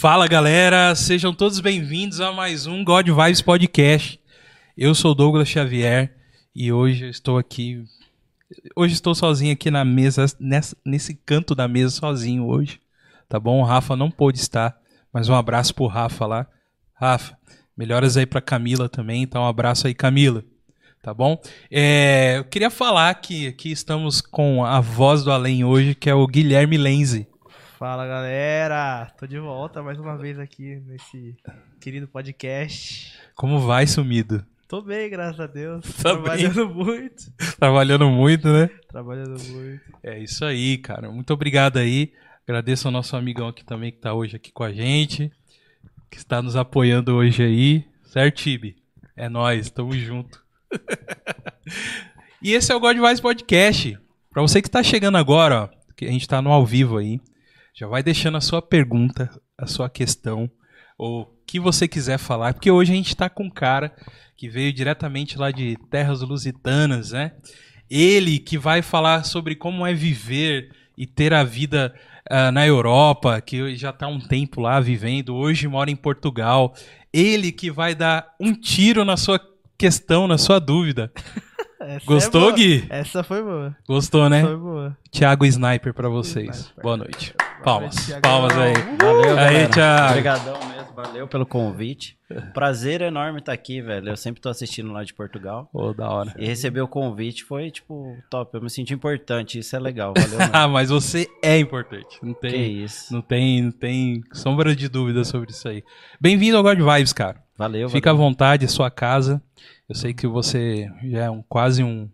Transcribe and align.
Fala 0.00 0.26
galera, 0.26 0.94
sejam 0.94 1.30
todos 1.30 1.60
bem-vindos 1.60 2.22
a 2.22 2.32
mais 2.32 2.66
um 2.66 2.82
God 2.82 3.06
Vibes 3.06 3.42
Podcast. 3.42 4.18
Eu 4.74 4.94
sou 4.94 5.14
Douglas 5.14 5.46
Xavier 5.46 6.16
e 6.56 6.72
hoje 6.72 7.04
eu 7.04 7.10
estou 7.10 7.36
aqui. 7.36 7.84
Hoje 8.74 8.94
estou 8.94 9.14
sozinho 9.14 9.52
aqui 9.52 9.70
na 9.70 9.84
mesa, 9.84 10.24
nessa, 10.40 10.74
nesse 10.86 11.12
canto 11.14 11.54
da 11.54 11.68
mesa 11.68 11.90
sozinho 11.90 12.46
hoje. 12.46 12.80
Tá 13.28 13.38
bom? 13.38 13.60
O 13.60 13.62
Rafa 13.62 13.94
não 13.94 14.10
pôde 14.10 14.38
estar, 14.38 14.74
mas 15.12 15.28
um 15.28 15.34
abraço 15.34 15.74
pro 15.74 15.86
Rafa 15.86 16.24
lá. 16.24 16.46
Rafa, 16.94 17.36
melhoras 17.76 18.16
aí 18.16 18.24
pra 18.24 18.40
Camila 18.40 18.88
também, 18.88 19.22
então 19.22 19.42
um 19.42 19.48
abraço 19.48 19.86
aí, 19.86 19.92
Camila. 19.92 20.42
Tá 21.02 21.12
bom? 21.12 21.38
É, 21.70 22.38
eu 22.38 22.44
queria 22.44 22.70
falar 22.70 23.12
que 23.16 23.48
aqui 23.48 23.70
estamos 23.70 24.22
com 24.22 24.64
a 24.64 24.80
voz 24.80 25.22
do 25.22 25.30
além 25.30 25.62
hoje, 25.62 25.94
que 25.94 26.08
é 26.08 26.14
o 26.14 26.26
Guilherme 26.26 26.78
Lenze. 26.78 27.28
Fala 27.80 28.06
galera, 28.06 29.10
tô 29.18 29.26
de 29.26 29.38
volta 29.38 29.82
mais 29.82 29.98
uma 29.98 30.14
vez 30.14 30.38
aqui 30.38 30.82
nesse 30.86 31.34
querido 31.80 32.06
podcast. 32.06 33.18
Como 33.34 33.58
vai, 33.58 33.86
sumido? 33.86 34.44
Tô 34.68 34.82
bem, 34.82 35.08
graças 35.08 35.40
a 35.40 35.46
Deus. 35.46 35.82
Tá 35.96 36.10
Trabalhando 36.10 36.68
muito. 36.68 37.32
Trabalhando 37.58 38.10
muito, 38.10 38.48
né? 38.52 38.68
Trabalhando 38.86 39.42
muito. 39.44 39.80
É 40.02 40.18
isso 40.18 40.44
aí, 40.44 40.76
cara. 40.76 41.10
Muito 41.10 41.32
obrigado 41.32 41.78
aí. 41.78 42.12
Agradeço 42.46 42.86
ao 42.86 42.92
nosso 42.92 43.16
amigão 43.16 43.48
aqui 43.48 43.64
também 43.64 43.90
que 43.90 43.98
tá 43.98 44.12
hoje 44.12 44.36
aqui 44.36 44.52
com 44.52 44.62
a 44.62 44.74
gente, 44.74 45.32
que 46.10 46.18
está 46.18 46.42
nos 46.42 46.56
apoiando 46.56 47.14
hoje 47.14 47.42
aí. 47.42 47.88
Certo, 48.04 48.42
Tibi? 48.42 48.76
É 49.16 49.26
nós, 49.26 49.70
tamo 49.70 49.94
junto. 49.94 50.44
e 52.42 52.52
esse 52.52 52.70
é 52.70 52.76
o 52.76 52.80
God 52.80 52.98
Vibes 52.98 53.20
Podcast. 53.20 53.98
Pra 54.28 54.42
você 54.42 54.60
que 54.60 54.68
tá 54.68 54.82
chegando 54.82 55.16
agora, 55.16 55.62
ó, 55.62 55.68
que 55.96 56.04
a 56.04 56.10
gente 56.10 56.28
tá 56.28 56.42
no 56.42 56.52
ao 56.52 56.66
vivo 56.66 56.98
aí, 56.98 57.18
já 57.74 57.86
vai 57.86 58.02
deixando 58.02 58.36
a 58.36 58.40
sua 58.40 58.60
pergunta, 58.60 59.30
a 59.56 59.66
sua 59.66 59.88
questão, 59.88 60.50
ou 60.98 61.22
o 61.22 61.26
que 61.46 61.58
você 61.58 61.88
quiser 61.88 62.18
falar, 62.18 62.54
porque 62.54 62.70
hoje 62.70 62.92
a 62.92 62.94
gente 62.94 63.16
tá 63.16 63.28
com 63.28 63.44
um 63.44 63.50
cara 63.50 63.94
que 64.36 64.48
veio 64.48 64.72
diretamente 64.72 65.38
lá 65.38 65.50
de 65.50 65.76
terras 65.90 66.20
lusitanas, 66.22 67.12
né? 67.12 67.32
Ele 67.90 68.38
que 68.38 68.56
vai 68.56 68.82
falar 68.82 69.24
sobre 69.24 69.56
como 69.56 69.86
é 69.86 69.92
viver 69.92 70.70
e 70.96 71.06
ter 71.06 71.34
a 71.34 71.42
vida 71.42 71.94
uh, 72.30 72.52
na 72.52 72.66
Europa, 72.66 73.40
que 73.40 73.74
já 73.76 73.90
está 73.90 74.06
um 74.06 74.20
tempo 74.20 74.60
lá 74.60 74.78
vivendo, 74.80 75.34
hoje 75.34 75.66
mora 75.66 75.90
em 75.90 75.96
Portugal. 75.96 76.74
Ele 77.12 77.50
que 77.50 77.70
vai 77.70 77.94
dar 77.94 78.34
um 78.38 78.54
tiro 78.54 79.04
na 79.04 79.16
sua 79.16 79.40
questão, 79.76 80.28
na 80.28 80.38
sua 80.38 80.58
dúvida. 80.58 81.10
Essa 81.80 82.04
Gostou, 82.06 82.50
é. 82.50 82.52
Gui? 82.52 82.86
Essa 82.90 83.22
foi 83.22 83.42
boa. 83.42 83.74
Gostou, 83.88 84.28
né? 84.28 84.42
Foi 84.42 84.56
boa. 84.56 84.96
Thiago 85.10 85.46
Sniper 85.46 85.94
pra 85.94 86.08
vocês. 86.10 86.56
Sniper. 86.58 86.82
Boa 86.82 86.96
noite. 86.98 87.34
Palmas. 87.64 87.94
Palmas 88.22 88.56
aí. 88.58 88.74
Valeu, 89.00 89.38
Aí. 89.38 89.66
Thiago. 89.68 90.10
Obrigadão 90.10 90.58
mesmo, 90.68 90.92
valeu 90.94 91.26
pelo 91.26 91.46
convite. 91.46 92.18
Prazer 92.54 93.00
enorme 93.00 93.38
estar 93.38 93.52
aqui, 93.52 93.80
velho. 93.80 94.10
Eu 94.10 94.16
sempre 94.16 94.42
tô 94.42 94.48
assistindo 94.50 94.92
lá 94.92 95.02
de 95.04 95.14
Portugal. 95.14 95.68
Ô, 95.72 95.92
da 95.94 96.08
hora. 96.10 96.34
E 96.38 96.44
receber 96.46 96.82
o 96.82 96.88
convite 96.88 97.44
foi, 97.44 97.70
tipo, 97.70 98.14
top. 98.30 98.54
Eu 98.54 98.62
me 98.62 98.68
senti 98.70 98.92
importante, 98.92 99.58
isso 99.58 99.74
é 99.74 99.78
legal. 99.78 100.12
Valeu. 100.14 100.38
Ah, 100.52 100.68
mas 100.68 100.90
você 100.90 101.28
é 101.42 101.58
importante. 101.58 102.18
Não 102.22 102.34
que 102.34 102.40
tem, 102.42 102.82
isso. 102.82 103.12
não 103.12 103.22
tem, 103.22 103.62
não 103.62 103.72
tem 103.72 104.22
sombra 104.34 104.76
de 104.76 104.86
dúvida 104.88 105.24
sobre 105.24 105.50
isso 105.50 105.66
aí. 105.66 105.82
Bem-vindo 106.20 106.56
ao 106.58 106.62
God 106.62 106.78
Vibes, 106.78 107.12
cara. 107.14 107.42
Valeu, 107.56 107.88
Fica 107.90 108.10
à 108.10 108.12
valeu. 108.12 108.26
vontade, 108.28 108.64
é 108.64 108.68
sua 108.68 108.90
casa. 108.90 109.40
Eu 109.90 109.96
sei 109.96 110.14
que 110.14 110.24
você 110.24 110.88
já 111.02 111.24
é 111.24 111.30
um, 111.30 111.42
quase 111.42 111.82
um, 111.82 112.08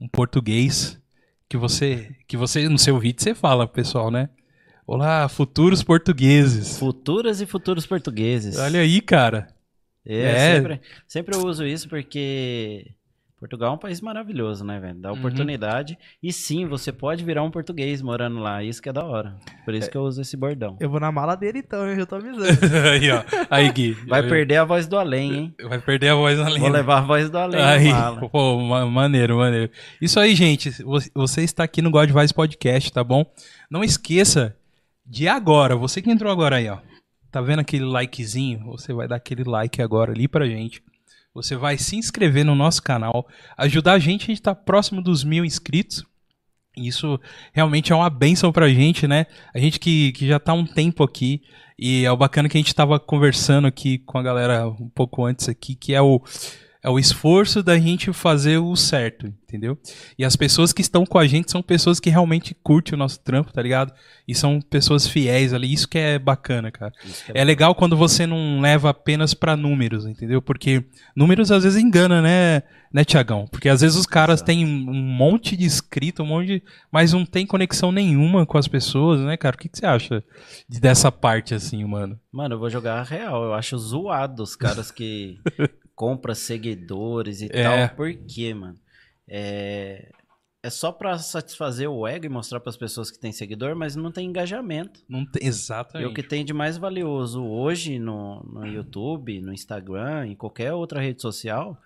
um 0.00 0.08
português. 0.08 0.98
Que 1.46 1.58
você, 1.58 2.16
que 2.26 2.34
você, 2.34 2.66
no 2.66 2.78
seu 2.78 2.98
vídeo, 2.98 3.22
você 3.22 3.34
fala, 3.34 3.68
pessoal, 3.68 4.10
né? 4.10 4.30
Olá, 4.86 5.28
futuros 5.28 5.82
portugueses. 5.82 6.78
Futuras 6.78 7.42
e 7.42 7.44
futuros 7.44 7.84
portugueses. 7.84 8.56
Olha 8.56 8.80
aí, 8.80 9.02
cara. 9.02 9.48
É, 10.02 10.22
É. 10.22 10.54
Sempre, 10.56 10.80
sempre 11.06 11.36
eu 11.36 11.44
uso 11.44 11.66
isso 11.66 11.90
porque 11.90 12.90
Portugal 13.40 13.70
é 13.70 13.74
um 13.74 13.78
país 13.78 14.02
maravilhoso, 14.02 14.62
né, 14.62 14.78
velho? 14.78 15.00
Dá 15.00 15.10
Uhum. 15.10 15.18
oportunidade. 15.18 15.96
E 16.22 16.30
sim, 16.30 16.66
você 16.66 16.92
pode 16.92 17.24
virar 17.24 17.42
um 17.42 17.50
português 17.50 18.02
morando 18.02 18.38
lá. 18.38 18.62
Isso 18.62 18.82
que 18.82 18.88
é 18.90 18.92
da 18.92 19.02
hora. 19.02 19.34
Por 19.64 19.72
isso 19.74 19.90
que 19.90 19.96
eu 19.96 20.02
uso 20.02 20.20
esse 20.20 20.36
bordão. 20.36 20.76
Eu 20.78 20.90
vou 20.90 21.00
na 21.00 21.10
mala 21.10 21.34
dele 21.34 21.60
então, 21.60 21.88
eu 21.88 21.96
já 21.96 22.04
tô 22.04 22.16
avisando. 22.16 22.44
aí, 22.92 23.10
ó. 23.10 23.24
Aí, 23.50 23.72
Gui. 23.72 23.92
Vai 24.06 24.22
perder 24.28 24.56
a 24.56 24.64
voz 24.64 24.86
do 24.86 24.98
além, 24.98 25.32
hein? 25.34 25.54
Vai 25.66 25.78
perder 25.80 26.10
a 26.10 26.14
voz 26.14 26.36
na 26.38 26.44
Vou 26.44 26.52
língua. 26.54 26.68
levar 26.70 26.98
a 26.98 27.00
voz 27.00 27.30
do 27.30 27.38
além 27.38 27.60
Aí, 27.62 27.88
na 27.90 27.98
mala. 27.98 28.20
pô, 28.28 28.60
ma- 28.60 28.84
maneiro, 28.84 29.38
maneiro. 29.38 29.70
Isso 30.02 30.20
aí, 30.20 30.34
gente. 30.34 30.70
Você- 30.82 31.10
Você 31.14 31.40
está 31.42 31.64
aqui 31.64 31.80
no 31.80 31.90
God 31.90 32.10
Vibes 32.10 32.32
Podcast, 32.32 32.92
tá 32.92 33.02
bom? 33.02 33.24
Não 33.70 33.82
esqueça 33.82 34.54
de 35.06 35.26
agora, 35.28 35.74
você 35.76 36.02
que 36.02 36.10
entrou 36.10 36.30
agora 36.30 36.56
aí, 36.56 36.68
ó. 36.68 36.78
Tá 37.32 37.40
vendo 37.40 37.60
aquele 37.60 37.84
likezinho? 37.84 38.64
Você 38.66 38.92
vai 38.92 39.08
dar 39.08 39.16
aquele 39.16 39.44
like 39.44 39.80
agora 39.80 40.12
ali 40.12 40.28
pra 40.28 40.46
gente. 40.46 40.82
Você 41.34 41.56
vai 41.56 41.78
se 41.78 41.96
inscrever 41.96 42.44
no 42.44 42.54
nosso 42.54 42.82
canal, 42.82 43.26
ajudar 43.56 43.92
a 43.92 43.98
gente, 43.98 44.24
a 44.24 44.26
gente 44.26 44.42
tá 44.42 44.54
próximo 44.54 45.00
dos 45.00 45.22
mil 45.22 45.44
inscritos. 45.44 46.04
Isso 46.76 47.20
realmente 47.52 47.92
é 47.92 47.96
uma 47.96 48.10
benção 48.10 48.52
pra 48.52 48.68
gente, 48.68 49.06
né? 49.06 49.26
A 49.54 49.58
gente 49.58 49.78
que, 49.78 50.12
que 50.12 50.26
já 50.26 50.38
tá 50.38 50.52
há 50.52 50.54
um 50.54 50.66
tempo 50.66 51.02
aqui. 51.02 51.42
E 51.78 52.04
é 52.04 52.12
o 52.12 52.16
bacana 52.16 52.48
que 52.48 52.58
a 52.58 52.60
gente 52.60 52.74
tava 52.74 53.00
conversando 53.00 53.66
aqui 53.66 53.98
com 53.98 54.18
a 54.18 54.22
galera 54.22 54.68
um 54.68 54.88
pouco 54.88 55.24
antes 55.24 55.48
aqui, 55.48 55.74
que 55.74 55.94
é 55.94 56.02
o, 56.02 56.22
é 56.82 56.88
o 56.88 56.98
esforço 56.98 57.62
da 57.62 57.78
gente 57.78 58.12
fazer 58.12 58.58
o 58.58 58.74
certo, 58.74 59.26
entendeu? 59.26 59.78
E 60.18 60.24
as 60.24 60.34
pessoas 60.34 60.72
que 60.72 60.80
estão 60.80 61.04
com 61.04 61.18
a 61.18 61.26
gente 61.26 61.50
são 61.50 61.62
pessoas 61.62 62.00
que 62.00 62.08
realmente 62.08 62.54
curtem 62.62 62.94
o 62.94 62.98
nosso 62.98 63.20
trampo, 63.20 63.52
tá 63.52 63.60
ligado? 63.60 63.92
E 64.26 64.34
são 64.34 64.60
pessoas 64.60 65.06
fiéis 65.06 65.52
ali. 65.52 65.70
Isso 65.72 65.88
que 65.88 65.98
é 65.98 66.18
bacana, 66.18 66.70
cara. 66.70 66.92
Que 67.26 67.32
É 67.34 67.44
legal 67.44 67.74
quando 67.74 67.96
você 67.96 68.26
não 68.26 68.60
leva 68.60 68.88
apenas 68.90 69.34
pra 69.34 69.56
números, 69.56 70.06
entendeu? 70.06 70.40
Porque 70.40 70.84
números 71.14 71.50
às 71.52 71.64
vezes 71.64 71.82
engana, 71.82 72.22
né, 72.22 72.62
né, 72.92 73.04
Tiagão? 73.04 73.46
Porque 73.50 73.68
às 73.68 73.82
vezes 73.82 73.96
os 73.98 74.06
caras 74.06 74.40
têm 74.40 74.64
um 74.64 74.92
monte 74.94 75.56
de 75.56 75.64
inscrito, 75.66 76.22
um 76.22 76.26
monte 76.26 76.46
de... 76.46 76.62
mas 76.90 77.12
não 77.12 77.26
tem 77.26 77.44
conexão 77.46 77.92
nenhuma 77.92 78.46
com 78.46 78.56
as 78.56 78.66
pessoas, 78.66 79.20
né, 79.20 79.36
cara? 79.36 79.54
O 79.54 79.58
que, 79.58 79.68
que 79.68 79.78
você 79.78 79.84
acha 79.86 80.24
de- 80.68 80.80
dessa 80.80 81.12
parte, 81.12 81.54
assim, 81.54 81.84
mano? 81.84 82.18
Mano, 82.32 82.54
eu 82.54 82.58
vou 82.58 82.70
jogar 82.70 83.00
a 83.00 83.02
real. 83.02 83.44
Eu 83.44 83.52
acho 83.54 83.76
zoado 83.76 84.42
os 84.42 84.56
caras 84.56 84.90
que 84.90 85.38
compram 86.00 86.34
seguidores 86.34 87.42
e 87.42 87.48
É. 87.52 87.62
tal. 87.86 87.94
Por 87.94 88.10
quê, 88.14 88.54
mano? 88.54 88.78
É... 89.28 90.10
é 90.62 90.70
só 90.70 90.90
pra 90.90 91.18
satisfazer 91.18 91.90
o 91.90 92.06
ego 92.06 92.24
e 92.24 92.28
mostrar 92.30 92.58
pras 92.60 92.74
pessoas 92.76 93.10
que 93.10 93.18
tem 93.18 93.32
seguidor, 93.32 93.76
mas 93.76 93.94
não 93.96 94.10
tem 94.10 94.26
engajamento. 94.26 95.00
Não 95.06 95.26
tem... 95.26 95.44
E 95.44 95.48
Exatamente. 95.48 96.08
o 96.10 96.14
que 96.14 96.22
tem 96.22 96.42
de 96.42 96.54
mais 96.54 96.78
valioso 96.78 97.44
hoje 97.44 97.98
no, 97.98 98.42
no 98.44 98.66
YouTube, 98.66 99.42
no 99.42 99.52
Instagram, 99.52 100.26
em 100.28 100.34
qualquer 100.34 100.72
outra 100.72 101.00
rede 101.02 101.20
social, 101.20 101.76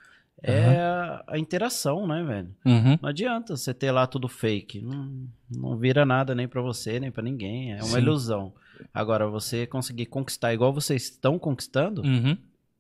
é 0.41 0.77
a, 0.77 1.25
a 1.27 1.39
interação, 1.39 2.07
né, 2.07 2.23
velho? 2.23 2.55
Uhum. 2.65 2.97
Não 3.03 3.09
adianta 3.09 3.57
você 3.57 3.75
ter 3.75 3.91
lá 3.91 4.07
tudo 4.07 4.29
fake. 4.29 4.81
Não, 4.81 5.27
não 5.51 5.77
vira 5.77 6.07
nada 6.07 6.35
nem 6.37 6.47
pra 6.47 6.63
você, 6.63 7.01
nem 7.01 7.11
pra 7.11 7.23
ninguém. 7.23 7.73
É 7.73 7.77
uma 7.77 7.85
Sim. 7.85 7.99
ilusão. 7.99 8.53
Agora, 8.93 9.27
você 9.29 9.67
conseguir 9.67 10.07
conquistar 10.07 10.53
igual 10.55 10.73
vocês 10.73 11.03
estão 11.05 11.37
conquistando, 11.39 12.03
Uhum. 12.03 12.37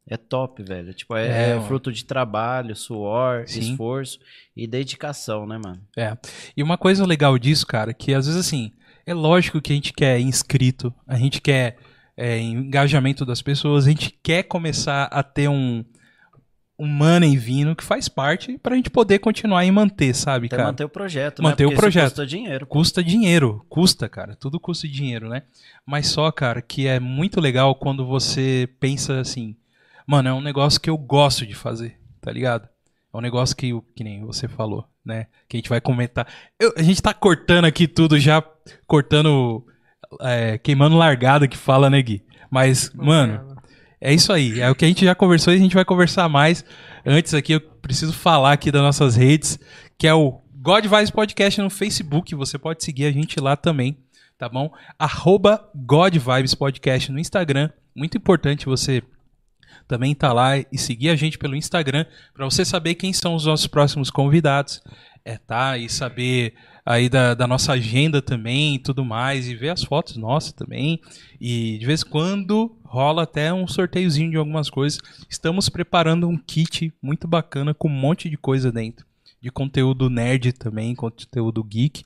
É 0.08 0.16
top, 0.16 0.62
velho. 0.62 0.92
Tipo, 0.92 1.16
é, 1.16 1.26
É, 1.52 1.56
é 1.56 1.60
fruto 1.62 1.90
de 1.92 2.04
trabalho, 2.04 2.74
suor, 2.76 3.44
Sim. 3.46 3.60
esforço 3.60 4.18
e 4.56 4.66
dedicação, 4.66 5.46
né, 5.46 5.58
mano? 5.62 5.80
É. 5.96 6.16
E 6.56 6.62
uma 6.62 6.76
coisa 6.78 7.06
legal 7.06 7.38
disso, 7.38 7.66
cara, 7.66 7.92
que 7.94 8.12
às 8.14 8.26
vezes 8.26 8.40
assim, 8.40 8.72
é 9.06 9.14
lógico 9.14 9.60
que 9.60 9.72
a 9.72 9.76
gente 9.76 9.92
quer 9.92 10.20
inscrito, 10.20 10.92
a 11.06 11.16
gente 11.16 11.40
quer 11.40 11.76
é, 12.16 12.38
engajamento 12.38 13.24
das 13.24 13.42
pessoas, 13.42 13.86
a 13.86 13.90
gente 13.90 14.10
quer 14.22 14.42
começar 14.44 15.04
a 15.04 15.22
ter 15.22 15.48
um, 15.48 15.84
um 16.78 16.86
money 16.86 17.36
vindo 17.36 17.74
que 17.74 17.82
faz 17.82 18.08
parte 18.08 18.58
pra 18.58 18.76
gente 18.76 18.90
poder 18.90 19.18
continuar 19.20 19.64
e 19.64 19.70
manter, 19.70 20.14
sabe, 20.14 20.46
Até 20.46 20.56
cara? 20.56 20.68
manter 20.68 20.84
o 20.84 20.88
projeto, 20.88 21.42
Manter 21.42 21.66
né? 21.66 21.72
o 21.72 21.76
projeto. 21.76 22.04
custa 22.10 22.26
dinheiro. 22.26 22.66
Custa 22.66 23.02
dinheiro, 23.02 23.66
custa, 23.68 24.08
cara, 24.08 24.36
tudo 24.36 24.60
custa 24.60 24.86
dinheiro, 24.86 25.28
né? 25.28 25.42
Mas 25.86 26.08
só, 26.08 26.30
cara, 26.30 26.60
que 26.62 26.86
é 26.86 27.00
muito 27.00 27.40
legal 27.40 27.74
quando 27.74 28.06
você 28.06 28.68
pensa 28.78 29.18
assim, 29.20 29.56
mano, 30.06 30.28
é 30.28 30.32
um 30.32 30.40
negócio 30.40 30.80
que 30.80 30.90
eu 30.90 30.96
gosto 30.98 31.46
de 31.46 31.54
fazer, 31.54 31.98
tá 32.20 32.30
ligado? 32.32 32.68
É 33.12 33.16
um 33.16 33.20
negócio 33.20 33.56
que, 33.56 33.70
que 33.94 34.02
nem 34.04 34.24
você 34.24 34.48
falou, 34.48 34.86
né? 35.04 35.26
Que 35.48 35.56
a 35.56 35.58
gente 35.58 35.68
vai 35.68 35.80
comentar. 35.80 36.26
Eu- 36.58 36.72
a 36.76 36.82
gente 36.82 37.00
tá 37.02 37.14
cortando 37.14 37.64
aqui 37.64 37.86
tudo 37.86 38.18
já, 38.18 38.42
cortando, 38.86 39.64
é, 40.20 40.58
queimando 40.58 40.96
largada 40.96 41.46
que 41.48 41.56
fala, 41.56 41.88
né, 41.88 42.00
Gui? 42.02 42.24
Mas, 42.50 42.92
mano, 42.94 43.56
é 44.00 44.12
isso 44.12 44.32
aí. 44.32 44.60
É 44.60 44.70
o 44.70 44.74
que 44.74 44.84
a 44.84 44.88
gente 44.88 45.04
já 45.04 45.14
conversou 45.14 45.52
e 45.52 45.56
a 45.56 45.60
gente 45.60 45.74
vai 45.74 45.84
conversar 45.84 46.28
mais. 46.28 46.64
Antes 47.06 47.34
aqui, 47.34 47.52
eu 47.52 47.60
preciso 47.60 48.12
falar 48.12 48.52
aqui 48.52 48.70
das 48.70 48.82
nossas 48.82 49.16
redes, 49.16 49.58
que 49.98 50.06
é 50.06 50.14
o 50.14 50.40
God 50.54 50.84
Vibes 50.86 51.10
Podcast 51.10 51.60
no 51.60 51.70
Facebook. 51.70 52.34
Você 52.34 52.58
pode 52.58 52.82
seguir 52.84 53.06
a 53.06 53.12
gente 53.12 53.38
lá 53.40 53.56
também, 53.56 53.98
tá 54.38 54.48
bom? 54.48 54.70
Arroba 54.98 55.68
God 55.74 56.16
Vibes 56.16 56.54
Podcast 56.54 57.12
no 57.12 57.18
Instagram. 57.18 57.70
Muito 57.94 58.16
importante 58.16 58.66
você 58.66 59.02
também 59.88 60.14
tá 60.14 60.32
lá 60.32 60.58
e 60.58 60.78
seguir 60.78 61.08
a 61.10 61.16
gente 61.16 61.38
pelo 61.38 61.56
Instagram 61.56 62.04
para 62.32 62.44
você 62.44 62.64
saber 62.64 62.94
quem 62.94 63.12
são 63.12 63.34
os 63.34 63.46
nossos 63.46 63.66
próximos 63.66 64.10
convidados, 64.10 64.82
é 65.24 65.36
tá 65.38 65.78
e 65.78 65.88
saber 65.88 66.54
aí 66.84 67.08
da, 67.08 67.32
da 67.34 67.46
nossa 67.46 67.72
agenda 67.72 68.20
também 68.20 68.74
e 68.74 68.78
tudo 68.78 69.04
mais 69.04 69.48
e 69.48 69.54
ver 69.54 69.70
as 69.70 69.82
fotos 69.82 70.16
nossas 70.16 70.52
também 70.52 71.00
e 71.40 71.78
de 71.78 71.86
vez 71.86 72.02
em 72.02 72.08
quando 72.10 72.76
rola 72.84 73.22
até 73.22 73.52
um 73.52 73.66
sorteiozinho 73.66 74.30
de 74.30 74.36
algumas 74.36 74.68
coisas. 74.68 75.00
Estamos 75.28 75.68
preparando 75.68 76.28
um 76.28 76.36
kit 76.36 76.92
muito 77.02 77.26
bacana 77.26 77.72
com 77.72 77.88
um 77.88 77.92
monte 77.92 78.28
de 78.28 78.36
coisa 78.36 78.70
dentro, 78.70 79.06
de 79.40 79.50
conteúdo 79.50 80.10
nerd 80.10 80.52
também, 80.52 80.94
conteúdo 80.94 81.64
geek. 81.64 82.04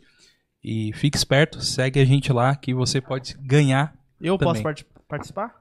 E 0.63 0.93
fique 0.95 1.17
esperto, 1.17 1.61
segue 1.61 2.01
a 2.01 2.05
gente 2.05 2.33
lá 2.33 2.55
que 2.57 2.75
você 2.75 3.01
pode 3.01 3.35
ganhar. 3.41 3.95
Eu 4.21 4.37
Também. 4.37 4.55
posso 4.55 4.63
part- 4.65 4.87
participar? 5.09 5.55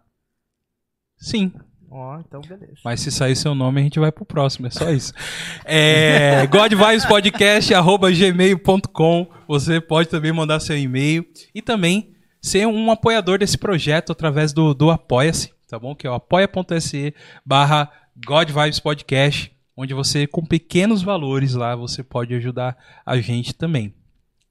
Sim, 1.18 1.52
Ó, 1.90 2.20
então 2.20 2.42
beleza. 2.42 2.74
Mas 2.84 3.00
se 3.00 3.10
sair 3.12 3.36
seu 3.36 3.56
nome, 3.56 3.80
a 3.80 3.84
gente 3.84 4.00
vai 4.00 4.12
pro 4.12 4.26
próximo, 4.26 4.68
é 4.68 4.70
só 4.70 4.92
isso. 4.92 5.14
É, 5.70 6.48
godvibespodcast.gmail.com 6.48 9.28
Você 9.48 9.82
pode 9.82 10.10
também 10.10 10.32
mandar 10.32 10.60
seu 10.60 10.78
e-mail 10.78 11.26
e 11.54 11.62
também 11.62 12.14
ser 12.42 12.68
um 12.68 12.92
apoiador 12.92 13.40
desse 13.40 13.58
projeto 13.58 14.12
através 14.12 14.54
do, 14.54 14.74
do 14.74 14.90
Apoia-se, 14.90 15.52
tá 15.68 15.78
bom? 15.78 15.96
Que 15.96 16.08
é 16.08 16.10
o 16.10 16.14
apoia.se 16.14 17.14
barra 17.46 17.92
godvibespodcast, 18.26 19.52
onde 19.76 19.94
você, 19.94 20.26
com 20.26 20.46
pequenos 20.46 21.02
valores 21.02 21.54
lá, 21.54 21.76
você 21.76 22.04
pode 22.04 22.34
ajudar 22.34 22.78
a 23.06 23.18
gente 23.18 23.54
também. 23.54 23.94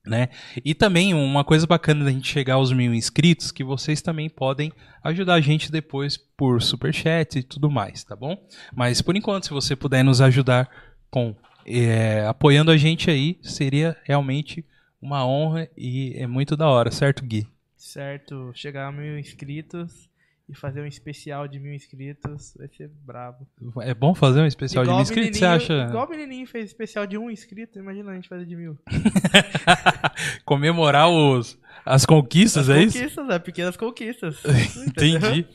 Né? 0.07 0.29
E 0.65 0.73
também 0.73 1.13
uma 1.15 1.43
coisa 1.43 1.67
bacana 1.67 2.05
da 2.05 2.11
gente 2.13 2.29
chegar 2.29 2.55
aos 2.55 2.73
mil 2.73 2.95
inscritos, 2.95 3.51
que 3.51 3.65
vocês 3.65 4.01
também 4.01 4.31
podem 4.31 4.73
ajudar 5.03 5.35
a 5.35 5.41
gente 5.41 5.71
depois 5.71 6.17
por 6.17 6.63
superchat 6.63 7.39
e 7.39 7.43
tudo 7.43 7.69
mais, 7.69 8.05
tá 8.05 8.15
bom? 8.15 8.37
Mas 8.75 9.03
por 9.03 9.17
enquanto, 9.17 9.47
se 9.47 9.51
você 9.51 9.75
puder 9.75 10.05
nos 10.05 10.21
ajudar 10.21 10.71
com 11.11 11.35
é, 11.67 12.25
apoiando 12.27 12.71
a 12.71 12.77
gente 12.77 13.11
aí, 13.11 13.39
seria 13.43 13.97
realmente 14.05 14.65
uma 15.03 15.27
honra 15.27 15.69
e 15.77 16.15
é 16.17 16.27
muito 16.27 16.57
da 16.57 16.69
hora, 16.69 16.93
certo, 16.93 17.25
Gui? 17.25 17.47
Certo, 17.77 18.53
chegar 18.55 18.87
a 18.87 18.93
mil 18.93 19.19
inscritos 19.19 20.09
e 20.49 20.55
fazer 20.55 20.81
um 20.81 20.87
especial 20.87 21.49
de 21.49 21.59
mil 21.59 21.75
inscritos 21.75 22.55
vai 22.57 22.69
ser 22.69 22.89
brabo. 23.05 23.47
É 23.83 23.93
bom 23.93 24.15
fazer 24.15 24.41
um 24.41 24.47
especial 24.47 24.85
de 24.85 24.91
mil 24.91 24.99
o 24.99 25.03
inscritos, 25.03 25.39
você 25.39 25.45
acha? 25.45 25.87
Igual 25.89 26.07
o 26.07 26.11
menininho 26.11 26.47
fez 26.47 26.67
especial 26.67 27.07
de 27.07 27.19
um 27.19 27.31
inscrito, 27.31 27.79
imagina 27.79 28.13
a 28.13 28.15
gente 28.15 28.29
fazer 28.29 28.47
de 28.47 28.55
mil. 28.55 28.79
Comemorar 30.45 31.09
os, 31.09 31.59
as 31.85 32.05
conquistas, 32.07 32.69
é 32.69 32.83
isso? 32.83 32.99
conquistas, 32.99 33.29
é, 33.29 33.39
pequenas 33.39 33.77
conquistas. 33.77 34.37
Entendi. 34.87 35.47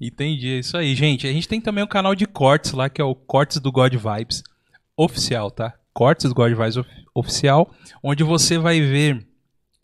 Entendi, 0.00 0.48
é 0.54 0.58
isso 0.60 0.76
aí. 0.76 0.94
Gente, 0.94 1.26
a 1.26 1.32
gente 1.32 1.48
tem 1.48 1.60
também 1.60 1.82
um 1.82 1.88
canal 1.88 2.14
de 2.14 2.26
cortes 2.26 2.72
lá, 2.72 2.88
que 2.88 3.00
é 3.00 3.04
o 3.04 3.14
Cortes 3.14 3.58
do 3.58 3.72
God 3.72 3.94
Vibes 3.94 4.42
Oficial, 4.96 5.50
tá? 5.50 5.74
Cortes 5.92 6.28
do 6.28 6.34
God 6.34 6.52
Vibes 6.52 6.76
of- 6.76 6.88
Oficial, 7.14 7.72
onde 8.02 8.22
você 8.22 8.58
vai 8.58 8.80
ver 8.80 9.26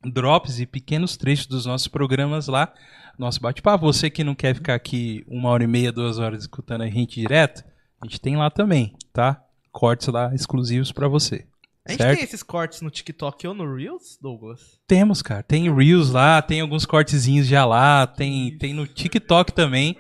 drops 0.05 0.61
e 0.61 0.67
pequenos 0.67 1.17
trechos 1.17 1.47
dos 1.47 1.67
nossos 1.67 1.89
programas 1.89 2.47
lá. 2.47 2.73
Nosso 3.19 3.40
bate-papo. 3.40 3.84
Você 3.84 4.11
que 4.11 4.25
não 4.25 4.34
quer 4.34 4.55
ficar 4.55 4.75
aqui 4.75 5.25
uma 5.28 5.49
hora 5.49 5.64
e 5.64 5.66
meia, 5.66 5.93
duas 5.93 6.19
horas 6.19 6.43
escutando 6.43 6.82
a 6.82 6.88
gente 6.88 7.20
direto, 7.20 7.64
a 8.00 8.06
gente 8.06 8.20
tem 8.20 8.37
lá 8.37 8.50
também, 8.50 8.94
tá? 9.12 9.43
Cortes 9.72 10.08
lá 10.08 10.34
exclusivos 10.34 10.93
pra 10.93 11.08
você. 11.08 11.46
A 11.87 11.90
gente 11.90 12.02
certo? 12.02 12.16
tem 12.16 12.25
esses 12.25 12.43
cortes 12.43 12.81
no 12.81 12.90
TikTok 12.90 13.46
ou 13.46 13.55
no 13.55 13.75
Reels, 13.75 14.19
Douglas? 14.20 14.78
Temos, 14.87 15.20
cara. 15.20 15.43
Tem 15.43 15.72
Reels 15.72 16.11
lá, 16.11 16.40
tem 16.40 16.61
alguns 16.61 16.87
cortezinhos 16.87 17.46
já 17.46 17.64
lá, 17.66 18.06
tem, 18.06 18.56
tem 18.56 18.72
no 18.72 18.87
TikTok 18.87 19.52
também. 19.52 19.96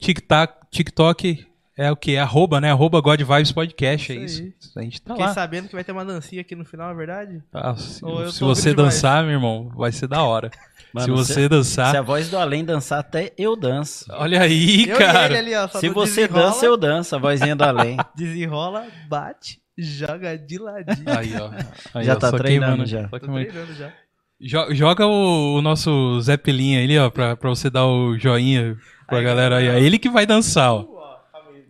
TikTok, 0.00 0.66
TikTok 0.70 1.46
é 1.76 1.92
o 1.92 1.96
que? 1.96 2.16
Arroba, 2.16 2.60
né? 2.60 2.72
Arroba 2.72 3.00
God 3.00 3.20
Vibes 3.20 3.52
Podcast, 3.52 4.12
é 4.12 4.16
Isso 4.16 4.42
isso. 4.42 4.76
A 4.76 4.82
gente 4.82 5.00
tá 5.00 5.14
Fiquei 5.14 5.26
lá. 5.26 5.32
sabendo 5.32 5.68
que 5.68 5.74
vai 5.74 5.84
ter 5.84 5.92
uma 5.92 6.04
dancinha 6.04 6.40
aqui 6.40 6.56
no 6.56 6.64
final, 6.64 6.90
é 6.90 6.94
verdade? 6.94 7.40
Ah, 7.52 7.76
se 7.76 8.00
se 8.32 8.40
você 8.40 8.74
dançar, 8.74 9.22
meu 9.22 9.34
irmão, 9.34 9.70
vai 9.76 9.92
ser 9.92 10.08
da 10.08 10.24
hora. 10.24 10.50
Mano, 11.00 11.04
se 11.04 11.10
você 11.10 11.34
se- 11.42 11.48
dançar. 11.48 11.90
Se 11.90 11.96
a 11.96 12.02
voz 12.02 12.28
do 12.28 12.36
além 12.38 12.64
dançar, 12.64 12.98
até 13.00 13.32
eu 13.38 13.54
danço. 13.56 14.04
Olha 14.10 14.40
aí, 14.42 14.88
eu 14.88 14.96
cara. 14.98 15.26
ele 15.38 15.54
ali, 15.54 15.54
ó. 15.54 15.68
Se 15.68 15.88
você 15.88 16.22
desenrola, 16.22 16.46
dança, 16.46 16.66
eu 16.66 16.76
danço, 16.76 17.16
a 17.16 17.18
vozinha 17.18 17.56
do 17.56 17.64
além. 17.64 17.96
Desenrola, 18.16 18.86
bate, 19.08 19.60
joga 19.76 20.36
de 20.36 20.58
ladinho. 20.58 21.04
Aí, 21.18 21.32
ó. 21.40 21.50
Aí, 21.94 22.04
Já 22.04 22.14
ó, 22.14 22.16
tá 22.16 22.32
treinando 22.32 22.84
queimando, 22.84 22.86
já. 22.86 23.08
Tô 23.08 23.18
queimando. 23.20 23.46
treinando 23.46 23.74
já. 23.74 23.92
Jo- 24.40 24.72
Joga 24.74 25.06
o, 25.06 25.56
o 25.58 25.62
nosso 25.62 26.20
Zé 26.20 26.36
Pelinha 26.36 26.82
ali, 26.82 26.96
ó, 26.98 27.10
pra, 27.10 27.36
pra 27.36 27.48
você 27.50 27.68
dar 27.68 27.86
o 27.86 28.16
joinha 28.18 28.76
pra 29.06 29.18
Aí, 29.18 29.24
galera 29.24 29.56
aí. 29.56 29.66
É 29.66 29.80
ele 29.80 29.98
que 29.98 30.08
vai 30.08 30.24
dançar, 30.26 30.72
ó. 30.74 30.84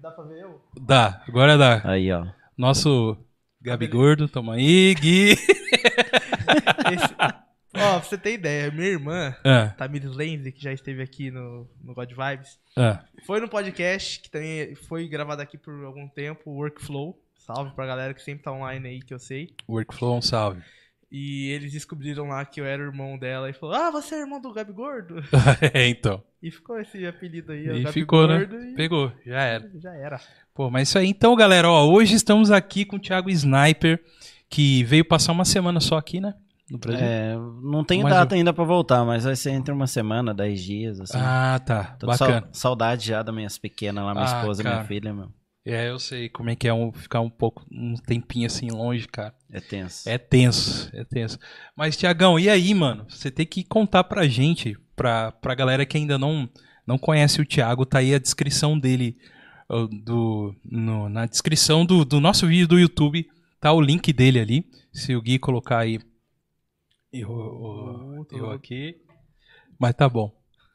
Dá 0.02 0.10
pra 0.10 0.24
ver 0.24 0.42
eu? 0.42 0.60
Dá, 0.80 1.22
agora 1.26 1.56
dá. 1.56 1.80
Aí, 1.84 2.12
ó. 2.12 2.26
Nosso 2.56 3.16
Gabi 3.62 3.86
Gordo, 3.86 4.28
toma 4.28 4.54
aí, 4.54 4.94
Gui. 4.94 5.32
Esse- 6.92 7.14
Ó, 7.80 7.98
pra 7.98 8.08
você 8.08 8.18
ter 8.18 8.34
ideia, 8.34 8.70
minha 8.70 8.88
irmã, 8.88 9.34
Ah, 9.44 9.74
Tamires 9.76 10.14
Lenze, 10.14 10.52
que 10.52 10.62
já 10.62 10.72
esteve 10.72 11.02
aqui 11.02 11.30
no, 11.30 11.68
no 11.82 11.94
God 11.94 12.10
Vibes, 12.10 12.58
ah. 12.76 13.02
foi 13.26 13.40
no 13.40 13.48
podcast, 13.48 14.20
que 14.20 14.30
também 14.30 14.74
foi 14.74 15.08
gravado 15.08 15.42
aqui 15.42 15.56
por 15.56 15.84
algum 15.84 16.08
tempo, 16.08 16.50
Workflow. 16.50 17.18
Salve 17.36 17.74
pra 17.74 17.86
galera 17.86 18.12
que 18.12 18.22
sempre 18.22 18.44
tá 18.44 18.52
online 18.52 18.88
aí, 18.88 19.00
que 19.00 19.14
eu 19.14 19.18
sei. 19.18 19.54
Workflow, 19.68 20.16
um 20.18 20.22
salve. 20.22 20.62
E 21.10 21.48
eles 21.52 21.72
descobriram 21.72 22.28
lá 22.28 22.44
que 22.44 22.60
eu 22.60 22.66
era 22.66 22.82
o 22.82 22.86
irmão 22.86 23.16
dela 23.16 23.48
e 23.48 23.54
falou: 23.54 23.74
Ah, 23.74 23.90
você 23.90 24.16
é 24.16 24.20
irmão 24.20 24.38
do 24.40 24.52
Gabi 24.52 24.72
Gordo? 24.72 25.24
é, 25.72 25.88
então. 25.88 26.22
E 26.42 26.50
ficou 26.50 26.78
esse 26.78 27.06
apelido 27.06 27.52
aí, 27.52 27.82
E 27.82 27.92
ficou, 27.92 28.28
né? 28.28 28.44
Gordo. 28.44 28.62
E 28.62 28.74
Pegou, 28.74 29.12
já 29.24 29.42
era. 29.42 29.70
já 29.80 29.94
era. 29.94 30.20
Pô, 30.54 30.70
mas 30.70 30.88
isso 30.88 30.98
aí. 30.98 31.08
Então, 31.08 31.34
galera, 31.34 31.70
ó, 31.70 31.86
hoje 31.88 32.14
estamos 32.14 32.50
aqui 32.50 32.84
com 32.84 32.96
o 32.96 33.00
Thiago 33.00 33.30
Sniper, 33.30 34.02
que 34.50 34.84
veio 34.84 35.04
passar 35.04 35.32
uma 35.32 35.46
semana 35.46 35.80
só 35.80 35.96
aqui, 35.96 36.20
né? 36.20 36.34
No 36.70 36.78
Brasil. 36.78 37.04
É, 37.06 37.34
não 37.62 37.82
tem 37.82 38.02
Mas 38.02 38.12
data 38.12 38.34
ainda 38.34 38.52
pra 38.52 38.64
voltar, 38.64 39.04
mas 39.04 39.24
vai 39.24 39.34
ser 39.36 39.50
entre 39.52 39.72
uma 39.72 39.86
semana, 39.86 40.34
dez 40.34 40.62
dias, 40.62 41.00
assim. 41.00 41.16
Ah, 41.18 41.58
tá. 41.64 41.96
Tô 41.98 42.06
Bacana. 42.06 42.48
saudade 42.52 43.06
já 43.06 43.22
das 43.22 43.34
minhas 43.34 43.56
pequenas 43.58 44.04
lá, 44.04 44.12
minha 44.14 44.26
Ah, 44.26 44.38
esposa 44.40 44.62
cara. 44.62 44.74
minha 44.76 44.86
filha, 44.86 45.14
meu. 45.14 45.30
É, 45.66 45.90
eu 45.90 45.98
sei 45.98 46.28
como 46.28 46.48
é 46.50 46.56
que 46.56 46.66
é 46.68 46.72
um, 46.72 46.92
ficar 46.92 47.20
um 47.20 47.28
pouco, 47.28 47.64
um 47.70 47.94
tempinho 47.94 48.46
assim 48.46 48.70
longe, 48.70 49.06
cara. 49.08 49.34
É 49.50 49.60
tenso. 49.60 50.08
É 50.08 50.16
tenso, 50.18 50.90
é 50.94 51.04
tenso. 51.04 51.38
Mas, 51.76 51.96
Tiagão, 51.96 52.38
e 52.38 52.48
aí, 52.48 52.72
mano? 52.74 53.04
Você 53.08 53.30
tem 53.30 53.44
que 53.46 53.64
contar 53.64 54.04
pra 54.04 54.26
gente, 54.26 54.76
pra, 54.96 55.30
pra 55.32 55.54
galera 55.54 55.84
que 55.84 55.96
ainda 55.98 56.16
não, 56.18 56.48
não 56.86 56.96
conhece 56.96 57.40
o 57.40 57.44
Thiago, 57.46 57.84
tá 57.84 57.98
aí 57.98 58.14
a 58.14 58.18
descrição 58.18 58.78
dele, 58.78 59.16
do, 60.04 60.54
no- 60.64 61.08
na 61.08 61.26
descrição 61.26 61.84
do, 61.84 62.04
do 62.04 62.20
nosso 62.20 62.46
vídeo 62.46 62.68
do 62.68 62.78
YouTube, 62.78 63.26
tá 63.60 63.72
o 63.72 63.80
link 63.80 64.12
dele 64.12 64.40
ali. 64.40 64.64
Se 64.92 65.14
o 65.14 65.20
Gui 65.22 65.38
colocar 65.38 65.78
aí. 65.78 65.98
Eu 67.12 67.28
louco. 67.28 68.50
aqui. 68.50 68.96
Mas 69.78 69.94
tá 69.94 70.08
bom. 70.08 70.32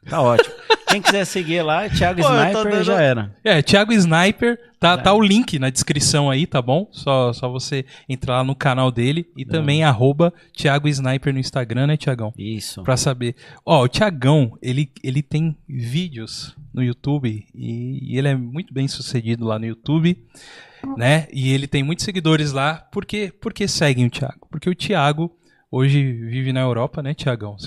Tá 0.10 0.22
ótimo. 0.22 0.54
Quem 0.90 1.02
quiser 1.02 1.26
seguir 1.26 1.62
lá, 1.64 1.90
Thiago 1.90 2.22
Pô, 2.22 2.28
eu 2.28 2.32
tô 2.32 2.44
Sniper 2.60 2.72
dando- 2.72 2.84
já 2.84 3.02
era. 3.02 3.36
É, 3.44 3.62
Thiago 3.64 3.92
Sniper, 3.94 4.60
tá, 4.80 4.96
tá 4.98 5.12
o 5.14 5.22
link 5.22 5.58
na 5.58 5.70
descrição 5.72 6.30
aí, 6.30 6.46
tá 6.46 6.62
bom? 6.62 6.88
Só, 6.92 7.34
só 7.34 7.50
você 7.50 7.84
entrar 8.08 8.38
lá 8.38 8.44
no 8.44 8.56
canal 8.56 8.92
dele 8.92 9.26
e 9.36 9.44
também 9.44 9.84
arroba 9.84 10.32
Thiago 10.56 10.88
Sniper 10.88 11.34
no 11.34 11.40
Instagram, 11.40 11.88
né, 11.88 11.98
Tiagão? 11.98 12.32
Isso. 12.38 12.84
Pra 12.84 12.96
saber. 12.96 13.36
Ó, 13.66 13.84
o 13.84 13.88
Tiagão, 13.88 14.56
ele, 14.62 14.92
ele 15.04 15.24
tem 15.24 15.58
vídeos 15.68 16.56
no 16.72 16.84
YouTube 16.84 17.44
e, 17.56 18.14
e 18.14 18.18
ele 18.18 18.28
é 18.28 18.36
muito 18.36 18.72
bem 18.74 18.88
sucedido 18.88 19.46
lá 19.46 19.58
no 19.58 19.66
YouTube, 19.66 20.24
né? 20.96 21.28
E 21.34 21.52
ele 21.52 21.66
tem 21.66 21.82
muitos 21.82 22.06
seguidores 22.06 22.52
lá. 22.52 22.76
Por 22.92 23.04
que, 23.06 23.32
por 23.32 23.52
que 23.52 23.68
seguem 23.68 24.06
o 24.06 24.12
Thiago? 24.12 24.48
Porque 24.52 24.70
o 24.70 24.76
Thiago 24.76 25.36
hoje 25.74 26.14
vive 26.14 26.54
na 26.54 26.60
Europa, 26.60 27.02
né, 27.02 27.16
Tiagão? 27.16 27.58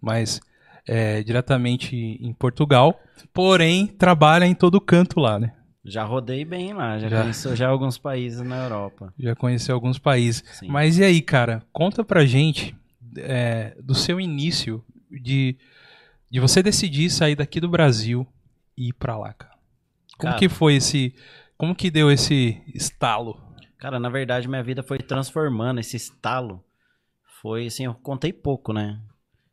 Mas 0.00 0.40
é, 0.88 1.22
diretamente 1.22 1.94
em 1.96 2.32
Portugal, 2.32 2.98
porém 3.32 3.86
trabalha 3.86 4.44
em 4.44 4.54
todo 4.54 4.80
canto 4.80 5.20
lá, 5.20 5.38
né? 5.38 5.54
Já 5.84 6.02
rodei 6.02 6.44
bem 6.44 6.72
lá, 6.72 6.98
já, 6.98 7.08
Já. 7.08 7.20
conheço 7.20 7.54
já 7.54 7.68
alguns 7.68 7.96
países 7.98 8.40
na 8.40 8.64
Europa. 8.64 9.12
Já 9.18 9.36
conheceu 9.36 9.74
alguns 9.74 9.98
países. 9.98 10.42
Sim. 10.54 10.66
Mas 10.68 10.98
e 10.98 11.04
aí, 11.04 11.20
cara? 11.20 11.62
Conta 11.72 12.02
pra 12.02 12.24
gente 12.24 12.74
é, 13.18 13.76
do 13.82 13.94
seu 13.94 14.18
início 14.18 14.82
de, 15.10 15.56
de 16.30 16.40
você 16.40 16.62
decidir 16.62 17.10
sair 17.10 17.36
daqui 17.36 17.60
do 17.60 17.68
Brasil 17.68 18.26
e 18.76 18.88
ir 18.88 18.92
pra 18.94 19.16
lá, 19.16 19.32
cara. 19.34 19.54
Como 20.16 20.32
Cara. 20.32 20.38
que 20.38 20.48
foi 20.48 20.76
esse. 20.76 21.14
Como 21.56 21.74
que 21.74 21.90
deu 21.90 22.10
esse 22.10 22.62
estalo? 22.74 23.36
Cara, 23.78 23.98
na 23.98 24.08
verdade, 24.08 24.48
minha 24.48 24.62
vida 24.62 24.82
foi 24.82 24.98
transformando 24.98 25.80
esse 25.80 25.96
estalo. 25.96 26.63
Foi 27.44 27.66
assim, 27.66 27.84
eu 27.84 27.92
contei 27.92 28.32
pouco, 28.32 28.72
né? 28.72 28.98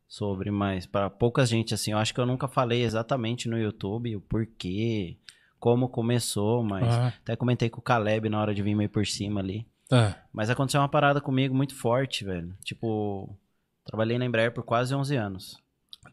Sobre, 0.08 0.50
mas 0.50 0.86
para 0.86 1.10
pouca 1.10 1.44
gente, 1.44 1.74
assim, 1.74 1.92
eu 1.92 1.98
acho 1.98 2.14
que 2.14 2.18
eu 2.18 2.24
nunca 2.24 2.48
falei 2.48 2.82
exatamente 2.82 3.50
no 3.50 3.58
YouTube 3.58 4.16
o 4.16 4.20
porquê, 4.22 5.18
como 5.60 5.90
começou, 5.90 6.62
mas 6.64 6.88
Ah, 6.88 7.08
até 7.08 7.36
comentei 7.36 7.68
com 7.68 7.80
o 7.80 7.82
Caleb 7.82 8.30
na 8.30 8.40
hora 8.40 8.54
de 8.54 8.62
vir 8.62 8.74
meio 8.74 8.88
por 8.88 9.06
cima 9.06 9.40
ali. 9.40 9.66
ah, 9.92 10.16
Mas 10.32 10.48
aconteceu 10.48 10.80
uma 10.80 10.88
parada 10.88 11.20
comigo 11.20 11.54
muito 11.54 11.74
forte, 11.74 12.24
velho. 12.24 12.56
Tipo, 12.64 13.38
trabalhei 13.84 14.16
na 14.18 14.24
Embraer 14.24 14.54
por 14.54 14.64
quase 14.64 14.94
11 14.94 15.14
anos. 15.14 15.58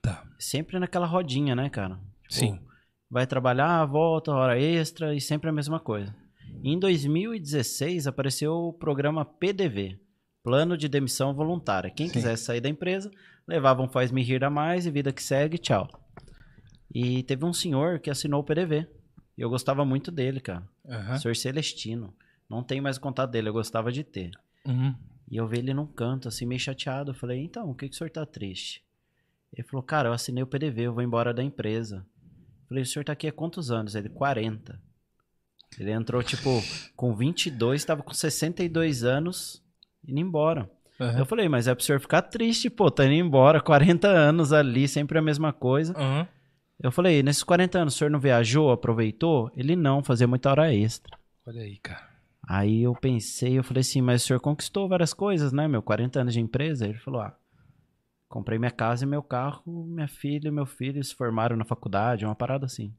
tá. 0.01 0.25
Sempre 0.37 0.79
naquela 0.79 1.05
rodinha, 1.07 1.55
né, 1.55 1.69
cara? 1.69 1.97
Tipo, 2.23 2.33
Sim. 2.35 2.59
vai 3.09 3.25
trabalhar, 3.25 3.85
volta, 3.85 4.33
hora 4.33 4.59
extra 4.59 5.15
e 5.15 5.21
sempre 5.21 5.49
a 5.49 5.53
mesma 5.53 5.79
coisa. 5.79 6.13
Em 6.61 6.77
2016 6.77 8.05
apareceu 8.05 8.51
o 8.53 8.73
programa 8.73 9.23
PDV, 9.23 9.97
Plano 10.49 10.75
de 10.75 10.89
Demissão 10.89 11.31
Voluntária. 11.31 11.91
Quem 11.91 12.07
Sim. 12.07 12.13
quisesse 12.13 12.43
sair 12.43 12.59
da 12.59 12.67
empresa, 12.67 13.11
levava 13.47 13.83
um 13.83 13.87
faz-me 13.87 14.23
rir 14.23 14.43
a 14.43 14.49
mais 14.49 14.87
e 14.87 14.89
vida 14.89 15.13
que 15.13 15.21
segue, 15.21 15.59
tchau. 15.59 15.87
E 16.91 17.21
teve 17.21 17.45
um 17.45 17.53
senhor 17.53 17.99
que 17.99 18.09
assinou 18.09 18.41
o 18.41 18.43
PDV. 18.43 18.87
E 19.37 19.41
eu 19.41 19.47
gostava 19.47 19.85
muito 19.85 20.09
dele, 20.09 20.39
cara. 20.39 20.67
Aham. 20.89 21.19
Senhor 21.19 21.35
Celestino. 21.35 22.15
Não 22.49 22.63
tem 22.63 22.81
mais 22.81 22.97
contato 22.97 23.29
dele, 23.29 23.49
eu 23.49 23.53
gostava 23.53 23.91
de 23.91 24.03
ter. 24.03 24.31
Uhum. 24.65 24.95
E 25.29 25.37
eu 25.37 25.47
vi 25.47 25.59
ele 25.59 25.71
num 25.71 25.85
canto, 25.85 26.27
assim, 26.27 26.47
meio 26.47 26.59
chateado. 26.59 27.11
Eu 27.11 27.15
falei, 27.15 27.43
então, 27.43 27.69
o 27.69 27.75
que, 27.75 27.87
que 27.87 27.93
o 27.93 27.97
senhor 27.99 28.09
tá 28.09 28.25
triste? 28.25 28.83
Ele 29.53 29.67
falou, 29.67 29.83
cara, 29.83 30.09
eu 30.09 30.13
assinei 30.13 30.41
o 30.41 30.47
PDV, 30.47 30.87
eu 30.87 30.93
vou 30.95 31.03
embora 31.03 31.31
da 31.31 31.43
empresa. 31.43 31.97
Eu 32.63 32.69
falei, 32.69 32.81
o 32.81 32.87
senhor 32.87 33.05
tá 33.05 33.13
aqui 33.13 33.27
há 33.27 33.31
quantos 33.31 33.69
anos? 33.69 33.93
Ele, 33.93 34.09
40. 34.09 34.81
Ele 35.79 35.91
entrou, 35.91 36.23
tipo, 36.23 36.49
com 36.95 37.15
22, 37.15 37.85
tava 37.85 38.01
com 38.01 38.15
62 38.15 39.03
anos, 39.03 39.63
indo 40.07 40.19
embora. 40.19 40.69
Aham. 40.99 41.19
Eu 41.19 41.25
falei, 41.25 41.47
mas 41.47 41.67
é 41.67 41.73
pro 41.73 41.83
senhor 41.83 41.99
ficar 41.99 42.21
triste, 42.23 42.69
pô, 42.69 42.91
tá 42.91 43.05
indo 43.05 43.13
embora, 43.13 43.61
40 43.61 44.07
anos 44.07 44.51
ali, 44.51 44.87
sempre 44.87 45.17
a 45.17 45.21
mesma 45.21 45.53
coisa. 45.53 45.93
Aham. 45.97 46.27
Eu 46.81 46.91
falei, 46.93 47.21
nesses 47.21 47.43
40 47.43 47.79
anos, 47.79 47.93
o 47.93 47.97
senhor 47.97 48.09
não 48.09 48.21
viajou, 48.21 48.71
aproveitou? 48.71 49.51
Ele 49.55 49.75
não, 49.75 50.01
fazia 50.01 50.25
muita 50.25 50.49
hora 50.49 50.73
extra. 50.73 51.17
Olha 51.45 51.61
aí, 51.61 51.77
cara. 51.77 52.07
Aí 52.47 52.83
eu 52.83 52.95
pensei, 52.95 53.59
eu 53.59 53.63
falei 53.63 53.81
assim, 53.81 54.01
mas 54.01 54.23
o 54.23 54.27
senhor 54.27 54.39
conquistou 54.39 54.87
várias 54.87 55.13
coisas, 55.13 55.51
né, 55.51 55.67
meu? 55.67 55.81
40 55.81 56.21
anos 56.21 56.33
de 56.33 56.39
empresa. 56.39 56.87
Ele 56.87 56.97
falou, 56.97 57.21
ah, 57.21 57.35
comprei 58.29 58.57
minha 58.57 58.71
casa 58.71 59.03
e 59.03 59.07
meu 59.07 59.21
carro, 59.21 59.85
minha 59.85 60.07
filha 60.07 60.47
e 60.47 60.51
meu 60.51 60.65
filho 60.65 61.03
se 61.03 61.13
formaram 61.13 61.57
na 61.57 61.65
faculdade, 61.65 62.25
uma 62.25 62.33
parada 62.33 62.65
assim. 62.65 62.93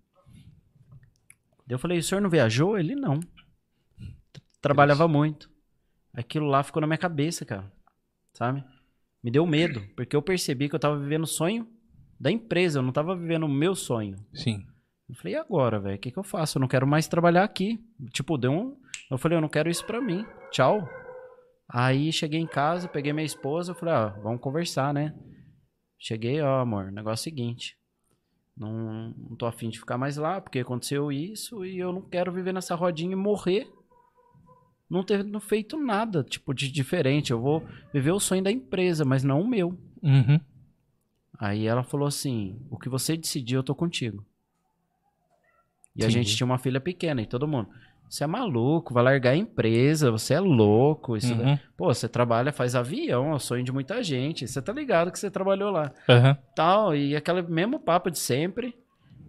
Eu 1.66 1.78
falei, 1.78 1.98
o 1.98 2.02
senhor 2.02 2.20
não 2.20 2.28
viajou? 2.28 2.78
Ele 2.78 2.94
não. 2.94 3.18
Trabalhava 4.60 5.08
muito. 5.08 5.50
Aquilo 6.12 6.46
lá 6.46 6.62
ficou 6.62 6.80
na 6.80 6.86
minha 6.86 6.98
cabeça, 6.98 7.44
cara. 7.44 7.70
Sabe? 8.34 8.64
Me 9.22 9.30
deu 9.30 9.46
medo, 9.46 9.82
porque 9.94 10.16
eu 10.16 10.22
percebi 10.22 10.68
que 10.68 10.74
eu 10.74 10.80
tava 10.80 10.98
vivendo 10.98 11.24
o 11.24 11.26
sonho 11.26 11.68
da 12.18 12.30
empresa, 12.30 12.78
eu 12.78 12.82
não 12.82 12.92
tava 12.92 13.16
vivendo 13.16 13.44
o 13.44 13.48
meu 13.48 13.74
sonho. 13.74 14.16
Sim. 14.34 14.66
Eu 15.08 15.16
falei, 15.16 15.34
e 15.34 15.36
agora, 15.36 15.80
velho? 15.80 15.96
O 15.96 15.98
que, 15.98 16.10
que 16.10 16.18
eu 16.18 16.22
faço? 16.22 16.58
Eu 16.58 16.60
não 16.60 16.68
quero 16.68 16.86
mais 16.86 17.08
trabalhar 17.08 17.44
aqui. 17.44 17.84
Tipo, 18.12 18.38
deu 18.38 18.52
um. 18.52 18.76
Eu 19.10 19.18
falei, 19.18 19.36
eu 19.36 19.42
não 19.42 19.48
quero 19.48 19.68
isso 19.68 19.84
pra 19.84 20.00
mim. 20.00 20.24
Tchau. 20.50 20.88
Aí 21.68 22.12
cheguei 22.12 22.40
em 22.40 22.46
casa, 22.46 22.88
peguei 22.88 23.12
minha 23.12 23.24
esposa, 23.24 23.72
eu 23.72 23.76
falei, 23.76 23.94
ah, 23.94 24.08
vamos 24.22 24.40
conversar, 24.40 24.92
né? 24.92 25.14
Cheguei, 25.98 26.40
ó, 26.40 26.60
amor, 26.60 26.90
negócio 26.90 27.28
é 27.28 27.32
o 27.32 27.34
seguinte. 27.34 27.76
Não, 28.56 29.14
não 29.16 29.36
tô 29.36 29.46
afim 29.46 29.68
de 29.68 29.78
ficar 29.78 29.96
mais 29.96 30.16
lá, 30.16 30.40
porque 30.40 30.58
aconteceu 30.58 31.10
isso 31.12 31.64
e 31.64 31.78
eu 31.78 31.92
não 31.92 32.02
quero 32.02 32.32
viver 32.32 32.52
nessa 32.52 32.74
rodinha 32.74 33.12
e 33.12 33.16
morrer. 33.16 33.70
Não 34.90 35.04
ter 35.04 35.24
não 35.24 35.38
feito 35.38 35.78
nada, 35.78 36.24
tipo, 36.24 36.52
de 36.52 36.70
diferente. 36.70 37.30
Eu 37.30 37.40
vou 37.40 37.64
viver 37.94 38.10
o 38.10 38.18
sonho 38.18 38.42
da 38.42 38.50
empresa, 38.50 39.04
mas 39.04 39.22
não 39.22 39.40
o 39.40 39.48
meu. 39.48 39.78
Uhum. 40.02 40.40
Aí 41.38 41.66
ela 41.66 41.84
falou 41.84 42.08
assim: 42.08 42.60
o 42.68 42.76
que 42.76 42.88
você 42.88 43.16
decidir, 43.16 43.54
eu 43.54 43.62
tô 43.62 43.74
contigo. 43.74 44.26
E 45.94 46.02
a 46.02 46.06
Entendi. 46.06 46.24
gente 46.24 46.36
tinha 46.36 46.44
uma 46.44 46.58
filha 46.58 46.80
pequena 46.80 47.22
e 47.22 47.26
todo 47.26 47.46
mundo. 47.46 47.68
Você 48.08 48.24
é 48.24 48.26
maluco, 48.26 48.92
vai 48.92 49.04
largar 49.04 49.30
a 49.30 49.36
empresa, 49.36 50.10
você 50.10 50.34
é 50.34 50.40
louco. 50.40 51.16
Isso 51.16 51.32
Uhum. 51.32 51.56
Pô, 51.76 51.94
você 51.94 52.08
trabalha, 52.08 52.52
faz 52.52 52.74
avião, 52.74 53.30
é 53.30 53.34
o 53.34 53.38
sonho 53.38 53.62
de 53.62 53.70
muita 53.70 54.02
gente. 54.02 54.48
Você 54.48 54.60
tá 54.60 54.72
ligado 54.72 55.12
que 55.12 55.18
você 55.18 55.30
trabalhou 55.30 55.70
lá. 55.70 55.92
Aham. 56.08 56.36
Tal, 56.56 56.96
e 56.96 57.14
aquele 57.14 57.42
mesmo 57.42 57.78
papo 57.78 58.10
de 58.10 58.18
sempre. 58.18 58.76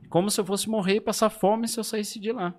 Como 0.09 0.31
se 0.31 0.41
eu 0.41 0.45
fosse 0.45 0.67
morrer 0.67 0.95
e 0.95 1.01
passar 1.01 1.29
fome 1.29 1.67
se 1.67 1.79
eu 1.79 1.83
saísse 1.83 2.19
de 2.19 2.31
lá. 2.31 2.55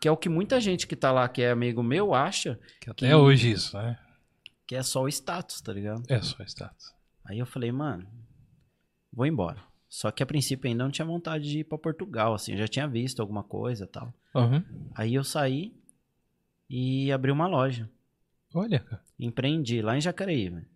Que 0.00 0.08
é 0.08 0.10
o 0.10 0.16
que 0.16 0.28
muita 0.28 0.60
gente 0.60 0.86
que 0.86 0.94
tá 0.94 1.10
lá, 1.10 1.28
que 1.28 1.42
é 1.42 1.50
amigo 1.50 1.82
meu, 1.82 2.14
acha 2.14 2.58
Que 2.80 2.90
até 2.90 3.16
hoje 3.16 3.50
isso, 3.50 3.76
né? 3.76 3.98
que 4.66 4.74
é 4.74 4.82
só 4.82 5.02
o 5.02 5.08
status, 5.08 5.62
tá 5.62 5.72
ligado? 5.72 6.02
É 6.08 6.20
só 6.20 6.42
status. 6.44 6.92
Aí 7.24 7.38
eu 7.38 7.46
falei, 7.46 7.72
mano, 7.72 8.06
vou 9.10 9.24
embora. 9.24 9.62
Só 9.88 10.10
que 10.10 10.22
a 10.22 10.26
princípio 10.26 10.68
ainda 10.68 10.84
não 10.84 10.90
tinha 10.90 11.06
vontade 11.06 11.48
de 11.48 11.60
ir 11.60 11.64
pra 11.64 11.78
Portugal, 11.78 12.34
assim, 12.34 12.52
eu 12.52 12.58
já 12.58 12.68
tinha 12.68 12.86
visto 12.86 13.20
alguma 13.20 13.42
coisa 13.42 13.84
e 13.84 13.88
tal. 13.88 14.12
Uhum. 14.34 14.62
Aí 14.94 15.14
eu 15.14 15.24
saí 15.24 15.74
e 16.68 17.10
abri 17.10 17.32
uma 17.32 17.46
loja. 17.46 17.88
Olha, 18.54 18.78
cara. 18.78 19.02
Empreendi 19.18 19.80
lá 19.80 19.96
em 19.96 20.00
Jacareí, 20.02 20.50
velho. 20.50 20.66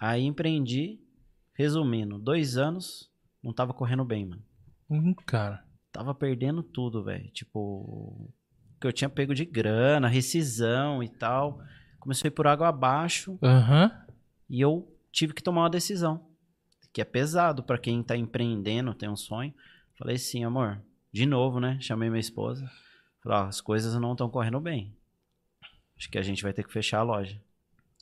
Aí 0.00 0.22
empreendi, 0.22 1.00
resumindo, 1.54 2.18
dois 2.18 2.56
anos, 2.56 3.10
não 3.42 3.52
tava 3.52 3.74
correndo 3.74 4.04
bem, 4.04 4.26
mano. 4.26 4.42
Hum, 4.88 5.14
cara. 5.26 5.64
Tava 5.92 6.14
perdendo 6.14 6.62
tudo, 6.62 7.04
velho. 7.04 7.28
Tipo, 7.30 8.32
que 8.80 8.86
eu 8.86 8.92
tinha 8.92 9.10
pego 9.10 9.34
de 9.34 9.44
grana, 9.44 10.08
rescisão 10.08 11.02
e 11.02 11.08
tal. 11.08 11.60
Ir 12.24 12.30
por 12.30 12.46
água 12.46 12.68
abaixo. 12.68 13.38
Aham. 13.42 13.92
E 14.48 14.60
eu 14.60 14.88
tive 15.12 15.32
que 15.34 15.42
tomar 15.42 15.62
uma 15.62 15.70
decisão. 15.70 16.26
Que 16.92 17.00
é 17.00 17.04
pesado 17.04 17.62
pra 17.62 17.78
quem 17.78 18.02
tá 18.02 18.16
empreendendo, 18.16 18.94
tem 18.94 19.08
um 19.08 19.16
sonho. 19.16 19.54
Falei 19.98 20.16
assim, 20.16 20.42
amor, 20.44 20.82
de 21.12 21.26
novo, 21.26 21.60
né? 21.60 21.78
Chamei 21.80 22.08
minha 22.10 22.20
esposa. 22.20 22.68
Falei, 23.22 23.38
ó, 23.38 23.44
as 23.44 23.60
coisas 23.60 23.94
não 24.00 24.12
estão 24.12 24.28
correndo 24.28 24.58
bem. 24.60 24.94
Acho 25.96 26.10
que 26.10 26.18
a 26.18 26.22
gente 26.22 26.42
vai 26.42 26.52
ter 26.52 26.64
que 26.64 26.72
fechar 26.72 26.98
a 26.98 27.02
loja. 27.02 27.40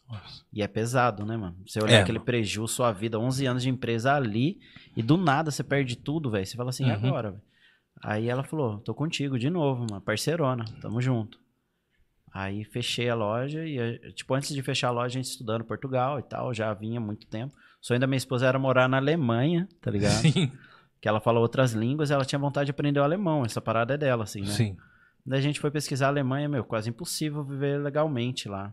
Nossa. 0.08 0.44
E 0.52 0.62
é 0.62 0.66
pesado, 0.66 1.24
né, 1.26 1.36
mano? 1.36 1.56
Você 1.66 1.80
olhar 1.80 1.98
É, 1.98 2.00
aquele 2.00 2.18
prejuízo, 2.18 2.72
sua 2.72 2.90
vida, 2.90 3.18
11 3.18 3.46
anos 3.46 3.62
de 3.62 3.68
empresa 3.68 4.14
ali, 4.14 4.58
e 4.96 5.02
do 5.02 5.16
nada 5.16 5.50
você 5.50 5.62
perde 5.62 5.96
tudo, 5.96 6.30
velho. 6.30 6.46
Você 6.46 6.56
fala 6.56 6.70
assim, 6.70 6.86
e 6.86 6.90
Uhum. 6.90 6.94
agora, 6.94 7.30
velho? 7.32 7.42
Aí 8.02 8.28
ela 8.28 8.42
falou, 8.42 8.78
tô 8.78 8.94
contigo 8.94 9.38
de 9.38 9.50
novo, 9.50 9.86
mano. 9.88 10.00
Parceirona, 10.00 10.64
tamo 10.80 11.00
junto. 11.00 11.38
Aí 12.32 12.64
fechei 12.64 13.08
a 13.10 13.14
loja 13.14 13.66
e, 13.66 14.12
tipo, 14.12 14.32
antes 14.34 14.54
de 14.54 14.62
fechar 14.62 14.88
a 14.88 14.92
loja, 14.92 15.06
a 15.06 15.22
gente 15.22 15.30
estudando 15.30 15.64
Portugal 15.64 16.18
e 16.18 16.22
tal, 16.22 16.54
já 16.54 16.72
vinha 16.72 16.98
há 16.98 17.02
muito 17.02 17.26
tempo. 17.26 17.54
O 17.82 17.86
sonho 17.86 17.98
da 17.98 18.06
minha 18.06 18.16
esposa 18.16 18.46
era 18.46 18.58
morar 18.58 18.88
na 18.88 18.98
Alemanha, 18.98 19.68
tá 19.80 19.90
ligado? 19.90 20.12
Sim. 20.12 20.50
Que 21.00 21.08
ela 21.08 21.20
fala 21.20 21.40
outras 21.40 21.72
línguas, 21.72 22.10
ela 22.10 22.24
tinha 22.24 22.38
vontade 22.38 22.66
de 22.66 22.70
aprender 22.70 23.00
o 23.00 23.02
alemão. 23.02 23.44
Essa 23.44 23.60
parada 23.60 23.94
é 23.94 23.98
dela, 23.98 24.24
assim, 24.24 24.42
né? 24.42 24.48
Sim. 24.48 24.76
Daí 25.26 25.38
a 25.38 25.42
gente 25.42 25.60
foi 25.60 25.70
pesquisar 25.70 26.06
a 26.06 26.10
Alemanha, 26.10 26.48
meu, 26.48 26.64
quase 26.64 26.88
impossível 26.88 27.42
viver 27.42 27.78
legalmente 27.82 28.48
lá. 28.48 28.72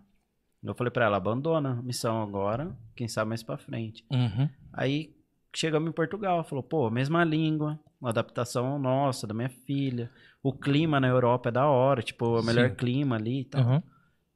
Eu 0.64 0.76
falei 0.76 0.92
pra 0.92 1.06
ela, 1.06 1.18
abandona 1.18 1.72
a 1.72 1.82
missão 1.82 2.22
agora, 2.22 2.76
quem 2.96 3.08
sabe 3.08 3.30
mais 3.30 3.44
pra 3.44 3.58
frente. 3.58 4.06
Uhum. 4.12 4.50
Aí 4.74 5.16
chegamos 5.56 5.90
em 5.90 5.94
Portugal, 5.94 6.44
falou, 6.44 6.64
pô, 6.64 6.90
mesma 6.90 7.24
língua, 7.24 7.80
uma 8.00 8.10
adaptação 8.10 8.78
nossa, 8.80 9.26
da 9.26 9.34
minha 9.34 9.50
filha. 9.50 10.10
O 10.44 10.54
clima 10.54 11.00
na 11.00 11.08
Europa 11.08 11.50
é 11.50 11.52
da 11.52 11.66
hora, 11.68 12.02
tipo, 12.02 12.40
o 12.40 12.44
melhor 12.44 12.70
Sim. 12.70 12.76
clima 12.76 13.16
ali 13.16 13.42
e 13.42 13.46
tal. 13.46 13.64
Uhum. 13.66 13.84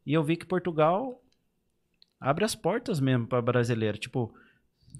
E 0.06 0.14
eu 0.14 0.24
vi 0.24 0.36
que 0.36 0.46
Portugal 0.46 1.22
abre 2.20 2.44
as 2.44 2.56
portas 2.56 3.00
mesmo 3.00 3.28
pra 3.28 3.42
brasileiro. 3.42 3.98
Tipo, 3.98 4.34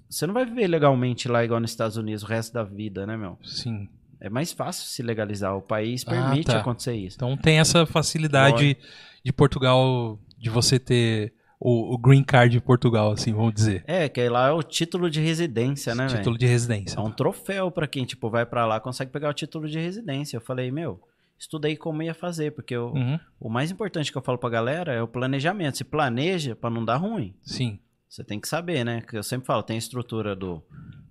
você 0.08 0.26
não 0.26 0.34
vai 0.34 0.44
viver 0.44 0.66
legalmente 0.68 1.28
lá 1.28 1.44
igual 1.44 1.60
nos 1.60 1.70
Estados 1.70 1.96
Unidos 1.96 2.22
o 2.22 2.26
resto 2.26 2.52
da 2.52 2.62
vida, 2.62 3.06
né, 3.06 3.16
meu? 3.16 3.38
Sim. 3.42 3.88
É 4.20 4.30
mais 4.30 4.52
fácil 4.52 4.86
se 4.86 5.02
legalizar. 5.02 5.56
O 5.56 5.62
país 5.62 6.04
Ah, 6.06 6.10
permite 6.10 6.46
tá. 6.46 6.60
acontecer 6.60 6.94
isso. 6.94 7.16
Então 7.16 7.36
tem 7.36 7.58
essa 7.58 7.84
facilidade 7.84 8.76
de 9.24 9.32
Portugal, 9.32 10.18
de 10.38 10.48
você 10.48 10.78
ter 10.78 11.34
o, 11.64 11.94
o 11.94 11.98
green 11.98 12.24
card 12.24 12.50
de 12.52 12.60
Portugal, 12.60 13.12
assim, 13.12 13.32
vamos 13.32 13.54
dizer. 13.54 13.84
É, 13.86 14.08
que 14.08 14.28
lá 14.28 14.48
é 14.48 14.52
o 14.52 14.62
título 14.62 15.08
de 15.08 15.20
residência, 15.20 15.94
né? 15.94 16.06
Título 16.06 16.36
de 16.36 16.46
residência. 16.46 16.98
É 16.98 17.00
um 17.00 17.10
troféu 17.10 17.70
pra 17.70 17.86
quem, 17.86 18.04
tipo, 18.04 18.28
vai 18.28 18.44
pra 18.44 18.66
lá 18.66 18.80
consegue 18.80 19.10
pegar 19.12 19.28
o 19.30 19.34
título 19.34 19.68
de 19.68 19.78
residência. 19.78 20.36
Eu 20.36 20.40
falei, 20.40 20.70
meu, 20.72 21.00
estudei 21.38 21.76
como 21.76 22.02
ia 22.02 22.14
fazer, 22.14 22.52
porque 22.52 22.74
eu- 22.74 22.92
Uhum. 22.94 23.18
o 23.38 23.48
mais 23.48 23.70
importante 23.70 24.10
que 24.10 24.18
eu 24.18 24.22
falo 24.22 24.38
pra 24.38 24.50
galera 24.50 24.92
é 24.92 25.00
o 25.02 25.06
planejamento. 25.08 25.76
Se 25.78 25.84
planeja 25.84 26.56
pra 26.56 26.68
não 26.70 26.84
dar 26.84 26.96
ruim. 26.96 27.34
Sim. 27.44 27.78
Você 28.08 28.22
tem 28.24 28.38
que 28.40 28.48
saber, 28.48 28.84
né? 28.84 29.00
Que 29.00 29.16
eu 29.16 29.22
sempre 29.22 29.46
falo, 29.46 29.62
tem 29.62 29.76
a 29.76 29.78
estrutura 29.78 30.34
do 30.36 30.62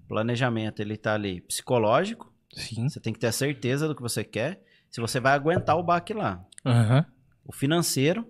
planejamento, 0.07 0.81
ele 0.81 0.97
tá 0.97 1.13
ali 1.13 1.41
psicológico, 1.41 2.31
Sim. 2.53 2.89
você 2.89 2.99
tem 2.99 3.13
que 3.13 3.19
ter 3.19 3.27
a 3.27 3.31
certeza 3.31 3.87
do 3.87 3.95
que 3.95 4.01
você 4.01 4.23
quer, 4.23 4.61
se 4.89 4.99
você 4.99 5.19
vai 5.19 5.33
aguentar 5.33 5.77
o 5.77 5.83
baque 5.83 6.13
lá. 6.13 6.43
Aham. 6.65 7.05
O 7.45 7.53
financeiro, 7.53 8.25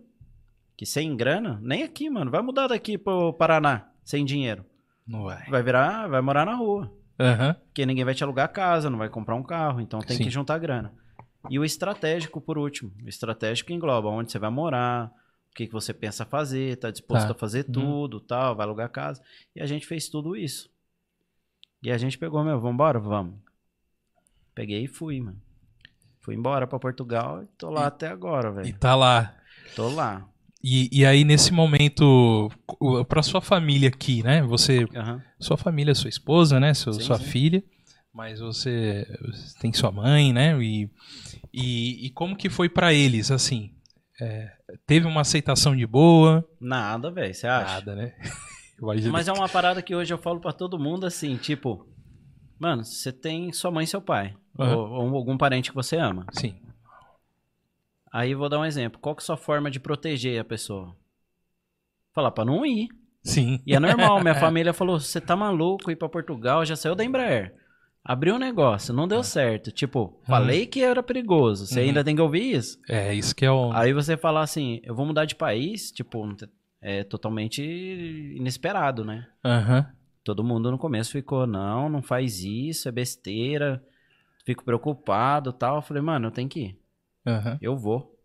que 0.81 0.85
sem 0.88 1.15
grana, 1.15 1.59
nem 1.61 1.83
aqui, 1.83 2.09
mano, 2.09 2.31
vai 2.31 2.41
mudar 2.41 2.65
daqui 2.65 2.97
pro 2.97 3.31
Paraná, 3.33 3.88
sem 4.03 4.25
dinheiro. 4.25 4.65
Não 5.05 5.25
vai. 5.25 5.45
Vai 5.47 5.61
virar, 5.61 6.07
vai 6.07 6.19
morar 6.21 6.43
na 6.43 6.55
rua. 6.55 6.91
Aham. 7.19 7.53
Porque 7.67 7.85
ninguém 7.85 8.03
vai 8.03 8.15
te 8.15 8.23
alugar 8.23 8.51
casa, 8.51 8.89
não 8.89 8.97
vai 8.97 9.07
comprar 9.07 9.35
um 9.35 9.43
carro, 9.43 9.79
então 9.79 10.00
tem 10.00 10.17
Sim. 10.17 10.23
que 10.23 10.31
juntar 10.31 10.57
grana. 10.57 10.91
E 11.51 11.59
o 11.59 11.63
estratégico, 11.63 12.41
por 12.41 12.57
último. 12.57 12.91
O 13.05 13.07
estratégico 13.07 13.71
engloba 13.71 14.07
onde 14.09 14.31
você 14.31 14.39
vai 14.39 14.50
morar, 14.50 15.11
o 15.51 15.53
que, 15.55 15.67
que 15.67 15.71
você 15.71 15.93
pensa 15.93 16.25
fazer, 16.25 16.77
tá 16.77 16.89
disposto 16.89 17.27
Tá. 17.27 17.31
a 17.33 17.38
fazer 17.38 17.63
Uhum. 17.67 17.73
tudo, 17.73 18.19
tal, 18.19 18.55
vai 18.55 18.65
alugar 18.65 18.89
casa. 18.89 19.21
E 19.55 19.61
a 19.61 19.67
gente 19.67 19.85
fez 19.85 20.09
tudo 20.09 20.35
isso. 20.35 20.67
E 21.83 21.91
a 21.91 21.97
gente 22.00 22.17
pegou, 22.17 22.43
meu, 22.43 22.59
vambora? 22.59 23.00
Vamos. 23.00 23.35
Peguei 24.55 24.85
e 24.85 24.88
fui, 24.88 25.21
mano. 25.21 25.39
Fui 26.21 26.33
embora 26.33 26.65
pra 26.65 26.79
Portugal 26.79 27.43
e 27.43 27.45
tô 27.55 27.69
lá 27.69 27.85
até 27.85 28.07
agora, 28.07 28.50
E 28.50 28.53
velho. 28.53 28.79
tá 28.79 28.95
lá. 28.95 29.35
Tô 29.75 29.88
lá. 29.89 30.27
E, 30.63 30.89
e 30.91 31.06
aí, 31.06 31.24
nesse 31.24 31.51
momento, 31.51 32.50
pra 33.08 33.24
sua 33.24 33.41
família 33.41 33.89
aqui, 33.89 34.22
né? 34.24 34.41
Você, 34.44 34.86
Aham. 34.96 35.22
sua 35.39 35.58
família, 35.58 35.96
sua 35.96 36.10
esposa, 36.10 36.60
né? 36.60 36.74
Seu, 36.74 36.94
Sim, 36.94 37.01
sua 37.01 37.18
sim. 37.18 37.25
filha. 37.25 37.63
mas 38.13 38.39
você, 38.39 39.06
você 39.25 39.60
tem 39.60 39.74
sua 39.74 39.91
mãe, 39.91 40.32
né? 40.34 40.62
E, 40.62 40.89
e, 41.53 42.06
e 42.06 42.10
como 42.12 42.36
que 42.36 42.50
foi 42.50 42.70
pra 42.70 42.94
eles, 42.94 43.32
assim? 43.32 43.72
É, 44.22 44.51
teve 44.86 45.08
uma 45.08 45.22
aceitação 45.22 45.75
de 45.75 45.88
boa? 45.88 46.48
Nada, 46.60 47.10
velho, 47.10 47.34
você 47.34 47.48
acha? 47.48 47.74
Nada, 47.75 47.96
né? 47.96 48.13
Mas 49.12 49.27
é 49.27 49.32
uma 49.34 49.48
parada 49.48 49.82
que 49.82 49.96
hoje 49.96 50.12
eu 50.13 50.18
falo 50.18 50.39
pra 50.39 50.51
todo 50.51 50.77
mundo 50.80 51.06
assim, 51.06 51.38
tipo, 51.38 51.88
mano, 52.60 52.84
você 52.84 53.12
tem 53.12 53.51
sua 53.53 53.70
mãe 53.72 53.84
e 53.84 53.88
seu 53.88 54.01
pai, 54.01 54.36
Aham. 54.60 54.75
ou, 54.75 54.89
ou 54.89 55.15
algum 55.18 55.38
parente 55.38 55.70
que 55.70 55.75
você 55.75 55.98
ama. 55.98 56.25
Sim. 56.32 56.56
Aí 58.12 58.36
vou 58.36 58.50
dar 58.50 58.60
um 58.60 58.65
exemplo. 58.65 59.00
Qual 59.00 59.15
que 59.15 59.22
é 59.22 59.24
a 59.24 59.25
sua 59.25 59.38
forma 59.38 59.72
de 59.72 59.80
proteger 59.80 60.39
a 60.41 60.44
pessoa? 60.44 60.96
Falar 62.13 62.32
pra 62.32 62.44
não 62.46 62.65
ir. 62.65 62.89
Sim. 63.24 63.62
E 63.65 63.74
é 63.75 63.80
normal, 63.80 64.20
minha 64.22 64.36
família 64.39 64.74
falou: 64.74 65.00
você 65.00 65.22
tá 65.22 65.36
maluco 65.36 65.89
ir 65.91 65.96
pra 65.96 66.10
Portugal, 66.10 66.65
já 66.65 66.75
saiu 66.75 66.96
da 66.96 67.03
Embraer. 67.06 67.56
Abriu 68.03 68.36
um 68.36 68.39
negócio, 68.39 68.94
não 68.94 69.08
deu 69.08 69.24
certo. 69.24 69.72
Tipo, 69.72 70.20
falei 70.25 70.65
que 70.65 70.82
era 70.82 71.03
perigoso. 71.03 71.68
Você 71.68 71.80
Uhum. 71.80 71.86
ainda 71.88 72.03
tem 72.03 72.15
que 72.15 72.22
ouvir 72.22 72.56
isso. 72.56 72.80
É, 72.89 73.13
isso 73.13 73.36
que 73.36 73.46
é 73.46 73.51
o. 73.51 73.72
Aí 73.72 73.94
você 73.94 74.18
falar 74.18 74.41
assim, 74.41 74.82
eu 74.84 74.96
vou 74.96 75.06
mudar 75.06 75.25
de 75.25 75.36
país, 75.36 75.91
tipo, 75.91 76.27
é 76.82 77.03
totalmente 77.03 77.62
inesperado, 78.36 79.06
né? 79.06 79.27
Aham. 79.46 79.88
Todo 80.24 80.44
mundo 80.44 80.72
no 80.72 80.77
começo 80.80 81.12
ficou, 81.12 81.46
não, 81.46 81.89
não 81.89 82.01
faz 82.01 82.44
isso, 82.44 82.89
é 82.89 82.91
besteira. 82.91 83.84
Fico 84.46 84.63
preocupado 84.65 85.53
tal. 85.53 85.77
Eu 85.77 85.82
falei, 85.84 86.01
mano, 86.01 86.27
eu 86.27 86.32
tenho 86.32 86.50
que 86.50 86.60
ir. 86.60 86.80
Aham. 87.25 87.58
Eu 87.62 87.78
vou. 87.78 88.16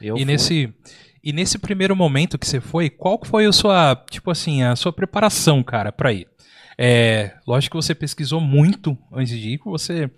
Eu 0.00 0.16
E 0.16 0.18
fui. 0.18 0.24
nesse, 0.24 0.74
e 1.22 1.32
nesse 1.32 1.58
primeiro 1.58 1.94
momento 1.96 2.38
que 2.38 2.46
você 2.46 2.60
foi, 2.60 2.90
qual 2.90 3.20
foi 3.24 3.46
a 3.46 3.52
sua, 3.52 3.94
tipo 4.10 4.30
assim, 4.30 4.62
a 4.62 4.76
sua 4.76 4.92
preparação, 4.92 5.62
cara, 5.62 5.92
pra 5.92 6.12
ir? 6.12 6.26
É, 6.78 7.36
lógico 7.46 7.76
que 7.78 7.84
você 7.84 7.94
pesquisou 7.94 8.40
muito 8.40 8.96
antes 9.12 9.38
de 9.38 9.50
ir, 9.50 9.60
você 9.64 10.10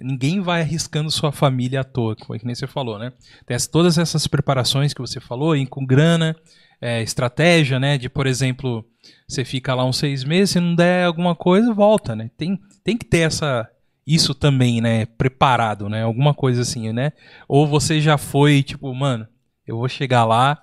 ninguém 0.00 0.40
vai 0.40 0.60
arriscando 0.62 1.10
sua 1.10 1.32
família 1.32 1.80
à 1.80 1.84
toa, 1.84 2.16
como 2.16 2.34
é 2.34 2.38
que 2.38 2.46
nem 2.46 2.54
você 2.54 2.66
falou, 2.66 2.98
né? 2.98 3.12
Tem 3.46 3.56
todas 3.70 3.98
essas 3.98 4.26
preparações 4.26 4.94
que 4.94 5.00
você 5.00 5.20
falou, 5.20 5.54
ir 5.56 5.66
com 5.66 5.84
grana, 5.84 6.34
é, 6.80 7.02
estratégia, 7.02 7.78
né? 7.78 7.98
De, 7.98 8.08
por 8.08 8.26
exemplo, 8.26 8.84
você 9.28 9.44
fica 9.44 9.74
lá 9.74 9.84
uns 9.84 9.98
seis 9.98 10.24
meses, 10.24 10.50
se 10.50 10.60
não 10.60 10.74
der 10.74 11.04
alguma 11.06 11.34
coisa, 11.34 11.72
volta, 11.72 12.16
né? 12.16 12.30
Tem, 12.36 12.58
tem 12.82 12.96
que 12.96 13.04
ter 13.04 13.20
essa 13.20 13.68
isso 14.06 14.34
também, 14.34 14.80
né? 14.80 15.06
Preparado, 15.06 15.88
né? 15.88 16.02
Alguma 16.02 16.34
coisa 16.34 16.62
assim, 16.62 16.92
né? 16.92 17.12
Ou 17.48 17.66
você 17.66 18.00
já 18.00 18.16
foi, 18.18 18.62
tipo, 18.62 18.92
mano, 18.94 19.26
eu 19.66 19.76
vou 19.76 19.88
chegar 19.88 20.24
lá, 20.24 20.60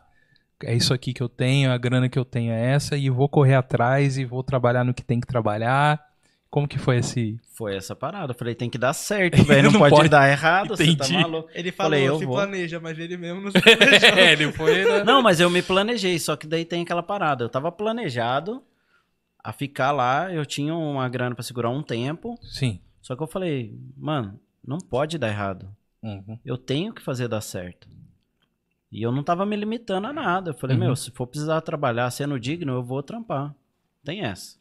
é 0.63 0.74
isso 0.75 0.94
aqui 0.94 1.13
que 1.13 1.22
eu 1.24 1.29
tenho, 1.29 1.72
a 1.72 1.77
grana 1.77 2.10
que 2.10 2.17
eu 2.20 2.25
tenho 2.25 2.51
é 2.51 2.74
essa, 2.74 2.98
e 2.98 3.10
vou 3.10 3.29
correr 3.29 3.56
atrás 3.56 4.17
e 4.17 4.25
vou 4.25 4.44
trabalhar 4.44 4.84
no 4.84 4.94
que 4.94 5.03
tem 5.03 5.20
que 5.20 5.27
trabalhar. 5.27 6.06
Como 6.50 6.65
que 6.65 6.79
foi 6.79 7.00
esse. 7.00 7.38
Foi 7.53 7.75
essa 7.75 7.94
parada. 7.94 8.32
Eu 8.32 8.38
falei, 8.38 8.56
tem 8.56 8.70
que 8.70 8.77
dar 8.77 8.94
certo, 8.96 9.44
velho. 9.44 9.63
Não, 9.63 9.72
Não 9.74 9.79
pode, 9.79 9.96
pode. 9.96 10.10
dar 10.10 10.29
errado, 10.29 10.70
você 10.70 10.86
tá 10.86 10.91
Entendi. 11.06 11.13
maluco. 11.22 11.50
Ele 11.53 11.72
falou, 11.74 11.91
Falei, 11.91 12.08
eu 12.08 12.17
se 12.20 12.25
vou. 12.25 12.36
planeja, 12.36 12.79
mas 12.79 12.98
ele 12.98 13.17
mesmo 13.17 13.41
não 13.41 13.51
se 13.51 13.62
planejou. 13.62 14.10
É, 14.17 14.32
ele 14.32 14.51
foi. 14.53 14.84
né? 14.86 15.03
Não, 15.06 15.22
mas 15.22 15.41
eu 15.41 15.50
me 15.50 15.62
planejei, 15.62 16.17
só 16.17 16.38
que 16.38 16.48
daí 16.48 16.63
tem 16.63 16.84
aquela 16.84 17.03
parada. 17.03 17.44
Eu 17.44 17.50
tava 17.50 17.70
planejado 17.70 18.63
a 19.44 19.51
ficar 19.51 19.91
lá, 19.91 20.34
eu 20.34 20.46
tinha 20.46 20.74
uma 20.74 21.08
grana 21.10 21.36
pra 21.36 21.44
segurar 21.44 21.70
um 21.70 21.84
tempo, 21.84 22.39
Sim. 22.41 22.79
Só 23.01 23.15
que 23.15 23.23
eu 23.23 23.27
falei, 23.27 23.77
mano, 23.95 24.39
não 24.65 24.77
pode 24.79 25.17
dar 25.17 25.29
errado. 25.29 25.69
Uhum. 26.03 26.37
Eu 26.45 26.57
tenho 26.57 26.93
que 26.93 27.01
fazer 27.01 27.27
dar 27.27 27.41
certo. 27.41 27.87
E 28.91 29.01
eu 29.01 29.11
não 29.11 29.23
tava 29.23 29.45
me 29.45 29.55
limitando 29.55 30.07
a 30.07 30.13
nada. 30.13 30.51
Eu 30.51 30.53
falei, 30.53 30.77
Uhum. 30.77 30.83
meu, 30.85 30.95
se 30.95 31.11
for 31.11 31.27
precisar 31.27 31.59
trabalhar 31.61 32.09
sendo 32.11 32.39
digno, 32.39 32.73
eu 32.73 32.83
vou 32.83 33.03
trampar. 33.03 33.53
Tem 34.03 34.21
essa. 34.23 34.57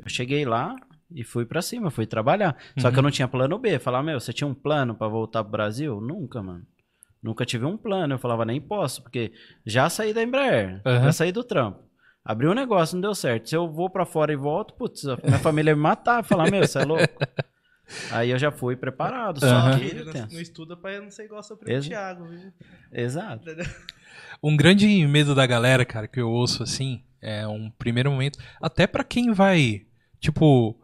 Eu 0.00 0.08
cheguei 0.08 0.44
lá 0.44 0.74
e 1.10 1.22
fui 1.22 1.46
pra 1.46 1.62
cima, 1.62 1.90
fui 1.90 2.06
trabalhar. 2.06 2.56
Só 2.78 2.88
Uhum. 2.88 2.92
que 2.92 2.98
eu 2.98 3.02
não 3.02 3.10
tinha 3.10 3.28
plano 3.28 3.58
B. 3.58 3.78
Falar, 3.78 4.02
meu, 4.02 4.18
você 4.18 4.32
tinha 4.32 4.48
um 4.48 4.54
plano 4.54 4.94
pra 4.94 5.06
voltar 5.08 5.42
pro 5.44 5.52
Brasil? 5.52 6.00
Nunca, 6.00 6.42
mano. 6.42 6.66
Nunca 7.22 7.44
tive 7.46 7.64
um 7.64 7.76
plano. 7.76 8.14
Eu 8.14 8.18
falava, 8.18 8.44
nem 8.44 8.60
posso, 8.60 9.02
porque 9.02 9.32
já 9.64 9.88
saí 9.88 10.12
da 10.12 10.22
Embraer, 10.22 10.82
Uhum. 10.84 11.04
já 11.04 11.12
saí 11.12 11.30
do 11.32 11.44
trampo. 11.44 11.80
Abri 12.26 12.48
um 12.48 12.54
negócio, 12.54 12.96
não 12.96 13.00
deu 13.02 13.14
certo. 13.14 13.48
Se 13.48 13.56
eu 13.56 13.70
vou 13.70 13.88
pra 13.88 14.04
fora 14.04 14.32
e 14.32 14.36
volto, 14.36 14.74
putz, 14.74 15.06
a 15.06 15.16
minha 15.22 15.38
família 15.38 15.70
ia 15.70 15.76
me 15.76 15.82
matar. 15.82 16.24
Falar, 16.24 16.50
meu, 16.50 16.66
você 16.66 16.78
é 16.78 16.84
louco. 16.84 17.04
Aí 18.10 18.30
eu 18.30 18.38
já 18.38 18.50
fui 18.50 18.74
preparado, 18.74 19.38
só 19.38 19.46
Aham. 19.46 19.78
que 19.78 19.84
Ele 19.84 20.04
não, 20.04 20.12
não 20.32 20.40
estuda 20.40 20.76
pra 20.76 21.00
não 21.00 21.08
ser 21.08 21.26
igual 21.26 21.40
seu 21.44 21.56
primo 21.56 21.76
Exa- 21.78 21.88
Thiago, 21.88 22.26
viu? 22.26 22.52
Exato. 22.92 23.48
Um 24.42 24.56
grande 24.56 24.88
medo 25.06 25.36
da 25.36 25.46
galera, 25.46 25.84
cara, 25.84 26.08
que 26.08 26.20
eu 26.20 26.28
ouço 26.28 26.64
assim, 26.64 27.04
é 27.22 27.46
um 27.46 27.70
primeiro 27.78 28.10
momento, 28.10 28.40
até 28.60 28.88
pra 28.88 29.04
quem 29.04 29.32
vai, 29.32 29.82
tipo, 30.18 30.76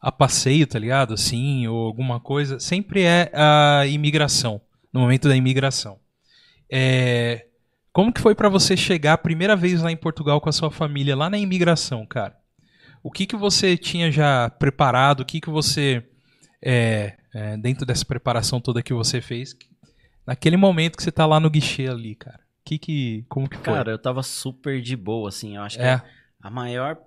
a 0.00 0.10
passeio, 0.10 0.66
tá 0.66 0.78
ligado? 0.78 1.12
Assim, 1.12 1.66
ou 1.66 1.84
alguma 1.86 2.18
coisa, 2.20 2.58
sempre 2.58 3.02
é 3.02 3.30
a 3.34 3.84
imigração, 3.86 4.58
no 4.90 5.00
momento 5.00 5.28
da 5.28 5.36
imigração. 5.36 5.98
É, 6.72 7.45
como 7.96 8.12
que 8.12 8.20
foi 8.20 8.34
pra 8.34 8.50
você 8.50 8.76
chegar 8.76 9.14
a 9.14 9.18
primeira 9.18 9.56
vez 9.56 9.80
lá 9.80 9.90
em 9.90 9.96
Portugal 9.96 10.38
com 10.38 10.50
a 10.50 10.52
sua 10.52 10.70
família, 10.70 11.16
lá 11.16 11.30
na 11.30 11.38
imigração, 11.38 12.04
cara? 12.04 12.36
O 13.02 13.10
que 13.10 13.24
que 13.24 13.34
você 13.34 13.74
tinha 13.74 14.12
já 14.12 14.50
preparado? 14.50 15.20
O 15.20 15.24
que 15.24 15.40
que 15.40 15.48
você, 15.48 16.06
é, 16.60 17.16
é, 17.32 17.56
dentro 17.56 17.86
dessa 17.86 18.04
preparação 18.04 18.60
toda 18.60 18.82
que 18.82 18.92
você 18.92 19.22
fez, 19.22 19.56
naquele 20.26 20.58
momento 20.58 20.98
que 20.98 21.02
você 21.02 21.10
tá 21.10 21.24
lá 21.24 21.40
no 21.40 21.48
guichê 21.48 21.88
ali, 21.88 22.14
cara? 22.14 22.40
Que 22.62 22.78
que, 22.78 23.24
como 23.30 23.48
que 23.48 23.56
foi? 23.56 23.64
Cara, 23.64 23.92
eu 23.92 23.98
tava 23.98 24.22
super 24.22 24.82
de 24.82 24.94
boa, 24.94 25.30
assim. 25.30 25.56
Eu 25.56 25.62
acho 25.62 25.78
que 25.78 25.82
é, 25.82 26.02
a 26.38 26.50
maior, 26.50 26.98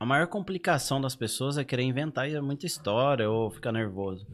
a 0.00 0.04
maior 0.04 0.26
complicação 0.26 1.00
das 1.00 1.14
pessoas 1.14 1.58
é 1.58 1.64
querer 1.64 1.84
inventar 1.84 2.28
muita 2.42 2.66
história 2.66 3.30
ou 3.30 3.52
ficar 3.52 3.70
nervoso. 3.70 4.26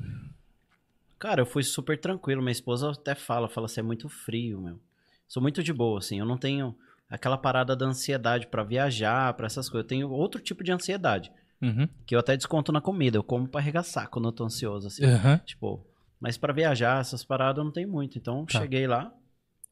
Cara, 1.19 1.43
eu 1.43 1.47
fui 1.47 1.63
super 1.63 2.01
tranquilo. 2.01 2.41
Minha 2.41 2.53
esposa 2.53 2.91
até 2.91 3.15
fala, 3.15 3.51
fala 3.51 3.67
assim, 3.67 3.81
é 3.81 3.83
muito 3.83 4.09
frio, 4.09 4.63
meu. 4.63 4.81
Sou 5.27 5.43
muito 5.43 5.63
de 5.63 5.73
boa, 5.73 5.99
assim. 5.99 6.19
Eu 6.19 6.27
não 6.27 6.37
tenho 6.39 6.77
aquela 7.09 7.37
parada 7.39 7.75
da 7.77 7.87
ansiedade 7.87 8.47
pra 8.47 8.63
viajar, 8.65 9.33
pra 9.35 9.47
essas 9.47 9.69
coisas. 9.69 9.85
Eu 9.85 9.89
tenho 9.89 10.11
outro 10.11 10.41
tipo 10.41 10.63
de 10.65 10.73
ansiedade, 10.73 11.33
uhum, 11.63 11.89
que 12.07 12.15
eu 12.15 12.19
até 12.21 12.37
desconto 12.37 12.71
na 12.73 12.81
comida. 12.81 13.17
Eu 13.19 13.23
como 13.25 13.49
pra 13.49 13.61
arregaçar 13.61 14.09
quando 14.09 14.29
eu 14.29 14.33
tô 14.33 14.45
ansioso, 14.45 14.87
assim. 14.87 15.05
aham, 15.05 15.39
Tipo, 15.45 15.87
mas 16.21 16.37
pra 16.39 16.53
viajar, 16.53 17.01
essas 17.01 17.25
paradas 17.25 17.59
eu 17.59 17.65
não 17.65 17.73
tenho 17.73 17.89
muito. 17.91 18.17
Então, 18.19 18.45
Tá. 18.47 18.59
cheguei 18.61 18.87
lá, 18.87 19.13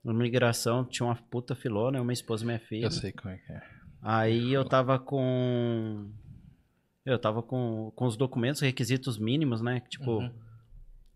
na 0.05 0.13
migração, 0.13 0.85
tinha 0.85 1.07
uma 1.07 1.15
puta 1.15 1.55
filona, 1.55 1.99
eu, 1.99 2.05
minha 2.05 2.13
esposa 2.13 2.43
e 2.43 2.47
minha 2.47 2.59
filha. 2.59 2.87
eu 2.87 2.91
sei 2.91 3.13
como 3.13 3.33
é 3.35 3.39
que 3.39 3.53
é. 3.53 3.63
Aí 4.03 4.53
eu 4.53 4.65
tava 4.65 4.99
com. 4.99 6.11
Eu 7.05 7.19
tava 7.19 7.43
com, 7.43 7.93
com 7.97 8.07
os 8.07 8.17
documentos, 8.17 8.61
requisitos 8.61 9.19
mínimos, 9.19 9.61
né? 9.61 9.81
Tipo, 9.89 10.19
Uhum. 10.19 10.33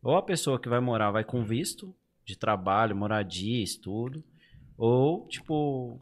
ou 0.02 0.16
a 0.16 0.22
pessoa 0.22 0.58
que 0.60 0.68
vai 0.68 0.80
morar 0.80 1.10
vai 1.10 1.24
com 1.24 1.44
visto 1.44 1.94
de 2.26 2.36
trabalho, 2.36 2.96
moradia, 2.96 3.62
estudo, 3.62 4.22
ou, 4.76 5.26
tipo, 5.28 5.98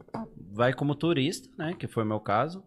vai 0.51 0.73
como 0.73 0.95
turista, 0.95 1.47
né? 1.57 1.73
Que 1.77 1.87
foi 1.87 2.03
o 2.03 2.07
meu 2.07 2.19
caso. 2.19 2.63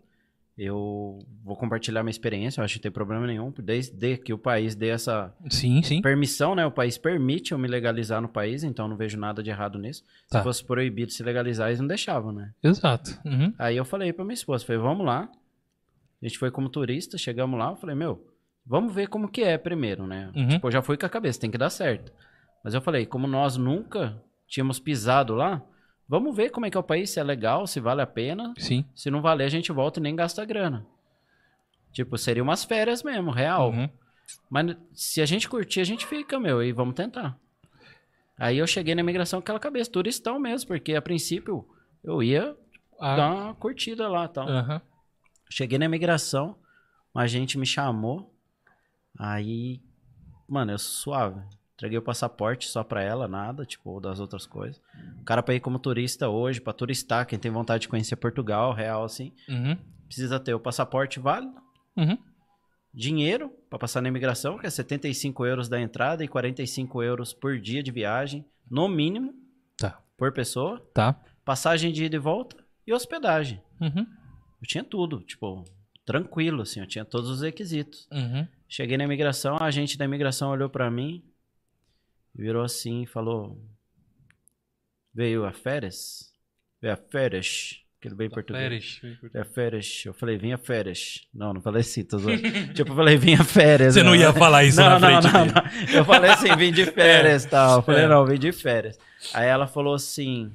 Eu 0.56 1.20
vou 1.44 1.56
compartilhar 1.56 2.02
minha 2.02 2.10
experiência, 2.10 2.60
eu 2.60 2.64
acho 2.64 2.74
que 2.74 2.78
não 2.80 2.82
tem 2.82 2.90
problema 2.90 3.26
nenhum, 3.28 3.52
desde 3.62 4.16
que 4.16 4.32
o 4.32 4.38
país 4.38 4.74
dê 4.74 4.88
essa 4.88 5.32
Sim, 5.48 5.82
sim. 5.84 6.02
permissão, 6.02 6.54
né? 6.54 6.66
O 6.66 6.70
país 6.70 6.98
permite 6.98 7.52
eu 7.52 7.58
me 7.58 7.68
legalizar 7.68 8.20
no 8.20 8.28
país, 8.28 8.64
então 8.64 8.88
não 8.88 8.96
vejo 8.96 9.16
nada 9.16 9.40
de 9.40 9.50
errado 9.50 9.78
nisso. 9.78 10.02
Tá. 10.28 10.38
Se 10.38 10.44
fosse 10.44 10.64
proibido 10.64 11.12
se 11.12 11.22
legalizar, 11.22 11.68
eles 11.68 11.78
não 11.78 11.86
deixavam, 11.86 12.32
né? 12.32 12.52
Exato. 12.60 13.20
Uhum. 13.24 13.52
Aí 13.56 13.76
eu 13.76 13.84
falei 13.84 14.12
pra 14.12 14.24
minha 14.24 14.34
esposa, 14.34 14.64
falei, 14.64 14.82
vamos 14.82 15.06
lá. 15.06 15.30
A 16.20 16.26
gente 16.26 16.38
foi 16.38 16.50
como 16.50 16.68
turista, 16.68 17.16
chegamos 17.16 17.56
lá, 17.56 17.70
eu 17.70 17.76
falei, 17.76 17.94
meu, 17.94 18.26
vamos 18.66 18.92
ver 18.92 19.06
como 19.06 19.28
que 19.28 19.42
é 19.42 19.56
primeiro, 19.56 20.08
né? 20.08 20.32
Uhum. 20.34 20.48
Tipo, 20.48 20.66
eu 20.66 20.72
já 20.72 20.82
fui 20.82 20.96
com 20.96 21.06
a 21.06 21.08
cabeça, 21.08 21.38
tem 21.38 21.52
que 21.52 21.58
dar 21.58 21.70
certo. 21.70 22.12
Mas 22.64 22.74
eu 22.74 22.80
falei, 22.80 23.06
como 23.06 23.26
nós 23.26 23.56
nunca 23.56 24.22
tínhamos 24.46 24.78
pisado 24.80 25.34
lá, 25.34 25.62
vamos 26.08 26.34
ver 26.36 26.50
como 26.50 26.66
é 26.66 26.70
que 26.70 26.76
é 26.76 26.80
o 26.80 26.82
país, 26.82 27.10
se 27.10 27.20
é 27.20 27.22
legal, 27.22 27.66
se 27.66 27.80
vale 27.80 28.02
a 28.02 28.06
pena. 28.06 28.52
Sim. 28.58 28.84
Se 28.94 29.10
não 29.10 29.20
valer, 29.22 29.44
a 29.44 29.48
gente 29.50 29.70
volta 29.72 30.00
e 30.00 30.02
nem 30.02 30.14
gasta 30.16 30.44
grana. 30.44 30.86
Tipo, 31.92 32.18
seria 32.18 32.42
umas 32.42 32.64
férias 32.64 33.02
mesmo, 33.02 33.30
real. 33.30 33.70
Uhum. 33.70 33.88
Mas 34.50 34.76
se 34.92 35.22
a 35.22 35.26
gente 35.26 35.48
curtir, 35.48 35.80
a 35.80 35.84
gente 35.84 36.06
fica, 36.06 36.38
meu, 36.38 36.62
e 36.62 36.72
vamos 36.72 36.94
tentar. 36.94 37.38
Aí 38.36 38.58
eu 38.58 38.66
cheguei 38.66 38.94
na 38.94 39.00
imigração 39.00 39.40
com 39.40 39.44
aquela 39.44 39.58
cabeça, 39.58 39.90
turistão 39.90 40.38
mesmo, 40.38 40.68
porque 40.68 40.94
a 40.94 41.02
princípio 41.02 41.66
eu 42.04 42.22
ia 42.22 42.54
Ah, 43.00 43.16
dar 43.16 43.34
uma 43.34 43.54
curtida 43.54 44.08
lá 44.08 44.28
tal. 44.28 44.48
aham. 44.48 44.80
Cheguei 45.50 45.78
na 45.78 45.86
imigração, 45.86 46.56
um 47.14 47.18
agente 47.18 47.56
me 47.58 47.64
chamou. 47.66 48.32
Aí, 49.18 49.80
mano, 50.46 50.72
eu 50.72 50.78
suave. 50.78 51.40
Entreguei 51.78 51.96
o 51.96 52.02
passaporte 52.02 52.66
só 52.66 52.82
pra 52.82 53.04
ela, 53.04 53.28
nada, 53.28 53.64
tipo, 53.64 54.00
das 54.00 54.18
outras 54.18 54.44
coisas. 54.44 54.82
O 55.20 55.24
cara 55.24 55.44
pra 55.44 55.54
ir 55.54 55.60
como 55.60 55.78
turista 55.78 56.28
hoje, 56.28 56.60
pra 56.60 56.72
turistar, 56.72 57.24
quem 57.24 57.38
tem 57.38 57.52
vontade 57.52 57.82
de 57.82 57.88
conhecer 57.88 58.16
Portugal, 58.16 58.72
real, 58.72 59.04
assim, 59.04 59.32
Uhum. 59.48 59.76
precisa 60.06 60.40
ter 60.40 60.52
o 60.54 60.58
passaporte 60.58 61.20
válido, 61.20 61.54
Uhum. 61.96 62.18
dinheiro 62.92 63.50
pra 63.70 63.78
passar 63.78 64.00
na 64.02 64.08
imigração, 64.08 64.58
que 64.58 64.66
é 64.66 64.70
75 64.70 65.46
euros 65.46 65.68
da 65.68 65.80
entrada 65.80 66.24
e 66.24 66.28
45 66.28 67.00
euros 67.02 67.32
por 67.32 67.60
dia 67.60 67.80
de 67.80 67.92
viagem, 67.92 68.44
no 68.68 68.88
mínimo, 68.88 69.32
Tá. 69.78 70.00
por 70.16 70.32
pessoa. 70.32 70.80
Tá. 70.92 71.14
Passagem 71.44 71.92
de 71.92 72.04
ida 72.04 72.16
e 72.16 72.18
volta 72.18 72.56
e 72.86 72.92
hospedagem. 72.92 73.62
Uhum. 73.80 74.04
Eu 74.60 74.66
tinha 74.66 74.82
tudo, 74.82 75.20
tipo, 75.20 75.64
tranquilo, 76.04 76.62
assim, 76.62 76.80
eu 76.80 76.86
tinha 76.88 77.04
todos 77.04 77.30
os 77.30 77.42
requisitos. 77.42 78.08
Uhum. 78.10 78.48
Cheguei 78.68 78.96
na 78.96 79.04
imigração, 79.04 79.56
a 79.60 79.66
agente 79.66 79.96
da 79.96 80.04
imigração 80.04 80.50
olhou 80.50 80.68
pra 80.68 80.90
mim, 80.90 81.22
virou 82.42 82.62
assim 82.62 83.02
e 83.02 83.06
falou: 83.06 83.58
Veio 85.14 85.44
a 85.44 85.52
férias? 85.52 86.32
Veio 86.80 86.94
a 86.94 86.96
férias? 86.96 87.80
Que 88.00 88.06
ele 88.06 88.14
veio 88.14 88.28
em 88.28 88.30
português. 88.30 88.62
Férias. 88.62 89.00
Veio 89.32 89.42
a 89.42 89.44
férias. 89.44 90.02
Eu 90.06 90.14
falei, 90.14 90.38
vinha 90.38 90.56
férias. 90.56 91.26
Não, 91.34 91.52
não 91.52 91.60
falei 91.60 91.80
assim, 91.80 92.04
tô 92.04 92.16
zoando. 92.18 92.40
tipo, 92.72 92.92
eu 92.92 92.96
falei, 92.96 93.16
vinha 93.16 93.42
férias. 93.42 93.94
Você 93.94 94.04
não 94.04 94.14
ia 94.14 94.32
falar 94.32 94.62
isso 94.64 94.78
não, 94.80 94.88
na 94.88 94.98
não, 95.00 95.20
frente 95.20 95.32
não, 95.34 95.46
dele. 95.46 95.54
não. 95.88 95.94
Eu 95.98 96.04
falei 96.04 96.30
assim, 96.30 96.54
vim 96.56 96.70
de 96.72 96.86
férias 96.92 97.44
e 97.44 97.48
tal. 97.48 97.78
Eu 97.78 97.82
falei, 97.82 98.04
É. 98.04 98.08
não, 98.08 98.24
vim 98.24 98.38
de 98.38 98.52
férias. 98.52 98.96
Aí 99.34 99.48
ela 99.48 99.66
falou 99.66 99.94
assim, 99.94 100.52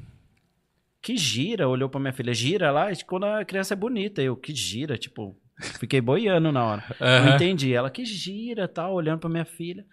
que 1.02 1.18
gira? 1.18 1.68
Olhou 1.68 1.90
pra 1.90 2.00
minha 2.00 2.14
filha, 2.14 2.34
gira 2.34 2.72
lá? 2.72 2.90
E 2.94 3.04
Quando 3.04 3.26
a 3.26 3.44
criança 3.44 3.74
é 3.74 3.76
bonita. 3.78 4.22
Eu, 4.22 4.38
que 4.38 4.56
gira? 4.56 4.98
Tipo, 4.98 5.38
fiquei 5.82 6.00
boiando 6.00 6.50
na 6.50 6.64
hora. 6.64 6.84
Não 6.98 7.08
Aham. 7.08 7.36
entendi. 7.36 7.74
Ela, 7.74 7.90
que 7.90 8.06
gira 8.06 8.70
tal, 8.70 8.94
olhando 8.94 9.20
pra 9.20 9.30
minha 9.30 9.44
filha. 9.44 9.86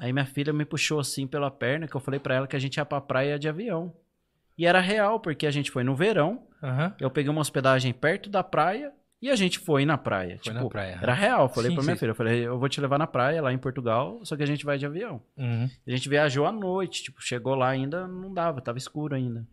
Aí 0.00 0.14
minha 0.14 0.24
filha 0.24 0.50
me 0.50 0.64
puxou 0.64 0.98
assim 0.98 1.26
pela 1.26 1.50
perna, 1.50 1.86
que 1.86 1.94
eu 1.94 2.00
falei 2.00 2.18
pra 2.18 2.34
ela 2.34 2.46
que 2.46 2.56
a 2.56 2.58
gente 2.58 2.78
ia 2.78 2.86
pra 2.86 3.02
praia 3.02 3.38
de 3.38 3.50
avião. 3.50 3.94
E 4.56 4.64
era 4.64 4.80
real, 4.80 5.20
porque 5.20 5.46
a 5.46 5.50
gente 5.50 5.70
foi 5.70 5.84
no 5.84 5.94
verão, 5.94 6.42
Aham. 6.62 6.94
eu 6.98 7.10
peguei 7.10 7.30
uma 7.30 7.42
hospedagem 7.42 7.92
perto 7.92 8.30
da 8.30 8.42
praia 8.42 8.94
e 9.20 9.28
a 9.28 9.36
gente 9.36 9.58
foi 9.58 9.84
na 9.84 9.98
praia. 9.98 10.40
Foi 10.42 10.54
tipo, 10.54 10.64
na 10.64 10.70
praia. 10.70 10.98
Era 11.02 11.12
real. 11.12 11.50
Falei 11.50 11.70
Sim, 11.70 11.74
pra 11.74 11.84
minha 11.84 11.96
sim. 11.96 12.00
filha, 12.00 12.10
eu 12.12 12.14
falei, 12.14 12.46
eu 12.46 12.58
vou 12.58 12.66
te 12.66 12.80
levar 12.80 12.98
na 12.98 13.06
praia 13.06 13.42
lá 13.42 13.52
em 13.52 13.58
Portugal, 13.58 14.24
só 14.24 14.38
que 14.38 14.42
a 14.42 14.46
gente 14.46 14.64
vai 14.64 14.78
de 14.78 14.86
avião. 14.86 15.22
Uhum. 15.36 15.68
A 15.86 15.90
gente 15.90 16.08
viajou 16.08 16.46
à 16.46 16.52
noite, 16.52 17.02
tipo, 17.02 17.20
chegou 17.20 17.54
lá 17.54 17.68
ainda, 17.68 18.08
não 18.08 18.32
dava, 18.32 18.62
tava 18.62 18.78
escuro 18.78 19.14
ainda. 19.14 19.46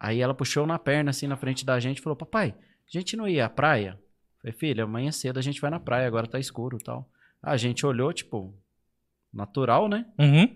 Aí 0.00 0.20
ela 0.20 0.34
puxou 0.34 0.66
na 0.66 0.80
perna, 0.80 1.10
assim, 1.10 1.28
na 1.28 1.36
frente 1.36 1.64
da 1.64 1.78
gente 1.78 1.98
e 1.98 2.02
falou, 2.02 2.16
papai, 2.16 2.56
a 2.58 2.98
gente 2.98 3.16
não 3.16 3.28
ia 3.28 3.46
à 3.46 3.48
praia? 3.48 3.96
Falei, 4.42 4.52
filha, 4.52 4.82
amanhã 4.82 5.12
cedo 5.12 5.38
a 5.38 5.42
gente 5.42 5.60
vai 5.60 5.70
na 5.70 5.78
praia, 5.78 6.08
agora 6.08 6.26
tá 6.26 6.40
escuro 6.40 6.76
e 6.80 6.84
tal. 6.84 7.08
A 7.40 7.56
gente 7.56 7.86
olhou, 7.86 8.12
tipo, 8.12 8.52
natural, 9.32 9.88
né? 9.88 10.06
Uhum. 10.18 10.48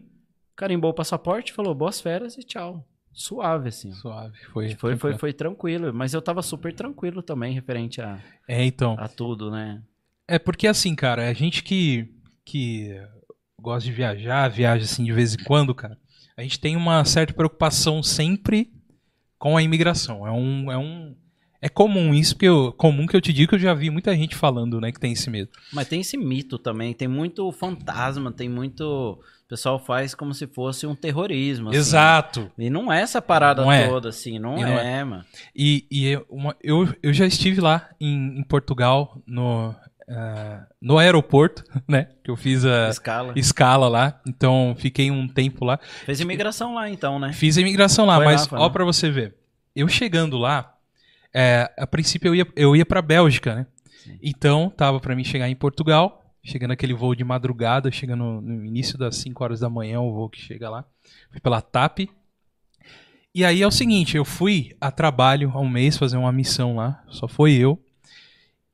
Carimbou 0.56 0.90
o 0.90 0.94
passaporte, 0.94 1.52
falou 1.52 1.74
boas 1.74 2.00
férias 2.00 2.36
e 2.36 2.42
tchau. 2.42 2.86
Suave, 3.12 3.68
assim. 3.68 3.92
Suave. 3.92 4.36
Foi. 4.52 4.70
Foi, 4.70 4.76
foi, 4.76 4.96
tranquilo. 4.96 5.18
foi 5.18 5.32
tranquilo, 5.32 5.94
mas 5.94 6.14
eu 6.14 6.22
tava 6.22 6.42
super 6.42 6.72
tranquilo 6.72 7.22
também, 7.22 7.52
referente 7.52 8.00
a, 8.00 8.18
É, 8.48 8.64
então. 8.64 8.96
a 8.98 9.08
tudo, 9.08 9.50
né? 9.50 9.82
É 10.26 10.38
porque 10.38 10.66
assim, 10.66 10.94
cara, 10.94 11.28
a 11.28 11.32
gente 11.32 11.62
que, 11.62 12.08
que 12.44 12.98
gosta 13.60 13.84
de 13.84 13.92
viajar, 13.92 14.48
viaja 14.48 14.84
assim 14.84 15.04
de 15.04 15.12
vez 15.12 15.34
em 15.34 15.44
quando, 15.44 15.74
cara, 15.74 15.98
a 16.36 16.42
gente 16.42 16.58
tem 16.58 16.74
uma 16.76 17.04
certa 17.04 17.34
preocupação 17.34 18.02
sempre 18.02 18.72
com 19.38 19.56
a 19.56 19.62
imigração. 19.62 20.26
É 20.26 20.30
um. 20.30 20.70
É, 20.72 20.78
um, 20.78 21.16
é 21.62 21.68
comum 21.68 22.12
isso, 22.12 22.34
porque 22.34 22.48
eu, 22.48 22.72
comum 22.72 23.06
que 23.06 23.16
eu 23.16 23.20
te 23.20 23.32
digo 23.32 23.50
que 23.50 23.54
eu 23.54 23.58
já 23.60 23.72
vi 23.72 23.88
muita 23.88 24.14
gente 24.16 24.34
falando, 24.34 24.80
né, 24.80 24.90
que 24.92 24.98
tem 25.00 25.12
esse 25.12 25.30
medo. 25.30 25.48
Mas 25.72 25.86
tem 25.88 26.00
esse 26.00 26.16
mito 26.18 26.58
também, 26.58 26.92
tem 26.92 27.06
muito 27.08 27.50
fantasma, 27.52 28.32
tem 28.32 28.48
muito. 28.48 28.82
O 29.44 29.48
pessoal 29.52 29.78
faz 29.78 30.14
como 30.14 30.32
se 30.34 30.46
fosse 30.46 30.86
um 30.86 30.94
terrorismo. 30.94 31.68
assim. 31.68 31.78
Exato. 31.78 32.50
E 32.58 32.68
não 32.70 32.92
é 32.92 33.00
essa 33.02 33.20
parada 33.22 33.62
Não 33.62 33.70
é. 33.70 33.86
toda, 33.86 34.08
assim, 34.08 34.38
não, 34.38 34.58
E 34.58 34.62
é, 34.62 34.64
não 34.66 34.78
é. 34.78 35.04
mano. 35.04 35.24
E, 35.54 35.86
e 35.90 36.06
eu, 36.08 36.26
uma- 36.28 36.56
eu, 36.62 36.88
eu 37.02 37.12
já 37.12 37.26
estive 37.26 37.60
lá 37.60 37.90
em, 38.00 38.38
em 38.38 38.42
Portugal, 38.42 39.20
no, 39.26 39.74
ah, 40.08 40.66
no 40.80 40.96
aeroporto, 40.98 41.62
né? 41.86 42.08
Que 42.24 42.30
eu 42.30 42.36
fiz 42.36 42.64
a 42.64 42.88
Escala. 42.88 43.32
escala 43.36 43.88
lá, 43.88 44.20
então 44.26 44.74
fiquei 44.78 45.10
um 45.10 45.28
tempo 45.28 45.64
lá. 45.66 45.78
Fez 46.06 46.18
imigração 46.20 46.74
lá, 46.74 46.88
então, 46.88 47.18
né? 47.18 47.32
Fiz 47.34 47.56
imigração 47.58 48.06
lá, 48.06 48.16
Foi 48.16 48.24
lá, 48.24 48.32
mas 48.32 48.46
foi 48.46 48.58
ó 48.58 48.62
lá. 48.62 48.70
pra 48.70 48.84
você 48.86 49.10
ver. 49.10 49.34
Eu 49.76 49.86
chegando 49.86 50.38
lá, 50.38 50.71
é, 51.34 51.70
a 51.78 51.86
princípio 51.86 52.28
eu 52.28 52.34
ia, 52.34 52.46
eu 52.56 52.76
ia 52.76 52.86
pra 52.86 53.02
Bélgica, 53.02 53.54
né? 53.54 53.66
Sim. 54.02 54.18
Então, 54.22 54.70
tava 54.70 55.00
pra 55.00 55.14
mim 55.14 55.24
chegar 55.24 55.48
em 55.48 55.56
Portugal, 55.56 56.22
chegando 56.42 56.72
aquele 56.72 56.92
voo 56.92 57.14
de 57.14 57.24
madrugada, 57.24 57.90
chegando 57.90 58.40
no 58.40 58.64
início 58.64 58.98
das 58.98 59.16
5 59.16 59.42
horas 59.42 59.60
da 59.60 59.70
manhã, 59.70 60.00
o 60.00 60.12
voo 60.12 60.28
que 60.28 60.40
chega 60.40 60.68
lá. 60.68 60.84
Fui 61.30 61.40
pela 61.40 61.60
TAP. 61.60 62.08
E 63.34 63.44
aí 63.44 63.62
é 63.62 63.66
o 63.66 63.70
seguinte, 63.70 64.16
eu 64.16 64.24
fui 64.24 64.76
a 64.80 64.90
trabalho 64.90 65.50
há 65.54 65.60
um 65.60 65.68
mês 65.68 65.96
fazer 65.96 66.18
uma 66.18 66.32
missão 66.32 66.76
lá, 66.76 67.02
só 67.08 67.26
foi 67.26 67.52
eu. 67.52 67.82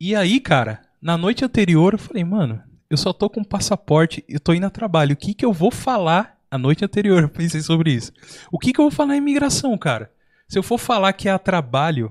E 0.01 0.17
aí, 0.17 0.41
cara, 0.41 0.83
na 1.01 1.17
noite 1.17 1.45
anterior 1.45 1.93
eu 1.95 1.99
falei, 1.99 2.25
mano, 2.25 2.61
eu 2.91 2.97
só 2.97 3.13
tô 3.13 3.31
com 3.31 3.45
passaporte, 3.45 4.25
eu 4.29 4.41
tô 4.41 4.53
indo 4.53 4.67
a 4.67 4.71
trabalho, 4.71 5.13
o 5.13 5.17
que 5.17 5.33
que 5.33 5.45
eu 5.45 5.53
vou 5.53 5.71
falar 5.71 6.39
a 6.51 6.59
noite 6.59 6.85
anterior? 6.85 7.23
Eu 7.23 7.29
pensei 7.29 7.61
sobre 7.61 7.93
isso. 7.93 8.11
O 8.51 8.59
que 8.59 8.73
que 8.73 8.81
eu 8.81 8.85
vou 8.85 8.91
falar 8.91 9.09
na 9.09 9.17
imigração, 9.17 9.77
cara? 9.77 10.11
Se 10.49 10.59
eu 10.59 10.63
for 10.63 10.79
falar 10.79 11.13
que 11.13 11.29
é 11.29 11.31
a 11.31 11.39
trabalho 11.39 12.11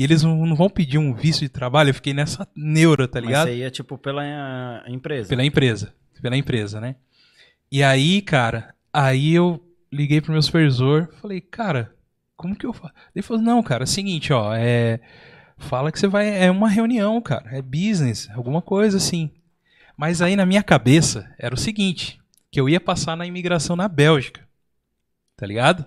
e 0.00 0.02
eles 0.02 0.22
não, 0.22 0.46
não 0.46 0.56
vão 0.56 0.70
pedir 0.70 0.96
um 0.96 1.12
visto 1.12 1.40
de 1.40 1.50
trabalho, 1.50 1.90
eu 1.90 1.94
fiquei 1.94 2.14
nessa 2.14 2.48
neura, 2.56 3.06
tá 3.06 3.20
Mas 3.20 3.28
ligado? 3.28 3.48
você 3.48 3.56
ia, 3.56 3.70
tipo, 3.70 3.98
pela 3.98 4.24
eh, 4.24 4.84
empresa. 4.90 5.28
Pela 5.28 5.44
empresa. 5.44 5.94
Pela 6.22 6.38
empresa, 6.38 6.80
né? 6.80 6.96
E 7.70 7.82
aí, 7.82 8.22
cara, 8.22 8.74
aí 8.90 9.34
eu 9.34 9.62
liguei 9.92 10.22
pro 10.22 10.32
meu 10.32 10.40
supervisor, 10.40 11.10
falei, 11.20 11.42
cara, 11.42 11.94
como 12.34 12.56
que 12.56 12.64
eu 12.64 12.72
faço? 12.72 12.94
Ele 13.14 13.22
falou, 13.22 13.42
não, 13.42 13.62
cara, 13.62 13.82
é 13.82 13.84
o 13.84 13.86
seguinte, 13.86 14.32
ó, 14.32 14.54
é. 14.54 15.00
Fala 15.58 15.92
que 15.92 15.98
você 15.98 16.06
vai. 16.06 16.44
É 16.44 16.50
uma 16.50 16.70
reunião, 16.70 17.20
cara. 17.20 17.54
É 17.54 17.60
business, 17.60 18.26
alguma 18.30 18.62
coisa 18.62 18.96
assim. 18.96 19.30
Mas 19.98 20.22
aí 20.22 20.34
na 20.34 20.46
minha 20.46 20.62
cabeça 20.62 21.30
era 21.38 21.54
o 21.54 21.58
seguinte: 21.58 22.18
que 22.50 22.58
eu 22.58 22.70
ia 22.70 22.80
passar 22.80 23.18
na 23.18 23.26
imigração 23.26 23.76
na 23.76 23.86
Bélgica. 23.86 24.48
Tá 25.36 25.44
ligado? 25.46 25.84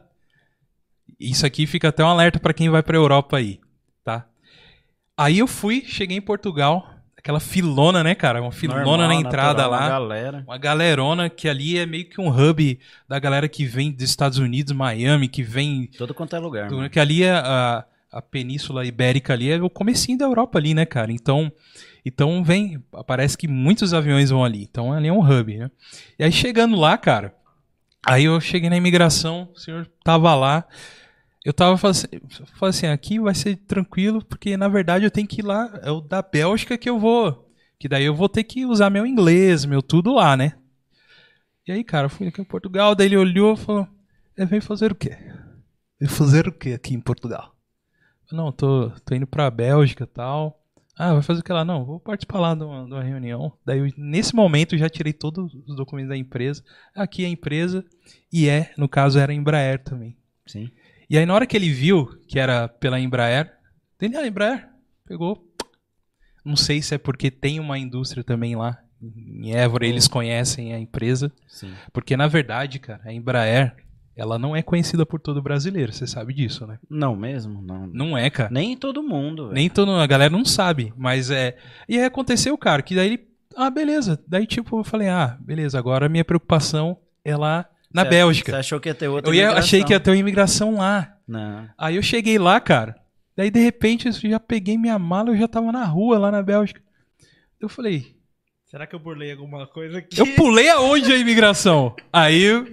Isso 1.20 1.48
aqui 1.48 1.66
fica 1.66 1.90
até 1.90 2.04
um 2.04 2.10
alerta 2.10 2.40
pra 2.40 2.54
quem 2.54 2.70
vai 2.70 2.84
pra 2.84 2.96
Europa 2.96 3.38
aí? 3.38 3.60
Aí 5.18 5.40
eu 5.40 5.48
fui, 5.48 5.84
cheguei 5.86 6.18
em 6.18 6.22
Portugal, 6.22 6.90
aquela 7.18 7.40
filona, 7.40 8.04
né, 8.04 8.16
cara? 8.16 8.42
Uma 8.42 8.52
filona 8.52 8.84
Normal, 8.84 9.08
na 9.08 9.16
entrada 9.16 9.64
natural, 9.64 9.70
uma 9.72 9.80
lá. 9.80 9.90
galera. 9.90 10.44
Uma 10.46 10.58
galerona 10.58 11.30
que 11.30 11.48
ali 11.48 11.78
é 11.78 11.86
meio 11.86 12.10
que 12.10 12.20
um 12.20 12.30
hub 12.30 12.80
da 13.08 13.20
galera 13.20 13.48
que 13.48 13.66
vem 13.66 13.92
dos 13.92 14.04
Estados 14.04 14.40
Unidos, 14.40 14.74
Miami, 14.74 15.28
que 15.28 15.44
vem. 15.44 15.88
Todo 15.98 16.14
quanto 16.14 16.36
é 16.36 16.40
lugar. 16.40 16.70
mano. 16.70 16.90
Que 16.90 17.00
ali 17.00 17.24
é 17.24 17.32
a, 17.32 17.86
a 18.12 18.22
Península 18.22 18.86
Ibérica 18.86 19.34
ali 19.34 19.52
é 19.52 19.62
o 19.62 19.70
comecinho 19.70 20.18
da 20.18 20.26
Europa 20.26 20.60
ali, 20.60 20.74
né, 20.74 20.86
cara? 20.86 21.12
Então, 21.12 21.52
então 22.04 22.44
vem. 22.44 22.84
Parece 23.08 23.38
que 23.38 23.48
muitos 23.48 23.94
aviões 23.94 24.32
vão 24.32 24.44
ali. 24.44 24.64
Então 24.64 24.92
ali 24.92 25.08
é 25.08 25.14
um 25.14 25.22
hub, 25.22 25.58
né? 25.58 25.72
E 26.20 26.24
aí 26.24 26.32
chegando 26.32 26.76
lá, 26.76 26.98
cara. 26.98 27.34
Aí 28.06 28.26
eu 28.26 28.42
cheguei 28.42 28.70
na 28.70 28.76
imigração, 28.76 29.50
o 29.56 29.58
senhor 29.58 29.90
tava 30.04 30.36
lá. 30.36 30.66
Eu 31.44 31.54
tava 31.54 31.78
falando 31.78 31.96
assim, 31.98 32.08
assim, 32.62 32.88
aqui 32.88 33.20
vai 33.20 33.36
ser 33.36 33.58
tranquilo, 33.58 34.24
porque 34.24 34.56
na 34.56 34.70
verdade 34.70 35.06
eu 35.06 35.12
tenho 35.12 35.28
que 35.28 35.42
ir 35.42 35.46
lá, 35.46 35.80
é 35.84 35.92
o 35.92 36.00
da 36.00 36.22
Bélgica 36.22 36.78
que 36.78 36.90
eu 36.90 36.98
vou. 36.98 37.52
Que 37.78 37.90
daí 37.90 38.06
eu 38.06 38.16
vou 38.16 38.30
ter 38.30 38.46
que 38.46 38.66
usar 38.66 38.90
meu 38.90 39.06
inglês, 39.06 39.66
meu 39.66 39.82
tudo 39.82 40.14
lá, 40.14 40.38
né? 40.38 40.54
E 41.68 41.72
aí, 41.72 41.84
cara, 41.84 42.06
eu 42.06 42.10
fui 42.10 42.28
aqui 42.28 42.42
em 42.42 42.46
Portugal, 42.46 42.96
daí 42.96 43.08
ele 43.08 43.18
olhou 43.18 43.54
e 43.54 43.58
falou: 43.58 43.88
"É, 44.38 44.46
vem 44.46 44.62
fazer 44.62 44.92
o 44.92 44.96
quê? 44.96 45.18
Vem 46.00 46.10
fazer 46.10 46.48
o 46.48 46.52
quê 46.52 46.74
aqui 46.74 46.94
em 46.94 47.02
Portugal? 47.02 47.54
Eu, 48.32 48.38
Não, 48.38 48.52
tô, 48.52 48.90
tô 49.06 49.16
indo 49.16 49.28
pra 49.28 49.52
Bélgica 49.52 50.06
e 50.06 50.08
tal. 50.08 50.62
Ah, 50.96 51.14
vai 51.14 51.24
fazer 51.24 51.42
o 51.42 51.44
que 51.44 51.52
lá? 51.52 51.66
Não, 51.66 51.84
vou 51.84 52.00
participar 52.00 52.40
lá 52.40 52.56
de 52.56 52.64
uma, 52.64 52.86
de 52.86 52.94
uma 52.94 53.04
reunião. 53.04 53.52
Daí, 53.66 53.80
eu, 53.80 53.88
nesse 53.98 54.36
momento, 54.36 54.76
eu 54.76 54.80
já 54.80 54.90
tirei 54.90 55.12
todos 55.12 55.54
os 55.54 55.76
documentos 55.76 56.10
da 56.10 56.18
empresa. 56.18 56.64
Aqui 56.96 57.24
é 57.24 57.28
a 57.28 57.30
empresa, 57.30 57.84
e 58.32 58.48
é, 58.48 58.72
no 58.78 58.88
caso, 58.88 59.18
era 59.18 59.32
a 59.32 59.36
Embraer 59.36 59.84
também. 59.84 60.16
Sim. 60.46 60.70
E 61.14 61.18
aí, 61.20 61.28
na 61.28 61.36
hora 61.36 61.46
que 61.46 61.56
ele 61.56 61.70
viu 61.70 62.08
que 62.28 62.40
era 62.40 62.68
pela 62.68 63.00
Embraer, 63.00 63.54
ele, 64.02 64.18
ah, 64.18 64.26
Embraer, 64.26 64.68
pegou. 65.06 65.48
Não 66.44 66.56
sei 66.56 66.82
se 66.82 66.96
é 66.96 66.98
porque 66.98 67.30
tem 67.30 67.60
uma 67.60 67.78
indústria 67.78 68.24
também 68.24 68.56
lá 68.56 68.80
em 69.00 69.54
Évora, 69.54 69.86
eles 69.86 70.08
conhecem 70.08 70.74
a 70.74 70.80
empresa. 70.80 71.32
Sim. 71.48 71.72
Porque, 71.94 72.18
na 72.18 72.26
verdade, 72.28 72.80
cara, 72.80 73.04
a 73.06 73.14
Embraer, 73.14 73.76
ela 74.16 74.40
não 74.40 74.56
é 74.56 74.64
conhecida 74.64 75.06
por 75.06 75.20
todo 75.20 75.40
brasileiro, 75.40 75.94
você 75.94 76.08
sabe 76.08 76.34
disso, 76.34 76.66
né? 76.66 76.80
Não 76.90 77.16
mesmo? 77.16 77.62
Não. 77.62 77.86
Não 77.86 78.18
é, 78.18 78.32
cara. 78.32 78.50
Nem 78.52 78.76
todo 78.76 79.04
mundo, 79.04 79.44
velho. 79.44 79.54
Nem 79.54 79.70
todo, 79.70 79.92
a 79.92 80.08
galera 80.08 80.32
não 80.32 80.44
sabe, 80.44 80.92
mas 80.98 81.30
é. 81.30 81.56
E 81.88 81.96
aí 81.96 82.06
aconteceu, 82.06 82.58
cara, 82.58 82.82
que 82.82 82.96
daí 82.96 83.06
ele. 83.06 83.28
Ah, 83.56 83.70
beleza. 83.70 84.20
Daí, 84.28 84.48
tipo, 84.48 84.80
eu 84.80 84.84
falei, 84.84 85.10
ah, 85.10 85.38
beleza, 85.40 85.78
agora 85.78 86.08
a 86.08 86.10
minha 86.10 86.26
preocupação 86.26 86.98
é 87.24 87.38
lá 87.38 87.70
na 87.94 88.04
Cê- 88.04 88.10
Bélgica. 88.10 88.52
Você 88.52 88.58
achou 88.58 88.80
que 88.80 88.90
ia 88.90 88.96
ter 88.96 89.08
outra 89.08 89.30
Eu 89.30 89.34
ia, 89.34 89.52
achei 89.52 89.84
que 89.84 89.94
ia 89.94 90.00
ter 90.00 90.10
uma 90.12 90.18
imigração 90.18 90.78
lá. 90.78 91.14
Não. 91.28 91.68
Aí 91.78 91.96
eu 91.96 92.02
cheguei 92.04 92.38
lá, 92.38 92.60
cara. 92.60 92.96
Daí, 93.36 93.50
de 93.50 93.60
repente, 93.60 94.08
eu 94.08 94.12
já 94.12 94.40
peguei 94.40 94.78
minha 94.78 95.00
mala 95.00 95.30
eu 95.30 95.38
já 95.38 95.48
tava 95.48 95.72
na 95.72 95.84
rua 95.86 96.18
lá 96.20 96.32
na 96.32 96.42
Bélgica. 96.42 96.82
Eu 97.60 97.68
falei, 97.70 98.14
Será 98.66 98.86
que 98.88 98.96
eu 98.96 99.00
burlei 99.00 99.32
alguma 99.32 99.68
coisa 99.68 100.00
aqui? 100.00 100.20
eu 100.20 100.26
pulei 100.36 100.68
aonde 100.70 101.12
a 101.12 101.18
imigração? 101.18 101.96
Aí, 102.12 102.42
eu- 102.42 102.68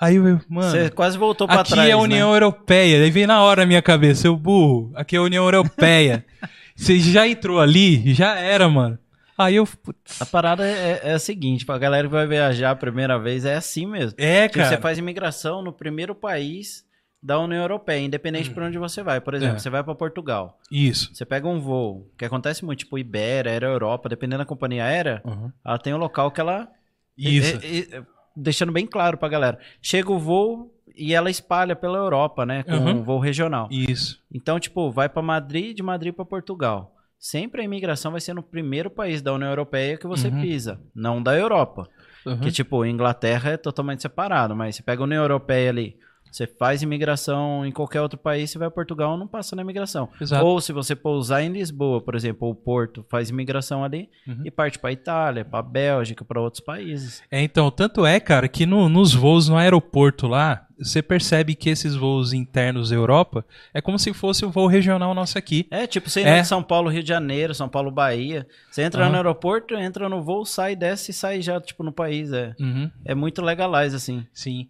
aí 0.00 0.16
eu, 0.16 0.40
mano. 0.48 0.70
Você 0.70 0.90
quase 0.90 1.16
voltou 1.16 1.46
pra 1.46 1.60
Aqui 1.60 1.72
trás, 1.72 1.88
é 1.88 1.92
a 1.92 1.96
União 1.98 2.30
né? 2.30 2.36
Europeia. 2.36 2.98
Daí 3.00 3.10
vem 3.10 3.26
na 3.26 3.40
hora 3.42 3.62
na 3.62 3.66
minha 3.66 3.80
cabeça, 3.82 4.22
seu 4.22 4.36
burro. 4.36 4.90
Aqui 4.94 5.14
é 5.16 5.18
a 5.18 5.22
União 5.22 5.44
Europeia. 5.44 6.24
Você 6.76 6.98
já 6.98 7.26
entrou 7.28 7.60
ali? 7.60 8.12
Já 8.14 8.34
era, 8.36 8.68
mano. 8.68 8.98
Aí 9.36 9.56
eu. 9.56 9.66
putz, 9.66 10.20
A 10.22 10.26
parada 10.26 10.66
é, 10.66 11.00
é 11.02 11.12
a 11.12 11.18
seguinte, 11.18 11.64
pra 11.66 11.76
galera 11.78 12.06
que 12.06 12.12
vai 12.12 12.26
viajar 12.26 12.70
a 12.70 12.76
primeira 12.76 13.18
vez, 13.18 13.44
é 13.44 13.54
assim 13.56 13.86
mesmo. 13.86 14.14
É, 14.18 14.46
Tipo, 14.48 14.58
cara. 14.60 14.76
você 14.76 14.80
faz 14.80 14.98
imigração 14.98 15.62
no 15.62 15.72
primeiro 15.72 16.14
país, 16.14 16.84
da 17.22 17.38
União 17.40 17.62
Europeia, 17.62 18.00
independente 18.04 18.50
por 18.50 18.62
onde 18.62 18.76
você 18.78 19.02
vai. 19.02 19.18
Por 19.20 19.32
exemplo, 19.32 19.56
É. 19.56 19.58
você 19.58 19.70
vai 19.70 19.82
para 19.82 19.94
Portugal. 19.94 20.58
Isso. 20.70 21.14
Você 21.14 21.24
pega 21.24 21.48
um 21.48 21.58
voo, 21.58 22.10
que 22.18 22.24
acontece 22.24 22.62
muito, 22.64 22.80
tipo 22.80 22.98
Iberia, 22.98 23.50
Aero 23.50 23.66
Europa, 23.66 24.10
dependendo 24.10 24.38
da 24.42 24.44
companhia 24.46 24.84
aérea, 24.84 25.22
Uhum. 25.24 25.50
ela 25.64 25.78
tem 25.78 25.94
um 25.94 25.98
local 25.98 26.30
que 26.30 26.40
ela. 26.40 26.68
Isso. 27.16 27.58
e- 27.64 27.78
e- 27.78 28.02
deixando 28.36 28.72
bem 28.72 28.86
claro 28.86 29.16
pra 29.16 29.28
galera. 29.28 29.58
Chega 29.80 30.12
o 30.12 30.18
voo 30.18 30.70
e 30.94 31.14
ela 31.14 31.30
espalha 31.30 31.74
pela 31.74 31.96
Europa, 31.96 32.44
né? 32.44 32.62
Com 32.64 32.72
Uhum. 32.72 32.90
um 32.90 33.02
voo 33.02 33.18
regional. 33.18 33.68
Isso. 33.70 34.20
Então, 34.32 34.60
tipo, 34.60 34.90
vai 34.90 35.08
pra 35.08 35.22
Madrid, 35.22 35.74
de 35.76 35.82
Madrid 35.82 36.12
pra 36.12 36.24
Portugal. 36.24 36.93
Sempre 37.26 37.62
a 37.62 37.64
imigração 37.64 38.12
vai 38.12 38.20
ser 38.20 38.34
no 38.34 38.42
primeiro 38.42 38.90
país 38.90 39.22
da 39.22 39.32
União 39.32 39.48
Europeia 39.48 39.96
que 39.96 40.06
você 40.06 40.28
Uhum. 40.28 40.42
pisa, 40.42 40.78
não 40.94 41.22
da 41.22 41.34
Europa. 41.34 41.88
Uhum. 42.26 42.38
Que, 42.38 42.52
tipo, 42.52 42.84
Inglaterra 42.84 43.52
é 43.52 43.56
totalmente 43.56 44.02
separado, 44.02 44.54
mas 44.54 44.76
você 44.76 44.82
pega 44.82 45.00
a 45.02 45.04
União 45.04 45.22
Europeia 45.22 45.70
ali, 45.70 45.96
você 46.30 46.46
faz 46.46 46.82
imigração 46.82 47.64
em 47.64 47.72
qualquer 47.72 48.02
outro 48.02 48.18
país, 48.18 48.50
você 48.50 48.58
vai 48.58 48.68
a 48.68 48.70
Portugal, 48.70 49.16
não 49.16 49.26
passa 49.26 49.56
na 49.56 49.62
imigração. 49.62 50.10
Exato. 50.20 50.44
Ou 50.44 50.60
se 50.60 50.70
você 50.70 50.94
pousar 50.94 51.42
em 51.42 51.48
Lisboa, 51.50 52.02
por 52.02 52.14
exemplo, 52.14 52.46
ou 52.46 52.54
Porto, 52.54 53.06
faz 53.10 53.30
imigração 53.30 53.82
ali 53.82 54.10
Uhum. 54.28 54.42
e 54.44 54.50
parte 54.50 54.78
pra 54.78 54.92
Itália, 54.92 55.46
pra 55.46 55.62
Bélgica, 55.62 56.26
pra 56.26 56.42
outros 56.42 56.62
países. 56.62 57.22
É, 57.30 57.40
então, 57.40 57.70
tanto 57.70 58.04
é, 58.04 58.20
cara, 58.20 58.48
que 58.48 58.66
no- 58.66 58.86
nos 58.90 59.14
voos 59.14 59.48
no 59.48 59.56
aeroporto 59.56 60.26
lá, 60.26 60.66
você 60.78 61.02
percebe 61.02 61.54
que 61.54 61.70
esses 61.70 61.94
voos 61.94 62.32
internos 62.32 62.90
Europa 62.92 63.44
é 63.72 63.80
como 63.80 63.98
se 63.98 64.12
fosse 64.12 64.44
o 64.44 64.50
voo 64.50 64.66
regional 64.66 65.14
nosso 65.14 65.36
aqui. 65.38 65.66
É, 65.70 65.86
tipo, 65.86 66.08
você 66.10 66.20
É. 66.20 66.22
entra 66.22 66.38
em 66.40 66.44
São 66.44 66.62
Paulo, 66.62 66.90
Rio 66.90 67.02
de 67.02 67.08
Janeiro, 67.08 67.54
São 67.54 67.68
Paulo, 67.68 67.90
Bahia. 67.90 68.46
Você 68.70 68.82
entra 68.82 69.02
Aham. 69.02 69.10
no 69.10 69.16
aeroporto, 69.16 69.74
entra 69.74 70.08
no 70.08 70.22
voo, 70.22 70.44
sai, 70.44 70.74
desce 70.76 71.10
e 71.10 71.14
sai 71.14 71.40
já, 71.42 71.60
tipo, 71.60 71.82
no 71.82 71.92
país. 71.92 72.32
É, 72.32 72.54
Uhum. 72.60 72.90
é 73.04 73.14
muito 73.14 73.40
legalize, 73.42 73.94
assim. 73.94 74.26
Sim. 74.32 74.68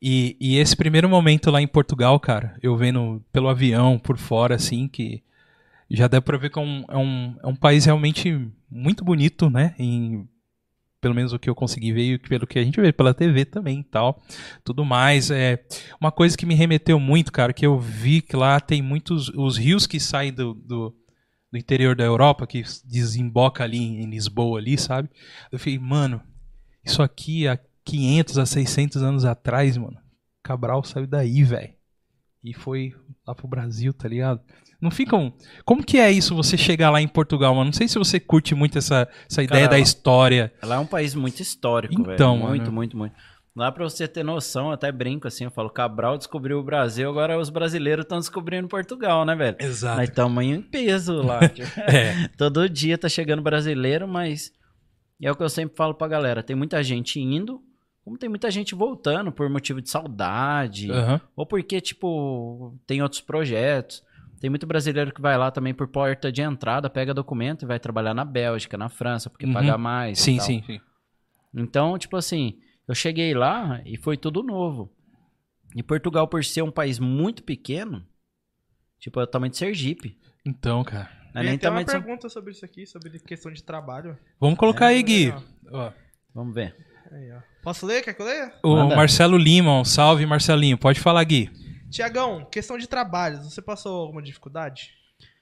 E, 0.00 0.36
e 0.40 0.56
esse 0.58 0.76
primeiro 0.76 1.08
momento 1.08 1.50
lá 1.50 1.60
em 1.60 1.66
Portugal, 1.66 2.20
cara, 2.20 2.56
eu 2.62 2.76
vendo 2.76 3.22
pelo 3.32 3.48
avião, 3.48 3.98
por 3.98 4.18
fora, 4.18 4.54
assim, 4.56 4.86
que 4.88 5.22
já 5.90 6.06
dá 6.08 6.20
pra 6.20 6.36
ver 6.36 6.50
que 6.50 6.58
é 6.58 6.62
um, 6.62 6.84
é 6.88 6.96
um, 6.96 7.36
é 7.42 7.46
um 7.46 7.56
país 7.56 7.84
realmente 7.86 8.46
muito 8.70 9.04
bonito, 9.04 9.48
né? 9.48 9.74
Em, 9.78 10.28
pelo 11.06 11.14
menos 11.14 11.32
o 11.32 11.38
que 11.38 11.48
eu 11.48 11.54
consegui 11.54 11.92
ver 11.92 12.14
e 12.14 12.18
pelo 12.18 12.48
que 12.48 12.58
a 12.58 12.64
gente 12.64 12.80
vê 12.80 12.92
pela 12.92 13.14
TV 13.14 13.44
também 13.44 13.78
e 13.78 13.84
tal. 13.84 14.20
Tudo 14.64 14.84
mais. 14.84 15.30
É 15.30 15.64
uma 16.00 16.10
coisa 16.10 16.36
que 16.36 16.44
me 16.44 16.52
remeteu 16.52 16.98
muito, 16.98 17.30
cara, 17.30 17.52
que 17.52 17.64
eu 17.64 17.78
vi 17.78 18.20
que 18.20 18.34
lá 18.34 18.58
tem 18.58 18.82
muitos. 18.82 19.28
Os 19.28 19.56
rios 19.56 19.86
que 19.86 20.00
saem 20.00 20.32
do, 20.32 20.52
do, 20.52 20.92
do 21.52 21.56
interior 21.56 21.94
da 21.94 22.02
Europa, 22.02 22.44
que 22.44 22.64
desemboca 22.84 23.62
ali 23.62 23.78
em 23.78 24.10
Lisboa, 24.10 24.58
ali, 24.58 24.76
sabe? 24.76 25.08
Eu 25.52 25.60
falei, 25.60 25.78
mano, 25.78 26.20
isso 26.84 27.00
aqui 27.00 27.46
há 27.46 27.56
500 27.84 28.38
a 28.38 28.44
600 28.46 29.02
anos 29.04 29.24
atrás, 29.24 29.76
mano, 29.76 29.96
Cabral 30.42 30.82
saiu 30.82 31.06
daí, 31.06 31.44
velho. 31.44 31.72
E 32.42 32.52
foi 32.52 32.92
lá 33.24 33.32
pro 33.32 33.46
Brasil, 33.46 33.94
tá 33.94 34.08
ligado? 34.08 34.40
Não 34.80 34.90
ficam. 34.90 35.32
Como 35.64 35.82
que 35.84 35.98
é 35.98 36.10
isso 36.10 36.34
você 36.34 36.56
chegar 36.56 36.90
lá 36.90 37.00
em 37.00 37.08
Portugal, 37.08 37.54
mano? 37.54 37.66
Não 37.66 37.72
sei 37.72 37.88
se 37.88 37.98
você 37.98 38.20
curte 38.20 38.54
muito 38.54 38.76
essa, 38.78 39.08
essa 39.30 39.42
ideia 39.42 39.62
Cara, 39.64 39.70
da 39.76 39.78
história. 39.78 40.52
Lá 40.62 40.76
é 40.76 40.78
um 40.78 40.86
país 40.86 41.14
muito 41.14 41.40
histórico, 41.40 41.94
Então, 41.94 42.36
velho. 42.36 42.48
Muito, 42.48 42.62
mano. 42.64 42.72
muito, 42.72 42.96
muito. 42.96 43.14
Lá 43.54 43.72
pra 43.72 43.84
você 43.84 44.06
ter 44.06 44.22
noção, 44.22 44.66
eu 44.66 44.72
até 44.72 44.92
brinco 44.92 45.26
assim, 45.26 45.44
eu 45.44 45.50
falo, 45.50 45.70
Cabral 45.70 46.18
descobriu 46.18 46.58
o 46.58 46.62
Brasil, 46.62 47.08
agora 47.08 47.38
os 47.38 47.48
brasileiros 47.48 48.02
estão 48.04 48.18
descobrindo 48.18 48.68
Portugal, 48.68 49.24
né, 49.24 49.34
velho? 49.34 49.56
Exato. 49.58 49.96
Nós 49.98 50.10
estamos 50.10 50.44
em 50.44 50.60
peso 50.60 51.22
lá. 51.22 51.40
É. 51.88 52.28
Todo 52.36 52.68
dia 52.68 52.98
tá 52.98 53.08
chegando 53.08 53.40
brasileiro, 53.40 54.06
mas 54.06 54.52
é 55.22 55.32
o 55.32 55.34
que 55.34 55.42
eu 55.42 55.48
sempre 55.48 55.74
falo 55.74 55.94
pra 55.94 56.06
galera. 56.06 56.42
Tem 56.42 56.54
muita 56.54 56.82
gente 56.82 57.18
indo, 57.18 57.62
como 58.04 58.18
tem 58.18 58.28
muita 58.28 58.50
gente 58.50 58.74
voltando 58.74 59.32
por 59.32 59.48
motivo 59.48 59.80
de 59.80 59.88
saudade, 59.88 60.92
Aham. 60.92 61.18
ou 61.34 61.46
porque, 61.46 61.80
tipo, 61.80 62.78
tem 62.86 63.00
outros 63.02 63.22
projetos. 63.22 64.02
Tem 64.40 64.50
muito 64.50 64.66
brasileiro 64.66 65.12
que 65.12 65.20
vai 65.20 65.36
lá 65.38 65.50
também 65.50 65.72
por 65.74 65.88
porta 65.88 66.30
de 66.30 66.42
entrada, 66.42 66.90
pega 66.90 67.14
documento 67.14 67.62
e 67.62 67.66
vai 67.66 67.78
trabalhar 67.80 68.12
na 68.14 68.24
Bélgica, 68.24 68.76
na 68.76 68.88
França, 68.88 69.30
porque 69.30 69.46
Uhum. 69.46 69.52
paga 69.54 69.78
mais. 69.78 70.18
e 70.18 70.22
Sim, 70.22 70.36
tal. 70.36 70.46
sim, 70.46 70.62
sim. 70.66 70.80
Então, 71.54 71.96
tipo 71.98 72.16
assim, 72.16 72.58
eu 72.86 72.94
cheguei 72.94 73.32
lá 73.34 73.80
e 73.86 73.96
foi 73.96 74.16
tudo 74.16 74.42
novo. 74.42 74.92
E 75.74 75.82
Portugal, 75.82 76.28
por 76.28 76.44
ser 76.44 76.62
um 76.62 76.70
país 76.70 76.98
muito 76.98 77.42
pequeno, 77.42 78.04
tipo, 79.00 79.18
é 79.20 79.22
o 79.24 79.26
tamanho 79.26 79.50
de 79.50 79.56
Sergipe. 79.56 80.18
Então, 80.44 80.84
cara. 80.84 81.10
Não 81.34 81.40
é 81.42 81.44
Tem 81.44 81.44
nem 81.44 81.54
até 81.56 81.68
uma 81.70 81.84
de 81.84 81.92
pergunta 81.92 82.28
sobre 82.28 82.52
isso 82.52 82.64
aqui, 82.64 82.86
sobre 82.86 83.18
questão 83.18 83.52
de 83.52 83.62
trabalho. 83.62 84.16
Vamos 84.40 84.58
colocar 84.58 84.86
aí, 84.86 85.02
Gui. 85.02 85.32
Ó, 85.70 85.92
Vamos 86.34 86.54
ver. 86.54 86.74
Aí, 87.10 87.30
ó. 87.32 87.40
Posso 87.62 87.84
ler? 87.86 88.02
Quer 88.02 88.14
que 88.14 88.20
eu 88.22 88.26
leia? 88.26 88.52
O 88.62 88.74
Manda. 88.76 88.96
Marcelo 88.96 89.36
Lima, 89.38 89.80
um 89.80 89.84
salve, 89.84 90.24
Marcelinho. 90.26 90.76
Pode 90.78 91.00
falar, 91.00 91.24
Gui. 91.24 91.50
Tiagão, 91.90 92.44
questão 92.50 92.76
de 92.78 92.86
trabalhos. 92.86 93.44
Você 93.52 93.62
passou 93.62 94.02
alguma 94.02 94.22
dificuldade? 94.22 94.90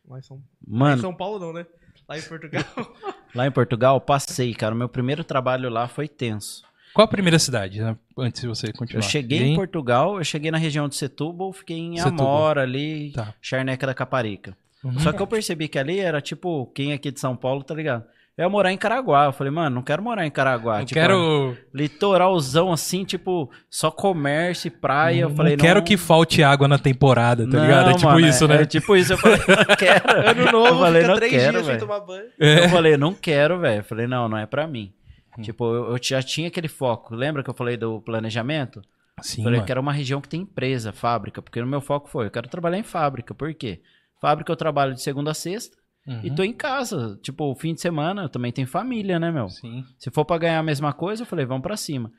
Lá 0.08 0.18
em 0.18 0.22
São, 0.22 0.36
lá 0.36 0.42
em 0.42 0.78
Mano, 0.78 1.00
São 1.02 1.14
Paulo 1.14 1.38
não, 1.38 1.52
né? 1.52 1.66
Lá 2.08 2.18
em 2.18 2.22
Portugal. 2.22 2.64
lá 3.34 3.46
em 3.46 3.50
Portugal, 3.50 4.00
passei, 4.00 4.54
cara. 4.54 4.74
O 4.74 4.78
meu 4.78 4.88
primeiro 4.88 5.24
trabalho 5.24 5.70
lá 5.70 5.88
foi 5.88 6.06
tenso. 6.06 6.62
Qual 6.92 7.04
a 7.04 7.08
primeira 7.08 7.38
cidade, 7.38 7.80
né? 7.80 7.96
antes 8.16 8.42
de 8.42 8.46
você 8.46 8.72
continuar? 8.72 8.98
Eu 9.04 9.08
cheguei 9.08 9.40
Bem- 9.40 9.52
em 9.52 9.56
Portugal, 9.56 10.18
eu 10.18 10.24
cheguei 10.24 10.50
na 10.50 10.58
região 10.58 10.88
de 10.88 10.94
Setúbal, 10.94 11.52
fiquei 11.52 11.76
em 11.78 11.96
Setúbal. 11.96 12.26
Amora 12.28 12.62
ali, 12.62 13.10
Tá. 13.12 13.34
Charneca 13.42 13.86
da 13.86 13.94
Caparica. 13.94 14.56
Uhum. 14.84 14.98
Só 15.00 15.12
que 15.12 15.20
eu 15.20 15.26
percebi 15.26 15.66
que 15.66 15.78
ali 15.78 15.98
era 15.98 16.20
tipo, 16.20 16.66
quem 16.74 16.92
aqui 16.92 17.10
de 17.10 17.18
São 17.18 17.34
Paulo, 17.34 17.64
tá 17.64 17.74
ligado? 17.74 18.04
Eu 18.36 18.42
ia 18.44 18.48
morar 18.48 18.72
em 18.72 18.76
Caraguá. 18.76 19.26
Eu 19.26 19.32
falei, 19.32 19.52
mano, 19.52 19.76
não 19.76 19.82
quero 19.82 20.02
morar 20.02 20.26
em 20.26 20.30
Caraguá. 20.30 20.80
Eu 20.80 20.84
tipo, 20.86 20.98
quero, 21.00 21.56
litoralzão 21.72 22.72
assim, 22.72 23.04
tipo, 23.04 23.48
só 23.70 23.90
comércio 23.90 24.68
e 24.68 24.70
praia. 24.70 25.20
eu 25.22 25.28
não 25.28 25.36
falei, 25.36 25.56
quero 25.56 25.82
que 25.84 25.96
falte 25.96 26.42
água 26.42 26.66
na 26.66 26.78
temporada, 26.78 27.48
tá 27.48 27.56
Não, 27.56 27.64
ligado? 27.64 27.90
É 27.90 27.94
tipo 27.94 28.06
mano, 28.06 28.26
isso, 28.26 28.44
é- 28.44 28.48
né? 28.48 28.62
É 28.62 28.66
tipo 28.66 28.96
isso, 28.96 29.12
eu 29.12 29.18
falei, 29.18 29.38
não 29.38 29.76
quero. 29.76 30.28
Ano 30.28 30.52
novo, 30.52 30.66
eu 30.74 30.78
falei, 30.80 31.02
fica 31.02 31.12
não 31.12 31.16
três 31.18 31.32
quero, 31.32 31.52
dias 31.52 31.64
sem 31.66 31.74
velho. 31.76 31.86
tomar 31.86 32.00
banho. 32.00 32.24
É. 32.40 32.64
Eu 32.64 32.68
falei, 32.68 32.96
não 32.96 33.14
quero, 33.14 33.60
velho. 33.60 33.80
Eu 33.80 33.84
falei, 33.84 34.06
não, 34.06 34.28
não 34.28 34.38
é 34.38 34.46
pra 34.46 34.66
mim. 34.66 34.92
Hum. 35.38 35.42
Tipo, 35.42 35.64
eu, 35.72 35.92
eu 35.92 35.98
já 36.02 36.20
tinha 36.22 36.48
aquele 36.48 36.68
foco. 36.68 37.14
Lembra 37.14 37.42
que 37.44 37.50
eu 37.50 37.54
falei 37.54 37.76
do 37.76 38.00
planejamento? 38.00 38.82
Sim, 39.22 39.44
falei, 39.44 39.58
eu 39.58 39.60
mano. 39.60 39.66
quero 39.66 39.80
uma 39.80 39.92
região 39.92 40.20
que 40.20 40.28
tem 40.28 40.40
empresa, 40.40 40.92
fábrica. 40.92 41.40
Porque 41.40 41.60
o 41.60 41.66
meu 41.66 41.80
foco 41.80 42.08
foi, 42.08 42.26
eu 42.26 42.30
quero 42.32 42.48
trabalhar 42.48 42.78
em 42.78 42.82
fábrica. 42.82 43.32
Por 43.32 43.54
quê? 43.54 43.80
Fábrica 44.20 44.50
eu 44.50 44.56
trabalho 44.56 44.92
de 44.94 45.02
segunda 45.02 45.30
a 45.30 45.34
sexta 45.34 45.76
Uhum. 46.06 46.20
e 46.22 46.34
tô 46.34 46.42
em 46.42 46.52
casa. 46.52 47.18
Tipo, 47.22 47.54
fim 47.54 47.72
de 47.74 47.80
semana 47.80 48.22
eu 48.22 48.28
também 48.28 48.52
tenho 48.52 48.66
família, 48.68 49.18
né, 49.18 49.30
meu? 49.30 49.48
Sim. 49.48 49.84
Se 49.98 50.10
for 50.10 50.24
pra 50.24 50.38
ganhar 50.38 50.58
a 50.58 50.62
mesma 50.62 50.92
coisa, 50.92 51.22
eu 51.22 51.26
falei, 51.26 51.46
vamos 51.46 51.62
pra 51.62 51.76
cima. 51.76 52.10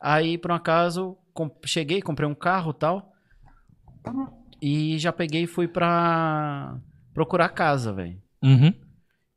Aí, 0.00 0.36
por 0.38 0.50
um 0.50 0.54
acaso, 0.54 1.16
com- 1.32 1.50
cheguei, 1.64 2.00
comprei 2.02 2.28
um 2.28 2.34
carro 2.34 2.70
e 2.72 2.78
tal. 2.78 3.12
E 4.60 4.98
já 4.98 5.12
peguei 5.12 5.44
e 5.44 5.46
fui 5.46 5.68
pra 5.68 6.76
procurar 7.14 7.48
casa, 7.50 7.92
velho. 7.92 8.20
Uhum. 8.42 8.72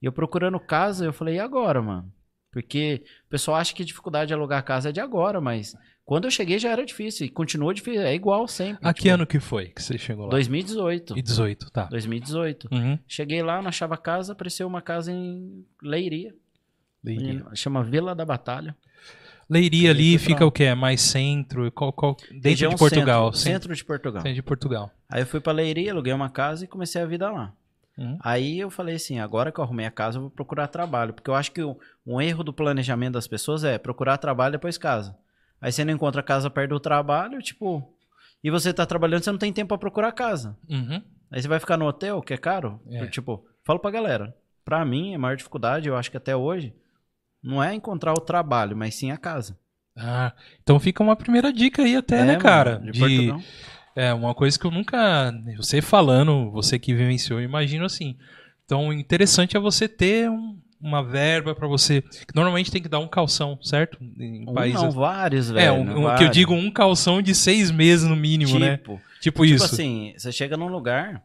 E 0.02 0.06
eu 0.06 0.12
procurando 0.12 0.60
casa, 0.60 1.06
eu 1.06 1.14
falei, 1.14 1.36
e 1.36 1.40
agora, 1.40 1.82
mano? 1.82 2.12
Porque 2.52 3.04
o 3.28 3.30
pessoal 3.30 3.58
acha 3.58 3.74
que 3.74 3.86
dificuldade 3.86 4.30
de 4.30 4.34
alugar 4.34 4.64
casa 4.66 4.90
é 4.90 4.92
de 4.92 5.00
agora, 5.00 5.40
mas 5.40 5.76
quando 6.06 6.26
eu 6.26 6.32
cheguei 6.32 6.60
já 6.60 6.70
era 6.70 6.86
difícil. 6.86 7.26
E 7.26 7.30
continua 7.30 7.74
difícil, 7.74 8.02
é 8.02 8.14
igual 8.14 8.48
sempre. 8.48 8.80
A 8.88 8.94
que 8.94 9.04
tipo, 9.04 9.14
ano 9.14 9.26
que 9.28 9.40
foi 9.40 9.68
que 9.68 9.82
você 9.82 9.98
chegou 9.98 10.26
lá? 10.26 10.32
2018. 10.32 11.18
E 11.18 11.22
18, 11.22 11.72
tá. 11.72 11.86
2018. 11.86 12.68
Uhum. 12.72 13.00
Cheguei 13.08 13.42
lá, 13.42 13.62
não 13.62 13.70
achava 13.70 13.96
casa, 13.98 14.34
apareceu 14.34 14.68
uma 14.68 14.82
casa 14.82 15.12
em 15.12 15.66
Leiria. 15.82 16.34
Leiria. 17.04 17.46
Chama 17.56 17.84
Vila 17.84 18.14
da 18.14 18.26
Batalha. 18.26 18.76
Leiria 19.50 19.90
ali 19.92 20.18
pra 20.18 20.26
fica 20.26 20.42
lá. 20.42 20.48
o 20.48 20.52
quê? 20.52 20.64
É 20.66 20.76
mais 20.76 21.02
centro? 21.02 21.70
Qual, 21.72 21.92
qual... 21.92 22.16
Dentro 22.32 22.50
Região 22.50 22.70
de 22.72 22.78
Portugal. 22.78 23.34
Centro, 23.34 23.52
centro 23.52 23.76
de 23.76 23.84
Portugal. 23.84 24.22
Centro 24.22 24.36
de 24.36 24.42
Portugal. 24.44 24.92
Aí 25.10 25.22
eu 25.22 25.26
fui 25.26 25.42
pra 25.42 25.52
Leiria, 25.52 25.92
aluguei 25.92 26.14
uma 26.14 26.30
casa 26.30 26.64
e 26.64 26.68
comecei 26.68 27.02
a 27.02 27.06
vida 27.06 27.30
lá. 27.30 27.52
Uhum. 27.98 28.18
Aí 28.22 28.60
eu 28.60 28.70
falei 28.70 28.96
assim, 28.96 29.20
agora 29.20 29.52
que 29.52 29.60
eu 29.60 29.64
arrumei 29.64 29.86
a 29.86 29.92
casa, 29.92 30.18
eu 30.18 30.22
vou 30.22 30.30
procurar 30.30 30.68
trabalho. 30.68 31.14
Porque 31.14 31.30
eu 31.30 31.36
acho 31.36 31.52
que 31.52 31.62
o- 31.62 31.78
um 32.08 32.22
erro 32.22 32.46
do 32.46 32.54
planejamento 32.54 33.14
das 33.14 33.28
pessoas 33.28 33.66
é 33.66 33.78
procurar 33.78 34.18
trabalho 34.18 34.54
depois 34.54 34.78
casa. 34.78 35.16
Aí 35.62 35.72
você 35.72 35.86
não 35.86 35.94
encontra 35.94 36.24
casa 36.24 36.50
perto 36.50 36.72
do 36.72 36.80
trabalho, 36.80 37.42
tipo... 37.42 37.88
E 38.44 38.50
você 38.50 38.74
tá 38.74 38.86
trabalhando, 38.88 39.24
você 39.24 39.32
não 39.32 39.38
tem 39.38 39.54
tempo 39.54 39.68
pra 39.70 39.78
procurar 39.78 40.12
casa. 40.14 40.58
Uhum. 40.68 41.00
Aí 41.32 41.40
você 41.42 41.48
vai 41.48 41.60
ficar 41.60 41.78
no 41.78 41.86
hotel, 41.86 42.22
que 42.24 42.34
é 42.34 42.38
caro. 42.38 42.82
É. 42.90 43.06
Tipo, 43.06 43.46
falo 43.64 43.78
pra 43.80 43.92
galera. 43.92 44.36
Pra 44.66 44.84
mim, 44.84 45.14
a 45.14 45.20
maior 45.20 45.38
dificuldade, 45.38 45.88
eu 45.88 45.96
acho 45.96 46.10
que 46.10 46.18
até 46.18 46.36
hoje, 46.36 46.74
não 47.44 47.62
é 47.64 47.74
encontrar 47.76 48.14
o 48.14 48.20
trabalho, 48.22 48.76
mas 48.76 48.96
sim 48.96 49.12
a 49.12 49.18
casa. 49.18 49.58
Ah, 49.96 50.34
então 50.64 50.80
fica 50.80 51.04
uma 51.04 51.16
primeira 51.16 51.52
dica 51.54 51.84
aí 51.84 51.96
até, 51.96 52.16
É, 52.18 52.22
né, 52.22 52.28
mano, 52.30 52.40
cara? 52.42 52.80
de 52.80 52.92
De, 52.92 53.00
Portugal. 53.00 53.42
é, 53.96 54.14
uma 54.14 54.34
coisa 54.34 54.58
que 54.58 54.66
eu 54.66 54.72
nunca... 54.72 55.32
Você 55.58 55.82
falando, 55.82 56.50
você 56.50 56.80
que 56.80 56.96
vivenciou, 56.96 57.40
eu 57.40 57.46
imagino 57.46 57.86
assim. 57.86 58.18
Então, 58.66 58.88
o 58.88 58.94
interessante 58.94 59.56
é 59.58 59.60
você 59.60 59.88
ter 59.88 60.30
um- 60.30 60.58
uma 60.82 61.04
verba 61.04 61.54
pra 61.54 61.68
você... 61.68 62.04
Normalmente 62.34 62.72
tem 62.72 62.82
que 62.82 62.90
dar 62.90 63.00
um 63.00 63.08
calção, 63.08 63.58
certo? 63.62 63.98
Em 64.20 64.50
Um, 64.50 64.54
países... 64.54 64.82
não, 64.82 64.92
vários, 64.92 65.50
velho. 65.52 65.66
É, 65.66 65.72
um, 65.72 66.16
que 66.18 66.24
eu 66.24 66.30
digo 66.30 66.54
um 66.54 66.72
calção 66.72 67.22
de 67.22 67.36
seis 67.36 67.70
meses 67.72 68.08
no 68.08 68.16
mínimo, 68.16 68.58
né? 68.60 68.78
tipo, 68.78 68.94
Tipo, 69.20 69.44
Tipo 69.44 69.46
isso. 69.46 69.66
assim, 69.66 70.14
você 70.18 70.32
chega 70.32 70.58
num 70.58 70.68
lugar, 70.68 71.24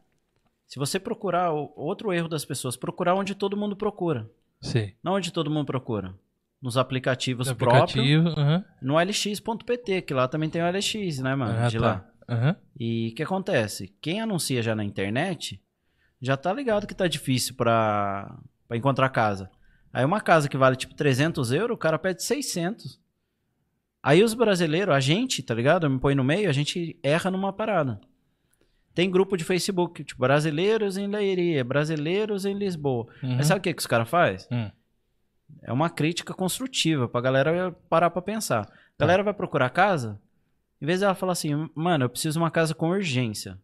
se 0.66 0.78
você 0.78 0.98
procurar, 1.00 1.50
outro 1.52 2.12
erro 2.12 2.28
das 2.28 2.44
pessoas, 2.44 2.76
procurar 2.76 3.14
onde 3.14 3.34
todo 3.34 3.56
mundo 3.56 3.74
procura. 3.74 4.28
Sei. 4.60 4.94
Não 5.02 5.14
onde 5.14 5.32
todo 5.32 5.50
mundo 5.50 5.66
procura. 5.66 6.14
Nos 6.60 6.76
aplicativos 6.76 7.52
próprios, 7.52 7.90
Aplicativo, 7.90 8.28
aham. 8.40 8.64
no 8.82 8.98
lx.pt, 8.98 10.02
que 10.02 10.14
lá 10.14 10.26
também 10.28 10.48
tem 10.50 10.62
o 10.62 10.70
LX, 10.70 11.18
né, 11.20 11.34
mano? 11.34 11.56
Ah, 11.58 11.68
de 11.68 11.78
tá. 11.78 11.84
lá. 11.84 12.08
Aham. 12.28 12.56
E 12.78 13.10
o 13.12 13.14
que 13.14 13.22
acontece? 13.22 13.94
Quem 14.00 14.20
anuncia 14.20 14.62
já 14.62 14.74
na 14.74 14.82
internet 14.84 15.60
já 16.20 16.36
tá 16.36 16.52
ligado 16.52 16.86
que 16.86 16.94
tá 16.94 17.06
difícil 17.06 17.54
pra, 17.54 18.36
pra 18.66 18.76
encontrar 18.76 19.08
casa. 19.10 19.50
Aí 19.92 20.04
uma 20.04 20.20
casa 20.20 20.48
que 20.48 20.56
vale 20.56 20.76
tipo 20.76 20.94
300 20.94 21.52
euros, 21.52 21.74
o 21.74 21.78
cara 21.78 21.98
pede 21.98 22.22
600. 22.22 23.00
Aí 24.02 24.22
os 24.22 24.34
brasileiros, 24.34 24.94
a 24.94 25.00
gente, 25.00 25.42
tá 25.42 25.54
ligado? 25.54 25.86
Eu 25.86 25.90
me 25.90 25.98
põe 25.98 26.14
no 26.14 26.22
meio, 26.22 26.48
a 26.48 26.52
gente 26.52 26.98
erra 27.02 27.30
numa 27.30 27.52
parada. 27.52 28.00
Tem 28.94 29.10
grupo 29.10 29.36
de 29.36 29.44
Facebook, 29.44 30.04
tipo, 30.04 30.20
brasileiros 30.20 30.96
em 30.96 31.06
Leiria, 31.06 31.62
brasileiros 31.64 32.44
em 32.44 32.54
Lisboa. 32.54 33.06
Uhum. 33.22 33.36
Mas 33.36 33.46
sabe 33.46 33.58
o 33.58 33.62
que, 33.62 33.74
que 33.74 33.80
os 33.80 33.86
caras 33.86 34.08
fazem? 34.08 34.46
Hum. 34.50 34.70
É 35.62 35.72
uma 35.72 35.90
crítica 35.90 36.32
construtiva 36.32 37.08
pra 37.08 37.20
galera 37.20 37.72
parar 37.88 38.10
pra 38.10 38.22
pensar. 38.22 38.62
A 38.62 39.00
galera 39.00 39.22
vai 39.22 39.34
procurar 39.34 39.70
casa, 39.70 40.20
em 40.80 40.86
vez 40.86 41.00
dela 41.00 41.14
falar 41.14 41.32
assim, 41.32 41.68
mano, 41.74 42.04
eu 42.04 42.08
preciso 42.08 42.38
de 42.38 42.42
uma 42.42 42.50
casa 42.50 42.74
com 42.74 42.90
urgência. 42.90 43.58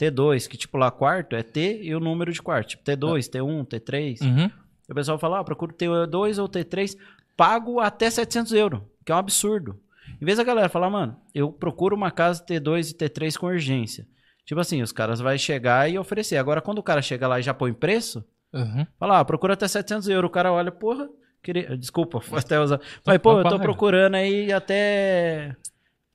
T2, 0.00 0.48
que 0.48 0.56
tipo 0.56 0.78
lá 0.78 0.90
quarto 0.90 1.36
é 1.36 1.42
T 1.42 1.80
e 1.82 1.94
o 1.94 2.00
número 2.00 2.32
de 2.32 2.40
quarto. 2.40 2.68
Tipo 2.68 2.84
T2, 2.84 3.28
T1, 3.28 3.66
T3. 3.66 4.20
Uhum. 4.22 4.50
E 4.88 4.92
o 4.92 4.94
pessoal 4.94 5.18
fala, 5.18 5.40
ah, 5.40 5.44
procuro 5.44 5.72
T2 5.72 6.40
ou 6.40 6.48
T3, 6.48 6.96
pago 7.36 7.80
até 7.80 8.10
700 8.10 8.52
euros, 8.52 8.80
que 9.04 9.12
é 9.12 9.14
um 9.14 9.18
absurdo. 9.18 9.78
Em 10.20 10.24
vez 10.24 10.38
da 10.38 10.44
galera 10.44 10.68
falar, 10.68 10.90
mano, 10.90 11.16
eu 11.34 11.52
procuro 11.52 11.94
uma 11.94 12.10
casa 12.10 12.44
T2 12.44 12.90
e 12.90 12.94
T3 12.94 13.36
com 13.36 13.46
urgência. 13.46 14.06
Tipo 14.44 14.60
assim, 14.60 14.82
os 14.82 14.90
caras 14.90 15.20
vão 15.20 15.36
chegar 15.38 15.88
e 15.88 15.98
oferecer. 15.98 16.36
Agora, 16.36 16.60
quando 16.60 16.78
o 16.78 16.82
cara 16.82 17.00
chega 17.00 17.28
lá 17.28 17.38
e 17.38 17.42
já 17.42 17.54
põe 17.54 17.72
preço, 17.72 18.24
Uhum. 18.52 18.86
Fala, 18.98 19.20
ah, 19.20 19.24
procura 19.24 19.54
até 19.54 19.66
700 19.66 20.08
euros. 20.08 20.28
O 20.28 20.32
cara 20.32 20.52
olha, 20.52 20.72
porra, 20.72 21.08
queria... 21.42 21.76
desculpa, 21.76 22.20
até 22.36 22.60
usar. 22.60 22.80
Mas, 23.06 23.18
pô, 23.18 23.38
eu 23.38 23.48
tô 23.48 23.58
procurando 23.58 24.16
aí 24.16 24.52
até. 24.52 25.56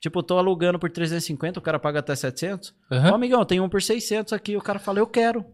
Tipo, 0.05 0.21
tô 0.21 0.37
alugando 0.37 0.77
por 0.77 0.91
350, 0.91 1.57
o 1.59 1.61
cara 1.63 1.79
paga 1.79 1.97
até 1.99 2.15
700. 2.15 2.75
Aham. 2.91 3.11
Ó, 3.11 3.15
amigão, 3.15 3.43
tem 3.43 3.59
um 3.59 3.67
por 3.67 3.81
600 3.81 4.33
aqui. 4.33 4.55
O 4.55 4.61
cara 4.61 4.77
fala, 4.77 4.99
eu 4.99 5.07
quero. 5.07 5.39
O 5.39 5.45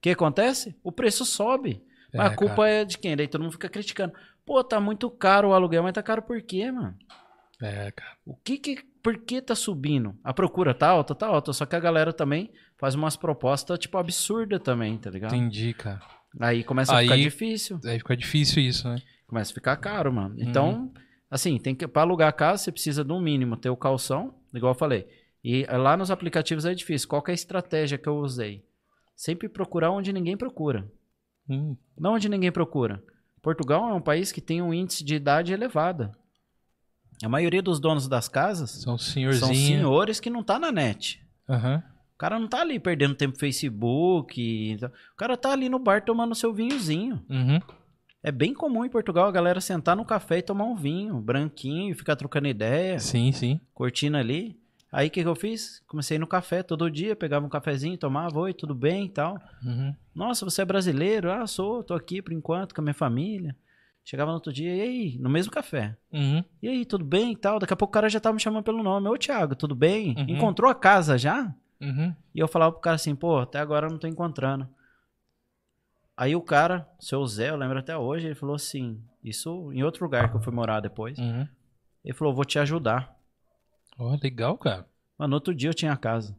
que 0.00 0.08
acontece? 0.08 0.74
O 0.82 0.90
preço 0.90 1.26
sobe. 1.26 1.82
Mas 2.14 2.30
É, 2.30 2.32
a 2.32 2.34
culpa 2.34 2.66
é 2.66 2.86
de 2.86 2.96
quem? 2.96 3.14
Daí 3.14 3.28
todo 3.28 3.42
mundo 3.42 3.52
fica 3.52 3.68
criticando. 3.68 4.14
Pô, 4.46 4.64
tá 4.64 4.80
muito 4.80 5.10
caro 5.10 5.48
o 5.50 5.52
aluguel, 5.52 5.82
mas 5.82 5.92
tá 5.92 6.02
caro 6.02 6.22
por 6.22 6.40
quê, 6.40 6.72
mano? 6.72 6.94
É, 7.60 7.90
cara. 7.90 8.12
O 8.24 8.34
que 8.34 8.56
que. 8.56 8.78
Por 9.02 9.18
que 9.18 9.42
tá 9.42 9.54
subindo? 9.54 10.16
A 10.24 10.32
procura 10.32 10.72
tá 10.72 10.88
alta, 10.88 11.14
tá 11.14 11.26
alta. 11.26 11.52
Só 11.52 11.66
que 11.66 11.76
a 11.76 11.80
galera 11.80 12.14
também 12.14 12.50
faz 12.78 12.94
umas 12.94 13.14
propostas, 13.14 13.78
tipo, 13.78 13.98
absurdas 13.98 14.60
também, 14.62 14.96
tá 14.96 15.10
ligado? 15.10 15.34
Entendi, 15.34 15.74
cara. 15.74 16.00
Aí 16.40 16.64
começa 16.64 16.94
a 16.94 16.98
Aí- 16.98 17.06
ficar 17.08 17.16
difícil. 17.18 17.78
Aí 17.84 17.98
fica 17.98 18.16
difícil 18.16 18.62
isso, 18.62 18.88
né? 18.88 18.96
Começa 19.26 19.52
a 19.52 19.54
ficar 19.54 19.76
caro, 19.76 20.10
mano. 20.12 20.34
Então, 20.38 20.90
assim, 21.36 21.58
tem 21.58 21.74
que 21.74 21.86
para 21.86 22.02
alugar 22.02 22.28
a 22.28 22.32
casa, 22.32 22.64
você 22.64 22.72
precisa 22.72 23.04
do 23.04 23.20
mínimo 23.20 23.56
ter 23.56 23.70
o 23.70 23.76
calção, 23.76 24.34
igual 24.52 24.72
eu 24.72 24.78
falei. 24.78 25.06
E 25.44 25.64
eh, 25.64 25.76
lá 25.76 25.96
nos 25.96 26.10
aplicativos 26.10 26.64
é 26.64 26.74
difícil. 26.74 27.08
Qual 27.08 27.22
é 27.28 27.30
a 27.30 27.34
estratégia 27.34 27.96
que 27.96 28.08
eu 28.08 28.16
usei? 28.16 28.64
Sempre 29.14 29.48
procurar 29.48 29.90
onde 29.90 30.12
ninguém 30.12 30.36
procura. 30.36 30.90
Hum. 31.48 31.76
Não 31.96 32.14
onde 32.14 32.28
ninguém 32.28 32.50
procura. 32.50 33.02
Portugal 33.40 33.88
é 33.88 33.94
um 33.94 34.00
país 34.00 34.32
que 34.32 34.40
tem 34.40 34.60
um 34.60 34.74
índice 34.74 35.04
de 35.04 35.14
idade 35.14 35.52
elevada. 35.52 36.12
A 37.22 37.28
maioria 37.28 37.62
dos 37.62 37.78
donos 37.78 38.08
das 38.08 38.28
casas 38.28 38.70
São 38.70 38.98
são 38.98 39.54
senhores 39.54 40.20
que 40.20 40.28
não 40.28 40.42
tá 40.42 40.58
na 40.58 40.72
net. 40.72 41.22
Aham. 41.48 41.82
O 42.14 42.18
cara 42.18 42.38
não 42.38 42.48
tá 42.48 42.62
ali 42.62 42.80
perdendo 42.80 43.14
tempo 43.14 43.34
no 43.34 43.38
Facebook. 43.38 44.40
e 44.40 44.76
tal. 44.78 44.88
O 44.88 45.16
cara 45.16 45.36
tá 45.36 45.52
ali 45.52 45.68
no 45.68 45.78
bar 45.78 46.04
tomando 46.04 46.34
seu 46.34 46.52
vinhozinho. 46.52 47.22
Uhum. 47.28 47.60
É 48.26 48.32
bem 48.32 48.52
comum 48.52 48.84
em 48.84 48.88
Portugal 48.88 49.28
a 49.28 49.30
galera 49.30 49.60
sentar 49.60 49.94
no 49.94 50.04
café 50.04 50.38
e 50.38 50.42
tomar 50.42 50.64
um 50.64 50.74
vinho 50.74 51.20
branquinho 51.20 51.92
e 51.92 51.94
ficar 51.94 52.16
trocando 52.16 52.48
ideia, 52.48 52.98
Sim, 52.98 53.30
sim. 53.30 53.60
curtindo 53.72 54.16
ali. 54.16 54.58
Aí 54.90 55.06
o 55.06 55.10
que, 55.12 55.22
que 55.22 55.28
eu 55.28 55.36
fiz? 55.36 55.80
Comecei 55.86 56.18
no 56.18 56.26
café 56.26 56.60
todo 56.60 56.90
dia, 56.90 57.14
pegava 57.14 57.46
um 57.46 57.48
cafezinho, 57.48 57.96
tomava, 57.96 58.36
oi, 58.40 58.52
tudo 58.52 58.74
bem 58.74 59.04
e 59.04 59.08
tal. 59.10 59.38
Uhum. 59.64 59.94
Nossa, 60.12 60.44
você 60.44 60.62
é 60.62 60.64
brasileiro? 60.64 61.30
Ah, 61.30 61.46
sou, 61.46 61.84
tô 61.84 61.94
aqui 61.94 62.20
por 62.20 62.32
enquanto 62.32 62.74
com 62.74 62.80
a 62.80 62.82
minha 62.82 62.94
família. 62.94 63.54
Chegava 64.04 64.32
no 64.32 64.38
outro 64.38 64.52
dia, 64.52 64.74
e 64.74 64.80
aí, 64.80 65.18
no 65.20 65.30
mesmo 65.30 65.52
café. 65.52 65.96
Uhum. 66.12 66.42
E 66.60 66.68
aí, 66.68 66.84
tudo 66.84 67.04
bem 67.04 67.30
e 67.30 67.36
tal? 67.36 67.60
Daqui 67.60 67.74
a 67.74 67.76
pouco 67.76 67.92
o 67.92 67.94
cara 67.94 68.08
já 68.08 68.18
tava 68.18 68.34
me 68.34 68.40
chamando 68.40 68.64
pelo 68.64 68.82
nome. 68.82 69.08
Ô, 69.08 69.16
Thiago, 69.16 69.54
tudo 69.54 69.76
bem? 69.76 70.16
Uhum. 70.18 70.24
Encontrou 70.30 70.68
a 70.68 70.74
casa 70.74 71.16
já? 71.16 71.54
Uhum. 71.80 72.12
E 72.34 72.40
eu 72.40 72.48
falava 72.48 72.72
pro 72.72 72.80
cara 72.80 72.96
assim, 72.96 73.14
pô, 73.14 73.38
até 73.38 73.60
agora 73.60 73.86
eu 73.86 73.90
não 73.92 73.98
tô 73.98 74.08
encontrando. 74.08 74.68
Aí 76.16 76.34
o 76.34 76.40
cara, 76.40 76.88
seu 76.98 77.24
Zé, 77.26 77.50
eu 77.50 77.56
lembro 77.56 77.78
até 77.78 77.96
hoje, 77.96 78.26
ele 78.26 78.34
falou 78.34 78.54
assim, 78.56 79.02
isso 79.22 79.70
em 79.72 79.82
outro 79.82 80.04
lugar 80.04 80.30
que 80.30 80.36
eu 80.36 80.40
fui 80.40 80.52
morar 80.52 80.80
depois. 80.80 81.18
Uhum. 81.18 81.46
Ele 82.04 82.14
falou, 82.14 82.34
vou 82.34 82.44
te 82.44 82.58
ajudar. 82.58 83.14
Ó, 83.98 84.16
legal, 84.22 84.56
cara. 84.56 84.86
Mano, 85.18 85.30
no 85.30 85.34
outro 85.36 85.54
dia 85.54 85.68
eu 85.70 85.74
tinha 85.74 85.92
a 85.92 85.96
casa. 85.96 86.34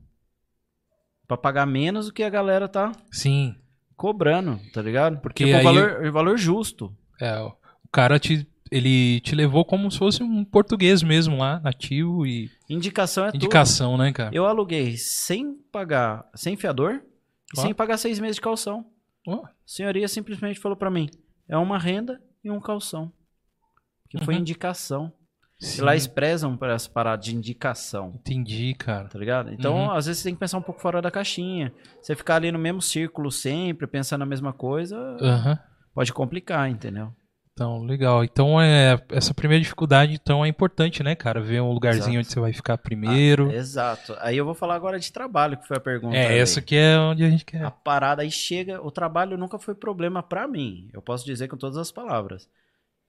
Pra 1.28 1.38
pagar 1.38 1.66
menos 1.66 2.08
do 2.08 2.14
que 2.14 2.24
a 2.24 2.30
galera 2.30 2.68
tá 2.68 2.92
Sim. 3.12 3.56
cobrando, 3.96 4.60
tá 4.74 4.82
ligado? 4.82 5.20
Porque 5.20 5.44
tipo, 5.46 5.58
aí- 5.58 5.62
o 5.62 5.64
valor, 5.64 6.12
valor 6.12 6.38
justo. 6.38 6.96
É, 7.22 7.40
o 7.42 7.54
cara 7.92 8.18
te, 8.20 8.48
ele 8.72 9.20
te 9.22 9.36
levou 9.36 9.66
como 9.66 9.92
se 9.92 9.98
fosse 10.00 10.24
um 10.24 10.44
português 10.46 11.04
mesmo 11.04 11.38
lá, 11.38 11.60
nativo 11.60 12.26
e 12.26 12.50
Indicação 12.70 13.26
é 13.26 13.28
tudo. 13.32 13.36
indicação, 13.44 13.98
né, 13.98 14.12
cara? 14.14 14.32
Eu 14.34 14.46
aluguei 14.46 14.96
sem 14.98 15.54
pagar, 15.72 16.28
sem 16.34 16.56
fiador 16.56 17.02
e 17.56 17.60
Ó. 17.60 17.62
sem 17.62 17.74
pagar 17.76 17.98
seis 17.98 18.20
meses 18.20 18.38
de 18.38 18.42
calção. 18.42 18.86
Ó, 19.28 19.46
A 19.46 19.50
senhoria 19.66 20.08
simplesmente 20.08 20.60
falou 20.60 20.78
pra 20.78 20.90
mim, 20.90 21.10
é 21.50 21.58
uma 21.58 21.78
renda 21.78 22.22
e 22.44 22.50
um 22.50 22.60
calção. 22.62 23.12
Que 24.10 24.24
foi 24.24 24.36
Uhum. 24.36 24.40
indicação. 24.40 25.12
E 25.60 25.66
sim. 25.66 25.82
lá 25.82 25.94
eles 25.94 26.08
prezam 26.08 26.56
por 26.56 26.70
essa 26.70 26.88
parada 26.90 27.22
de 27.22 27.36
indicação, 27.36 28.14
Entendi, 28.20 28.74
cara. 28.76 29.10
tá 29.10 29.18
ligado? 29.20 29.52
Então, 29.52 29.76
Uhum. 29.76 29.92
às 29.92 30.06
vezes 30.06 30.22
você 30.22 30.30
tem 30.30 30.36
que 30.36 30.40
pensar 30.40 30.58
um 30.60 30.62
pouco 30.62 30.80
fora 30.80 31.02
da 31.02 31.10
caixinha. 31.12 31.74
Você 32.02 32.16
ficar 32.16 32.36
ali 32.36 32.52
no 32.52 32.60
mesmo 32.60 32.82
círculo 32.82 33.30
sempre, 33.32 33.86
pensando 33.88 34.20
na 34.20 34.26
mesma 34.26 34.54
coisa, 34.54 34.96
Aham. 35.20 35.60
pode 35.94 36.14
complicar, 36.14 36.70
entendeu? 36.70 37.12
Então, 37.58 37.84
legal. 37.84 38.24
Então, 38.24 38.62
é, 38.62 39.02
essa 39.10 39.34
primeira 39.34 39.64
dificuldade, 39.64 40.14
então, 40.14 40.46
é 40.46 40.48
importante, 40.48 41.02
né, 41.02 41.16
cara? 41.16 41.42
Ver 41.42 41.60
um 41.60 41.72
lugarzinho 41.72 42.20
Exato. 42.20 42.20
onde 42.20 42.28
você 42.28 42.40
vai 42.40 42.54
ficar 42.54 42.78
primeiro. 42.78 43.50
Ah, 43.50 43.56
exato. 43.56 44.16
Aí 44.20 44.38
eu 44.38 44.46
vou 44.46 44.54
falar 44.54 44.76
agora 44.76 45.00
de 45.00 45.12
trabalho, 45.12 45.58
que 45.58 45.68
foi 45.68 45.78
a 45.78 45.80
pergunta. 45.80 46.16
é, 46.16 46.28
aí. 46.28 46.38
essa 46.38 46.62
que 46.62 46.76
é 46.76 47.00
onde 47.00 47.24
a 47.24 47.30
gente 47.30 47.44
quer. 47.44 47.66
A 47.66 47.72
parada 47.72 48.22
aí 48.22 48.30
chega, 48.30 48.80
o 48.80 48.92
trabalho 48.92 49.40
nunca 49.40 49.58
foi 49.58 49.74
problema 49.74 50.22
pra 50.22 50.48
mim. 50.48 50.88
Eu 50.94 51.02
posso 51.02 51.26
dizer 51.26 51.48
com 51.48 51.58
todas 51.58 51.78
as 51.78 51.92
palavras. 51.92 52.48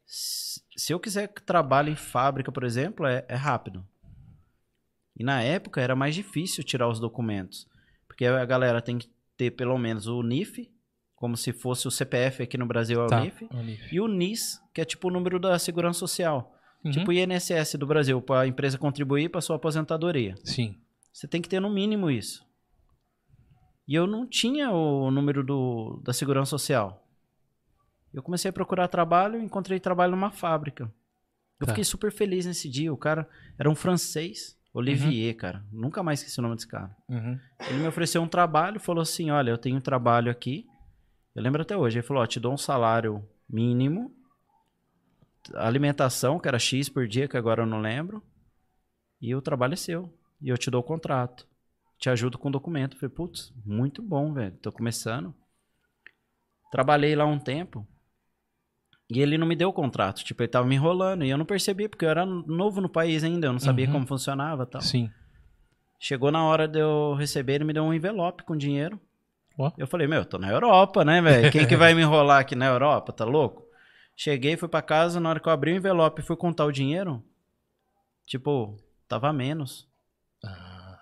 Se 0.06 0.58
se 0.78 0.92
eu 0.92 1.00
quiser 1.00 1.26
que 1.26 1.42
trabalhe 1.42 1.90
em 1.90 1.96
fábrica, 1.96 2.52
por 2.52 2.62
exemplo, 2.62 3.04
é, 3.04 3.24
é 3.28 3.34
rápido. 3.34 3.84
E 5.16 5.24
na 5.24 5.42
época 5.42 5.80
era 5.80 5.96
mais 5.96 6.14
difícil 6.14 6.62
tirar 6.62 6.88
os 6.88 7.00
documentos. 7.00 7.66
Porque 8.06 8.24
a 8.24 8.44
galera 8.44 8.80
tem 8.80 8.96
que 8.96 9.11
ter 9.37 9.50
pelo 9.50 9.76
menos 9.76 10.06
o 10.06 10.22
NIF, 10.22 10.70
como 11.18 11.37
se 11.37 11.52
fosse 11.52 11.87
o 11.87 11.90
CPF 11.90 12.42
aqui 12.42 12.57
no 12.57 12.66
Brasil 12.66 13.00
é 13.00 13.04
o 13.04 13.09
Tá. 13.09 13.20
NIF, 13.20 13.48
Olivia. 13.52 13.88
e 13.92 14.00
o 14.00 14.07
NIS, 14.09 14.61
que 14.72 14.81
é 14.81 14.85
tipo 14.85 15.09
o 15.09 15.11
número 15.11 15.38
da 15.38 15.59
segurança 15.59 15.98
social. 15.98 16.54
Uhum. 16.85 16.90
Tipo 16.92 17.11
o 17.11 17.12
INSS 17.12 17.74
do 17.76 17.87
Brasil, 17.87 18.22
para 18.22 18.42
a 18.42 18.46
empresa 18.46 18.78
contribuir 18.78 19.28
para 19.28 19.40
sua 19.40 19.57
aposentadoria. 19.57 20.35
Sim. 20.44 20.76
Você 21.12 21.26
tem 21.26 21.42
que 21.42 21.48
ter 21.48 21.61
no 21.61 21.68
mínimo 21.68 22.09
isso. 22.11 22.46
E 23.87 23.94
eu 23.94 24.07
não 24.07 24.26
tinha 24.26 24.70
o 24.70 25.11
número 25.11 25.42
do, 25.42 26.00
da 26.04 26.12
segurança 26.12 26.50
social. 26.50 27.04
Eu 28.12 28.22
comecei 28.22 28.48
a 28.48 28.52
procurar 28.52 28.87
trabalho 28.88 29.40
e 29.40 29.44
encontrei 29.44 29.81
trabalho 29.81 30.12
numa 30.12 30.31
fábrica. 30.31 30.85
Eu 31.61 31.66
Tá. 31.66 31.72
fiquei 31.72 31.85
super 31.85 32.12
feliz 32.12 32.46
nesse 32.46 32.68
dia. 32.68 32.92
O 32.92 32.96
cara 32.96 33.28
era 33.59 33.68
um 33.68 33.74
francês, 33.74 34.57
Olivier, 34.72 35.35
cara. 35.35 35.64
Nunca 35.72 36.02
mais 36.02 36.20
esqueci 36.20 36.38
o 36.38 36.42
nome 36.42 36.54
desse 36.54 36.68
cara. 36.68 36.94
Uhum. 37.09 37.38
Ele 37.68 37.78
me 37.81 37.88
ofereceu 37.88 38.22
um 38.22 38.28
trabalho, 38.28 38.78
falou 38.78 39.02
assim: 39.02 39.31
Olha, 39.31 39.50
eu 39.50 39.59
tenho 39.59 39.76
um 39.76 39.81
trabalho 39.81 40.31
aqui. 40.31 40.66
Eu 41.38 41.42
lembro 41.44 41.62
até 41.62 41.77
hoje. 41.77 41.98
Ele 42.01 42.07
falou: 42.07 42.20
Ó, 42.22 42.27
te 42.27 42.40
dou 42.40 42.53
um 42.53 42.57
salário 42.57 43.24
mínimo, 43.48 44.12
alimentação, 45.55 46.37
que 46.40 46.48
era 46.48 46.59
X 46.59 46.88
por 46.88 47.07
dia, 47.07 47.29
que 47.29 47.37
agora 47.37 47.62
eu 47.62 47.66
não 47.66 47.81
lembro, 47.81 48.20
e 49.20 49.33
o 49.37 49.40
trabalho 49.40 49.74
é 49.74 49.77
seu. 49.77 50.12
E 50.42 50.48
eu 50.48 50.59
te 50.59 50.68
dou 50.68 50.81
o 50.81 50.85
contrato. 50.85 51.46
Te 51.96 52.11
ajudo 52.11 52.38
com 52.38 52.48
o 52.48 52.53
documento. 52.53 52.96
Eu 52.96 53.01
falei: 53.01 53.14
Putz, 53.14 53.53
muito 53.64 54.03
bom, 54.03 54.33
velho. 54.33 54.57
Tô 54.57 54.72
começando. 54.72 55.33
Trabalhei 56.72 57.14
lá 57.14 57.24
um 57.24 57.38
tempo. 57.38 57.87
E 59.09 59.20
ele 59.20 59.38
não 59.38 59.46
me 59.46 59.55
deu 59.55 59.68
o 59.68 59.72
contrato. 59.72 60.24
Tipo, 60.24 60.42
ele 60.42 60.51
tava 60.51 60.66
me 60.66 60.74
enrolando. 60.74 61.24
E 61.24 61.31
eu 61.31 61.38
não 61.38 61.46
percebi, 61.46 61.88
porque 61.88 62.05
eu 62.05 62.11
era 62.11 62.27
novo 62.27 62.81
no 62.81 62.88
país 62.88 63.22
ainda. 63.22 63.46
Eu 63.46 63.53
não 63.53 63.61
sabia 63.61 63.87
Uhum. 63.87 63.92
como 63.92 64.07
funcionava 64.09 64.64
e 64.64 64.66
tal. 64.66 64.81
Sim. 64.83 65.09
Chegou 66.01 66.33
na 66.33 66.44
hora 66.44 66.66
de 66.66 66.81
eu 66.81 67.14
receber, 67.14 67.55
ele 67.55 67.64
me 67.64 67.72
deu 67.72 67.85
um 67.85 67.94
envelope 67.94 68.42
com 68.42 68.57
dinheiro. 68.57 69.01
Eu 69.76 69.86
falei, 69.86 70.06
meu, 70.06 70.20
eu 70.20 70.24
tô 70.24 70.38
na 70.38 70.48
Europa, 70.50 71.04
né, 71.04 71.20
velho? 71.20 71.50
Quem 71.50 71.66
que 71.66 71.76
vai 71.76 71.92
me 71.94 72.02
enrolar 72.02 72.40
aqui 72.40 72.54
na 72.54 72.66
Europa? 72.66 73.12
Tá 73.12 73.24
louco? 73.24 73.64
Cheguei, 74.16 74.56
fui 74.56 74.68
pra 74.68 74.80
casa, 74.82 75.18
na 75.20 75.28
hora 75.30 75.40
que 75.40 75.48
eu 75.48 75.52
abri 75.52 75.72
o 75.72 75.76
envelope 75.76 76.20
e 76.22 76.24
fui 76.24 76.36
contar 76.36 76.64
o 76.64 76.72
dinheiro, 76.72 77.22
tipo, 78.26 78.76
tava 79.09 79.32
menos. 79.32 79.88
Ah, 80.44 80.98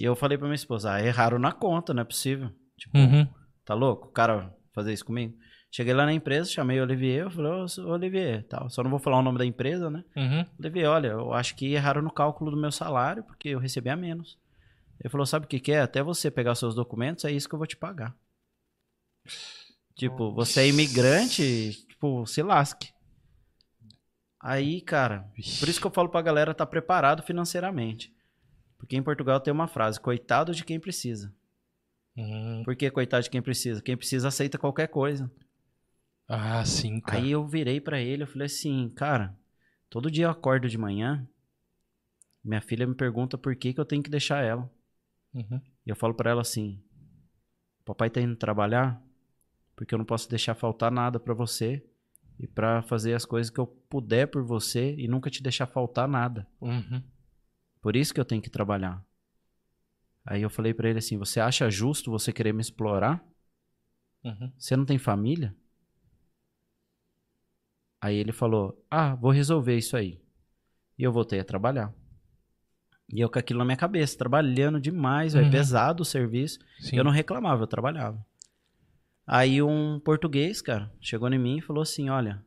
E 0.00 0.04
eu 0.04 0.14
falei 0.16 0.36
pra 0.36 0.46
minha 0.46 0.54
esposa, 0.54 0.92
ah, 0.92 1.02
erraram 1.02 1.38
na 1.38 1.52
conta, 1.52 1.94
não 1.94 2.02
é 2.02 2.04
possível. 2.04 2.50
Tipo, 2.76 2.98
Uhum. 2.98 3.26
tá 3.64 3.74
louco? 3.74 4.08
O 4.08 4.12
cara 4.12 4.52
fazer 4.72 4.92
isso 4.92 5.04
comigo? 5.04 5.34
Cheguei 5.70 5.92
lá 5.92 6.04
na 6.06 6.12
empresa, 6.12 6.50
chamei 6.50 6.78
o 6.78 6.82
Olivier, 6.84 7.24
eu 7.24 7.30
falei, 7.30 7.50
ô, 7.52 7.66
Olivier, 7.90 8.44
tal. 8.48 8.70
Só 8.70 8.82
não 8.82 8.90
vou 8.90 8.98
falar 9.00 9.18
o 9.18 9.22
nome 9.22 9.38
da 9.38 9.44
empresa, 9.46 9.90
né? 9.90 10.04
Uhum. 10.16 10.46
Olivier, 10.58 10.88
olha, 10.88 11.08
eu 11.08 11.32
acho 11.32 11.56
que 11.56 11.72
erraram 11.72 12.00
no 12.02 12.12
cálculo 12.12 12.50
do 12.50 12.56
meu 12.56 12.70
salário, 12.70 13.24
porque 13.24 13.48
eu 13.50 13.58
recebi 13.58 13.90
a 13.90 13.96
menos. 13.96 14.38
Ele 15.00 15.10
falou, 15.10 15.26
sabe 15.26 15.46
o 15.46 15.48
que, 15.48 15.60
que 15.60 15.72
é? 15.72 15.80
Até 15.80 16.02
você 16.02 16.30
pegar 16.30 16.54
seus 16.54 16.74
documentos, 16.74 17.24
é 17.24 17.32
isso 17.32 17.48
que 17.48 17.54
eu 17.54 17.58
vou 17.58 17.66
te 17.66 17.76
pagar. 17.76 18.16
Tipo, 19.94 20.32
você 20.32 20.62
é 20.62 20.68
imigrante, 20.68 21.72
tipo, 21.88 22.26
se 22.26 22.42
lasque. 22.42 22.92
Aí, 24.40 24.80
cara, 24.80 25.30
por 25.58 25.68
isso 25.68 25.80
que 25.80 25.86
eu 25.86 25.90
falo 25.90 26.08
pra 26.08 26.20
galera 26.20 26.52
estar 26.52 26.66
tá 26.66 26.70
preparado 26.70 27.22
financeiramente. 27.22 28.14
Porque 28.76 28.96
em 28.96 29.02
Portugal 29.02 29.40
tem 29.40 29.52
uma 29.52 29.68
frase, 29.68 30.00
coitado 30.00 30.54
de 30.54 30.64
quem 30.64 30.78
precisa. 30.78 31.34
Uhum. 32.16 32.62
Por 32.64 32.76
que 32.76 32.90
coitado 32.90 33.22
de 33.22 33.30
quem 33.30 33.40
precisa? 33.40 33.80
Quem 33.80 33.96
precisa 33.96 34.28
aceita 34.28 34.58
qualquer 34.58 34.88
coisa. 34.88 35.30
Ah, 36.28 36.64
sim, 36.64 37.00
cara. 37.00 37.18
Aí 37.18 37.30
eu 37.30 37.46
virei 37.46 37.80
pra 37.80 38.00
ele, 38.00 38.22
eu 38.22 38.26
falei 38.26 38.46
assim, 38.46 38.90
cara, 38.90 39.36
todo 39.88 40.10
dia 40.10 40.26
eu 40.26 40.30
acordo 40.30 40.68
de 40.68 40.78
manhã, 40.78 41.26
minha 42.42 42.60
filha 42.60 42.86
me 42.86 42.94
pergunta 42.94 43.38
por 43.38 43.56
que, 43.56 43.72
que 43.72 43.80
eu 43.80 43.84
tenho 43.84 44.02
que 44.02 44.10
deixar 44.10 44.44
ela. 44.44 44.70
Uhum. 45.34 45.60
E 45.84 45.90
eu 45.90 45.96
falo 45.96 46.14
pra 46.14 46.30
ela 46.30 46.40
assim, 46.40 46.80
papai 47.84 48.08
tá 48.08 48.20
indo 48.20 48.36
trabalhar 48.36 49.02
porque 49.76 49.94
eu 49.94 49.98
não 49.98 50.04
posso 50.04 50.28
deixar 50.30 50.54
faltar 50.54 50.90
nada 50.90 51.18
pra 51.18 51.34
você 51.34 51.84
e 52.38 52.46
pra 52.46 52.82
fazer 52.82 53.14
as 53.14 53.24
coisas 53.24 53.50
que 53.50 53.58
eu 53.58 53.66
puder 53.66 54.26
por 54.26 54.42
você 54.42 54.94
e 54.96 55.08
nunca 55.08 55.30
te 55.30 55.42
deixar 55.42 55.66
faltar 55.66 56.08
nada. 56.08 56.46
Uhum. 56.60 57.02
Por 57.80 57.96
isso 57.96 58.14
que 58.14 58.20
eu 58.20 58.24
tenho 58.24 58.42
que 58.42 58.50
trabalhar. 58.50 59.04
Aí 60.24 60.40
eu 60.40 60.48
falei 60.48 60.72
pra 60.72 60.88
ele 60.88 60.98
assim, 60.98 61.18
você 61.18 61.38
acha 61.38 61.68
justo 61.68 62.10
você 62.10 62.32
querer 62.32 62.54
me 62.54 62.62
explorar? 62.62 63.22
Uhum. 64.24 64.52
Você 64.56 64.76
não 64.76 64.86
tem 64.86 64.96
família? 64.96 65.54
Aí 68.00 68.16
ele 68.16 68.32
falou: 68.32 68.82
Ah, 68.90 69.14
vou 69.14 69.30
resolver 69.30 69.76
isso 69.76 69.96
aí. 69.96 70.20
E 70.98 71.02
eu 71.02 71.12
voltei 71.12 71.40
a 71.40 71.44
trabalhar. 71.44 71.92
E 73.12 73.20
eu 73.20 73.28
com 73.30 73.38
aquilo 73.38 73.58
na 73.58 73.64
minha 73.64 73.76
cabeça, 73.76 74.16
trabalhando 74.16 74.80
demais, 74.80 75.34
Uhum. 75.34 75.50
pesado 75.50 76.02
o 76.02 76.06
serviço. 76.06 76.58
Sim. 76.80 76.96
Eu 76.96 77.04
não 77.04 77.10
reclamava, 77.10 77.62
eu 77.62 77.66
trabalhava. 77.66 78.24
Aí 79.26 79.62
um 79.62 80.00
português, 80.00 80.60
cara, 80.62 80.90
chegou 81.00 81.30
em 81.32 81.38
mim 81.38 81.58
e 81.58 81.62
falou 81.62 81.82
assim: 81.82 82.08
Olha, 82.10 82.42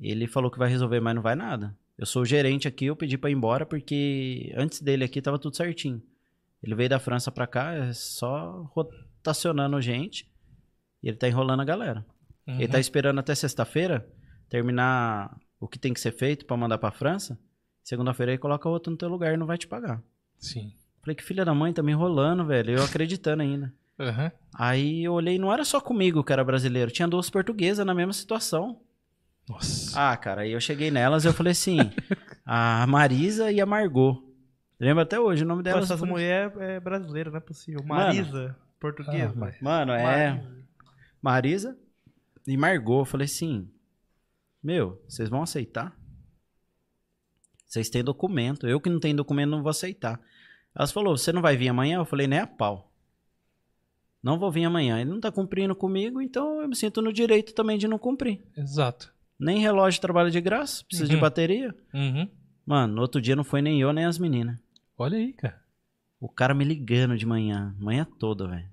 ele 0.00 0.26
falou 0.26 0.50
que 0.50 0.58
vai 0.58 0.68
resolver, 0.68 1.00
mas 1.00 1.14
não 1.14 1.22
vai 1.22 1.34
nada. 1.34 1.76
Eu 1.96 2.06
sou 2.06 2.22
o 2.22 2.26
gerente 2.26 2.66
aqui, 2.66 2.86
eu 2.86 2.96
pedi 2.96 3.16
pra 3.18 3.30
ir 3.30 3.34
embora 3.34 3.64
porque 3.66 4.52
antes 4.56 4.80
dele 4.80 5.04
aqui 5.04 5.20
tava 5.20 5.38
tudo 5.38 5.56
certinho. 5.56 6.02
Ele 6.62 6.74
veio 6.74 6.88
da 6.88 6.98
França 6.98 7.30
pra 7.30 7.46
cá, 7.46 7.72
é 7.74 7.92
só 7.92 8.62
rotacionando 8.74 9.80
gente. 9.80 10.30
E 11.02 11.08
ele 11.08 11.16
tá 11.16 11.28
enrolando 11.28 11.60
a 11.60 11.64
galera. 11.64 12.04
Uhum. 12.46 12.54
Ele 12.56 12.68
tá 12.68 12.78
esperando 12.80 13.18
até 13.18 13.34
sexta-feira 13.34 14.08
terminar 14.48 15.36
o 15.60 15.66
que 15.68 15.78
tem 15.78 15.92
que 15.92 16.00
ser 16.00 16.12
feito 16.12 16.46
pra 16.46 16.56
mandar 16.56 16.78
pra 16.78 16.90
França. 16.90 17.38
Segunda-feira 17.82 18.32
ele 18.32 18.38
coloca 18.38 18.68
outro 18.68 18.90
no 18.90 18.96
teu 18.96 19.08
lugar 19.08 19.34
e 19.34 19.36
não 19.36 19.46
vai 19.46 19.58
te 19.58 19.66
pagar. 19.66 20.02
Sim. 20.38 20.72
Falei 21.00 21.14
que 21.16 21.22
filha 21.24 21.44
da 21.44 21.52
mãe 21.54 21.72
tá 21.72 21.82
me 21.82 21.92
enrolando, 21.92 22.44
velho. 22.44 22.76
Eu 22.78 22.84
acreditando 22.84 23.42
ainda. 23.42 23.72
Uhum. 23.98 24.30
Aí 24.54 25.04
eu 25.04 25.12
olhei, 25.12 25.38
não 25.38 25.52
era 25.52 25.64
só 25.64 25.80
comigo 25.80 26.22
que 26.24 26.32
era 26.32 26.42
brasileiro, 26.44 26.90
tinha 26.90 27.06
duas 27.08 27.28
portuguesas 27.28 27.84
na 27.84 27.94
mesma 27.94 28.12
situação. 28.12 28.80
Nossa. 29.48 30.12
Ah, 30.12 30.16
cara, 30.16 30.42
aí 30.42 30.52
eu 30.52 30.60
cheguei 30.60 30.90
nelas 30.90 31.24
e 31.24 31.28
eu 31.28 31.32
falei 31.32 31.50
assim: 31.52 31.78
a 32.44 32.86
Marisa 32.86 33.50
e 33.50 33.60
a 33.60 33.66
Margot. 33.66 34.22
Lembro 34.78 35.02
até 35.02 35.18
hoje 35.18 35.44
o 35.44 35.46
nome 35.46 35.62
delas. 35.62 35.84
Essas 35.84 35.90
eu 35.92 35.98
falei, 35.98 36.12
mulheres 36.12 36.56
é 36.58 36.80
brasileira, 36.80 37.30
não 37.30 37.36
é 37.36 37.40
possível. 37.40 37.82
Mano. 37.84 38.04
Marisa, 38.04 38.56
portuguesa. 38.80 39.32
Ah, 39.34 39.38
mas- 39.38 39.60
Mano, 39.60 39.92
é. 39.92 40.30
Marisa. 40.34 40.56
Marisa 41.20 41.78
e 42.46 42.56
Margot. 42.56 43.00
Eu 43.00 43.04
falei 43.04 43.24
assim: 43.26 43.68
Meu, 44.62 45.02
vocês 45.08 45.28
vão 45.28 45.42
aceitar? 45.42 45.96
Vocês 47.72 47.88
têm 47.88 48.04
documento. 48.04 48.66
Eu 48.68 48.78
que 48.78 48.90
não 48.90 49.00
tenho 49.00 49.16
documento 49.16 49.48
não 49.48 49.62
vou 49.62 49.70
aceitar. 49.70 50.20
Elas 50.76 50.92
falou: 50.92 51.16
Você 51.16 51.32
não 51.32 51.40
vai 51.40 51.56
vir 51.56 51.68
amanhã? 51.70 51.96
Eu 51.96 52.04
falei: 52.04 52.26
Nem 52.26 52.38
a 52.40 52.46
pau. 52.46 52.92
Não 54.22 54.38
vou 54.38 54.50
vir 54.52 54.64
amanhã. 54.66 55.00
Ele 55.00 55.08
não 55.08 55.18
tá 55.20 55.32
cumprindo 55.32 55.74
comigo, 55.74 56.20
então 56.20 56.60
eu 56.60 56.68
me 56.68 56.76
sinto 56.76 57.00
no 57.00 57.10
direito 57.10 57.54
também 57.54 57.78
de 57.78 57.88
não 57.88 57.98
cumprir. 57.98 58.42
Exato. 58.54 59.10
Nem 59.40 59.58
relógio 59.58 60.02
trabalha 60.02 60.30
de 60.30 60.38
graça, 60.38 60.84
precisa 60.84 61.08
de 61.08 61.14
Uhum. 61.14 61.20
bateria. 61.22 61.74
Uhum. 61.94 62.28
Mano, 62.66 62.94
no 62.94 63.00
outro 63.00 63.22
dia 63.22 63.34
não 63.34 63.42
foi 63.42 63.62
nem 63.62 63.80
eu, 63.80 63.90
nem 63.90 64.04
as 64.04 64.18
meninas. 64.18 64.58
Olha 64.98 65.16
aí, 65.16 65.32
cara. 65.32 65.58
O 66.20 66.28
cara 66.28 66.52
me 66.52 66.64
ligando 66.66 67.16
de 67.16 67.24
manhã, 67.24 67.74
manhã 67.80 68.06
toda, 68.18 68.46
velho. 68.46 68.68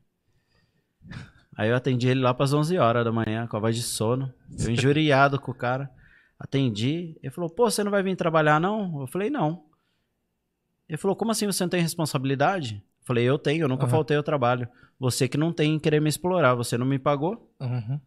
Aí 1.58 1.70
eu 1.70 1.76
atendi 1.76 2.10
ele 2.10 2.20
lá 2.20 2.34
pras 2.34 2.52
11 2.54 2.78
horas 2.78 3.06
da 3.06 3.12
manhã, 3.14 3.48
com 3.48 3.56
a 3.56 3.60
voz 3.62 3.76
de 3.78 3.82
sono. 3.82 4.32
Eu 4.60 4.70
injuriado 4.70 5.40
com 5.40 5.52
o 5.52 5.56
cara. 5.56 5.90
Atendi. 6.40 7.18
Ele 7.22 7.32
falou, 7.32 7.50
pô, 7.50 7.70
você 7.70 7.84
não 7.84 7.92
vai 7.92 8.02
vir 8.02 8.16
trabalhar, 8.16 8.60
não? 8.60 9.02
Eu 9.02 9.08
falei, 9.08 9.30
não. 9.30 9.66
Ele 10.88 10.98
falou, 10.98 11.16
como 11.16 11.32
assim 11.32 11.46
você 11.46 11.64
não 11.64 11.70
tem 11.70 11.82
responsabilidade? 11.82 12.82
Eu 13.02 13.06
falei, 13.06 13.26
eu 13.26 13.38
tenho, 13.38 13.64
eu 13.64 13.68
nunca 13.68 13.84
Aham. 13.84 13.92
faltei 13.92 14.16
ao 14.16 14.24
trabalho. 14.24 14.68
Você 14.98 15.28
que 15.28 15.38
não 15.38 15.52
tem 15.52 15.76
em 15.76 15.80
querer 15.80 16.00
me 16.00 16.10
explorar, 16.10 16.56
você 16.56 16.78
não 16.78 16.86
me 16.86 16.98
pagou? 16.98 17.54
Uhum. 17.60 18.00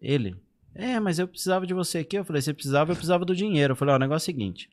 Ele, 0.00 0.36
é, 0.74 1.00
mas 1.00 1.18
eu 1.18 1.26
precisava 1.26 1.66
de 1.66 1.72
você 1.72 1.98
aqui. 1.98 2.18
Eu 2.18 2.24
falei, 2.24 2.42
você 2.42 2.52
precisava, 2.52 2.92
eu 2.92 2.96
precisava 2.96 3.24
do 3.24 3.34
dinheiro. 3.34 3.72
Eu 3.72 3.76
falei, 3.76 3.94
ó, 3.94 3.96
o 3.96 4.00
negócio 4.00 4.28
é 4.28 4.32
o 4.32 4.34
seguinte. 4.34 4.68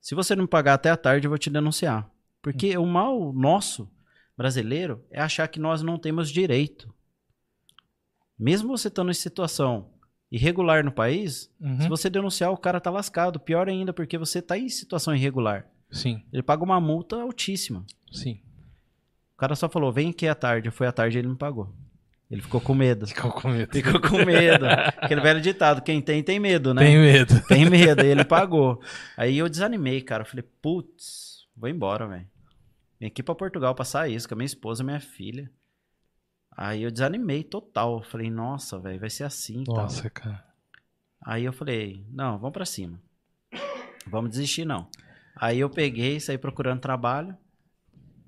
Se 0.00 0.14
você 0.14 0.34
não 0.34 0.42
me 0.42 0.48
pagar 0.48 0.74
até 0.74 0.90
a 0.90 0.96
tarde, 0.96 1.26
eu 1.26 1.30
vou 1.30 1.38
te 1.38 1.48
denunciar. 1.48 2.10
Porque 2.42 2.76
o 2.76 2.84
mal 2.84 3.32
nosso, 3.32 3.90
brasileiro, 4.36 5.04
é 5.10 5.20
achar 5.20 5.46
que 5.48 5.60
nós 5.60 5.80
não 5.82 5.98
temos 5.98 6.28
direito. 6.28 6.92
Mesmo 8.38 8.76
você 8.76 8.88
estando 8.88 9.10
em 9.10 9.14
situação 9.14 9.93
irregular 10.34 10.84
no 10.84 10.92
país, 10.92 11.50
Uhum. 11.60 11.80
se 11.80 11.88
você 11.88 12.10
denunciar, 12.10 12.50
o 12.50 12.56
cara 12.56 12.80
tá 12.80 12.90
lascado. 12.90 13.38
Pior 13.40 13.68
ainda, 13.68 13.92
porque 13.92 14.18
você 14.18 14.40
tá 14.42 14.58
em 14.58 14.68
situação 14.68 15.14
irregular. 15.14 15.66
Sim, 15.90 16.22
Ele 16.32 16.42
paga 16.42 16.64
uma 16.64 16.80
multa 16.80 17.16
altíssima. 17.20 17.84
sim. 18.12 18.40
O 19.32 19.36
cara 19.36 19.56
só 19.56 19.68
falou, 19.68 19.92
vem 19.92 20.10
aqui 20.10 20.28
à 20.28 20.34
tarde. 20.34 20.70
Foi 20.70 20.86
à 20.86 20.92
tarde 20.92 21.18
e 21.18 21.20
ele 21.20 21.26
me 21.28 21.36
pagou. 21.36 21.74
Ele 22.30 22.40
ficou 22.40 22.60
com 22.60 22.72
medo. 22.72 23.04
Ficou 23.06 23.32
com 23.32 23.48
medo. 23.48 23.72
Ficou 23.72 24.00
com 24.00 24.24
medo. 24.24 24.64
Aquele 24.96 25.20
velho 25.20 25.40
ditado, 25.40 25.82
quem 25.82 26.00
tem, 26.00 26.22
tem 26.22 26.38
medo, 26.38 26.72
né? 26.72 26.82
Tenho 26.82 27.00
medo. 27.00 27.42
Tem 27.48 27.68
medo, 27.68 28.00
aí 28.00 28.08
ele 28.08 28.24
pagou. 28.24 28.80
Aí 29.16 29.36
eu 29.36 29.48
desanimei, 29.48 30.00
cara. 30.02 30.22
Eu 30.22 30.26
falei, 30.26 30.44
putz, 30.62 31.46
vou 31.56 31.68
embora, 31.68 32.06
velho. 32.06 32.26
Vim 33.00 33.06
aqui 33.06 33.24
pra 33.24 33.34
Portugal 33.34 33.74
passar 33.74 34.08
isso 34.08 34.26
com 34.28 34.34
a 34.34 34.36
minha 34.36 34.46
esposa 34.46 34.82
e 34.82 34.86
minha 34.86 35.00
filha. 35.00 35.50
Aí 36.56 36.82
eu 36.82 36.90
desanimei 36.90 37.42
total. 37.42 37.98
Eu 37.98 38.02
falei, 38.02 38.30
nossa, 38.30 38.78
velho, 38.78 39.00
vai 39.00 39.10
ser 39.10 39.24
assim 39.24 39.62
e 39.62 39.64
tal. 39.64 39.76
Nossa, 39.76 40.08
cara. 40.10 40.44
Aí 41.22 41.44
eu 41.44 41.52
falei, 41.52 42.04
não, 42.10 42.38
vamos 42.38 42.52
pra 42.52 42.64
cima. 42.64 43.00
Vamos 44.06 44.30
desistir, 44.30 44.64
não. 44.64 44.88
Aí 45.36 45.58
eu 45.58 45.70
peguei, 45.70 46.20
saí 46.20 46.38
procurando 46.38 46.80
trabalho. 46.80 47.36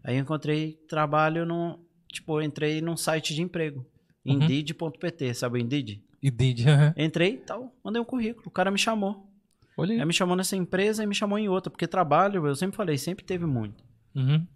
Aí 0.02 0.16
eu 0.16 0.20
encontrei 0.20 0.72
trabalho 0.88 1.44
no. 1.44 1.78
Tipo, 2.08 2.40
eu 2.40 2.42
entrei 2.42 2.80
num 2.80 2.96
site 2.96 3.34
de 3.34 3.42
emprego. 3.42 3.84
Uhum. 4.24 4.34
Indeed.pt, 4.34 5.34
sabe 5.34 5.58
o 5.58 5.60
Indeed? 5.60 6.02
Didi, 6.22 6.68
aham. 6.68 6.94
Entrei 6.96 7.34
e 7.34 7.38
tal, 7.38 7.72
mandei 7.84 8.00
um 8.00 8.04
currículo. 8.04 8.46
O 8.46 8.50
cara 8.50 8.70
me 8.70 8.78
chamou. 8.78 9.30
Olha 9.76 9.92
aí. 9.92 10.00
Aí 10.00 10.06
me 10.06 10.12
chamou 10.12 10.34
nessa 10.34 10.56
empresa 10.56 11.04
e 11.04 11.06
me 11.06 11.14
chamou 11.14 11.38
em 11.38 11.48
outra, 11.48 11.70
porque 11.70 11.86
trabalho, 11.86 12.46
eu 12.46 12.56
sempre 12.56 12.76
falei, 12.76 12.96
sempre 12.96 13.24
teve 13.24 13.46
muito. 13.46 13.84
Uhum. 14.14 14.46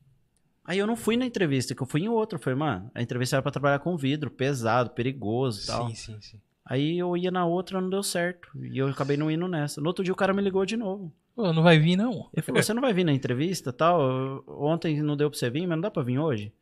Aí 0.64 0.78
eu 0.78 0.86
não 0.86 0.96
fui 0.96 1.16
na 1.16 1.26
entrevista, 1.26 1.74
que 1.74 1.82
eu 1.82 1.86
fui 1.86 2.02
em 2.02 2.08
outra. 2.08 2.38
Eu 2.38 2.42
falei, 2.42 2.58
mano, 2.58 2.90
a 2.94 3.02
entrevista 3.02 3.36
era 3.36 3.42
pra 3.42 3.50
trabalhar 3.50 3.78
com 3.80 3.96
vidro, 3.96 4.30
pesado, 4.30 4.90
perigoso 4.90 5.64
e 5.64 5.66
tal. 5.66 5.88
Sim, 5.88 5.94
sim, 5.94 6.20
sim. 6.20 6.40
Aí 6.64 6.98
eu 6.98 7.16
ia 7.16 7.30
na 7.30 7.44
outra, 7.44 7.80
não 7.80 7.90
deu 7.90 8.02
certo. 8.02 8.48
E 8.56 8.78
eu 8.78 8.88
acabei 8.88 9.16
não 9.16 9.30
indo 9.30 9.48
nessa. 9.48 9.80
No 9.80 9.88
outro 9.88 10.04
dia 10.04 10.12
o 10.12 10.16
cara 10.16 10.32
me 10.32 10.42
ligou 10.42 10.64
de 10.64 10.76
novo. 10.76 11.12
Pô, 11.34 11.52
não 11.52 11.62
vai 11.62 11.78
vir, 11.78 11.96
não. 11.96 12.28
Ele 12.32 12.42
falou, 12.42 12.62
você 12.62 12.74
não 12.74 12.82
vai 12.82 12.92
vir 12.92 13.04
na 13.04 13.12
entrevista 13.12 13.72
tal? 13.72 14.44
Ontem 14.46 15.02
não 15.02 15.16
deu 15.16 15.30
pra 15.30 15.38
você 15.38 15.50
vir, 15.50 15.66
mas 15.66 15.76
não 15.76 15.80
dá 15.80 15.90
pra 15.90 16.02
vir 16.02 16.18
hoje? 16.18 16.52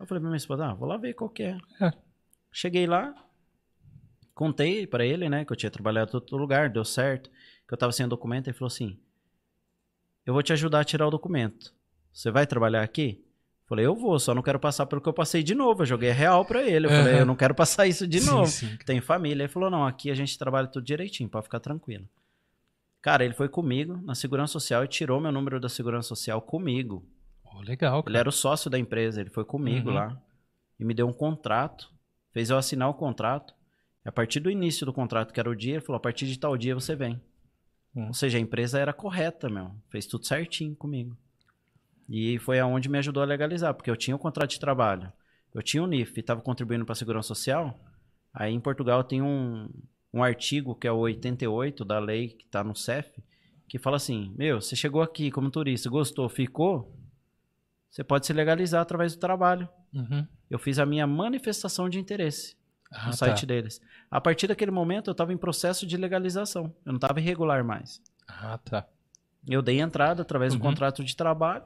Eu 0.00 0.06
falei 0.06 0.20
pra 0.20 0.30
minha 0.30 0.36
esposa, 0.36 0.66
ah, 0.66 0.74
vou 0.74 0.88
lá 0.88 0.96
ver 0.96 1.14
qual 1.14 1.30
que 1.30 1.42
é. 1.42 1.58
É. 1.80 1.92
Cheguei 2.50 2.86
lá, 2.86 3.14
contei 4.34 4.86
pra 4.86 5.04
ele, 5.04 5.28
né, 5.28 5.44
que 5.44 5.52
eu 5.52 5.56
tinha 5.56 5.70
trabalhado 5.70 6.10
em 6.12 6.14
outro 6.16 6.36
lugar, 6.36 6.70
deu 6.70 6.84
certo, 6.84 7.30
que 7.66 7.74
eu 7.74 7.78
tava 7.78 7.92
sem 7.92 8.08
documento. 8.08 8.48
Ele 8.48 8.56
falou 8.56 8.68
assim, 8.68 8.98
eu 10.24 10.32
vou 10.32 10.42
te 10.42 10.52
ajudar 10.52 10.80
a 10.80 10.84
tirar 10.84 11.06
o 11.06 11.10
documento. 11.10 11.74
Você 12.12 12.30
vai 12.30 12.46
trabalhar 12.46 12.82
aqui? 12.82 13.24
Falei, 13.66 13.84
eu 13.84 13.96
vou, 13.96 14.18
só 14.20 14.32
não 14.32 14.42
quero 14.42 14.60
passar 14.60 14.86
pelo 14.86 15.00
que 15.00 15.08
eu 15.08 15.12
passei 15.12 15.42
de 15.42 15.54
novo. 15.54 15.82
Eu 15.82 15.86
joguei 15.86 16.10
real 16.10 16.44
pra 16.44 16.62
ele. 16.62 16.86
Eu 16.86 16.90
falei, 16.90 17.12
Aham. 17.14 17.18
eu 17.20 17.26
não 17.26 17.34
quero 17.34 17.54
passar 17.54 17.86
isso 17.86 18.06
de 18.06 18.20
sim, 18.20 18.30
novo. 18.30 18.46
Sim. 18.46 18.76
Tem 18.86 19.00
família. 19.00 19.42
Ele 19.42 19.48
falou, 19.48 19.68
não, 19.68 19.84
aqui 19.84 20.08
a 20.10 20.14
gente 20.14 20.38
trabalha 20.38 20.68
tudo 20.68 20.84
direitinho, 20.84 21.28
pode 21.28 21.44
ficar 21.46 21.58
tranquilo. 21.58 22.08
Cara, 23.02 23.24
ele 23.24 23.34
foi 23.34 23.48
comigo 23.48 24.00
na 24.04 24.14
Segurança 24.14 24.52
Social 24.52 24.84
e 24.84 24.88
tirou 24.88 25.20
meu 25.20 25.32
número 25.32 25.58
da 25.60 25.68
Segurança 25.68 26.08
Social 26.08 26.40
comigo. 26.40 27.04
Pô, 27.42 27.60
legal, 27.60 28.02
cara. 28.02 28.10
Ele 28.12 28.18
era 28.18 28.28
o 28.28 28.32
sócio 28.32 28.70
da 28.70 28.78
empresa, 28.78 29.20
ele 29.20 29.30
foi 29.30 29.44
comigo 29.44 29.88
Uhum. 29.88 29.94
lá 29.94 30.20
e 30.78 30.84
me 30.84 30.92
deu 30.94 31.06
um 31.08 31.12
contrato, 31.12 31.88
fez 32.32 32.50
eu 32.50 32.58
assinar 32.58 32.88
o 32.88 32.94
contrato. 32.94 33.54
E 34.04 34.08
a 34.08 34.12
partir 34.12 34.40
do 34.40 34.50
início 34.50 34.84
do 34.86 34.92
contrato, 34.92 35.32
que 35.32 35.40
era 35.40 35.50
o 35.50 35.54
dia, 35.56 35.74
ele 35.74 35.80
falou: 35.80 35.96
a 35.96 36.00
partir 36.00 36.26
de 36.26 36.38
tal 36.38 36.56
dia 36.56 36.74
você 36.74 36.94
vem. 36.94 37.20
Hum. 37.94 38.08
Ou 38.08 38.14
seja, 38.14 38.38
a 38.38 38.40
empresa 38.40 38.78
era 38.78 38.92
correta, 38.92 39.48
meu. 39.48 39.72
Fez 39.88 40.06
tudo 40.06 40.26
certinho 40.26 40.74
comigo. 40.76 41.16
E 42.08 42.38
foi 42.38 42.58
aonde 42.58 42.88
me 42.88 42.98
ajudou 42.98 43.22
a 43.22 43.26
legalizar, 43.26 43.74
porque 43.74 43.90
eu 43.90 43.96
tinha 43.96 44.14
o 44.14 44.18
contrato 44.18 44.50
de 44.50 44.60
trabalho, 44.60 45.12
eu 45.54 45.62
tinha 45.62 45.82
o 45.82 45.86
NIF 45.86 46.16
e 46.16 46.20
estava 46.20 46.40
contribuindo 46.40 46.84
para 46.84 46.92
a 46.92 46.96
Segurança 46.96 47.28
Social. 47.28 47.78
Aí 48.32 48.52
em 48.52 48.60
Portugal 48.60 49.02
tem 49.02 49.22
um, 49.22 49.68
um 50.12 50.22
artigo 50.22 50.74
que 50.74 50.86
é 50.86 50.92
o 50.92 50.98
88 50.98 51.84
da 51.84 51.98
lei 51.98 52.28
que 52.28 52.44
está 52.44 52.62
no 52.62 52.76
CEF, 52.76 53.10
que 53.68 53.78
fala 53.78 53.96
assim: 53.96 54.32
Meu, 54.36 54.60
você 54.60 54.76
chegou 54.76 55.02
aqui 55.02 55.30
como 55.30 55.50
turista, 55.50 55.88
gostou, 55.90 56.28
ficou, 56.28 56.94
você 57.90 58.04
pode 58.04 58.26
se 58.26 58.32
legalizar 58.32 58.82
através 58.82 59.14
do 59.14 59.18
trabalho. 59.20 59.68
Uhum. 59.92 60.26
Eu 60.50 60.58
fiz 60.58 60.78
a 60.78 60.84
minha 60.86 61.06
manifestação 61.06 61.88
de 61.88 61.98
interesse 61.98 62.54
Ah, 62.92 63.06
no 63.06 63.10
tá. 63.10 63.16
site 63.16 63.46
deles. 63.46 63.80
A 64.10 64.20
partir 64.20 64.46
daquele 64.46 64.70
momento, 64.70 65.08
eu 65.08 65.12
estava 65.12 65.32
em 65.32 65.36
processo 65.36 65.86
de 65.86 65.96
legalização. 65.96 66.66
Eu 66.84 66.92
não 66.92 66.96
estava 66.96 67.18
irregular 67.18 67.64
mais. 67.64 68.02
Ah, 68.28 68.58
tá. 68.58 68.86
Eu 69.48 69.62
dei 69.62 69.80
entrada 69.80 70.22
através 70.22 70.52
do 70.52 70.56
Uhum. 70.56 70.68
contrato 70.70 71.04
de 71.04 71.14
trabalho. 71.16 71.62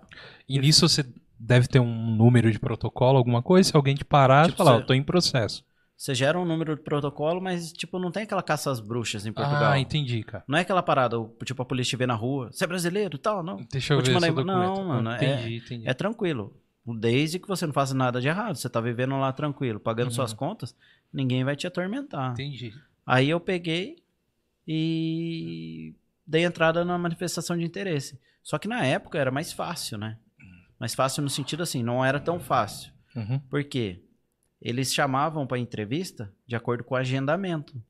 E 0.48 0.58
nisso 0.58 0.88
você 0.88 1.04
deve 1.38 1.66
ter 1.66 1.78
um 1.80 2.14
número 2.14 2.50
de 2.52 2.58
protocolo, 2.58 3.16
alguma 3.16 3.42
coisa? 3.42 3.70
Se 3.70 3.76
alguém 3.76 3.94
te 3.94 4.04
parar, 4.04 4.46
Tipo, 4.46 4.56
você 4.58 4.58
fala, 4.58 4.70
ó, 4.70 4.74
você- 4.76 4.82
eu 4.82 4.86
tô 4.86 4.94
em 4.94 5.02
processo. 5.02 5.64
Você 5.96 6.14
gera 6.14 6.38
um 6.38 6.46
número 6.46 6.74
de 6.76 6.82
protocolo, 6.82 7.42
mas, 7.42 7.72
tipo, 7.72 7.98
não 7.98 8.10
tem 8.10 8.22
aquela 8.22 8.42
caça 8.42 8.70
às 8.70 8.80
bruxas 8.80 9.26
em 9.26 9.32
Portugal. 9.34 9.72
Ah, 9.72 9.78
entendi, 9.78 10.22
cara. 10.22 10.42
Não 10.48 10.56
é 10.56 10.62
aquela 10.62 10.82
parada, 10.82 11.18
o- 11.20 11.34
tipo, 11.44 11.60
a 11.60 11.64
polícia 11.64 11.90
te 11.90 11.96
vê 11.96 12.06
na 12.06 12.14
rua, 12.14 12.50
você 12.50 12.64
é 12.64 12.66
brasileiro 12.66 13.16
e 13.16 13.18
tal, 13.18 13.42
não. 13.42 13.56
Deixa 13.70 13.92
eu 13.92 14.02
te 14.02 14.10
ver 14.10 14.20
documento. 14.32 14.46
Não, 14.46 14.84
mano, 14.86 15.10
é- 15.10 15.16
Entendi, 15.16 15.56
entendi. 15.56 15.88
É 15.88 15.92
tranquilo. 15.92 16.56
Desde 16.86 17.38
que 17.38 17.46
você 17.46 17.66
não 17.66 17.72
faça 17.74 17.94
nada 17.94 18.18
de 18.20 18.28
errado, 18.28 18.56
você 18.56 18.68
tá 18.68 18.80
vivendo 18.80 19.14
lá 19.18 19.30
tranquilo, 19.32 19.78
pagando 19.78 20.06
Uhum. 20.08 20.14
suas 20.14 20.32
contas, 20.32 20.74
ninguém 21.12 21.44
vai 21.44 21.54
te 21.54 21.66
atormentar. 21.66 22.32
Entendi. 22.32 22.72
Aí 23.06 23.28
eu 23.28 23.38
peguei 23.38 23.96
e 24.66 25.94
dei 26.30 26.44
entrada 26.44 26.84
na 26.84 26.96
manifestação 26.96 27.56
de 27.58 27.64
interesse. 27.64 28.16
Só 28.40 28.56
que 28.56 28.68
na 28.68 28.84
época 28.86 29.18
era 29.18 29.32
mais 29.32 29.52
fácil, 29.52 29.98
né? 29.98 30.16
Mais 30.78 30.94
fácil 30.94 31.22
no 31.22 31.28
sentido 31.28 31.62
assim, 31.64 31.82
não 31.82 32.04
era 32.04 32.20
tão 32.20 32.38
fácil. 32.38 32.92
Uhum. 33.16 33.40
Por 33.40 33.64
quê? 33.64 34.00
Eles 34.62 34.94
chamavam 34.94 35.44
para 35.46 35.58
entrevista 35.58 36.32
de 36.46 36.54
acordo 36.54 36.84
com 36.84 36.94
o 36.94 36.96
agendamento. 36.96 37.82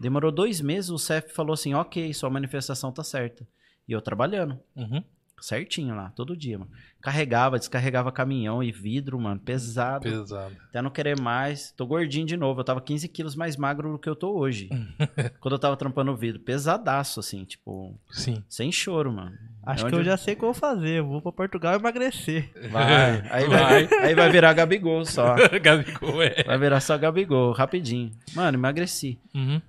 Demorou 0.00 0.32
dois 0.32 0.60
meses, 0.60 0.88
o 0.90 0.98
CEF 0.98 1.34
falou 1.34 1.52
assim: 1.52 1.74
ok, 1.74 2.12
sua 2.14 2.30
manifestação 2.30 2.90
tá 2.90 3.04
certa. 3.04 3.46
E 3.86 3.92
eu 3.92 4.00
trabalhando, 4.00 4.58
Uhum. 4.74 5.04
Certinho 5.44 5.94
lá, 5.94 6.10
todo 6.16 6.36
dia, 6.36 6.58
mano. 6.58 6.70
Carregava, 7.00 7.58
descarregava 7.58 8.12
caminhão 8.12 8.62
e 8.62 8.70
vidro, 8.70 9.18
mano, 9.18 9.40
pesado. 9.40 10.04
Pesado. 10.08 10.54
Até 10.68 10.80
não 10.80 10.88
querer 10.90 11.20
mais. 11.20 11.72
Tô 11.72 11.84
gordinho 11.84 12.24
de 12.24 12.36
novo. 12.36 12.60
Eu 12.60 12.64
tava 12.64 12.80
15 12.80 13.08
quilos 13.08 13.34
mais 13.34 13.56
magro 13.56 13.90
do 13.90 13.98
que 13.98 14.08
eu 14.08 14.14
tô 14.14 14.38
hoje. 14.38 14.68
Quando 15.40 15.54
eu 15.54 15.58
tava 15.58 15.76
trampando 15.76 16.12
o 16.12 16.16
vidro. 16.16 16.38
Pesadaço, 16.40 17.18
assim, 17.18 17.44
tipo, 17.44 17.92
Sim. 18.12 18.44
sem 18.48 18.70
choro, 18.70 19.12
mano. 19.12 19.36
Acho 19.66 19.84
É 19.84 19.88
que 19.90 19.96
onde 19.96 20.06
eu 20.06 20.12
já 20.12 20.16
sei 20.16 20.34
o 20.34 20.36
que 20.36 20.44
eu 20.44 20.52
vou 20.52 20.54
fazer. 20.54 21.00
Eu 21.00 21.06
vou 21.08 21.20
pra 21.20 21.32
Portugal 21.32 21.74
emagrecer. 21.74 22.52
Vai. 22.70 23.22
Aí 23.30 23.48
vai, 23.48 23.88
aí 24.02 24.14
vai 24.14 24.30
virar 24.30 24.52
Gabigol 24.52 25.04
só. 25.04 25.34
Gabigol, 25.60 26.22
é. 26.22 26.44
Vai 26.44 26.56
virar 26.58 26.78
só 26.80 26.96
Gabigol, 26.96 27.50
rapidinho. 27.52 28.12
Mano, 28.34 28.56
emagreci. 28.58 29.18
Uhum. 29.34 29.60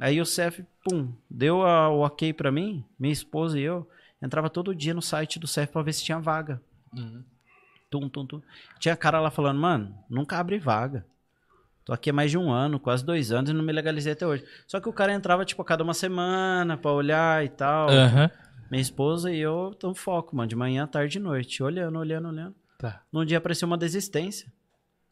Aí 0.00 0.20
o 0.20 0.24
CEF, 0.24 0.64
pum, 0.84 1.12
deu 1.28 1.62
a- 1.66 1.90
o 1.90 2.00
ok 2.06 2.32
pra 2.32 2.50
mim, 2.52 2.84
minha 2.98 3.12
esposa 3.12 3.58
e 3.58 3.62
eu, 3.62 3.86
entrava 4.22 4.48
todo 4.50 4.74
dia 4.74 4.94
no 4.94 5.02
site 5.02 5.38
do 5.38 5.46
CEF 5.46 5.72
pra 5.72 5.82
ver 5.82 5.92
se 5.92 6.04
tinha 6.04 6.18
vaga. 6.18 6.60
Uhum. 6.96 7.22
Tum, 7.90 8.08
tum, 8.08 8.26
tum. 8.26 8.42
Tinha 8.78 8.96
cara 8.96 9.20
lá 9.20 9.30
falando, 9.30 9.58
mano, 9.60 9.96
nunca 10.08 10.38
abre 10.38 10.58
vaga. 10.58 11.04
Tô 11.84 11.92
aqui 11.92 12.10
há 12.10 12.12
mais 12.12 12.30
de 12.30 12.38
um 12.38 12.52
ano, 12.52 12.78
quase 12.78 13.04
dois 13.04 13.32
anos 13.32 13.50
e 13.50 13.52
não 13.54 13.64
me 13.64 13.72
legalizei 13.72 14.12
até 14.12 14.26
hoje. 14.26 14.44
Só 14.66 14.78
que 14.80 14.88
o 14.88 14.92
cara 14.92 15.12
entrava, 15.12 15.44
tipo, 15.44 15.60
a 15.62 15.64
cada 15.64 15.82
uma 15.82 15.94
semana 15.94 16.76
pra 16.76 16.92
olhar 16.92 17.44
e 17.44 17.48
tal. 17.48 17.88
Aham. 17.90 18.30
Minha 18.70 18.82
esposa 18.82 19.32
e 19.32 19.40
eu 19.40 19.74
tão 19.80 19.92
foco, 19.94 20.36
mano, 20.36 20.48
de 20.48 20.54
manhã, 20.54 20.86
tarde 20.86 21.18
e 21.18 21.20
noite, 21.20 21.60
olhando, 21.62 21.98
olhando, 21.98 22.28
olhando. 22.28 22.54
Tá. 22.78 23.02
Num 23.12 23.24
dia 23.24 23.38
apareceu 23.38 23.66
uma 23.66 23.76
desistência 23.76 24.50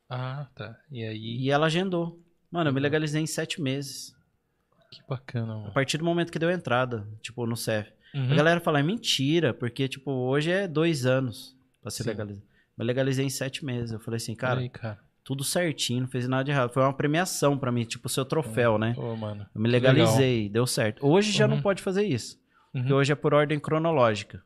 Ah, 0.08 0.46
tá. 0.54 0.78
E 0.90 1.02
aí, 1.04 1.36
e 1.40 1.50
ela 1.50 1.66
agendou. 1.66 2.18
Mano, 2.50 2.68
eu 2.70 2.72
me 2.72 2.78
Uhum. 2.78 2.82
legalizei 2.82 3.20
em 3.20 3.26
sete 3.26 3.60
meses. 3.60 4.16
que 4.90 5.02
bacana, 5.06 5.52
A 5.52 5.56
mano. 5.56 5.72
partir 5.72 5.98
do 5.98 6.04
momento 6.04 6.30
que 6.32 6.38
deu 6.38 6.50
entrada, 6.50 7.06
tipo, 7.20 7.44
no 7.44 7.56
CEF. 7.56 7.92
Uhum. 8.18 8.32
A 8.32 8.34
galera 8.34 8.60
fala, 8.60 8.80
é 8.80 8.82
mentira, 8.82 9.52
porque, 9.54 9.88
tipo, 9.88 10.10
hoje 10.10 10.50
é 10.50 10.66
dois 10.66 11.06
anos 11.06 11.56
pra 11.80 11.90
se 11.90 12.02
Sim. 12.02 12.08
legalizar. 12.08 12.42
Eu 12.78 12.84
legalizei 12.84 13.24
em 13.24 13.30
sete 13.30 13.64
meses. 13.64 13.92
Eu 13.92 14.00
falei 14.00 14.16
assim, 14.18 14.34
cara, 14.34 14.60
Aí, 14.60 14.68
cara. 14.68 14.98
tudo 15.24 15.42
certinho, 15.44 16.02
não 16.02 16.08
fez 16.08 16.26
nada 16.28 16.44
de 16.44 16.50
errado. 16.50 16.72
Foi 16.72 16.82
uma 16.82 16.92
premiação 16.92 17.58
pra 17.58 17.70
mim, 17.72 17.84
tipo, 17.84 18.08
seu 18.08 18.24
troféu, 18.24 18.78
né? 18.78 18.94
Ô, 18.96 19.14
mano. 19.16 19.46
Eu 19.54 19.60
me 19.60 19.68
legal. 19.68 19.92
legalizei, 19.92 20.48
deu 20.48 20.66
certo. 20.66 21.04
Hoje 21.06 21.32
já 21.32 21.44
Uhum. 21.46 21.56
não 21.56 21.62
pode 21.62 21.82
fazer 21.82 22.04
isso, 22.04 22.38
porque 22.72 22.92
Uhum. 22.92 22.98
hoje 22.98 23.12
é 23.12 23.16
por 23.16 23.34
ordem 23.34 23.58
cronológica. 23.58 24.42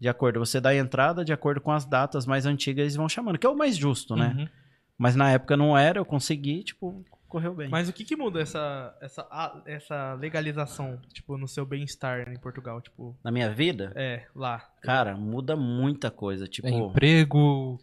De 0.00 0.08
acordo, 0.08 0.38
você 0.38 0.60
dá 0.60 0.68
a 0.70 0.76
entrada 0.76 1.24
de 1.24 1.32
acordo 1.32 1.60
com 1.60 1.72
as 1.72 1.84
datas 1.84 2.24
mais 2.26 2.46
antigas, 2.46 2.82
eles 2.82 2.94
vão 2.96 3.08
chamando, 3.08 3.38
que 3.38 3.46
é 3.46 3.50
o 3.50 3.56
mais 3.56 3.76
justo, 3.76 4.14
né? 4.14 4.34
Uhum. 4.38 4.48
Mas 4.96 5.16
na 5.16 5.30
época 5.30 5.56
não 5.56 5.76
era, 5.76 5.98
eu 5.98 6.04
consegui, 6.04 6.62
tipo, 6.62 7.04
correu 7.28 7.54
bem. 7.54 7.68
Mas 7.68 7.88
o 7.88 7.92
que 7.92 8.04
que 8.04 8.16
muda 8.16 8.40
essa, 8.40 8.96
essa, 9.00 9.22
a- 9.30 9.62
essa 9.66 10.14
legalização, 10.14 11.00
tipo, 11.12 11.36
no 11.36 11.46
seu 11.46 11.64
bem-estar 11.66 12.28
em 12.28 12.38
Portugal? 12.38 12.80
Tipo, 12.80 13.16
Na 13.22 13.30
minha 13.30 13.50
vida, 13.52 13.92
é, 13.94 14.26
lá. 14.34 14.58
cara, 14.82 15.16
muda 15.16 15.54
muita 15.56 16.10
coisa. 16.10 16.46
Tipo, 16.48 16.68
É 16.68 16.70
emprego. 16.70 17.78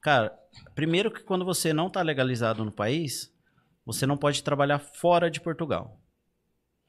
Cara, 0.00 0.36
primeiro 0.74 1.10
que 1.10 1.22
quando 1.22 1.44
você 1.44 1.72
não 1.72 1.88
tá 1.90 2.02
legalizado 2.02 2.64
no 2.64 2.72
país, 2.72 3.32
você 3.86 4.06
não 4.06 4.16
pode 4.16 4.42
trabalhar 4.42 4.78
fora 4.78 5.30
de 5.30 5.40
Portugal. 5.40 6.00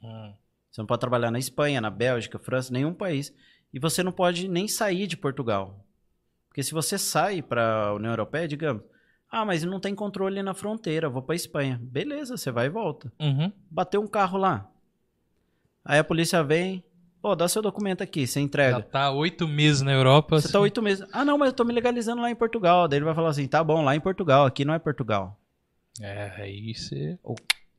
Hum. 0.01 0.34
Você 0.72 0.82
não 0.82 0.86
pode 0.88 0.99
trabalhar 0.99 1.32
na 1.32 1.39
Espanha, 1.39 1.82
na 1.82 1.89
Bélgica, 1.89 2.38
França, 2.38 2.72
nenhum 2.72 2.93
país. 2.93 3.34
E 3.74 3.80
você 3.80 4.03
não 4.03 4.12
pode 4.12 4.47
nem 4.47 4.68
sair 4.68 5.07
de 5.07 5.18
Portugal. 5.18 5.86
Porque 6.47 6.62
se 6.64 6.74
você 6.74 6.97
sai 6.97 7.41
para 7.41 7.88
a 7.88 7.93
União 7.93 8.12
Europeia, 8.12 8.47
digamos, 8.47 8.84
ah, 9.32 9.45
mas 9.45 9.63
não 9.63 9.80
tem 9.80 9.93
controle 9.93 10.41
na 10.41 10.53
fronteira, 10.53 11.09
vou 11.09 11.21
para 11.21 11.36
Espanha. 11.36 11.80
Beleza, 11.82 12.36
você 12.36 12.51
vai 12.51 12.65
e 12.65 12.69
volta. 12.69 13.11
Uhum. 13.19 13.51
Bateu 13.69 14.01
um 14.01 14.07
carro 14.07 14.38
lá. 14.38 14.69
Aí 15.86 15.99
a 15.99 16.03
polícia 16.03 16.43
vem, 16.43 16.84
pô, 17.21 17.36
dá 17.36 17.47
seu 17.47 17.61
documento 17.61 18.01
aqui, 18.01 18.25
você 18.25 18.39
Já 18.39 18.45
entrega. 18.45 18.82
tá 18.82 19.11
oito 19.11 19.47
meses 19.47 19.82
na 19.82 19.91
Europa. 19.91 20.39
Você 20.41 20.51
tá 20.51 20.59
oito 20.59 20.82
meses. 20.82 21.07
Ah, 21.11 21.23
não, 21.23 21.38
mas 21.38 21.49
eu 21.49 21.55
tô 21.55 21.63
me 21.63 21.73
legalizando 21.73 22.21
lá 22.21 22.30
em 22.30 22.36
Portugal. 22.36 22.88
Daí 22.88 22.97
ele 22.97 23.05
vai 23.05 23.15
falar 23.15 23.30
assim: 23.30 23.47
tá 23.47 23.63
bom, 23.63 23.84
lá 23.84 23.95
em 23.95 23.99
Portugal, 23.99 24.45
aqui 24.45 24.65
não 24.65 24.73
é 24.73 24.80
Portugal. 24.80 25.39
É, 26.01 26.41
aí 26.41 26.73
você. 26.73 27.17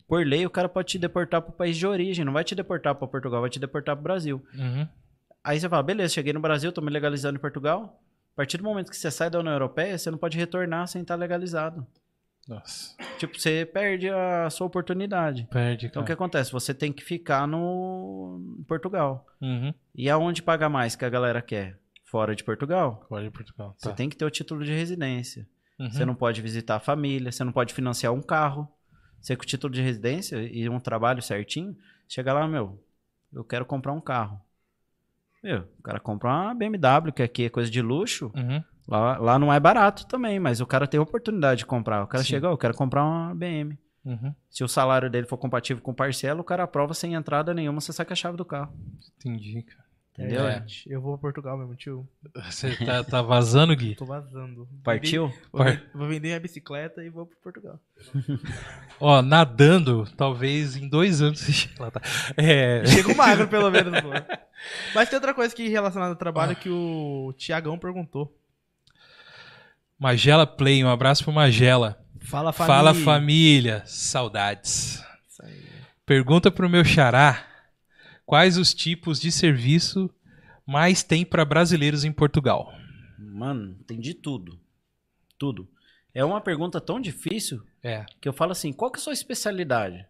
Por 0.07 0.27
lei, 0.27 0.45
o 0.45 0.51
cara 0.51 0.69
pode 0.69 0.89
te 0.89 0.99
deportar 0.99 1.41
pro 1.43 1.53
país 1.53 1.77
de 1.77 1.87
origem, 1.87 2.25
não 2.25 2.33
vai 2.33 2.43
te 2.43 2.55
deportar 2.55 2.95
pra 2.95 3.07
Portugal, 3.07 3.41
vai 3.41 3.51
te 3.51 3.61
deportar 3.61 3.95
pro 3.97 4.03
Brasil. 4.03 4.45
Uhum. 4.55 4.87
Aí 5.43 5.59
você 5.59 5.69
fala: 5.69 5.83
beleza, 5.83 6.15
cheguei 6.15 6.33
no 6.33 6.41
Brasil, 6.41 6.73
tô 6.73 6.81
me 6.81 6.91
legalizando 6.91 7.37
em 7.39 7.41
Portugal. 7.41 8.01
A 8.41 8.43
partir 8.43 8.57
do 8.57 8.65
momento 8.65 8.89
que 8.91 8.97
você 8.97 9.11
sai 9.11 9.29
da 9.29 9.39
União 9.39 9.53
Europeia, 9.53 9.99
você 9.99 10.11
não 10.11 10.17
pode 10.17 10.39
retornar 10.39 10.87
sem 10.89 11.03
estar 11.03 11.15
legalizado. 11.15 11.87
Nossa. 12.49 12.97
Tipo, 13.19 13.39
você 13.39 13.67
perde 13.67 14.09
a 14.09 14.49
sua 14.49 14.67
oportunidade. 14.67 15.47
Perde, 15.51 15.89
Então 15.89 16.01
o 16.01 16.05
que 16.07 16.15
cara. 16.15 16.15
acontece? 16.15 16.51
Você 16.51 16.73
tem 16.73 16.91
que 16.91 17.05
ficar 17.05 17.47
no 17.47 18.57
em 18.59 18.63
Portugal. 18.65 19.27
Uhum. 19.43 19.75
E 19.95 20.09
aonde 20.09 20.43
paga 20.43 20.71
mais 20.71 20.97
que 20.97 21.05
a 21.05 21.11
galera 21.11 21.43
quer? 21.43 21.79
Fora 22.07 22.35
de 22.35 22.43
Portugal. 22.43 23.05
Pode 23.11 23.27
ir 23.27 23.31
Portugal. 23.31 23.75
Você 23.77 23.91
Tá. 23.91 23.95
tem 23.95 24.09
que 24.09 24.17
ter 24.17 24.25
o 24.25 24.31
título 24.31 24.65
de 24.65 24.73
residência. 24.73 25.47
Uhum. 25.79 25.91
Você 25.91 26.07
não 26.07 26.15
pode 26.15 26.41
visitar 26.41 26.77
a 26.77 26.81
família, 26.81 27.31
você 27.31 27.45
não 27.45 27.53
pode 27.53 27.75
financiar 27.75 28.15
um 28.15 28.23
carro. 28.23 28.67
Você 29.21 29.37
com 29.37 29.43
o 29.43 29.47
título 29.47 29.71
de 29.71 29.83
residência 29.83 30.37
e 30.51 30.67
um 30.67 30.81
trabalho 30.81 31.21
certinho, 31.21 31.77
chega 32.09 32.33
lá, 32.33 32.49
meu, 32.49 32.83
eu 33.35 33.45
quero 33.45 33.67
comprar 33.67 33.93
um 33.93 34.01
carro. 34.01 34.41
Meu, 35.43 35.61
o 35.79 35.83
cara 35.83 35.99
compra 35.99 36.29
uma 36.29 36.55
BMW, 36.55 37.13
que 37.13 37.23
aqui 37.23 37.45
é 37.45 37.49
coisa 37.49 37.71
de 37.71 37.81
luxo. 37.81 38.31
Uhum. 38.35 38.63
Lá, 38.87 39.19
lá 39.19 39.39
não 39.39 39.53
é 39.53 39.59
barato 39.61 40.07
também, 40.07 40.39
mas 40.39 40.61
o 40.61 40.67
cara 40.67 40.87
tem 40.87 40.99
a 40.99 41.03
oportunidade 41.03 41.61
de 41.61 41.67
comprar. 41.67 42.03
O 42.03 42.07
cara 42.07 42.23
Sim. 42.23 42.31
chega, 42.31 42.49
"Ó, 42.49 42.53
eu 42.53 42.59
quero 42.59 42.75
comprar 42.75 43.05
uma 43.05 43.35
BM. 43.35 43.79
Uhum. 44.05 44.35
Se 44.49 44.65
o 44.65 44.69
salário 44.69 45.11
dele 45.11 45.27
for 45.27 45.37
compatível 45.39 45.83
com 45.83 45.95
parcela, 45.95 46.41
o 46.41 46.45
cara 46.45 46.65
aprova 46.65 46.95
sem 46.95 47.15
entrada 47.15 47.55
nenhuma, 47.55 47.81
você 47.81 47.93
saca 47.93 48.13
a 48.13 48.17
chave 48.17 48.37
do 48.37 48.45
carro. 48.45 48.73
Entendi, 49.19 49.63
cara. 49.63 49.85
Entendeu? 50.13 50.47
É. 50.47 50.59
gente, 50.59 50.91
eu 50.91 51.01
vou 51.01 51.13
pra 51.13 51.23
Portugal 51.23 51.57
mesmo, 51.57 51.75
tio. 51.75 52.07
Você 52.45 52.77
tá, 52.85 53.03
tá 53.03 53.23
vazando, 53.23 53.75
Gui? 53.75 53.95
Tô 53.97 54.05
vazando. 54.05 54.69
Partiu? 54.83 55.33
Vou, 55.53 55.65
vou 55.95 56.09
vender 56.09 56.29
minha 56.29 56.41
bicicleta 56.41 57.03
e 57.03 57.09
vou 57.09 57.27
pra 57.27 57.37
Portugal. 57.43 57.81
Ó, 59.01 59.23
nadando, 59.23 60.07
talvez 60.17 60.77
em 60.77 60.89
dois 60.89 61.23
anos 61.23 61.41
você 61.41 61.53
chegue 61.53 61.81
lá, 61.81 61.91
tá? 61.91 62.03
É. 62.37 62.85
Chego 62.87 63.15
magro, 63.15 63.49
pelo 63.49 63.71
menos. 63.71 63.93
pô. 64.03 64.11
Mas 64.95 65.09
tem 65.09 65.17
outra 65.17 65.33
coisa 65.33 65.55
que 65.55 65.69
relacionada 65.69 66.13
ao 66.13 66.19
trabalho 66.19 66.57
que 66.57 66.69
o 66.69 67.33
Tiagão 67.39 67.79
perguntou. 67.79 68.37
Magela 69.99 70.47
Play, 70.47 70.85
um 70.85 70.91
abraço 70.91 71.25
pro 71.25 71.33
Magela. 71.33 71.99
Fala, 72.21 72.53
família. 72.53 72.77
Fala 72.77 72.95
família, 72.95 73.83
saudades. 73.87 75.03
Isso 75.29 75.43
aí. 75.43 75.63
Pergunta 76.05 76.51
pro 76.51 76.69
meu 76.69 76.85
xará 76.85 77.50
quais 78.31 78.57
os 78.57 78.73
tipos 78.73 79.21
de 79.21 79.33
serviço 79.33 80.09
mais 80.65 81.03
tem 81.03 81.25
para 81.25 81.45
brasileiros 81.45 82.05
em 82.05 82.13
Portugal. 82.13 82.73
Mano, 83.19 83.75
tem 83.89 83.99
de 83.99 84.15
tudo. 84.15 84.57
Tudo. 85.37 85.69
É 86.15 86.25
uma 86.25 86.41
pergunta 86.41 86.81
tão 86.81 87.01
difícil 87.01 87.61
É. 87.83 88.07
que 88.21 88.29
eu 88.29 88.33
falo 88.33 88.53
assim, 88.53 88.73
qual 88.73 88.89
que 88.89 88.99
é 88.99 89.01
a 89.01 89.03
sua 89.03 89.13
especialidade? 89.13 90.07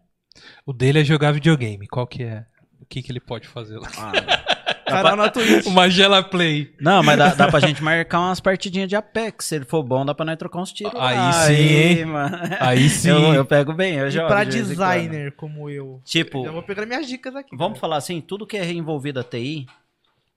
O 0.63 0.71
dele 0.71 0.99
é 0.99 1.03
jogar 1.03 1.31
videogame. 1.31 1.87
Qual 1.87 2.05
que 2.05 2.21
é? 2.21 2.45
O 2.79 2.85
que, 2.85 3.01
que 3.01 3.11
ele 3.11 3.19
pode 3.19 3.47
fazer 3.47 3.79
lá? 3.79 3.89
Ah, 3.97 4.50
Canal 4.91 5.15
na 5.15 5.29
Twitch. 5.29 5.65
O 5.65 5.71
Magela 5.71 6.23
Play. 6.23 6.73
Não, 6.79 7.01
mas 7.03 7.17
dá, 7.17 7.33
dá 7.33 7.47
pra 7.49 7.59
gente 7.59 7.83
marcar 7.83 8.19
umas 8.19 8.39
partidinhas 8.39 8.87
de 8.89 8.95
Apex. 8.95 9.45
Se 9.45 9.55
ele 9.55 9.65
for 9.65 9.81
bom, 9.83 10.05
dá 10.05 10.13
pra 10.13 10.25
nós 10.25 10.37
trocar 10.37 10.59
uns 10.59 10.71
tiros. 10.71 10.93
Aí 10.95 11.15
lá. 11.17 11.31
sim, 11.45 11.53
hein? 11.53 12.05
mano. 12.05 12.37
Aí 12.59 12.89
sim. 12.89 13.09
Eu, 13.09 13.33
eu 13.33 13.45
pego 13.45 13.73
bem, 13.73 13.95
eu 13.95 14.07
E 14.07 14.11
jogo. 14.11 14.27
pra 14.27 14.43
de 14.43 14.61
designer 14.61 15.31
como 15.35 15.69
eu. 15.69 16.01
Tipo, 16.05 16.43
Já 16.45 16.51
vou 16.51 16.63
pegar 16.63 16.85
minhas 16.85 17.07
dicas 17.07 17.35
aqui. 17.35 17.55
vamos 17.55 17.73
né? 17.77 17.79
falar 17.79 17.97
assim, 17.97 18.19
tudo 18.21 18.45
que 18.47 18.57
é 18.57 18.71
envolvido 18.71 19.19
a 19.19 19.23
TI, 19.23 19.65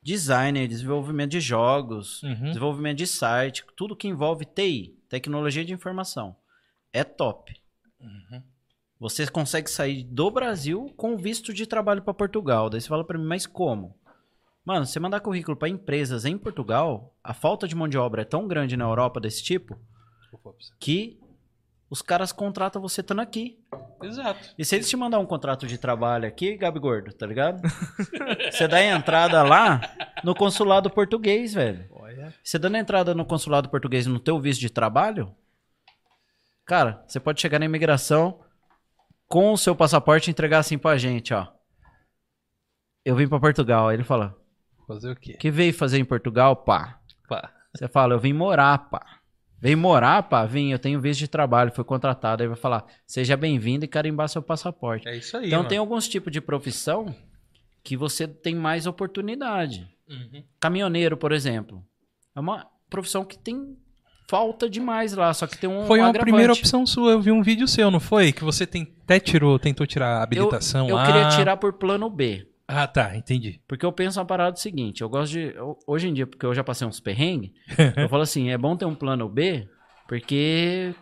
designer, 0.02 0.68
desenvolvimento 0.68 1.30
de 1.30 1.40
jogos, 1.40 2.22
Uhum. 2.22 2.44
desenvolvimento 2.48 2.98
de 2.98 3.06
site, 3.06 3.64
tudo 3.76 3.96
que 3.96 4.06
envolve 4.08 4.44
TI, 4.44 4.94
tecnologia 5.08 5.64
de 5.64 5.72
informação, 5.72 6.36
é 6.92 7.02
top. 7.02 7.54
Uhum. 8.00 8.42
Você 9.00 9.26
consegue 9.26 9.68
sair 9.70 10.04
do 10.04 10.30
Brasil 10.30 10.92
com 10.96 11.16
visto 11.16 11.52
de 11.52 11.66
trabalho 11.66 12.00
para 12.02 12.14
Portugal. 12.14 12.70
Daí 12.70 12.80
você 12.80 12.88
fala 12.88 13.04
para 13.04 13.18
mim, 13.18 13.26
mas 13.26 13.46
como? 13.46 13.94
Mano, 14.64 14.86
você 14.86 14.98
mandar 14.98 15.20
currículo 15.20 15.56
para 15.56 15.68
empresas 15.68 16.24
em 16.24 16.38
Portugal, 16.38 17.14
a 17.22 17.34
falta 17.34 17.68
de 17.68 17.74
mão 17.74 17.86
de 17.86 17.98
obra 17.98 18.22
é 18.22 18.24
tão 18.24 18.48
grande 18.48 18.76
na 18.76 18.84
Europa 18.84 19.20
desse 19.20 19.42
tipo 19.42 19.78
que 20.80 21.20
os 21.90 22.00
caras 22.00 22.32
contratam 22.32 22.80
você 22.80 23.02
estando 23.02 23.20
aqui. 23.20 23.62
Exato. 24.02 24.54
E 24.58 24.64
se 24.64 24.74
eles 24.74 24.88
te 24.88 24.96
mandar 24.96 25.18
um 25.18 25.26
contrato 25.26 25.66
de 25.66 25.76
trabalho 25.76 26.26
aqui, 26.26 26.56
Gabi 26.56 26.78
Gordo, 26.78 27.12
tá 27.12 27.26
ligado? 27.26 27.60
você 28.50 28.66
dá 28.66 28.82
entrada 28.82 29.42
lá 29.42 29.80
no 30.24 30.34
consulado 30.34 30.90
português, 30.90 31.52
velho. 31.52 31.86
Olha. 31.90 32.34
Você 32.42 32.58
dando 32.58 32.78
entrada 32.78 33.14
no 33.14 33.24
consulado 33.24 33.68
português 33.68 34.06
no 34.06 34.18
teu 34.18 34.40
visto 34.40 34.60
de 34.60 34.70
trabalho, 34.70 35.34
cara, 36.64 37.04
você 37.06 37.20
pode 37.20 37.40
chegar 37.40 37.58
na 37.58 37.66
imigração 37.66 38.40
com 39.28 39.52
o 39.52 39.58
seu 39.58 39.76
passaporte 39.76 40.28
e 40.28 40.32
entregar 40.32 40.60
assim 40.60 40.78
pra 40.78 40.96
gente, 40.96 41.34
ó. 41.34 41.48
Eu 43.04 43.14
vim 43.14 43.28
pra 43.28 43.38
Portugal. 43.38 43.88
Aí 43.88 43.96
ele 43.96 44.04
fala, 44.04 44.34
Fazer 44.86 45.12
o 45.12 45.16
quê? 45.16 45.34
que 45.34 45.50
veio 45.50 45.72
fazer 45.72 45.98
em 45.98 46.04
Portugal, 46.04 46.56
pá? 46.56 46.98
Pá. 47.28 47.50
Você 47.74 47.88
fala, 47.88 48.14
eu 48.14 48.18
vim 48.20 48.32
morar, 48.32 48.78
pá. 48.90 49.04
Vem 49.60 49.74
morar, 49.74 50.22
pá? 50.24 50.44
Vim, 50.44 50.70
eu 50.72 50.78
tenho 50.78 51.00
visto 51.00 51.20
de 51.20 51.28
trabalho, 51.28 51.72
fui 51.72 51.84
contratado. 51.84 52.42
Aí 52.42 52.48
vai 52.48 52.56
falar, 52.56 52.84
seja 53.06 53.36
bem-vindo 53.36 53.84
e 53.84 53.88
carimbar 53.88 54.28
seu 54.28 54.42
passaporte. 54.42 55.08
É 55.08 55.16
isso 55.16 55.36
aí. 55.36 55.46
Então 55.46 55.60
mano. 55.60 55.68
tem 55.68 55.78
alguns 55.78 56.06
tipos 56.06 56.30
de 56.30 56.40
profissão 56.40 57.14
que 57.82 57.96
você 57.96 58.28
tem 58.28 58.54
mais 58.54 58.86
oportunidade. 58.86 59.88
Uhum. 60.08 60.44
Caminhoneiro, 60.60 61.16
por 61.16 61.32
exemplo. 61.32 61.82
É 62.36 62.40
uma 62.40 62.66
profissão 62.90 63.24
que 63.24 63.38
tem 63.38 63.76
falta 64.28 64.68
demais 64.68 65.14
lá, 65.14 65.32
só 65.32 65.46
que 65.46 65.56
tem 65.56 65.68
um 65.68 65.86
Foi 65.86 65.98
uma 65.98 66.08
agravante. 66.08 66.30
primeira 66.30 66.52
opção 66.52 66.86
sua. 66.86 67.12
Eu 67.12 67.20
vi 67.20 67.30
um 67.30 67.42
vídeo 67.42 67.66
seu, 67.66 67.90
não 67.90 68.00
foi? 68.00 68.32
Que 68.32 68.44
você 68.44 68.66
tem, 68.66 68.94
até 69.04 69.18
tirou, 69.18 69.58
tentou 69.58 69.86
tirar 69.86 70.16
a 70.16 70.18
Eu, 70.18 70.22
habilitação 70.22 70.88
eu 70.88 70.96
lá. 70.96 71.06
queria 71.06 71.28
tirar 71.30 71.56
por 71.56 71.72
plano 71.74 72.08
B. 72.10 72.46
Ah, 72.66 72.86
tá, 72.86 73.14
entendi. 73.16 73.60
Porque 73.68 73.84
eu 73.84 73.92
penso 73.92 74.18
uma 74.18 74.24
parada 74.26 74.56
seguinte, 74.56 75.02
eu 75.02 75.08
gosto 75.08 75.32
de. 75.32 75.54
eu- 75.54 75.78
hoje 75.86 76.08
em 76.08 76.14
dia, 76.14 76.26
porque 76.26 76.46
eu 76.46 76.54
já 76.54 76.64
passei 76.64 76.86
uns 76.86 76.98
perrengues, 77.00 77.50
eu 77.96 78.08
falo 78.08 78.22
assim, 78.22 78.50
é 78.50 78.56
bom 78.58 78.74
ter 78.76 78.84
um 78.86 78.94
plano 78.94 79.28
B, 79.28 79.68
porque 80.08 80.94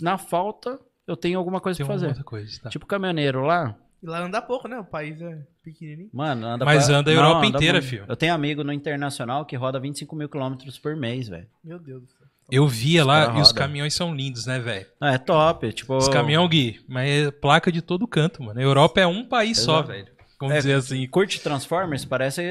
na 0.00 0.18
falta 0.18 0.78
eu 1.06 1.16
tenho 1.16 1.38
alguma 1.38 1.60
coisa 1.60 1.76
Tem 1.78 1.86
pra 1.86 1.94
fazer. 1.98 2.22
coisa, 2.24 2.60
tá? 2.62 2.68
Tipo 2.68 2.84
caminhoneiro 2.86 3.42
lá, 3.44 3.76
E 4.02 4.06
lá 4.06 4.20
anda 4.20 4.42
pouco, 4.42 4.68
né? 4.68 4.78
O 4.78 4.84
país 4.84 5.20
é 5.22 5.38
pequenininho. 5.64 6.10
mano, 6.12 6.46
anda 6.46 6.64
Mas 6.64 6.86
pra- 6.86 6.96
anda 6.96 7.10
a 7.10 7.14
Não, 7.14 7.22
Europa 7.22 7.46
anda 7.46 7.56
inteira, 7.56 7.78
muito. 7.78 7.88
filho. 7.88 8.04
Eu 8.08 8.16
tenho 8.16 8.34
amigo 8.34 8.62
no 8.62 8.72
internacional 8.72 9.44
que 9.46 9.56
roda 9.56 9.80
25 9.80 10.14
mil 10.14 10.28
quilômetros 10.28 10.78
por 10.78 10.94
mês, 10.96 11.28
velho. 11.28 11.46
Meu 11.64 11.78
Deus 11.78 12.02
do 12.02 12.08
céu. 12.08 12.26
Eu 12.50 12.68
via 12.68 13.00
Os 13.00 13.06
lá 13.06 13.38
e 13.38 13.40
os 13.40 13.50
caminhões 13.52 13.94
são 13.94 14.14
lindos, 14.14 14.46
né, 14.46 14.58
velho? 14.60 14.86
Não, 15.00 15.08
é 15.08 15.18
top, 15.18 15.72
tipo... 15.72 15.96
Os 15.96 16.08
caminhão, 16.08 16.46
Gui, 16.46 16.78
mas 16.88 17.08
é 17.26 17.30
placa 17.32 17.72
de 17.72 17.82
todo 17.82 18.06
canto, 18.06 18.40
mano. 18.42 18.60
A 18.60 18.62
Europa 18.62 19.00
é 19.00 19.06
um 19.06 19.24
país 19.24 19.58
só, 19.58 19.78
Exato. 19.78 19.88
velho. 19.88 20.15
Vamos 20.38 20.54
É, 20.54 20.58
dizer 20.58 20.74
assim. 20.74 21.06
Curte 21.08 21.40
Transformers? 21.40 22.04
Parece... 22.04 22.42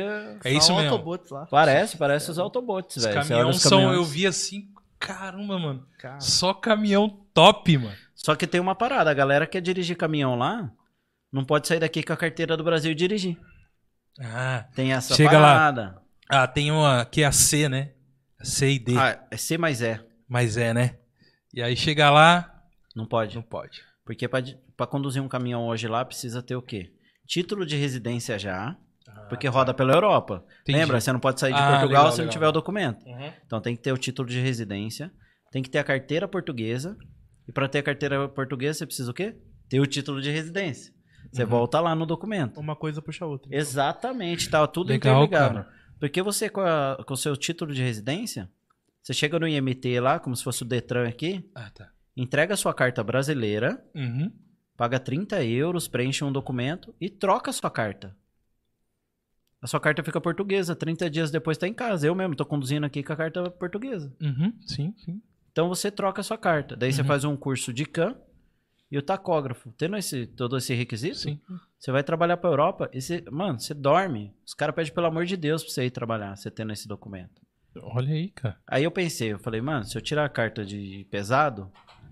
É 0.44 0.52
isso 0.52 0.74
mesmo. 0.76 0.92
Autobots 0.92 1.30
lá. 1.30 1.46
Parece, 1.46 1.98
parece 1.98 2.32
os 2.32 2.40
Autobots, 2.40 2.98
Os 2.98 3.04
velho. 3.04 3.18
Olha 3.18 3.28
caminhões 3.28 3.56
os 3.58 3.62
são, 3.62 3.94
eu 3.94 4.04
vi 4.04 4.26
assim, 4.26 4.68
caramba, 5.00 5.60
mano. 5.60 5.86
Cara. 6.00 6.20
Só 6.20 6.54
caminhão 6.54 7.08
top, 7.34 7.78
mano. 7.78 7.96
Só 8.16 8.36
que 8.36 8.48
tem 8.48 8.60
uma 8.60 8.74
parada, 8.74 9.12
a 9.12 9.14
galera 9.14 9.46
que 9.46 9.52
quer 9.54 9.62
dirigir 9.62 9.96
caminhão 9.96 10.36
lá, 10.36 10.72
não 11.32 11.46
pode 11.46 11.68
sair 11.68 11.80
daqui 11.80 12.02
com 12.02 12.14
a 12.14 12.18
carteira 12.18 12.58
do 12.58 12.64
Brasil 12.64 12.92
e 12.92 12.96
dirigir. 12.96 13.38
Ah, 14.20 14.66
Tem 14.74 14.94
essa 14.94 15.14
Chega 15.14 15.38
lá. 15.38 15.54
parada. 15.54 16.02
ah 16.30 16.48
tem 16.48 16.72
uma 16.72 17.06
que 17.06 17.22
é 17.22 17.26
a 17.26 17.32
C, 17.32 17.68
né? 17.70 17.92
A 18.40 18.46
C 18.46 18.72
e 18.72 18.80
D, 18.80 18.98
Ah, 18.98 19.24
é 19.30 19.38
C 19.38 19.58
mais 19.58 19.82
E. 19.82 20.00
mas 20.28 20.58
é, 20.58 20.74
né? 20.74 20.96
E 21.54 21.62
aí 21.62 21.76
chega 21.76 22.10
lá, 22.10 22.64
Não 22.96 23.06
pode. 23.06 23.36
não 23.36 23.44
pode. 23.44 23.82
Porque 24.04 24.28
pra, 24.28 24.40
di- 24.40 24.58
pra 24.76 24.88
conduzir 24.88 25.22
um 25.22 25.28
caminhão 25.28 25.68
hoje 25.68 25.88
lá, 25.88 26.04
precisa 26.04 26.42
ter 26.42 26.56
o 26.56 26.62
quê? 26.62 26.92
Título 27.26 27.66
de 27.66 27.76
residência 27.76 28.38
já, 28.38 28.78
porque 29.30 29.48
roda 29.48 29.74
pela 29.74 29.94
Europa. 29.94 30.44
Ah, 30.48 30.54
Entendi. 30.62 30.80
Lembra? 30.80 31.00
Você 31.02 31.12
não 31.12 31.20
pode 31.20 31.40
sair 31.40 31.54
de 31.54 31.60
Ah, 31.60 31.80
Portugal 31.80 31.88
legal, 31.88 32.12
se 32.12 32.18
não 32.20 32.24
legal. 32.26 32.32
tiver 32.34 32.48
o 32.48 32.52
documento. 32.52 33.06
Uhum. 33.06 33.32
Então 33.46 33.60
tem 33.62 33.76
que 33.76 33.82
ter 33.82 33.92
o 33.92 33.98
título 33.98 34.28
de 34.28 34.40
residência, 34.40 35.12
tem 35.52 35.62
que 35.64 35.70
ter 35.70 35.80
a 35.80 35.84
carteira 35.84 36.28
portuguesa. 36.28 36.98
E 37.48 37.52
para 37.52 37.68
ter 37.68 37.80
a 37.80 37.84
carteira 37.84 38.28
portuguesa, 38.30 38.80
você 38.80 38.86
precisa 38.86 39.12
o 39.12 39.14
quê? 39.14 39.36
Ter 39.70 39.80
o 39.80 39.86
título 39.86 40.22
de 40.22 40.30
residência. 40.32 40.94
Você 41.32 41.44
Uhum. 41.44 41.50
volta 41.50 41.80
lá 41.80 41.94
no 41.96 42.06
documento. 42.06 42.60
Uma 42.60 42.76
coisa 42.76 43.02
puxa 43.02 43.26
a 43.26 43.28
outra. 43.28 43.56
Exatamente, 43.56 44.50
tá 44.50 44.66
tudo 44.68 44.90
Legal, 44.90 45.24
interligado. 45.24 45.54
cara. 45.64 45.70
Porque 46.00 46.22
você, 46.22 46.50
com, 46.50 46.62
a- 46.62 47.04
com 47.08 47.14
o 47.14 47.18
seu 47.18 47.36
título 47.38 47.74
de 47.74 47.82
residência, 47.82 48.50
você 49.02 49.14
chega 49.14 49.40
no 49.40 49.48
IMT 49.48 50.00
lá, 50.00 50.20
como 50.20 50.36
se 50.36 50.44
fosse 50.44 50.62
o 50.64 50.66
Detran 50.66 51.08
aqui, 51.08 51.50
Ah, 51.56 51.70
tá. 51.74 51.90
entrega 52.18 52.54
a 52.54 52.58
sua 52.58 52.74
carta 52.74 53.04
brasileira, 53.04 53.80
Uhum. 53.96 54.32
Paga 54.78 55.00
30 55.00 55.44
euros, 55.44 55.88
preenche 55.88 56.24
um 56.24 56.32
documento 56.32 56.94
e 57.00 57.10
troca 57.10 57.50
a 57.50 57.54
sua 57.54 57.70
carta. 57.70 58.16
A 59.62 59.68
sua 59.68 59.80
carta 59.80 60.04
fica 60.04 60.22
portuguesa, 60.22 60.76
30 60.76 61.10
dias 61.10 61.32
depois 61.32 61.58
tá 61.58 61.68
em 61.68 61.74
casa. 61.74 62.06
Eu 62.06 62.14
mesmo 62.14 62.36
tô 62.36 62.46
conduzindo 62.46 62.86
aqui 62.86 63.02
com 63.02 63.14
a 63.14 63.16
carta 63.16 63.50
portuguesa. 63.50 64.14
Uhum. 64.22 64.54
Sim, 64.62 64.94
sim. 64.98 65.22
Então 65.52 65.68
você 65.70 65.90
troca 65.90 66.22
a 66.22 66.24
sua 66.24 66.38
carta. 66.38 66.76
Daí 66.76 66.94
você 66.94 67.02
Uhum. 67.02 67.08
faz 67.08 67.24
um 67.24 67.36
curso 67.36 67.74
de 67.74 67.86
CAN 67.86 68.16
e 68.92 68.98
o 68.98 69.02
tacógrafo. 69.02 69.72
Tendo 69.78 69.96
esse, 69.98 70.28
todo 70.28 70.58
esse 70.58 70.74
requisito, 70.76 71.18
Sim. 71.18 71.40
você 71.80 71.92
vai 71.92 72.04
trabalhar 72.04 72.38
pra 72.38 72.50
Europa 72.50 72.90
e 72.94 73.02
você, 73.02 73.24
mano, 73.32 73.60
você 73.60 73.74
dorme. 73.74 74.36
Os 74.46 74.54
caras 74.54 74.76
pedem 74.76 74.94
pelo 74.94 75.08
amor 75.08 75.26
de 75.26 75.36
Deus 75.38 75.64
pra 75.64 75.72
você 75.72 75.86
ir 75.86 75.92
trabalhar, 75.92 76.36
você 76.36 76.52
tendo 76.52 76.72
esse 76.74 76.88
documento. 76.88 77.42
Olha 77.78 78.14
aí, 78.14 78.30
cara. 78.30 78.58
Aí 78.68 78.84
eu 78.84 78.92
pensei, 78.92 79.34
eu 79.34 79.40
falei, 79.40 79.62
mano, 79.62 79.84
se 79.86 79.98
eu 79.98 80.02
tirar 80.02 80.26
a 80.26 80.30
carta 80.30 80.64
de 80.64 81.08
pesado, 81.10 81.72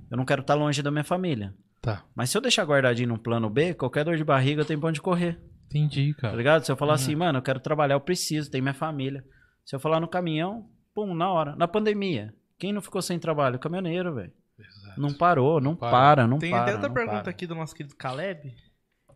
eu 0.09 0.17
não 0.17 0.25
quero 0.25 0.41
estar 0.41 0.55
longe 0.55 0.81
da 0.81 0.89
minha 0.91 1.03
família. 1.03 1.53
Tá. 1.83 2.03
Mas 2.15 2.29
se 2.29 2.37
eu 2.37 2.41
deixar 2.41 2.63
guardadinho 2.63 3.09
num 3.09 3.17
plano 3.17 3.49
B, 3.49 3.73
qualquer 3.73 4.05
dor 4.05 4.15
de 4.15 4.23
barriga 4.23 4.61
eu 4.61 4.65
tenho 4.65 4.79
pra 4.79 4.87
onde 4.89 5.01
correr. 5.01 5.37
Entendi, 5.65 6.13
Tá 6.15 6.21
cara. 6.21 6.35
ligado? 6.37 6.63
Se 6.65 6.71
eu 6.71 6.77
falar 6.77 6.91
Uhum. 6.93 6.95
assim, 6.95 7.15
mano, 7.15 7.39
eu 7.39 7.43
quero 7.43 7.59
trabalhar, 7.59 7.95
eu 7.95 7.99
preciso, 8.01 8.49
tem 8.49 8.61
minha 8.61 8.73
família. 8.73 9.21
Se 9.65 9.75
eu 9.75 9.79
falar 9.81 9.99
no 9.99 10.07
caminhão, 10.07 10.69
pum, 10.95 11.13
na 11.13 11.29
hora. 11.29 11.55
Na 11.57 11.67
pandemia, 11.67 12.33
quem 12.57 12.71
não 12.71 12.81
ficou 12.81 13.01
sem 13.01 13.19
trabalho? 13.19 13.59
Caminhoneiro, 13.59 14.15
velho. 14.15 14.31
Exato. 14.57 15.01
Não 15.01 15.13
parou, 15.13 15.59
não 15.59 15.75
para. 15.75 15.91
para, 15.91 16.27
não 16.27 16.37
Tem 16.39 16.51
para. 16.51 16.61
até 16.61 16.71
outra 16.73 16.87
não 16.87 16.95
pergunta 16.95 17.21
para. 17.23 17.29
aqui 17.31 17.45
do 17.45 17.55
nosso 17.55 17.75
querido 17.75 17.95
Caleb, 17.97 18.53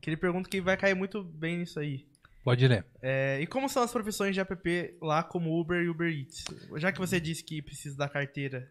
que 0.01 0.09
ele 0.09 0.18
pergunta 0.18 0.49
que 0.49 0.59
vai 0.59 0.76
cair 0.76 0.93
muito 0.95 1.24
bem 1.24 1.59
nisso 1.59 1.80
aí. 1.80 2.05
Pode 2.43 2.68
ler. 2.68 2.86
É, 3.01 3.39
e 3.41 3.47
como 3.47 3.70
são 3.70 3.84
as 3.84 3.91
profissões 3.91 4.34
de 4.34 4.39
app 4.41 4.97
lá 5.01 5.22
como 5.24 5.57
Uber 5.59 5.82
e 5.82 5.89
Uber 5.89 6.07
Eats? 6.11 6.43
Já 6.78 6.91
que 6.91 6.99
você 6.99 7.20
disse 7.20 7.43
que 7.43 7.61
precisa 7.61 7.95
da 7.97 8.09
carteira, 8.09 8.68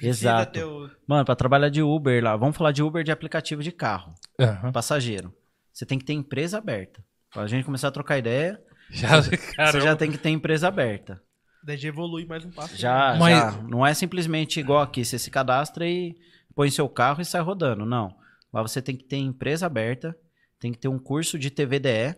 Exato. 0.00 0.52
ter 0.52 0.64
o... 0.64 0.90
Mano, 1.06 1.24
pra 1.24 1.34
trabalhar 1.36 1.68
de 1.68 1.82
Uber 1.82 2.22
lá, 2.22 2.36
vamos 2.36 2.56
falar 2.56 2.72
de 2.72 2.82
Uber 2.82 3.02
de 3.04 3.10
aplicativo 3.10 3.62
de 3.62 3.72
carro, 3.72 4.14
Aham. 4.40 4.72
passageiro. 4.72 5.34
Você 5.72 5.84
tem 5.86 5.98
que 5.98 6.04
ter 6.04 6.12
empresa 6.12 6.58
aberta. 6.58 7.04
Pra 7.32 7.46
gente 7.46 7.64
começar 7.64 7.88
a 7.88 7.92
trocar 7.92 8.18
ideia, 8.18 8.60
Já, 8.90 9.20
você 9.20 9.36
já 9.80 9.96
tem 9.96 10.10
que 10.10 10.18
ter 10.18 10.30
empresa 10.30 10.68
aberta. 10.68 11.22
Daí 11.62 11.76
já 11.76 11.88
evolui 11.88 12.24
mais 12.24 12.44
um 12.44 12.50
passo. 12.50 12.76
Já, 12.76 13.16
Mas- 13.18 13.36
já. 13.36 13.62
Não 13.62 13.84
é 13.86 13.92
simplesmente 13.92 14.60
igual 14.60 14.80
aqui, 14.82 15.04
você 15.04 15.18
se 15.18 15.30
cadastra 15.30 15.86
e 15.86 16.16
põe 16.54 16.70
seu 16.70 16.88
carro 16.88 17.20
e 17.20 17.24
sai 17.24 17.42
rodando. 17.42 17.84
Não. 17.84 18.14
Lá 18.52 18.62
você 18.62 18.80
tem 18.80 18.96
que 18.96 19.04
ter 19.04 19.16
empresa 19.16 19.66
aberta, 19.66 20.16
tem 20.60 20.72
que 20.72 20.78
ter 20.78 20.88
um 20.88 20.98
curso 20.98 21.38
de 21.38 21.50
TVDE. 21.50 22.14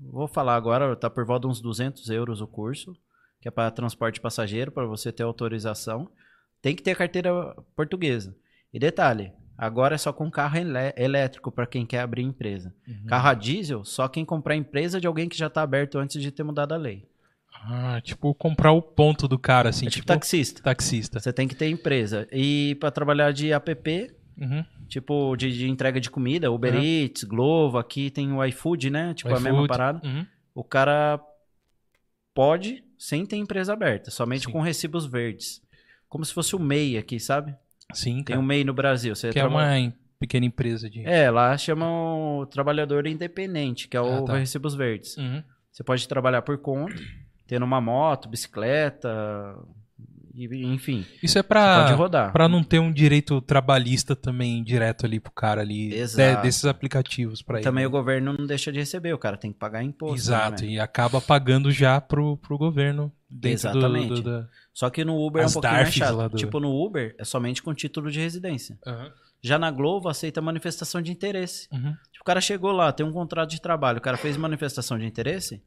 Vou 0.00 0.26
falar 0.26 0.56
agora, 0.56 0.96
tá 0.96 1.08
por 1.08 1.24
volta 1.24 1.46
de 1.46 1.52
uns 1.52 1.60
200 1.60 2.08
euros 2.10 2.40
o 2.40 2.46
curso, 2.46 2.96
que 3.40 3.46
é 3.46 3.50
para 3.50 3.70
transporte 3.70 4.20
passageiro, 4.20 4.72
para 4.72 4.86
você 4.86 5.12
ter 5.12 5.22
autorização. 5.22 6.10
Tem 6.64 6.74
que 6.74 6.82
ter 6.82 6.96
carteira 6.96 7.30
portuguesa. 7.76 8.34
E 8.72 8.78
detalhe, 8.78 9.30
agora 9.58 9.96
é 9.96 9.98
só 9.98 10.14
com 10.14 10.30
carro 10.30 10.56
elé- 10.56 10.94
elétrico 10.96 11.52
para 11.52 11.66
quem 11.66 11.84
quer 11.84 12.00
abrir 12.00 12.22
empresa. 12.22 12.74
Uhum. 12.88 13.04
Carro 13.06 13.28
a 13.28 13.34
diesel, 13.34 13.84
só 13.84 14.08
quem 14.08 14.24
comprar 14.24 14.56
empresa 14.56 14.98
de 14.98 15.06
alguém 15.06 15.28
que 15.28 15.36
já 15.36 15.50
tá 15.50 15.60
aberto 15.60 15.98
antes 15.98 16.22
de 16.22 16.30
ter 16.30 16.42
mudado 16.42 16.72
a 16.72 16.78
lei. 16.78 17.06
Ah, 17.66 18.00
tipo, 18.02 18.34
comprar 18.34 18.72
o 18.72 18.80
ponto 18.80 19.28
do 19.28 19.38
cara, 19.38 19.68
assim, 19.68 19.86
é 19.86 19.90
tipo, 19.90 20.04
tipo 20.04 20.06
taxista. 20.06 20.62
taxista. 20.62 21.20
Você 21.20 21.34
tem 21.34 21.46
que 21.46 21.54
ter 21.54 21.68
empresa. 21.68 22.26
E 22.32 22.76
para 22.80 22.90
trabalhar 22.90 23.30
de 23.32 23.52
app, 23.52 24.10
Uhum. 24.40 24.64
tipo 24.88 25.36
de, 25.36 25.52
de 25.52 25.68
entrega 25.68 26.00
de 26.00 26.10
comida, 26.10 26.50
Uber 26.50 26.74
Uhum. 26.74 26.82
Eats, 26.82 27.24
Glovo, 27.24 27.76
aqui 27.76 28.10
tem 28.10 28.32
o 28.32 28.42
iFood, 28.42 28.88
né? 28.88 29.12
Tipo 29.12 29.34
a 29.36 29.38
mesma 29.40 29.66
parada. 29.68 30.00
Uhum. 30.02 30.26
O 30.54 30.64
cara 30.64 31.20
pode 32.34 32.82
sem 32.98 33.24
ter 33.26 33.36
empresa 33.36 33.72
aberta, 33.72 34.10
somente 34.10 34.46
Sim. 34.46 34.52
com 34.52 34.60
recibos 34.60 35.04
verdes. 35.06 35.62
Como 36.14 36.24
se 36.24 36.32
fosse 36.32 36.54
o 36.54 36.60
MEI 36.60 36.96
aqui, 36.96 37.18
sabe? 37.18 37.52
Sim, 37.92 38.14
Tem 38.18 38.22
cara. 38.36 38.38
o 38.38 38.42
MEI 38.44 38.62
no 38.62 38.72
Brasil. 38.72 39.16
Você 39.16 39.30
Que 39.32 39.38
é 39.40 39.42
trabalha- 39.42 39.66
uma 39.66 39.78
em- 39.80 39.92
pequena 40.20 40.46
empresa 40.46 40.88
de... 40.88 41.04
É, 41.04 41.28
lá 41.28 41.58
chamam 41.58 42.38
o 42.38 42.46
trabalhador 42.46 43.04
independente, 43.08 43.88
que 43.88 43.96
é 43.96 44.00
o 44.00 44.18
Ah, 44.18 44.24
tá. 44.24 44.36
recibos 44.38 44.76
verdes. 44.76 45.16
Uhum. 45.16 45.42
Você 45.72 45.82
pode 45.82 46.06
trabalhar 46.06 46.42
por 46.42 46.56
conta, 46.58 46.94
tendo 47.48 47.64
uma 47.64 47.80
moto, 47.80 48.28
bicicleta 48.28 49.56
enfim, 50.36 51.06
Isso 51.22 51.38
é 51.38 51.44
rodar. 51.94 52.32
pra 52.32 52.48
não 52.48 52.64
ter 52.64 52.80
um 52.80 52.92
direito 52.92 53.40
trabalhista 53.40 54.16
também 54.16 54.64
direto 54.64 55.06
ali 55.06 55.20
pro 55.20 55.30
cara 55.30 55.60
ali. 55.60 55.90
de- 55.90 56.42
desses 56.42 56.64
aplicativos 56.64 57.40
pra 57.40 57.58
ele. 57.58 57.64
Também 57.64 57.84
né? 57.84 57.88
o 57.88 57.90
governo 57.90 58.32
não 58.36 58.44
deixa 58.44 58.72
de 58.72 58.80
receber, 58.80 59.12
o 59.12 59.18
cara 59.18 59.36
tem 59.36 59.52
que 59.52 59.58
pagar 59.60 59.84
imposto. 59.84 60.14
né, 60.16 60.18
Exato, 60.36 60.62
velho? 60.62 60.72
e 60.72 60.80
acaba 60.80 61.20
pagando 61.20 61.70
já 61.70 62.00
pro, 62.00 62.36
pro 62.38 62.58
governo 62.58 63.12
do- 63.40 63.48
Exatamente. 63.48 64.08
do, 64.14 64.22
da- 64.22 64.48
Só 64.72 64.88
que 64.90 65.04
no 65.04 65.16
Uber 65.24 65.42
é 65.42 65.44
um 65.44 65.46
As 65.46 65.52
pouquinho 65.54 65.72
mais 65.74 65.92
chato. 65.94 66.28
do- 66.30 66.36
Tipo, 66.36 66.60
no 66.60 66.70
Uber 66.84 67.14
é 67.18 67.24
somente 67.24 67.62
com 67.62 67.74
título 67.74 68.10
de 68.10 68.20
residência. 68.20 68.78
Já 69.42 69.58
na 69.58 69.70
Globo 69.70 70.08
aceita 70.08 70.40
manifestação 70.40 71.02
de 71.02 71.10
interesse. 71.12 71.68
Uhum. 71.72 71.92
Tipo, 72.12 72.22
o 72.22 72.24
cara 72.24 72.40
chegou 72.40 72.72
lá, 72.72 72.92
tem 72.92 73.04
um 73.04 73.12
contrato 73.12 73.50
de 73.50 73.60
trabalho, 73.60 73.98
o 73.98 74.00
cara 74.00 74.16
fez 74.16 74.36
manifestação 74.36 74.98
de 74.98 75.04
interesse, 75.04 75.62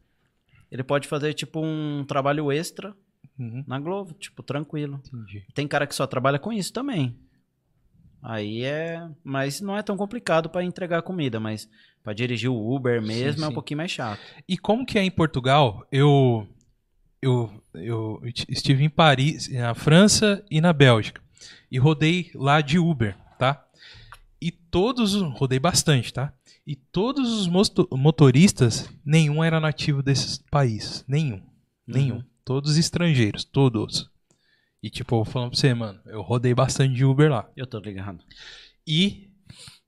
ele 0.72 0.84
pode 0.84 1.08
fazer 1.08 1.34
tipo 1.34 1.62
um 1.64 2.04
trabalho 2.08 2.52
extra 2.52 2.96
Uhum. 3.38 3.64
na 3.68 3.80
Globo, 3.80 4.14
tipo, 4.14 4.42
tranquilo. 4.42 5.00
Entendi. 5.08 5.44
Tem 5.54 5.68
cara 5.68 5.86
que 5.86 5.94
só 5.94 6.08
trabalha 6.08 6.40
com 6.40 6.52
isso 6.52 6.74
também. 6.74 7.16
Aí 8.22 8.64
é, 8.64 9.08
mas 9.24 9.62
não 9.62 9.78
é 9.78 9.84
tão 9.84 9.96
complicado 9.96 10.50
pra 10.50 10.64
entregar 10.64 11.02
comida, 11.04 11.40
mas 11.40 11.70
pra 12.04 12.14
dirigir 12.14 12.50
o 12.50 12.76
Uber 12.76 13.00
mesmo 13.02 13.44
é 13.44 13.46
um 13.48 13.50
sim. 13.50 13.54
pouquinho 13.54 13.78
mais 13.78 13.92
chato. 13.92 14.20
E 14.48 14.58
como 14.58 14.86
que 14.86 14.98
é 14.98 15.04
em 15.04 15.12
Portugal? 15.12 15.86
Eu, 15.92 16.48
eu, 17.22 17.52
eu 17.74 18.22
estive 18.50 18.84
em 18.84 18.90
Paris, 18.90 19.48
na 19.50 19.74
França 19.76 20.44
e 20.50 20.62
na 20.62 20.72
Bélgica. 20.74 21.22
E 21.72 21.78
rodei 21.78 22.32
lá 22.36 22.62
de 22.62 22.80
Uber, 22.80 23.16
tá? 23.38 23.66
E 24.42 24.52
todos, 24.52 25.14
os- 25.16 25.34
rodei 25.38 25.60
bastante, 25.60 26.14
tá? 26.14 26.34
E 26.66 26.76
todos 26.76 27.32
os 27.32 27.48
motoristas, 27.92 28.90
nenhum 29.06 29.44
era 29.44 29.60
nativo 29.60 30.04
desses 30.04 30.38
países. 30.52 31.04
Nenhum. 31.08 31.42
Nenhum. 31.86 32.18
Uhum. 32.18 32.24
Todos 32.44 32.78
estrangeiros, 32.78 33.44
todos. 33.44 34.10
E 34.84 34.90
tipo, 34.90 35.24
falando 35.26 35.52
pra 35.52 35.60
você, 35.60 35.74
mano, 35.74 36.00
eu 36.06 36.22
rodei 36.22 36.54
bastante 36.54 36.94
de 36.94 37.04
Uber 37.06 37.30
lá. 37.32 37.50
Eu 37.56 37.66
tô 37.66 37.80
ligado. 37.80 38.24
E 38.86 39.30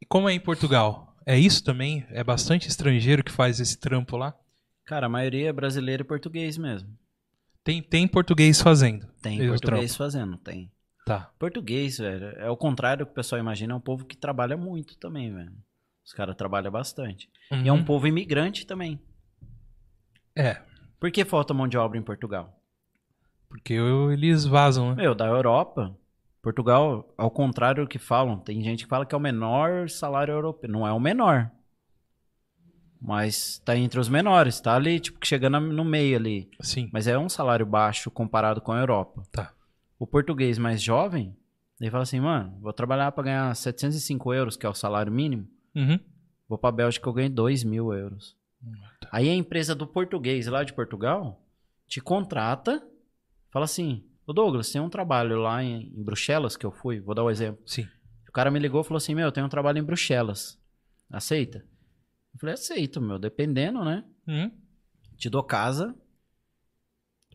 como 0.08 0.28
é 0.30 0.34
em 0.34 0.40
Portugal? 0.40 1.16
É 1.26 1.38
isso 1.38 1.64
também? 1.64 2.06
É 2.10 2.24
bastante 2.24 2.68
estrangeiro 2.68 3.24
que 3.24 3.32
faz 3.32 3.60
esse 3.60 3.78
trampo 3.78 4.18
lá? 4.18 4.34
Cara, 4.86 5.06
a 5.06 5.10
maioria 5.10 5.50
é 5.50 5.54
brasileiro 5.54 6.02
e 6.04 6.06
português 6.08 6.58
mesmo. 6.58 6.90
Tem, 7.70 7.84
tem 7.84 8.08
português 8.08 8.60
fazendo. 8.62 9.06
Tem 9.22 9.48
português 9.48 9.96
fazendo, 9.96 10.38
tem. 10.38 10.72
Tá. 11.06 11.32
Português, 11.38 12.00
velho, 12.00 12.26
é 12.40 12.50
o 12.50 12.58
contrário 12.58 13.06
do 13.06 13.08
que 13.08 13.12
o 13.12 13.16
pessoal 13.16 13.40
imagina, 13.40 13.74
é 13.74 13.76
um 13.76 13.80
povo 13.82 14.06
que 14.06 14.18
trabalha 14.18 14.58
muito 14.58 14.98
também, 14.98 15.32
velho. 15.34 15.54
Os 16.06 16.12
caras 16.14 16.36
trabalham 16.36 16.72
bastante. 16.72 17.30
E 17.52 17.68
é 17.68 17.72
um 17.72 17.78
Uhum. 17.78 17.86
povo 17.86 18.08
imigrante 18.08 18.66
também. 18.66 19.00
É, 20.36 20.62
Por 21.00 21.12
que 21.12 21.24
falta 21.24 21.54
mão 21.54 21.68
de 21.68 21.78
obra 21.78 21.98
em 21.98 22.04
Portugal? 22.04 22.56
porque 23.48 23.74
eu- 23.74 24.12
eles 24.12 24.46
vazam, 24.46 24.90
né? 24.90 24.96
Meu, 25.02 25.16
da 25.16 25.26
Europa, 25.26 25.96
Portugal, 26.42 27.12
ao 27.18 27.32
contrário 27.32 27.84
do 27.84 27.90
que 27.90 27.98
falam, 27.98 28.38
tem 28.40 28.62
gente 28.64 28.84
que 28.84 28.90
fala 28.90 29.06
que 29.08 29.14
é 29.16 29.18
o 29.18 29.22
menor 29.22 29.90
salário 29.90 30.32
europeu. 30.34 30.70
Não 30.70 30.86
é 30.88 30.94
o 30.94 31.00
menor. 31.00 31.50
Mas 33.02 33.60
tá 33.60 33.78
entre 33.78 34.00
os 34.00 34.10
menores, 34.10 34.60
tá 34.60 34.76
ali, 34.76 35.00
tipo, 35.00 35.26
chegando 35.26 35.60
no 35.60 35.86
meio 35.86 36.18
ali. 36.18 36.50
Sim. 36.60 36.90
Mas 36.92 37.08
é 37.08 37.18
um 37.18 37.30
salário 37.30 37.66
baixo 37.66 38.12
comparado 38.12 38.60
com 38.60 38.74
a 38.74 38.80
Europa. 38.80 39.24
Tá. 39.32 39.54
O 39.98 40.06
português 40.06 40.58
mais 40.58 40.82
jovem, 40.82 41.36
ele 41.80 41.90
fala 41.90 42.04
assim, 42.04 42.20
mano, 42.20 42.58
vou 42.60 42.74
trabalhar 42.74 43.12
pra 43.14 43.24
ganhar 43.24 43.56
705 43.56 44.34
euros, 44.34 44.58
que 44.58 44.66
é 44.66 44.70
o 44.70 44.74
salário 44.74 45.12
mínimo. 45.12 45.48
Uhum. 45.74 46.00
Vou 46.48 46.58
pra 46.58 46.72
Bélgica, 46.72 47.08
eu 47.08 47.14
ganho 47.14 47.30
2 47.30 47.64
mil 47.64 47.94
euros. 47.94 48.36
tá. 49.00 49.10
Aí 49.12 49.30
a 49.30 49.36
empresa 49.36 49.74
do 49.74 49.88
português 49.88 50.48
lá 50.48 50.64
de 50.64 50.74
Portugal 50.74 51.42
te 51.88 52.02
contrata, 52.02 52.86
fala 53.50 53.66
assim, 53.66 54.04
ô 54.28 54.34
Douglas, 54.34 54.72
tem 54.72 54.82
um 54.82 54.90
trabalho 54.90 55.38
lá 55.38 55.64
em, 55.64 55.92
em 55.96 56.04
Bruxelas 56.04 56.58
que 56.58 56.66
eu 56.66 56.72
fui, 56.72 57.00
vou 57.00 57.16
dar 57.16 57.24
um 57.24 57.30
exemplo. 57.30 57.62
Sim. 57.66 57.88
O 58.28 58.32
cara 58.32 58.52
me 58.52 58.60
ligou 58.60 58.82
e 58.82 58.84
falou 58.84 58.98
assim, 58.98 59.16
meu, 59.16 59.32
tem 59.32 59.44
um 59.44 59.50
trabalho 59.50 59.80
em 59.80 59.84
Bruxelas. 59.84 60.60
Aceita? 61.10 61.66
Eu 62.40 62.42
falei, 62.42 62.54
aceito, 62.54 63.02
meu, 63.02 63.20
dependendo, 63.20 63.84
né? 63.84 64.02
Uhum. 64.26 64.50
Te 65.18 65.30
dou 65.30 65.44
casa, 65.44 65.94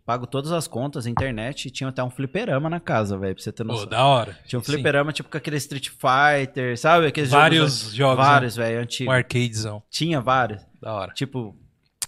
pago 0.07 0.27
todas 0.27 0.51
as 0.51 0.67
contas, 0.67 1.07
internet, 1.07 1.67
e 1.67 1.71
tinha 1.71 1.89
até 1.91 2.03
um 2.03 2.09
fliperama 2.09 2.71
na 2.71 2.81
casa, 2.81 3.19
velho, 3.19 3.35
pra 3.35 3.45
você 3.45 3.53
ter 3.53 3.65
Pô, 3.65 3.73
noção. 3.73 3.87
da 3.89 4.03
hora. 4.03 4.39
Tinha 4.47 4.59
um 4.59 4.63
Sim. 4.63 4.73
fliperama, 4.73 5.13
tipo, 5.13 5.29
com 5.29 5.37
aquele 5.37 5.57
Street 5.59 5.91
Fighter, 5.91 6.79
sabe? 6.79 7.07
Aqueles 7.07 7.31
Vários 7.31 7.81
jogos, 7.81 7.95
jogos. 7.95 8.25
Vários, 8.25 8.57
velho, 8.57 8.77
né? 8.77 8.83
antigos. 8.83 9.13
Um 9.13 9.17
arcadezão. 9.17 9.83
Tinha 9.91 10.21
vários. 10.23 10.63
Da 10.81 10.95
hora. 10.95 11.13
Tipo, 11.13 11.55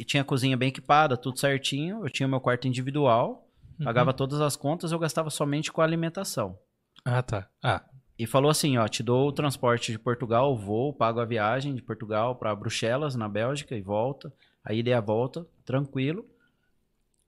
e 0.01 0.05
tinha 0.05 0.23
a 0.23 0.25
cozinha 0.25 0.57
bem 0.57 0.69
equipada, 0.71 1.19
tudo 1.19 1.39
certinho. 1.39 2.03
Eu 2.03 2.09
tinha 2.11 2.27
meu 2.27 2.41
quarto 2.41 2.67
individual, 2.67 3.47
pagava 3.85 4.11
Uhum. 4.13 4.17
todas 4.17 4.41
as 4.41 4.57
contas, 4.57 4.91
eu 4.91 4.99
gastava 4.99 5.29
somente 5.29 5.71
com 5.71 5.83
a 5.83 5.85
alimentação. 5.85 6.59
Ah, 7.05 7.23
tá. 7.23 7.47
Ah, 7.63 7.85
E 8.19 8.27
falou 8.27 8.51
assim, 8.51 8.79
ó, 8.79 8.89
te 8.89 9.03
dou 9.03 9.29
o 9.29 9.33
transporte 9.33 9.93
de 9.93 9.99
Portugal, 9.99 10.53
o 10.53 10.57
voo, 10.57 10.93
pago 10.93 11.21
a 11.21 11.25
viagem 11.25 11.75
de 11.75 11.83
Portugal 11.83 12.37
para 12.37 12.55
Bruxelas, 12.55 13.15
na 13.15 13.29
Bélgica, 13.29 13.77
e 13.77 13.83
volta. 13.83 14.33
Aí 14.65 14.83
dei 14.83 14.95
a 14.95 15.01
volta, 15.01 15.47
tranquilo. 15.65 16.27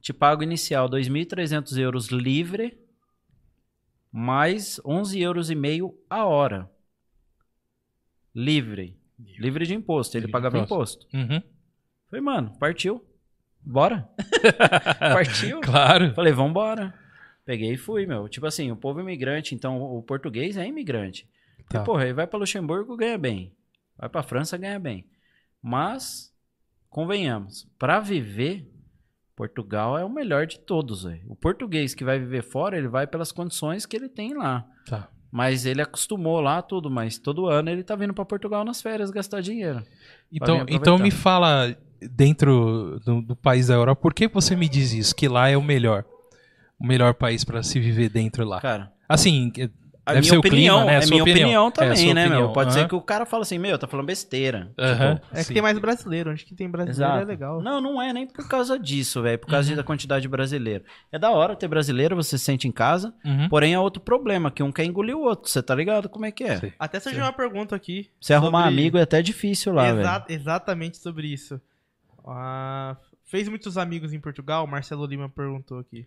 Te 0.01 0.13
pago 0.13 0.43
inicial 0.43 0.89
2.300 0.89 1.79
euros 1.79 2.07
livre, 2.09 2.79
mais 4.11 4.81
11 4.85 5.21
euros 5.21 5.51
e 5.51 5.55
meio 5.55 5.95
a 6.09 6.25
hora. 6.25 6.71
Livre. 8.35 8.97
Livre 9.19 9.67
de 9.67 9.75
imposto. 9.75 10.17
Ele 10.17 10.27
Livre 10.27 10.33
pagava 10.33 10.59
imposto. 10.59 11.07
imposto. 11.09 11.35
uhum. 11.35 11.43
Falei, 12.09 12.25
mano, 12.25 12.59
partiu. 12.59 13.05
Bora. 13.61 14.09
partiu. 14.99 15.61
Claro. 15.61 16.15
Falei, 16.15 16.33
vambora. 16.33 16.95
Peguei 17.49 17.73
e 17.73 17.77
fui, 17.79 18.05
meu. 18.05 18.29
Tipo 18.29 18.45
assim, 18.45 18.71
o 18.71 18.77
povo 18.77 19.01
é 19.01 19.03
imigrante, 19.03 19.55
então 19.55 19.81
o 19.81 20.03
português 20.03 20.59
é 20.59 20.67
imigrante. 20.67 21.27
Tá. 21.71 21.81
E, 21.81 21.83
porra, 21.83 22.05
ele 22.05 22.13
vai 22.13 22.27
pra 22.27 22.39
Luxemburgo, 22.39 22.95
ganha 22.95 23.17
bem. 23.17 23.55
Vai 23.97 24.07
pra 24.11 24.23
França, 24.23 24.59
ganha 24.59 24.79
bem. 24.79 25.07
Mas, 25.63 26.31
convenhamos, 26.91 27.67
pra 27.79 28.01
viver, 28.01 28.71
Portugal 29.35 29.97
é 29.97 30.05
o 30.05 30.11
melhor 30.11 30.47
de 30.47 30.59
todos, 30.59 31.05
velho. 31.05 31.23
O 31.27 31.35
português 31.35 31.95
que 31.95 32.05
vai 32.05 32.19
viver 32.19 32.43
fora, 32.43 32.77
ele 32.77 32.87
vai 32.87 33.07
pelas 33.07 33.33
condições 33.33 33.87
que 33.87 33.97
ele 33.97 34.11
tem 34.11 34.35
lá. 34.35 34.69
Tá. 34.85 35.09
Mas 35.33 35.65
ele 35.65 35.81
acostumou 35.81 36.43
lá 36.43 36.61
tudo, 36.61 36.91
mas 36.91 37.17
todo 37.17 37.47
ano 37.47 37.71
ele 37.71 37.83
tá 37.83 37.97
vindo 37.97 38.13
pra 38.13 38.27
Portugal 38.27 38.63
nas 38.63 38.83
férias 38.83 39.11
gastar 39.11 39.41
dinheiro. 39.41 39.83
Então, 40.31 40.67
então 40.69 40.99
me 40.99 41.11
fala, 41.11 41.75
dentro 41.99 43.01
do, 43.07 43.23
do 43.23 43.35
país 43.35 43.69
da 43.69 43.75
Europa, 43.75 44.03
por 44.03 44.13
que 44.13 44.29
você 44.29 44.55
me 44.55 44.69
diz 44.69 44.93
isso? 44.93 45.17
Que 45.17 45.27
lá 45.29 45.49
é 45.49 45.57
o 45.57 45.63
melhor. 45.63 46.05
O 46.81 46.87
melhor 46.87 47.15
país 47.15 47.45
pra 47.45 47.63
se 47.63 47.81
viver 47.81 48.09
dentro 48.09 48.45
lá. 48.45 48.61
Cara, 48.61 48.93
Assim, 49.09 49.51
que- 49.51 49.71
a 50.07 50.13
deve 50.15 50.21
minha 50.21 50.31
ser 50.31 50.37
o 50.37 50.41
opinião, 50.41 50.77
clima, 50.77 50.91
né? 50.93 50.99
A 50.99 51.03
é 51.03 51.07
minha 51.07 51.23
opinião, 51.23 51.43
opinião. 51.43 51.65
É, 51.65 51.69
a 51.69 51.71
também, 51.73 51.97
sua 51.97 52.15
né, 52.15 52.21
opinião. 52.27 52.43
meu? 52.45 52.53
Pode 52.53 52.73
ser 52.73 52.89
que 52.89 52.95
o 52.95 53.01
cara 53.03 53.27
fala 53.27 53.43
assim, 53.43 53.59
meu, 53.59 53.79
tá 53.79 53.87
falando 53.87 54.07
besteira. 54.07 54.67
Tipo, 54.69 54.81
É 55.33 55.39
que 55.39 55.45
sim. 55.45 55.53
tem 55.55 55.63
mais 55.63 55.79
brasileiro. 55.79 56.31
Onde 56.31 56.45
que 56.45 56.55
tem 56.55 56.71
brasileiro 56.71 57.21
é 57.21 57.25
legal. 57.25 57.61
Não, 57.61 57.81
não 57.81 58.01
é 58.01 58.11
nem 58.13 58.27
por 58.27 58.47
causa 58.49 58.79
disso, 58.79 59.21
velho. 59.23 59.39
Por 59.39 59.49
causa 59.49 59.71
Uhum. 59.71 59.77
da 59.77 59.83
quantidade 59.83 60.23
de 60.23 60.29
brasileiro. 60.29 60.85
É 61.13 61.19
da 61.19 61.31
hora 61.31 61.55
ter 61.57 61.69
brasileiro, 61.69 62.17
você 62.17 62.39
se 62.39 62.45
sente 62.45 62.67
em 62.69 62.73
casa. 62.73 63.13
Uhum. 63.25 63.49
Porém, 63.49 63.75
é 63.75 63.79
outro 63.79 64.01
problema, 64.01 64.51
que 64.51 64.63
um 64.63 64.71
quer 64.73 64.85
engolir 64.85 65.17
o 65.17 65.23
outro. 65.23 65.51
Você 65.51 65.63
tá 65.63 65.75
ligado 65.75 66.09
como 66.09 66.25
é 66.25 66.31
que 66.31 66.45
é? 66.45 66.57
Sei. 66.59 66.73
Até 66.79 67.01
surgiu 67.01 67.23
uma 67.23 67.33
pergunta 67.33 67.75
aqui. 67.77 68.09
Arrumar 68.31 68.65
sobre- 68.65 68.75
amigo 68.81 68.97
é 68.99 69.03
até 69.03 69.21
difícil 69.21 69.75
lá, 69.75 69.89
Exa- 69.91 70.19
velho. 70.21 70.25
Exatamente 70.41 70.97
sobre 70.99 71.27
isso. 71.27 71.61
Ah, 72.27 72.97
fez 73.25 73.49
muitos 73.49 73.77
amigos 73.77 74.13
em 74.13 74.21
Portugal? 74.21 74.67
Marcelo 74.67 75.05
Lima 75.07 75.29
perguntou 75.29 75.79
aqui. 75.79 76.07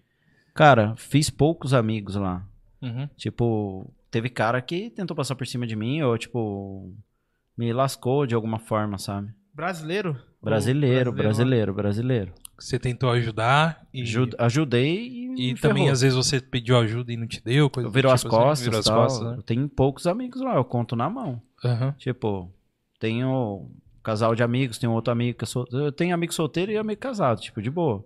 Cara, 0.54 0.96
fiz 0.98 1.30
poucos 1.30 1.74
amigos 1.74 2.16
lá. 2.16 2.46
Uhum. 2.82 3.08
Tipo, 3.16 3.92
teve 4.10 4.30
cara 4.30 4.62
que 4.62 4.90
tentou 4.90 5.16
passar 5.16 5.36
por 5.36 5.46
cima 5.48 5.66
de 5.68 5.76
mim 5.76 6.02
ou, 6.02 6.18
tipo, 6.18 6.94
me 7.58 7.72
lascou 7.72 8.26
de 8.26 8.36
alguma 8.36 8.60
forma, 8.60 8.98
sabe? 8.98 9.30
Brasileiro? 9.54 10.18
Brasileiro, 10.42 11.12
Ou 11.12 11.16
brasileiro, 11.16 11.74
brasileiro. 11.74 12.34
Você 12.58 12.78
tentou 12.80 13.10
ajudar 13.12 13.88
e, 13.94 14.02
Aju- 14.04 14.30
Ajudei 14.38 15.08
e, 15.08 15.52
e 15.52 15.56
também 15.56 15.84
ferrou. 15.84 15.92
às 15.94 16.02
vezes 16.02 16.16
você 16.16 16.40
pediu 16.40 16.78
ajuda 16.78 17.12
e 17.12 17.18
não 17.18 17.28
te 17.28 17.44
deu. 17.44 17.70
Coisa 17.70 17.90
Virou 17.90 18.12
as 18.12 18.22
tipo 18.22 18.36
assim, 18.36 18.44
costas, 18.44 18.66
virou 18.66 18.80
as 18.80 18.86
tal. 18.86 19.02
costas, 19.04 19.28
né? 19.32 19.38
Eu 19.38 19.44
tenho 19.44 19.68
poucos 19.70 20.06
amigos 20.08 20.42
lá, 20.42 20.56
eu 20.56 20.64
conto 20.66 20.96
na 20.96 21.10
mão. 21.10 21.42
Aham. 21.64 21.94
Tipo, 21.98 22.52
tenho 23.00 23.28
um 23.30 23.72
casal 24.04 24.36
de 24.36 24.44
amigos, 24.44 24.78
tenho 24.78 24.92
outro 24.92 25.12
amigo 25.12 25.38
que 25.38 25.44
eu 25.44 25.48
sou. 25.48 25.68
Eu 25.72 25.92
tenho 25.92 26.14
amigo 26.14 26.34
solteiro 26.34 26.72
e 26.72 26.78
amigo 26.78 27.00
casado, 27.02 27.40
tipo, 27.42 27.62
de 27.62 27.70
boa. 27.70 28.04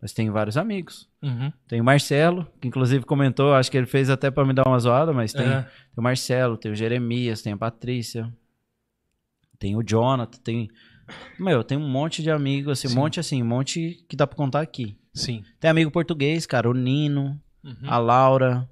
Mas 0.00 0.12
tenho 0.12 0.32
vários 0.32 0.56
amigos. 0.56 1.08
Uhum. 1.22 1.52
Tem 1.66 1.80
o 1.80 1.84
Marcelo, 1.84 2.46
que 2.60 2.68
inclusive 2.68 3.04
comentou, 3.04 3.52
acho 3.54 3.70
que 3.70 3.76
ele 3.76 3.86
fez 3.86 4.08
até 4.08 4.30
pra 4.30 4.44
me 4.44 4.52
dar 4.52 4.66
uma 4.66 4.78
zoada, 4.78 5.12
mas 5.12 5.32
tem, 5.32 5.46
É. 5.46 5.62
tem 5.62 5.70
o 5.96 6.02
Marcelo, 6.02 6.56
tem 6.56 6.70
o 6.70 6.74
Jeremias, 6.76 7.42
tem 7.42 7.52
a 7.52 7.56
Patrícia, 7.56 8.32
tem 9.58 9.76
o 9.76 9.82
Jonathan, 9.82 10.38
tem. 10.42 10.68
Meu, 11.38 11.64
tem 11.64 11.76
um 11.78 11.88
monte 11.88 12.22
de 12.22 12.30
amigos, 12.30 12.72
assim, 12.84 12.94
um 12.94 13.00
monte 13.00 13.18
assim, 13.18 13.42
um 13.42 13.46
monte 13.46 14.04
que 14.08 14.14
dá 14.14 14.26
pra 14.26 14.36
contar 14.36 14.60
aqui. 14.60 14.96
Sim. 15.12 15.42
Tem 15.58 15.70
amigo 15.70 15.90
português, 15.90 16.46
cara, 16.46 16.68
o 16.70 16.74
Nino, 16.74 17.40
Uhum. 17.64 17.74
a 17.90 17.98
Laura, 17.98 18.68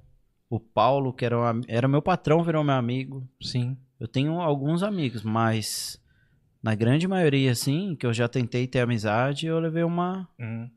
o 0.49 0.59
Paulo, 0.61 1.11
que 1.11 1.25
era, 1.25 1.37
um 1.37 1.61
era 1.67 1.87
meu 1.89 2.01
patrão, 2.01 2.41
virou 2.43 2.63
meu 2.63 2.75
amigo. 2.75 3.27
Sim. 3.41 3.75
Eu 3.99 4.07
tenho 4.07 4.39
alguns 4.39 4.81
amigos, 4.81 5.23
mas 5.23 6.01
na 6.63 6.73
grande 6.73 7.05
maioria, 7.07 7.51
assim, 7.51 7.95
que 7.95 8.05
eu 8.05 8.13
já 8.13 8.27
tentei 8.29 8.65
ter 8.65 8.79
amizade, 8.79 9.45
eu 9.47 9.59
levei 9.59 9.83
uma, 9.83 10.27
Uhum. 10.39 10.69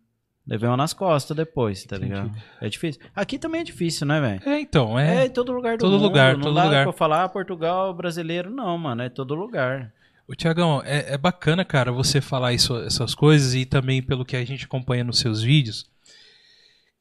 Levei 0.47 0.68
uma 0.68 0.76
nas 0.76 0.93
costas 0.93 1.36
depois, 1.36 1.84
tá 1.84 1.97
Entendi. 1.97 2.12
ligado? 2.12 2.32
É 2.61 2.68
difícil. 2.68 3.01
Aqui 3.14 3.38
também 3.38 3.61
é 3.61 3.64
difícil, 3.64 4.07
né, 4.07 4.20
velho? 4.20 4.43
É, 4.45 4.61
então, 4.61 4.99
É. 4.99 5.22
é. 5.22 5.26
em 5.26 5.30
todo 5.30 5.53
lugar 5.53 5.76
do 5.76 5.80
todo 5.80 5.93
mundo. 5.93 6.03
lugar, 6.03 6.34
não 6.34 6.43
todo 6.45 6.55
dá 6.55 6.64
lugar. 6.64 6.84
pra 6.84 6.93
falar 6.93 7.24
ah, 7.24 7.28
Portugal 7.28 7.95
brasileiro, 7.95 8.51
não, 8.51 8.76
mano. 8.76 9.03
É 9.03 9.09
todo 9.09 9.34
lugar. 9.34 9.93
Ô, 10.26 10.34
Tiagão, 10.34 10.82
é, 10.84 11.14
é 11.14 11.18
bacana, 11.18 11.64
cara, 11.64 11.93
você 11.93 12.20
falar 12.20 12.53
isso, 12.53 12.76
essas 12.78 13.14
coisas 13.14 13.55
e 13.55 13.64
também 13.64 14.03
pelo 14.03 14.24
que 14.24 14.36
a 14.36 14.45
gente 14.45 14.64
acompanha 14.64 15.05
nos 15.05 15.18
seus 15.18 15.43
vídeos, 15.43 15.88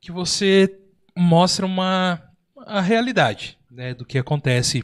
que 0.02 0.12
você 0.12 0.80
mostra 1.18 1.66
uma 1.66 2.22
a 2.68 2.82
realidade 2.82 3.58
né, 3.72 3.94
do 3.94 4.06
que 4.06 4.18
acontece 4.18 4.84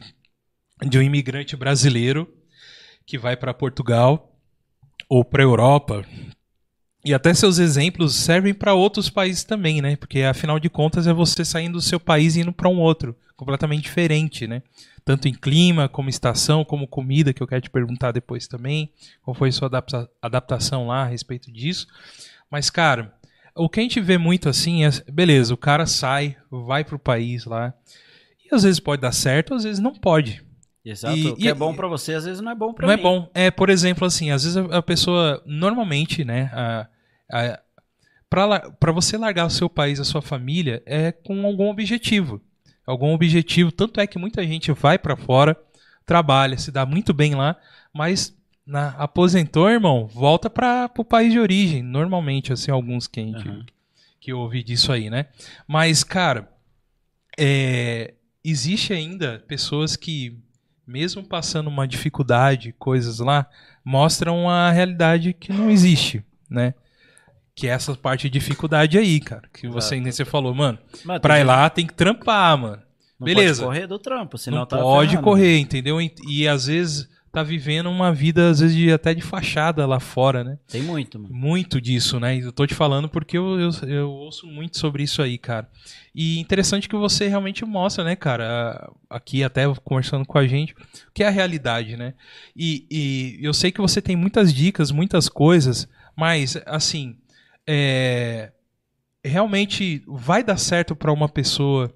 de 0.88 0.98
um 0.98 1.02
imigrante 1.02 1.56
brasileiro 1.56 2.32
que 3.04 3.18
vai 3.18 3.36
para 3.36 3.52
Portugal 3.54 4.32
ou 5.08 5.24
para 5.24 5.42
Europa. 5.42 6.04
E 7.06 7.14
até 7.14 7.32
seus 7.32 7.58
exemplos 7.58 8.16
servem 8.16 8.52
para 8.52 8.74
outros 8.74 9.08
países 9.08 9.44
também, 9.44 9.80
né? 9.80 9.94
Porque 9.94 10.22
afinal 10.22 10.58
de 10.58 10.68
contas 10.68 11.06
é 11.06 11.12
você 11.12 11.44
saindo 11.44 11.74
do 11.74 11.80
seu 11.80 12.00
país 12.00 12.34
e 12.34 12.40
indo 12.40 12.52
para 12.52 12.68
um 12.68 12.80
outro, 12.80 13.16
completamente 13.36 13.84
diferente, 13.84 14.44
né? 14.46 14.60
Tanto 15.04 15.28
em 15.28 15.32
clima, 15.32 15.88
como 15.88 16.08
estação, 16.10 16.64
como 16.64 16.88
comida, 16.88 17.32
que 17.32 17.40
eu 17.40 17.46
quero 17.46 17.60
te 17.60 17.70
perguntar 17.70 18.10
depois 18.10 18.48
também. 18.48 18.90
Qual 19.22 19.34
foi 19.34 19.50
a 19.50 19.52
sua 19.52 19.68
adapta- 19.68 20.10
adaptação 20.20 20.88
lá 20.88 21.02
a 21.04 21.06
respeito 21.06 21.52
disso? 21.52 21.86
Mas, 22.50 22.70
cara, 22.70 23.14
o 23.54 23.68
que 23.68 23.78
a 23.78 23.82
gente 23.84 24.00
vê 24.00 24.18
muito 24.18 24.48
assim 24.48 24.84
é, 24.84 24.90
beleza, 25.08 25.54
o 25.54 25.56
cara 25.56 25.86
sai, 25.86 26.36
vai 26.50 26.82
pro 26.84 26.98
país 26.98 27.44
lá, 27.44 27.72
e 28.44 28.52
às 28.52 28.64
vezes 28.64 28.80
pode 28.80 29.02
dar 29.02 29.12
certo, 29.12 29.54
às 29.54 29.62
vezes 29.62 29.78
não 29.78 29.94
pode. 29.94 30.42
Exato. 30.84 31.16
E- 31.16 31.28
o 31.28 31.36
que 31.36 31.44
e- 31.44 31.48
é 31.48 31.54
bom 31.54 31.72
pra 31.74 31.86
você, 31.86 32.14
às 32.14 32.24
vezes 32.24 32.40
não 32.40 32.50
é 32.50 32.54
bom 32.54 32.74
não 32.80 32.88
mim. 32.88 32.94
é 32.94 32.96
bom. 32.96 33.30
É, 33.32 33.48
por 33.50 33.70
exemplo, 33.70 34.04
assim, 34.04 34.30
às 34.32 34.42
vezes 34.42 34.56
a, 34.56 34.78
a 34.78 34.82
pessoa, 34.82 35.40
normalmente, 35.46 36.24
né, 36.24 36.50
a, 36.52 36.86
a, 37.30 37.60
pra, 38.30 38.44
la- 38.46 38.70
pra 38.72 38.92
você 38.92 39.16
largar 39.16 39.46
o 39.46 39.50
seu 39.50 39.68
país, 39.68 39.98
a 40.00 40.04
sua 40.04 40.22
família, 40.22 40.82
é 40.86 41.12
com 41.12 41.44
algum 41.46 41.68
objetivo. 41.68 42.40
Algum 42.86 43.12
objetivo. 43.14 43.72
Tanto 43.72 44.00
é 44.00 44.06
que 44.06 44.18
muita 44.18 44.44
gente 44.46 44.70
vai 44.72 44.98
pra 44.98 45.16
fora, 45.16 45.56
trabalha, 46.04 46.56
se 46.56 46.70
dá 46.70 46.86
muito 46.86 47.12
bem 47.12 47.34
lá, 47.34 47.56
mas 47.92 48.36
na, 48.64 48.90
aposentou, 48.90 49.68
irmão, 49.68 50.06
volta 50.06 50.48
para 50.50 50.90
o 50.96 51.04
país 51.04 51.32
de 51.32 51.38
origem. 51.40 51.82
Normalmente, 51.82 52.52
assim, 52.52 52.70
alguns 52.70 53.06
que, 53.06 53.20
a 53.20 53.24
gente, 53.24 53.48
Aham. 53.48 53.66
que 54.20 54.32
eu 54.32 54.38
ouvi 54.38 54.62
disso 54.62 54.92
aí, 54.92 55.10
né? 55.10 55.26
Mas, 55.66 56.04
cara, 56.04 56.48
é, 57.38 58.14
existe 58.44 58.92
ainda 58.92 59.42
pessoas 59.46 59.96
que, 59.96 60.38
mesmo 60.86 61.24
passando 61.24 61.66
uma 61.68 61.86
dificuldade, 61.86 62.72
coisas 62.78 63.18
lá, 63.18 63.48
mostram 63.84 64.48
a 64.48 64.70
realidade 64.70 65.32
que 65.32 65.52
não 65.52 65.70
existe, 65.70 66.24
né? 66.48 66.74
Que 67.56 67.66
é 67.66 67.70
essa 67.70 67.94
parte 67.96 68.28
de 68.28 68.38
dificuldade 68.38 68.98
aí, 68.98 69.18
cara. 69.18 69.48
Que 69.52 69.66
você, 69.66 69.98
nem 69.98 70.12
você 70.12 70.24
falou, 70.26 70.54
mano, 70.54 70.78
Mano, 71.04 71.20
pra 71.20 71.40
ir 71.40 71.44
lá 71.44 71.68
tem 71.70 71.86
que 71.86 71.94
trampar, 71.94 72.56
mano. 72.58 72.82
não 73.18 73.24
beleza. 73.24 73.64
Pode 73.64 73.74
correr 73.74 73.86
do 73.86 73.98
trampo, 73.98 74.36
senão 74.36 74.58
não 74.58 74.66
tá 74.66 74.76
pode 74.76 75.16
correr, 75.18 75.58
entendeu? 75.58 76.00
E, 76.00 76.14
e 76.28 76.46
às 76.46 76.66
vezes 76.66 77.08
tá 77.32 77.42
vivendo 77.42 77.90
uma 77.90 78.12
vida, 78.14 78.48
às 78.50 78.60
vezes, 78.60 78.74
de, 78.74 78.90
até 78.90 79.12
de 79.14 79.20
fachada 79.20 79.84
lá 79.86 80.00
fora, 80.00 80.42
né? 80.44 80.58
Tem 80.68 80.82
muito, 80.82 81.18
mano. 81.18 81.34
Muito 81.34 81.80
disso, 81.82 82.18
né? 82.20 82.38
Eu 82.38 82.50
tô 82.52 82.66
te 82.66 82.74
falando 82.74 83.08
porque 83.10 83.36
eu, 83.36 83.58
eu, 83.60 83.70
eu 83.88 84.10
ouço 84.10 84.46
muito 84.46 84.78
sobre 84.78 85.02
isso 85.02 85.20
aí, 85.22 85.36
cara. 85.36 85.68
E 86.14 86.38
interessante 86.38 86.88
que 86.88 86.96
você 86.96 87.26
realmente 87.28 87.62
mostra, 87.64 88.02
né, 88.04 88.16
cara? 88.16 88.90
Aqui 89.08 89.42
até 89.44 89.64
conversando 89.84 90.24
com 90.26 90.38
a 90.38 90.46
gente, 90.46 90.72
o 90.72 91.12
que 91.14 91.22
é 91.22 91.26
a 91.26 91.30
realidade, 91.30 91.94
né? 91.96 92.14
E, 92.56 92.86
e 92.90 93.38
eu 93.42 93.52
sei 93.52 93.70
que 93.70 93.80
você 93.82 94.00
tem 94.00 94.16
muitas 94.16 94.52
dicas, 94.52 94.90
muitas 94.90 95.28
coisas, 95.28 95.86
mas, 96.16 96.56
assim, 96.64 97.16
é, 97.66 98.52
realmente 99.24 100.02
vai 100.06 100.42
dar 100.42 100.56
certo 100.56 100.94
para 100.94 101.12
uma 101.12 101.28
pessoa 101.28 101.92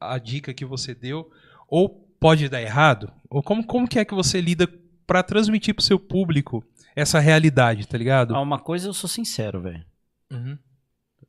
a 0.00 0.18
dica 0.18 0.52
que 0.52 0.64
você 0.64 0.94
deu? 0.94 1.30
Ou 1.68 1.88
pode 1.88 2.48
dar 2.48 2.60
errado? 2.60 3.12
Ou 3.30 3.42
como, 3.42 3.64
como 3.64 3.88
que 3.88 3.98
é 3.98 4.04
que 4.04 4.14
você 4.14 4.40
lida 4.40 4.66
para 5.06 5.22
transmitir 5.22 5.74
pro 5.74 5.84
seu 5.84 5.98
público 5.98 6.64
essa 6.94 7.18
realidade, 7.18 7.86
tá 7.86 7.96
ligado? 7.96 8.34
Ah, 8.34 8.40
uma 8.40 8.58
coisa 8.58 8.88
eu 8.88 8.92
sou 8.92 9.08
sincero, 9.08 9.60
velho. 9.62 9.84
Uhum. 10.30 10.58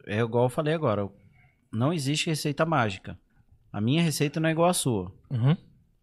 É 0.05 0.19
igual 0.19 0.45
eu 0.45 0.49
falei 0.49 0.73
agora. 0.73 1.07
Não 1.71 1.93
existe 1.93 2.27
receita 2.29 2.65
mágica. 2.65 3.17
A 3.71 3.79
minha 3.81 4.01
receita 4.03 4.39
não 4.39 4.49
é 4.49 4.51
igual 4.51 4.69
à 4.69 4.73
sua. 4.73 5.11
Uhum. 5.29 5.55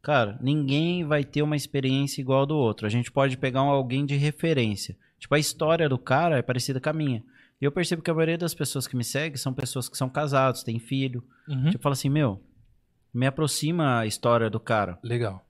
Cara, 0.02 0.38
ninguém 0.40 1.04
vai 1.04 1.22
ter 1.24 1.42
uma 1.42 1.56
experiência 1.56 2.20
igual 2.20 2.42
a 2.42 2.46
do 2.46 2.56
outro. 2.56 2.86
A 2.86 2.90
gente 2.90 3.12
pode 3.12 3.36
pegar 3.36 3.62
um- 3.62 3.68
alguém 3.68 4.06
de 4.06 4.16
referência. 4.16 4.96
Tipo, 5.18 5.34
a 5.34 5.38
história 5.38 5.88
do 5.88 5.98
cara 5.98 6.38
é 6.38 6.42
parecida 6.42 6.80
com 6.80 6.88
a 6.88 6.92
minha. 6.92 7.22
E 7.60 7.64
eu 7.64 7.72
percebo 7.72 8.02
que 8.02 8.10
a 8.10 8.14
maioria 8.14 8.38
das 8.38 8.54
pessoas 8.54 8.86
que 8.86 8.96
me 8.96 9.04
seguem 9.04 9.36
são 9.36 9.52
pessoas 9.52 9.88
que 9.88 9.96
são 9.96 10.08
casados, 10.08 10.62
têm 10.62 10.78
filho. 10.78 11.22
Uhum. 11.48 11.70
Tipo, 11.70 11.82
fala 11.82 11.92
assim, 11.92 12.08
meu, 12.08 12.42
me 13.12 13.26
aproxima 13.26 13.98
a 14.00 14.06
história 14.06 14.48
do 14.48 14.58
cara. 14.58 14.98
Legal. 15.02 15.44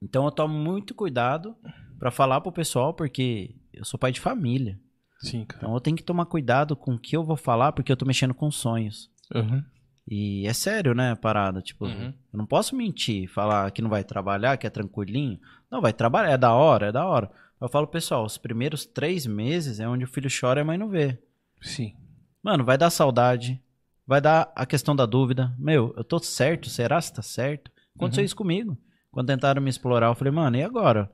Então 0.00 0.24
eu 0.24 0.30
tomo 0.30 0.54
muito 0.54 0.94
cuidado 0.94 1.56
pra 1.98 2.10
falar 2.10 2.40
pro 2.40 2.52
pessoal, 2.52 2.94
porque 2.94 3.54
eu 3.72 3.84
sou 3.84 3.98
pai 3.98 4.12
de 4.12 4.20
família. 4.20 4.78
Sim, 5.20 5.44
cara. 5.44 5.62
Então 5.64 5.74
eu 5.74 5.80
tenho 5.80 5.96
que 5.96 6.02
tomar 6.02 6.26
cuidado 6.26 6.76
com 6.76 6.94
o 6.94 6.98
que 6.98 7.16
eu 7.16 7.24
vou 7.24 7.36
falar, 7.36 7.72
porque 7.72 7.90
eu 7.90 7.96
tô 7.96 8.04
mexendo 8.04 8.34
com 8.34 8.50
sonhos. 8.50 9.10
Uhum. 9.34 9.62
E 10.08 10.46
é 10.46 10.52
sério, 10.52 10.94
né, 10.94 11.12
a 11.12 11.16
parada? 11.16 11.62
Tipo, 11.62 11.86
Uhum. 11.86 12.12
eu 12.32 12.38
não 12.38 12.46
posso 12.46 12.74
mentir, 12.74 13.28
falar 13.28 13.70
que 13.70 13.80
não 13.80 13.88
vai 13.90 14.02
trabalhar, 14.02 14.56
que 14.56 14.66
é 14.66 14.70
tranquilinho. 14.70 15.38
Não, 15.70 15.80
vai 15.80 15.92
trabalhar, 15.92 16.30
é 16.32 16.38
da 16.38 16.52
hora, 16.52 16.86
é 16.88 16.92
da 16.92 17.06
hora. 17.06 17.30
Eu 17.60 17.68
falo, 17.68 17.86
pessoal, 17.86 18.24
os 18.24 18.36
primeiros 18.36 18.84
três 18.84 19.24
meses 19.26 19.78
é 19.78 19.88
onde 19.88 20.04
o 20.04 20.08
filho 20.08 20.28
chora 20.28 20.60
e 20.60 20.62
a 20.62 20.64
mãe 20.64 20.76
não 20.76 20.88
vê. 20.88 21.18
Sim. 21.62 21.94
Mano, 22.42 22.64
vai 22.64 22.76
dar 22.76 22.90
saudade, 22.90 23.62
vai 24.06 24.20
dar 24.20 24.52
a 24.54 24.66
questão 24.66 24.94
da 24.96 25.06
dúvida. 25.06 25.54
Meu, 25.58 25.94
eu 25.96 26.04
tô 26.04 26.18
certo? 26.18 26.68
Será 26.68 27.00
se 27.00 27.12
tá 27.12 27.22
certo? 27.22 27.70
Aconteceu 27.94 28.22
Uhum. 28.22 28.26
isso 28.26 28.36
comigo. 28.36 28.78
Quando 29.10 29.26
tentaram 29.28 29.62
me 29.62 29.70
explorar, 29.70 30.06
eu 30.08 30.14
falei, 30.14 30.32
mano, 30.32 30.56
e 30.56 30.62
agora? 30.62 31.10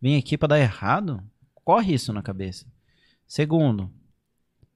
Vim 0.00 0.18
aqui 0.18 0.36
pra 0.36 0.48
dar 0.48 0.58
errado? 0.58 1.22
Corre 1.64 1.94
isso 1.94 2.12
na 2.12 2.22
cabeça. 2.22 2.66
Segundo, 3.26 3.90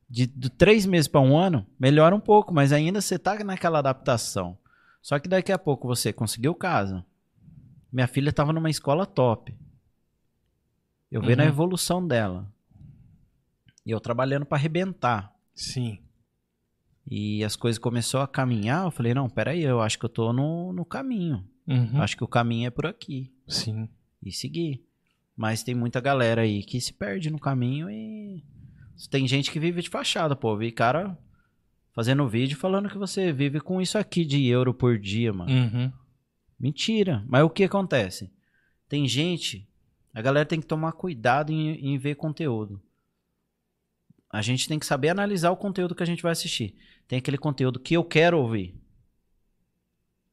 de, 0.08 0.26
de 0.26 0.48
três 0.50 0.86
meses 0.86 1.08
pra 1.08 1.20
um 1.20 1.36
ano, 1.36 1.66
melhora 1.78 2.14
um 2.14 2.20
pouco, 2.20 2.52
mas 2.54 2.72
ainda 2.72 3.00
você 3.00 3.18
tá 3.18 3.42
naquela 3.44 3.78
adaptação. 3.80 4.56
Só 5.02 5.18
que 5.18 5.28
daqui 5.28 5.50
a 5.52 5.58
pouco 5.58 5.86
você 5.88 6.12
conseguiu 6.12 6.54
casa. 6.54 7.04
Minha 7.92 8.06
filha 8.06 8.32
tava 8.32 8.52
numa 8.52 8.70
escola 8.70 9.04
top. 9.06 9.56
Eu 11.10 11.22
vendo 11.22 11.40
a 11.40 11.44
Uhum. 11.44 11.48
evolução 11.48 12.06
dela. 12.06 12.50
E 13.88 13.90
eu 13.90 13.98
trabalhando 13.98 14.44
pra 14.44 14.58
arrebentar. 14.58 15.34
Sim. 15.54 15.98
E 17.10 17.42
as 17.42 17.56
coisas 17.56 17.78
começaram 17.78 18.22
a 18.22 18.28
caminhar, 18.28 18.84
eu 18.84 18.90
falei, 18.90 19.14
não, 19.14 19.30
peraí, 19.30 19.62
eu 19.62 19.80
acho 19.80 19.98
que 19.98 20.04
eu 20.04 20.10
tô 20.10 20.30
no, 20.30 20.74
no 20.74 20.84
caminho. 20.84 21.42
Uhum. 21.66 22.02
Acho 22.02 22.14
que 22.14 22.22
o 22.22 22.28
caminho 22.28 22.66
é 22.66 22.70
por 22.70 22.84
aqui. 22.84 23.32
Sim. 23.46 23.88
E 24.22 24.30
seguir. 24.30 24.84
Mas 25.34 25.62
tem 25.62 25.74
muita 25.74 26.02
galera 26.02 26.42
aí 26.42 26.62
que 26.62 26.78
se 26.82 26.92
perde 26.92 27.30
no 27.30 27.38
caminho 27.38 27.88
e. 27.88 28.44
Tem 29.10 29.26
gente 29.26 29.50
que 29.50 29.58
vive 29.58 29.80
de 29.80 29.88
fachada, 29.88 30.36
pô. 30.36 30.54
Vi 30.54 30.70
cara 30.70 31.16
fazendo 31.94 32.28
vídeo 32.28 32.58
falando 32.58 32.90
que 32.90 32.98
você 32.98 33.32
vive 33.32 33.58
com 33.58 33.80
isso 33.80 33.96
aqui 33.96 34.22
de 34.22 34.46
euro 34.48 34.74
por 34.74 34.98
dia, 34.98 35.32
mano. 35.32 35.50
Uhum. 35.50 35.90
Mentira. 36.60 37.24
Mas 37.26 37.42
o 37.42 37.48
que 37.48 37.64
acontece? 37.64 38.30
Tem 38.86 39.08
gente. 39.08 39.66
A 40.12 40.20
galera 40.20 40.44
tem 40.44 40.60
que 40.60 40.66
tomar 40.66 40.92
cuidado 40.92 41.50
em, 41.50 41.94
em 41.94 41.96
ver 41.96 42.16
conteúdo. 42.16 42.82
A 44.30 44.42
gente 44.42 44.68
tem 44.68 44.78
que 44.78 44.86
saber 44.86 45.08
analisar 45.08 45.50
o 45.50 45.56
conteúdo 45.56 45.94
que 45.94 46.02
a 46.02 46.06
gente 46.06 46.22
vai 46.22 46.32
assistir. 46.32 46.74
Tem 47.06 47.18
aquele 47.18 47.38
conteúdo 47.38 47.80
que 47.80 47.94
eu 47.94 48.04
quero 48.04 48.38
ouvir. 48.38 48.74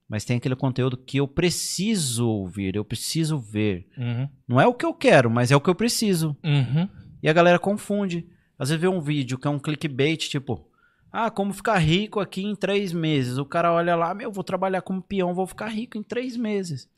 Mas 0.08 0.24
tem 0.24 0.38
aquele 0.38 0.56
conteúdo 0.56 0.98
que 0.98 1.18
eu 1.18 1.28
preciso 1.28 2.28
ouvir, 2.28 2.76
eu 2.76 2.86
preciso 2.86 3.40
ver. 3.40 3.88
Uhum. 3.98 4.30
Não 4.48 4.62
é 4.62 4.68
o 4.68 4.74
que 4.74 4.86
eu 4.86 4.94
quero, 4.94 5.32
mas 5.32 5.52
é 5.52 5.56
o 5.56 5.62
que 5.62 5.70
eu 5.70 5.76
preciso. 5.76 6.38
Uhum. 6.44 6.88
E 7.24 7.30
a 7.30 7.34
galera 7.34 7.58
confunde. 7.58 8.28
Às 8.60 8.70
vezes 8.70 8.82
vê 8.82 8.88
um 8.88 9.02
vídeo 9.02 9.38
que 9.38 9.48
é 9.48 9.50
um 9.50 9.60
clickbait, 9.60 10.30
tipo, 10.30 10.70
ah, 11.12 11.32
como 11.32 11.54
ficar 11.54 11.78
rico 11.78 12.20
aqui 12.20 12.44
em 12.44 12.56
três 12.56 12.94
meses. 12.94 13.38
O 13.38 13.46
cara 13.46 13.74
olha 13.74 13.96
lá, 13.96 14.14
meu, 14.14 14.32
vou 14.32 14.44
trabalhar 14.44 14.82
como 14.82 15.02
peão, 15.02 15.34
vou 15.34 15.48
ficar 15.48 15.68
rico 15.68 15.98
em 15.98 16.04
três 16.04 16.38
meses. 16.38 16.90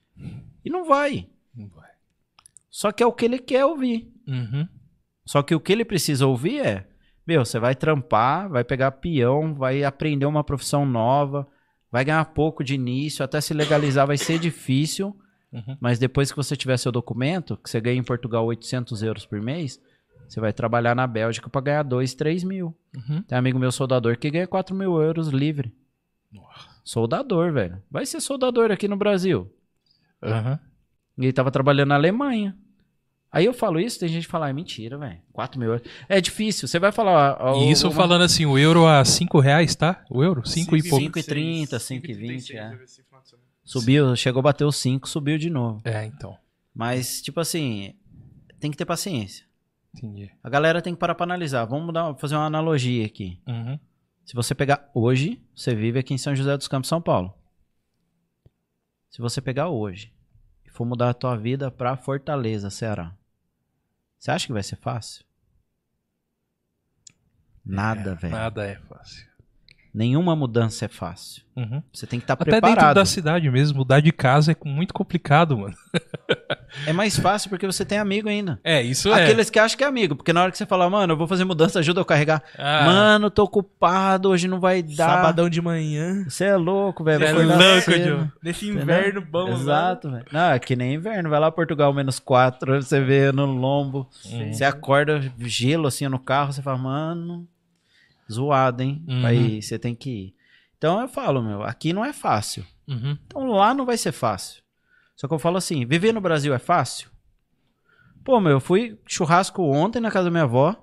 E 0.66 0.70
não 0.70 0.84
vai. 0.84 1.30
Não 1.56 1.68
vai. 1.68 1.90
Só 2.70 2.92
que 2.92 3.02
é 3.02 3.06
o 3.06 3.14
que 3.14 3.26
ele 3.26 3.40
quer 3.40 3.66
ouvir. 3.66 4.12
Uhum. 4.28 4.68
Só 5.28 5.44
que 5.44 5.54
o 5.54 5.60
que 5.60 5.74
ele 5.74 5.84
precisa 5.84 6.26
ouvir 6.26 6.66
é, 6.66 6.88
meu, 7.28 7.44
você 7.44 7.60
vai 7.60 7.76
trampar, 7.76 8.48
vai 8.50 8.64
pegar 8.64 8.92
peão, 8.92 9.54
vai 9.54 9.84
aprender 9.84 10.26
uma 10.26 10.44
profissão 10.44 10.86
nova, 10.86 11.46
vai 11.92 12.06
ganhar 12.06 12.24
pouco 12.26 12.64
de 12.64 12.76
início, 12.76 13.26
até 13.26 13.42
se 13.42 13.54
legalizar 13.54 14.08
vai 14.08 14.18
ser 14.18 14.40
difícil. 14.40 15.14
Uhum. 15.52 15.78
Mas 15.82 16.00
depois 16.00 16.32
que 16.32 16.38
você 16.38 16.56
tiver 16.56 16.78
seu 16.78 16.92
documento, 16.92 17.58
que 17.58 17.70
você 17.70 17.82
ganha 17.82 18.00
em 18.00 18.04
Portugal 18.04 18.46
800 18.46 19.04
euros 19.04 19.26
por 19.26 19.42
mês, 19.42 19.82
você 20.30 20.40
vai 20.40 20.54
trabalhar 20.54 20.96
na 20.96 21.06
Bélgica 21.06 21.50
para 21.50 21.62
ganhar 21.62 21.84
2, 21.84 22.14
3 22.16 22.46
mil. 22.46 22.74
Uhum. 22.96 23.22
Tem 23.24 23.36
um 23.36 23.40
amigo 23.40 23.60
meu 23.60 23.72
soldador 23.72 24.18
que 24.18 24.32
ganha 24.32 24.48
4 24.48 24.74
mil 24.74 25.02
euros 25.02 25.28
livre. 25.28 25.74
Soldador, 26.86 27.52
velho. 27.52 27.84
Vai 27.92 28.06
ser 28.06 28.22
soldador 28.22 28.72
aqui 28.72 28.88
no 28.88 28.96
Brasil. 28.96 29.54
Uhum. 30.24 30.58
E 31.18 31.26
ele 31.26 31.34
tava 31.34 31.52
trabalhando 31.52 31.90
na 31.90 31.96
Alemanha. 31.96 32.58
Aí 33.38 33.46
eu 33.46 33.54
falo 33.54 33.80
isso, 33.80 34.00
tem 34.00 34.10
gente 34.10 34.26
que 34.26 34.32
fala, 34.32 34.50
é 34.50 34.54
mentira, 34.54 34.98
velho. 34.98 35.20
4 35.32 35.60
mil 35.60 35.70
euros. 35.74 35.88
É 36.10 36.20
difícil. 36.20 36.68
Você 36.68 36.80
vai 36.80 36.92
falar. 36.92 37.38
ó, 37.40 37.56
E 37.64 37.72
isso 37.72 37.88
uma- 37.88 37.94
falando 37.96 38.24
assim, 38.24 38.46
o 38.46 38.58
euro 38.58 38.88
a 38.88 39.04
5 39.06 39.40
reais, 39.40 39.76
tá? 39.76 40.04
O 40.10 40.24
euro? 40.24 40.46
5 40.48 40.76
e 40.76 40.82
pouco. 40.90 41.04
5,30, 41.06 41.78
5,20, 41.80 42.52
é. 42.56 42.62
semana. 42.62 42.80
Subiu, 43.64 44.16
chegou 44.16 44.40
a 44.40 44.44
bater 44.44 44.66
os 44.66 44.76
5, 44.78 45.08
subiu 45.10 45.38
de 45.38 45.50
novo. 45.50 45.82
É, 45.84 46.06
então. 46.06 46.38
Mas, 46.74 47.22
tipo 47.22 47.40
assim, 47.40 47.94
tem 48.60 48.72
que 48.72 48.78
ter 48.78 48.86
paciência. 48.86 49.46
Entendi. 49.96 50.32
A 50.44 50.50
galera 50.50 50.82
tem 50.82 50.94
que 50.94 51.00
parar 51.00 51.16
pra 51.16 51.24
analisar. 51.26 51.66
Vamos 51.66 51.94
dar, 51.94 52.16
fazer 52.16 52.36
uma 52.36 52.46
analogia 52.46 53.06
aqui. 53.06 53.40
Uhum. 53.48 53.78
Se 54.26 54.34
você 54.36 54.54
pegar 54.56 54.90
hoje, 54.94 55.42
você 55.56 55.74
vive 55.76 56.00
aqui 56.00 56.14
em 56.14 56.18
São 56.18 56.36
José 56.36 56.56
dos 56.58 56.68
Campos, 56.68 56.88
São 56.90 57.02
Paulo. 57.02 57.34
Se 59.10 59.22
você 59.22 59.42
pegar 59.42 59.70
hoje 59.70 60.14
e 60.66 60.70
for 60.70 60.86
mudar 60.86 61.10
a 61.10 61.14
tua 61.14 61.36
vida 61.36 61.72
pra 61.72 61.98
Fortaleza, 61.98 62.70
Ceará, 62.70 63.16
você 64.18 64.32
acha 64.32 64.48
que 64.48 64.54
vai 64.54 64.64
ser 64.64 64.76
fácil? 64.78 65.26
Nada, 67.64 68.16
velho. 68.16 68.34
Nada 68.34 68.66
é 68.66 68.76
fácil. 68.76 69.28
Nenhuma 69.98 70.36
mudança 70.36 70.86
é 70.86 70.88
fácil. 70.88 71.42
Uhum. 71.56 71.82
Você 71.92 72.06
tem 72.06 72.20
que 72.20 72.24
estar 72.26 72.36
Até 72.36 72.52
dentro 72.52 72.62
preparado. 72.68 72.96
da 72.98 73.04
cidade 73.04 73.50
mesmo, 73.50 73.80
mudar 73.80 74.00
de 74.00 74.12
casa 74.12 74.52
é 74.52 74.56
muito 74.64 74.94
complicado, 74.94 75.58
mano. 75.58 75.74
É 76.86 76.94
mais 76.94 77.18
fácil 77.18 77.50
porque 77.50 77.66
você 77.66 77.84
tem 77.84 77.98
amigo 77.98 78.30
ainda. 78.30 78.60
É, 78.64 78.80
isso 78.80 79.12
é. 79.12 79.24
Aqueles 79.24 79.50
que 79.50 79.58
acham 79.58 79.76
que 79.76 79.84
é 79.84 79.88
amigo, 79.88 80.16
porque 80.16 80.32
na 80.32 80.44
hora 80.44 80.52
que 80.52 80.58
você 80.58 80.68
fala, 80.68 80.88
mano, 80.88 81.14
eu 81.14 81.18
vou 81.18 81.26
fazer 81.28 81.46
mudança, 81.46 81.80
ajuda 81.80 82.02
eu 82.02 82.06
carregar. 82.06 82.44
Ah, 82.60 82.86
Mano, 82.86 83.32
tô 83.32 83.44
ocupado, 83.44 84.30
hoje 84.30 84.48
não 84.48 84.60
vai 84.60 84.84
dar. 84.84 85.16
Sabadão 85.16 85.50
de 85.50 85.60
manhã. 85.64 86.26
Você 86.30 86.46
é 86.46 86.56
louco, 86.56 87.04
velho. 87.04 87.24
É 87.24 87.32
louco. 87.32 87.92
Diogo. 87.92 88.32
Nesse 88.44 88.66
Entendeu? 88.68 88.84
inverno 88.84 89.22
bom. 89.22 89.50
Exato, 89.50 90.12
velho. 90.12 90.26
Não, 90.32 90.52
é 90.52 90.60
que 90.60 90.76
nem 90.76 90.94
inverno. 90.94 91.28
Vai 91.28 91.40
lá 91.40 91.50
Portugal, 91.52 91.92
menos 91.92 92.20
4, 92.20 92.84
você 92.84 93.02
vê 93.02 93.32
no 93.32 93.46
lombo. 93.46 94.08
Uhum. 94.26 94.54
Você 94.54 94.64
acorda 94.64 95.20
gelo 95.40 95.88
assim 95.88 96.08
no 96.08 96.20
carro, 96.20 96.54
você 96.54 96.62
fala, 96.62 96.78
mano, 96.78 97.48
zoado, 98.32 98.84
hein? 98.84 99.04
Uhum. 99.08 99.26
Aí 99.26 99.62
você 99.62 99.78
tem 99.80 99.96
que 99.96 100.10
ir. 100.10 100.36
Então 100.78 101.02
eu 101.02 101.08
falo, 101.08 101.42
meu, 101.42 101.64
aqui 101.64 101.92
não 101.94 102.06
é 102.06 102.14
fácil. 102.14 102.66
Uhum. 102.88 103.18
Então 103.26 103.48
lá 103.48 103.74
não 103.74 103.86
vai 103.86 103.98
ser 103.98 104.12
fácil. 104.12 104.62
Só 105.16 105.28
que 105.28 105.34
eu 105.34 105.40
falo 105.40 105.58
assim, 105.58 105.86
viver 105.86 106.14
no 106.14 106.22
Brasil 106.22 106.54
é 106.54 106.60
fácil? 106.60 107.10
Pô, 108.24 108.40
meu, 108.40 108.54
eu 108.54 108.60
fui 108.60 109.00
churrasco 109.08 109.64
ontem 109.64 110.00
na 110.00 110.12
casa 110.12 110.26
da 110.26 110.32
minha 110.32 110.44
avó. 110.44 110.76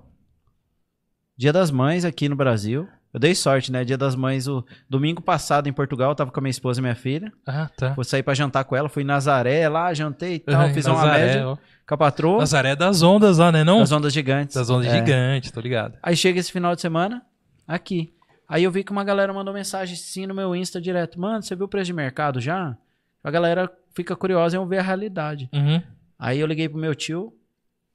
Dia 1.37 1.53
das 1.53 1.69
Mães 1.71 2.05
aqui 2.05 2.27
no 2.29 2.35
Brasil. 2.35 2.87
Eu 3.13 3.19
dei 3.19 3.33
sorte, 3.33 3.71
né? 3.71 3.85
Dia 3.85 3.97
das 3.97 4.13
Mães, 4.15 4.45
o 4.47 4.65
domingo 4.89 5.21
passado 5.21 5.67
em 5.69 5.73
Portugal, 5.73 6.11
eu 6.11 6.15
tava 6.15 6.31
com 6.31 6.39
a 6.39 6.43
minha 6.43 6.49
esposa 6.51 6.79
e 6.79 6.81
minha 6.81 6.95
filha. 6.95 7.31
Ah, 7.47 7.69
tá. 7.77 7.95
Fui 7.95 8.03
sair 8.03 8.23
pra 8.23 8.33
jantar 8.33 8.65
com 8.65 8.75
ela, 8.75 8.89
fui 8.89 9.03
em 9.03 9.05
Nazaré 9.05 9.69
lá, 9.69 9.93
jantei 9.93 10.35
e 10.35 10.39
tal, 10.39 10.67
Uhum, 10.67 10.73
fiz 10.75 10.85
uma 10.85 10.95
Nazaré, 10.95 11.25
média 11.27 11.47
ó. 11.47 11.57
com 11.87 11.93
a 11.93 11.97
patroa 11.97 12.39
Nazaré 12.39 12.71
é 12.71 12.75
das 12.75 13.01
ondas 13.03 13.37
lá, 13.37 13.53
né? 13.53 13.63
Não? 13.63 13.79
das 13.79 13.91
ondas 13.93 14.11
gigantes. 14.11 14.55
Das 14.55 14.69
ondas 14.69 14.87
É. 14.91 14.97
gigantes, 14.97 15.49
tô 15.51 15.61
ligado. 15.61 15.97
Aí 16.03 16.15
chega 16.17 16.39
esse 16.41 16.51
final 16.51 16.75
de 16.75 16.81
semana, 16.81 17.21
aqui. 17.67 18.13
Aí 18.47 18.63
eu 18.63 18.71
vi 18.71 18.83
que 18.83 18.91
uma 18.91 19.03
galera 19.03 19.33
mandou 19.33 19.53
mensagem 19.53 19.95
sim 19.95 20.27
no 20.27 20.33
meu 20.33 20.55
Insta 20.55 20.79
direto. 20.79 21.19
Mano, 21.19 21.41
você 21.41 21.55
viu 21.55 21.65
o 21.65 21.69
preço 21.69 21.87
de 21.87 21.93
mercado 21.93 22.39
já? 22.39 22.77
A 23.23 23.31
galera 23.31 23.71
fica 23.93 24.15
curiosa 24.15 24.57
em 24.57 24.67
ver 24.67 24.77
a 24.77 24.83
realidade. 24.83 25.49
Uhum. 25.51 25.81
Aí 26.17 26.39
eu 26.39 26.47
liguei 26.47 26.69
pro 26.69 26.77
meu 26.77 26.93
tio. 26.93 27.33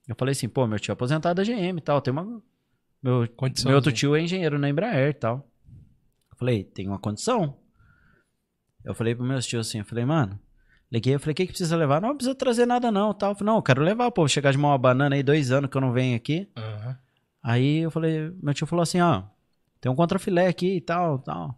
Eu 0.08 0.16
falei 0.18 0.32
assim, 0.32 0.48
pô, 0.48 0.66
meu 0.66 0.78
tio 0.78 0.90
é 0.90 0.94
aposentado 0.94 1.36
da 1.36 1.44
GM 1.44 1.78
e 1.78 1.80
tal. 1.80 2.00
Tem 2.00 2.12
uma. 2.12 2.42
Meu, 3.02 3.28
meu 3.64 3.74
outro 3.76 3.92
tio 3.92 4.16
é 4.16 4.20
engenheiro 4.20 4.58
na 4.58 4.68
Embraer 4.68 5.10
e 5.10 5.14
tal. 5.14 5.48
Eu 6.32 6.36
falei, 6.36 6.64
tem 6.64 6.88
uma 6.88 6.98
condição. 6.98 7.56
Eu 8.84 8.94
falei 8.94 9.14
pro 9.14 9.24
meus 9.24 9.46
tios 9.46 9.68
assim, 9.68 9.78
eu 9.78 9.84
falei, 9.84 10.04
mano, 10.04 10.38
liguei, 10.90 11.14
eu 11.14 11.20
falei, 11.20 11.32
o 11.32 11.36
que, 11.36 11.46
que 11.46 11.52
precisa 11.52 11.76
levar? 11.76 12.00
Não, 12.00 12.10
não 12.10 12.16
precisa 12.16 12.34
trazer 12.34 12.66
nada 12.66 12.90
não, 12.90 13.12
tal. 13.14 13.30
Eu 13.30 13.36
falei, 13.36 13.52
não, 13.52 13.58
eu 13.58 13.62
quero 13.62 13.82
levar, 13.82 14.10
pô, 14.10 14.26
chegar 14.26 14.50
de 14.50 14.56
uma 14.56 14.76
banana 14.76 15.14
aí, 15.14 15.22
dois 15.22 15.52
anos 15.52 15.70
que 15.70 15.76
eu 15.76 15.80
não 15.80 15.92
venho 15.92 16.16
aqui. 16.16 16.48
Uhum. 16.56 16.96
Aí 17.42 17.78
eu 17.78 17.90
falei, 17.90 18.32
meu 18.42 18.54
tio 18.54 18.66
falou 18.66 18.82
assim, 18.82 19.00
ó, 19.00 19.24
tem 19.80 19.90
um 19.90 19.94
contrafilé 19.96 20.46
aqui 20.48 20.76
e 20.76 20.80
tal, 20.80 21.18
tal. 21.18 21.54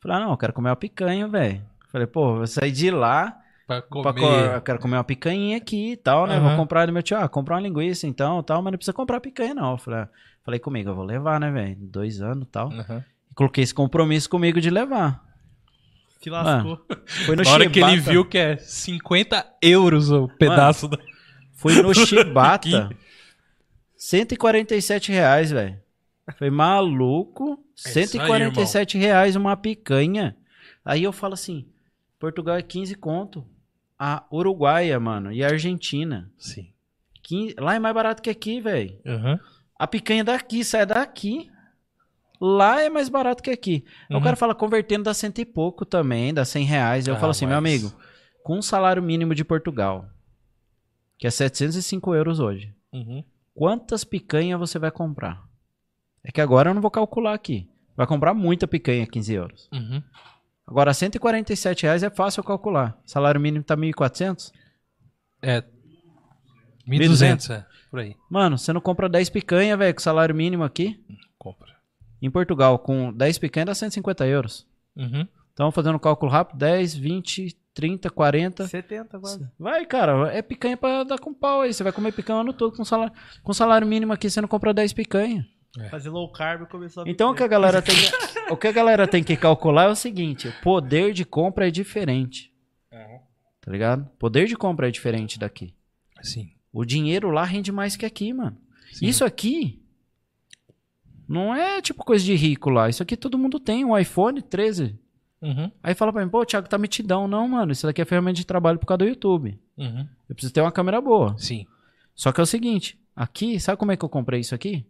Falei, 0.00 0.16
ah, 0.16 0.20
não, 0.20 0.30
eu 0.32 0.36
quero 0.36 0.52
comer 0.52 0.70
uma 0.70 0.76
picanha, 0.76 1.28
velho. 1.28 1.62
Falei, 1.92 2.06
pô, 2.06 2.36
vou 2.36 2.46
sair 2.46 2.72
de 2.72 2.90
lá, 2.90 3.36
Pra 3.66 3.82
pra 3.82 4.12
comer. 4.12 4.20
co- 4.20 4.26
eu 4.56 4.60
quero 4.62 4.78
comer 4.78 4.96
uma 4.96 5.04
picanha 5.04 5.56
aqui 5.56 5.92
e 5.92 5.96
tal, 5.96 6.26
né? 6.26 6.36
Aham. 6.36 6.48
Vou 6.48 6.56
comprar 6.56 6.82
ali, 6.82 6.92
meu 6.92 7.02
tio, 7.02 7.16
ah, 7.16 7.28
comprar 7.28 7.56
uma 7.56 7.60
linguiça 7.62 8.06
então, 8.06 8.42
tal, 8.42 8.62
mas 8.62 8.72
não 8.72 8.78
precisa 8.78 8.92
comprar 8.94 9.20
picanha 9.20 9.54
não. 9.54 9.76
Falei, 9.78 10.00
ah, 10.00 10.08
falei 10.44 10.58
comigo, 10.60 10.90
eu 10.90 10.94
vou 10.94 11.04
levar, 11.04 11.38
né, 11.38 11.50
velho? 11.50 11.76
Dois 11.78 12.20
anos 12.22 12.44
e 12.44 12.50
tal. 12.50 12.68
Uhum. 12.70 13.02
E 13.30 13.34
coloquei 13.34 13.62
esse 13.62 13.74
compromisso 13.74 14.28
comigo 14.28 14.60
de 14.60 14.70
levar. 14.70 15.22
Que 16.20 16.28
lascou. 16.30 16.84
Foi 17.26 17.34
no 17.36 17.42
Na 17.42 17.50
hora 17.50 17.68
que 17.70 17.80
ele 17.80 17.96
viu 17.98 18.24
que 18.26 18.36
é 18.36 18.56
50 18.58 19.46
euros 19.62 20.10
o 20.10 20.28
pedaço 20.28 20.86
da. 20.88 20.98
Fui 21.54 21.80
no 21.80 21.92
Chibata. 21.94 22.86
Aqui. 22.86 22.96
147 23.96 25.12
reais, 25.12 25.50
velho. 25.50 25.78
Foi 26.38 26.50
maluco. 26.50 27.52
É 27.86 27.88
isso 27.90 27.98
aí, 27.98 28.06
147 28.08 28.98
reais 28.98 29.36
uma 29.36 29.56
picanha. 29.56 30.36
Aí 30.84 31.02
eu 31.04 31.12
falo 31.12 31.34
assim: 31.34 31.66
Portugal 32.18 32.56
é 32.56 32.62
15 32.62 32.94
conto. 32.96 33.44
A 33.98 34.24
Uruguaia, 34.32 34.98
mano, 34.98 35.30
e 35.32 35.44
a 35.44 35.48
Argentina. 35.48 36.30
Sim. 36.38 36.68
15 37.22 37.54
Lá 37.58 37.74
é 37.74 37.78
mais 37.78 37.94
barato 37.94 38.22
que 38.22 38.30
aqui, 38.30 38.60
velho. 38.60 38.98
Uhum. 39.04 39.38
A 39.78 39.86
picanha 39.86 40.24
daqui 40.24 40.64
sai 40.64 40.86
daqui. 40.86 41.50
Lá 42.40 42.80
é 42.80 42.88
mais 42.88 43.10
barato 43.10 43.42
que 43.42 43.50
aqui. 43.50 43.84
Aí 44.08 44.14
O 44.16 44.18
Uhum. 44.18 44.24
cara 44.24 44.36
fala 44.36 44.54
convertendo 44.54 45.04
dá 45.04 45.12
cento 45.12 45.38
e 45.40 45.44
pouco 45.44 45.84
também, 45.84 46.32
dá 46.32 46.42
100 46.44 46.64
reais. 46.64 47.06
Eu 47.06 47.14
Ah, 47.14 47.18
falo 47.18 47.32
assim, 47.32 47.44
meu 47.46 47.60
mas- 47.60 47.84
amigo, 47.84 47.94
com 48.42 48.56
um 48.56 48.62
salário 48.62 49.02
mínimo 49.02 49.34
de 49.34 49.44
Portugal, 49.44 50.08
que 51.18 51.26
é 51.26 51.30
705 51.30 52.14
euros 52.14 52.40
hoje, 52.40 52.74
Uhum. 52.90 53.22
quantas 53.54 54.04
picanhas 54.04 54.58
você 54.58 54.78
vai 54.78 54.90
comprar? 54.90 55.42
É 56.24 56.30
que 56.30 56.40
agora 56.40 56.70
eu 56.70 56.74
não 56.74 56.82
vou 56.82 56.90
calcular 56.90 57.34
aqui. 57.34 57.68
Vai 57.96 58.06
comprar 58.06 58.34
muita 58.34 58.66
picanha, 58.66 59.06
15 59.06 59.34
euros. 59.34 59.68
Uhum. 59.72 60.02
Agora, 60.66 60.94
147 60.94 61.82
reais 61.82 62.02
é 62.02 62.10
fácil 62.10 62.44
calcular. 62.44 62.98
Salário 63.04 63.40
mínimo 63.40 63.64
tá 63.64 63.76
1.400? 63.76 64.52
É. 65.42 65.62
1.200, 66.86 67.50
é. 67.50 67.66
Por 67.90 68.00
aí. 68.00 68.16
Mano, 68.30 68.56
você 68.56 68.72
não 68.72 68.80
compra 68.80 69.08
10 69.08 69.30
picanha, 69.30 69.76
velho, 69.76 69.94
com 69.94 70.00
salário 70.00 70.34
mínimo 70.34 70.62
aqui. 70.62 71.04
Compra. 71.38 71.68
Em 72.22 72.30
Portugal, 72.30 72.78
com 72.78 73.12
10 73.12 73.38
picanha 73.38 73.66
dá 73.66 73.74
150 73.74 74.26
euros. 74.26 74.66
Uhum. 74.96 75.26
Então, 75.52 75.72
fazendo 75.72 75.96
um 75.96 75.98
cálculo 76.00 76.30
rápido, 76.30 76.58
10, 76.58 76.94
20, 76.94 77.56
30, 77.74 78.10
40. 78.10 78.68
70 78.68 79.18
quase. 79.18 79.48
Vai, 79.58 79.84
cara, 79.86 80.32
é 80.32 80.40
picanha 80.40 80.76
pra 80.76 81.02
dar 81.02 81.18
com 81.18 81.34
pau 81.34 81.62
aí. 81.62 81.72
Você 81.74 81.82
vai 81.82 81.92
comer 81.92 82.12
picanha 82.12 82.38
o 82.38 82.40
ano 82.42 82.52
todo 82.52 82.76
com 82.76 82.84
salário, 82.84 83.12
com 83.42 83.52
salário 83.52 83.86
mínimo 83.86 84.12
aqui, 84.12 84.30
você 84.30 84.40
não 84.40 84.48
compra 84.48 84.72
10 84.72 84.92
picanha. 84.92 85.46
Fazer 85.90 86.10
low 86.10 86.30
carb 86.32 86.66
começou 86.68 87.04
a 87.04 87.08
Então, 87.08 87.30
o 87.30 87.34
que 87.34 87.42
a 87.42 87.48
galera 87.48 87.80
tem 87.80 87.94
que, 87.94 88.10
o 88.52 88.56
que 88.56 88.66
a 88.66 88.72
galera 88.72 89.06
tem 89.06 89.22
que 89.22 89.36
calcular 89.36 89.84
é 89.84 89.88
o 89.88 89.94
seguinte: 89.94 90.48
o 90.48 90.52
poder 90.62 91.12
de 91.12 91.24
compra 91.24 91.68
é 91.68 91.70
diferente. 91.70 92.50
Tá 93.60 93.70
ligado? 93.70 94.08
Poder 94.18 94.46
de 94.46 94.56
compra 94.56 94.88
é 94.88 94.90
diferente 94.90 95.38
daqui. 95.38 95.74
Sim. 96.22 96.50
O 96.72 96.84
dinheiro 96.84 97.30
lá 97.30 97.44
rende 97.44 97.70
mais 97.70 97.94
que 97.94 98.06
aqui, 98.06 98.32
mano. 98.32 98.56
Sim. 98.92 99.06
Isso 99.06 99.24
aqui 99.24 99.80
não 101.28 101.54
é 101.54 101.80
tipo 101.80 102.04
coisa 102.04 102.24
de 102.24 102.34
rico 102.34 102.70
lá. 102.70 102.88
Isso 102.88 103.02
aqui 103.02 103.16
todo 103.16 103.38
mundo 103.38 103.60
tem, 103.60 103.84
um 103.84 103.96
iPhone 103.96 104.40
13. 104.40 104.98
Uhum. 105.42 105.70
Aí 105.82 105.94
fala 105.94 106.12
pra 106.12 106.24
mim, 106.24 106.30
pô, 106.30 106.44
Thiago, 106.44 106.68
tá 106.68 106.78
metidão. 106.78 107.28
Não, 107.28 107.46
mano, 107.46 107.72
isso 107.72 107.86
daqui 107.86 108.00
é 108.00 108.04
ferramenta 108.04 108.36
de 108.36 108.46
trabalho 108.46 108.78
por 108.78 108.86
causa 108.86 108.98
do 108.98 109.06
YouTube. 109.06 109.58
Uhum. 109.76 110.08
Eu 110.28 110.34
preciso 110.34 110.52
ter 110.52 110.60
uma 110.60 110.72
câmera 110.72 111.00
boa. 111.00 111.36
Sim. 111.38 111.66
Só 112.14 112.32
que 112.32 112.40
é 112.40 112.42
o 112.42 112.46
seguinte, 112.46 112.98
aqui, 113.14 113.60
sabe 113.60 113.78
como 113.78 113.92
é 113.92 113.96
que 113.96 114.04
eu 114.04 114.08
comprei 114.08 114.40
isso 114.40 114.54
aqui? 114.54 114.84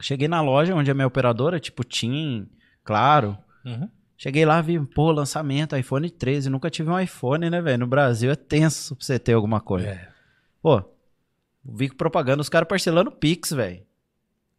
Cheguei 0.00 0.28
na 0.28 0.40
loja 0.40 0.74
onde 0.74 0.90
é 0.90 0.94
minha 0.94 1.06
operadora, 1.06 1.58
tipo 1.60 1.82
TIM, 1.84 2.46
claro. 2.84 3.36
Uhum. 3.64 3.88
Cheguei 4.18 4.44
lá, 4.46 4.60
vi, 4.62 4.78
pô, 4.80 5.10
lançamento, 5.12 5.76
iPhone 5.76 6.08
13. 6.08 6.48
Nunca 6.50 6.70
tive 6.70 6.88
um 6.90 6.98
iPhone, 6.98 7.50
né, 7.50 7.60
velho? 7.60 7.78
No 7.78 7.86
Brasil 7.86 8.30
é 8.30 8.34
tenso 8.36 8.96
pra 8.96 9.04
você 9.04 9.18
ter 9.18 9.32
alguma 9.34 9.60
coisa. 9.60 9.88
É. 9.88 10.08
Pô, 10.62 10.82
vi 11.64 11.88
propaganda, 11.90 12.40
os 12.40 12.48
caras 12.48 12.68
parcelando 12.68 13.10
Pix, 13.10 13.52
velho. 13.52 13.82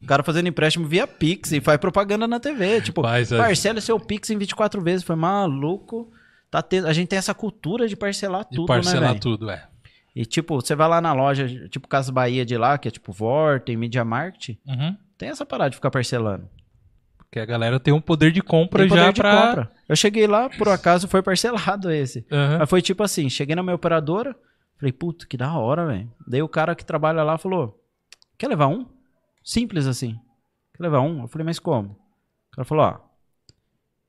O 0.02 0.06
cara 0.06 0.22
fazendo 0.22 0.48
empréstimo 0.48 0.88
via 0.88 1.08
Pix 1.08 1.52
e 1.52 1.60
faz 1.60 1.80
propaganda 1.80 2.28
na 2.28 2.40
TV. 2.40 2.82
Tipo, 2.82 3.02
Faz, 3.02 3.32
é. 3.32 3.38
parcela 3.38 3.82
seu 3.82 4.00
Pix 4.00 4.30
em 4.30 4.38
24 4.38 4.80
vezes. 4.82 5.04
Foi 5.04 5.16
maluco. 5.16 6.12
Tá 6.52 6.62
te- 6.62 6.86
A 6.86 6.94
gente 6.94 7.08
tem 7.08 7.18
essa 7.18 7.34
cultura 7.34 7.88
de 7.88 7.96
parcelar 7.96 8.44
De 8.44 8.52
tudo, 8.58 8.62
né, 8.70 8.76
parcelar 8.76 9.20
tudo, 9.20 9.50
é. 9.50 9.68
E 10.16 10.24
tipo, 10.24 10.56
você 10.62 10.76
vai 10.76 10.88
lá 10.88 11.02
na 11.02 11.14
loja, 11.14 11.48
tipo 11.70 11.88
Casa 11.88 12.12
Bahia 12.12 12.46
de 12.46 12.56
lá, 12.58 12.78
que 12.78 12.88
é 12.88 12.92
tipo 12.92 13.12
Vorten, 13.12 13.76
Media 13.76 14.06
Market, 14.06 14.56
Uhum. 14.68 14.96
Tem 15.18 15.30
essa 15.30 15.45
parada 15.45 15.72
de 15.72 15.76
ficar 15.78 15.91
parcelando. 15.91 16.47
Porque 17.18 17.39
a 17.39 17.45
galera 17.45 17.80
tem 17.80 17.93
um 17.93 17.99
poder 17.99 18.32
de 18.32 18.41
compra 18.41 18.80
Tem 18.84 18.89
poder 18.89 19.01
já 19.01 19.11
de 19.11 19.22
pra. 19.22 19.47
compra. 19.47 19.72
Eu 19.88 19.95
cheguei 19.95 20.28
lá, 20.28 20.49
por 20.49 20.70
acaso 20.70 21.07
foi 21.07 21.22
parcelado 21.22 21.91
esse. 21.91 22.20
Uhum. 22.32 22.59
Mas 22.59 22.70
foi 22.70 22.82
tipo 22.82 23.03
assim, 23.03 23.30
cheguei 23.30 23.55
na 23.55 23.63
minha 23.63 23.76
operadora, 23.76 24.36
falei, 24.78 24.93
puta, 24.93 25.26
que 25.26 25.36
da 25.36 25.53
hora, 25.57 25.86
velho. 25.86 26.09
Daí 26.26 26.41
o 26.41 26.47
cara 26.47 26.74
que 26.74 26.86
trabalha 26.86 27.24
lá 27.24 27.38
falou, 27.38 27.84
quer 28.38 28.47
levar 28.47 28.68
um? 28.68 28.86
Simples 29.43 29.88
assim. 29.88 30.18
Quer 30.74 30.84
levar 30.84 31.01
um? 31.01 31.24
Eu 31.24 31.28
falei, 31.28 31.45
mas 31.45 31.59
como? 31.59 31.89
O 31.89 32.55
cara 32.55 32.65
falou, 32.65 32.86
ó, 32.86 32.99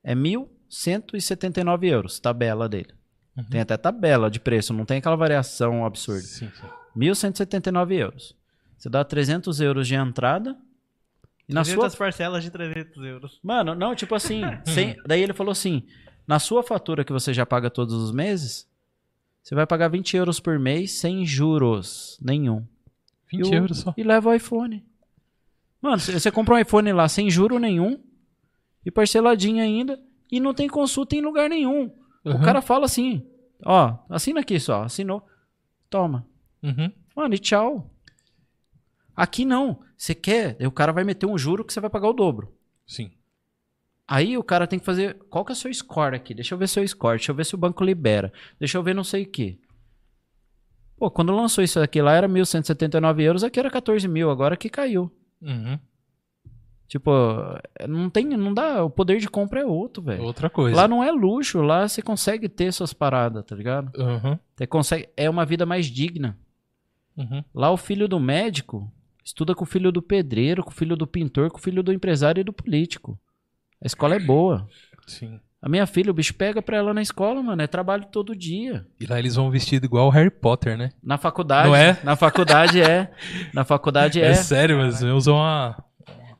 é 0.03 0.15
1.179 0.15 1.83
euros, 1.85 2.19
tabela 2.19 2.69
dele. 2.69 2.93
Uhum. 3.35 3.43
Tem 3.45 3.61
até 3.61 3.75
tabela 3.75 4.29
de 4.29 4.39
preço, 4.39 4.73
não 4.73 4.85
tem 4.85 4.99
aquela 4.99 5.15
variação 5.17 5.85
absurda. 5.85 6.21
Sim, 6.21 6.49
sim. 6.49 6.67
1.179 6.95 7.91
euros. 7.93 8.35
Você 8.77 8.89
dá 8.89 9.03
300 9.03 9.59
euros 9.59 9.87
de 9.87 9.95
entrada. 9.95 10.55
Na 11.53 11.63
300 11.63 11.91
sua. 11.93 11.97
parcelas 12.05 12.43
de 12.43 12.51
300 12.51 13.03
euros. 13.03 13.39
Mano, 13.43 13.73
não, 13.75 13.95
tipo 13.95 14.13
assim. 14.15 14.41
sem- 14.65 14.95
Daí 15.05 15.21
ele 15.21 15.33
falou 15.33 15.51
assim: 15.51 15.83
na 16.27 16.37
sua 16.39 16.61
fatura 16.63 17.03
que 17.03 17.11
você 17.11 17.33
já 17.33 17.45
paga 17.45 17.69
todos 17.69 17.93
os 17.93 18.11
meses, 18.11 18.67
você 19.41 19.55
vai 19.55 19.65
pagar 19.65 19.87
20 19.87 20.15
euros 20.15 20.39
por 20.39 20.59
mês 20.59 20.91
sem 20.99 21.25
juros 21.25 22.17
nenhum. 22.21 22.65
20 23.31 23.47
E 23.47 23.51
o- 23.51 23.53
euros 23.55 23.79
só. 23.79 23.93
E 23.97 24.03
leva 24.03 24.29
o 24.29 24.33
iPhone. 24.33 24.85
Mano, 25.81 25.99
você 25.99 26.19
você 26.19 26.31
compra 26.31 26.55
um 26.55 26.59
iPhone 26.59 26.91
lá 26.93 27.07
sem 27.07 27.29
juro 27.29 27.57
nenhum 27.57 27.99
e 28.85 28.91
parceladinho 28.91 29.63
ainda 29.63 29.99
e 30.31 30.39
não 30.39 30.53
tem 30.53 30.67
consulta 30.67 31.15
em 31.15 31.21
lugar 31.21 31.49
nenhum. 31.49 31.91
O 32.23 32.31
Uhum. 32.31 32.41
cara 32.41 32.61
fala 32.61 32.85
assim: 32.85 33.25
ó, 33.65 33.97
assina 34.09 34.41
aqui 34.41 34.59
só, 34.59 34.83
assinou, 34.83 35.25
toma. 35.89 36.27
Uhum. 36.61 36.91
Mano, 37.15 37.33
e 37.33 37.39
tchau. 37.39 37.89
Aqui 39.19 39.45
não. 39.45 39.79
Você 39.97 40.15
quer, 40.15 40.57
o 40.65 40.71
cara 40.71 40.91
vai 40.91 41.03
meter 41.03 41.25
um 41.25 41.37
juro 41.37 41.63
que 41.63 41.73
você 41.73 41.79
vai 41.79 41.89
pagar 41.89 42.09
o 42.09 42.13
dobro. 42.13 42.53
Sim. 42.87 43.11
Aí 44.07 44.37
o 44.37 44.43
cara 44.43 44.65
tem 44.65 44.79
que 44.79 44.85
fazer. 44.85 45.19
Qual 45.29 45.45
que 45.45 45.51
é 45.51 45.53
o 45.53 45.55
seu 45.55 45.71
score 45.73 46.15
aqui? 46.15 46.33
Deixa 46.33 46.55
eu 46.55 46.57
ver 46.57 46.67
seu 46.67 46.87
score. 46.87 47.17
Deixa 47.17 47.31
eu 47.31 47.35
ver 47.35 47.45
se 47.45 47.53
o 47.53 47.57
banco 47.57 47.83
libera. 47.83 48.33
Deixa 48.59 48.77
eu 48.77 48.83
ver 48.83 48.95
não 48.95 49.03
sei 49.03 49.23
o 49.23 49.27
que. 49.27 49.59
Pô, 50.97 51.11
quando 51.11 51.33
lançou 51.33 51.63
isso 51.63 51.79
aqui 51.79 52.01
lá 52.01 52.13
era 52.13 52.27
1.179 52.27 53.21
euros, 53.21 53.43
aqui 53.43 53.59
era 53.59 53.69
14 53.69 54.07
mil, 54.07 54.29
agora 54.29 54.57
que 54.57 54.69
caiu. 54.69 55.11
Uhum. 55.41 55.79
Tipo, 56.87 57.11
não 57.87 58.09
tem, 58.09 58.25
não 58.25 58.53
dá, 58.53 58.83
o 58.83 58.89
poder 58.89 59.19
de 59.19 59.29
compra 59.29 59.61
é 59.61 59.65
outro, 59.65 60.01
velho. 60.01 60.23
Outra 60.23 60.49
coisa. 60.49 60.75
Lá 60.75 60.87
não 60.87 61.03
é 61.03 61.11
luxo, 61.11 61.61
lá 61.61 61.87
você 61.87 62.01
consegue 62.01 62.49
ter 62.49 62.73
suas 62.73 62.91
paradas, 62.91 63.45
tá 63.45 63.55
ligado? 63.55 63.95
Uhum. 63.95 64.37
Você 64.55 64.65
consegue, 64.65 65.07
é 65.15 65.29
uma 65.29 65.45
vida 65.45 65.65
mais 65.65 65.85
digna. 65.85 66.37
Uhum. 67.15 67.43
Lá 67.53 67.69
o 67.69 67.77
filho 67.77 68.07
do 68.07 68.19
médico 68.19 68.91
estuda 69.29 69.53
com 69.55 69.63
o 69.63 69.67
filho 69.67 69.91
do 69.91 70.01
pedreiro, 70.01 70.63
com 70.63 70.71
o 70.71 70.73
filho 70.73 70.95
do 70.97 71.05
pintor, 71.07 71.49
com 71.51 71.57
o 71.57 71.61
filho 71.61 71.83
do 71.83 71.93
empresário 71.93 72.41
e 72.41 72.43
do 72.43 72.51
político. 72.53 73.17
A 73.83 73.85
escola 73.87 74.15
é 74.15 74.19
boa. 74.19 74.67
Sim. 75.07 75.39
A 75.61 75.67
minha 75.69 75.85
filha, 75.85 76.09
o 76.09 76.13
bicho 76.13 76.33
pega 76.33 76.61
pra 76.61 76.77
ela 76.77 76.93
na 76.93 77.01
escola, 77.01 77.41
mano, 77.43 77.61
é 77.61 77.67
trabalho 77.67 78.05
todo 78.11 78.35
dia. 78.35 78.85
E 78.99 79.05
lá 79.05 79.19
eles 79.19 79.35
vão 79.35 79.51
vestido 79.51 79.85
igual 79.85 80.07
o 80.07 80.09
Harry 80.09 80.29
Potter, 80.31 80.77
né? 80.77 80.89
Na 81.03 81.17
faculdade, 81.17 81.67
Não 81.67 81.75
é? 81.75 81.97
na 82.03 82.15
faculdade 82.15 82.81
é. 82.81 83.11
Na 83.53 83.63
faculdade 83.65 84.21
É, 84.21 84.27
é. 84.31 84.33
sério, 84.35 84.77
mas 84.77 85.01
usam 85.03 85.35
uma. 85.35 85.75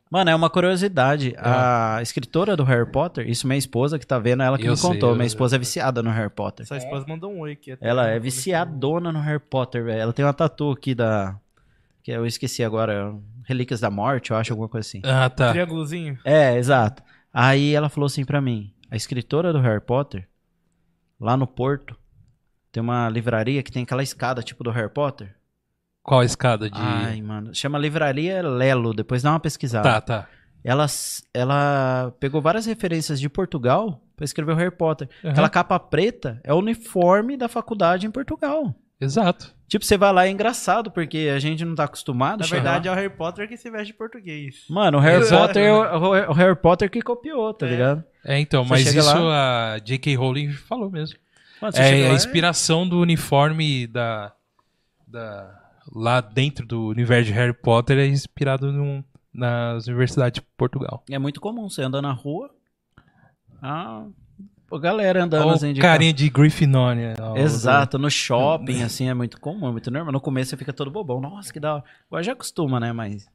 Mano, 0.09 0.29
é 0.31 0.35
uma 0.35 0.49
curiosidade. 0.49 1.35
A 1.37 1.99
escritora 2.01 2.55
do 2.57 2.63
Harry 2.63 2.89
Potter, 2.91 3.29
isso 3.29 3.45
minha 3.45 3.59
esposa 3.59 3.99
que 3.99 4.07
tá 4.07 4.17
vendo, 4.17 4.41
ela 4.41 4.57
que 4.57 4.65
Eu 4.65 4.71
me 4.71 4.77
sei, 4.77 4.89
contou. 4.89 5.09
eu- 5.11 5.15
minha 5.15 5.27
esposa 5.27 5.55
é 5.57 5.59
viciada 5.59 6.01
no 6.01 6.09
Harry 6.09 6.31
Potter. 6.31 6.65
Sua 6.65 6.77
esposa 6.77 7.05
mandou 7.07 7.31
um 7.31 7.41
oi 7.41 7.51
aqui. 7.51 7.77
Ela 7.79 8.07
é 8.07 8.17
viciadona 8.19 9.11
no 9.11 9.19
Harry 9.19 9.39
Potter, 9.39 9.83
velho. 9.83 9.99
Ela 10.01 10.13
tem 10.13 10.25
uma 10.25 10.33
tatu 10.33 10.71
aqui 10.71 10.95
da. 10.95 11.37
Que 12.09 12.15
eu 12.15 12.25
esqueci 12.25 12.63
agora. 12.63 13.15
Relíquias 13.45 13.79
da 13.79 13.91
Morte, 13.91 14.31
eu 14.31 14.37
acho, 14.37 14.51
alguma 14.51 14.67
coisa 14.67 14.87
assim. 14.87 14.99
Ah, 15.03 15.29
tá. 15.29 15.51
Triângulozinho. 15.51 16.17
É, 16.25 16.57
exato. 16.57 17.03
Aí 17.31 17.75
ela 17.75 17.87
falou 17.87 18.07
assim 18.07 18.25
pra 18.25 18.41
mim: 18.41 18.73
a 18.89 18.95
escritora 18.95 19.53
do 19.53 19.59
Harry 19.59 19.79
Potter, 19.79 20.27
lá 21.19 21.37
no 21.37 21.45
Porto, 21.45 21.95
tem 22.71 22.81
uma 22.81 23.07
livraria 23.09 23.61
que 23.61 23.71
tem 23.71 23.83
aquela 23.83 24.01
escada 24.01 24.41
tipo 24.41 24.63
do 24.63 24.71
Harry 24.71 24.89
Potter. 24.89 25.35
Qual 26.01 26.21
a 26.21 26.25
escada 26.25 26.67
de. 26.67 26.79
Ai, 26.79 27.21
mano. 27.21 27.53
Chama 27.53 27.77
Livraria 27.77 28.41
Lelo, 28.41 28.91
depois 28.91 29.21
dá 29.21 29.29
uma 29.29 29.39
pesquisada. 29.39 29.87
tá, 29.87 30.01
tá. 30.01 30.27
Ela, 30.63 30.87
ela 31.31 32.11
pegou 32.19 32.41
várias 32.41 32.65
referências 32.65 33.19
de 33.19 33.29
Portugal 33.29 34.01
pra 34.15 34.25
escrever 34.25 34.53
o 34.53 34.55
Harry 34.55 34.75
Potter. 34.75 35.07
Uhum. 35.23 35.29
Aquela 35.29 35.49
capa 35.49 35.79
preta 35.79 36.41
é 36.43 36.51
o 36.51 36.57
uniforme 36.57 37.37
da 37.37 37.47
faculdade 37.47 38.07
em 38.07 38.11
Portugal. 38.11 38.73
Exato. 38.99 39.58
Tipo, 39.69 39.85
você 39.85 39.97
vai 39.97 40.11
lá 40.11 40.25
é 40.25 40.31
engraçado, 40.31 40.89
porque 40.91 41.31
a 41.33 41.39
gente 41.39 41.63
não 41.63 41.75
tá 41.75 41.83
acostumado. 41.85 42.39
Na 42.41 42.47
verdade, 42.47 42.87
é 42.87 42.91
o 42.91 42.95
Harry 42.95 43.09
Potter 43.09 43.47
que 43.47 43.55
se 43.55 43.69
veste 43.69 43.87
de 43.87 43.93
português. 43.93 44.65
Mano, 44.69 44.97
o 44.97 45.01
Harry. 45.01 45.29
Potter 45.29 45.63
é 45.63 45.71
o, 45.71 46.31
o 46.31 46.33
Harry 46.33 46.55
Potter 46.55 46.89
que 46.89 47.01
copiou, 47.01 47.53
tá 47.53 47.67
É. 47.67 47.69
ligado? 47.69 48.03
É, 48.25 48.39
então, 48.39 48.63
Você 48.65 48.69
mas 48.69 48.93
isso 48.95 49.23
lá- 49.23 49.75
a 49.75 49.77
J.K. 49.79 50.15
Rowling 50.15 50.51
falou 50.51 50.89
mesmo. 50.89 51.17
Mano, 51.61 51.73
É 51.77 52.09
a 52.09 52.13
inspiração 52.13 52.87
do 52.87 52.99
uniforme 52.99 53.85
da, 53.87 54.33
da. 55.07 55.55
Lá 55.95 56.19
dentro 56.21 56.65
do 56.65 56.87
universo 56.87 57.25
de 57.25 57.33
Harry 57.33 57.53
Potter 57.53 57.97
é 57.99 58.05
inspirado 58.07 58.71
num- 58.71 59.03
nas 59.33 59.87
universidades 59.87 60.41
de 60.41 60.47
Portugal. 60.57 61.03
é 61.09 61.17
muito 61.19 61.39
comum, 61.39 61.69
você 61.69 61.81
anda 61.83 62.01
na 62.01 62.11
rua, 62.11 62.49
ah, 63.61 64.05
a 64.71 64.79
galera 64.79 65.23
andando 65.23 65.45
Ou 65.45 65.51
assim 65.51 65.73
de 65.73 65.81
carinha 65.81 66.13
de 66.13 66.29
Grifinória. 66.29 67.15
carro. 67.17 67.37
Exato, 67.37 67.97
no 67.97 68.09
shopping, 68.09 68.81
assim, 68.83 69.07
é 69.09 69.13
muito 69.13 69.39
comum, 69.39 69.67
é 69.67 69.71
muito 69.71 69.89
normal. 69.91 70.11
No 70.13 70.21
começo 70.21 70.49
você 70.51 70.57
fica 70.57 70.73
todo 70.73 70.89
bobão, 70.91 71.19
nossa, 71.19 71.51
que 71.51 71.59
da 71.59 71.75
hora. 71.75 71.83
Agora 72.07 72.23
já 72.23 72.33
acostuma, 72.33 72.79
né, 72.79 72.91
mas 72.93 73.27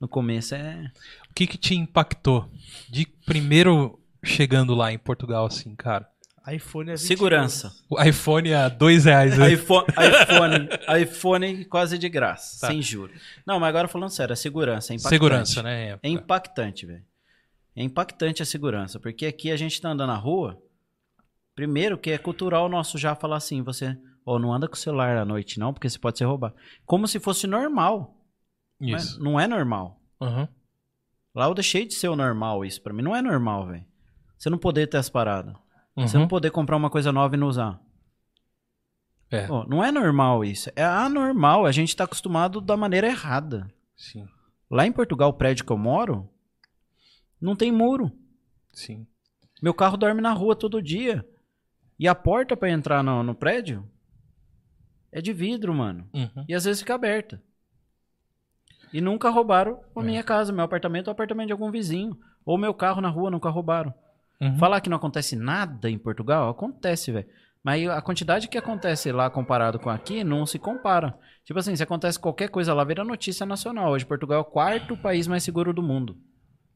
no 0.00 0.06
começo 0.08 0.54
é... 0.54 0.90
O 1.30 1.34
que 1.34 1.46
que 1.46 1.58
te 1.58 1.74
impactou 1.74 2.48
de 2.88 3.06
primeiro 3.26 3.98
chegando 4.24 4.74
lá 4.74 4.92
em 4.92 4.98
Portugal, 4.98 5.46
assim, 5.46 5.74
cara? 5.74 6.08
iPhone 6.50 6.88
é 6.88 6.94
20 6.94 7.00
Segurança. 7.06 7.66
euros. 7.66 7.84
O 7.90 8.02
iPhone 8.02 8.54
a 8.54 8.70
dois 8.70 9.04
reais. 9.04 9.36
né? 9.36 9.52
iPhone, 9.52 9.84
iPhone, 10.22 10.68
iPhone 11.02 11.64
quase 11.66 11.98
de 11.98 12.08
graça, 12.08 12.58
Tá. 12.62 12.68
sem 12.68 12.80
juros. 12.80 13.20
Não, 13.46 13.60
mas 13.60 13.68
agora 13.68 13.86
falando 13.86 14.08
sério, 14.08 14.32
a 14.32 14.36
segurança 14.36 14.92
é 14.92 14.96
impactante. 14.96 15.14
Segurança, 15.14 15.62
né? 15.62 15.98
É 16.02 16.08
impactante, 16.08 16.86
velho. 16.86 17.02
É 17.76 17.82
impactante 17.82 18.42
a 18.42 18.46
segurança, 18.46 18.98
porque 18.98 19.26
aqui 19.26 19.50
a 19.52 19.56
gente 19.56 19.78
tá 19.78 19.90
andando 19.90 20.08
na 20.08 20.16
rua, 20.16 20.58
primeiro 21.58 21.98
que 21.98 22.10
é 22.12 22.18
cultural 22.18 22.68
nosso 22.68 22.96
já 22.96 23.16
falar 23.16 23.36
assim, 23.38 23.62
você, 23.62 23.98
ó, 24.24 24.38
não 24.38 24.52
anda 24.54 24.68
com 24.68 24.74
o 24.74 24.78
celular 24.78 25.16
à 25.16 25.24
noite 25.24 25.58
não, 25.58 25.72
porque 25.74 25.90
você 25.90 25.98
pode 25.98 26.16
ser 26.16 26.24
roubado. 26.24 26.54
Como 26.86 27.08
se 27.08 27.18
fosse 27.18 27.48
normal, 27.48 28.16
mas 28.80 29.06
Isso. 29.06 29.20
não 29.20 29.40
é 29.40 29.48
normal. 29.48 30.00
Aham. 30.20 30.48
Lá 31.34 31.46
eu 31.46 31.54
deixei 31.54 31.84
de 31.84 31.94
ser 31.94 32.06
o 32.06 32.14
normal 32.14 32.64
isso 32.64 32.80
pra 32.80 32.92
mim, 32.92 33.02
não 33.02 33.14
é 33.16 33.20
normal, 33.20 33.66
velho. 33.66 33.84
Você 34.38 34.48
não 34.48 34.56
poder 34.56 34.86
ter 34.86 34.98
as 34.98 35.10
paradas. 35.10 35.52
Você 35.96 36.16
Uhum. 36.16 36.22
não 36.22 36.28
poder 36.28 36.52
comprar 36.52 36.76
uma 36.76 36.90
coisa 36.90 37.10
nova 37.10 37.34
e 37.34 37.38
não 37.38 37.48
usar. 37.48 37.80
É, 39.28 39.48
Pô, 39.48 39.64
não 39.64 39.82
é 39.82 39.90
normal 39.90 40.44
isso. 40.44 40.70
É 40.76 40.84
anormal. 40.84 41.66
A 41.66 41.72
gente 41.72 41.94
tá 41.96 42.04
acostumado 42.04 42.60
da 42.60 42.76
maneira 42.76 43.08
errada. 43.08 43.66
sim, 43.96 44.24
Lá 44.70 44.86
em 44.86 44.92
Portugal, 44.92 45.30
o 45.30 45.34
prédio 45.34 45.64
que 45.66 45.72
eu 45.72 45.76
moro, 45.78 46.28
não 47.40 47.56
tem 47.56 47.72
muro. 47.72 48.12
sim. 48.72 49.04
Meu 49.60 49.74
carro 49.74 49.96
dorme 49.96 50.20
na 50.20 50.32
rua 50.32 50.54
todo 50.54 50.80
dia. 50.80 51.28
E 51.98 52.06
a 52.06 52.14
porta 52.14 52.56
pra 52.56 52.70
entrar 52.70 53.02
no, 53.02 53.22
no 53.22 53.34
prédio 53.34 53.84
é 55.10 55.20
de 55.20 55.32
vidro, 55.32 55.74
mano. 55.74 56.08
Uhum. 56.14 56.44
E 56.48 56.54
às 56.54 56.64
vezes 56.64 56.80
fica 56.80 56.94
aberta. 56.94 57.42
E 58.92 59.00
nunca 59.00 59.28
roubaram 59.30 59.80
a 59.96 60.00
É. 60.00 60.02
minha 60.04 60.22
casa, 60.22 60.52
meu 60.52 60.64
apartamento 60.64 61.08
ou 61.08 61.10
o 61.10 61.12
apartamento 61.12 61.48
de 61.48 61.52
algum 61.52 61.70
vizinho. 61.70 62.16
Ou 62.44 62.56
meu 62.56 62.72
carro 62.72 63.00
na 63.00 63.08
rua, 63.08 63.30
nunca 63.30 63.50
roubaram. 63.50 63.92
Uhum. 64.40 64.56
Falar 64.58 64.80
que 64.80 64.88
não 64.88 64.96
acontece 64.96 65.36
nada 65.36 65.90
em 65.90 65.98
Portugal, 65.98 66.48
acontece, 66.48 67.10
velho. 67.12 67.26
Mas 67.62 67.86
a 67.88 68.00
quantidade 68.00 68.48
que 68.48 68.56
acontece 68.56 69.10
lá 69.12 69.28
comparado 69.28 69.78
com 69.80 69.90
aqui 69.90 70.22
não 70.22 70.46
se 70.46 70.58
compara. 70.58 71.18
Tipo 71.44 71.58
assim, 71.58 71.74
se 71.74 71.82
acontece 71.82 72.18
qualquer 72.18 72.48
coisa 72.48 72.72
lá, 72.72 72.84
vira 72.84 73.04
notícia 73.04 73.44
nacional. 73.44 73.90
Hoje 73.90 74.06
Portugal 74.06 74.38
é 74.38 74.40
o 74.40 74.44
quarto 74.44 74.96
país 74.96 75.26
mais 75.26 75.42
seguro 75.42 75.72
do 75.74 75.82
mundo. 75.82 76.16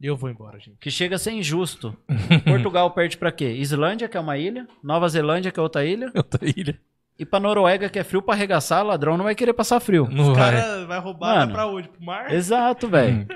Eu 0.03 0.17
vou 0.17 0.29
embora, 0.29 0.59
gente. 0.59 0.77
Que 0.81 0.91
chega 0.91 1.15
a 1.15 1.19
ser 1.19 1.31
injusto. 1.31 1.97
Portugal 2.45 2.91
perde 2.91 3.17
pra 3.17 3.31
quê? 3.31 3.53
Islândia, 3.53 4.09
que 4.09 4.17
é 4.17 4.21
uma 4.21 4.37
ilha, 4.37 4.67
Nova 4.83 5.09
Zelândia, 5.09 5.53
que 5.53 5.61
é 5.61 5.63
outra 5.63 5.85
ilha, 5.85 6.11
Outra 6.17 6.41
ilha. 6.45 6.77
e 7.19 7.25
pra 7.25 7.39
Noruega, 7.39 7.89
que 7.89 7.99
é 7.99 8.05
frio 8.05 8.21
pra 8.21 8.35
arregaçar, 8.35 8.85
ladrão 8.85 9.17
não 9.17 9.25
vai 9.25 9.35
querer 9.37 9.53
passar 9.53 9.79
frio. 9.79 10.09
Não 10.11 10.33
Os 10.33 10.37
vai. 10.39 10.53
caras 10.57 10.87
vai 10.89 10.99
roubar 10.99 11.37
Mano. 11.39 11.53
pra 11.53 11.67
onde? 11.69 11.89
Pro 11.89 12.03
mar? 12.05 12.33
Exato, 12.33 12.89
velho. 12.89 13.27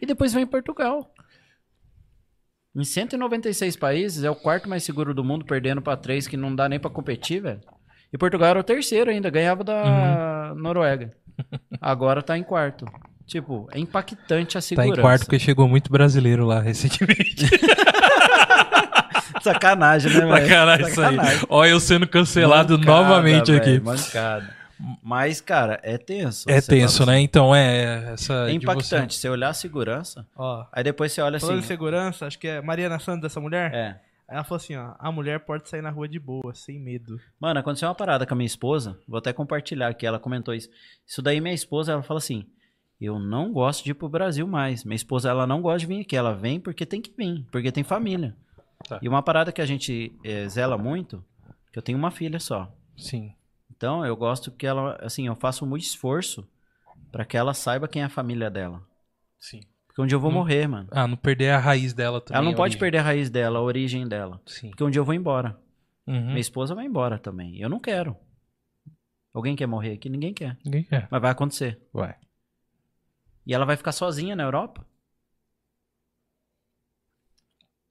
E 0.00 0.06
depois 0.06 0.32
vem 0.32 0.46
Portugal. 0.46 1.12
Em 2.74 2.84
196 2.84 3.76
países, 3.76 4.24
é 4.24 4.30
o 4.30 4.34
quarto 4.34 4.68
mais 4.68 4.82
seguro 4.82 5.14
do 5.14 5.22
mundo, 5.22 5.44
perdendo 5.44 5.80
pra 5.82 5.96
três 5.96 6.26
que 6.26 6.36
não 6.36 6.54
dá 6.56 6.68
nem 6.68 6.80
pra 6.80 6.90
competir, 6.90 7.40
velho. 7.40 7.60
E 8.12 8.18
Portugal 8.18 8.48
era 8.48 8.60
o 8.60 8.64
terceiro 8.64 9.10
ainda, 9.10 9.28
ganhava 9.30 9.62
da 9.62 10.54
Noruega. 10.56 11.14
Agora 11.80 12.22
tá 12.22 12.36
em 12.38 12.42
quarto. 12.42 12.84
Tipo, 13.26 13.68
é 13.72 13.78
impactante 13.78 14.58
a 14.58 14.60
Tá 14.60 14.66
segurança. 14.66 14.98
em 14.98 15.02
quarto 15.02 15.22
porque 15.24 15.38
chegou 15.38 15.66
muito 15.66 15.90
brasileiro 15.90 16.44
lá 16.44 16.60
recentemente. 16.60 17.48
Sacanagem, 19.42 20.12
né, 20.12 20.20
velho? 20.20 20.42
Sacanagem 20.48 20.86
isso 20.88 21.00
aí. 21.02 21.16
Olha 21.48 21.70
eu 21.70 21.80
sendo 21.80 22.06
cancelado 22.06 22.78
Mancada, 22.78 22.92
novamente 22.92 23.50
velho, 23.52 23.62
aqui. 23.62 23.80
Mancada. 23.80 24.54
Mas, 25.02 25.40
cara, 25.40 25.78
é 25.82 25.96
tenso. 25.96 26.50
É 26.50 26.60
tenso, 26.60 26.98
fala 26.98 27.12
né? 27.12 27.20
Então 27.20 27.54
é 27.54 28.12
essa. 28.12 28.44
assim, 28.44 28.54
É 28.56 28.58
de 28.58 28.66
você- 28.66 28.72
impactante. 28.72 29.14
Você 29.14 29.28
olhar 29.28 29.48
a 29.50 29.54
segurança, 29.54 30.26
Ó, 30.36 30.64
aí 30.72 30.82
depois 30.82 31.12
você 31.12 31.20
olha 31.22 31.38
falando 31.38 31.54
assim. 31.56 31.62
de 31.62 31.66
segurança, 31.68 32.26
acho 32.26 32.38
que 32.38 32.48
é 32.48 32.60
Mariana 32.60 32.98
Santos, 32.98 33.24
essa 33.30 33.40
mulher. 33.40 33.72
É. 33.72 33.96
Ela 34.28 34.42
falou 34.42 34.56
assim, 34.56 34.74
ó, 34.74 34.94
a 34.98 35.12
mulher 35.12 35.40
pode 35.40 35.68
sair 35.68 35.82
na 35.82 35.90
rua 35.90 36.08
de 36.08 36.18
boa, 36.18 36.54
sem 36.54 36.80
medo. 36.80 37.20
Mano, 37.38 37.60
aconteceu 37.60 37.88
uma 37.88 37.94
parada 37.94 38.26
com 38.26 38.32
a 38.34 38.36
minha 38.36 38.46
esposa. 38.46 38.98
Vou 39.06 39.18
até 39.18 39.32
compartilhar 39.32 39.88
aqui. 39.88 40.06
Ela 40.06 40.18
comentou 40.18 40.54
isso. 40.54 40.68
Isso 41.06 41.20
daí, 41.22 41.40
minha 41.40 41.54
esposa, 41.54 41.92
ela 41.92 42.02
fala 42.02 42.18
assim: 42.18 42.44
Eu 43.00 43.18
não 43.18 43.52
gosto 43.52 43.84
de 43.84 43.90
ir 43.90 43.94
pro 43.94 44.08
Brasil 44.08 44.46
mais. 44.46 44.84
Minha 44.84 44.96
esposa, 44.96 45.28
ela 45.28 45.46
não 45.46 45.60
gosta 45.60 45.80
de 45.80 45.86
vir 45.86 46.00
aqui. 46.00 46.16
Ela 46.16 46.34
vem 46.34 46.58
porque 46.60 46.86
tem 46.86 47.00
que 47.02 47.12
vir, 47.16 47.44
porque 47.50 47.70
tem 47.72 47.82
família. 47.84 48.36
Tá. 48.88 48.98
E 49.02 49.08
uma 49.08 49.22
parada 49.22 49.52
que 49.52 49.60
a 49.60 49.66
gente 49.66 50.16
eh, 50.24 50.48
zela 50.48 50.78
muito, 50.78 51.24
que 51.72 51.78
eu 51.78 51.82
tenho 51.82 51.98
uma 51.98 52.10
filha 52.10 52.38
só. 52.38 52.72
Sim. 52.96 53.32
Então, 53.76 54.04
eu 54.06 54.16
gosto 54.16 54.50
que 54.52 54.66
ela, 54.66 54.96
assim, 55.02 55.26
eu 55.26 55.34
faço 55.34 55.66
muito 55.66 55.82
esforço 55.82 56.48
pra 57.10 57.24
que 57.24 57.36
ela 57.36 57.52
saiba 57.54 57.88
quem 57.88 58.02
é 58.02 58.04
a 58.04 58.08
família 58.10 58.50
dela. 58.50 58.82
Sim. 59.38 59.60
Porque 59.86 60.00
um 60.02 60.06
dia 60.06 60.16
eu 60.16 60.20
vou 60.20 60.30
Hum. 60.30 60.34
morrer, 60.34 60.66
mano. 60.66 60.88
Ah, 60.90 61.06
não 61.06 61.16
perder 61.16 61.50
a 61.50 61.58
raiz 61.58 61.92
dela 61.92 62.20
também. 62.20 62.36
ela 62.38 62.44
não 62.44 62.52
pode 62.54 62.72
origem. 62.74 62.80
perder 62.80 62.98
a 62.98 63.02
raiz 63.02 63.30
dela, 63.30 63.58
a 63.58 63.62
origem 63.62 64.06
dela. 64.08 64.40
Sim. 64.46 64.70
Porque 64.70 64.84
um 64.84 64.90
dia 64.90 65.00
eu 65.00 65.04
vou 65.04 65.14
embora. 65.14 65.58
Uhum. 66.06 66.26
Minha 66.28 66.40
esposa 66.40 66.74
vai 66.74 66.84
embora 66.86 67.18
também. 67.18 67.58
Eu 67.60 67.68
não 67.68 67.78
quero. 67.80 68.16
Alguém 69.32 69.56
quer 69.56 69.66
morrer 69.66 69.92
aqui? 69.94 70.08
Ninguém 70.08 70.32
quer. 70.34 70.56
Ninguém 70.64 70.84
quer. 70.84 71.08
Mas 71.10 71.20
vai 71.22 71.30
acontecer. 71.30 71.80
Vai. 71.92 72.14
E 73.46 73.54
ela 73.54 73.64
vai 73.64 73.76
ficar 73.76 73.92
sozinha 73.92 74.34
na 74.34 74.42
Europa. 74.42 74.84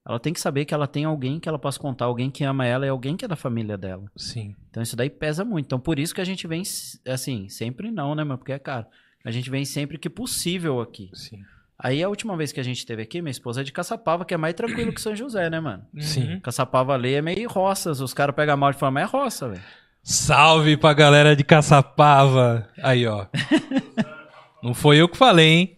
Ela 0.06 0.20
tem 0.20 0.34
que 0.34 0.40
saber 0.40 0.66
que 0.66 0.74
ela 0.74 0.86
tem 0.86 1.06
alguém 1.06 1.40
que 1.40 1.48
ela 1.48 1.58
possa 1.58 1.80
contar, 1.80 2.06
alguém 2.06 2.30
que 2.30 2.44
ama 2.44 2.66
ela 2.66 2.86
e 2.86 2.90
alguém 2.90 3.16
que 3.16 3.24
é 3.24 3.28
da 3.28 3.38
família 3.38 3.78
dela. 3.78 4.04
Sim. 4.18 4.54
Então 4.70 4.84
isso 4.84 4.98
daí 4.98 5.10
pesa 5.10 5.46
muito. 5.46 5.66
Então 5.66 5.80
por 5.80 5.98
isso 5.98 6.14
que 6.14 6.20
a 6.20 6.26
gente 6.26 6.46
vem, 6.46 6.62
assim, 7.08 7.48
sempre 7.48 7.90
não, 7.90 8.14
né, 8.14 8.24
mano? 8.24 8.38
Porque 8.38 8.52
é 8.52 8.60
caro. 8.60 8.86
A 9.26 9.32
gente 9.32 9.50
vem 9.50 9.64
sempre 9.64 9.98
que 9.98 10.10
possível 10.10 10.82
aqui. 10.82 11.10
Sim. 11.14 11.42
Aí 11.80 12.04
a 12.04 12.10
última 12.10 12.36
vez 12.36 12.52
que 12.52 12.60
a 12.60 12.64
gente 12.64 12.78
esteve 12.78 13.02
aqui, 13.02 13.22
minha 13.22 13.32
esposa 13.32 13.62
é 13.62 13.64
de 13.64 13.72
Caçapava, 13.72 14.26
que 14.26 14.34
é 14.34 14.38
mais 14.38 14.54
tranquilo 14.54 14.94
que 14.94 15.02
São 15.02 15.16
José, 15.16 15.50
né, 15.50 15.60
mano? 15.60 15.86
Sim. 16.00 16.40
Caçapava 16.42 16.94
ali 16.94 17.14
é 17.14 17.22
meio 17.22 17.50
roças. 17.50 18.02
Os 18.02 18.14
caras 18.14 18.36
pegam 18.36 18.58
mal 18.58 18.72
e 18.72 18.74
falam, 18.74 18.94
mas 18.94 19.04
é 19.04 19.06
roça, 19.06 19.50
velho. 19.50 19.64
Salve 20.04 20.76
pra 20.76 20.94
galera 20.94 21.34
de 21.34 21.46
Caçapava. 21.46 22.68
Aí, 22.82 23.08
ó. 23.08 23.26
não 24.64 24.74
foi 24.74 24.98
eu 24.98 25.08
que 25.10 25.18
falei, 25.18 25.48
hein? 25.48 25.78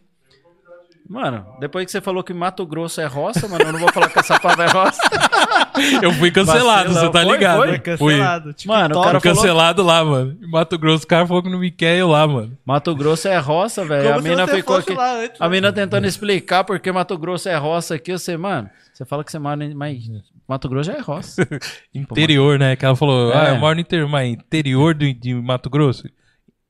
Mano, 1.07 1.45
depois 1.59 1.85
que 1.85 1.91
você 1.91 2.01
falou 2.01 2.23
que 2.23 2.33
Mato 2.33 2.65
Grosso 2.65 2.99
é 2.99 3.05
roça, 3.05 3.47
mano, 3.47 3.63
eu 3.65 3.71
não 3.73 3.79
vou 3.79 3.91
falar 3.93 4.07
que 4.07 4.15
Caçapava 4.15 4.63
é 4.63 4.67
roça. 4.67 4.99
Eu 6.01 6.11
fui 6.13 6.31
cancelado, 6.31 6.87
Vacilão. 6.93 7.05
você 7.05 7.11
tá 7.11 7.23
ligado? 7.23 7.57
foi? 7.57 7.67
Foi 7.67 7.97
Fui. 7.97 8.13
cancelado. 8.13 8.53
TikTok. 8.53 8.67
Mano, 8.79 8.95
o 8.95 8.97
Fui 8.97 9.03
cara 9.11 9.19
falou- 9.19 9.35
cancelado 9.35 9.83
lá, 9.83 10.05
mano. 10.05 10.37
Em 10.41 10.49
Mato 10.49 10.77
Grosso, 10.79 11.03
o 11.03 11.07
cara 11.07 11.27
falou 11.27 11.43
que 11.43 11.49
não 11.49 11.59
me 11.59 11.69
quer 11.69 11.97
eu 11.97 12.07
lá, 12.07 12.25
mano. 12.25 12.57
Mato 12.65 12.95
Grosso 12.95 13.27
é 13.27 13.37
roça, 13.37 13.83
velho. 13.85 14.13
A 14.15 14.21
mina 14.21 14.47
ficou 14.47 14.77
aqui. 14.77 14.93
lá 14.93 15.17
antes, 15.19 15.39
A 15.39 15.49
mina 15.49 15.71
tentando 15.73 16.07
explicar 16.07 16.63
porque 16.63 16.91
Mato 16.91 17.17
Grosso 17.17 17.49
é 17.49 17.55
roça 17.57 17.95
aqui. 17.95 18.13
Você, 18.13 18.35
mano, 18.37 18.69
você 18.93 19.03
fala 19.05 19.23
que 19.23 19.31
você 19.31 19.37
mora 19.37 19.63
em. 19.65 19.75
Mas 19.75 19.99
Mato 20.47 20.69
Grosso 20.69 20.89
já 20.91 20.97
é 20.97 21.01
roça. 21.01 21.45
Interior, 21.93 22.57
né? 22.57 22.75
Que 22.77 22.85
ela 22.85 22.95
falou, 22.95 23.31
É. 23.33 23.49
ah, 23.49 23.49
eu 23.53 23.57
moro 23.59 23.75
no 23.75 23.81
interior, 23.81 24.07
mas 24.09 24.29
interior 24.31 24.95
de, 24.95 25.13
de 25.13 25.35
Mato 25.35 25.69
Grosso? 25.69 26.09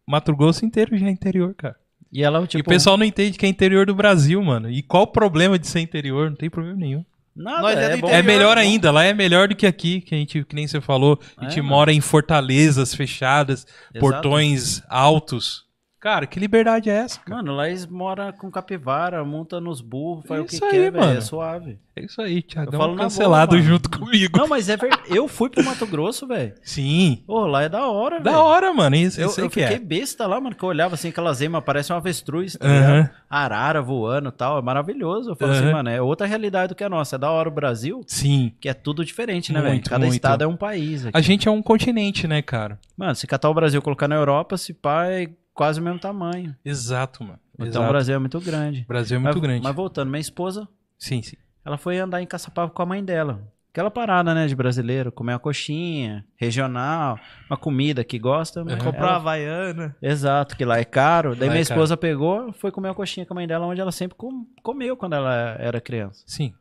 Mato 0.06 0.36
Grosso 0.36 0.66
inteiro 0.66 0.98
já 0.98 1.06
é 1.06 1.12
interior, 1.12 1.54
cara. 1.56 1.76
E 2.16 2.24
ela, 2.24 2.42
e 2.42 2.48
tipo. 2.48 2.62
o 2.62 2.74
pessoal 2.74 2.96
não 2.96 3.06
entende 3.06 3.38
que 3.38 3.46
é 3.46 3.50
interior 3.50 3.86
do 3.86 3.94
Brasil, 3.94 4.42
mano. 4.42 4.70
E 4.72 4.82
qual 4.82 5.04
o 5.04 5.08
problema 5.08 5.60
de 5.60 5.68
ser 5.68 5.82
interior? 5.82 6.30
Não 6.30 6.38
tem 6.38 6.50
problema 6.50 6.78
nenhum. 6.78 7.04
Nada, 7.36 7.62
Nós 7.62 7.78
é 7.78 7.84
é, 7.84 7.98
bom. 7.98 8.08
É 8.08 8.20
Interior, 8.20 8.24
melhor 8.24 8.56
né? 8.56 8.62
ainda, 8.62 8.90
lá 8.90 9.04
é 9.04 9.14
melhor 9.14 9.50
do 9.50 9.56
que 9.58 9.68
aqui, 9.68 10.00
que 10.00 10.16
a 10.16 10.18
gente, 10.18 10.46
que 10.46 10.56
nem 10.56 10.66
você 10.66 10.80
falou, 10.80 11.20
a 11.36 11.44
gente 11.44 11.60
É, 11.60 11.62
mano. 11.62 11.76
mora 11.76 11.92
em 11.92 12.00
fortalezas 12.00 12.96
fechadas, 12.96 13.68
Exato. 13.94 14.00
portões 14.00 14.82
altos. 14.88 15.65
Cara, 16.06 16.28
que 16.28 16.40
liberdade 16.40 16.88
é 16.88 16.94
essa? 16.94 17.20
cara? 17.20 17.38
Mano, 17.38 17.56
lá 17.56 17.68
eles 17.68 17.88
moram 17.88 18.32
com 18.32 18.52
capivara, 18.52 19.26
monta 19.26 19.60
nos 19.60 19.82
burros, 19.82 20.24
faz 20.28 20.40
o 20.40 20.46
que 20.46 20.64
aí, 20.64 20.70
quer, 20.70 20.92
velho. 20.92 21.00
mano. 21.04 21.18
É 21.18 21.22
suave. 21.22 21.80
É 21.96 22.06
isso 22.06 22.22
aí, 22.22 22.36
Eu 22.36 22.44
Thiagão 22.44 22.80
falo 22.80 22.96
cancelado 22.96 23.56
boa, 23.56 23.62
junto 23.64 23.90
comigo. 23.90 24.38
Não, 24.38 24.48
mas 24.48 24.70
é 24.70 24.78
verdade. 24.78 25.02
Eu 25.08 25.28
fui 25.28 25.50
pro 25.50 25.64
Mato 25.66 25.88
Grosso, 25.88 26.28
velho. 26.28 26.54
Sim. 26.62 27.24
Ô, 27.28 27.48
lá 27.48 27.64
é 27.64 27.70
da 27.70 27.88
hora, 27.88 28.20
velho. 28.20 28.24
Da 28.24 28.40
hora, 28.44 28.72
mano. 28.72 28.96
Isso, 28.96 29.20
Eu, 29.20 29.30
isso 29.30 29.42
eu 29.42 29.50
que 29.50 29.62
fiquei 29.62 29.78
é. 29.78 29.80
besta 29.80 30.28
lá, 30.28 30.40
mano, 30.40 30.56
que 30.56 30.62
eu 30.62 30.70
olhava 30.70 30.94
assim, 30.94 31.10
aquelas 31.10 31.42
emas, 31.42 31.64
parece 31.64 31.92
um 31.92 31.96
avestruz, 31.96 32.56
tá? 32.56 33.12
Arara 33.28 33.82
voando 33.82 34.30
e 34.30 34.32
tal, 34.32 34.60
é 34.60 34.62
maravilhoso. 34.62 35.32
Eu 35.32 35.36
falo 35.36 35.54
assim, 35.54 35.72
mano, 35.72 35.90
é 35.90 36.00
outra 36.00 36.28
realidade 36.28 36.70
do 36.70 36.76
que 36.76 36.84
a 36.84 36.90
nossa. 36.90 37.16
É 37.16 37.18
da 37.18 37.32
hora 37.32 37.50
o 37.50 37.52
Brasil, 37.52 38.04
Sim. 38.06 38.54
que 38.60 38.70
é 38.70 38.76
tudo 38.76 39.04
diferente, 39.04 39.52
né, 39.52 39.60
velho? 39.60 39.82
Cada 39.82 40.06
muito. 40.06 40.14
estado 40.14 40.44
é 40.44 40.48
um 40.48 40.56
país. 40.56 41.08
Aqui. 41.08 41.18
A 41.18 41.22
gente 41.22 41.48
é 41.48 41.52
um 41.52 41.64
continente, 41.64 42.28
né, 42.28 42.44
cara? 42.44 42.78
Mano, 42.96 43.16
se 43.16 43.26
catar 43.26 43.50
o 43.50 43.56
Brasil 43.56 43.80
e 43.80 43.84
colocar 43.84 44.08
na 44.08 44.16
Europa, 44.16 44.56
se 44.56 44.72
pá, 44.72 45.08
é 45.08 45.30
quase 45.56 45.80
o 45.80 45.84
mesmo 45.84 45.98
tamanho. 46.00 46.56
Exato, 46.64 47.24
mano. 47.24 47.40
Então 47.56 47.68
Exato. 47.68 47.86
o 47.86 47.90
Brasil 47.90 48.16
é 48.16 48.20
muito 48.20 48.40
grande. 48.40 48.82
O 48.82 48.88
Brasil 48.88 49.16
é 49.16 49.20
muito 49.20 49.34
mas, 49.34 49.42
grande. 49.42 49.64
Mas 49.64 49.76
voltando, 49.76 50.10
minha 50.12 50.22
esposa, 50.22 50.68
Sim, 51.00 51.24
sim. 51.24 51.38
ela 51.66 51.78
foi 51.78 51.98
andar 51.98 52.22
em 52.22 52.28
Caçapava 52.28 52.70
com 52.70 52.82
a 52.84 52.86
mãe 52.86 53.04
dela. 53.04 53.52
Aquela 53.70 53.92
parada, 53.92 54.34
né, 54.34 54.48
de 54.48 54.56
brasileiro, 54.56 55.12
comer 55.12 55.34
uma 55.34 55.40
coxinha, 55.40 56.26
regional, 56.38 57.20
uma 57.50 57.58
comida 57.58 58.06
que 58.06 58.18
gosta. 58.18 58.64
mas 58.64 58.76
Comprar 58.82 59.00
ela- 59.00 59.10
uma 59.12 59.16
Havaiana. 59.18 59.96
Exato, 60.02 60.56
que 60.56 60.64
lá 60.64 60.78
é 60.78 60.86
caro. 60.86 61.32
Daí 61.36 61.48
Lá 61.50 61.54
minha 61.54 61.60
é 61.60 61.62
esposa 61.62 61.98
pegou, 61.98 62.54
foi 62.54 62.72
comer 62.72 62.88
uma 62.90 62.96
coxinha 62.96 63.26
com 63.26 63.34
a 63.34 63.36
mãe 63.36 63.48
dela, 63.48 63.66
onde 63.66 63.82
ela 63.82 63.92
sempre 63.92 64.16
com- 64.18 64.46
comeu 64.64 64.96
quando 64.96 65.14
ela 65.16 65.58
era 65.60 65.82
criança. 65.82 66.24
Sim. 66.26 66.54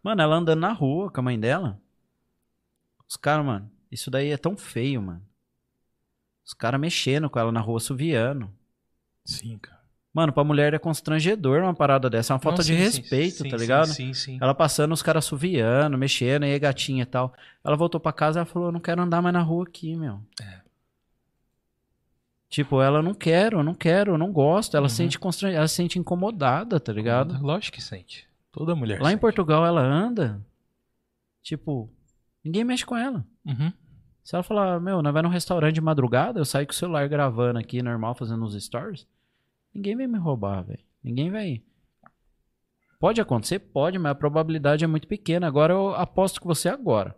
Mano, 0.00 0.22
ela 0.22 0.36
andando 0.36 0.60
na 0.60 0.72
rua 0.72 1.10
com 1.10 1.18
a 1.20 1.24
mãe 1.24 1.40
dela. 1.40 1.76
Os 3.08 3.16
caras, 3.16 3.44
mano, 3.44 3.70
isso 3.90 4.10
daí 4.10 4.30
é 4.30 4.36
tão 4.36 4.56
feio, 4.56 5.02
mano. 5.02 5.22
Os 6.44 6.52
caras 6.54 6.80
mexendo 6.80 7.30
com 7.30 7.38
ela 7.38 7.50
na 7.50 7.60
rua, 7.60 7.80
suviando. 7.80 8.50
Sim, 9.24 9.58
cara. 9.58 9.82
Mano, 10.12 10.32
pra 10.32 10.44
mulher 10.44 10.72
é 10.74 10.78
constrangedor 10.78 11.60
uma 11.62 11.74
parada 11.74 12.08
dessa. 12.08 12.32
É 12.32 12.34
uma 12.34 12.40
falta 12.40 12.58
Não, 12.62 12.66
de 12.66 12.72
sim, 12.72 12.76
sim, 12.78 13.00
respeito, 13.00 13.42
sim, 13.42 13.48
tá 13.48 13.56
ligado? 13.56 13.86
Sim, 13.88 14.14
sim. 14.14 14.38
Ela 14.40 14.54
passando, 14.54 14.92
os 14.92 15.02
caras 15.02 15.24
suviando, 15.24 15.98
mexendo, 15.98 16.44
e 16.44 16.52
aí 16.52 16.58
gatinha 16.58 17.02
e 17.02 17.06
tal. 17.06 17.34
Ela 17.64 17.76
voltou 17.76 17.98
pra 18.00 18.12
casa 18.12 18.42
e 18.42 18.44
falou: 18.44 18.68
Eu 18.68 18.72
não 18.72 18.78
quero 18.80 19.02
andar 19.02 19.20
mais 19.20 19.32
na 19.32 19.42
rua 19.42 19.64
aqui, 19.64 19.96
meu. 19.96 20.20
É. 20.40 20.60
Tipo, 22.48 22.80
ela 22.80 23.02
não 23.02 23.12
quero, 23.14 23.58
eu 23.58 23.64
não 23.64 23.74
quero, 23.74 24.12
eu 24.12 24.18
não 24.18 24.30
gosto. 24.32 24.76
Ela 24.76 24.84
Uhum. 24.84 24.88
sente 24.90 25.18
constrangida, 25.18 25.58
ela 25.58 25.66
se 25.68 25.74
sente 25.74 25.98
incomodada, 25.98 26.78
tá 26.78 26.92
ligado? 26.92 27.36
Lógico 27.42 27.76
que 27.76 27.82
sente. 27.82 28.28
Toda 28.52 28.76
mulher 28.76 29.00
Lá 29.00 29.08
em 29.08 29.14
sente. 29.14 29.20
Portugal 29.20 29.66
ela 29.66 29.80
anda, 29.82 30.40
tipo, 31.42 31.90
ninguém 32.44 32.62
mexe 32.62 32.86
com 32.86 32.96
ela. 32.96 33.26
Uhum. 33.44 33.72
Se 34.24 34.34
ela 34.34 34.42
falar, 34.42 34.80
meu, 34.80 35.02
nós 35.02 35.12
vai 35.12 35.22
num 35.22 35.28
restaurante 35.28 35.74
de 35.74 35.80
madrugada, 35.82 36.40
eu 36.40 36.44
saio 36.46 36.66
com 36.66 36.72
o 36.72 36.76
celular 36.76 37.06
gravando 37.08 37.58
aqui, 37.58 37.82
normal, 37.82 38.14
fazendo 38.14 38.42
uns 38.42 38.54
stories, 38.64 39.06
ninguém 39.74 39.94
vai 39.96 40.06
me 40.06 40.18
roubar, 40.18 40.62
velho. 40.64 40.80
Ninguém 41.02 41.30
vai. 41.30 41.60
Pode 42.98 43.20
acontecer? 43.20 43.58
Pode, 43.58 43.98
mas 43.98 44.12
a 44.12 44.14
probabilidade 44.14 44.82
é 44.82 44.86
muito 44.86 45.06
pequena. 45.06 45.46
Agora 45.46 45.74
eu 45.74 45.94
aposto 45.94 46.40
com 46.40 46.48
você 46.48 46.68
agora. 46.70 47.14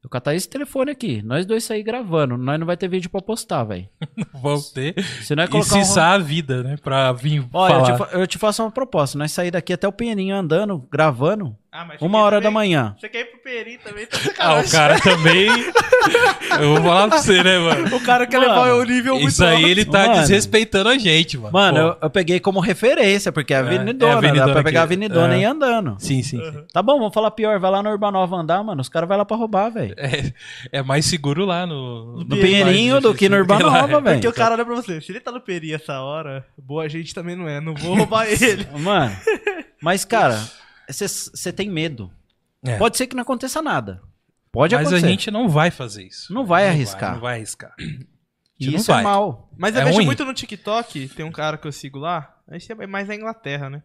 Eu 0.00 0.08
catar 0.08 0.32
esse 0.36 0.48
telefone 0.48 0.92
aqui, 0.92 1.20
nós 1.22 1.44
dois 1.44 1.64
sair 1.64 1.82
gravando, 1.82 2.38
nós 2.38 2.56
não 2.60 2.64
vai 2.64 2.76
ter 2.76 2.86
vídeo 2.86 3.10
pra 3.10 3.20
postar, 3.20 3.64
velho. 3.64 3.88
Vamos 4.32 4.70
ter. 4.70 4.94
Se 5.24 5.34
não 5.34 5.42
é 5.42 5.46
E 5.46 5.48
colocar 5.48 5.74
um... 5.74 5.84
cessar 5.84 6.12
a 6.14 6.18
vida, 6.18 6.62
né? 6.62 6.76
Pra 6.76 7.10
vir 7.12 7.44
Olha, 7.52 7.72
eu 7.74 7.80
falar. 7.84 7.92
te, 7.92 7.98
fa- 7.98 8.16
eu 8.16 8.26
te 8.28 8.38
faço 8.38 8.62
uma 8.62 8.70
proposta, 8.70 9.18
nós 9.18 9.32
sair 9.32 9.50
daqui 9.50 9.72
até 9.72 9.88
o 9.88 9.92
Pinheirinho 9.92 10.36
andando, 10.36 10.78
gravando, 10.88 11.58
Ah, 11.80 11.84
mas 11.84 12.02
uma 12.02 12.18
hora 12.18 12.40
da 12.40 12.50
manhã. 12.50 12.96
Você 12.98 13.08
quer 13.08 13.20
ir 13.20 13.24
pro 13.26 13.38
Peri 13.40 13.78
também, 13.78 14.04
tá 14.10 14.18
Ah, 14.36 14.58
o 14.60 14.68
cara 14.68 14.98
também. 15.00 15.48
Eu 16.60 16.74
vou 16.74 16.82
falar 16.82 17.06
pra 17.08 17.18
você, 17.18 17.40
né, 17.44 17.56
mano? 17.58 17.94
O 17.96 18.00
cara 18.00 18.26
quer 18.26 18.38
Mano, 18.40 18.50
levar 18.52 18.74
o 18.74 18.84
nível 18.84 19.14
muito 19.14 19.28
Isso 19.28 19.44
aí 19.44 19.56
alto. 19.56 19.68
ele 19.68 19.84
tá 19.84 20.06
Mano. 20.08 20.14
desrespeitando 20.20 20.88
a 20.88 20.98
gente, 20.98 21.38
mano. 21.38 21.52
Mano, 21.52 21.78
eu, 21.78 21.96
eu 22.02 22.10
peguei 22.10 22.40
como 22.40 22.58
referência, 22.58 23.30
porque 23.30 23.54
é 23.54 23.58
a 23.58 23.60
É, 23.60 23.62
Avenidona, 23.62 24.10
é 24.10 24.14
a 24.14 24.18
Avenidona 24.18 24.46
dá 24.48 24.52
pra 24.54 24.62
pegar 24.64 24.80
a. 24.80 24.82
Avenidona 24.82 25.34
É. 25.34 25.38
e 25.38 25.40
ir 25.42 25.44
andando. 25.44 25.96
Sim, 26.00 26.20
sim, 26.22 26.38
sim. 26.42 26.64
Tá 26.72 26.82
bom, 26.82 26.98
vamos 26.98 27.14
falar 27.14 27.30
pior, 27.30 27.60
vai 27.60 27.70
lá 27.70 27.80
no 27.80 27.90
Urbanova 27.90 28.34
andar, 28.36 28.64
mano, 28.64 28.80
os 28.80 28.88
caras 28.88 29.08
vão 29.08 29.16
lá 29.18 29.24
pra 29.24 29.36
roubar, 29.36 29.70
velho. 29.70 29.94
É, 29.96 30.32
é 30.72 30.82
mais 30.82 31.04
seguro 31.06 31.44
lá 31.44 31.64
no. 31.64 32.24
No 32.24 32.36
Pinheirinho 32.36 33.00
do 33.00 33.14
que 33.14 33.28
no 33.28 33.36
Urbanova, 33.36 33.86
velho. 34.02 34.16
Porque 34.16 34.26
o 34.28 34.32
cara 34.32 34.54
olha 34.56 34.64
pra 34.64 34.74
você, 34.74 35.00
se 35.00 35.12
ele 35.12 35.20
tá 35.20 35.30
no 35.30 35.40
Peri 35.40 35.72
essa 35.72 36.00
hora, 36.00 36.44
boa 36.60 36.88
gente 36.88 37.14
também 37.14 37.36
não 37.36 37.48
é, 37.48 37.60
não 37.60 37.74
vou 37.74 37.94
roubar 37.94 38.26
ele. 38.42 38.66
Mano, 38.78 39.14
mas 39.80 40.04
cara, 40.04 40.42
você 40.88 41.52
tem 41.52 41.68
medo. 41.70 42.10
É. 42.62 42.76
Pode 42.78 42.96
ser 42.96 43.06
que 43.06 43.14
não 43.14 43.22
aconteça 43.22 43.62
nada. 43.62 44.02
Pode 44.50 44.74
Mas 44.74 44.86
acontecer. 44.88 45.06
a 45.06 45.08
gente 45.10 45.30
não 45.30 45.48
vai 45.48 45.70
fazer 45.70 46.04
isso. 46.04 46.32
Não 46.32 46.44
vai 46.44 46.66
arriscar. 46.68 47.12
não 47.14 47.20
vai 47.20 47.36
arriscar. 47.36 47.74
E 48.60 48.66
não 48.66 48.74
isso 48.74 48.90
é 48.90 48.94
vai. 48.94 49.04
mal. 49.04 49.48
Mas 49.56 49.76
eu 49.76 49.82
É 49.82 49.84
vejo 49.84 49.98
ruim. 49.98 50.06
muito 50.06 50.24
no 50.24 50.34
TikTok, 50.34 51.08
tem 51.10 51.24
um 51.24 51.30
cara 51.30 51.56
que 51.56 51.64
eu 51.68 51.70
sigo 51.70 51.96
lá, 51.96 52.36
esse 52.50 52.72
é 52.72 52.86
mais 52.88 53.06
na 53.06 53.14
Inglaterra, 53.14 53.70
né? 53.70 53.84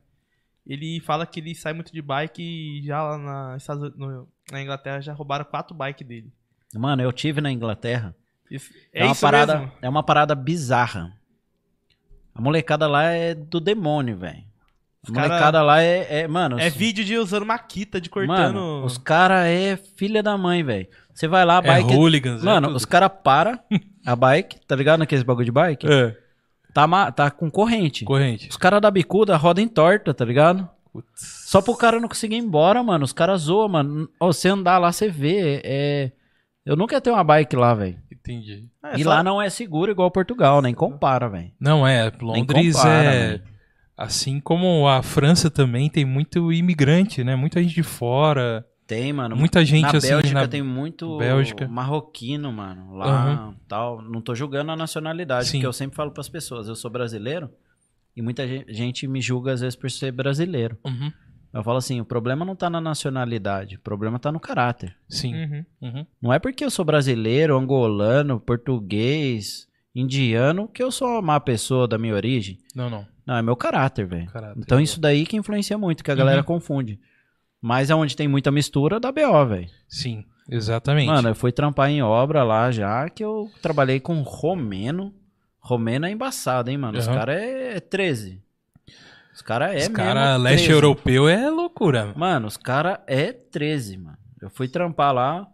Ele 0.65 0.99
fala 1.01 1.27
que 1.27 1.39
ele 1.39 1.53
sai 1.53 1.73
muito 1.73 1.93
de 1.93 2.01
bike 2.01 2.41
e 2.41 2.83
já 2.83 3.03
lá 3.03 3.17
na, 3.19 3.55
Estados 3.55 3.83
Unidos- 3.83 3.99
no- 3.99 4.27
na 4.51 4.63
Inglaterra 4.63 4.99
já 4.99 5.13
roubaram 5.13 5.45
quatro 5.45 5.75
bikes 5.77 6.07
dele. 6.07 6.33
Mano, 6.73 7.03
eu 7.03 7.13
tive 7.13 7.39
na 7.39 7.51
Inglaterra. 7.51 8.15
Isso- 8.49 8.71
É, 8.91 9.01
é 9.01 9.05
uma 9.05 9.11
isso 9.11 9.21
parada, 9.21 9.59
mesmo? 9.59 9.71
é 9.79 9.87
uma 9.89 10.01
parada 10.01 10.33
bizarra. 10.33 11.15
A 12.33 12.41
molecada 12.41 12.87
lá 12.87 13.03
é 13.11 13.35
do 13.35 13.59
demônio, 13.59 14.17
velho. 14.17 14.43
A 15.05 15.09
Os 15.09 15.13
cara- 15.13 15.27
molecada 15.27 15.61
lá 15.61 15.81
é, 15.81 16.21
é- 16.21 16.27
mano, 16.27 16.59
É 16.59 16.67
os- 16.69 16.73
vídeo 16.75 17.03
de 17.03 17.17
usando 17.17 17.45
maquita, 17.45 17.99
de 17.99 18.09
cortando... 18.09 18.37
Mano, 18.37 18.85
os 18.85 18.97
cara 18.97 19.47
é 19.47 19.75
filha 19.75 20.23
da 20.23 20.37
mãe, 20.37 20.63
velho. 20.63 20.87
Você 21.13 21.27
vai 21.27 21.45
lá, 21.45 21.55
a 21.59 21.63
É 21.63 21.67
bike. 21.67 21.93
hooligans. 21.95 22.41
é 22.41 22.45
Mano, 22.45 22.67
tudo. 22.67 22.77
os 22.77 22.85
cara 22.85 23.09
para 23.09 23.59
a 24.05 24.15
bike, 24.15 24.59
tá 24.65 24.75
ligado 24.75 24.99
naqueles 24.99 25.23
bagulho 25.23 25.45
de 25.45 25.51
bike? 25.51 25.85
É, 25.91 26.15
Tá, 26.73 26.87
ma- 26.87 27.11
tá 27.11 27.29
com 27.29 27.51
corrente. 27.51 28.03
corrente. 28.03 28.49
Os 28.49 28.57
caras 28.57 28.81
da 28.81 28.89
bicuda 28.89 29.35
rodam 29.37 29.63
em 29.63 29.67
torta, 29.67 30.11
tá 30.13 30.25
ligado? 30.25 30.67
Putz. 30.91 31.43
Só 31.47 31.61
pro 31.61 31.75
cara 31.75 31.99
não 31.99 32.07
conseguir 32.07 32.35
ir 32.35 32.39
embora, 32.39 32.81
mano. 32.81 33.03
Os 33.05 33.13
caras 33.13 33.41
zoam, 33.41 33.67
mano. 33.69 34.09
Ó, 34.19 34.27
você 34.33 34.47
andar 34.49 34.79
lá, 34.79 34.91
você 34.91 35.07
vê. 35.07 35.61
É... 35.63 36.11
Eu 36.65 36.75
nunca 36.75 36.95
ia 36.95 37.01
ter 37.01 37.11
uma 37.11 37.23
bike 37.23 37.55
lá, 37.55 37.75
velho. 37.75 37.97
Entendi. 38.11 38.69
É, 38.85 38.97
e 38.99 39.03
só- 39.03 39.09
lá 39.09 39.21
não 39.21 39.39
é 39.41 39.49
seguro 39.51 39.91
igual 39.91 40.09
Portugal, 40.09 40.61
nem 40.63 40.73
compara, 40.73 41.27
velho. 41.29 41.51
Não, 41.59 41.85
é. 41.85 42.11
Londres 42.21 42.75
compara, 42.75 43.03
é. 43.03 43.27
mano. 43.33 43.43
Assim 43.97 44.39
como 44.39 44.87
a 44.87 45.01
França 45.03 45.49
também 45.51 45.89
tem 45.89 46.03
muito 46.05 46.51
imigrante, 46.51 47.23
né? 47.23 47.35
Muita 47.35 47.61
gente 47.61 47.75
de 47.75 47.83
fora. 47.83 48.65
Tem, 48.87 49.13
mano. 49.13 49.35
Muita 49.35 49.63
gente 49.63 49.83
na 49.83 49.89
assim. 49.97 50.09
Bélgica 50.09 50.41
na- 50.41 50.47
tem 50.47 50.61
muito 50.63 51.17
Bélgica. 51.17 51.67
marroquino, 51.67 52.51
mano. 52.51 52.95
Lá, 52.95 53.53
tal. 53.67 54.01
Não 54.01 54.21
tô 54.21 54.33
julgando 54.35 54.71
a 54.71 54.75
nacionalidade, 54.75 55.47
Sim. 55.47 55.57
porque 55.59 55.67
eu 55.67 55.73
sempre 55.73 55.95
falo 55.95 56.11
pras 56.11 56.27
pessoas, 56.27 56.67
eu 56.67 56.75
sou 56.75 56.91
brasileiro 56.91 57.49
e 58.15 58.21
muita 58.21 58.47
gen- 58.47 58.65
gente 58.67 59.07
me 59.07 59.21
julga 59.21 59.53
às 59.53 59.61
vezes 59.61 59.75
por 59.75 59.89
ser 59.89 60.11
brasileiro. 60.11 60.77
Uhum. 60.85 61.11
Eu 61.53 61.63
falo 61.63 61.77
assim, 61.77 62.01
o 62.01 62.05
problema 62.05 62.43
não 62.43 62.55
tá 62.55 62.67
na 62.69 62.81
nacionalidade, 62.81 63.75
o 63.75 63.79
problema 63.79 64.17
tá 64.19 64.31
no 64.31 64.39
caráter. 64.39 64.95
Sim. 65.07 65.35
Uhum. 65.35 65.65
Uhum. 65.81 66.05
Não 66.21 66.33
é 66.33 66.39
porque 66.39 66.65
eu 66.65 66.71
sou 66.71 66.83
brasileiro, 66.83 67.55
angolano, 67.55 68.39
português, 68.39 69.67
indiano 69.95 70.67
que 70.67 70.81
eu 70.83 70.91
sou 70.91 71.07
uma 71.07 71.21
má 71.21 71.39
pessoa 71.39 71.87
da 71.87 71.97
minha 71.97 72.15
origem. 72.15 72.57
Não, 72.75 72.89
não. 72.89 73.05
Não, 73.25 73.35
é 73.35 73.41
meu 73.41 73.55
caráter, 73.55 74.05
velho. 74.05 74.27
Então 74.57 74.79
isso 74.79 74.99
daí 74.99 75.25
que 75.25 75.37
influencia 75.37 75.77
muito, 75.77 76.03
que 76.03 76.11
a 76.11 76.15
galera 76.15 76.39
Uhum. 76.39 76.45
confunde. 76.45 76.99
Mas 77.61 77.89
aonde 77.89 78.15
tem 78.15 78.27
muita 78.27 78.51
mistura, 78.51 78.99
dá 78.99 79.11
BO, 79.11 79.45
velho. 79.47 79.69
Sim, 79.87 80.25
exatamente. 80.49 81.07
Mano, 81.07 81.29
eu 81.29 81.35
fui 81.35 81.51
trampar 81.51 81.89
em 81.89 82.01
obra 82.03 82.43
lá 82.43 82.69
já, 82.71 83.09
que 83.09 83.23
eu 83.23 83.49
trabalhei 83.61 83.99
com 84.01 84.21
romeno. 84.21 85.13
Romeno 85.59 86.05
é 86.05 86.11
embaçado, 86.11 86.69
hein, 86.69 86.77
mano? 86.77 86.97
Os 86.99 87.07
Uhum. 87.07 87.13
caras 87.13 87.37
é 87.41 87.79
13. 87.79 88.41
Os 89.33 89.41
caras 89.41 89.69
é 89.71 89.77
Os 89.77 89.81
mesmo 89.83 89.95
cara 89.95 90.35
leste 90.35 90.65
13. 90.65 90.71
europeu 90.73 91.27
é 91.29 91.49
loucura. 91.49 92.05
mano. 92.07 92.19
Mano, 92.19 92.47
os 92.47 92.57
caras 92.57 92.99
é 93.07 93.31
13, 93.31 93.97
mano. 93.97 94.17
Eu 94.41 94.49
fui 94.49 94.67
trampar 94.67 95.13
lá, 95.13 95.47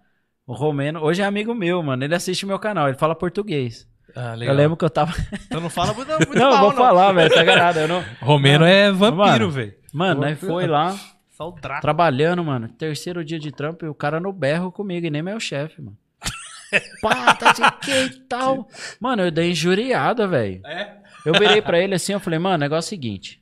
o 0.48 0.54
romeno... 0.54 1.00
Hoje 1.02 1.22
é 1.22 1.26
amigo 1.26 1.54
meu, 1.54 1.82
mano. 1.84 2.04
Ele 2.04 2.16
assiste 2.16 2.46
meu 2.46 2.58
canal, 2.58 2.88
ele 2.90 2.98
fala 2.98 3.14
português. 3.16 3.88
Ah. 4.16 4.36
Eu 4.40 4.54
lembro 4.54 4.78
que 4.78 4.86
eu 4.86 4.90
tava... 4.90 5.14
Então 5.46 5.62
não 5.62 5.70
fala 5.70 5.94
muito, 5.94 6.10
muito 6.10 6.34
não, 6.38 6.46
eu 6.46 6.52
mal, 6.52 6.60
vou 6.62 6.70
não. 6.70 6.78
falar, 6.78 7.12
velho, 7.14 7.34
tá 7.34 7.44
ganhado. 7.44 7.80
Eu 7.80 7.88
não... 7.88 8.04
Romeno 8.22 8.66
é 8.66 8.92
vampiro, 8.92 9.50
velho. 9.50 9.74
Mano, 9.94 10.22
nós 10.22 10.40
foi 10.40 10.68
lá, 10.68 10.96
Só 11.32 11.50
o 11.50 11.52
Draco. 11.52 11.82
trabalhando, 11.82 12.44
mano. 12.44 12.68
Terceiro 12.68 13.24
dia 13.24 13.40
de 13.40 13.52
trampo 13.52 13.86
e 13.86 13.90
o 13.90 13.94
cara 13.94 14.20
no 14.20 14.32
berro 14.34 14.72
comigo, 14.72 15.06
e 15.08 15.10
nem 15.10 15.22
meu 15.22 15.40
chefe, 15.40 15.82
mano. 15.82 15.98
Pá, 17.02 17.34
tá 17.36 17.52
assim, 17.52 17.64
que 17.82 17.92
e 17.92 18.20
tal. 18.28 18.68
Mano, 19.00 19.24
eu 19.24 19.32
dei 19.32 19.52
injuriada, 19.52 20.28
velho. 20.28 20.62
É? 20.66 20.98
Eu 21.26 21.34
virei 21.34 21.62
pra 21.62 21.80
ele 21.80 21.96
assim, 21.96 22.14
eu 22.14 22.20
falei, 22.20 22.40
mano, 22.40 22.58
negócio 22.58 22.88
é 22.88 22.90
o 22.90 22.90
seguinte. 22.90 23.42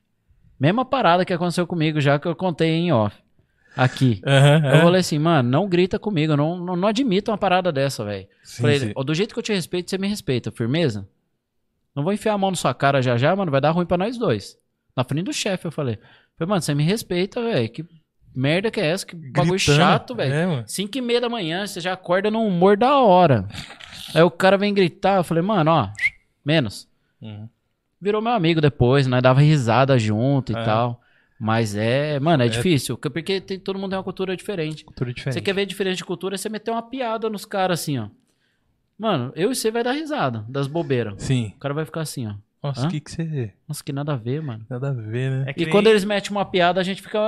Mesma 0.60 0.86
parada 0.86 1.26
que 1.26 1.34
aconteceu 1.34 1.68
comigo 1.68 2.00
já 2.02 2.18
que 2.18 2.28
eu 2.28 2.36
contei 2.36 2.70
em 2.70 2.92
off. 2.92 3.16
Aqui. 3.78 4.22
Aham, 4.26 4.66
Eu 4.76 4.82
falei 4.82 5.00
assim, 5.02 5.20
mano, 5.20 5.50
não 5.50 5.68
grita 5.70 6.00
comigo, 6.00 6.36
não, 6.36 6.58
não, 6.58 6.76
não 6.76 6.88
admito 6.88 7.32
uma 7.32 7.38
parada 7.38 7.72
dessa, 7.72 8.04
velho. 8.04 8.28
Falei, 8.60 8.80
sim. 8.80 8.94
do 8.94 9.14
jeito 9.14 9.34
que 9.34 9.40
eu 9.40 9.44
te 9.44 9.54
respeito, 9.54 9.90
você 9.90 9.98
me 9.98 10.08
respeita, 10.08 10.52
firmeza? 10.52 11.08
Não 11.96 12.04
vou 12.04 12.14
enfiar 12.14 12.34
a 12.34 12.38
mão 12.38 12.50
na 12.52 12.58
sua 12.58 12.74
cara 12.74 13.02
já 13.02 13.18
já, 13.18 13.36
mano, 13.36 13.52
vai 13.52 13.62
dar 13.62 13.72
ruim 13.72 13.86
pra 13.86 13.98
nós 13.98 14.18
dois. 14.18 14.58
Na 14.96 15.04
frente 15.04 15.26
do 15.26 15.34
chefe, 15.34 15.68
eu 15.68 15.72
falei. 15.72 15.98
Falei, 16.38 16.50
mano, 16.50 16.62
você 16.62 16.74
me 16.74 16.84
respeita, 16.84 17.42
velho. 17.42 17.70
Que 17.70 17.86
merda 18.36 18.70
que 18.70 18.80
é 18.80 18.88
essa? 18.88 19.06
Que 19.06 19.16
bagulho 19.16 19.58
Gritando. 19.58 19.78
chato, 19.78 20.16
velho. 20.16 20.34
É, 20.34 20.46
mano. 20.46 20.64
5 20.68 20.98
e 20.98 21.02
meia 21.02 21.22
da 21.22 21.30
manhã, 21.30 21.66
você 21.66 21.80
já 21.82 21.94
acorda 21.94 22.30
num 22.32 22.46
humor 22.48 22.78
da 22.78 22.98
hora. 23.00 23.48
Aí 24.14 24.22
o 24.22 24.30
cara 24.32 24.58
vem 24.58 24.74
gritar, 24.74 25.18
eu 25.18 25.24
falei, 25.24 25.42
mano, 25.44 25.72
ó, 25.72 25.90
menos. 26.46 26.88
Uhum. 27.22 27.48
Virou 28.00 28.22
meu 28.22 28.32
amigo 28.34 28.62
depois, 28.62 29.08
nós 29.08 29.24
dava 29.24 29.40
risada 29.42 29.98
junto 29.98 30.52
e 30.52 30.56
É. 30.56 30.64
tal. 30.64 31.02
Mas 31.40 31.76
é, 31.76 32.20
mano, 32.20 32.42
é, 32.44 32.48
É. 32.48 32.50
difícil, 32.50 32.98
porque 32.98 33.40
tem, 33.40 33.60
todo 33.60 33.78
mundo 33.78 33.90
tem 33.92 33.98
uma 33.98 34.04
cultura 34.04 34.36
diferente. 34.36 34.84
Cultura 34.84 35.14
diferente. 35.14 35.34
Você 35.36 35.42
quer 35.42 35.54
ver 35.54 35.66
diferente 35.66 35.98
de 35.98 36.06
cultura, 36.06 36.38
você 36.38 36.50
meter 36.50 36.72
uma 36.72 36.82
piada 36.82 37.30
nos 37.30 37.46
caras 37.46 37.80
assim, 37.82 37.98
ó. 38.00 38.08
Mano, 38.98 39.32
eu 39.36 39.52
e 39.52 39.56
você 39.56 39.70
vai 39.70 39.84
dar 39.84 39.92
risada 39.92 40.44
das 40.50 40.66
bobeiras. 40.68 41.22
Sim. 41.22 41.54
O 41.56 41.60
cara 41.60 41.74
vai 41.74 41.86
ficar 41.86 42.02
assim, 42.02 42.26
ó. 42.28 42.34
Nossa, 42.64 42.88
o 42.88 42.90
que 42.90 43.00
que 43.00 43.12
você... 43.12 43.54
Nossa, 43.68 43.84
que 43.84 43.94
nada 43.94 44.14
a 44.14 44.16
ver, 44.16 44.42
mano. 44.42 44.66
Nada 44.68 44.90
a 44.90 44.94
ver, 44.94 45.30
né? 45.30 45.44
É 45.48 45.54
que 45.54 45.62
E 45.62 45.66
nem- 45.66 45.72
quando 45.72 45.86
eles 45.88 46.04
metem 46.04 46.32
uma 46.32 46.44
piada, 46.44 46.82
a 46.82 46.84
gente 46.84 47.04
fica 47.04 47.20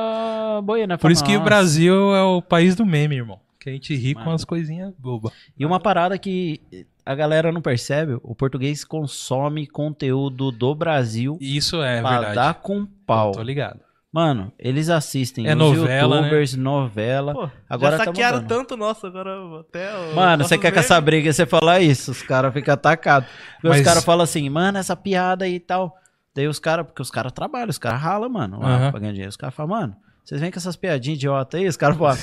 boiando. 0.64 0.90
né? 0.90 0.98
Por 0.98 1.02
Fala, 1.03 1.14
isso 1.14 1.23
que 1.23 1.31
o 1.31 1.34
"Nossa." 1.36 1.45
Brasil 1.45 1.94
é 2.15 2.23
o 2.23 2.41
país 2.41 2.76
do 2.76 2.84
meme, 2.86 3.15
irmão. 3.18 3.40
Que 3.60 3.69
a 3.69 3.73
gente 3.73 3.94
ri 3.95 4.15
com 4.15 4.22
Mano. 4.22 4.34
as 4.34 4.44
coisinhas 4.44 4.91
bobas. 4.98 5.31
E 5.57 5.65
uma 5.65 5.80
parada 5.80 6.18
que 6.18 6.60
a 7.06 7.14
galera 7.14 7.52
não 7.52 7.61
percebe, 7.61 8.18
o 8.23 8.34
português 8.34 8.84
consome 8.84 9.68
conteúdo 9.68 10.52
do 10.52 10.73
Brasil 10.73 11.38
Isso 11.40 11.81
é 11.84 12.02
pra 12.02 12.10
verdade. 12.11 12.36
dar 12.36 12.53
com 12.56 12.86
pau. 13.06 13.31
Tô 13.34 13.44
ligado. 13.44 13.80
Mano, 14.11 14.52
eles 14.57 14.90
assistem 14.90 15.45
É 15.48 15.52
os 15.53 15.57
novela, 15.57 16.15
youtubers, 16.18 16.56
novela. 16.56 17.34
Pô, 17.34 17.49
Agora 17.69 17.91
já 17.91 17.98
tá 17.99 18.06
saquearam 18.06 18.41
mudando. 18.41 18.57
tanto, 18.57 18.76
nossa, 18.77 19.06
agora 19.07 19.38
até... 19.60 19.88
o- 19.95 20.15
Mano, 20.15 20.44
você 20.44 20.57
quer 20.57 20.72
com 20.72 20.76
memes- 20.77 20.86
essa 20.91 20.99
briga 20.99 21.31
você 21.31 21.45
falar 21.45 21.80
isso? 21.80 22.10
Os 22.10 22.23
caras 22.23 22.52
ficam 22.52 22.73
atacados. 22.73 23.30
Mas- 23.64 23.77
Os 23.77 23.84
caras 23.86 24.03
falam 24.03 24.23
assim, 24.23 24.49
mano, 24.49 24.80
essa 24.80 24.95
piada 24.95 25.45
aí 25.45 25.56
e 25.56 25.60
tal. 25.60 25.95
Daí 26.36 26.48
os 26.48 26.57
caras, 26.57 26.88
porque 26.88 27.02
os 27.03 27.11
caras 27.11 27.31
trabalham, 27.31 27.69
os 27.69 27.77
caras 27.77 28.02
ralam, 28.02 28.30
mano, 28.30 28.60
lá 28.60 28.76
Aham. 28.77 28.91
pra 28.91 28.99
ganhar 28.99 29.11
dinheiro. 29.11 29.30
Os 29.30 29.38
caras 29.38 29.53
falam, 29.53 29.80
mano, 29.80 29.95
vocês 30.26 30.41
vêm 30.41 30.49
com 30.49 30.57
essas 30.57 30.76
piadinhas 30.76 31.18
idiota 31.18 31.57
aí? 31.57 31.68
Os 31.68 31.77
caras 31.77 31.95
falam, 31.98 32.18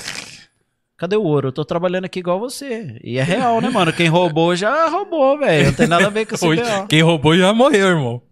cadê 0.97 1.17
o 1.17 1.23
ouro? 1.23 1.49
Eu 1.49 1.53
tô 1.53 1.65
trabalhando 1.65 2.07
aqui 2.07 2.19
igual 2.19 2.41
você. 2.41 2.99
E 3.05 3.17
é 3.19 3.23
real, 3.23 3.61
né, 3.61 3.69
mano? 3.71 3.93
Quem 3.93 4.09
roubou 4.09 4.57
já 4.57 4.89
roubou, 4.89 5.39
velho. 5.39 5.67
Não 5.67 5.73
tem 5.75 5.87
nada 5.87 6.07
a 6.07 6.11
ver 6.11 6.27
com 6.27 6.35
esse 6.35 6.49
B.O. 6.49 6.87
quem 6.89 7.03
roubou 7.03 7.37
já 7.37 7.53
morreu, 7.53 7.89
irmão. 7.89 8.23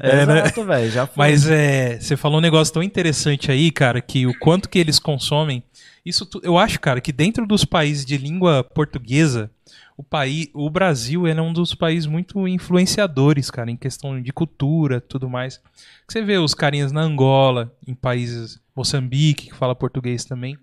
É, 0.00 0.26
né? 0.26 0.40
Exato, 0.40 0.64
velho, 0.64 0.90
já 0.90 1.06
foi. 1.06 1.14
Mas 1.16 1.46
é, 1.48 2.00
você 2.00 2.16
falou 2.16 2.38
um 2.38 2.42
negócio 2.42 2.74
tão 2.74 2.82
interessante 2.82 3.50
aí, 3.50 3.70
cara, 3.70 4.00
que 4.00 4.26
o 4.26 4.36
quanto 4.38 4.68
que 4.68 4.78
eles 4.78 4.98
consomem. 4.98 5.62
Isso 6.04 6.24
tu- 6.26 6.40
eu 6.42 6.58
acho, 6.58 6.80
cara, 6.80 7.00
que 7.00 7.12
dentro 7.12 7.46
dos 7.46 7.64
países 7.64 8.04
de 8.04 8.16
língua 8.16 8.64
portuguesa, 8.64 9.50
o 9.96 10.02
país, 10.02 10.48
o 10.54 10.68
Brasil 10.70 11.28
ele 11.28 11.38
é 11.38 11.42
um 11.42 11.52
dos 11.52 11.74
países 11.74 12.06
muito 12.06 12.48
influenciadores, 12.48 13.50
cara, 13.50 13.70
em 13.70 13.76
questão 13.76 14.20
de 14.20 14.32
cultura, 14.32 15.00
tudo 15.00 15.28
mais. 15.28 15.60
Você 16.08 16.22
vê 16.22 16.38
os 16.38 16.54
carinhas 16.54 16.90
na 16.92 17.02
Angola, 17.02 17.72
em 17.86 17.94
países 17.94 18.60
Moçambique, 18.74 19.46
que 19.48 19.54
fala 19.54 19.74
português 19.74 20.24
também. 20.24 20.56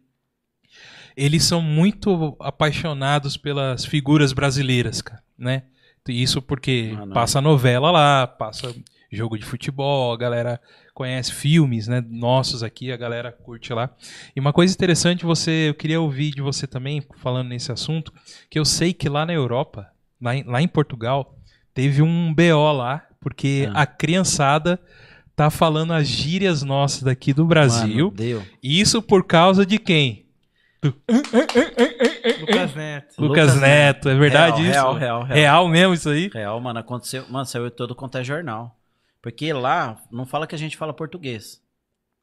Eles 1.15 1.43
são 1.43 1.61
muito 1.61 2.35
apaixonados 2.39 3.37
pelas 3.37 3.85
figuras 3.85 4.33
brasileiras, 4.33 5.01
cara, 5.01 5.23
né? 5.37 5.63
Isso 6.07 6.41
porque 6.41 6.93
Ah, 6.99 7.07
passa 7.07 7.41
novela 7.41 7.89
lá, 7.91 8.27
passa 8.27 8.73
jogo 9.15 9.37
de 9.37 9.45
futebol, 9.45 10.13
a 10.13 10.17
galera 10.17 10.59
conhece 10.93 11.31
filmes, 11.33 11.87
né, 11.87 12.03
nossos 12.07 12.61
aqui, 12.63 12.91
a 12.91 12.97
galera 12.97 13.31
curte 13.31 13.73
lá. 13.73 13.89
E 14.35 14.39
uma 14.39 14.53
coisa 14.53 14.73
interessante, 14.73 15.25
você, 15.25 15.69
eu 15.69 15.73
queria 15.73 15.99
ouvir 15.99 16.31
de 16.31 16.41
você 16.41 16.67
também, 16.67 17.03
falando 17.17 17.47
nesse 17.49 17.71
assunto, 17.71 18.13
que 18.49 18.57
eu 18.59 18.65
sei 18.65 18.93
que 18.93 19.09
lá 19.09 19.25
na 19.25 19.33
Europa, 19.33 19.87
lá 20.21 20.35
em, 20.35 20.43
lá 20.43 20.61
em 20.61 20.67
Portugal, 20.67 21.35
teve 21.73 22.01
um 22.01 22.33
BO 22.33 22.71
lá, 22.71 23.03
porque 23.19 23.67
Ah. 23.73 23.81
a 23.81 23.85
criançada 23.85 24.79
tá 25.35 25.49
falando 25.49 25.91
as 25.91 26.07
gírias 26.07 26.63
nossas 26.63 27.03
daqui 27.03 27.33
do 27.33 27.45
Brasil. 27.45 28.05
Mano, 28.05 28.11
deu. 28.11 28.43
E 28.63 28.79
isso 28.79 29.01
por 29.01 29.25
causa 29.25 29.65
de 29.65 29.77
quem? 29.77 30.23
Lucas 32.39 32.75
Neto. 32.75 33.15
Lucas, 33.17 33.17
Lucas 33.17 33.55
Neto, 33.59 34.09
é 34.09 34.15
verdade 34.15 34.61
Real, 34.61 34.91
isso? 34.91 34.99
real, 34.99 35.23
real, 35.23 35.23
real. 35.23 35.35
Real 35.37 35.67
mesmo 35.67 35.93
isso 35.93 36.09
aí? 36.09 36.29
Real, 36.33 36.59
mano, 36.61 36.79
aconteceu. 36.79 37.25
Mano, 37.29 37.45
saiu 37.45 37.69
todo 37.71 37.95
quanto 37.95 38.17
é 38.17 38.23
jornal. 38.23 38.75
Porque 39.25 39.51
lá 39.51 39.97
não 40.11 40.23
fala 40.23 40.45
que 40.45 40.53
a 40.53 40.57
gente 40.57 40.77
fala 40.77 40.93
português. 40.93 41.59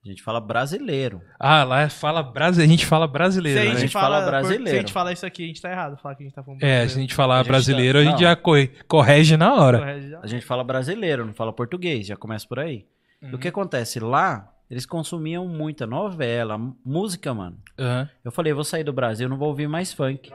A 0.04 0.08
gente 0.08 0.22
fala 0.22 0.40
brasileiro. 0.40 1.20
Ah, 1.38 1.64
lá 1.64 1.88
fala 1.88 2.22
brasileiro, 2.22 2.70
a 2.72 2.76
gente 2.76 2.86
fala 2.86 3.06
Se 3.08 3.12
brasileiro, 3.12 3.58
a 3.58 3.62
né? 3.62 3.68
gente, 3.70 3.76
A 3.76 3.80
gente 3.80 3.92
fala, 3.92 4.18
fala 4.20 4.26
brasileiro. 4.30 4.68
Se 4.68 4.74
a 4.76 4.78
gente 4.78 4.92
falar 4.92 5.12
isso 5.12 5.26
aqui, 5.26 5.42
a 5.42 5.46
gente 5.48 5.60
tá 5.60 5.70
errado. 5.70 5.96
Falar 6.00 6.14
que 6.14 6.22
a 6.22 6.26
gente 6.26 6.34
tá 6.34 6.42
falando 6.44 6.62
É, 6.62 6.66
se 6.66 6.66
a 6.66 6.76
brasileiro. 6.78 7.00
gente 7.02 7.14
falar 7.14 7.34
A 7.34 7.38
gente 7.38 7.48
brasileiro, 7.48 7.98
tá- 7.98 8.04
a 8.04 8.10
gente 8.12 8.20
já 8.20 8.36
co- 8.36 8.52
corrige 8.86 9.36
na 9.36 9.52
hora. 9.54 10.00
Já. 10.00 10.20
A 10.20 10.26
gente 10.28 10.44
fala 10.46 10.62
brasileiro, 10.62 11.26
não 11.26 11.34
fala 11.34 11.52
português. 11.52 12.06
Já 12.06 12.16
começa 12.16 12.46
por 12.46 12.60
aí. 12.60 12.86
E 13.20 13.26
Uhum. 13.26 13.34
o 13.34 13.38
que 13.38 13.48
acontece? 13.48 13.98
Lá, 13.98 14.48
eles 14.70 14.86
consumiam 14.86 15.46
muita 15.48 15.86
novela, 15.88 16.56
música, 16.84 17.34
mano. 17.34 17.58
Aham. 17.78 18.08
Eu 18.24 18.30
falei, 18.32 18.52
vou 18.52 18.64
sair 18.64 18.84
do 18.84 18.92
Brasil, 18.92 19.28
não 19.28 19.36
vou 19.36 19.48
ouvir 19.48 19.68
mais 19.68 19.92
funk. 19.92 20.30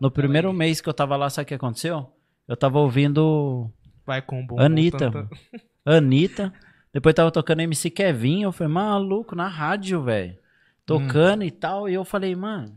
No 0.00 0.10
primeiro 0.10 0.50
mês 0.52 0.80
que 0.80 0.88
eu 0.88 0.94
tava 0.94 1.14
lá, 1.16 1.28
sabe 1.30 1.44
o 1.44 1.48
que 1.48 1.54
aconteceu? 1.54 2.10
Eu 2.48 2.56
tava 2.56 2.78
ouvindo 2.78 3.70
Vai 4.06 4.20
com 4.22 4.40
o 4.42 4.46
bumbum. 4.46 4.62
Anitta. 4.62 5.10
tanta- 5.10 5.28
Anitta. 5.86 6.52
Depois 6.92 7.14
tava 7.14 7.30
tocando 7.30 7.60
MC 7.60 7.88
Kevin. 7.90 8.42
Eu 8.42 8.52
falei, 8.52 8.72
maluco, 8.72 9.34
na 9.36 9.46
rádio, 9.48 10.02
velho. 10.02 10.36
Tocando 10.84 11.44
e 11.44 11.50
tal. 11.50 11.88
E 11.88 11.94
eu 11.94 12.04
falei, 12.04 12.34
mano, 12.34 12.76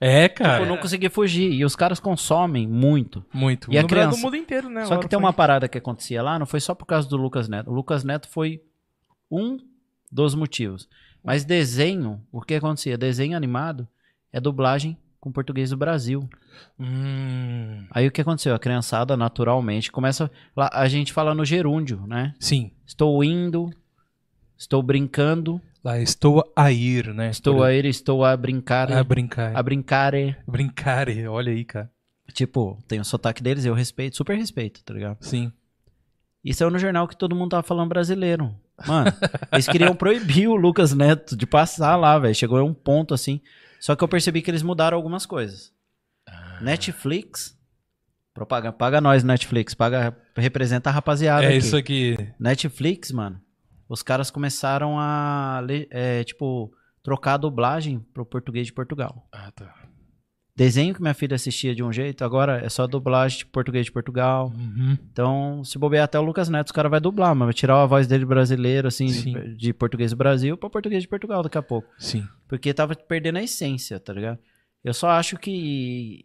É, 0.00 0.28
tipo, 0.28 0.42
cara. 0.42 0.62
eu 0.62 0.66
não 0.66 0.76
consegui 0.76 1.08
fugir. 1.08 1.52
E 1.52 1.64
os 1.64 1.74
caras 1.76 1.98
consomem 2.00 2.66
muito. 2.66 3.24
Muito. 3.32 3.72
E 3.72 3.78
a 3.78 3.82
No 3.82 3.88
criança- 3.88 4.08
Brasil, 4.08 4.22
do 4.22 4.24
mundo 4.26 4.36
inteiro, 4.36 4.68
né? 4.68 4.84
Só 4.84 4.96
que 4.98 5.08
tem 5.08 5.18
uma 5.18 5.32
parada 5.32 5.68
que 5.68 5.78
acontecia 5.78 6.22
lá, 6.22 6.38
não 6.38 6.46
foi 6.46 6.60
só 6.60 6.74
por 6.74 6.86
causa 6.86 7.08
do 7.08 7.16
Lucas 7.16 7.48
Neto. 7.48 7.70
O 7.70 7.74
Lucas 7.74 8.04
Neto 8.04 8.28
foi 8.28 8.62
um 9.30 9.58
dos 10.10 10.34
motivos. 10.34 10.88
Mas 11.24 11.44
desenho, 11.44 12.22
o 12.30 12.40
que 12.40 12.54
acontecia? 12.54 12.96
Desenho 12.96 13.36
animado 13.36 13.88
é 14.32 14.38
dublagem 14.40 14.96
com 15.26 15.32
português 15.32 15.70
do 15.70 15.76
Brasil. 15.76 16.28
Hum, 16.78 17.84
Aí 17.90 18.06
o 18.06 18.12
que 18.12 18.20
aconteceu? 18.20 18.54
A 18.54 18.60
criançada 18.60 19.16
naturalmente 19.16 19.90
começa. 19.90 20.30
A 20.56 20.86
gente 20.86 21.12
fala 21.12 21.34
no 21.34 21.44
gerúndio, 21.44 22.04
né? 22.06 22.32
sim. 22.38 22.70
Estou 22.86 23.24
indo, 23.24 23.68
estou 24.56 24.80
brincando, 24.84 25.60
Lá 25.82 25.98
estou 25.98 26.48
a 26.54 26.70
ir, 26.70 27.12
né? 27.12 27.30
estou 27.30 27.56
Por- 27.56 27.64
a 27.64 27.74
ir, 27.74 27.84
estou 27.86 28.24
a 28.24 28.36
brincar. 28.36 28.92
a 28.92 29.02
brincar. 29.02 29.56
A 29.56 29.60
brincar 29.62 30.14
é. 30.14 30.36
Brincar, 30.46 31.08
olha 31.28 31.50
aí, 31.52 31.64
cara. 31.64 31.90
Tipo, 32.32 32.78
tem 32.86 33.00
o 33.00 33.04
sotaque 33.04 33.42
deles, 33.42 33.64
eu 33.64 33.74
respeito, 33.74 34.16
super 34.16 34.36
respeito, 34.38 34.84
tá 34.84 34.94
ligado? 34.94 35.16
Sim. 35.20 35.50
E 36.44 36.54
saiu 36.54 36.70
no 36.70 36.78
jornal 36.78 37.08
que 37.08 37.16
todo 37.16 37.34
mundo 37.34 37.50
tava 37.50 37.64
falando 37.64 37.88
brasileiro. 37.88 38.54
Mano, 38.86 39.12
eles 39.50 39.66
queriam 39.66 39.96
proibir 39.96 40.46
o 40.48 40.54
Lucas 40.54 40.92
Neto 40.92 41.36
de 41.36 41.46
passar 41.46 41.96
lá, 41.96 42.16
velho. 42.20 42.34
Chegou 42.34 42.58
a 42.58 42.62
um 42.64 42.74
ponto 42.74 43.12
assim. 43.14 43.40
Só 43.86 43.94
que 43.94 44.02
eu 44.02 44.08
percebi 44.08 44.42
que 44.42 44.50
eles 44.50 44.64
mudaram 44.64 44.96
algumas 44.96 45.24
coisas. 45.24 45.72
Netflix. 46.60 47.56
Propaga, 48.34 48.72
paga 48.72 49.00
nós, 49.00 49.22
Netflix. 49.22 49.74
Paga, 49.74 50.12
representa 50.36 50.90
a 50.90 50.92
rapaziada. 50.92 51.44
É 51.44 51.50
aqui. 51.50 51.56
isso 51.58 51.76
aqui. 51.76 52.16
Netflix, 52.36 53.12
mano. 53.12 53.40
Os 53.88 54.02
caras 54.02 54.28
começaram 54.28 54.98
a, 54.98 55.62
é, 55.90 56.24
tipo, 56.24 56.74
trocar 57.00 57.34
a 57.34 57.36
dublagem 57.36 58.00
pro 58.12 58.26
português 58.26 58.66
de 58.66 58.72
Portugal. 58.72 59.28
Ah, 59.30 59.52
tá. 59.52 59.72
Desenho 60.56 60.94
que 60.94 61.02
minha 61.02 61.12
filha 61.12 61.34
assistia 61.34 61.74
de 61.74 61.82
um 61.82 61.92
jeito, 61.92 62.24
agora 62.24 62.64
é 62.64 62.68
só 62.70 62.86
dublagem 62.86 63.40
de 63.40 63.46
português 63.46 63.84
de 63.84 63.92
Portugal. 63.92 64.50
Uhum. 64.56 64.96
Então, 65.12 65.62
se 65.62 65.78
bobear 65.78 66.04
até 66.04 66.18
o 66.18 66.22
Lucas 66.22 66.48
Neto, 66.48 66.68
os 66.68 66.72
cara 66.72 66.88
vai 66.88 66.98
dublar, 66.98 67.34
mas 67.34 67.46
vai 67.46 67.52
tirar 67.52 67.82
a 67.82 67.86
voz 67.86 68.06
dele 68.06 68.24
brasileiro, 68.24 68.88
assim, 68.88 69.08
Sim. 69.08 69.54
de 69.54 69.74
português 69.74 70.12
do 70.12 70.16
Brasil 70.16 70.56
pra 70.56 70.70
português 70.70 71.02
de 71.02 71.08
Portugal 71.08 71.42
daqui 71.42 71.58
a 71.58 71.62
pouco. 71.62 71.86
Sim. 71.98 72.26
Porque 72.48 72.72
tava 72.72 72.94
perdendo 72.94 73.36
a 73.36 73.42
essência, 73.42 74.00
tá 74.00 74.14
ligado? 74.14 74.38
Eu 74.82 74.94
só 74.94 75.10
acho 75.10 75.36
que 75.36 76.24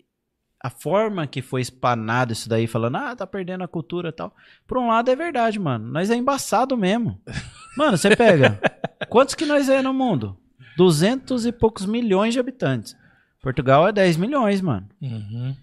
a 0.64 0.70
forma 0.70 1.28
que 1.28 1.41
foi 1.41 1.60
espanado 1.60 2.32
isso 2.32 2.48
daí, 2.48 2.68
falando, 2.68 2.98
ah, 2.98 3.16
tá 3.16 3.28
perdendo 3.28 3.66
a 3.66 3.68
cultura 3.68 4.10
e 4.10 4.14
tal. 4.14 4.34
Por 4.66 4.78
um 4.78 4.88
lado 4.88 5.12
é 5.12 5.16
verdade, 5.16 5.60
mano. 5.60 5.91
Nós 5.91 6.10
é 6.10 6.16
embaçado 6.16 6.78
mesmo. 6.78 7.20
Mano, 7.78 7.98
você 7.98 8.14
pega. 8.14 8.60
quantos 9.08 9.34
que 9.34 9.45
nós 9.45 9.70
é 9.70 9.82
no 9.82 9.94
mundo? 9.94 10.38
Duzentos 10.76 11.45
e 11.45 11.53
poucos 11.53 11.86
milhões 11.86 12.34
de 12.34 12.40
habitantes. 12.40 12.98
Portugal 13.42 13.88
é 13.88 13.92
10 13.92 14.18
milhões, 14.18 14.62
mano. 14.62 14.88
Uhum. 15.02 15.56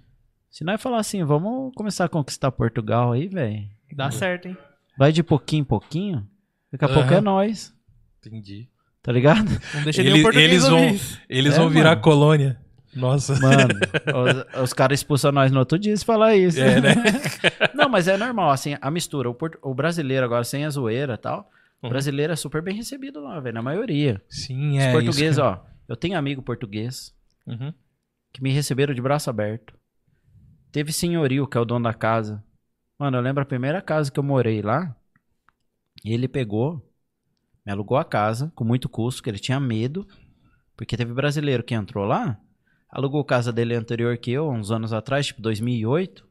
Se 0.51 0.65
nós 0.65 0.81
falar 0.83 0.99
assim, 0.99 1.23
vamos 1.25 1.73
começar 1.75 2.07
a 2.07 2.09
conquistar 2.09 2.51
Portugal 2.51 3.13
aí, 3.13 3.29
velho. 3.29 3.65
Dá 3.95 4.11
certo, 4.11 4.49
hein? 4.49 4.57
Vai 4.97 5.13
de 5.13 5.23
pouquinho 5.23 5.61
em 5.61 5.65
pouquinho. 5.65 6.27
Daqui 6.73 6.85
a 6.85 6.89
pouco 6.89 7.09
Aham. 7.09 7.17
é 7.17 7.21
nós, 7.21 7.73
Entendi. 8.27 8.69
tá 9.03 9.13
ligado? 9.13 9.49
Não 9.75 9.83
deixa 9.85 10.01
Eles- 10.01 10.13
nenhum 10.13 10.23
português 10.25 10.51
eles 10.51 10.67
vão-. 10.69 10.99
Eles 11.29 11.55
É, 11.55 11.57
vão 11.59 11.69
virar 11.71 11.91
mano. 11.91 12.03
colônia. 12.03 12.61
Nossa. 12.95 13.39
Mano, 13.39 13.69
os, 14.57 14.63
os 14.65 14.73
caras 14.73 14.99
expulsam 14.99 15.31
nós 15.31 15.53
no 15.53 15.61
outro 15.61 15.79
dia 15.79 15.97
se 15.97 16.05
falar 16.05 16.35
isso. 16.35 16.61
É, 16.61 16.81
né? 16.81 16.95
Não, 17.75 17.89
mas 17.89 18.09
é 18.09 18.17
normal, 18.17 18.51
assim, 18.51 18.77
a 18.81 18.91
mistura. 18.91 19.31
O, 19.31 19.37
o 19.63 19.75
brasileiro 19.75 20.25
agora, 20.27 20.43
sem 20.43 20.65
a 20.65 20.71
zoeira 20.71 21.15
e 21.15 21.19
tal, 21.19 21.49
o 21.81 21.87
Uhum. 21.87 21.91
brasileiro 21.91 22.33
é 22.33 22.37
super 22.37 22.61
bem 22.61 22.75
recebido 22.75 23.21
lá, 23.21 23.39
velho, 23.39 23.55
na 23.55 23.63
maioria. 23.63 24.21
Sim, 24.29 24.79
Os 24.79 24.83
é. 24.83 24.91
portugueses, 24.93 25.33
isso 25.39 25.43
ó, 25.43 25.59
eu 25.89 25.95
tenho 25.97 26.19
amigo 26.19 26.43
português 26.43 27.15
Uhum. 27.49 27.73
que 28.33 28.43
me 28.43 28.53
receberam 28.53 28.95
de 28.95 29.01
braço 29.01 29.31
aberto. 29.31 29.75
Teve 30.71 30.93
senhorio, 30.93 31.47
que 31.47 31.57
é 31.57 31.61
o 31.61 31.65
dono 31.65 31.85
da 31.85 31.95
casa. 31.95 32.45
Mano, 32.99 33.17
eu 33.17 33.23
lembro 33.23 33.43
a 33.43 33.47
primeira 33.47 33.81
casa 33.81 34.13
que 34.13 34.19
eu 34.19 34.25
morei 34.25 34.61
lá, 34.61 34.95
ele 36.05 36.29
pegou, 36.29 36.85
me 37.65 37.73
alugou 37.73 37.97
a 37.97 38.05
casa, 38.05 38.53
com 38.55 38.65
muito 38.65 38.89
custo, 38.89 39.23
que 39.23 39.31
ele 39.31 39.39
tinha 39.39 39.59
medo, 39.59 40.07
porque 40.77 40.97
teve 40.97 41.13
brasileiro 41.13 41.63
que 41.63 41.75
entrou 41.75 42.05
lá, 42.05 42.41
alugou 42.91 43.21
a 43.21 43.27
casa 43.27 43.53
dele 43.53 43.75
anterior 43.75 44.17
que 44.19 44.31
eu, 44.31 44.49
uns 44.51 44.71
anos 44.71 44.93
atrás, 44.93 45.27
tipo 45.27 45.41
2008, 45.43 46.27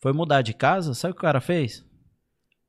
foi 0.00 0.12
mudar 0.12 0.42
de 0.42 0.52
casa, 0.52 0.94
sabe 0.94 1.12
o 1.12 1.14
que 1.14 1.20
o 1.20 1.22
cara 1.22 1.40
fez? 1.40 1.84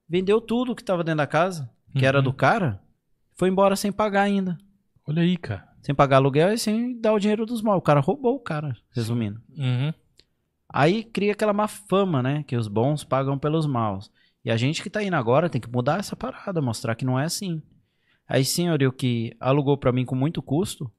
Vendeu 0.07 0.39
tudo 0.39 0.75
que 0.75 0.83
tava 0.83 1.03
dentro 1.03 1.17
da 1.17 1.27
casa, 1.27 1.69
que 1.97 2.05
era 2.05 2.19
Uhum. 2.19 2.23
do 2.25 2.33
cara, 2.33 2.81
foi 3.33 3.49
embora 3.49 3.75
sem 3.75 3.91
pagar 3.91 4.21
ainda. 4.21 4.57
Olha 5.07 5.21
aí, 5.21 5.35
cara. 5.37 5.74
Sem 5.85 5.93
pagar 5.93 6.15
aluguel 6.15 6.51
e 6.51 6.57
sem 6.57 6.99
dar 6.99 7.13
o 7.13 7.19
dinheiro 7.19 7.45
dos 7.45 7.61
mal. 7.61 7.77
O 7.77 7.81
cara 7.81 7.99
roubou 7.99 8.33
o 8.33 8.39
cara, 8.39 8.75
resumindo. 8.89 9.39
Uhum. 9.55 9.93
Aí 10.67 11.03
cria 11.03 11.33
aquela 11.33 11.53
má 11.53 11.67
fama, 11.67 12.23
né? 12.23 12.43
Que 12.47 12.55
os 12.55 12.67
bons 12.67 13.03
pagam 13.03 13.37
pelos 13.37 13.67
maus. 13.67 14.11
E 14.43 14.49
a 14.49 14.57
gente 14.57 14.81
que 14.81 14.89
tá 14.89 15.03
indo 15.03 15.15
agora 15.15 15.47
tem 15.47 15.61
que 15.61 15.69
mudar 15.69 15.99
essa 15.99 16.15
parada, 16.15 16.59
mostrar 16.59 16.95
que 16.95 17.05
não 17.05 17.19
é 17.19 17.25
assim. 17.25 17.61
Aí 18.27 18.43
senhorio 18.43 18.91
que 18.91 19.37
alugou 19.39 19.77
pra 19.77 19.91
mim 19.91 20.05
com 20.05 20.15
muito 20.15 20.41
custo, 20.41 20.91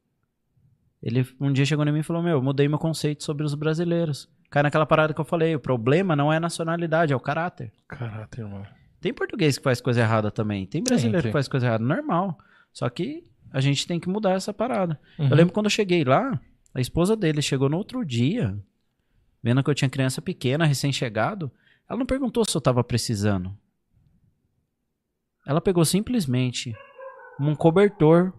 ele 1.02 1.26
um 1.40 1.52
dia 1.52 1.66
chegou 1.66 1.84
em 1.84 1.90
mim 1.90 1.98
e 1.98 2.04
falou: 2.04 2.22
Meu, 2.22 2.40
mudei 2.40 2.68
meu 2.68 2.78
conceito 2.78 3.24
sobre 3.24 3.44
os 3.44 3.56
brasileiros. 3.56 4.28
Cai 4.48 4.62
naquela 4.62 4.86
parada 4.86 5.12
que 5.12 5.20
eu 5.20 5.24
falei: 5.24 5.56
o 5.56 5.60
problema 5.60 6.14
não 6.14 6.32
é 6.32 6.36
a 6.36 6.40
nacionalidade, 6.40 7.12
é 7.12 7.16
o 7.16 7.20
caráter. 7.20 7.72
Caráter, 7.88 8.46
mano. 8.46 8.68
Tem 9.00 9.12
português 9.12 9.58
que 9.58 9.64
faz 9.64 9.80
coisa 9.80 10.00
errada 10.00 10.30
também. 10.30 10.64
Tem 10.64 10.84
brasileiro 10.84 11.22
tem. 11.22 11.30
que 11.30 11.32
faz 11.32 11.48
coisa 11.48 11.66
errada, 11.66 11.84
normal. 11.84 12.38
Só 12.72 12.88
que 12.88 13.24
a 13.52 13.60
gente 13.60 13.86
tem 13.86 13.98
que 13.98 14.08
mudar 14.08 14.32
essa 14.32 14.52
parada. 14.52 14.98
Uhum. 15.18 15.28
Eu 15.28 15.36
lembro 15.36 15.52
quando 15.52 15.66
eu 15.66 15.70
cheguei 15.70 16.04
lá, 16.04 16.40
a 16.74 16.80
esposa 16.80 17.16
dele 17.16 17.40
chegou 17.40 17.68
no 17.68 17.76
outro 17.76 18.04
dia, 18.04 18.56
vendo 19.42 19.62
que 19.62 19.70
eu 19.70 19.74
tinha 19.74 19.88
criança 19.88 20.20
pequena, 20.20 20.66
recém-chegado. 20.66 21.50
Ela 21.88 21.98
não 21.98 22.06
perguntou 22.06 22.44
se 22.44 22.56
eu 22.56 22.60
tava 22.60 22.82
precisando. 22.82 23.56
Ela 25.46 25.60
pegou 25.60 25.84
simplesmente 25.84 26.74
um 27.40 27.54
cobertor, 27.54 28.32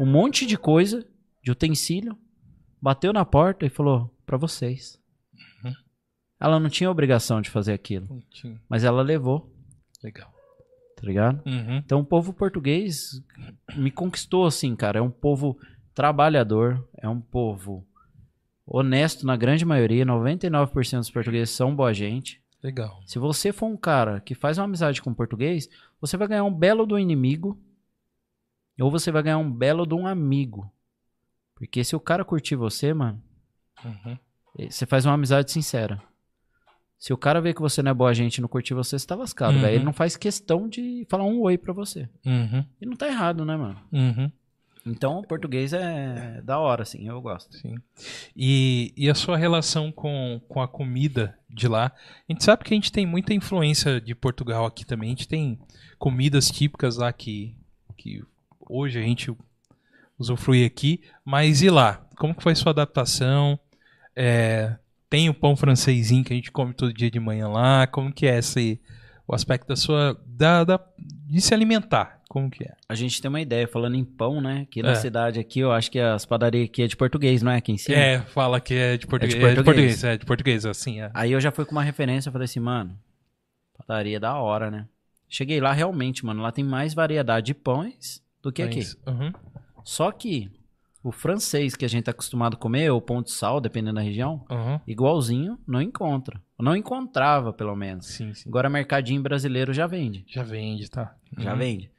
um 0.00 0.06
monte 0.06 0.46
de 0.46 0.56
coisa, 0.56 1.06
de 1.42 1.50
utensílio, 1.50 2.16
bateu 2.80 3.12
na 3.12 3.24
porta 3.24 3.66
e 3.66 3.68
falou: 3.68 4.10
pra 4.24 4.36
vocês. 4.38 4.98
Uhum. 5.62 5.74
Ela 6.40 6.58
não 6.58 6.70
tinha 6.70 6.90
obrigação 6.90 7.42
de 7.42 7.50
fazer 7.50 7.74
aquilo, 7.74 8.06
Pontinho. 8.06 8.58
mas 8.68 8.84
ela 8.84 9.02
levou, 9.02 9.52
Legal. 10.02 10.31
Tá 11.02 11.06
ligado? 11.08 11.42
Uhum. 11.44 11.76
Então 11.78 11.98
o 11.98 12.04
povo 12.04 12.32
português 12.32 13.20
me 13.76 13.90
conquistou 13.90 14.46
assim, 14.46 14.76
cara. 14.76 15.00
É 15.00 15.02
um 15.02 15.10
povo 15.10 15.58
trabalhador, 15.92 16.88
é 16.96 17.08
um 17.08 17.20
povo 17.20 17.84
honesto 18.64 19.26
na 19.26 19.36
grande 19.36 19.64
maioria. 19.64 20.06
99% 20.06 20.98
dos 20.98 21.10
portugueses 21.10 21.50
são 21.54 21.74
boa 21.74 21.92
gente. 21.92 22.40
Legal. 22.62 23.02
Se 23.04 23.18
você 23.18 23.52
for 23.52 23.66
um 23.66 23.76
cara 23.76 24.20
que 24.20 24.32
faz 24.36 24.56
uma 24.58 24.64
amizade 24.64 25.02
com 25.02 25.10
um 25.10 25.14
português, 25.14 25.68
você 26.00 26.16
vai 26.16 26.28
ganhar 26.28 26.44
um 26.44 26.54
belo 26.54 26.86
do 26.86 26.96
inimigo 26.96 27.60
ou 28.80 28.88
você 28.88 29.10
vai 29.10 29.24
ganhar 29.24 29.38
um 29.38 29.50
belo 29.52 29.84
de 29.84 29.94
um 29.94 30.06
amigo. 30.06 30.72
Porque 31.56 31.82
se 31.82 31.96
o 31.96 32.00
cara 32.00 32.24
curtir 32.24 32.54
você, 32.54 32.94
mano, 32.94 33.20
Uhum. 33.84 34.16
você 34.70 34.86
faz 34.86 35.04
uma 35.04 35.14
amizade 35.14 35.50
sincera. 35.50 36.00
Se 37.02 37.12
o 37.12 37.16
cara 37.16 37.40
vê 37.40 37.52
que 37.52 37.60
você 37.60 37.82
não 37.82 37.90
é 37.90 37.94
boa 37.94 38.14
gente 38.14 38.36
e 38.36 38.40
não 38.40 38.48
curtir 38.48 38.74
você, 38.74 38.96
você 38.96 39.04
tá 39.04 39.16
lascado, 39.16 39.56
Uhum. 39.56 39.60
velho. 39.62 39.74
Ele 39.74 39.84
não 39.84 39.92
faz 39.92 40.16
questão 40.16 40.68
de 40.68 41.04
falar 41.10 41.24
um 41.24 41.40
oi 41.40 41.58
pra 41.58 41.72
você. 41.72 42.08
Uhum. 42.24 42.64
E 42.80 42.86
não 42.86 42.94
tá 42.94 43.08
errado, 43.08 43.44
né, 43.44 43.56
mano? 43.56 43.76
Uhum. 43.90 44.30
Então, 44.86 45.18
o 45.18 45.26
português 45.26 45.72
é 45.72 46.40
da 46.44 46.60
hora, 46.60 46.82
assim, 46.84 47.08
eu 47.08 47.20
gosto. 47.20 47.56
Sim. 47.56 47.74
E, 48.36 48.92
e 48.96 49.10
a 49.10 49.16
sua 49.16 49.36
relação 49.36 49.90
com, 49.90 50.40
com 50.48 50.62
a 50.62 50.68
comida 50.68 51.36
de 51.50 51.66
lá? 51.66 51.90
A 52.28 52.32
gente 52.32 52.44
sabe 52.44 52.62
que 52.62 52.72
a 52.72 52.76
gente 52.76 52.92
tem 52.92 53.04
muita 53.04 53.34
influência 53.34 54.00
de 54.00 54.14
Portugal 54.14 54.64
aqui 54.64 54.86
também. 54.86 55.08
A 55.08 55.10
gente 55.10 55.26
tem 55.26 55.58
comidas 55.98 56.52
típicas 56.52 56.98
lá 56.98 57.12
que, 57.12 57.52
que 57.98 58.22
hoje 58.60 59.00
a 59.00 59.02
gente 59.02 59.34
usufrui 60.16 60.64
aqui. 60.64 61.02
Mas 61.24 61.62
e 61.62 61.68
lá? 61.68 62.06
Como 62.16 62.32
que 62.32 62.44
foi 62.44 62.52
a 62.52 62.56
sua 62.56 62.70
adaptação? 62.70 63.58
É, 64.14 64.76
tem 65.12 65.28
o 65.28 65.34
pão 65.34 65.54
francesinho 65.54 66.24
que 66.24 66.32
a 66.32 66.36
gente 66.36 66.50
come 66.50 66.72
todo 66.72 66.90
dia 66.92 67.10
de 67.10 67.20
manhã 67.20 67.46
lá? 67.46 67.86
Como 67.86 68.10
que 68.10 68.26
é 68.26 68.38
esse, 68.38 68.80
o 69.28 69.34
aspecto 69.34 69.68
da 69.68 69.76
sua... 69.76 70.18
Da, 70.26 70.64
da- 70.64 70.80
de 70.98 71.38
se 71.40 71.52
alimentar? 71.52 72.20
Como 72.30 72.50
que 72.50 72.64
é? 72.64 72.72
A 72.88 72.94
gente 72.94 73.20
tem 73.20 73.28
uma 73.28 73.42
ideia, 73.42 73.68
falando 73.68 73.94
em 73.94 74.04
pão, 74.06 74.40
né? 74.40 74.62
Aqui 74.62 74.82
na 74.82 74.92
É. 74.92 74.94
cidade, 74.94 75.38
aqui, 75.38 75.60
eu 75.60 75.70
acho 75.70 75.90
que 75.90 75.98
as 75.98 76.24
padarias 76.24 76.64
aqui 76.64 76.82
é 76.82 76.86
de 76.86 76.96
português, 76.96 77.42
não 77.42 77.52
é? 77.52 77.56
Aqui 77.58 77.72
em 77.72 77.76
cima. 77.76 77.98
É, 77.98 78.20
fala 78.20 78.58
que 78.58 78.72
é 78.72 78.96
de 78.96 79.06
português. 79.06 79.34
É 79.34 79.36
de 79.36 79.44
português. 79.44 79.64
português, 79.64 80.04
é 80.04 80.16
de 80.16 80.24
português, 80.24 80.64
assim, 80.66 81.00
é. 81.02 81.10
Aí 81.12 81.30
eu 81.32 81.40
já 81.42 81.52
fui 81.52 81.66
com 81.66 81.72
uma 81.72 81.82
referência, 81.82 82.32
falei 82.32 82.46
assim, 82.46 82.60
mano, 82.60 82.98
padaria 83.76 84.18
da 84.18 84.34
hora, 84.36 84.70
né? 84.70 84.88
Cheguei 85.28 85.60
lá 85.60 85.72
realmente, 85.74 86.24
mano, 86.24 86.40
lá 86.42 86.50
tem 86.50 86.64
mais 86.64 86.94
variedade 86.94 87.46
de 87.48 87.54
pães 87.54 88.22
do 88.42 88.50
que 88.50 88.62
aqui. 88.62 88.78
Mas, 88.78 88.96
uhum. 89.06 89.30
Só 89.84 90.10
que 90.10 90.50
o 91.02 91.10
francês 91.10 91.74
que 91.74 91.84
a 91.84 91.88
gente 91.88 92.04
tá 92.04 92.10
acostumado 92.12 92.54
a 92.54 92.58
comer, 92.58 92.90
ou 92.90 93.00
pão 93.00 93.22
de 93.22 93.30
sal, 93.32 93.60
dependendo 93.60 93.96
da 93.96 94.00
região, 94.02 94.44
Uhum. 94.50 94.78
igualzinho, 94.86 95.58
não 95.66 95.80
encontra. 95.82 96.40
Não 96.58 96.76
encontrava, 96.76 97.52
pelo 97.52 97.74
menos. 97.74 98.06
Sim, 98.06 98.32
sim. 98.34 98.48
Agora, 98.48 98.70
mercadinho 98.70 99.20
brasileiro 99.20 99.72
já 99.72 99.86
vende. 99.86 100.24
Já 100.28 100.42
vende, 100.44 100.88
tá? 100.88 101.14
Já 101.38 101.52
Uhum. 101.52 101.58
vende. 101.58 101.90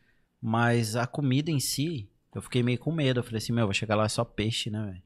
Mas 0.41 0.95
a 0.95 1.05
comida 1.05 1.51
em 1.51 1.59
si, 1.59 2.07
eu 2.33 2.41
fiquei 2.41 2.63
meio 2.63 2.77
com 2.79 2.91
medo. 2.91 3.19
Eu 3.19 3.23
falei 3.23 3.37
assim, 3.39 3.51
meu, 3.53 3.65
vou 3.65 3.73
chegar 3.73 3.95
lá 3.95 4.05
é 4.05 4.09
só 4.09 4.23
peixe, 4.23 4.69
né, 4.69 4.81
velho? 4.85 5.01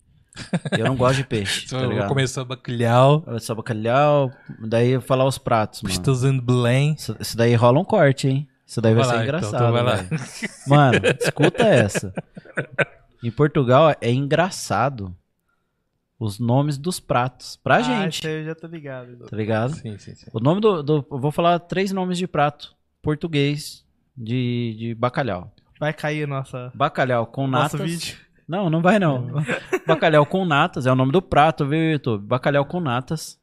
Eu 0.80 0.86
não 0.86 0.96
gosto 0.96 1.18
de 1.18 1.24
peixe, 1.24 1.66
Então, 1.74 1.90
tá 1.90 1.96
eu 1.96 2.08
começar 2.08 2.44
bacalhau, 2.46 3.26
Só 3.40 3.56
bacalhau, 3.56 4.32
daí 4.60 4.90
eu 4.92 5.02
falar 5.02 5.26
os 5.26 5.40
pratos, 5.40 5.82
mano. 5.82 5.92
pistolzinho 5.96 6.34
de 6.34 6.42
Belém. 6.42 6.94
Isso, 6.94 7.16
isso 7.20 7.36
daí 7.36 7.56
rola 7.56 7.80
um 7.80 7.84
corte, 7.86 8.28
hein? 8.28 8.48
Isso 8.66 8.80
daí 8.80 8.94
vai, 8.94 9.04
Vai 9.04 9.12
ser 9.12 9.18
lá, 9.18 9.24
então, 9.24 9.38
engraçado, 9.40 9.56
então 9.64 9.72
vai 9.72 9.84
lá. 9.84 10.06
Mano, 10.68 11.02
escuta 11.20 11.64
essa. 11.64 12.14
Em 13.24 13.32
Portugal 13.32 13.96
é 14.00 14.12
engraçado 14.12 15.16
os 16.20 16.40
nomes 16.40 16.78
dos 16.78 17.00
pratos. 17.00 17.56
Pra 17.58 17.78
Ah, 17.78 17.82
gente, 17.82 18.20
isso 18.20 18.28
aí 18.28 18.40
eu 18.42 18.46
já 18.46 18.56
tô 18.56 18.68
ligado. 18.68 19.26
tá 19.28 19.36
ligado? 19.36 19.74
Sim, 19.76 19.98
sim, 19.98 20.16
sim. 20.16 20.28
O 20.34 20.40
nome 20.40 20.62
do, 20.62 20.82
do- 20.84 21.06
Eu 21.12 21.20
vou 21.20 21.32
falar 21.32 21.60
três 21.60 21.92
nomes 21.92 22.18
de 22.18 22.28
prato 22.28 22.76
português 23.02 23.86
de, 24.16 24.76
de 24.78 24.96
bacalhau. 24.96 25.52
Vai 25.80 25.94
cair 25.94 26.24
a 26.24 26.28
nossa, 26.28 26.72
Bacalhau 26.74 27.28
com 27.28 27.46
nosso 27.48 27.78
natas. 27.78 27.92
vídeo. 27.92 28.18
Não, 28.48 28.70
não 28.70 28.82
vai 28.82 28.98
não. 28.98 29.44
Bacalhau 29.86 30.26
com 30.26 30.44
natas 30.46 30.86
é 30.88 30.92
o 30.92 30.96
nome 30.96 31.12
do 31.12 31.22
prato, 31.22 31.68
viu, 31.68 31.92
YouTube? 31.92 32.26
Bacalhau 32.26 32.66
com 32.66 32.80
natas. 32.80 33.40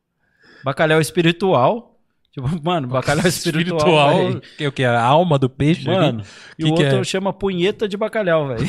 Bacalhau 0.64 1.00
espiritual. 1.00 1.93
Tipo, 2.34 2.50
mano, 2.62 2.88
bacalhau 2.88 3.24
espiritual. 3.28 4.16
velho. 4.16 4.42
que 4.58 4.64
é 4.64 4.68
o 4.68 4.72
que? 4.72 4.84
A 4.84 5.00
alma 5.00 5.38
do 5.38 5.48
peixe? 5.48 5.88
ali? 5.88 5.96
Mano, 5.98 6.22
e 6.58 6.64
Que 6.64 6.70
o 6.70 6.74
que 6.74 6.82
outro 6.82 6.98
é? 7.00 7.04
chama 7.04 7.32
punheta 7.32 7.88
de 7.88 7.96
bacalhau, 7.96 8.48
velho. 8.48 8.64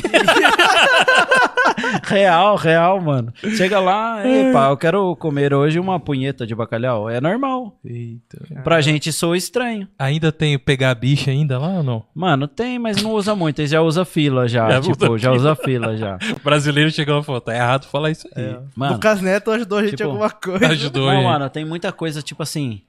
Real, 2.04 2.56
real, 2.56 3.00
mano. 3.00 3.32
Chega 3.56 3.78
lá, 3.78 4.26
ei, 4.26 4.50
pá, 4.52 4.68
eu 4.70 4.76
quero 4.76 5.14
comer 5.16 5.52
hoje 5.52 5.78
uma 5.78 6.00
punheta 6.00 6.46
de 6.46 6.54
bacalhau. 6.54 7.08
É 7.10 7.20
normal. 7.20 7.78
Eita. 7.84 8.62
Pra 8.64 8.80
gente 8.80 9.12
soa 9.12 9.36
estranho. 9.36 9.86
Ainda 9.98 10.32
tem 10.32 10.56
o 10.56 10.60
pegar 10.60 10.90
a 10.90 10.94
bicha 10.94 11.30
ainda 11.30 11.58
lá 11.58 11.68
ou 11.68 11.82
não? 11.82 12.04
Mano, 12.14 12.48
tem, 12.48 12.78
mas 12.78 13.02
não 13.02 13.12
usa 13.12 13.34
muito. 13.34 13.58
Eles 13.60 13.70
já 13.70 13.82
usa 13.82 14.04
fila 14.04 14.48
já. 14.48 14.70
Já 14.70 14.80
tipo, 14.80 15.06
usa 15.06 15.18
já 15.18 15.32
usa 15.32 15.54
fila 15.54 15.96
já. 15.96 16.18
O 16.36 16.42
brasileiro 16.42 16.90
chegou 16.90 17.20
e 17.20 17.24
falou, 17.24 17.40
tá 17.40 17.54
errado 17.54 17.86
falar 17.86 18.10
isso 18.10 18.28
aí. 18.34 18.44
É. 18.44 18.58
Mano, 18.74 18.94
Lucas 18.94 19.20
Neto 19.20 19.50
ajudou 19.50 19.78
a 19.78 19.82
gente 19.82 19.94
em 19.94 19.96
tipo, 19.96 20.08
alguma 20.10 20.30
coisa. 20.30 20.68
Ajudou 20.68 21.06
não, 21.06 21.18
aí. 21.18 21.24
mano, 21.24 21.50
tem 21.50 21.64
muita 21.64 21.92
coisa, 21.92 22.22
tipo 22.22 22.42
assim, 22.42 22.80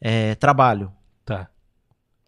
é, 0.00 0.34
trabalho. 0.34 0.92
Tá. 1.24 1.48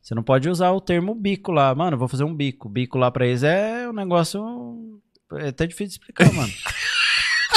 Você 0.01 0.15
não 0.15 0.23
pode 0.23 0.49
usar 0.49 0.71
o 0.73 0.81
termo 0.81 1.15
bico 1.15 1.53
lá. 1.53 1.75
Mano, 1.75 1.99
vou 1.99 2.09
fazer 2.09 2.25
um 2.25 2.35
bico. 2.35 2.69
Bico 2.69 2.99
lá 2.99 3.11
pra 3.11 3.27
eles 3.27 3.43
é 3.43 3.89
um 3.89 3.93
negócio. 3.93 5.01
É 5.35 5.49
até 5.49 5.67
difícil 5.67 5.99
de 5.99 6.05
explicar, 6.05 6.33
mano. 6.33 6.53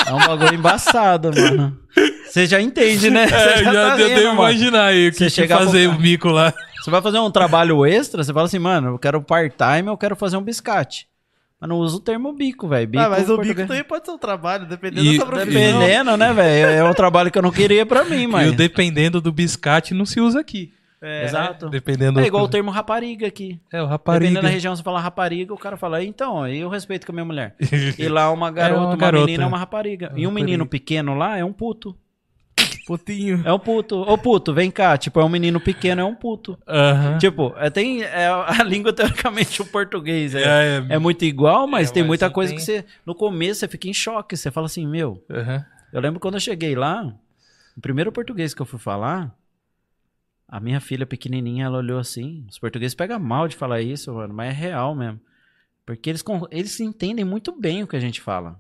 É 0.08 0.14
um 0.14 0.20
bagulho 0.20 0.56
embaçado, 0.56 1.32
mano. 1.32 1.78
Você 2.26 2.48
já 2.48 2.60
entende, 2.60 3.12
né? 3.12 3.26
É, 3.26 3.64
já, 3.64 3.72
tá 3.72 3.72
já 3.72 3.96
devo 3.98 4.28
mano. 4.30 4.34
imaginar 4.34 4.86
aí 4.86 5.10
o 5.10 5.12
que 5.14 5.30
chegar 5.30 5.60
fazer 5.60 5.88
o 5.88 6.00
mico 6.00 6.30
lá. 6.30 6.52
Você 6.82 6.90
vai 6.90 7.02
fazer 7.02 7.20
um 7.20 7.30
trabalho 7.30 7.86
extra, 7.86 8.24
você 8.24 8.34
fala 8.34 8.48
assim, 8.48 8.58
mano, 8.58 8.90
eu 8.90 9.00
quero 9.00 9.22
part-time, 9.22 9.88
eu 9.90 9.98
quero 9.98 10.16
fazer 10.16 10.38
um 10.38 10.42
biscate. 10.42 11.08
Mas 11.62 11.70
não 11.70 11.78
usa 11.78 11.96
o 11.98 12.00
termo 12.00 12.34
bico, 12.34 12.68
velho. 12.68 12.88
Bico 12.88 13.04
Ah, 13.04 13.10
mas 13.10 13.20
o 13.30 13.34
bico 13.34 13.36
português- 13.38 13.68
também 13.68 13.84
pode 13.84 14.04
ser 14.06 14.12
um 14.12 14.18
trabalho, 14.18 14.66
dependendo 14.66 15.06
E- 15.06 15.12
da 15.12 15.16
sua 15.18 15.26
profissão. 15.28 15.54
Dependendo, 15.54 16.18
né, 16.18 16.34
velho? 16.34 16.66
É 16.72 16.84
um 16.84 16.94
trabalho 16.94 17.30
que 17.32 17.38
eu 17.38 17.42
não 17.44 17.52
queria 17.52 17.86
pra 17.86 18.04
mim, 18.04 18.24
E 18.24 18.28
mas. 18.28 18.52
o 18.52 18.56
dependendo 18.56 19.22
do 19.22 19.32
biscate 19.32 19.94
não 19.94 20.04
se 20.06 20.20
usa 20.20 20.40
aqui. 20.40 20.74
É, 21.04 21.26
Exato. 21.26 21.68
Dependendo 21.70 22.20
É 22.20 22.26
igual 22.28 22.44
o 22.44 22.48
do... 22.48 22.52
termo 22.54 22.70
rapariga 22.72 23.26
aqui. 23.28 23.60
É, 23.74 23.82
o 23.82 23.86
Dependendo 23.86 23.90
rapariga. 23.90 24.42
da 24.42 24.48
região, 24.48 24.76
você 24.76 24.84
fala 24.84 25.00
rapariga, 25.00 25.52
o 25.54 25.58
cara 25.58 25.76
fala, 25.78 26.04
então, 26.04 26.48
e 26.48 26.60
eu 26.60 26.70
respeito 26.70 27.06
com 27.08 27.12
a 27.12 27.16
minha 27.16 27.26
mulher. 27.26 27.56
E 27.98 28.08
lá 28.08 28.32
uma 28.32 28.50
garota, 28.52 28.80
uma 28.82 28.88
uma, 28.90 28.96
garota. 28.98 29.26
menina 29.26 29.44
é 29.44 29.48
uma 29.48 29.58
rapariga. 29.58 30.10
Uma 30.10 30.20
e 30.20 30.28
um 30.28 30.32
menino 30.32 30.64
rapariga. 30.64 30.70
pequeno 30.70 31.16
lá 31.16 31.38
é 31.38 31.46
um 31.46 31.54
puto. 31.54 31.96
Putinho. 32.86 33.42
É 33.46 33.54
um 33.54 33.60
puto. 33.60 33.96
Ô 34.02 34.18
puto, 34.18 34.54
vem 34.54 34.70
cá. 34.72 34.98
Tipo, 34.98 35.20
é 35.20 35.24
um 35.26 35.30
menino 35.30 35.60
pequeno, 35.60 36.02
é 36.02 36.06
um 36.06 36.16
puto. 36.16 36.58
Tipo, 37.20 37.54
é, 37.58 37.70
tem 37.70 38.04
é, 38.04 38.28
a 38.28 38.62
língua, 38.66 38.92
teoricamente, 38.94 39.62
o 39.62 39.66
português. 39.66 40.34
É, 40.36 40.42
É, 40.42 40.78
é. 40.90 40.96
é 40.96 41.00
muito 41.00 41.24
igual, 41.26 41.68
mas 41.68 41.90
É, 41.90 41.94
tem 41.94 42.04
mas 42.04 42.08
muita 42.08 42.30
coisa 42.30 42.52
tem- 42.52 42.58
que 42.58 42.64
você. 42.66 42.86
No 43.06 43.14
começo 43.16 43.60
você 43.62 43.68
fica 43.68 43.88
em 43.88 43.94
choque. 43.94 44.36
Você 44.38 44.50
fala 44.52 44.66
assim, 44.66 44.86
meu. 44.88 45.24
Eu 45.94 46.00
lembro 46.02 46.20
quando 46.20 46.36
eu 46.36 46.40
cheguei 46.40 46.76
lá, 46.76 47.14
o 47.78 47.82
primeiro 47.82 48.12
português 48.12 48.54
que 48.54 48.62
eu 48.62 48.66
fui 48.66 48.80
falar, 48.80 49.34
a 50.48 50.60
minha 50.60 50.80
filha 50.82 51.06
pequenininha, 51.06 51.66
ela 51.66 51.78
olhou 51.78 52.00
assim. 52.00 52.46
Os 52.50 52.60
portugueses 52.60 52.96
pegam 52.96 53.20
mal 53.20 53.48
de 53.48 53.56
falar 53.56 53.82
isso, 53.82 54.14
mano, 54.14 54.34
mas 54.34 54.50
é 54.50 54.54
real 54.54 54.94
mesmo. 54.96 55.20
Porque 55.86 56.10
eles, 56.10 56.24
eles 56.52 56.80
entendem 56.80 57.26
muito 57.26 57.52
bem 57.58 57.84
o 57.84 57.88
que 57.88 57.96
a 57.96 58.00
gente 58.00 58.22
fala. 58.22 58.60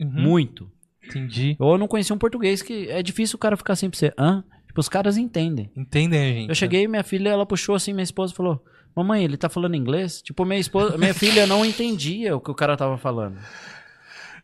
Uhum. 0.00 0.10
Muito. 0.10 0.70
Entendi. 1.08 1.56
Eu 1.58 1.78
não 1.78 1.88
conheci 1.88 2.12
um 2.12 2.18
português 2.18 2.62
que 2.62 2.88
é 2.88 3.02
difícil 3.02 3.36
o 3.36 3.38
cara 3.38 3.56
ficar 3.56 3.72
assim 3.72 3.88
pra 3.88 3.98
você. 3.98 4.12
Hã? 4.18 4.44
Tipo, 4.66 4.80
os 4.80 4.88
caras 4.88 5.16
entendem. 5.16 5.70
Entendem 5.76 6.34
gente. 6.34 6.48
Eu 6.48 6.54
cheguei, 6.54 6.86
minha 6.86 7.02
filha, 7.02 7.30
ela 7.30 7.46
puxou 7.46 7.74
assim, 7.74 7.92
minha 7.92 8.04
esposa 8.04 8.34
falou: 8.34 8.64
Mamãe, 8.94 9.24
ele 9.24 9.36
tá 9.36 9.48
falando 9.48 9.74
inglês? 9.74 10.20
Tipo, 10.22 10.44
minha 10.44 10.60
esposa, 10.60 10.96
minha 10.98 11.14
filha 11.14 11.46
não 11.46 11.64
entendia 11.64 12.36
o 12.36 12.40
que 12.40 12.50
o 12.50 12.54
cara 12.54 12.76
tava 12.76 12.98
falando. 12.98 13.38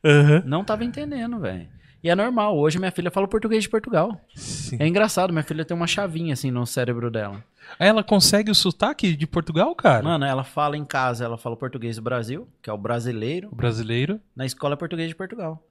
Aham. 0.04 0.42
Não 0.46 0.64
tava 0.64 0.84
entendendo, 0.84 1.38
velho. 1.38 1.68
E 2.02 2.10
é 2.10 2.14
normal. 2.14 2.58
Hoje 2.58 2.78
minha 2.78 2.90
filha 2.90 3.10
fala 3.10 3.26
português 3.26 3.62
de 3.62 3.70
Portugal. 3.70 4.20
Sim. 4.34 4.76
É 4.78 4.86
engraçado, 4.86 5.32
minha 5.32 5.42
filha 5.42 5.64
tem 5.64 5.74
uma 5.74 5.86
chavinha 5.86 6.34
assim 6.34 6.50
no 6.50 6.66
cérebro 6.66 7.10
dela. 7.10 7.42
Ela 7.78 8.04
consegue 8.04 8.50
o 8.50 8.54
sotaque 8.54 9.16
de 9.16 9.26
Portugal, 9.26 9.74
cara? 9.74 10.02
Mano, 10.02 10.26
ela 10.26 10.44
fala 10.44 10.76
em 10.76 10.84
casa, 10.84 11.24
ela 11.24 11.38
fala 11.38 11.56
português 11.56 11.96
do 11.96 12.02
Brasil, 12.02 12.46
que 12.62 12.68
é 12.68 12.72
o 12.72 12.76
brasileiro. 12.76 13.48
O 13.50 13.56
brasileiro. 13.56 14.20
Na 14.36 14.44
escola 14.44 14.74
é 14.74 14.76
português 14.76 15.08
de 15.08 15.14
Portugal. 15.14 15.66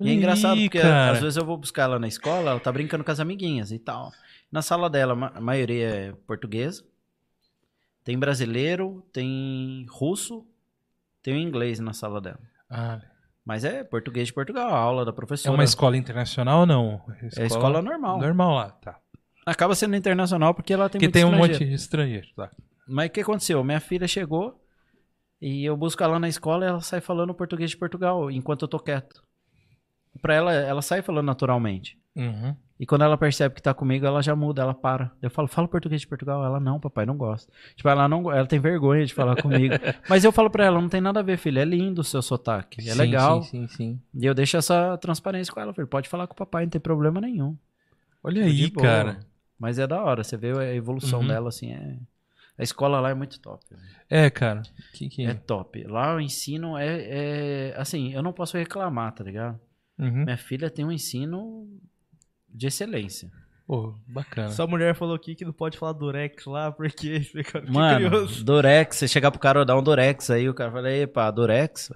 E 0.00 0.10
é 0.10 0.12
engraçado 0.12 0.60
porque 0.60 0.80
cara. 0.80 1.12
às 1.12 1.20
vezes 1.20 1.36
eu 1.36 1.44
vou 1.44 1.56
buscar 1.56 1.84
ela 1.84 1.98
na 1.98 2.08
escola, 2.08 2.50
ela 2.50 2.60
tá 2.60 2.72
brincando 2.72 3.04
com 3.04 3.10
as 3.10 3.20
amiguinhas 3.20 3.70
e 3.70 3.78
tal. 3.78 4.10
Na 4.50 4.62
sala 4.62 4.90
dela, 4.90 5.32
a 5.34 5.40
maioria 5.40 5.88
é 5.88 6.12
portuguesa. 6.26 6.84
Tem 8.02 8.18
brasileiro, 8.18 9.04
tem 9.12 9.86
russo, 9.88 10.46
tem 11.22 11.42
inglês 11.42 11.80
na 11.80 11.92
sala 11.92 12.20
dela. 12.20 12.40
Ah, 12.68 13.00
Mas 13.44 13.64
é 13.64 13.82
português 13.82 14.28
de 14.28 14.34
Portugal, 14.34 14.68
a 14.68 14.78
aula 14.78 15.04
da 15.04 15.10
é 15.10 15.14
professora. 15.14 15.54
uma 15.54 15.64
escola 15.64 15.96
internacional 15.96 16.60
ou 16.60 16.66
não? 16.66 17.02
É 17.36 17.46
escola 17.46 17.80
normal. 17.80 18.18
Normal 18.18 18.54
lá, 18.54 18.70
tá. 18.70 18.98
Acaba 19.46 19.74
sendo 19.74 19.96
internacional 19.96 20.54
porque 20.54 20.72
ela 20.72 20.88
tem 20.88 20.98
Porque 21.00 21.06
muito 21.06 21.14
tem 21.14 21.24
um 21.24 21.36
monte 21.36 21.64
de 21.64 21.74
estrangeiro, 21.74 22.26
tá. 22.34 22.50
Mas 22.86 23.08
o 23.08 23.10
que 23.10 23.20
aconteceu? 23.20 23.62
Minha 23.64 23.80
filha 23.80 24.06
chegou 24.06 24.60
e 25.40 25.64
eu 25.64 25.76
busco 25.76 26.02
ela 26.02 26.18
na 26.18 26.28
escola 26.28 26.64
e 26.64 26.68
ela 26.68 26.80
sai 26.80 27.00
falando 27.00 27.34
português 27.34 27.70
de 27.70 27.76
Portugal 27.76 28.30
enquanto 28.30 28.62
eu 28.62 28.68
tô 28.68 28.78
quieto. 28.78 29.22
Pra 30.20 30.34
ela, 30.34 30.52
ela 30.52 30.82
sai 30.82 31.02
falando 31.02 31.26
naturalmente. 31.26 31.98
Uhum. 32.16 32.54
E 32.78 32.84
quando 32.86 33.02
ela 33.02 33.16
percebe 33.16 33.54
que 33.54 33.62
tá 33.62 33.72
comigo, 33.72 34.04
ela 34.04 34.20
já 34.20 34.34
muda, 34.34 34.62
ela 34.62 34.74
para. 34.74 35.12
Eu 35.22 35.30
falo, 35.30 35.46
fala 35.46 35.68
português 35.68 36.00
de 36.00 36.08
Portugal. 36.08 36.44
Ela, 36.44 36.58
não, 36.58 36.80
papai, 36.80 37.06
não 37.06 37.16
gosta. 37.16 37.50
Tipo, 37.76 37.88
ela 37.88 38.08
não, 38.08 38.32
ela 38.32 38.46
tem 38.46 38.58
vergonha 38.58 39.06
de 39.06 39.14
falar 39.14 39.40
comigo. 39.40 39.74
Mas 40.08 40.24
eu 40.24 40.32
falo 40.32 40.50
pra 40.50 40.64
ela, 40.64 40.80
não 40.80 40.88
tem 40.88 41.00
nada 41.00 41.20
a 41.20 41.22
ver, 41.22 41.36
filha. 41.38 41.60
É 41.60 41.64
lindo 41.64 42.00
o 42.00 42.04
seu 42.04 42.20
sotaque. 42.20 42.80
É 42.80 42.92
Sim, 42.92 42.98
legal. 42.98 43.42
Sim, 43.42 43.66
sim, 43.68 43.76
sim. 43.76 44.00
E 44.12 44.26
eu 44.26 44.34
deixo 44.34 44.56
essa 44.56 44.98
transparência 44.98 45.52
com 45.54 45.60
ela, 45.60 45.72
filho. 45.72 45.86
Pode 45.86 46.08
falar 46.08 46.26
com 46.26 46.32
o 46.34 46.36
papai, 46.36 46.64
não 46.64 46.70
tem 46.70 46.80
problema 46.80 47.20
nenhum. 47.20 47.56
Olha 48.22 48.42
De 48.42 48.48
aí, 48.48 48.70
cara. 48.70 49.20
Mas 49.58 49.78
é 49.78 49.86
da 49.86 50.02
hora, 50.02 50.24
você 50.24 50.36
vê 50.36 50.50
a 50.58 50.74
evolução 50.74 51.20
Uhum. 51.20 51.28
dela, 51.28 51.48
assim, 51.48 51.72
é... 51.72 51.96
A 52.58 52.62
escola 52.62 53.00
lá 53.00 53.10
é 53.10 53.14
muito 53.14 53.40
top. 53.40 53.64
velho. 53.70 53.82
É, 54.10 54.28
cara. 54.30 54.62
Que, 54.92 55.08
que... 55.08 55.24
É 55.26 55.34
top. 55.34 55.84
Lá 55.84 56.14
o 56.16 56.20
ensino 56.20 56.76
é, 56.76 56.86
é... 56.88 57.74
Assim, 57.76 58.12
eu 58.12 58.22
não 58.22 58.32
posso 58.32 58.56
reclamar, 58.56 59.12
tá 59.12 59.22
ligado? 59.24 59.58
Uhum. 59.98 60.24
Minha 60.24 60.36
filha 60.36 60.68
tem 60.70 60.84
um 60.84 60.92
ensino 60.92 61.68
de 62.48 62.66
excelência. 62.66 63.30
Pô, 63.66 63.94
bacana. 64.06 64.50
Sua 64.50 64.66
mulher 64.66 64.94
falou 64.94 65.14
aqui 65.14 65.34
que 65.34 65.44
não 65.44 65.52
pode 65.52 65.78
falar 65.78 65.92
Durex 65.92 66.44
lá, 66.44 66.70
porque 66.70 67.20
fiquei 67.32 67.62
Mano, 67.70 68.10
curioso. 68.10 68.44
Durex, 68.44 68.96
você 68.96 69.08
chegar 69.08 69.30
pro 69.30 69.40
cara 69.40 69.64
dar 69.64 69.76
um 69.78 69.82
Durex 69.82 70.28
aí, 70.30 70.48
o 70.48 70.54
cara 70.54 70.70
fala, 70.70 70.90
epa, 70.92 71.30
Durex? 71.30 71.90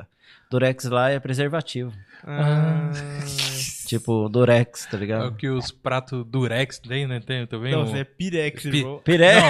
Durex 0.50 0.84
lá 0.84 1.10
é 1.10 1.20
preservativo. 1.20 1.92
Ah, 2.24 2.90
Tipo, 3.86 4.28
Durex, 4.28 4.84
tá 4.86 4.90
É 4.92 4.96
o 4.96 5.00
ligado? 5.00 5.36
que 5.36 5.48
os 5.48 5.70
pratos 5.70 6.22
Durex 6.26 6.78
tem, 6.78 7.06
né? 7.06 7.20
Tem, 7.20 7.46
tá 7.46 7.56
vendo? 7.56 7.72
não, 7.78 7.86
você 7.86 7.98
é 8.00 8.04
Pirex, 8.04 8.62
Pi- 8.62 8.78
irmão. 8.78 9.00
Pirex, 9.02 9.42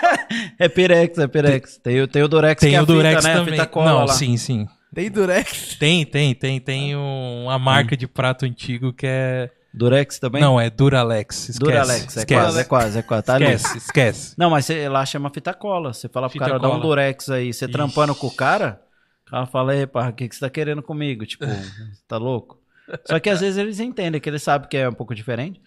é 0.58 0.68
Pirex, 0.68 1.18
é 1.18 1.26
Pirex. 1.28 1.76
Tem, 1.78 2.00
o- 2.00 2.08
tem 2.08 2.22
o 2.22 2.28
Durex 2.28 2.58
que 2.60 2.66
Tem 2.66 2.74
é 2.74 2.78
a 2.78 2.82
o 2.82 2.86
Durex 2.86 3.16
fita, 3.16 3.28
né? 3.28 3.34
A 3.34 3.38
também. 3.44 3.54
fita 3.54 3.66
cola 3.66 3.90
Não, 3.90 3.98
lá. 4.06 4.12
sim, 4.14 4.36
sim. 4.38 4.66
Tem 4.94 5.10
Durex. 5.10 5.76
Tem, 5.76 6.04
tem, 6.04 6.34
tem. 6.34 6.60
Tem 6.60 6.96
um- 6.96 7.44
uma 7.44 7.58
marca 7.58 7.96
de 7.96 8.06
prato 8.06 8.44
antigo 8.44 8.92
que 8.92 9.06
é... 9.06 9.50
Durex 9.74 10.18
também? 10.18 10.42
Não, 10.42 10.60
é 10.60 10.68
Duralex. 10.68 11.48
Esquece. 11.48 11.58
Duralex, 11.58 12.16
é 12.16 12.20
esquece. 12.20 12.26
quase, 12.42 12.60
é 12.60 12.64
quase, 12.64 12.98
é 12.98 13.02
quase. 13.02 13.24
Tá 13.24 13.34
ali. 13.36 13.44
Esquece, 13.46 13.78
esquece. 13.78 14.34
Não, 14.36 14.50
mas 14.50 14.66
você, 14.66 14.86
lá 14.86 15.06
chama 15.06 15.30
fita 15.30 15.54
cola. 15.54 15.94
Você 15.94 16.10
fala 16.10 16.26
pro 16.28 16.32
Fita 16.34 16.44
cara, 16.44 16.58
dá 16.58 16.68
um 16.68 16.72
cola. 16.72 16.82
Durex 16.82 17.30
aí, 17.30 17.52
você 17.54 17.64
Ixi. 17.64 17.72
trampando 17.72 18.14
com 18.14 18.26
o 18.26 18.30
cara, 18.36 18.82
o 19.26 19.30
cara 19.30 19.46
fala, 19.46 19.74
epa, 19.74 20.10
o 20.10 20.12
que, 20.12 20.28
que 20.28 20.34
você 20.36 20.40
tá 20.42 20.50
querendo 20.50 20.82
comigo? 20.82 21.24
Tipo, 21.24 21.46
tá 22.06 22.18
louco? 22.18 22.60
Só 23.06 23.18
que 23.18 23.30
às 23.30 23.40
vezes 23.40 23.56
eles 23.56 23.80
entendem, 23.80 24.20
que 24.20 24.28
eles 24.28 24.42
sabem 24.42 24.68
que 24.68 24.76
é 24.76 24.86
um 24.86 24.92
pouco 24.92 25.14
diferente. 25.14 25.58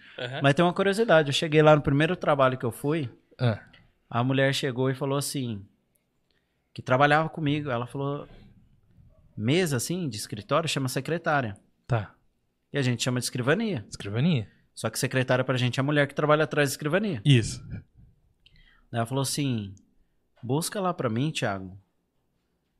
Mas 0.44 0.54
tem 0.54 0.64
uma 0.64 0.72
curiosidade, 0.74 1.30
eu 1.30 1.34
cheguei 1.34 1.64
lá 1.64 1.76
no 1.76 1.82
primeiro 1.82 2.16
trabalho 2.16 2.60
que 2.60 2.66
eu 2.66 2.72
fui, 2.72 3.10
Ah, 3.40 3.60
a 4.08 4.24
mulher 4.24 4.54
chegou 4.54 4.88
e 4.92 4.94
falou 4.94 5.18
assim, 5.18 5.66
que 6.76 6.82
trabalhava 6.82 7.28
comigo, 7.28 7.72
ela 7.72 7.88
falou, 7.88 8.28
mesa 9.36 9.78
assim, 9.78 10.08
de 10.10 10.18
escritório, 10.18 10.68
chama 10.70 10.88
secretária. 10.90 11.58
tá. 11.88 12.14
E 12.74 12.78
a 12.78 12.82
gente 12.82 13.02
chama 13.04 13.20
de 13.20 13.26
escrivania. 13.26 13.86
Escrivaninha? 13.90 14.52
Só 14.74 14.90
que 14.90 15.00
secretária 15.00 15.46
pra 15.46 15.56
gente 15.58 15.80
é 15.80 15.82
a 15.82 15.84
mulher 15.84 16.08
que 16.08 16.14
trabalha 16.16 16.44
atrás 16.44 16.70
da 16.70 16.74
escrivania. 16.74 17.22
Isso. 17.24 17.66
Daí 17.70 17.80
ela 19.00 19.06
falou 19.06 19.22
assim: 19.22 19.74
busca 20.44 20.82
lá 20.82 20.94
pra 20.94 21.10
mim, 21.10 21.32
Thiago, 21.32 21.78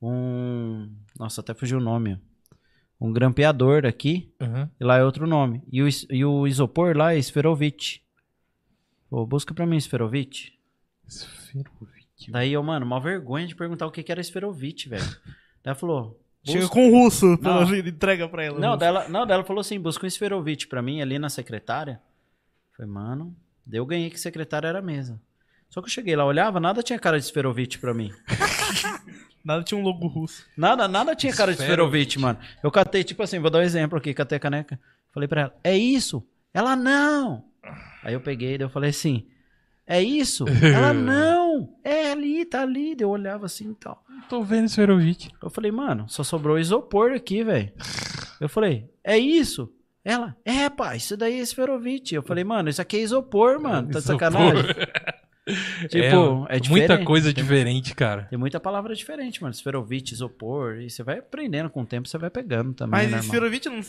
um. 0.02 0.94
Nossa, 1.18 1.40
até 1.42 1.54
fugiu 1.54 1.78
o 1.78 1.82
nome. 1.82 2.20
Um 3.00 3.12
grampeador 3.14 3.86
aqui, 3.86 4.34
Uhum. 4.42 4.70
e 4.80 4.84
lá 4.84 4.98
é 4.98 5.04
outro 5.04 5.28
nome. 5.28 5.62
E 5.72 5.82
o, 5.84 5.88
e 6.10 6.26
o 6.26 6.48
isopor 6.48 6.96
lá 6.98 7.14
é 7.14 7.18
Esferovite. 7.18 8.04
Pô, 9.10 9.26
busca 9.26 9.54
pra 9.54 9.66
mim 9.66 9.78
Esferovite. 9.78 10.58
Esferovite. 11.08 12.32
Daí 12.32 12.52
eu, 12.54 12.64
mano, 12.64 12.86
uma 12.86 13.00
vergonha 13.00 13.46
de 13.48 13.56
perguntar 13.56 13.86
o 13.86 13.92
que 13.92 14.02
que 14.04 14.12
era 14.12 14.22
Esferovite, 14.22 14.90
velho. 14.90 15.04
Daí 15.06 15.22
ela 15.66 15.76
falou. 15.76 16.22
Chega 16.46 16.60
busca- 16.60 16.74
com 16.76 16.88
o 16.88 16.92
russo, 16.92 17.38
pelo 17.40 17.62
Não. 17.66 17.76
entrega 17.76 18.30
pra 18.30 18.44
ela. 18.44 18.60
Não, 18.60 18.68
russo. 18.70 18.80
dela, 18.80 19.08
não, 19.10 19.26
dela 19.26 19.44
falou 19.44 19.62
assim: 19.62 19.80
busca 19.80 20.06
um 20.06 20.08
Esferovite 20.08 20.68
pra 20.68 20.82
mim 20.82 21.02
ali 21.02 21.18
na 21.18 21.30
secretária. 21.30 22.00
Falei, 22.78 22.92
mano, 22.92 23.36
daí 23.66 23.80
eu 23.80 23.86
ganhei 23.86 24.10
que 24.10 24.20
secretária 24.20 24.68
era 24.68 24.80
a 24.80 24.82
mesa. 24.82 25.20
Só 25.70 25.82
que 25.82 25.88
eu 25.88 25.92
cheguei 25.92 26.16
lá, 26.16 26.26
olhava, 26.26 26.60
nada 26.60 26.84
tinha 26.84 27.00
cara 27.00 27.18
de 27.20 27.26
Esferovite 27.26 27.80
pra 27.80 27.94
mim. 27.94 28.12
Nada 29.44 29.64
tinha 29.64 29.80
um 29.80 29.84
logo 29.84 30.08
russo. 30.08 30.44
Nada, 30.58 30.88
nada 30.88 31.16
tinha 31.16 31.32
cara 31.32 31.54
de 31.54 31.62
Esferovite, 31.62 32.18
mano. 32.20 32.40
Eu 32.64 32.72
catei, 32.72 33.04
tipo 33.04 33.22
assim, 33.22 33.38
vou 33.38 33.52
dar 33.52 33.60
um 33.60 33.62
exemplo 33.62 33.96
aqui, 33.96 34.12
catei 34.12 34.38
a 34.38 34.40
caneca. 34.40 34.80
Falei 35.14 35.28
pra 35.28 35.42
ela, 35.42 35.56
é 35.64 35.78
isso? 35.78 36.28
Ela, 36.52 36.76
não. 36.76 37.46
Aí 38.04 38.14
eu 38.16 38.22
peguei, 38.22 38.58
daí 38.58 38.66
eu 38.66 38.72
falei 38.72 38.90
assim, 38.90 39.28
é 39.86 40.02
isso? 40.02 40.46
Ela, 40.64 40.92
não. 40.98 41.45
É 41.84 42.12
ali, 42.12 42.46
tá 42.46 42.62
ali. 42.62 42.96
Eu 43.00 43.10
olhava 43.10 43.46
assim 43.46 43.72
e 43.72 43.76
tal. 43.76 44.04
Tô 44.30 44.42
vendo 44.44 44.66
Esferovite. 44.66 45.30
Eu 45.42 45.50
falei, 45.50 45.72
mano, 45.72 46.06
só 46.08 46.24
sobrou 46.24 46.58
isopor 46.58 47.12
aqui, 47.12 47.44
velho. 47.44 47.72
Eu 48.40 48.50
falei, 48.50 48.90
é 49.04 49.18
isso? 49.18 49.72
Ela, 50.04 50.36
é, 50.46 50.70
pá, 50.70 50.96
isso 50.96 51.18
daí 51.18 51.34
é 51.40 51.42
esferovite. 51.42 52.14
Eu 52.14 52.22
falei, 52.22 52.44
mano, 52.44 52.70
isso 52.70 52.80
aqui 52.80 52.98
é 52.98 53.02
isopor, 53.02 53.60
mano. 53.60 53.88
Tá 53.88 53.94
de 54.00 54.06
Isopor. 54.06 54.20
sacanagem? 54.20 54.64
Tipo, 55.90 56.46
é, 56.50 56.54
muita 56.54 56.60
diferente. 56.60 57.06
coisa 57.06 57.32
Tem- 57.34 57.44
diferente, 57.44 57.94
cara. 57.94 58.24
Tem 58.24 58.38
muita 58.38 58.60
palavra 58.60 58.96
diferente, 58.96 59.42
mano. 59.44 59.54
Esferovite, 59.54 60.14
isopor. 60.14 60.78
E 60.80 60.90
você 60.90 61.04
vai 61.04 61.20
aprendendo 61.20 61.70
com 61.70 61.82
o 61.84 61.86
tempo, 61.86 62.08
você 62.08 62.18
vai 62.18 62.32
pegando 62.32 62.74
também, 62.74 63.02
Mas 63.04 63.12
né, 63.12 63.20
Esferovite 63.20 63.70
não, 63.70 63.80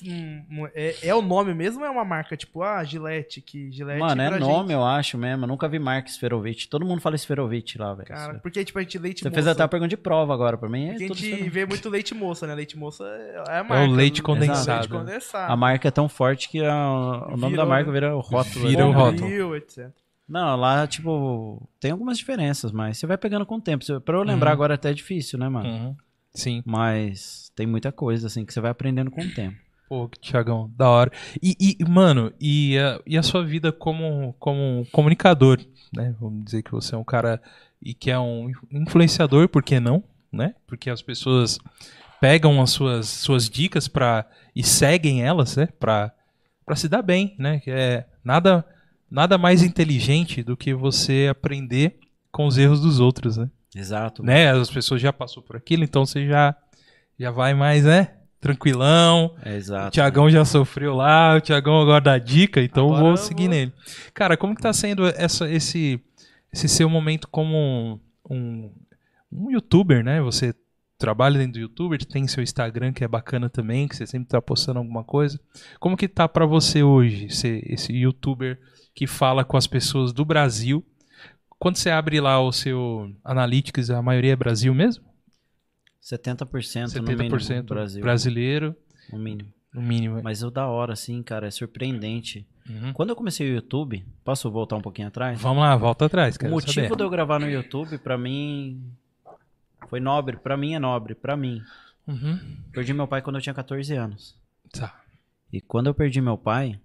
não- 0.51 0.69
é, 0.74 0.95
é 1.03 1.15
o 1.15 1.23
nome 1.23 1.55
mesmo 1.55 1.81
ou 1.81 1.87
é 1.87 1.91
uma 1.91 2.05
marca? 2.05 2.37
Tipo, 2.37 2.62
ah, 2.62 2.85
Gillette, 2.85 3.41
que 3.41 3.70
Gillette 3.73 3.99
Mano, 4.01 4.20
é 4.20 4.39
nome, 4.39 4.69
gente, 4.69 4.73
eu 4.73 4.85
acho 4.85 5.16
mesmo. 5.16 5.45
Eu 5.45 5.49
nunca 5.49 5.66
vi 5.69 5.78
marca 5.78 6.11
Esferovite. 6.11 6.69
Todo 6.69 6.85
mundo 6.85 7.01
fala 7.01 7.16
Esferovite 7.16 7.78
lá, 7.78 7.95
velho. 7.95 8.09
Cara, 8.09 8.39
porque 8.41 8.62
tipo, 8.65 8.78
a 8.78 8.83
gente 8.83 8.99
leite 8.99 9.20
Você 9.23 9.28
moça. 9.28 9.35
fez 9.35 9.47
até 9.47 9.62
a 9.62 9.69
pergunta 9.69 9.89
de 9.89 9.97
prova 9.97 10.35
agora 10.35 10.59
pra 10.59 10.69
mim. 10.69 10.87
É 10.87 10.91
Porque 10.91 11.05
a 11.05 11.09
gente 11.09 11.23
Esferovite. 11.24 11.51
vê 11.51 11.65
muito 11.66 11.89
leite 11.89 12.15
moça, 12.15 12.47
né? 12.47 12.55
Leite 12.55 12.77
moça 12.77 13.05
é 13.05 13.51
a 13.51 13.57
É 13.59 13.62
marca. 13.62 13.85
o 13.91 13.95
leite 13.95 14.20
do- 14.20 14.24
condensado. 14.24 14.78
Leite 14.81 14.89
condensado. 14.89 15.53
A 15.53 15.57
marca 15.57 15.89
é 15.89 15.91
tão 15.91 16.09
forte 16.09 16.49
que 16.51 16.62
a- 16.65 16.74
o 17.28 17.37
nome 17.37 17.53
Virou, 17.53 17.57
da 17.57 17.66
marca 17.66 17.87
né? 17.87 17.93
vira 17.95 18.15
o 18.15 18.20
rótulo. 18.20 18.69
Vira 18.69 18.85
o 18.87 18.91
né? 18.91 18.95
rótulo. 18.95 19.20
Bombril, 19.23 19.57
etc. 19.57 19.89
Não, 20.28 20.57
lá, 20.57 20.86
tipo, 20.86 21.69
tem 21.78 21.90
algumas 21.93 22.19
diferenças, 22.19 22.73
mas 22.73 22.98
você 22.98 23.07
vai 23.07 23.16
pegando 23.16 23.47
com 23.47 23.57
o 23.57 23.61
tempo. 23.61 23.85
Pra 24.01 24.16
eu 24.16 24.23
lembrar 24.23 24.51
Uhum. 24.51 24.55
agora 24.55 24.74
até 24.74 24.90
é 24.90 24.94
difícil, 24.94 25.39
né, 25.39 25.48
mano? 25.48 25.69
Uhum. 25.69 25.97
Sim. 26.35 26.62
Mas 26.66 27.51
tem 27.55 27.66
muita 27.66 27.93
coisa, 27.93 28.27
assim, 28.27 28.44
que 28.44 28.53
você 28.53 28.61
vai 28.61 28.70
aprendendo 28.70 29.11
com 29.11 29.23
o 29.23 29.31
tempo. 29.35 29.57
Pô, 29.89 30.11
Tiagão, 30.20 30.69
da 30.77 30.89
hora. 30.90 31.12
E, 31.40 31.77
e, 31.78 31.85
mano, 31.89 32.32
e 32.40 32.77
a, 32.77 33.01
e 33.07 33.16
a 33.16 33.23
sua 33.23 33.44
vida 33.44 33.70
como, 33.70 34.35
como 34.39 34.85
comunicador, 34.90 35.61
né? 35.94 36.12
Vamos 36.20 36.44
dizer 36.44 36.62
que 36.62 36.73
você 36.73 36.97
é 36.97 36.98
um 36.98 37.05
cara 37.05 37.40
e 37.81 37.94
que 37.94 38.11
é 38.11 38.19
um 38.19 38.51
influenciador, 38.73 39.48
por 39.48 39.62
que 39.62 39.78
não, 39.78 40.03
né? 40.32 40.57
Porque 40.66 40.90
as 40.90 41.01
pessoas 41.03 41.57
pegam 42.20 42.61
as 42.61 42.70
suas, 42.70 43.07
suas 43.09 43.48
dicas 43.48 43.86
pra, 43.86 44.27
e 44.57 44.65
seguem 44.65 45.23
elas, 45.23 45.57
né? 45.57 45.69
Pra, 45.78 46.12
pra 46.66 46.74
se 46.74 46.89
dar 46.89 47.03
bem, 47.03 47.36
né? 47.39 47.61
Que 47.61 47.70
é 47.70 48.07
nada, 48.24 48.66
nada 49.11 49.37
mais 49.39 49.62
inteligente 49.62 50.43
do 50.43 50.57
que 50.57 50.74
você 50.74 51.28
aprender 51.31 51.99
com 52.33 52.47
os 52.47 52.59
erros 52.59 52.81
dos 52.81 53.01
outros, 53.01 53.37
né? 53.37 53.49
Exato. 53.74 54.23
né? 54.23 54.51
As 54.51 54.70
pessoas 54.70 55.01
já 55.01 55.12
passou 55.12 55.43
por 55.43 55.57
aquilo, 55.57 55.85
então 55.85 56.05
você 56.07 56.27
já, 56.27 56.55
já 57.19 57.31
vai 57.31 57.55
mais, 57.55 57.85
né? 57.85 58.12
Tranquilão. 58.41 59.35
É, 59.43 59.57
exato. 59.57 59.89
O 59.89 59.91
Tiagão 59.91 60.31
já 60.31 60.45
sofreu 60.45 60.95
lá, 60.95 61.37
o 61.37 61.41
Tiagão 61.41 61.81
agora 61.81 62.01
dá 62.01 62.19
dica, 62.19 62.61
então 62.62 62.87
Agora 62.89 63.03
vou 63.05 63.16
seguir 63.16 63.45
vou- 63.49 63.51
nele. 63.51 63.73
Cara, 64.15 64.37
como 64.37 64.55
que 64.55 64.62
tá 64.62 64.73
sendo 64.73 65.07
essa, 65.07 65.51
esse, 65.51 66.01
esse 66.53 66.69
seu 66.69 66.89
momento 66.89 67.28
como 67.28 67.57
um, 67.57 68.01
um, 68.31 68.73
um 69.33 69.51
youtuber, 69.51 70.03
né? 70.05 70.20
Você 70.20 70.55
trabalha 70.99 71.39
dentro 71.39 71.55
do 71.55 71.59
youtuber, 71.61 72.03
tem 72.05 72.27
seu 72.27 72.43
Instagram 72.43 72.93
que 72.93 73.05
é 73.05 73.09
bacana 73.09 73.51
também, 73.51 73.87
que 73.89 73.97
você 73.97 74.07
sempre 74.07 74.28
tá 74.28 74.41
postando 74.41 74.78
alguma 74.78 75.05
coisa. 75.05 75.39
Como 75.81 75.97
que 75.97 76.09
tá 76.09 76.27
pra 76.28 76.47
você 76.47 76.83
hoje, 76.83 77.28
ser 77.31 77.62
esse 77.70 77.93
youtuber 77.93 78.59
que 78.97 79.06
fala 79.06 79.44
com 79.44 79.56
as 79.56 79.66
pessoas 79.68 80.12
do 80.12 80.24
Brasil? 80.24 80.85
Quando 81.59 81.77
você 81.77 81.90
abre 81.90 82.20
lá 82.20 82.40
o 82.40 82.51
seu 82.51 83.12
Analytics, 83.23 83.90
a 83.90 84.02
maioria 84.02 84.32
é 84.32 84.36
Brasil 84.36 84.74
mesmo? 84.74 85.05
70%, 86.02 86.94
no 86.97 87.02
mínimo 87.02 87.36
70% 87.36 87.62
Brasil. 87.64 88.02
brasileiro, 88.02 88.77
No 89.12 89.18
mínimo. 89.18 89.52
no 89.73 89.82
mínimo. 89.82 90.23
Mas 90.23 90.43
o 90.43 90.51
da 90.51 90.66
hora, 90.66 90.93
assim, 90.93 91.23
cara, 91.23 91.47
é 91.48 91.51
surpreendente. 91.51 92.47
Uhum. 92.68 92.93
Quando 92.93 93.10
eu 93.10 93.16
comecei 93.16 93.51
o 93.51 93.55
YouTube, 93.55 94.05
posso 94.24 94.51
voltar 94.51 94.77
um 94.77 94.81
pouquinho 94.82 95.09
atrás? 95.09 95.40
Vamos 95.40 95.62
lá, 95.62 95.74
volta 95.77 96.06
atrás, 96.06 96.36
O 96.36 96.39
quero 96.39 96.52
motivo 96.52 96.73
saber. 96.73 96.97
de 96.97 97.02
eu 97.02 97.10
gravar 97.10 97.39
no 97.39 97.48
YouTube, 97.51 97.98
pra 97.98 98.16
mim, 98.16 98.82
foi 99.89 100.01
nobre. 100.01 100.36
Pra 100.36 100.56
mim 100.56 100.74
é 100.74 100.78
nobre, 100.78 101.14
pra 101.14 101.36
mim. 101.36 101.60
Uhum. 102.06 102.39
Perdi 102.73 102.93
meu 102.94 103.09
pai 103.09 103.20
quando 103.23 103.36
eu 103.36 103.43
tinha 103.43 103.55
14 103.55 103.94
anos. 103.94 104.36
Tá. 104.73 105.01
E 105.52 105.60
quando 105.60 105.86
eu 105.89 105.94
perdi 105.94 106.20
meu 106.20 106.39
pai, 106.39 106.78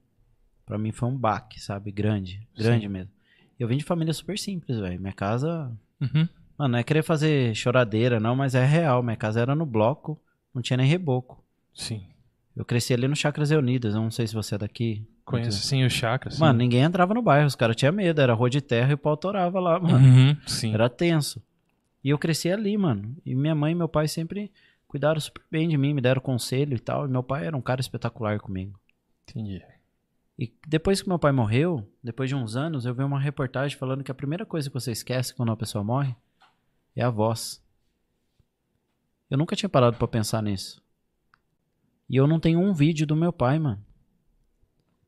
pra 0.72 0.78
mim 0.78 0.94
foi 0.94 1.10
um 1.10 1.18
baque, 1.18 1.60
sabe? 1.60 1.92
Grande. 1.92 2.48
Grande 2.58 2.86
Sim. 2.86 2.88
mesmo. 2.88 3.12
Eu 3.60 3.68
vim 3.68 3.76
de 3.76 3.84
família 3.84 4.14
super 4.14 4.40
simples, 4.40 4.80
velho. 4.80 5.02
Minha 5.02 5.12
casa. 5.12 5.70
Uhum. 6.00 6.26
Mano, 6.58 6.72
não 6.72 6.80
é 6.80 6.84
querer 6.84 7.04
fazer 7.04 7.54
choradeira, 7.54 8.22
não, 8.22 8.38
mas 8.38 8.56
é 8.56 8.64
real. 8.64 9.04
Minha 9.04 9.18
casa 9.18 9.42
era 9.42 9.54
no 9.54 9.66
bloco, 9.66 10.18
não 10.56 10.62
tinha 10.62 10.78
nem 10.78 10.88
reboco. 10.88 11.44
Sim. 11.74 12.06
Eu 12.56 12.64
cresci 12.64 12.94
ali 12.94 13.06
no 13.06 13.18
Chacras 13.18 13.50
Reunidas, 13.50 13.94
eu 13.94 14.00
não 14.00 14.10
sei 14.10 14.26
se 14.28 14.34
você 14.34 14.56
é 14.56 14.60
daqui. 14.60 15.06
Conheço 15.26 15.60
sim 15.68 15.84
o 15.84 15.90
Chakra. 15.90 16.32
sim. 16.32 16.40
Mano, 16.40 16.60
ninguém 16.60 16.84
entrava 16.84 17.14
no 17.14 17.22
bairro, 17.22 17.48
os 17.48 17.56
caras 17.56 17.76
tinham 17.76 17.92
medo, 17.92 18.22
era 18.22 18.34
rua 18.34 18.50
de 18.50 18.62
terra 18.62 18.92
e 18.92 18.94
o 18.94 18.98
pau 18.98 19.18
torava 19.18 19.60
lá, 19.60 19.78
mano. 19.78 19.98
Uhum. 19.98 20.38
Sim. 20.48 20.74
Era 20.74 20.90
tenso. 20.90 21.44
E 22.02 22.12
eu 22.12 22.18
cresci 22.18 22.50
ali, 22.50 22.78
mano. 22.78 23.18
E 23.26 23.36
minha 23.36 23.54
mãe 23.54 23.74
e 23.74 23.76
meu 23.76 23.90
pai 23.90 24.08
sempre 24.08 24.50
cuidaram 24.88 25.20
super 25.20 25.44
bem 25.52 25.68
de 25.68 25.78
mim, 25.78 25.94
me 25.94 26.00
deram 26.00 26.22
conselho 26.22 26.78
e 26.78 26.80
tal. 26.80 27.06
E 27.06 27.10
meu 27.10 27.22
pai 27.24 27.46
era 27.46 27.58
um 27.58 27.62
cara 27.62 27.82
espetacular 27.82 28.40
comigo. 28.40 28.80
Entendi. 29.28 29.62
E 30.42 30.52
depois 30.68 31.04
que 31.04 31.08
meu 31.08 31.20
pai 31.20 31.32
morreu, 31.32 31.88
depois 32.04 32.28
de 32.28 32.36
uns 32.36 32.56
anos, 32.56 32.84
eu 32.84 32.96
vi 32.96 33.04
uma 33.04 33.20
reportagem 33.20 33.78
falando 33.78 34.04
que 34.04 34.10
a 34.10 34.16
primeira 34.16 34.44
coisa 34.44 34.68
que 34.68 34.74
você 34.74 34.92
esquece 34.92 35.36
quando 35.36 35.50
uma 35.50 35.56
pessoa 35.56 35.84
morre 35.84 36.16
é 36.96 37.04
a 37.04 37.12
voz. 37.12 37.64
Eu 39.30 39.38
nunca 39.38 39.56
tinha 39.56 39.70
parado 39.70 39.98
pra 39.98 40.08
pensar 40.08 40.42
nisso. 40.42 40.84
E 42.10 42.16
eu 42.16 42.26
não 42.26 42.40
tenho 42.40 42.60
um 42.60 42.74
vídeo 42.74 43.06
do 43.06 43.16
meu 43.16 43.32
pai, 43.32 43.60
mano. 43.60 43.86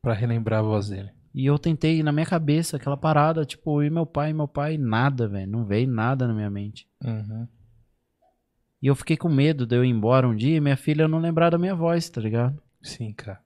Pra 0.00 0.14
relembrar 0.14 0.60
a 0.60 0.62
voz 0.62 0.88
dele. 0.88 1.10
E 1.34 1.44
eu 1.44 1.58
tentei 1.58 2.00
na 2.00 2.12
minha 2.12 2.26
cabeça 2.26 2.76
aquela 2.76 2.96
parada, 2.96 3.44
tipo, 3.44 3.82
e 3.82 3.90
meu 3.90 4.06
pai, 4.06 4.32
meu 4.32 4.46
pai, 4.46 4.78
nada, 4.78 5.26
velho. 5.26 5.50
Não 5.50 5.64
veio 5.64 5.88
nada 5.88 6.28
na 6.28 6.32
minha 6.32 6.48
mente. 6.48 6.88
Uhum. 7.04 7.48
E 8.80 8.86
eu 8.86 8.94
fiquei 8.94 9.16
com 9.16 9.28
medo 9.28 9.66
de 9.66 9.74
eu 9.74 9.84
ir 9.84 9.88
embora 9.88 10.28
um 10.28 10.36
dia 10.36 10.56
e 10.56 10.60
minha 10.60 10.76
filha 10.76 11.08
não 11.08 11.18
lembrar 11.18 11.50
da 11.50 11.58
minha 11.58 11.74
voz, 11.74 12.08
tá 12.08 12.20
ligado? 12.20 12.62
Sim, 12.80 13.12
cara. 13.12 13.43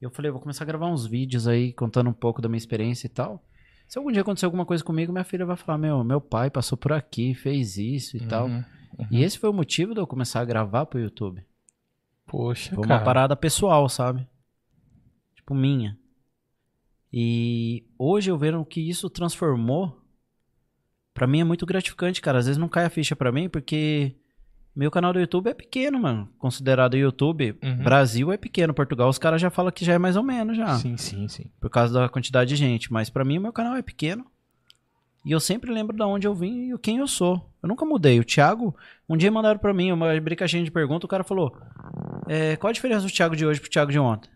E 0.00 0.04
eu 0.04 0.10
falei, 0.10 0.30
vou 0.30 0.40
começar 0.40 0.64
a 0.64 0.66
gravar 0.66 0.86
uns 0.86 1.06
vídeos 1.06 1.48
aí 1.48 1.72
contando 1.72 2.10
um 2.10 2.12
pouco 2.12 2.42
da 2.42 2.48
minha 2.48 2.58
experiência 2.58 3.06
e 3.06 3.10
tal. 3.10 3.42
Se 3.88 3.98
algum 3.98 4.10
dia 4.10 4.22
acontecer 4.22 4.44
alguma 4.44 4.66
coisa 4.66 4.82
comigo, 4.82 5.12
minha 5.12 5.24
filha 5.24 5.46
vai 5.46 5.56
falar: 5.56 5.78
Meu, 5.78 6.02
meu 6.02 6.20
pai 6.20 6.50
passou 6.50 6.76
por 6.76 6.92
aqui, 6.92 7.34
fez 7.34 7.76
isso 7.78 8.16
e 8.16 8.20
tal. 8.20 8.46
Uhum. 8.46 8.64
E 9.10 9.22
esse 9.22 9.38
foi 9.38 9.48
o 9.48 9.52
motivo 9.52 9.94
de 9.94 10.00
eu 10.00 10.06
começar 10.06 10.40
a 10.40 10.44
gravar 10.44 10.86
pro 10.86 10.98
YouTube. 10.98 11.44
Poxa, 12.26 12.74
Foi 12.74 12.82
cara. 12.84 13.00
uma 13.00 13.04
parada 13.04 13.36
pessoal, 13.36 13.88
sabe? 13.88 14.26
Tipo, 15.34 15.54
minha. 15.54 15.96
E 17.12 17.86
hoje 17.98 18.30
eu 18.30 18.36
vejo 18.36 18.64
que 18.64 18.80
isso 18.80 19.08
transformou. 19.08 20.02
Pra 21.14 21.26
mim 21.26 21.40
é 21.40 21.44
muito 21.44 21.64
gratificante, 21.64 22.20
cara. 22.20 22.38
Às 22.38 22.46
vezes 22.46 22.58
não 22.58 22.68
cai 22.68 22.84
a 22.84 22.90
ficha 22.90 23.14
pra 23.14 23.30
mim, 23.30 23.48
porque 23.48 24.16
meu 24.76 24.90
canal 24.90 25.12
do 25.12 25.18
YouTube 25.18 25.48
é 25.48 25.54
pequeno, 25.54 25.98
mano. 25.98 26.28
Considerado 26.38 26.96
YouTube, 26.96 27.56
Uhum. 27.62 27.76
Brasil 27.82 28.30
é 28.32 28.36
pequeno. 28.36 28.74
Portugal, 28.74 29.08
os 29.08 29.18
caras 29.18 29.40
já 29.40 29.48
falam 29.50 29.72
que 29.72 29.84
já 29.84 29.94
é 29.94 29.98
mais 29.98 30.16
ou 30.16 30.22
menos 30.22 30.56
já. 30.56 30.76
Sim, 30.76 30.96
sim, 30.96 31.26
sim. 31.28 31.46
Por 31.60 31.70
causa 31.70 31.92
da 31.98 32.08
quantidade 32.08 32.50
de 32.50 32.56
gente. 32.56 32.92
Mas 32.92 33.08
pra 33.08 33.24
mim, 33.24 33.38
o 33.38 33.40
meu 33.40 33.52
canal 33.52 33.74
é 33.76 33.82
pequeno. 33.82 34.26
E 35.24 35.32
eu 35.32 35.40
sempre 35.40 35.72
lembro 35.72 35.96
de 35.96 36.02
onde 36.04 36.26
eu 36.26 36.34
vim 36.34 36.72
e 36.72 36.78
quem 36.78 36.98
eu 36.98 37.08
sou. 37.08 37.50
Eu 37.62 37.68
nunca 37.68 37.84
mudei. 37.84 38.20
O 38.20 38.24
Thiago, 38.24 38.76
um 39.08 39.16
dia 39.16 39.30
mandaram 39.32 39.58
pra 39.58 39.74
mim, 39.74 39.90
uma 39.90 40.20
brincadinha 40.20 40.62
de 40.62 40.70
pergunta, 40.70 41.04
o 41.04 41.08
cara 41.08 41.24
falou: 41.24 41.56
é, 42.28 42.54
Qual 42.56 42.68
a 42.68 42.72
diferença 42.72 43.04
do 43.04 43.10
Thiago 43.12 43.34
de 43.34 43.44
hoje 43.44 43.60
pro 43.60 43.68
Thiago 43.70 43.90
de 43.90 43.98
ontem? 43.98 44.30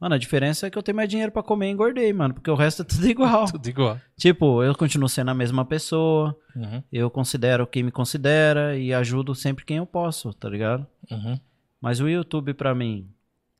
Mano, 0.00 0.14
a 0.14 0.18
diferença 0.18 0.66
é 0.66 0.70
que 0.70 0.76
eu 0.76 0.82
tenho 0.82 0.96
mais 0.96 1.08
dinheiro 1.08 1.32
pra 1.32 1.42
comer 1.42 1.68
e 1.68 1.70
engordei, 1.70 2.12
mano. 2.12 2.34
Porque 2.34 2.50
o 2.50 2.54
resto 2.54 2.82
é 2.82 2.84
tudo 2.84 3.06
igual. 3.06 3.46
Tudo 3.50 3.66
igual. 3.68 4.00
tipo, 4.16 4.62
eu 4.62 4.74
continuo 4.74 5.08
sendo 5.08 5.30
a 5.30 5.34
mesma 5.34 5.64
pessoa. 5.64 6.36
Uhum. 6.54 6.82
Eu 6.92 7.10
considero 7.10 7.66
quem 7.66 7.82
me 7.82 7.90
considera 7.90 8.76
e 8.76 8.92
ajudo 8.92 9.34
sempre 9.34 9.64
quem 9.64 9.78
eu 9.78 9.86
posso, 9.86 10.32
tá 10.34 10.48
ligado? 10.48 10.86
Uhum. 11.10 11.38
Mas 11.80 12.00
o 12.00 12.08
YouTube, 12.08 12.54
pra 12.54 12.74
mim, 12.74 13.08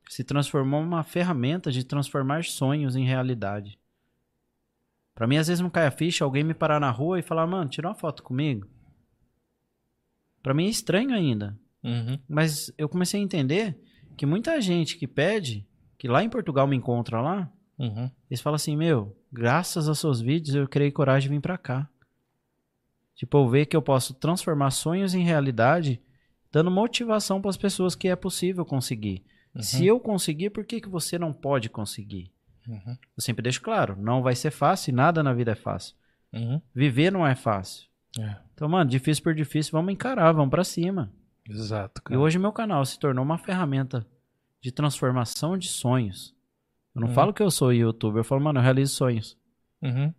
se 0.09 0.23
transformou 0.23 0.81
numa 0.81 1.03
ferramenta 1.03 1.71
de 1.71 1.83
transformar 1.83 2.43
sonhos 2.43 2.95
em 2.95 3.05
realidade. 3.05 3.79
Pra 5.15 5.25
mim, 5.25 5.37
às 5.37 5.47
vezes 5.47 5.61
não 5.61 5.69
cai 5.69 5.87
a 5.87 5.91
ficha 5.91 6.25
alguém 6.25 6.43
me 6.43 6.53
parar 6.53 6.79
na 6.79 6.91
rua 6.91 7.17
e 7.17 7.23
falar, 7.23 7.47
mano, 7.47 7.69
tira 7.69 7.87
uma 7.87 7.95
foto 7.95 8.21
comigo. 8.21 8.67
Pra 10.43 10.53
mim 10.53 10.67
é 10.67 10.69
estranho 10.69 11.13
ainda. 11.13 11.57
Uhum. 11.83 12.19
Mas 12.27 12.71
eu 12.77 12.89
comecei 12.89 13.19
a 13.19 13.23
entender 13.23 13.79
que 14.17 14.25
muita 14.25 14.59
gente 14.59 14.97
que 14.97 15.07
pede, 15.07 15.65
que 15.97 16.07
lá 16.07 16.23
em 16.23 16.29
Portugal 16.29 16.67
me 16.67 16.75
encontra 16.75 17.21
lá, 17.21 17.51
Uhum. 17.77 18.09
eles 18.29 18.39
falam 18.41 18.55
assim, 18.55 18.75
meu, 18.77 19.17
graças 19.31 19.89
aos 19.89 19.99
seus 19.99 20.21
vídeos 20.21 20.55
eu 20.55 20.67
criei 20.67 20.91
coragem 20.91 21.29
de 21.29 21.35
vir 21.35 21.41
pra 21.41 21.57
cá. 21.57 21.89
Tipo, 23.15 23.37
eu 23.37 23.49
ver 23.49 23.65
que 23.65 23.75
eu 23.75 23.81
posso 23.81 24.13
transformar 24.13 24.71
sonhos 24.71 25.13
em 25.13 25.23
realidade, 25.23 26.01
dando 26.51 26.69
motivação 26.71 27.41
para 27.41 27.49
as 27.49 27.57
pessoas 27.57 27.95
que 27.95 28.07
é 28.07 28.15
possível 28.15 28.65
conseguir. 28.65 29.23
Uhum. 29.53 29.61
Se 29.61 29.85
eu 29.85 29.99
conseguir, 29.99 30.49
por 30.49 30.65
que, 30.65 30.81
que 30.81 30.89
você 30.89 31.17
não 31.17 31.31
pode 31.31 31.69
conseguir? 31.69 32.31
Uhum. 32.67 32.97
Eu 33.17 33.21
sempre 33.21 33.43
deixo 33.43 33.61
claro, 33.61 33.95
não 33.97 34.21
vai 34.21 34.35
ser 34.35 34.51
fácil 34.51 34.91
e 34.91 34.95
nada 34.95 35.21
na 35.23 35.33
vida 35.33 35.51
é 35.51 35.55
fácil. 35.55 35.95
Uhum. 36.33 36.61
Viver 36.73 37.11
não 37.11 37.25
é 37.25 37.35
fácil. 37.35 37.87
É. 38.19 38.35
Então, 38.53 38.67
mano, 38.67 38.89
difícil 38.89 39.23
por 39.23 39.33
difícil, 39.33 39.71
vamos 39.71 39.93
encarar, 39.93 40.31
vamos 40.33 40.49
pra 40.49 40.63
cima. 40.63 41.11
Exato, 41.47 42.01
E 42.01 42.03
cara. 42.05 42.19
hoje 42.19 42.39
meu 42.39 42.51
canal 42.51 42.83
se 42.85 42.97
tornou 42.99 43.23
uma 43.23 43.37
ferramenta 43.37 44.05
de 44.65 44.71
transformação 44.71 45.55
de 45.55 45.67
sonhos. 45.67 46.33
Eu 46.95 47.01
não 47.01 47.09
Uhum. 47.09 47.13
falo 47.13 47.31
que 47.31 47.43
eu 47.43 47.51
sou 47.51 47.71
youtuber, 47.71 48.21
eu 48.21 48.23
falo, 48.23 48.41
mano, 48.41 48.57
eu 48.57 48.63
realizo 48.63 48.95
sonhos. 48.95 49.37
Uhum. 49.79 50.11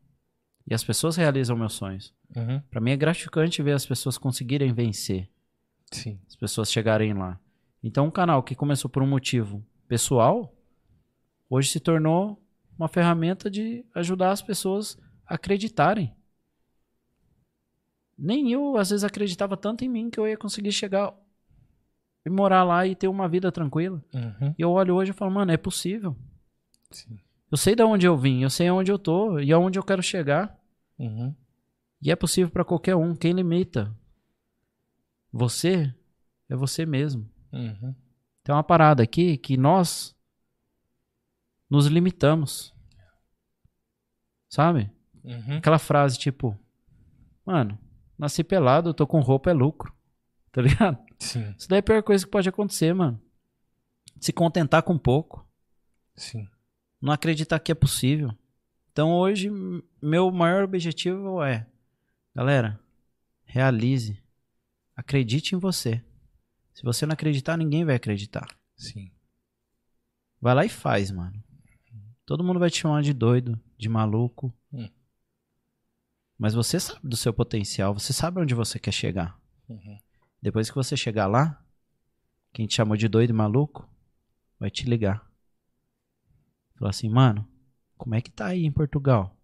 E 0.70 0.72
as 0.72 0.84
pessoas 0.84 1.16
realizam 1.16 1.56
meus 1.56 1.72
sonhos. 1.72 2.14
Uhum. 2.36 2.60
Pra 2.70 2.80
mim 2.80 2.92
é 2.92 2.96
gratificante 2.96 3.60
ver 3.60 3.72
as 3.72 3.84
pessoas 3.84 4.16
conseguirem 4.16 4.72
vencer, 4.72 5.28
Sim. 5.90 6.20
as 6.28 6.36
pessoas 6.36 6.70
chegarem 6.70 7.12
lá. 7.12 7.40
Então, 7.82 8.06
um 8.06 8.10
canal 8.10 8.40
que 8.40 8.54
começou 8.54 8.88
por 8.88 9.02
um 9.02 9.06
motivo 9.08 9.66
pessoal, 9.88 10.54
hoje 11.50 11.68
se 11.70 11.80
tornou 11.80 12.40
uma 12.78 12.86
ferramenta 12.86 13.50
de 13.50 13.84
ajudar 13.96 14.30
as 14.30 14.42
pessoas 14.42 14.96
a 15.26 15.34
acreditarem. 15.34 16.14
Nem 18.16 18.52
eu, 18.52 18.76
às 18.76 18.90
vezes, 18.90 19.02
acreditava 19.02 19.56
tanto 19.56 19.84
em 19.84 19.88
mim 19.88 20.08
que 20.08 20.20
eu 20.20 20.28
ia 20.28 20.36
conseguir 20.36 20.70
chegar 20.70 21.12
e 22.26 22.30
morar 22.30 22.64
lá 22.64 22.84
e 22.84 22.96
ter 22.96 23.06
uma 23.06 23.28
vida 23.28 23.52
tranquila. 23.52 24.02
Uhum. 24.12 24.52
E 24.58 24.60
eu 24.60 24.72
olho 24.72 24.96
hoje 24.96 25.12
e 25.12 25.14
falo, 25.14 25.30
mano, 25.30 25.52
é 25.52 25.56
possível. 25.56 26.16
Sim. 26.90 27.20
Eu 27.48 27.56
sei 27.56 27.76
de 27.76 27.84
onde 27.84 28.04
eu 28.04 28.16
vim, 28.16 28.42
eu 28.42 28.50
sei 28.50 28.66
aonde 28.66 28.90
eu 28.90 28.98
tô 28.98 29.38
e 29.38 29.52
aonde 29.52 29.78
eu 29.78 29.84
quero 29.84 30.02
chegar. 30.02 30.58
Uhum. 30.98 31.32
E 32.02 32.10
é 32.10 32.16
possível 32.16 32.50
para 32.50 32.64
qualquer 32.64 32.96
um. 32.96 33.14
Quem 33.14 33.32
limita 33.32 33.96
você 35.32 35.94
é 36.48 36.56
você 36.56 36.84
mesmo. 36.84 37.30
Uhum. 37.52 37.94
Tem 38.42 38.52
uma 38.52 38.64
parada 38.64 39.04
aqui 39.04 39.36
que 39.36 39.56
nós 39.56 40.12
nos 41.70 41.86
limitamos. 41.86 42.74
Sabe? 44.48 44.90
Uhum. 45.22 45.58
Aquela 45.58 45.78
frase 45.78 46.18
tipo, 46.18 46.58
mano, 47.44 47.78
nasci 48.18 48.42
pelado, 48.42 48.90
eu 48.90 48.94
tô 48.94 49.06
com 49.06 49.20
roupa, 49.20 49.48
é 49.50 49.54
lucro. 49.54 49.94
Tá 50.56 50.62
ligado? 50.62 51.05
Sim, 51.18 51.54
Isso 51.56 51.68
daí 51.68 51.78
é 51.78 51.80
a 51.80 51.82
pior 51.82 52.02
coisa 52.02 52.24
que 52.24 52.30
pode 52.30 52.48
acontecer, 52.48 52.94
mano. 52.94 53.20
Se 54.20 54.32
contentar 54.32 54.82
com 54.82 54.98
pouco. 54.98 55.46
sim. 56.16 56.46
Não 57.00 57.12
acreditar 57.12 57.58
que 57.60 57.70
é 57.70 57.74
possível. 57.74 58.34
Então 58.90 59.12
hoje, 59.12 59.50
meu 60.00 60.30
maior 60.30 60.64
objetivo 60.64 61.42
é, 61.42 61.66
galera, 62.34 62.80
realize. 63.44 64.20
Acredite 64.96 65.54
em 65.54 65.58
você. 65.58 66.02
Se 66.72 66.82
você 66.82 67.04
não 67.04 67.12
acreditar, 67.12 67.56
ninguém 67.56 67.84
vai 67.84 67.94
acreditar. 67.96 68.46
Sim. 68.76 69.12
Vai 70.40 70.54
lá 70.54 70.64
e 70.64 70.68
faz, 70.70 71.10
mano. 71.10 71.42
Todo 72.24 72.42
mundo 72.42 72.58
vai 72.58 72.70
te 72.70 72.78
chamar 72.80 73.02
de 73.02 73.12
doido, 73.12 73.60
de 73.76 73.88
maluco. 73.88 74.52
Hum. 74.72 74.88
Mas 76.38 76.54
você 76.54 76.80
sabe 76.80 77.00
do 77.06 77.16
seu 77.16 77.32
potencial, 77.32 77.94
você 77.94 78.12
sabe 78.12 78.40
onde 78.40 78.54
você 78.54 78.78
quer 78.78 78.92
chegar. 78.92 79.38
Uhum. 79.68 79.98
Depois 80.40 80.68
que 80.70 80.76
você 80.76 80.96
chegar 80.96 81.26
lá, 81.26 81.62
quem 82.52 82.66
te 82.66 82.74
chamou 82.76 82.96
de 82.96 83.08
doido 83.08 83.30
e 83.30 83.32
maluco 83.32 83.88
vai 84.58 84.70
te 84.70 84.88
ligar. 84.88 85.24
Falar 86.78 86.90
assim, 86.90 87.08
mano, 87.08 87.46
como 87.96 88.14
é 88.14 88.20
que 88.20 88.30
tá 88.30 88.46
aí 88.46 88.64
em 88.64 88.72
Portugal? 88.72 89.36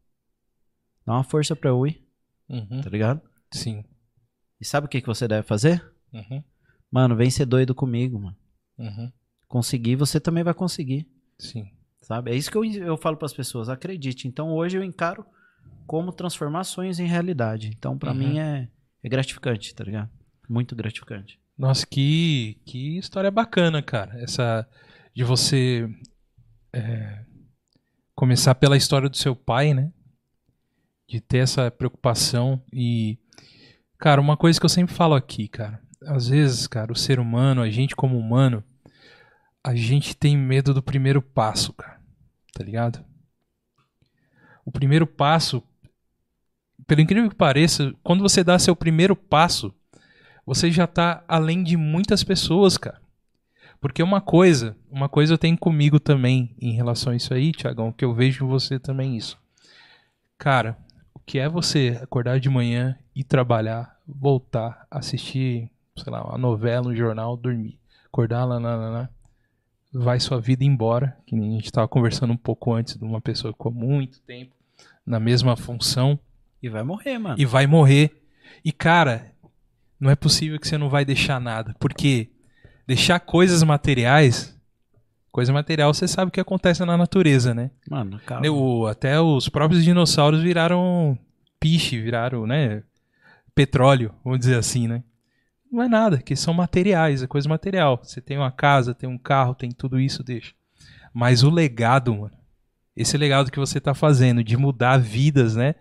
Dá 1.04 1.14
uma 1.14 1.24
força 1.24 1.56
pra 1.56 1.70
eu 1.70 1.86
ir, 1.86 2.06
Uhum. 2.48 2.80
tá 2.82 2.90
ligado? 2.90 3.20
Sim. 3.50 3.84
E 4.60 4.64
sabe 4.64 4.86
o 4.86 4.88
que, 4.88 5.00
que 5.00 5.06
você 5.06 5.26
deve 5.26 5.46
fazer? 5.46 5.84
Uhum. 6.12 6.42
Mano, 6.90 7.16
vem 7.16 7.30
ser 7.30 7.46
doido 7.46 7.74
comigo, 7.74 8.18
mano. 8.18 8.36
Uhum. 8.78 9.10
Conseguir, 9.48 9.96
você 9.96 10.20
também 10.20 10.44
vai 10.44 10.54
conseguir. 10.54 11.08
Sim. 11.38 11.70
Sabe? 12.02 12.30
É 12.30 12.34
isso 12.36 12.50
que 12.50 12.56
eu, 12.56 12.64
eu 12.64 12.96
falo 12.96 13.16
pras 13.16 13.32
pessoas, 13.32 13.68
acredite. 13.68 14.28
Então 14.28 14.52
hoje 14.52 14.76
eu 14.76 14.84
encaro 14.84 15.24
como 15.86 16.12
transformar 16.12 16.64
sonhos 16.64 17.00
em 17.00 17.06
realidade. 17.06 17.68
Então 17.68 17.98
pra 17.98 18.12
Uhum. 18.12 18.18
mim 18.18 18.38
é, 18.38 18.68
é 19.02 19.08
gratificante, 19.08 19.74
tá 19.74 19.84
ligado? 19.84 20.10
Muito 20.48 20.74
gratificante. 20.74 21.40
Nossa, 21.56 21.86
que, 21.86 22.60
que 22.64 22.98
história 22.98 23.30
bacana, 23.30 23.82
cara. 23.82 24.20
Essa 24.20 24.68
de 25.14 25.22
você 25.22 25.88
é, 26.72 27.24
começar 28.14 28.54
pela 28.54 28.76
história 28.76 29.08
do 29.08 29.16
seu 29.16 29.36
pai, 29.36 29.74
né? 29.74 29.92
De 31.06 31.20
ter 31.20 31.38
essa 31.38 31.70
preocupação 31.70 32.62
e, 32.72 33.18
cara, 33.98 34.20
uma 34.20 34.36
coisa 34.36 34.58
que 34.58 34.64
eu 34.64 34.70
sempre 34.70 34.94
falo 34.94 35.14
aqui, 35.14 35.48
cara. 35.48 35.80
Às 36.06 36.28
vezes, 36.28 36.66
cara, 36.66 36.92
o 36.92 36.96
ser 36.96 37.20
humano, 37.20 37.62
a 37.62 37.70
gente 37.70 37.94
como 37.94 38.18
humano, 38.18 38.64
a 39.62 39.74
gente 39.74 40.16
tem 40.16 40.36
medo 40.36 40.74
do 40.74 40.82
primeiro 40.82 41.22
passo, 41.22 41.72
cara. 41.74 42.00
Tá 42.52 42.64
ligado? 42.64 43.04
O 44.64 44.72
primeiro 44.72 45.06
passo, 45.06 45.62
pelo 46.86 47.00
incrível 47.00 47.28
que 47.30 47.36
pareça, 47.36 47.92
quando 48.02 48.22
você 48.22 48.42
dá 48.42 48.58
seu 48.58 48.74
primeiro 48.74 49.14
passo, 49.14 49.74
você 50.46 50.70
já 50.70 50.86
tá 50.86 51.24
além 51.28 51.62
de 51.62 51.76
muitas 51.76 52.22
pessoas, 52.24 52.76
cara. 52.76 53.00
Porque 53.80 54.02
uma 54.02 54.20
coisa, 54.20 54.76
uma 54.90 55.08
coisa 55.08 55.34
eu 55.34 55.38
tenho 55.38 55.58
comigo 55.58 55.98
também 55.98 56.54
em 56.60 56.72
relação 56.72 57.12
a 57.12 57.16
isso 57.16 57.34
aí, 57.34 57.52
Tiagão, 57.52 57.92
que 57.92 58.04
eu 58.04 58.14
vejo 58.14 58.46
você 58.46 58.78
também 58.78 59.16
isso. 59.16 59.36
Cara, 60.38 60.76
o 61.14 61.18
que 61.20 61.38
é 61.38 61.48
você 61.48 61.98
acordar 62.00 62.38
de 62.38 62.48
manhã 62.48 62.96
e 63.14 63.24
trabalhar, 63.24 63.98
voltar, 64.06 64.86
assistir, 64.90 65.70
sei 65.96 66.12
lá, 66.12 66.24
uma 66.24 66.38
novela, 66.38 66.88
um 66.88 66.94
jornal, 66.94 67.36
dormir, 67.36 67.78
acordar 68.06 68.44
lá, 68.44 68.58
lá, 68.58 68.76
lá, 68.76 68.88
lá 68.90 69.10
vai 69.92 70.18
sua 70.18 70.40
vida 70.40 70.64
embora, 70.64 71.16
que 71.26 71.36
nem 71.36 71.50
a 71.50 71.54
gente 71.56 71.70
tava 71.70 71.86
conversando 71.86 72.32
um 72.32 72.36
pouco 72.36 72.72
antes 72.72 72.96
de 72.96 73.04
uma 73.04 73.20
pessoa 73.20 73.52
que 73.52 73.58
ficou 73.58 73.72
muito 73.72 74.20
tempo 74.22 74.54
na 75.04 75.20
mesma 75.20 75.54
função 75.56 76.18
E 76.62 76.68
vai 76.68 76.82
morrer, 76.82 77.18
mano. 77.18 77.36
e 77.38 77.44
vai 77.44 77.66
morrer. 77.66 78.22
E 78.64 78.72
cara, 78.72 79.31
não 80.02 80.10
é 80.10 80.16
possível 80.16 80.58
que 80.58 80.66
você 80.66 80.76
não 80.76 80.88
vai 80.88 81.04
deixar 81.04 81.40
nada, 81.40 81.74
porque 81.78 82.30
deixar 82.86 83.20
coisas 83.20 83.62
materiais, 83.62 84.58
coisa 85.30 85.52
material, 85.52 85.94
você 85.94 86.08
sabe 86.08 86.28
o 86.28 86.32
que 86.32 86.40
acontece 86.40 86.84
na 86.84 86.96
natureza, 86.96 87.54
né? 87.54 87.70
Mano, 87.88 88.20
calma. 88.26 88.50
O- 88.50 88.86
até 88.86 89.20
os 89.20 89.48
próprios 89.48 89.84
dinossauros 89.84 90.42
viraram 90.42 91.16
piche, 91.60 92.00
viraram, 92.00 92.46
né, 92.46 92.82
petróleo, 93.54 94.12
vamos 94.24 94.40
dizer 94.40 94.56
assim, 94.58 94.88
né? 94.88 95.04
Não 95.70 95.82
é 95.82 95.88
nada, 95.88 96.18
que 96.18 96.34
são 96.36 96.52
materiais, 96.52 97.22
é 97.22 97.26
coisa 97.26 97.48
material. 97.48 98.00
Você 98.02 98.20
tem 98.20 98.36
uma 98.36 98.50
casa, 98.50 98.94
tem 98.94 99.08
um 99.08 99.16
carro, 99.16 99.54
tem 99.54 99.70
tudo 99.70 99.98
isso, 100.00 100.22
deixa. 100.22 100.52
Mas 101.14 101.42
o 101.42 101.48
legado, 101.50 102.14
mano, 102.14 102.36
esse 102.96 103.16
legado 103.16 103.50
que 103.50 103.58
você 103.58 103.80
tá 103.80 103.94
fazendo 103.94 104.42
de 104.44 104.56
mudar 104.56 104.98
vidas, 104.98 105.54
né? 105.56 105.76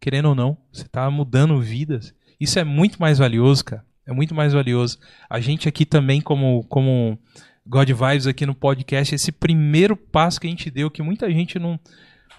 Querendo 0.00 0.30
ou 0.30 0.34
não, 0.34 0.56
você 0.72 0.88
tá 0.88 1.08
mudando 1.10 1.60
vidas. 1.60 2.12
Isso 2.40 2.58
é 2.58 2.64
muito 2.64 3.00
mais 3.00 3.18
valioso, 3.18 3.64
cara. 3.64 3.84
É 4.06 4.12
muito 4.12 4.34
mais 4.34 4.52
valioso. 4.52 4.98
A 5.28 5.40
gente 5.40 5.68
aqui 5.68 5.84
também, 5.84 6.20
como, 6.20 6.64
como 6.64 7.18
God 7.66 7.88
Vibes 7.90 8.26
aqui 8.26 8.46
no 8.46 8.54
podcast, 8.54 9.14
esse 9.14 9.32
primeiro 9.32 9.96
passo 9.96 10.40
que 10.40 10.46
a 10.46 10.50
gente 10.50 10.70
deu, 10.70 10.90
que 10.90 11.02
muita 11.02 11.30
gente 11.30 11.58
não. 11.58 11.78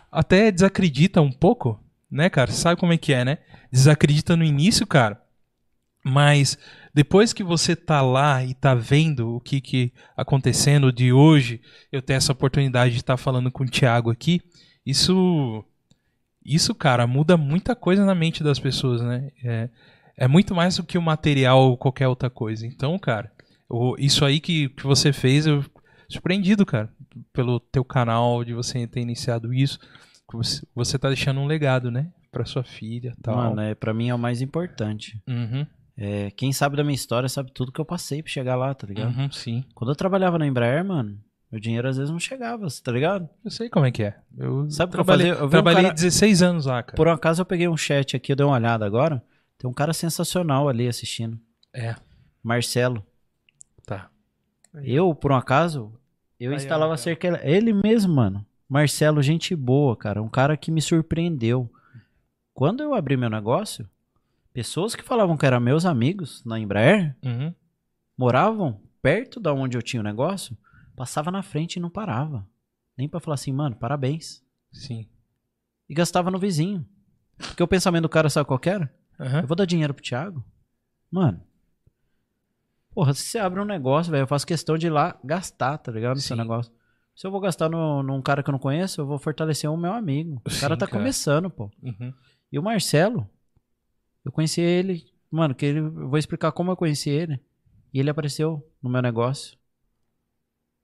Até 0.09 0.49
desacredita 0.49 1.21
um 1.21 1.31
pouco, 1.31 1.83
né, 2.09 2.29
cara? 2.29 2.51
Sabe 2.51 2.79
como 2.79 2.93
é 2.93 2.97
que 2.97 3.13
é, 3.13 3.25
né? 3.25 3.37
Desacredita 3.71 4.37
no 4.37 4.43
início, 4.43 4.87
cara. 4.87 5.21
Mas 6.03 6.57
depois 6.93 7.33
que 7.33 7.43
você 7.43 7.75
tá 7.75 8.01
lá 8.01 8.43
e 8.43 8.53
tá 8.53 8.73
vendo 8.73 9.35
o 9.35 9.41
que 9.41 9.59
que 9.59 9.91
acontecendo 10.15 10.91
de 10.91 11.11
hoje, 11.11 11.59
eu 11.91 12.01
ter 12.01 12.13
essa 12.13 12.31
oportunidade 12.31 12.93
de 12.93 13.01
estar 13.01 13.17
falando 13.17 13.51
com 13.51 13.65
o 13.65 13.69
Thiago 13.69 14.09
aqui, 14.09 14.41
isso 14.85 15.65
isso, 16.47 16.73
cara, 16.73 17.05
muda 17.05 17.35
muita 17.35 17.75
coisa 17.75 18.05
na 18.05 18.15
mente 18.15 18.43
das 18.43 18.57
pessoas, 18.59 19.01
né? 19.01 19.29
É, 19.43 19.69
é 20.17 20.27
muito 20.27 20.55
mais 20.55 20.77
do 20.77 20.83
que 20.83 20.97
o 20.97 21.01
material 21.01 21.59
ou 21.69 21.77
qualquer 21.77 22.07
outra 22.07 22.29
coisa. 22.29 22.65
Então, 22.65 22.97
cara, 22.97 23.31
isso 23.99 24.23
aí 24.23 24.39
que, 24.39 24.69
que 24.69 24.83
você 24.83 25.11
fez, 25.11 25.45
eu 25.45 25.63
surpreendido, 26.09 26.65
cara, 26.65 26.89
pelo 27.33 27.59
teu 27.59 27.83
canal, 27.83 28.43
de 28.43 28.53
você 28.53 28.87
ter 28.87 29.01
iniciado 29.01 29.53
isso. 29.53 29.77
Você, 30.31 30.65
você 30.73 30.97
tá 30.97 31.09
deixando 31.09 31.39
um 31.39 31.45
legado, 31.45 31.91
né? 31.91 32.11
Pra 32.31 32.45
sua 32.45 32.63
filha 32.63 33.13
e 33.17 33.21
tal. 33.21 33.35
Mano, 33.35 33.61
é, 33.61 33.75
pra 33.75 33.93
mim 33.93 34.09
é 34.09 34.15
o 34.15 34.19
mais 34.19 34.41
importante. 34.41 35.21
Uhum, 35.27 35.65
É, 35.97 36.29
quem 36.31 36.51
sabe 36.53 36.77
da 36.77 36.83
minha 36.83 36.95
história 36.95 37.27
sabe 37.27 37.51
tudo 37.53 37.71
que 37.71 37.79
eu 37.81 37.85
passei 37.85 38.21
pra 38.21 38.31
chegar 38.31 38.55
lá, 38.55 38.73
tá 38.73 38.85
ligado? 38.87 39.17
uhum, 39.17 39.31
sim. 39.31 39.63
Quando 39.73 39.91
eu 39.91 39.95
trabalhava 39.95 40.37
na 40.37 40.45
Embraer, 40.45 40.83
mano, 40.85 41.17
meu 41.51 41.59
dinheiro 41.61 41.87
às 41.87 41.97
vezes 41.97 42.11
não 42.11 42.19
chegava, 42.19 42.67
tá 42.83 42.91
ligado? 42.91 43.29
Eu 43.43 43.51
sei 43.51 43.69
como 43.69 43.85
é 43.85 43.91
que 43.91 44.03
é. 44.03 44.17
Eu 44.37 44.69
Sabe 44.69 44.89
o 44.89 44.93
que 44.95 44.99
eu 44.99 45.05
trabalhei, 45.05 45.27
fazia? 45.27 45.41
Eu 45.43 45.47
vi 45.47 45.47
um 45.47 45.49
trabalhei 45.49 45.81
cara- 45.83 45.93
16 45.93 46.41
anos 46.41 46.65
lá, 46.65 46.83
cara. 46.83 46.95
Por 46.95 47.07
um 47.07 47.11
acaso 47.11 47.41
eu 47.41 47.45
peguei 47.45 47.67
um 47.67 47.77
chat 47.77 48.15
aqui, 48.15 48.31
eu 48.31 48.35
dei 48.35 48.45
uma 48.45 48.55
olhada 48.55 48.85
agora. 48.85 49.23
Tem 49.57 49.69
um 49.69 49.73
cara 49.73 49.93
sensacional 49.93 50.67
ali 50.69 50.87
assistindo. 50.87 51.39
É, 51.73 51.95
Marcelo. 52.43 53.03
tá. 53.85 54.09
Eu, 54.83 55.15
por 55.15 55.31
um 55.31 55.35
acaso, 55.35 55.91
eu 56.39 56.51
Aí, 56.51 56.57
instalava 56.57 56.93
ó, 56.93 56.97
cerca. 56.97 57.39
Ele 57.43 57.73
mesmo, 57.73 58.13
mano. 58.13 58.45
Marcelo, 58.69 59.21
gente 59.23 59.55
boa, 59.55 59.95
cara. 59.95 60.21
Um 60.21 60.29
cara 60.29 60.55
que 60.57 60.69
me 60.69 60.81
surpreendeu. 60.81 61.71
Quando 62.53 62.83
eu 62.83 62.93
abri 62.93 63.15
meu 63.17 63.29
negócio, 63.29 63.89
pessoas 64.53 64.93
que 64.95 65.03
falavam 65.03 65.37
que 65.37 65.45
eram 65.45 65.59
meus 65.59 65.85
amigos 65.85 66.43
na 66.45 66.59
Embraer 66.59 67.15
Uhum, 67.23 67.53
moravam 68.17 68.81
perto 69.01 69.39
da 69.39 69.53
onde 69.53 69.77
eu 69.77 69.81
tinha 69.81 70.01
o 70.01 70.03
negócio, 70.03 70.55
passava 70.97 71.29
na 71.31 71.43
frente 71.43 71.75
e 71.75 71.79
não 71.79 71.91
parava. 71.91 72.45
Nem 72.97 73.07
pra 73.07 73.19
falar 73.21 73.35
assim, 73.35 73.53
mano, 73.53 73.75
parabéns. 73.75 74.43
sim. 74.73 75.07
E 75.87 75.93
gastava 75.93 76.29
no 76.29 76.37
vizinho. 76.37 76.85
Porque 77.37 77.63
o 77.63 77.67
pensamento 77.67 78.01
do 78.01 78.09
cara 78.09 78.29
sabe 78.29 78.45
qual 78.45 78.59
que 78.59 78.69
era? 78.69 78.93
Aham. 79.17 79.39
Eu 79.39 79.47
vou 79.47 79.55
dar 79.55 79.63
dinheiro 79.63 79.93
pro 79.93 80.03
Thiago? 80.03 80.43
Mano. 81.09 81.41
Porra, 82.93 83.13
se 83.13 83.21
você 83.21 83.39
abre 83.39 83.61
um 83.61 83.65
negócio, 83.65 84.11
velho, 84.11 84.23
eu 84.23 84.27
faço 84.27 84.45
questão 84.45 84.77
de 84.77 84.87
ir 84.87 84.89
lá 84.89 85.17
gastar, 85.23 85.77
tá 85.77 85.89
ligado? 85.89 86.15
No 86.15 86.21
seu 86.21 86.35
negócio. 86.35 86.73
Se 87.15 87.25
eu 87.25 87.31
vou 87.31 87.39
gastar 87.39 87.69
no, 87.69 88.03
num 88.03 88.21
cara 88.21 88.43
que 88.43 88.49
eu 88.49 88.51
não 88.51 88.59
conheço, 88.59 88.99
eu 88.99 89.05
vou 89.07 89.17
fortalecer 89.17 89.71
o 89.71 89.77
meu 89.77 89.93
amigo. 89.93 90.41
O 90.45 90.59
cara 90.59 90.75
Sim, 90.75 90.79
tá 90.79 90.87
cara. 90.87 90.89
começando, 90.91 91.49
pô. 91.49 91.71
Uhum. 91.81 92.13
E 92.51 92.59
o 92.59 92.63
Marcelo, 92.63 93.29
eu 94.25 94.31
conheci 94.31 94.59
ele, 94.59 95.05
mano, 95.31 95.55
que 95.55 95.65
ele, 95.65 95.79
eu 95.79 96.09
vou 96.09 96.17
explicar 96.17 96.51
como 96.51 96.71
eu 96.71 96.75
conheci 96.75 97.09
ele. 97.09 97.39
E 97.93 97.99
ele 97.99 98.09
apareceu 98.09 98.67
no 98.83 98.89
meu 98.89 99.01
negócio. 99.01 99.56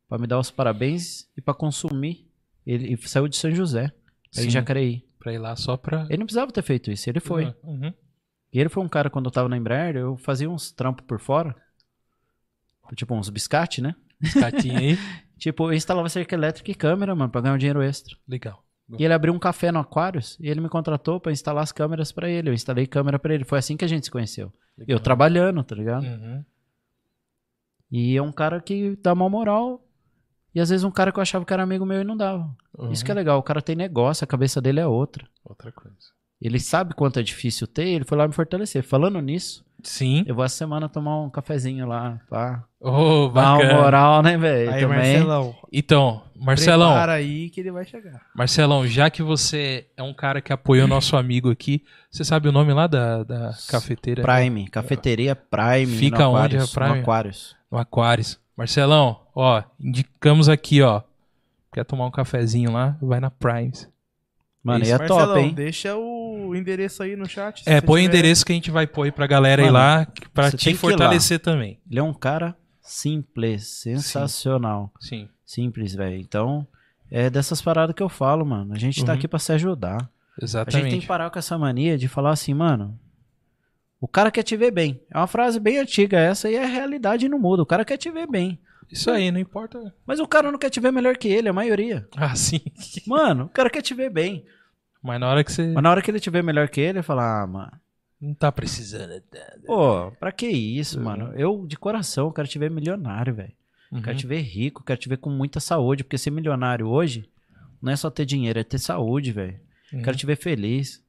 Pra 0.08 0.18
me 0.18 0.28
dar 0.28 0.40
os 0.40 0.52
parabéns 0.52 1.30
e 1.38 1.42
pra 1.42 1.54
consumir. 1.54 2.28
Ele 2.66 2.94
e 2.94 3.08
saiu 3.08 3.28
de 3.28 3.36
São 3.36 3.52
José, 3.52 3.92
Sim. 4.32 4.48
em 4.48 4.50
Jacareí. 4.50 5.06
Pra 5.20 5.34
ir 5.34 5.38
lá 5.38 5.56
só 5.56 5.78
pra. 5.78 6.06
Ele 6.10 6.18
não 6.18 6.26
precisava 6.26 6.52
ter 6.52 6.62
feito 6.62 6.92
isso, 6.92 7.10
ele 7.10 7.20
foi. 7.20 7.54
Uhum. 7.64 7.94
E 8.52 8.60
ele 8.60 8.70
foi 8.70 8.84
um 8.84 8.90
cara, 8.90 9.10
quando 9.10 9.26
eu 9.26 9.32
tava 9.32 9.50
na 9.50 9.58
Embraer, 9.58 9.96
eu 9.96 10.16
fazia 10.18 10.50
uns 10.50 10.72
trampos 10.72 11.06
por 11.06 11.20
fora. 11.20 11.56
Tipo, 12.96 13.16
uns 13.16 13.30
biscate, 13.30 13.82
né? 13.82 13.96
Escatinho 14.22 14.78
aí. 14.78 14.98
Tipo, 15.36 15.70
eu 15.70 15.74
instalava 15.74 16.08
cerca 16.08 16.36
elétrica 16.36 16.72
e 16.72 16.76
câmera, 16.76 17.14
mano, 17.14 17.30
pra 17.30 17.42
ganhar 17.42 17.56
um 17.56 17.58
dinheiro 17.58 17.82
extra. 17.82 18.16
Legal. 18.26 18.64
E 18.98 19.04
ele 19.04 19.14
abriu 19.14 19.34
um 19.34 19.40
café 19.40 19.72
no 19.72 19.80
Aquarius 19.80 20.38
e 20.40 20.48
ele 20.48 20.62
me 20.62 20.70
contratou 20.70 21.20
pra 21.20 21.34
instalar 21.34 21.64
as 21.64 21.72
câmeras 21.72 22.14
pra 22.14 22.30
ele. 22.30 22.50
Eu 22.50 22.54
instalei 22.54 22.86
câmera 22.88 23.18
pra 23.18 23.34
ele. 23.34 23.44
Foi 23.44 23.60
assim 23.60 23.76
que 23.76 23.84
a 23.84 23.88
gente 23.88 24.06
se 24.06 24.12
conheceu. 24.12 24.54
Legal. 24.78 24.98
Eu 24.98 25.00
trabalhando, 25.02 25.64
tá 25.64 25.76
ligado? 25.76 26.06
Uhum. 26.06 26.46
E 27.92 28.16
é 28.16 28.22
um 28.22 28.32
cara 28.32 28.62
que 28.62 28.96
dá 29.02 29.12
uma 29.14 29.30
moral. 29.30 29.83
E 30.54 30.60
às 30.60 30.70
vezes 30.70 30.84
um 30.84 30.92
cara 30.92 31.12
que 31.12 31.20
eu 31.20 31.22
achava 31.22 31.44
que 31.46 31.54
era 31.54 31.64
amigo 31.64 31.86
meu 31.86 32.02
e 32.02 32.04
não 32.04 32.16
dava. 32.16 32.50
Isso 32.92 33.04
que 33.04 33.12
é 33.12 33.14
legal. 33.14 33.40
O 33.40 33.44
cara 33.44 33.62
tem 33.62 33.76
negócio, 33.76 34.24
a 34.24 34.28
cabeça 34.28 34.62
dele 34.62 34.80
é 34.80 34.88
outra. 34.88 35.26
Outra 35.44 35.72
coisa. 35.72 36.14
Ele 36.44 36.60
sabe 36.60 36.94
quanto 36.94 37.20
é 37.20 37.24
difícil 37.24 37.66
ter, 37.66 37.88
ele 37.88 38.04
foi 38.04 38.18
lá 38.18 38.28
me 38.28 38.34
fortalecer. 38.34 38.84
Falando 38.84 39.22
nisso, 39.22 39.64
Sim. 39.82 40.26
eu 40.28 40.36
vou 40.36 40.44
essa 40.44 40.58
semana 40.58 40.90
tomar 40.90 41.22
um 41.22 41.30
cafezinho 41.30 41.88
lá, 41.88 42.20
pá. 42.30 42.66
Oh, 42.82 43.30
Dá 43.34 43.54
uma 43.54 43.74
moral, 43.74 44.22
né, 44.22 44.38
velho? 44.38 44.70
Aí, 44.70 44.82
Também. 44.82 44.98
Marcelão. 44.98 45.56
Então, 45.72 46.22
Marcelão, 46.36 46.90
Prepara 46.92 47.14
aí 47.14 47.50
que 47.50 47.62
ele 47.62 47.72
vai 47.72 47.86
chegar. 47.86 48.22
Marcelão, 48.36 48.86
já 48.86 49.10
que 49.10 49.24
você 49.24 49.88
é 49.96 50.04
um 50.04 50.14
cara 50.14 50.42
que 50.42 50.52
apoiou 50.52 50.86
nosso 50.86 51.16
amigo 51.16 51.50
aqui, 51.50 51.82
você 52.12 52.26
sabe 52.26 52.50
o 52.50 52.52
nome 52.52 52.74
lá 52.74 52.88
da, 52.88 53.24
da 53.24 53.52
cafeteira? 53.70 54.22
Prime, 54.22 54.68
cafeteria 54.68 55.38
Prime. 55.38 55.96
Fica 55.98 56.26
no 56.26 56.32
onde 56.32 56.58
Aquarius, 56.58 56.78
a 56.78 56.80
Prime? 56.80 56.96
No 56.96 57.02
Aquarius. 57.02 57.56
No 57.72 57.78
Aquários. 57.78 58.43
Marcelão, 58.56 59.22
ó, 59.36 59.64
indicamos 59.80 60.48
aqui, 60.50 60.82
ó. 60.82 61.02
Quer 61.74 61.84
tomar 61.86 62.06
um 62.06 62.12
cafezinho 62.12 62.72
lá? 62.72 62.98
Vai 63.02 63.20
na 63.20 63.32
Primes. 63.32 63.90
Mano, 64.64 64.84
Isso. 64.84 64.92
e 64.92 64.94
é 64.94 64.98
Marcelão, 64.98 65.26
top, 65.28 65.40
hein? 65.40 65.54
deixa 65.54 65.96
o 65.98 66.56
endereço 66.56 67.04
aí 67.04 67.16
no 67.16 67.28
chat. 67.28 67.64
É, 67.66 67.82
põe 67.82 68.02
o 68.02 68.04
tiver. 68.06 68.18
endereço 68.20 68.46
que 68.46 68.52
a 68.52 68.56
gente 68.56 68.72
vai 68.72 68.88
pôr 68.88 69.04
aí 69.04 69.12
pra 69.12 69.28
galera 69.28 69.62
Mano, 69.64 69.72
ir 69.72 69.78
lá, 69.78 70.08
pra 70.34 70.52
te 70.52 70.74
fortalecer 70.76 71.40
também. 71.40 71.80
Ele 71.90 72.00
é 72.00 72.04
um 72.04 72.14
cara 72.14 72.56
simples, 72.82 73.68
sensacional. 73.68 74.92
Sim. 75.00 75.28
Simples, 75.46 75.94
velho. 75.96 76.16
Então, 76.18 76.66
é 77.12 77.30
dessas 77.30 77.62
paradas 77.62 77.96
que 77.96 78.02
eu 78.04 78.10
falo, 78.10 78.46
mano. 78.46 78.74
A 78.74 78.78
gente 78.78 79.04
tá 79.04 79.12
Uhum. 79.12 79.18
aqui 79.18 79.28
pra 79.28 79.40
se 79.40 79.52
ajudar. 79.52 79.98
A 79.98 80.00
gente 80.00 80.10
tem 80.10 80.40
que 80.40 80.44
Exatamente. 80.46 81.08
parar 81.08 81.30
com 81.30 81.38
essa 81.40 81.58
mania 81.58 81.98
de 81.98 82.08
falar 82.08 82.32
assim, 82.32 82.54
mano. 82.54 82.98
O 84.04 84.08
cara 84.10 84.30
quer 84.30 84.44
te 84.44 84.58
ver 84.58 84.70
bem. 84.70 85.00
É 85.10 85.18
uma 85.18 85.28
frase 85.28 85.62
bem 85.62 85.78
antiga 85.80 86.20
essa 86.20 86.52
e 86.52 86.56
é 86.56 86.64
a 86.66 86.68
realidade 86.68 87.30
não 87.30 87.40
muda. 87.40 87.64
O 87.64 87.66
cara 87.66 87.86
quer 87.86 87.96
te 87.96 88.12
ver 88.12 88.28
bem. 88.28 88.60
Isso 88.92 89.10
aí, 89.10 89.32
não 89.32 89.40
importa. 89.40 89.96
Mas 90.06 90.20
o 90.20 90.28
cara 90.28 90.52
não 90.52 90.60
quer 90.60 90.70
te 90.70 90.82
ver 90.82 90.92
melhor 90.92 91.16
que 91.16 91.30
ele, 91.30 91.48
a 91.48 91.54
maioria. 91.54 92.06
Ah, 92.18 92.36
sim. 92.36 92.60
Mano, 93.08 93.46
o 93.46 93.50
cara 93.50 93.70
quer 93.70 93.82
te 93.82 93.94
ver 93.94 94.10
bem. 94.10 94.46
Mas 95.02 95.22
na 95.22 95.30
hora 95.30 95.42
que 95.42 95.54
você 95.54 95.72
Mas 95.74 95.82
na 95.82 95.90
hora 95.90 96.02
que 96.02 96.12
ele 96.12 96.20
te 96.20 96.30
ver 96.30 96.44
melhor 96.44 96.68
que 96.68 96.82
ele, 96.82 96.98
ele 97.00 97.02
fala, 97.04 97.44
ah, 97.44 97.48
mano. 97.48 97.72
não 98.20 98.34
tá 98.34 98.52
precisando. 98.52 99.14
Pô, 99.66 100.12
pra 100.20 100.34
que 100.34 100.48
isso, 100.48 100.98
Uhum. 100.98 101.06
mano? 101.06 101.34
Eu, 101.38 101.66
de 101.66 101.78
coração, 101.78 102.30
quero 102.30 102.48
te 102.50 102.60
ver 102.60 102.70
milionário, 102.70 103.34
velho. 103.34 103.54
Uhum. 103.90 104.02
Quero 104.02 104.18
te 104.18 104.28
ver 104.28 104.42
rico, 104.42 104.84
quero 104.84 105.00
te 105.00 105.08
ver 105.08 105.18
com 105.18 105.30
muita 105.30 105.62
saúde. 105.62 106.04
Porque 106.04 106.18
ser 106.18 106.30
milionário 106.32 106.88
hoje 106.88 107.30
não 107.82 107.90
é 107.94 107.96
só 107.96 108.10
ter 108.10 108.26
dinheiro, 108.26 108.60
é 108.60 108.64
ter 108.66 108.80
saúde, 108.80 109.32
velho. 109.32 109.58
Uhum. 109.94 110.02
Quero 110.02 110.18
te 110.18 110.26
ver 110.26 110.36
feliz. 110.36 111.02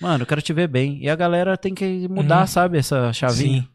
Mano, 0.00 0.22
eu 0.22 0.26
quero 0.26 0.42
te 0.42 0.52
ver 0.52 0.68
bem. 0.68 0.98
E 1.02 1.08
a 1.08 1.16
galera 1.16 1.56
tem 1.56 1.74
que 1.74 2.06
mudar, 2.08 2.40
Uhum. 2.42 2.46
sabe, 2.46 2.78
essa 2.78 3.12
chavinha. 3.12 3.62
Sim. 3.62 3.68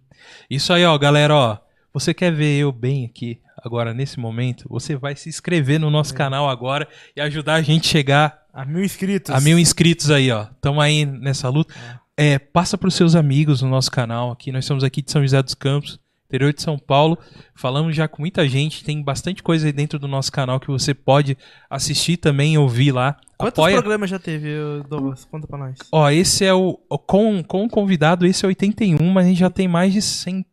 Isso 0.50 0.72
aí, 0.74 0.86
ó, 0.86 0.98
galera, 0.98 1.36
ó. 1.36 1.58
Você 1.94 2.14
quer 2.14 2.32
ver 2.32 2.58
eu 2.60 2.72
bem 2.72 3.06
aqui, 3.06 3.40
agora, 3.64 3.94
nesse 3.94 4.20
momento? 4.20 4.66
Você 4.70 4.96
vai 4.96 5.16
se 5.16 5.28
inscrever 5.30 5.80
no 5.80 5.88
É. 5.88 5.92
nosso 5.92 6.14
canal 6.14 6.50
agora 6.50 6.88
e 7.16 7.22
ajudar 7.22 7.56
a 7.56 7.62
gente 7.62 7.88
a 7.88 7.92
chegar 7.92 8.40
A 8.54 8.64
mil 8.66 8.84
inscritos. 8.84 9.34
a 9.34 9.42
mil 9.42 9.60
inscritos 9.60 10.10
aí, 10.12 10.32
ó. 10.32 10.46
Tamo 10.62 10.80
aí 10.80 11.06
nessa 11.06 11.50
luta. 11.50 11.74
É, 12.16 12.38
passa 12.38 12.78
pros 12.78 12.94
seus 12.96 13.16
amigos 13.16 13.62
no 13.62 13.70
nosso 13.70 13.90
canal 13.92 14.32
aqui. 14.32 14.52
Nós 14.52 14.64
estamos 14.64 14.84
aqui 14.84 15.02
de 15.02 15.12
São 15.12 15.22
José 15.22 15.42
dos 15.42 15.56
Campos, 15.56 16.00
interior 16.28 16.54
de 16.54 16.62
São 16.62 16.78
Paulo. 16.78 17.18
Falamos 17.56 17.96
já 17.96 18.08
com 18.08 18.22
muita 18.22 18.48
gente. 18.48 18.84
Tem 18.84 19.02
bastante 19.02 19.42
coisa 19.42 19.66
aí 19.66 19.74
dentro 19.74 19.98
do 19.98 20.08
nosso 20.08 20.32
canal 20.32 20.60
que 20.60 20.68
você 20.68 20.94
pode 20.94 21.38
assistir 21.70 22.18
também 22.18 22.54
e 22.54 22.58
ouvir 22.58 22.92
lá. 22.92 23.18
Quantos 23.42 23.60
Apoia. 23.60 23.76
programas 23.76 24.10
já 24.10 24.20
teve, 24.20 24.50
Douglas? 24.90 25.26
Conta 25.26 25.48
pra 25.48 25.58
nós. 25.58 25.78
Ó, 25.92 26.10
esse 26.10 26.46
é 26.46 26.54
o. 26.54 26.74
Com, 27.08 27.44
com 27.44 27.66
o 27.66 27.70
convidado, 27.70 28.26
esse 28.26 28.46
é 28.46 28.48
81, 28.48 28.98
mas 29.12 29.26
a 29.26 29.30
gente 29.30 29.40
já 29.40 29.50
tem 29.50 29.68
mais 29.68 29.92
de 29.94 30.02
100. 30.02 30.46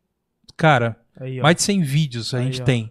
Cara, 0.56 0.96
Aí, 1.20 1.40
mais 1.40 1.56
de 1.56 1.62
100 1.62 1.82
vídeos 1.82 2.34
a 2.34 2.38
Aí, 2.38 2.44
gente 2.44 2.62
ó. 2.62 2.64
tem. 2.64 2.90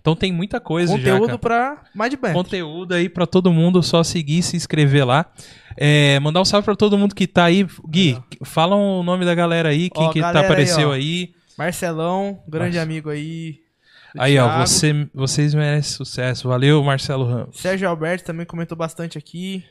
Então 0.00 0.16
tem 0.16 0.32
muita 0.32 0.58
coisa 0.60 0.96
já. 0.98 1.12
Conteúdo 1.12 1.38
pra 1.38 1.82
mais 1.94 2.10
de 2.10 2.16
bem. 2.16 2.32
Conteúdo 2.32 2.94
aí 2.94 3.08
pra 3.08 3.26
todo 3.26 3.52
mundo, 3.52 3.82
só 3.82 4.02
seguir 4.02 4.38
e 4.38 4.42
se 4.42 4.56
inscrever 4.56 5.06
lá. 5.06 5.26
É, 5.76 6.18
mandar 6.20 6.40
um 6.40 6.44
salve 6.44 6.64
pra 6.64 6.74
todo 6.74 6.96
mundo 6.96 7.14
que 7.14 7.26
tá 7.26 7.44
aí. 7.44 7.66
Gui, 7.86 8.16
fala 8.44 8.76
o 8.76 9.02
nome 9.02 9.24
da 9.26 9.34
galera 9.34 9.68
aí, 9.68 9.90
quem 9.90 10.04
Ó, 10.06 10.12
que 10.12 10.20
tá 10.20 10.28
galera 10.28 10.40
aí, 10.40 10.44
apareceu 10.46 10.88
ó. 10.88 10.92
aí. 10.92 11.34
Marcelão, 11.58 12.40
grande 12.48 12.76
Nossa. 12.76 12.82
amigo 12.82 13.10
aí. 13.10 13.60
Aí, 14.18 14.38
ó, 14.38 14.46
Thiago. 14.46 14.66
você, 14.66 15.08
vocês 15.14 15.54
merecem 15.54 15.92
sucesso. 15.96 16.48
Valeu, 16.48 16.82
Marcelo 16.82 17.24
Ramos. 17.24 17.58
Sérgio 17.60 17.88
Alberto 17.88 18.24
também 18.24 18.44
comentou 18.46 18.76
bastante 18.76 19.16
aqui. 19.18 19.64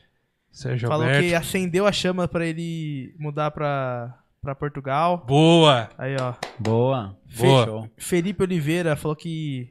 Sérgio 0.50 0.88
Falou 0.88 1.04
Alberto. 1.06 1.28
que 1.28 1.34
acendeu 1.34 1.86
a 1.86 1.92
chama 1.92 2.26
pra 2.26 2.44
ele 2.46 3.14
mudar 3.18 3.50
pra, 3.50 4.14
pra 4.42 4.54
Portugal. 4.54 5.24
Boa! 5.26 5.88
Aí, 5.98 6.16
ó. 6.20 6.34
Boa. 6.58 7.16
Boa. 7.38 7.64
Show. 7.66 7.90
Felipe 7.96 8.42
Oliveira 8.42 8.96
falou 8.96 9.14
que 9.16 9.68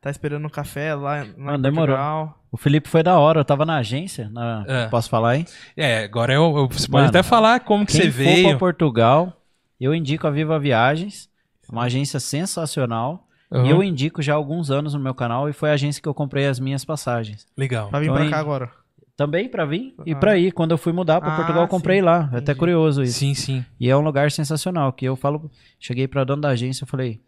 tá 0.00 0.10
esperando 0.10 0.44
um 0.46 0.50
café 0.50 0.94
lá, 0.94 1.22
lá 1.22 1.26
Mano, 1.36 1.58
em 1.58 1.62
demorou. 1.62 1.96
Portugal. 1.96 2.34
O 2.50 2.56
Felipe 2.56 2.88
foi 2.88 3.02
da 3.02 3.18
hora, 3.18 3.40
eu 3.40 3.44
tava 3.44 3.64
na 3.66 3.76
agência. 3.76 4.28
na- 4.30 4.64
É. 4.66 4.88
Posso 4.88 5.08
falar 5.10 5.30
aí? 5.30 5.44
É, 5.76 6.04
agora 6.04 6.32
eu, 6.32 6.42
eu- 6.56 6.68
você 6.68 6.86
pode 6.88 6.90
Mano, 6.92 7.08
até 7.08 7.22
falar 7.22 7.60
como 7.60 7.84
que 7.86 7.92
Quem 7.92 8.02
você 8.02 8.10
for 8.10 8.24
pra 8.24 8.32
veio. 8.34 8.58
Portugal, 8.58 9.32
eu 9.80 9.94
indico 9.94 10.26
a 10.26 10.30
Viva 10.30 10.58
Viagens, 10.58 11.28
uma 11.70 11.84
agência 11.84 12.18
sensacional. 12.20 13.27
Uhum. 13.50 13.66
E 13.66 13.70
eu 13.70 13.82
indico 13.82 14.20
já 14.20 14.34
há 14.34 14.36
alguns 14.36 14.70
anos 14.70 14.92
no 14.94 15.00
meu 15.00 15.14
canal 15.14 15.48
e 15.48 15.52
foi 15.52 15.70
a 15.70 15.72
agência 15.74 16.02
que 16.02 16.08
eu 16.08 16.14
comprei 16.14 16.46
as 16.46 16.60
minhas 16.60 16.84
passagens. 16.84 17.46
Legal. 17.56 17.88
Pra 17.88 17.98
vir 18.00 18.06
Então, 18.10 18.16
pra 18.18 18.30
cá 18.30 18.38
agora. 18.38 18.70
Também 19.16 19.48
pra 19.48 19.64
vir 19.64 19.94
e 20.06 20.12
Ah. 20.12 20.16
pra 20.16 20.36
ir. 20.38 20.52
Quando 20.52 20.70
eu 20.72 20.78
fui 20.78 20.92
mudar 20.92 21.20
pra 21.20 21.32
Ah, 21.32 21.36
Portugal, 21.36 21.62
eu 21.62 21.68
comprei 21.68 21.98
sim. 21.98 22.04
lá. 22.04 22.30
É 22.32 22.36
até 22.38 22.54
curioso 22.54 23.02
isso. 23.02 23.18
Sim, 23.18 23.34
sim. 23.34 23.64
E 23.80 23.88
é 23.88 23.96
um 23.96 24.00
lugar 24.00 24.30
sensacional, 24.30 24.92
que 24.92 25.04
eu 25.06 25.16
falo, 25.16 25.50
cheguei 25.80 26.06
pra 26.06 26.22
dona 26.24 26.42
da 26.42 26.48
agência 26.50 26.84
e 26.84 26.88
falei, 26.88 27.20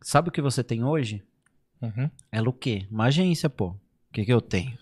sabe 0.00 0.30
o 0.30 0.32
que 0.32 0.40
você 0.42 0.64
tem 0.64 0.82
hoje? 0.82 1.22
Uhum. 1.80 2.10
Ela 2.32 2.48
o 2.48 2.52
quê? 2.52 2.86
Uma 2.90 3.04
agência, 3.04 3.48
pô. 3.48 3.66
O 3.68 3.76
que 4.12 4.24
que 4.24 4.32
eu 4.32 4.40
tenho? 4.40 4.76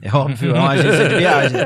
É 0.00 0.14
óbvio, 0.14 0.54
é 0.54 0.58
uma 0.58 0.70
agência 0.72 1.08
de 1.08 1.16
viagem. 1.16 1.60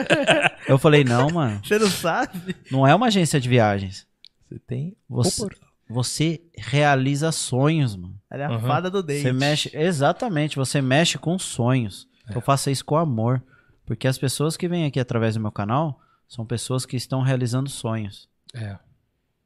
Eu 0.68 0.78
falei, 0.78 1.04
não, 1.04 1.28
mano, 1.30 1.60
Você 1.64 1.78
não 1.78 1.88
sabe? 1.90 2.56
não 2.70 2.86
é 2.86 2.94
uma 2.94 3.06
agência 3.06 3.38
de 3.40 3.48
viagens. 3.48 4.06
Você 4.48 4.58
tem. 4.60 4.96
Você. 5.08 5.46
Você 5.88 6.42
realiza 6.56 7.30
sonhos, 7.32 7.94
mano. 7.96 8.18
Ela 8.30 8.42
é 8.42 8.46
a 8.46 8.50
Uhum. 8.52 8.60
fada 8.60 8.90
do 8.90 9.02
date. 9.02 9.22
Você 9.22 9.32
mexe, 9.32 9.70
exatamente, 9.72 10.56
você 10.56 10.80
mexe 10.82 11.18
com 11.18 11.38
sonhos. 11.38 12.08
É. 12.28 12.36
Eu 12.36 12.40
faço 12.40 12.70
isso 12.70 12.84
com 12.84 12.96
amor. 12.96 13.42
Porque 13.84 14.08
as 14.08 14.18
pessoas 14.18 14.56
que 14.56 14.66
vêm 14.68 14.84
aqui 14.84 14.98
através 14.98 15.34
do 15.34 15.40
meu 15.40 15.52
canal 15.52 16.00
são 16.26 16.44
pessoas 16.44 16.84
que 16.84 16.96
estão 16.96 17.22
realizando 17.22 17.70
sonhos. 17.70 18.28
É. 18.52 18.76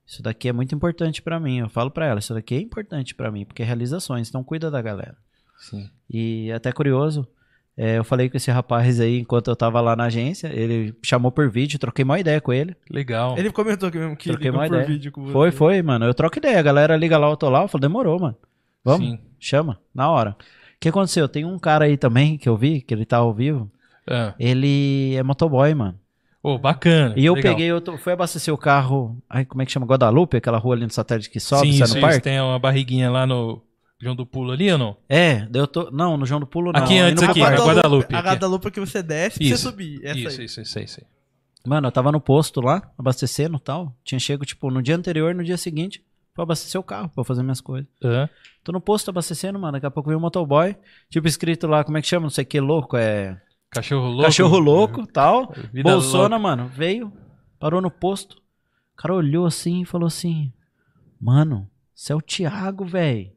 Isso 0.06 0.22
daqui 0.22 0.48
é 0.48 0.52
muito 0.52 0.74
importante 0.74 1.20
pra 1.20 1.38
mim. 1.38 1.58
Eu 1.58 1.68
falo 1.68 1.90
pra 1.90 2.06
ela, 2.06 2.20
isso 2.20 2.32
daqui 2.32 2.54
é 2.54 2.60
importante 2.60 3.14
pra 3.14 3.30
mim, 3.30 3.44
porque 3.44 3.62
realiza 3.62 4.00
sonhos, 4.00 4.28
então 4.30 4.42
cuida 4.42 4.70
da 4.70 4.80
galera. 4.80 5.16
Sim. 5.58 5.90
E 6.08 6.50
até 6.52 6.72
curioso, 6.72 7.28
é, 7.76 7.98
eu 7.98 8.04
falei 8.04 8.28
com 8.28 8.36
esse 8.36 8.50
rapaz 8.50 9.00
aí 9.00 9.20
enquanto 9.20 9.48
eu 9.48 9.56
tava 9.56 9.80
lá 9.80 9.96
na 9.96 10.04
agência, 10.04 10.48
ele 10.52 10.94
chamou 11.02 11.30
por 11.32 11.48
vídeo, 11.50 11.78
troquei 11.78 12.04
uma 12.04 12.18
ideia 12.20 12.40
com 12.40 12.52
ele. 12.52 12.76
Legal. 12.90 13.38
Ele 13.38 13.50
comentou 13.50 13.88
aqui 13.88 13.98
mesmo 13.98 14.16
que 14.16 14.28
Troquei 14.30 14.50
ligou 14.50 14.60
por 14.60 14.66
ideia. 14.74 14.86
vídeo 14.86 15.12
com 15.12 15.22
você. 15.24 15.32
Foi, 15.32 15.50
foi, 15.50 15.82
mano. 15.82 16.04
Eu 16.04 16.14
troco 16.14 16.38
ideia, 16.38 16.58
a 16.58 16.62
galera 16.62 16.96
liga 16.96 17.16
lá, 17.16 17.28
eu 17.30 17.36
tô 17.36 17.48
lá, 17.48 17.62
eu 17.62 17.68
falo, 17.68 17.80
demorou, 17.80 18.18
mano. 18.20 18.36
Vamos? 18.84 19.06
Sim. 19.08 19.18
Chama, 19.38 19.78
na 19.94 20.10
hora. 20.10 20.30
O 20.30 20.34
que 20.80 20.88
aconteceu? 20.88 21.28
Tem 21.28 21.44
um 21.44 21.58
cara 21.58 21.84
aí 21.86 21.96
também 21.96 22.36
que 22.38 22.48
eu 22.48 22.56
vi, 22.56 22.80
que 22.80 22.92
ele 22.92 23.04
tá 23.06 23.18
ao 23.18 23.32
vivo. 23.34 23.70
Ah. 24.08 24.34
Ele 24.38 25.14
é 25.14 25.22
motoboy, 25.22 25.74
mano. 25.74 25.98
Ô, 26.42 26.56
bacana. 26.58 27.12
E 27.18 27.24
eu 27.26 27.34
Legal. 27.34 27.52
peguei, 27.52 27.66
eu 27.70 27.80
tô- 27.82 27.98
fui 27.98 28.14
abastecer 28.14 28.52
o 28.52 28.56
carro. 28.56 29.16
Ai, 29.28 29.44
como 29.44 29.60
é 29.60 29.66
que 29.66 29.72
chama? 29.72 29.84
Guadalupe, 29.86 30.38
aquela 30.38 30.56
rua 30.56 30.74
ali 30.74 30.84
no 30.84 30.90
satélite 30.90 31.28
que 31.28 31.38
sobe, 31.38 31.66
Sim, 31.70 31.72
sai 31.78 31.88
no 31.88 31.92
isso, 31.96 32.00
parque? 32.00 32.20
tem 32.20 32.40
uma 32.40 32.58
barriguinha 32.58 33.10
lá 33.10 33.26
no 33.26 33.62
João 34.00 34.16
do 34.16 34.24
Pulo 34.24 34.50
ali 34.52 34.72
ou 34.72 34.78
não? 34.78 34.96
É, 35.08 35.46
daí 35.46 35.60
eu 35.60 35.66
tô. 35.66 35.90
Não, 35.90 36.16
no 36.16 36.24
João 36.24 36.40
do 36.40 36.46
Pulo 36.46 36.72
não. 36.72 36.82
Aqui 36.82 36.98
antes, 36.98 37.22
aqui, 37.22 37.40
parque. 37.40 37.58
na 37.58 37.66
Guadalupe. 37.66 38.14
A. 38.14 38.20
Guadalupe 38.20 38.70
que 38.70 38.80
você 38.80 39.02
desce 39.02 39.38
pra 39.38 39.46
Isso. 39.46 39.56
você 39.58 39.62
subir. 39.62 40.00
Essa 40.04 40.18
Isso, 40.18 40.40
aí. 40.40 40.46
isso, 40.46 40.60
isso, 40.62 40.78
isso. 40.80 41.00
Mano, 41.66 41.88
eu 41.88 41.92
tava 41.92 42.10
no 42.10 42.20
posto 42.20 42.62
lá, 42.62 42.90
abastecendo 42.96 43.58
e 43.58 43.60
tal. 43.60 43.94
Tinha 44.02 44.18
chego, 44.18 44.46
tipo, 44.46 44.70
no 44.70 44.82
dia 44.82 44.96
anterior, 44.96 45.34
no 45.34 45.44
dia 45.44 45.58
seguinte, 45.58 46.02
pra 46.34 46.44
abastecer 46.44 46.80
o 46.80 46.84
carro, 46.84 47.10
pra 47.10 47.22
fazer 47.22 47.42
minhas 47.42 47.60
coisas. 47.60 47.86
Hã? 48.02 48.26
Tô 48.64 48.72
no 48.72 48.80
posto 48.80 49.10
abastecendo, 49.10 49.58
mano. 49.58 49.72
Daqui 49.72 49.84
a 49.84 49.90
pouco 49.90 50.08
veio 50.08 50.18
um 50.18 50.22
motoboy. 50.22 50.74
Tipo, 51.10 51.28
escrito 51.28 51.66
lá, 51.66 51.84
como 51.84 51.98
é 51.98 52.00
que 52.00 52.08
chama? 52.08 52.22
Não 52.22 52.30
sei 52.30 52.44
o 52.44 52.46
que, 52.46 52.58
louco. 52.58 52.96
É. 52.96 53.38
Cachorro 53.70 54.08
louco. 54.08 54.22
Cachorro 54.22 54.58
louco 54.58 55.06
tal. 55.06 55.52
Vida 55.72 55.90
Bolsona, 55.90 56.38
mano, 56.38 56.66
veio, 56.68 57.12
parou 57.58 57.82
no 57.82 57.90
posto. 57.90 58.36
O 58.94 58.96
cara 58.96 59.14
olhou 59.14 59.44
assim 59.44 59.82
e 59.82 59.84
falou 59.86 60.06
assim: 60.06 60.50
Mano, 61.20 61.68
você 61.94 62.12
é 62.14 62.16
o 62.16 62.22
Thiago, 62.22 62.84
velho. 62.86 63.30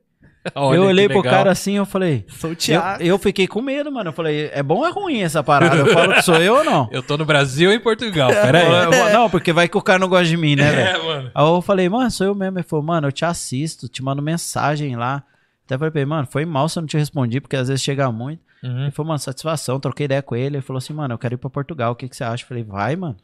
Olha 0.55 0.75
eu 0.77 0.83
olhei 0.83 1.07
pro 1.07 1.17
legal. 1.19 1.33
cara 1.33 1.51
assim, 1.51 1.73
eu 1.77 1.85
falei. 1.85 2.25
Sou 2.27 2.49
o 2.49 2.53
Eu, 2.53 2.57
Thiago. 2.57 3.03
eu 3.03 3.17
fiquei 3.17 3.47
com 3.47 3.61
medo, 3.61 3.91
mano. 3.91 4.09
Eu 4.09 4.13
falei, 4.13 4.49
é 4.53 4.61
bom 4.61 4.79
ou 4.79 4.85
é 4.87 4.91
ruim 4.91 5.21
essa 5.21 5.41
parada? 5.43 5.75
Eu 5.77 5.87
falo 5.93 6.13
que 6.13 6.21
sou 6.21 6.35
eu 6.35 6.55
ou 6.57 6.63
não? 6.63 6.89
Eu 6.91 7.01
tô 7.01 7.17
no 7.17 7.23
Brasil 7.25 7.71
e 7.71 7.75
em 7.75 7.79
Portugal, 7.79 8.29
peraí. 8.29 8.65
Eu 8.65 8.91
vou- 8.91 9.09
não, 9.11 9.29
porque 9.29 9.53
vai 9.53 9.67
que 9.69 9.77
o 9.77 9.81
cara 9.81 9.99
não 9.99 10.09
gosta 10.09 10.25
de 10.25 10.35
mim, 10.37 10.55
né, 10.55 10.69
velho? 10.71 10.87
É, 10.97 11.03
mano. 11.03 11.31
Aí 11.33 11.45
eu 11.45 11.61
falei, 11.61 11.87
mano, 11.87 12.11
sou 12.11 12.27
eu 12.27 12.35
mesmo. 12.35 12.57
Ele 12.59 12.63
falou, 12.67 12.83
mano, 12.83 13.07
eu 13.07 13.11
te 13.11 13.23
assisto, 13.23 13.87
te 13.87 14.03
mando 14.03 14.21
mensagem 14.21 14.95
lá. 14.95 15.23
Até 15.65 15.77
falei 15.77 15.91
pra 15.91 16.01
ele, 16.01 16.09
mano, 16.09 16.27
foi 16.29 16.43
mal 16.45 16.67
se 16.67 16.77
eu 16.77 16.81
não 16.81 16.87
te 16.87 16.97
respondi, 16.97 17.39
porque 17.39 17.55
às 17.55 17.69
vezes 17.69 17.81
chega 17.81 18.11
muito. 18.11 18.41
Uhum. 18.61 18.81
Ele 18.83 18.91
falou, 18.91 19.07
mano, 19.07 19.19
satisfação, 19.19 19.79
troquei 19.79 20.05
ideia 20.05 20.21
com 20.21 20.35
ele. 20.35 20.57
Ele 20.57 20.61
falou 20.61 20.77
assim, 20.77 20.93
mano, 20.93 21.13
eu 21.13 21.17
quero 21.17 21.35
ir 21.35 21.37
pra 21.37 21.49
Portugal, 21.49 21.93
o 21.93 21.95
que, 21.95 22.09
que 22.09 22.15
você 22.17 22.23
acha? 22.25 22.43
Eu 22.43 22.47
falei, 22.49 22.63
vai, 22.63 22.95
mano. 22.97 23.15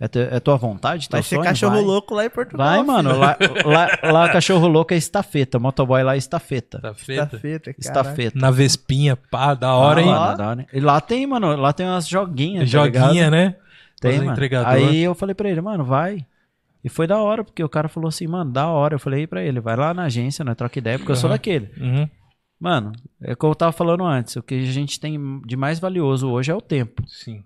É, 0.00 0.06
te- 0.06 0.18
é 0.30 0.38
tua 0.38 0.56
vontade? 0.56 1.08
Vai 1.10 1.22
ser 1.24 1.34
sonho? 1.36 1.42
cachorro 1.42 1.74
vai. 1.74 1.82
louco 1.82 2.14
lá 2.14 2.24
em 2.24 2.30
Portugal. 2.30 2.66
Vai, 2.68 2.82
mano. 2.84 3.18
Lá, 3.18 3.36
lá, 3.64 3.88
lá 4.12 4.28
cachorro 4.32 4.68
louco 4.68 4.94
é 4.94 4.96
estafeta. 4.96 5.58
Motoboy 5.58 6.02
lá 6.04 6.14
é 6.14 6.18
estafeta. 6.18 6.78
Tá 6.80 6.88
Tá 6.90 6.94
feita, 6.94 7.72
cara. 7.72 7.76
Estafeta. 7.78 8.38
Na 8.38 8.50
Vespinha, 8.52 9.16
pá, 9.16 9.54
da 9.54 9.74
hora, 9.74 10.00
Ah, 10.00 10.02
hein? 10.04 10.08
mano, 10.10 10.36
da 10.36 10.48
hora, 10.48 10.60
hein? 10.60 10.66
E 10.72 10.78
lá 10.80 11.00
tem, 11.00 11.26
mano, 11.26 11.56
lá 11.56 11.72
tem 11.72 11.84
umas 11.86 12.06
joguinhas. 12.06 12.70
tá 12.70 12.78
Joguinha, 12.78 13.12
ligado? 13.12 13.30
né? 13.32 13.56
Tem, 14.00 14.18
mano. 14.18 14.30
entregador. 14.32 14.72
Aí 14.72 15.02
eu 15.02 15.14
falei 15.16 15.34
pra 15.34 15.50
ele, 15.50 15.60
mano, 15.60 15.84
vai. 15.84 16.24
E 16.84 16.88
foi 16.88 17.08
da 17.08 17.18
hora, 17.18 17.42
porque 17.42 17.64
o 17.64 17.68
cara 17.68 17.88
falou 17.88 18.06
assim, 18.08 18.28
mano, 18.28 18.52
da 18.52 18.68
hora. 18.68 18.94
Eu 18.94 19.00
falei 19.00 19.26
pra 19.26 19.42
ele, 19.42 19.58
vai 19.58 19.74
lá 19.74 19.92
na 19.92 20.04
agência, 20.04 20.44
nós 20.44 20.54
troca 20.56 20.78
ideia, 20.78 20.96
porque 20.96 21.10
eu 21.10 21.16
sou 21.16 21.28
daquele. 21.28 21.68
Uhum. 21.76 22.08
Mano, 22.60 22.92
é 23.20 23.32
o 23.32 23.36
que 23.36 23.44
eu 23.44 23.54
tava 23.56 23.72
falando 23.72 24.04
antes. 24.04 24.36
O 24.36 24.42
que 24.44 24.54
a 24.54 24.62
gente 24.72 25.00
tem 25.00 25.40
de 25.44 25.56
mais 25.56 25.80
valioso 25.80 26.28
hoje 26.30 26.52
é 26.52 26.54
o 26.54 26.60
tempo. 26.60 27.02
Sim. 27.08 27.42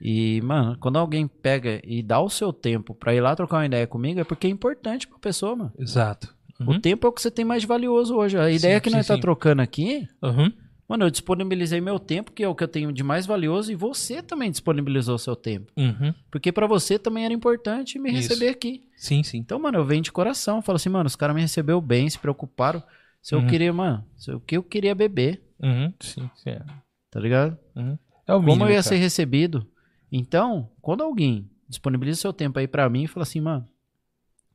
E, 0.00 0.40
mano, 0.42 0.76
quando 0.80 0.98
alguém 0.98 1.26
pega 1.26 1.80
e 1.84 2.02
dá 2.02 2.20
o 2.20 2.28
seu 2.28 2.52
tempo 2.52 2.94
pra 2.94 3.14
ir 3.14 3.20
lá 3.20 3.34
trocar 3.34 3.58
uma 3.58 3.66
ideia 3.66 3.86
comigo, 3.86 4.20
é 4.20 4.24
porque 4.24 4.46
é 4.46 4.50
importante 4.50 5.06
pra 5.08 5.18
pessoa, 5.18 5.54
mano. 5.56 5.72
Exato. 5.78 6.34
O 6.60 6.72
Uhum. 6.72 6.80
tempo 6.80 7.06
é 7.06 7.10
o 7.10 7.12
que 7.12 7.20
você 7.20 7.30
tem 7.30 7.44
mais 7.44 7.64
valioso 7.64 8.14
hoje. 8.16 8.38
A 8.38 8.50
ideia 8.50 8.80
que 8.80 8.88
sim, 8.90 8.96
nós 8.96 9.06
tá 9.06 9.14
sim. 9.16 9.20
trocando 9.20 9.60
aqui, 9.60 10.06
Uhum. 10.22 10.52
mano, 10.88 11.04
eu 11.04 11.10
disponibilizei 11.10 11.80
meu 11.80 11.98
tempo, 11.98 12.30
que 12.32 12.44
é 12.44 12.48
o 12.48 12.54
que 12.54 12.62
eu 12.62 12.68
tenho 12.68 12.92
de 12.92 13.02
mais 13.02 13.26
valioso, 13.26 13.72
e 13.72 13.74
você 13.74 14.22
também 14.22 14.50
disponibilizou 14.50 15.16
o 15.16 15.18
seu 15.18 15.34
tempo. 15.34 15.72
Uhum. 15.76 16.14
Porque 16.30 16.52
pra 16.52 16.66
você 16.66 16.98
também 16.98 17.24
era 17.24 17.34
importante 17.34 17.98
me 17.98 18.10
Isso. 18.10 18.28
receber 18.28 18.48
aqui. 18.50 18.84
Sim, 18.96 19.22
sim. 19.24 19.38
Então, 19.38 19.58
mano, 19.58 19.78
eu 19.78 19.84
venho 19.84 20.02
de 20.02 20.12
coração. 20.12 20.62
Falo 20.62 20.76
assim, 20.76 20.88
mano, 20.88 21.06
os 21.06 21.16
caras 21.16 21.34
me 21.34 21.42
receberam 21.42 21.80
bem, 21.80 22.08
se 22.08 22.18
preocuparam. 22.18 22.82
Se 23.20 23.34
eu 23.34 23.40
Uhum. 23.40 23.46
queria, 23.48 23.72
mano, 23.72 24.04
se 24.16 24.30
o 24.30 24.38
que 24.40 24.56
eu 24.56 24.62
queria 24.62 24.94
beber, 24.94 25.42
Uhum. 25.62 25.92
Sim, 26.00 26.28
sim. 26.36 26.50
é. 26.50 26.60
tá 27.10 27.18
ligado? 27.20 27.56
Uhum. 27.76 27.96
É 28.26 28.34
o 28.34 28.38
mínimo, 28.40 28.58
Como 28.58 28.64
eu 28.64 28.68
ia 28.70 28.74
cara. 28.76 28.82
ser 28.82 28.96
recebido. 28.96 29.66
Então, 30.16 30.70
quando 30.80 31.02
alguém 31.02 31.50
disponibiliza 31.68 32.20
seu 32.20 32.32
tempo 32.32 32.60
aí 32.60 32.68
pra 32.68 32.88
mim 32.88 33.02
e 33.02 33.08
fala 33.08 33.24
assim, 33.24 33.40
mano, 33.40 33.66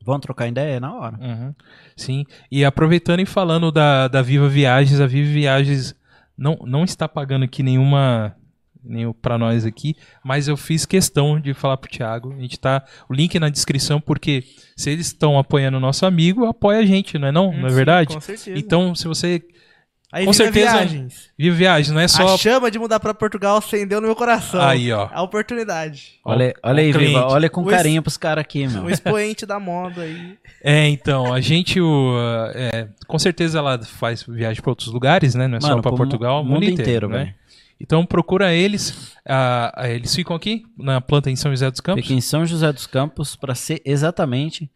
vamos 0.02 0.22
trocar 0.22 0.48
ideia, 0.48 0.78
é 0.78 0.80
na 0.80 0.96
hora. 0.96 1.18
Uhum. 1.20 1.54
Sim. 1.98 2.24
E 2.50 2.64
aproveitando 2.64 3.20
e 3.20 3.26
falando 3.26 3.70
da, 3.70 4.08
da 4.08 4.22
Viva 4.22 4.48
Viagens, 4.48 5.02
a 5.02 5.06
Viva 5.06 5.30
Viagens 5.30 5.94
não, 6.38 6.58
não 6.66 6.86
está 6.86 7.10
pagando 7.10 7.44
aqui 7.44 7.62
nenhuma 7.62 8.34
nenhum 8.82 9.12
para 9.12 9.38
nós 9.38 9.66
aqui, 9.66 9.98
mas 10.24 10.48
eu 10.48 10.56
fiz 10.56 10.86
questão 10.86 11.38
de 11.38 11.54
falar 11.54 11.76
pro 11.76 11.92
Thiago. 11.92 12.32
A 12.32 12.40
gente 12.40 12.58
tá 12.58 12.86
o 13.10 13.14
link 13.14 13.38
na 13.38 13.50
descrição 13.50 14.00
porque 14.00 14.46
se 14.78 14.90
eles 14.90 15.08
estão 15.08 15.38
apoiando 15.38 15.76
o 15.76 15.82
nosso 15.82 16.06
amigo, 16.06 16.46
apoia 16.46 16.80
a 16.80 16.86
gente, 16.86 17.20
não 17.20 17.28
é 17.28 17.32
não? 17.34 17.50
Hum, 17.50 17.60
não 17.60 17.68
é 17.68 17.70
sim, 17.70 17.76
verdade? 17.76 18.14
Com 18.14 18.22
certeza. 18.22 18.58
Então, 18.58 18.96
se 18.96 19.10
você 19.10 19.46
Aí 20.12 20.26
com 20.26 20.34
certeza- 20.34 20.72
Viagens. 20.72 21.30
Viva 21.38 21.56
Viagens, 21.56 21.94
não 21.94 22.02
é 22.02 22.08
só 22.08 22.34
A 22.34 22.38
chama 22.38 22.72
de 22.72 22.80
mudar 22.80 23.00
pra 23.00 23.14
Portugal 23.14 23.58
acendeu 23.58 24.02
no 24.02 24.08
meu 24.08 24.16
coração. 24.16 24.60
aí, 24.62 24.92
ó. 24.92 25.08
A 25.12 25.22
oportunidade. 25.22 26.14
Olha, 26.26 26.54
olha 26.64 26.82
aí. 26.82 26.92
Viva, 26.92 27.28
olha 27.28 27.48
com 27.50 27.62
O 27.62 27.66
carinho 27.68 28.02
pros 28.02 28.18
caras 28.18 28.42
aqui, 28.42 28.68
meu. 28.68 28.86
O 28.86 28.90
expoente 28.90 29.46
da 29.46 29.60
moda 29.60 30.02
aí. 30.02 30.36
É, 30.64 30.88
então, 30.88 31.32
a 31.32 31.40
gente, 31.40 31.80
o, 31.80 32.16
é, 32.56 32.88
com 33.08 33.20
certeza 33.20 33.60
ela 33.60 33.80
faz 33.84 34.24
viagem 34.24 34.62
para 34.62 34.72
outros 34.72 34.92
lugares, 34.92 35.36
né? 35.36 35.48
Não 35.48 35.58
é 35.58 35.62
só 35.62 35.70
Mano, 35.70 35.82
para 35.84 35.92
pro 35.92 35.98
Portugal, 35.98 36.42
o 36.42 36.46
mundo, 36.46 36.64
inteiro, 36.66 37.08
né? 37.08 37.18
velho. 37.18 37.36
Então 37.82 38.06
procura 38.06 38.54
eles, 38.54 39.14
ah, 39.26 39.72
eles 39.88 40.14
ficam 40.14 40.36
aqui 40.36 40.64
na 40.78 41.00
planta 41.00 41.30
em 41.32 41.36
São 41.38 41.50
José 41.52 41.70
dos 41.72 41.80
Campos. 41.80 42.02
Fica 42.02 42.14
em 42.14 42.20
São 42.20 42.46
José 42.46 42.74
dos 42.74 42.86
Campos, 42.86 43.38
pra 43.38 43.56
ser 43.56 43.82
exatamente 43.86 44.70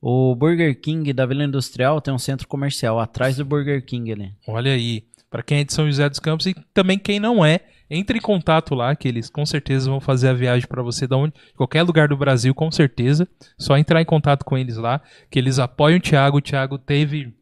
o 0.00 0.34
Burger 0.34 0.80
King 0.80 1.12
da 1.12 1.26
Vila 1.26 1.44
Industrial 1.44 2.00
tem 2.00 2.12
um 2.12 2.18
centro 2.18 2.48
comercial 2.48 2.98
atrás 2.98 3.36
do 3.36 3.44
Burger 3.44 3.84
King 3.84 4.12
ali. 4.12 4.32
Olha 4.46 4.72
aí, 4.72 5.04
para 5.30 5.42
quem 5.42 5.58
é 5.58 5.64
de 5.64 5.72
São 5.72 5.86
José 5.86 6.08
dos 6.08 6.18
Campos 6.18 6.46
e 6.46 6.54
também 6.72 6.98
quem 6.98 7.20
não 7.20 7.44
é, 7.44 7.60
entre 7.90 8.18
em 8.18 8.20
contato 8.20 8.74
lá 8.74 8.94
que 8.96 9.06
eles 9.06 9.28
com 9.28 9.44
certeza 9.44 9.90
vão 9.90 10.00
fazer 10.00 10.28
a 10.28 10.32
viagem 10.32 10.66
para 10.66 10.82
você 10.82 11.06
da 11.06 11.16
onde, 11.16 11.34
qualquer 11.56 11.82
lugar 11.82 12.08
do 12.08 12.16
Brasil, 12.16 12.54
com 12.54 12.70
certeza. 12.70 13.28
Só 13.58 13.76
entrar 13.76 14.00
em 14.00 14.06
contato 14.06 14.44
com 14.44 14.56
eles 14.56 14.76
lá, 14.76 15.00
que 15.30 15.38
eles 15.38 15.58
apoiam 15.58 15.98
o 15.98 16.00
Thiago. 16.00 16.38
O 16.38 16.42
Thiago 16.42 16.78
teve 16.78 17.34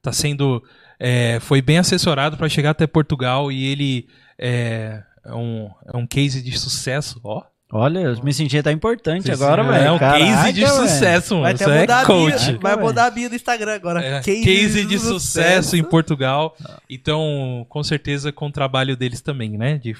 tá 0.00 0.12
sendo 0.12 0.62
é, 0.98 1.40
foi 1.40 1.60
bem 1.60 1.78
assessorado 1.78 2.36
para 2.36 2.48
chegar 2.48 2.70
até 2.70 2.86
Portugal 2.86 3.50
e 3.50 3.66
ele 3.66 4.08
é, 4.38 5.02
é 5.24 5.34
um, 5.34 5.70
é 5.92 5.96
um 5.96 6.06
case 6.06 6.42
de 6.42 6.58
sucesso, 6.58 7.20
ó. 7.22 7.42
Olha, 7.72 7.98
eu 7.98 8.22
me 8.22 8.32
senti 8.32 8.56
até 8.56 8.70
importante 8.70 9.26
Sim, 9.26 9.32
agora, 9.32 9.64
velho. 9.64 9.84
É 9.84 9.90
um 9.90 9.98
Caraca, 9.98 10.24
case 10.24 10.52
de 10.52 10.66
sucesso, 10.68 11.34
mano. 11.34 11.42
Vai 11.42 11.52
até 11.52 11.64
é 11.64 11.80
mudar 11.80 12.00
a 12.00 12.06
coach. 12.06 12.46
bio. 12.52 12.60
Vai 12.60 12.76
mudar 12.76 13.06
a 13.06 13.10
bio 13.10 13.28
do 13.28 13.34
Instagram 13.34 13.74
agora. 13.74 14.04
É, 14.04 14.20
case, 14.20 14.84
de 14.84 14.98
sucesso, 15.00 15.76
em 15.76 15.82
Portugal. 15.82 16.56
Então, 16.88 17.66
com 17.68 17.82
certeza, 17.82 18.30
com 18.30 18.46
o 18.46 18.52
trabalho 18.52 18.96
deles 18.96 19.20
também, 19.20 19.58
né? 19.58 19.78
De 19.78 19.96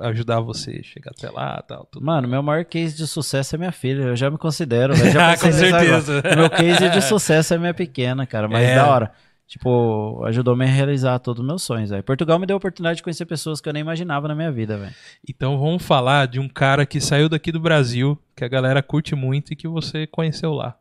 ajudar 0.00 0.40
você 0.40 0.78
a 0.78 0.82
chegar 0.82 1.12
até 1.16 1.30
lá 1.30 1.62
tal. 1.66 1.88
Tudo. 1.90 2.04
Mano, 2.04 2.28
meu 2.28 2.42
maior 2.42 2.66
case 2.66 2.94
de 2.94 3.06
sucesso 3.06 3.54
é 3.54 3.58
minha 3.58 3.72
filha. 3.72 4.02
Eu 4.02 4.16
já 4.16 4.30
me 4.30 4.36
considero, 4.36 4.94
velho. 4.94 5.18
Ah, 5.18 5.36
com 5.40 5.50
certeza. 5.50 6.22
Meu 6.36 6.50
case 6.50 6.90
de 6.90 7.00
sucesso 7.00 7.54
é 7.54 7.58
minha 7.58 7.72
pequena, 7.72 8.26
cara. 8.26 8.46
Mas 8.46 8.68
É. 8.68 8.74
da 8.74 8.88
hora. 8.88 9.12
Tipo, 9.46 10.24
ajudou-me 10.24 10.64
a 10.64 10.68
realizar 10.68 11.18
todos 11.20 11.40
os 11.40 11.46
meus 11.46 11.62
sonhos, 11.62 11.90
velho. 11.90 12.02
Portugal 12.02 12.38
me 12.38 12.46
deu 12.46 12.54
a 12.54 12.58
oportunidade 12.58 12.96
de 12.96 13.02
conhecer 13.02 13.24
pessoas 13.26 13.60
que 13.60 13.68
eu 13.68 13.72
nem 13.72 13.80
imaginava 13.80 14.26
na 14.26 14.34
minha 14.34 14.50
vida, 14.50 14.76
velho. 14.76 14.94
Então, 15.28 15.56
vamos 15.58 15.84
falar 15.84 16.26
de 16.26 16.40
um 16.40 16.48
cara 16.48 16.84
que 16.84 17.00
saiu 17.00 17.28
daqui 17.28 17.52
do 17.52 17.60
Brasil, 17.60 18.20
que 18.34 18.44
a 18.44 18.48
galera 18.48 18.82
curte 18.82 19.14
muito 19.14 19.52
e 19.52 19.56
que 19.56 19.68
você 19.68 20.06
conheceu 20.06 20.52
lá. 20.52 20.76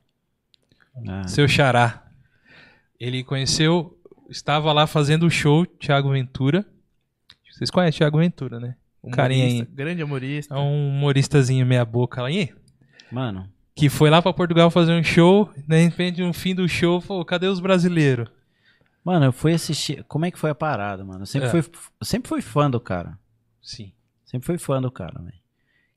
Ah, 1.07 1.27
Seu 1.27 1.47
xará. 1.47 2.07
Ele 2.99 3.23
conheceu, 3.23 3.99
estava 4.29 4.73
lá 4.73 4.87
fazendo 4.87 5.27
o 5.27 5.29
show, 5.29 5.65
Thiago 5.65 6.09
Ventura. 6.09 6.65
Vocês 7.51 7.69
conhecem 7.69 7.99
Thiago 7.99 8.17
Ventura, 8.17 8.59
né? 8.59 8.75
O 9.01 9.11
carinha 9.11 9.45
aí. 9.45 9.61
Grande 9.61 10.03
humorista. 10.03 10.55
É 10.55 10.57
um 10.57 10.89
humoristazinho 10.89 11.65
meia 11.65 11.85
boca 11.85 12.21
lá. 12.21 12.31
E 12.31 12.51
Mano, 13.11 13.47
que 13.75 13.89
foi 13.89 14.09
lá 14.09 14.21
pra 14.21 14.33
Portugal 14.33 14.71
fazer 14.71 14.93
um 14.93 15.03
show, 15.03 15.49
de 15.67 15.83
repente, 15.83 16.21
no 16.21 16.33
fim 16.33 16.55
do 16.55 16.67
show, 16.67 16.99
falou, 16.99 17.23
cadê 17.23 17.47
os 17.47 17.59
brasileiros? 17.59 18.27
Mano, 19.05 19.25
eu 19.25 19.31
fui 19.31 19.53
assistir. 19.53 20.03
Como 20.05 20.25
é 20.25 20.31
que 20.31 20.39
foi 20.39 20.49
a 20.49 20.55
parada, 20.55 21.05
mano? 21.05 21.21
Eu 21.21 21.25
sempre, 21.25 21.47
É. 21.47 21.51
fui, 21.51 21.63
sempre 22.01 22.27
fui 22.27 22.41
fã 22.41 22.69
do 22.69 22.79
cara. 22.79 23.17
Sim. 23.61 23.93
Sempre 24.25 24.45
fui 24.47 24.57
fã 24.57 24.81
do 24.81 24.91
cara, 24.91 25.21
velho. 25.21 25.37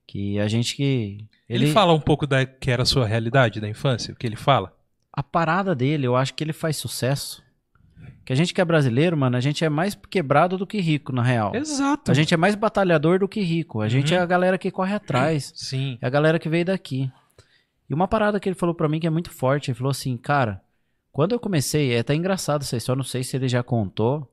Que 0.07 0.39
a 0.39 0.47
gente 0.47 0.77
que. 0.77 1.27
Ele, 1.49 1.73
fala 1.73 1.93
um 1.93 2.01
pouco 2.01 2.27
da 2.27 2.45
que 2.47 2.71
era 2.71 2.83
a 2.83 2.87
sua 2.87 3.07
realidade 3.07 3.61
da 3.61 3.69
infância, 3.69 4.13
o 4.13 4.17
que 4.17 4.27
ele 4.27 4.37
fala? 4.37 4.73
A 5.13 5.23
parada 5.23 5.75
dele, 5.75 6.07
eu 6.07 6.15
acho 6.15 6.35
que 6.35 6.45
ele 6.45 6.53
faz 6.53 6.77
sucesso. 6.77 7.43
Que 8.25 8.33
a 8.33 8.37
gente 8.37 8.53
que 8.55 8.61
é 8.61 8.65
brasileiro, 8.65 9.17
mano, 9.17 9.37
a 9.37 9.41
gente 9.41 9.65
é 9.65 9.69
mais 9.71 9.95
quebrado 10.09 10.57
do 10.59 10.67
que 10.67 10.79
rico, 10.81 11.13
na 11.13 11.23
real. 11.23 11.55
Exato. 11.55 12.11
A 12.11 12.15
gente 12.15 12.33
é 12.33 12.37
mais 12.37 12.55
batalhador 12.55 13.19
do 13.19 13.27
que 13.27 13.41
rico. 13.41 13.81
A 13.81 13.89
gente 13.89 14.13
Uhum. 14.13 14.21
é 14.21 14.23
a 14.23 14.27
galera 14.27 14.59
que 14.59 14.71
corre 14.71 14.95
atrás. 14.95 15.51
Sim. 15.57 15.99
É 16.01 16.07
a 16.07 16.11
galera 16.11 16.39
que 16.39 16.49
veio 16.49 16.65
daqui. 16.67 17.11
E 17.89 17.95
uma 17.95 18.07
parada 18.07 18.39
que 18.39 18.47
ele 18.49 18.55
falou 18.55 18.75
pra 18.75 18.87
mim 18.89 19.01
que 19.01 19.07
é 19.07 19.11
muito 19.11 19.31
forte, 19.31 19.71
ele 19.71 19.79
falou 19.79 19.91
assim, 19.91 20.15
cara, 20.19 20.61
quando 21.13 21.33
eu 21.33 21.41
comecei, 21.41 21.93
é 21.95 22.01
até 22.01 22.15
engraçado 22.15 22.65
aí, 22.73 22.81
só 22.81 22.95
não 22.95 23.03
sei 23.05 23.23
se 23.25 23.37
ele 23.37 23.49
já 23.49 23.63
contou, 23.63 24.31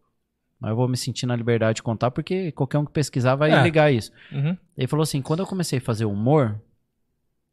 mas 0.60 0.69
eu 0.72 0.76
vou 0.76 0.88
me 0.88 0.97
sentir 0.97 1.26
na 1.26 1.35
liberdade 1.35 1.77
de 1.77 1.84
contar, 1.84 2.11
porque 2.11 2.52
qualquer 2.52 2.77
um 2.77 2.85
que 2.85 2.91
pesquisar 2.91 3.35
vai 3.35 3.52
É. 3.52 3.61
ligar 3.64 3.91
isso. 3.91 4.11
Uhum. 4.31 4.57
Ele 4.77 4.88
falou 4.88 5.03
assim, 5.03 5.22
quando 5.22 5.39
eu 5.41 5.47
comecei 5.47 5.80
a 5.80 5.81
fazer 5.81 6.06
humor, 6.06 6.60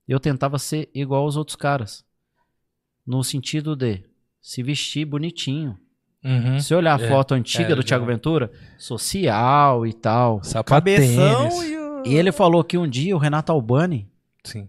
eu 0.07 0.21
tentava 0.21 0.59
ser 0.59 0.91
igual 0.95 1.23
aos 1.25 1.37
outros 1.37 1.57
caras. 1.57 2.05
No 3.07 3.23
sentido 3.25 3.75
de 3.75 4.03
se 4.41 4.63
vestir 4.63 5.05
bonitinho. 5.05 5.79
Uhum. 6.25 6.61
Se 6.61 6.73
olhar 6.75 7.01
a 7.01 7.03
É, 7.05 7.09
foto 7.09 7.35
antiga 7.35 7.73
é, 7.73 7.75
do 7.75 7.83
Thiago 7.83 8.05
já. 8.05 8.13
Ventura, 8.13 8.53
social 8.79 9.87
e 9.87 9.93
tal. 9.93 10.41
Cabeção 10.65 11.51
Sapatênis. 11.51 11.63
e 11.63 11.77
o... 11.79 12.03
E 12.07 12.15
ele 12.15 12.31
falou 12.33 12.63
que 12.63 12.77
um 12.79 12.87
dia 12.89 13.15
o 13.15 13.19
Renato 13.19 13.51
Albani, 13.53 14.09
Sim. 14.45 14.69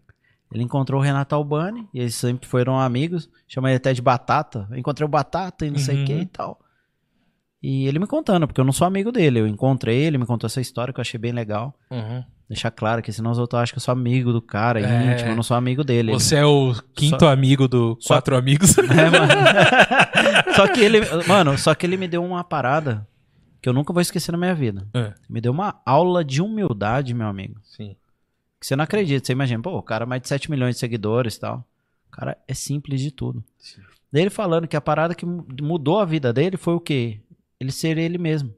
Ele 0.54 0.64
encontrou 0.64 1.02
o 1.02 1.04
Renato 1.04 1.34
Albani, 1.36 1.88
e 1.94 2.00
eles 2.00 2.16
sempre 2.16 2.48
foram 2.48 2.80
amigos, 2.80 3.30
chama 3.48 3.70
ele 3.70 3.78
até 3.78 3.92
de 3.94 4.02
Batata. 4.02 4.68
Eu 4.70 4.78
encontrei 4.78 5.06
o 5.06 5.10
Batata 5.10 5.66
e 5.66 5.72
não 5.72 5.80
sei 5.80 6.04
o 6.04 6.06
que 6.06 6.14
Uhum. 6.14 6.22
e 6.22 6.26
tal. 6.28 6.60
E 7.62 7.88
ele 7.88 7.98
me 7.98 8.06
contando, 8.08 8.46
porque 8.46 8.60
eu 8.60 8.66
não 8.66 8.74
sou 8.74 8.86
amigo 8.86 9.12
dele. 9.12 9.40
Eu 9.40 9.48
encontrei 9.48 9.98
ele, 9.98 10.18
me 10.18 10.26
contou 10.26 10.48
essa 10.48 10.60
história 10.62 10.94
que 10.94 11.00
eu 11.00 11.02
achei 11.02 11.18
bem 11.20 11.32
legal. 11.32 11.74
Uhum. 11.90 12.22
Deixar 12.50 12.70
claro 12.72 13.02
que 13.02 13.12
senão 13.12 13.32
os 13.32 13.40
outros 13.40 13.60
acham 13.62 13.74
que 13.74 13.78
eu 13.78 13.82
sou 13.84 13.94
amigo 13.94 14.34
do 14.34 14.42
cara, 14.42 14.82
É. 14.82 15.14
íntimo, 15.14 15.30
eu 15.30 15.36
não 15.38 15.44
sou 15.44 15.56
amigo 15.56 15.82
dele. 15.84 16.12
Você 16.12 16.36
é 16.36 16.46
o 16.46 16.74
quinto 16.94 17.22
Só- 17.22 17.32
amigo 17.32 17.68
do 17.68 17.98
Só- 18.02 18.16
Quatro 18.16 18.36
Amigos. 18.36 18.76
É, 18.78 19.10
mano. 19.10 19.32
só 20.56 20.68
que 20.68 20.82
ele, 20.82 21.00
mano, 21.28 21.58
só 21.58 21.74
que 21.74 21.86
ele 21.86 21.96
me 21.98 22.08
deu 22.08 22.24
uma 22.24 22.44
parada 22.44 23.08
que 23.62 23.70
eu 23.70 23.74
nunca 23.74 23.94
vou 23.94 24.02
esquecer 24.02 24.34
na 24.34 24.38
minha 24.38 24.54
vida. 24.54 24.86
É. 24.94 25.14
Me 25.30 25.40
deu 25.40 25.54
uma 25.54 25.82
aula 25.86 26.24
de 26.24 26.42
humildade, 26.42 27.14
meu 27.14 27.28
amigo. 27.28 27.60
Sim. 27.64 27.96
Que 28.64 28.68
você 28.68 28.78
não 28.78 28.86
acredita. 28.86 29.26
Você 29.26 29.34
imagina, 29.34 29.62
pô, 29.62 29.78
o 29.78 29.84
cara 29.84 30.06
mais 30.06 30.22
de 30.22 30.30
7 30.30 30.50
milhões 30.50 30.76
de 30.76 30.80
seguidores 30.80 31.36
e 31.36 31.40
tal. 31.42 31.68
O 32.08 32.12
cara 32.16 32.38
é 32.48 32.54
simples 32.54 33.02
de 33.02 33.12
tudo. 33.12 33.44
Sim. 33.60 33.82
Daí 34.10 34.22
ele 34.24 34.30
falando 34.30 34.70
que 34.70 34.78
a 34.78 34.80
parada 34.80 35.14
que 35.14 35.26
mu- 35.26 35.46
mudou 35.62 36.00
a 36.00 36.06
vida 36.06 36.32
dele 36.32 36.56
foi 36.56 36.74
o 36.74 36.80
quê? 36.80 37.20
Ele 37.60 37.74
ser 37.74 37.98
ele 37.98 38.18
mesmo. 38.18 38.56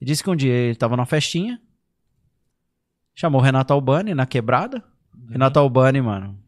Ele 0.00 0.08
disse 0.08 0.24
que 0.24 0.30
um 0.30 0.34
dia 0.36 0.50
ele 0.54 0.74
tava 0.74 0.96
numa 0.96 1.04
festinha, 1.04 1.60
chamou 3.14 3.42
o 3.42 3.44
Renato 3.44 3.74
Albani 3.74 4.14
na 4.14 4.24
quebrada. 4.24 4.82
Renato 5.28 5.58
Albani, 5.58 6.00
mano, 6.00 6.38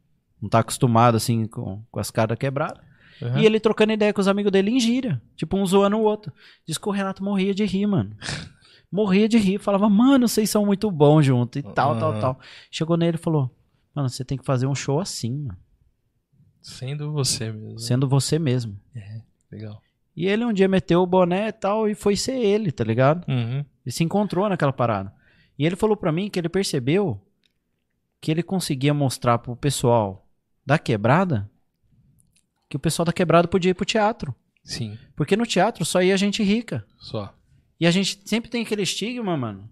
não 0.40 0.48
tá 0.48 0.60
acostumado 0.60 1.18
assim 1.18 1.44
com, 1.46 1.82
com 1.90 2.00
as 2.00 2.10
caras 2.10 2.38
quebradas. 2.38 2.82
Uhum. 3.20 3.36
E 3.38 3.44
ele 3.44 3.60
trocando 3.60 3.92
ideia 3.92 4.14
com 4.14 4.20
os 4.22 4.28
amigos 4.28 4.50
dele 4.50 4.70
em 4.70 4.80
gíria. 4.80 5.20
Tipo, 5.36 5.58
um 5.58 5.66
zoando 5.66 5.98
o 5.98 6.02
outro. 6.02 6.32
Diz 6.66 6.78
que 6.78 6.88
o 6.88 6.92
Renato 6.92 7.22
morria 7.22 7.54
de 7.54 7.66
rir, 7.66 7.86
mano. 7.86 8.16
morria 8.94 9.28
de 9.28 9.36
rir. 9.38 9.58
Falava, 9.58 9.88
mano, 9.88 10.28
vocês 10.28 10.48
são 10.48 10.64
muito 10.64 10.88
bons 10.90 11.26
junto 11.26 11.58
e 11.58 11.62
tal, 11.62 11.98
tal, 11.98 12.12
Aham. 12.12 12.20
tal. 12.20 12.40
Chegou 12.70 12.96
nele 12.96 13.16
e 13.16 13.20
falou, 13.20 13.50
mano, 13.94 14.08
você 14.08 14.24
tem 14.24 14.38
que 14.38 14.44
fazer 14.44 14.66
um 14.66 14.74
show 14.74 15.00
assim, 15.00 15.36
mano. 15.38 15.58
Sendo 16.62 17.12
você 17.12 17.50
mesmo. 17.52 17.78
Sendo 17.78 18.08
você 18.08 18.38
mesmo. 18.38 18.78
Legal. 19.50 19.82
E 20.16 20.26
ele 20.26 20.44
um 20.44 20.52
dia 20.52 20.68
meteu 20.68 21.02
o 21.02 21.06
boné 21.06 21.48
e 21.48 21.52
tal 21.52 21.88
e 21.88 21.94
foi 21.94 22.16
ser 22.16 22.36
ele, 22.36 22.70
tá 22.70 22.84
ligado? 22.84 23.28
Uhum. 23.28 23.64
Ele 23.84 23.92
se 23.92 24.04
encontrou 24.04 24.48
naquela 24.48 24.72
parada. 24.72 25.12
E 25.58 25.66
ele 25.66 25.76
falou 25.76 25.96
pra 25.96 26.12
mim 26.12 26.30
que 26.30 26.38
ele 26.38 26.48
percebeu 26.48 27.20
que 28.20 28.30
ele 28.30 28.42
conseguia 28.42 28.94
mostrar 28.94 29.38
pro 29.38 29.54
pessoal 29.56 30.26
da 30.64 30.78
quebrada 30.78 31.50
que 32.68 32.76
o 32.76 32.80
pessoal 32.80 33.04
da 33.04 33.12
quebrada 33.12 33.46
podia 33.48 33.70
ir 33.72 33.74
pro 33.74 33.84
teatro. 33.84 34.34
Sim, 34.62 34.96
Porque 35.14 35.36
no 35.36 35.44
teatro 35.44 35.84
só 35.84 36.00
ia 36.02 36.16
gente 36.16 36.42
rica. 36.42 36.86
só. 36.98 37.34
E 37.80 37.86
a 37.86 37.90
gente 37.90 38.20
sempre 38.24 38.50
tem 38.50 38.62
aquele 38.62 38.82
estigma, 38.82 39.36
mano, 39.36 39.68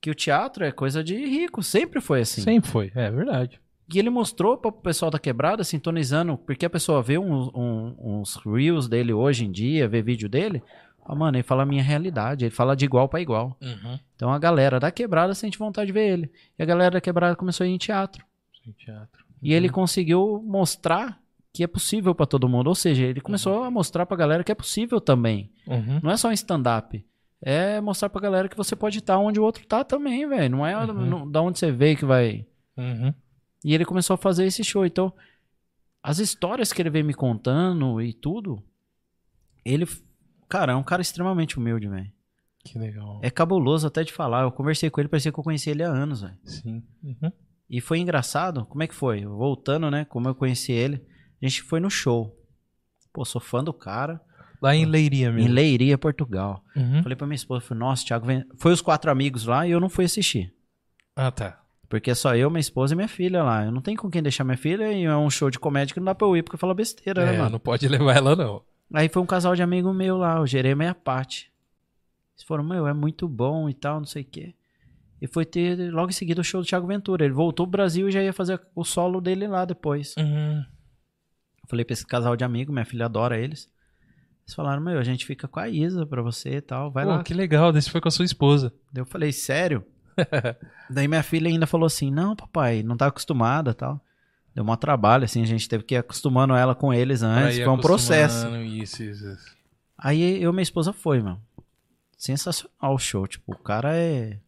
que 0.00 0.10
o 0.10 0.14
teatro 0.14 0.64
é 0.64 0.72
coisa 0.72 1.02
de 1.02 1.14
rico. 1.16 1.62
Sempre 1.62 2.00
foi 2.00 2.20
assim. 2.20 2.42
Sempre 2.42 2.70
foi, 2.70 2.92
é 2.94 3.10
verdade. 3.10 3.60
E 3.92 3.98
ele 3.98 4.10
mostrou 4.10 4.56
para 4.56 4.68
o 4.70 4.72
pessoal 4.72 5.10
da 5.10 5.18
quebrada, 5.18 5.62
sintonizando, 5.62 6.38
porque 6.38 6.64
a 6.66 6.70
pessoa 6.70 7.02
vê 7.02 7.18
uns, 7.18 7.48
um- 7.54 7.94
uns 7.98 8.36
reels 8.36 8.88
dele 8.88 9.12
hoje 9.12 9.44
em 9.44 9.52
dia, 9.52 9.86
vê 9.86 10.00
vídeo 10.02 10.28
dele. 10.28 10.62
Ah, 11.06 11.14
mano, 11.14 11.36
ele 11.36 11.42
fala 11.42 11.64
a 11.64 11.66
minha 11.66 11.82
realidade, 11.82 12.46
ele 12.46 12.54
fala 12.54 12.74
de 12.74 12.86
igual 12.86 13.08
para 13.10 13.20
igual. 13.20 13.56
Uhum. 13.60 13.98
Então 14.16 14.32
a 14.32 14.38
galera 14.38 14.80
da 14.80 14.90
quebrada 14.90 15.34
sente 15.34 15.58
vontade 15.58 15.88
de 15.88 15.92
ver 15.92 16.08
ele. 16.10 16.30
E 16.58 16.62
a 16.62 16.66
galera 16.66 16.92
da 16.92 17.00
quebrada 17.00 17.36
começou 17.36 17.64
a 17.64 17.68
ir 17.68 17.72
em 17.72 17.78
teatro. 17.78 18.24
Sim, 18.64 18.72
teatro. 18.72 19.22
E 19.42 19.52
ele 19.52 19.68
conseguiu 19.68 20.42
mostrar 20.46 21.20
que 21.52 21.62
é 21.62 21.66
possível 21.66 22.14
para 22.14 22.24
todo 22.24 22.48
mundo. 22.48 22.68
Ou 22.68 22.74
seja, 22.74 23.04
ele 23.04 23.20
começou 23.20 23.62
a 23.64 23.70
mostrar 23.70 24.06
pra 24.06 24.16
galera 24.16 24.42
que 24.42 24.50
é 24.50 24.54
possível 24.54 24.98
também. 24.98 25.52
Uhum. 25.66 26.00
Não 26.02 26.10
é 26.10 26.16
só 26.16 26.28
um 26.28 26.32
stand-up. 26.32 27.04
É 27.46 27.78
mostrar 27.78 28.08
pra 28.08 28.22
galera 28.22 28.48
que 28.48 28.56
você 28.56 28.74
pode 28.74 28.98
estar 29.00 29.18
onde 29.18 29.38
o 29.38 29.42
outro 29.42 29.66
tá 29.66 29.84
também, 29.84 30.26
velho. 30.26 30.56
Não 30.56 30.66
é 30.66 30.74
Uhum. 30.76 31.30
da 31.30 31.42
onde 31.42 31.58
você 31.58 31.70
veio 31.70 31.94
que 31.96 32.04
vai. 32.06 32.46
Uhum. 32.74 33.12
E 33.62 33.74
ele 33.74 33.84
começou 33.84 34.14
a 34.14 34.18
fazer 34.18 34.46
esse 34.46 34.64
show. 34.64 34.86
Então, 34.86 35.12
as 36.02 36.18
histórias 36.18 36.72
que 36.72 36.80
ele 36.80 36.88
veio 36.88 37.04
me 37.04 37.12
contando 37.12 38.00
e 38.00 38.14
tudo, 38.14 38.64
ele, 39.62 39.86
cara, 40.48 40.72
é 40.72 40.76
um 40.76 40.82
cara 40.82 41.02
extremamente 41.02 41.58
humilde, 41.58 41.86
velho. 41.86 42.10
Que 42.64 42.78
legal. 42.78 43.20
É 43.22 43.28
cabuloso 43.30 43.86
até 43.86 44.02
de 44.02 44.10
falar. 44.12 44.42
Eu 44.44 44.50
conversei 44.50 44.88
com 44.88 44.98
ele, 45.00 45.08
parecia 45.08 45.30
que 45.30 45.38
eu 45.38 45.44
conhecia 45.44 45.70
ele 45.72 45.82
há 45.82 45.88
anos, 45.88 46.22
velho. 46.22 46.38
Sim. 46.44 46.82
Uhum. 47.02 47.30
E 47.68 47.78
foi 47.80 47.98
engraçado. 47.98 48.64
Como 48.64 48.82
é 48.82 48.86
que 48.86 48.94
foi? 48.94 49.26
Voltando, 49.26 49.90
né? 49.90 50.06
Como 50.06 50.26
eu 50.28 50.34
conheci 50.34 50.72
ele, 50.72 51.04
a 51.42 51.46
gente 51.46 51.60
foi 51.62 51.78
no 51.78 51.90
show. 51.90 52.34
Pô, 53.12 53.22
sou 53.22 53.38
fã 53.40 53.62
do 53.62 53.72
cara. 53.72 54.18
Lá 54.64 54.74
em 54.74 54.86
Leiria 54.86 55.28
Em 55.28 55.32
mesmo. 55.32 55.52
Leiria, 55.52 55.98
Portugal. 55.98 56.64
Uhum. 56.74 57.02
Falei 57.02 57.14
pra 57.16 57.26
minha 57.26 57.34
esposa, 57.36 57.60
falei, 57.66 57.80
nossa, 57.80 58.02
Thiago, 58.06 58.24
vem... 58.26 58.42
foi 58.56 58.72
os 58.72 58.80
quatro 58.80 59.10
amigos 59.10 59.44
lá 59.44 59.66
e 59.66 59.70
eu 59.72 59.78
não 59.78 59.90
fui 59.90 60.06
assistir. 60.06 60.54
Ah, 61.14 61.30
tá. 61.30 61.60
Porque 61.86 62.10
é 62.10 62.14
só 62.14 62.34
eu, 62.34 62.48
minha 62.48 62.60
esposa 62.60 62.94
e 62.94 62.96
minha 62.96 63.06
filha 63.06 63.42
lá. 63.42 63.66
Eu 63.66 63.70
não 63.70 63.82
tenho 63.82 63.98
com 63.98 64.10
quem 64.10 64.22
deixar 64.22 64.42
minha 64.42 64.56
filha 64.56 64.90
e 64.90 65.04
é 65.04 65.14
um 65.14 65.28
show 65.28 65.50
de 65.50 65.58
comédia 65.58 65.92
que 65.92 66.00
não 66.00 66.06
dá 66.06 66.14
pra 66.14 66.26
eu 66.26 66.34
ir 66.34 66.42
porque 66.42 66.56
fala 66.56 66.72
besteira, 66.72 67.26
né, 67.26 67.34
É, 67.34 67.38
mano? 67.38 67.50
não 67.50 67.58
pode 67.60 67.86
levar 67.86 68.16
ela, 68.16 68.34
não. 68.34 68.62
Aí 68.94 69.08
foi 69.10 69.20
um 69.20 69.26
casal 69.26 69.54
de 69.54 69.62
amigo 69.62 69.92
meu 69.92 70.16
lá, 70.16 70.40
o 70.40 70.46
Jerema 70.46 70.84
e 70.84 70.88
a 70.88 70.94
Paty. 70.94 71.52
Eles 72.34 72.44
foram, 72.46 72.64
meu, 72.64 72.86
é 72.88 72.94
muito 72.94 73.28
bom 73.28 73.68
e 73.68 73.74
tal, 73.74 73.98
não 73.98 74.06
sei 74.06 74.22
o 74.22 74.26
quê. 74.26 74.54
E 75.20 75.26
foi 75.26 75.44
ter 75.44 75.92
logo 75.92 76.08
em 76.08 76.12
seguida 76.14 76.40
o 76.40 76.44
show 76.44 76.62
do 76.62 76.66
Thiago 76.66 76.86
Ventura. 76.86 77.24
Ele 77.24 77.34
voltou 77.34 77.66
pro 77.66 77.72
Brasil 77.72 78.08
e 78.08 78.12
já 78.12 78.22
ia 78.22 78.32
fazer 78.32 78.58
o 78.74 78.82
solo 78.82 79.20
dele 79.20 79.46
lá 79.46 79.64
depois. 79.66 80.14
Uhum. 80.18 80.58
Eu 81.62 81.68
falei 81.68 81.84
pra 81.84 81.92
esse 81.92 82.06
casal 82.06 82.34
de 82.34 82.44
amigo, 82.44 82.72
minha 82.72 82.84
filha 82.86 83.04
adora 83.04 83.38
eles. 83.38 83.68
Eles 84.46 84.54
falaram, 84.54 84.82
meu, 84.82 84.98
a 84.98 85.02
gente 85.02 85.24
fica 85.24 85.48
com 85.48 85.58
a 85.58 85.68
Isa 85.68 86.06
pra 86.06 86.20
você 86.20 86.56
e 86.56 86.60
tal, 86.60 86.90
vai 86.90 87.04
Pô, 87.04 87.10
lá. 87.10 87.22
que 87.22 87.32
legal. 87.32 87.72
Desse 87.72 87.90
foi 87.90 88.00
com 88.00 88.08
a 88.08 88.10
sua 88.10 88.24
esposa. 88.24 88.72
Daí 88.92 89.00
eu 89.00 89.06
falei, 89.06 89.32
sério? 89.32 89.84
Daí 90.90 91.08
minha 91.08 91.22
filha 91.22 91.48
ainda 91.48 91.66
falou 91.66 91.86
assim, 91.86 92.10
não, 92.10 92.36
papai, 92.36 92.82
não 92.82 92.96
tá 92.96 93.06
acostumada 93.06 93.70
e 93.70 93.74
tal. 93.74 94.00
Deu 94.54 94.64
um 94.64 94.76
trabalho, 94.76 95.24
assim, 95.24 95.42
a 95.42 95.46
gente 95.46 95.68
teve 95.68 95.82
que 95.82 95.94
ir 95.94 95.98
acostumando 95.98 96.54
ela 96.54 96.74
com 96.74 96.94
eles 96.94 97.22
antes, 97.22 97.58
foi 97.58 97.68
um 97.68 97.78
processo. 97.78 98.46
Isso, 98.56 99.02
isso, 99.02 99.26
isso. 99.26 99.56
Aí 99.98 100.40
eu 100.42 100.50
e 100.50 100.52
minha 100.52 100.62
esposa 100.62 100.92
foi, 100.92 101.20
mano. 101.20 101.40
Sensacional 102.16 102.94
o 102.94 102.98
show, 102.98 103.26
tipo, 103.26 103.52
o 103.52 103.58
cara 103.58 103.96
é... 103.96 104.38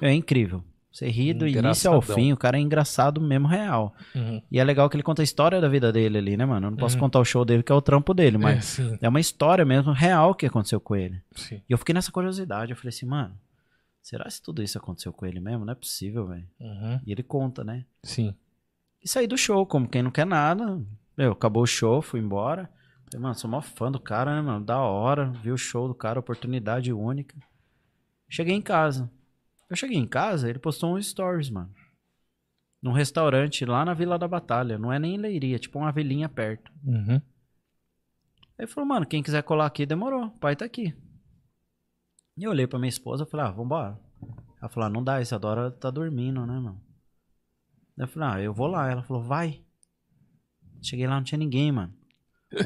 É 0.00 0.12
incrível. 0.12 0.64
Você 0.92 1.08
ri 1.08 1.32
do 1.32 1.46
início 1.48 1.90
ao 1.90 2.02
fim, 2.02 2.32
o 2.32 2.36
cara 2.36 2.58
é 2.58 2.60
engraçado 2.60 3.18
mesmo, 3.18 3.48
real. 3.48 3.94
Uhum. 4.14 4.42
E 4.50 4.58
é 4.58 4.64
legal 4.64 4.90
que 4.90 4.96
ele 4.96 5.02
conta 5.02 5.22
a 5.22 5.24
história 5.24 5.58
da 5.58 5.66
vida 5.68 5.90
dele 5.90 6.18
ali, 6.18 6.36
né, 6.36 6.44
mano? 6.44 6.66
Eu 6.66 6.70
não 6.72 6.76
posso 6.76 6.96
Uhum. 6.96 7.00
contar 7.00 7.18
o 7.18 7.24
show 7.24 7.44
dele, 7.46 7.62
que 7.62 7.72
é 7.72 7.74
o 7.74 7.80
trampo 7.80 8.12
dele, 8.12 8.36
É, 8.36 8.38
mas 8.38 8.64
sim, 8.66 8.98
é 9.00 9.08
uma 9.08 9.18
história 9.20 9.64
mesmo 9.64 9.90
real 9.92 10.34
que 10.34 10.44
aconteceu 10.44 10.78
com 10.78 10.94
ele. 10.94 11.18
sim. 11.34 11.62
E 11.66 11.72
eu 11.72 11.78
fiquei 11.78 11.94
nessa 11.94 12.12
curiosidade. 12.12 12.72
Eu 12.72 12.76
falei 12.76 12.90
assim, 12.90 13.06
mano, 13.06 13.34
será 14.02 14.24
que 14.26 14.42
tudo 14.42 14.62
isso 14.62 14.76
aconteceu 14.76 15.14
com 15.14 15.24
ele 15.24 15.40
mesmo? 15.40 15.64
Não 15.64 15.72
é 15.72 15.76
possível, 15.76 16.26
velho. 16.26 16.46
Uhum. 16.60 17.00
E 17.06 17.10
ele 17.10 17.22
conta, 17.22 17.64
né? 17.64 17.86
Sim. 18.02 18.34
E 19.02 19.08
saí 19.08 19.26
do 19.26 19.38
show, 19.38 19.64
como 19.64 19.88
quem 19.88 20.02
não 20.02 20.10
quer 20.10 20.26
nada. 20.26 20.78
Meu, 21.16 21.32
acabou 21.32 21.62
o 21.62 21.66
show, 21.66 22.02
fui 22.02 22.20
embora. 22.20 22.68
Falei, 23.06 23.22
mano, 23.22 23.34
sou 23.34 23.48
mó 23.50 23.60
fã 23.62 23.90
do 23.90 23.98
cara, 23.98 24.34
né, 24.36 24.42
mano? 24.42 24.62
Da 24.64 24.78
hora. 24.78 25.32
Vi 25.42 25.50
o 25.50 25.56
show 25.56 25.88
do 25.88 25.94
cara, 25.94 26.20
oportunidade 26.20 26.92
única. 26.92 27.34
Cheguei 28.28 28.54
em 28.54 28.62
casa. 28.62 29.10
Eu 29.72 29.76
cheguei 29.76 29.96
em 29.96 30.06
casa, 30.06 30.50
ele 30.50 30.58
postou 30.58 30.94
um 30.94 31.00
stories, 31.00 31.48
mano. 31.48 31.74
Num 32.82 32.92
restaurante 32.92 33.64
lá 33.64 33.86
na 33.86 33.94
Vila 33.94 34.18
da 34.18 34.28
Batalha. 34.28 34.76
Não 34.76 34.92
é 34.92 34.98
nem 34.98 35.14
em 35.14 35.18
Leiria, 35.18 35.58
tipo 35.58 35.78
uma 35.78 35.90
vilinha 35.90 36.28
perto. 36.28 36.70
Uhum. 36.84 37.18
Aí 38.58 38.66
falou, 38.66 38.86
mano, 38.86 39.06
quem 39.06 39.22
quiser 39.22 39.42
colar 39.42 39.64
aqui, 39.64 39.86
demorou. 39.86 40.26
O 40.26 40.38
pai 40.38 40.54
tá 40.54 40.66
aqui. 40.66 40.94
E 42.36 42.44
eu 42.44 42.50
olhei 42.50 42.66
pra 42.66 42.78
minha 42.78 42.90
esposa 42.90 43.24
e 43.24 43.26
falei, 43.26 43.46
ah, 43.46 43.50
vambora. 43.50 43.98
Ela 44.60 44.68
falou, 44.68 44.88
ah, 44.88 44.90
não 44.90 45.02
dá, 45.02 45.22
Isadora 45.22 45.70
tá 45.70 45.90
dormindo, 45.90 46.44
né, 46.44 46.60
mano? 46.60 46.78
Eu 47.96 48.06
falei, 48.08 48.28
ah, 48.28 48.42
eu 48.42 48.52
vou 48.52 48.66
lá. 48.66 48.90
Ela 48.90 49.02
falou, 49.02 49.22
vai. 49.22 49.64
Cheguei 50.82 51.06
lá, 51.06 51.14
não 51.14 51.24
tinha 51.24 51.38
ninguém, 51.38 51.72
mano. 51.72 51.94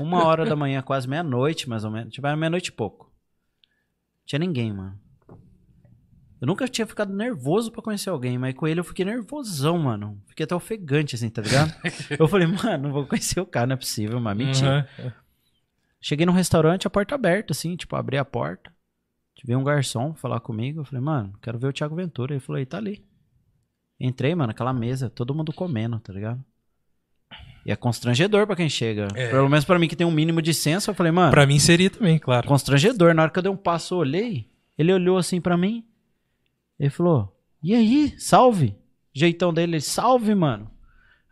Uma 0.01 0.25
hora 0.25 0.45
da 0.45 0.57
manhã, 0.57 0.83
quase 0.83 1.09
meia-noite, 1.09 1.69
mais 1.69 1.85
ou 1.85 1.91
menos. 1.93 2.13
Tipo, 2.13 2.27
era 2.27 2.37
meia-noite 2.37 2.71
e 2.71 2.73
pouco. 2.73 3.15
Tinha 4.25 4.41
ninguém, 4.41 4.73
mano. 4.73 5.06
Eu 6.41 6.47
nunca 6.47 6.69
tinha 6.69 6.87
ficado 6.87 7.15
nervoso 7.15 7.73
pra 7.73 7.81
conhecer 7.81 8.11
alguém, 8.11 8.37
mas 8.37 8.55
com 8.55 8.67
ele 8.67 8.81
eu 8.81 8.85
fiquei 8.85 9.05
nervosão, 9.05 9.79
mano. 9.79 10.21
Fiquei 10.27 10.45
até 10.45 10.55
ofegante, 10.55 11.15
assim, 11.15 11.31
tá 11.31 11.41
ligado? 11.41 11.75
eu 12.19 12.29
falei, 12.29 12.47
mano, 12.47 12.85
não 12.85 12.93
vou 12.93 13.07
conhecer 13.07 13.41
o 13.41 13.47
cara, 13.47 13.67
não 13.67 13.75
é 13.75 13.79
possível, 13.79 14.21
mas 14.21 14.37
mentira. 14.37 14.89
Uhum. 14.99 15.11
Cheguei 16.01 16.27
no 16.27 16.33
restaurante, 16.33 16.87
a 16.87 16.91
porta 16.91 17.15
aberta, 17.15 17.53
assim, 17.53 17.75
tipo, 17.75 17.97
abri 17.97 18.19
a 18.19 18.25
porta. 18.25 18.71
Veio 19.45 19.59
um 19.59 19.65
garçom 19.65 20.13
falar 20.15 20.41
comigo. 20.41 20.81
Eu 20.81 20.85
falei, 20.85 21.01
mano, 21.01 21.33
quero 21.41 21.59
ver 21.59 21.69
o 21.69 21.73
Thiago 21.73 21.95
Ventura. 21.95 22.35
Ele 22.35 22.41
falou, 22.41 22.59
aí 22.59 22.67
tá 22.67 22.79
ali. 22.79 23.05
Entrei, 23.99 24.35
mano, 24.35 24.51
aquela 24.51 24.73
mesa, 24.73 25.09
todo 25.09 25.35
mundo 25.35 25.53
comendo, 25.53 25.99
tá 26.01 26.13
ligado? 26.13 26.45
E 27.65 27.71
é 27.71 27.77
constrangedor 27.77 28.47
pra 28.47 28.57
quem 28.57 28.69
chega. 28.69 29.09
É. 29.15 29.31
Pelo 29.31 29.49
menos 29.49 29.65
pra 29.65 29.79
mim 29.79 29.89
que 29.89 29.97
tem 29.97 30.07
um 30.07 30.11
mínimo 30.11 30.43
de 30.43 30.53
senso, 30.53 30.91
eu 30.91 30.95
falei, 30.95 31.13
mano, 31.13 31.31
Pra 31.31 31.47
mim 31.47 31.59
seria 31.59 31.91
também, 31.91 32.19
claro. 32.19 32.47
constrangedor. 32.47 33.15
Na 33.15 33.23
hora 33.23 33.31
que 33.31 33.39
eu 33.39 33.43
dei 33.43 33.53
um 33.53 33.57
passo, 33.57 33.95
eu 33.95 33.99
olhei. 33.99 34.49
Ele 34.77 34.93
olhou 34.93 35.17
assim 35.17 35.41
pra 35.41 35.57
mim. 35.57 35.85
Ele 36.79 36.91
falou, 36.91 37.37
e 37.63 37.75
aí, 37.75 38.15
salve. 38.19 38.77
Jeitão 39.13 39.53
dele, 39.53 39.77
ele, 39.77 39.81
salve, 39.81 40.35
mano. 40.35 40.71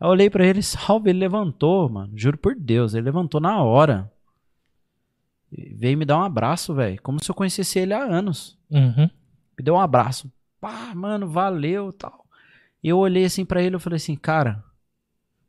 Aí 0.01 0.07
eu 0.07 0.11
olhei 0.11 0.31
pra 0.31 0.47
ele, 0.47 0.63
salve. 0.63 1.11
Ele 1.11 1.19
levantou, 1.19 1.89
mano. 1.89 2.13
Juro 2.17 2.39
por 2.39 2.55
Deus, 2.55 2.95
ele 2.95 3.05
levantou 3.05 3.41
na 3.41 3.63
hora. 3.63 4.11
E 5.53 5.75
veio 5.75 5.97
me 5.97 6.05
dar 6.05 6.19
um 6.19 6.23
abraço, 6.23 6.75
velho. 6.75 7.01
Como 7.03 7.23
se 7.23 7.31
eu 7.31 7.35
conhecesse 7.35 7.79
ele 7.79 7.95
há 7.95 8.03
anos. 8.03 8.59
Uhum. 8.71 9.09
Me 9.57 9.65
deu 9.65 9.75
um 9.75 9.81
abraço. 9.81 10.33
Pá, 10.61 10.95
mano, 10.95 11.29
valeu 11.29 11.93
tal. 11.93 12.27
E 12.83 12.89
eu 12.89 12.99
olhei 12.99 13.25
assim 13.25 13.45
pra 13.45 13.63
ele, 13.63 13.77
eu 13.77 13.81
falei 13.81 13.97
assim, 13.97 14.17
cara, 14.17 14.63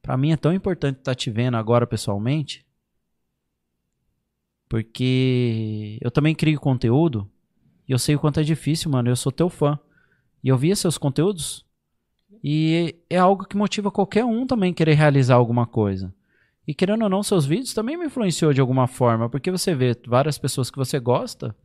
pra 0.01 0.15
mim 0.15 0.31
é 0.31 0.37
tão 0.37 0.53
importante 0.53 0.99
estar 0.99 1.15
te 1.15 1.29
vendo 1.29 1.57
agora 1.57 1.87
pessoalmente. 1.87 2.65
Porque 4.69 5.97
eu 6.01 6.11
também 6.11 6.35
crio 6.35 6.59
conteúdo 6.59 7.29
e 7.87 7.91
eu 7.91 7.99
sei 7.99 8.15
o 8.15 8.19
quanto 8.19 8.39
é 8.39 8.43
difícil, 8.43 8.91
mano. 8.91 9.09
Eu 9.09 9.15
sou 9.15 9.31
teu 9.31 9.49
fã. 9.49 9.79
E 10.45 10.49
eu 10.49 10.57
via 10.57 10.75
seus 10.75 10.97
conteúdos 10.97 11.65
e 12.43 12.95
é 13.09 13.17
algo 13.17 13.45
que 13.45 13.57
motiva 13.57 13.89
qualquer 13.89 14.23
um 14.23 14.45
também 14.45 14.71
querer 14.71 14.93
realizar 14.93 15.33
alguma 15.35 15.65
coisa. 15.65 16.13
E 16.67 16.73
querendo 16.75 17.01
ou 17.01 17.09
não, 17.09 17.23
seus 17.23 17.45
vídeos 17.47 17.73
também 17.73 17.97
me 17.97 18.05
influenciou 18.05 18.53
de 18.53 18.61
alguma 18.61 18.85
forma, 18.87 19.27
porque 19.27 19.49
você 19.49 19.73
vê 19.73 19.99
várias 20.07 20.37
pessoas 20.37 20.69
que 20.69 20.77
você 20.77 20.99
gosta 20.99 21.55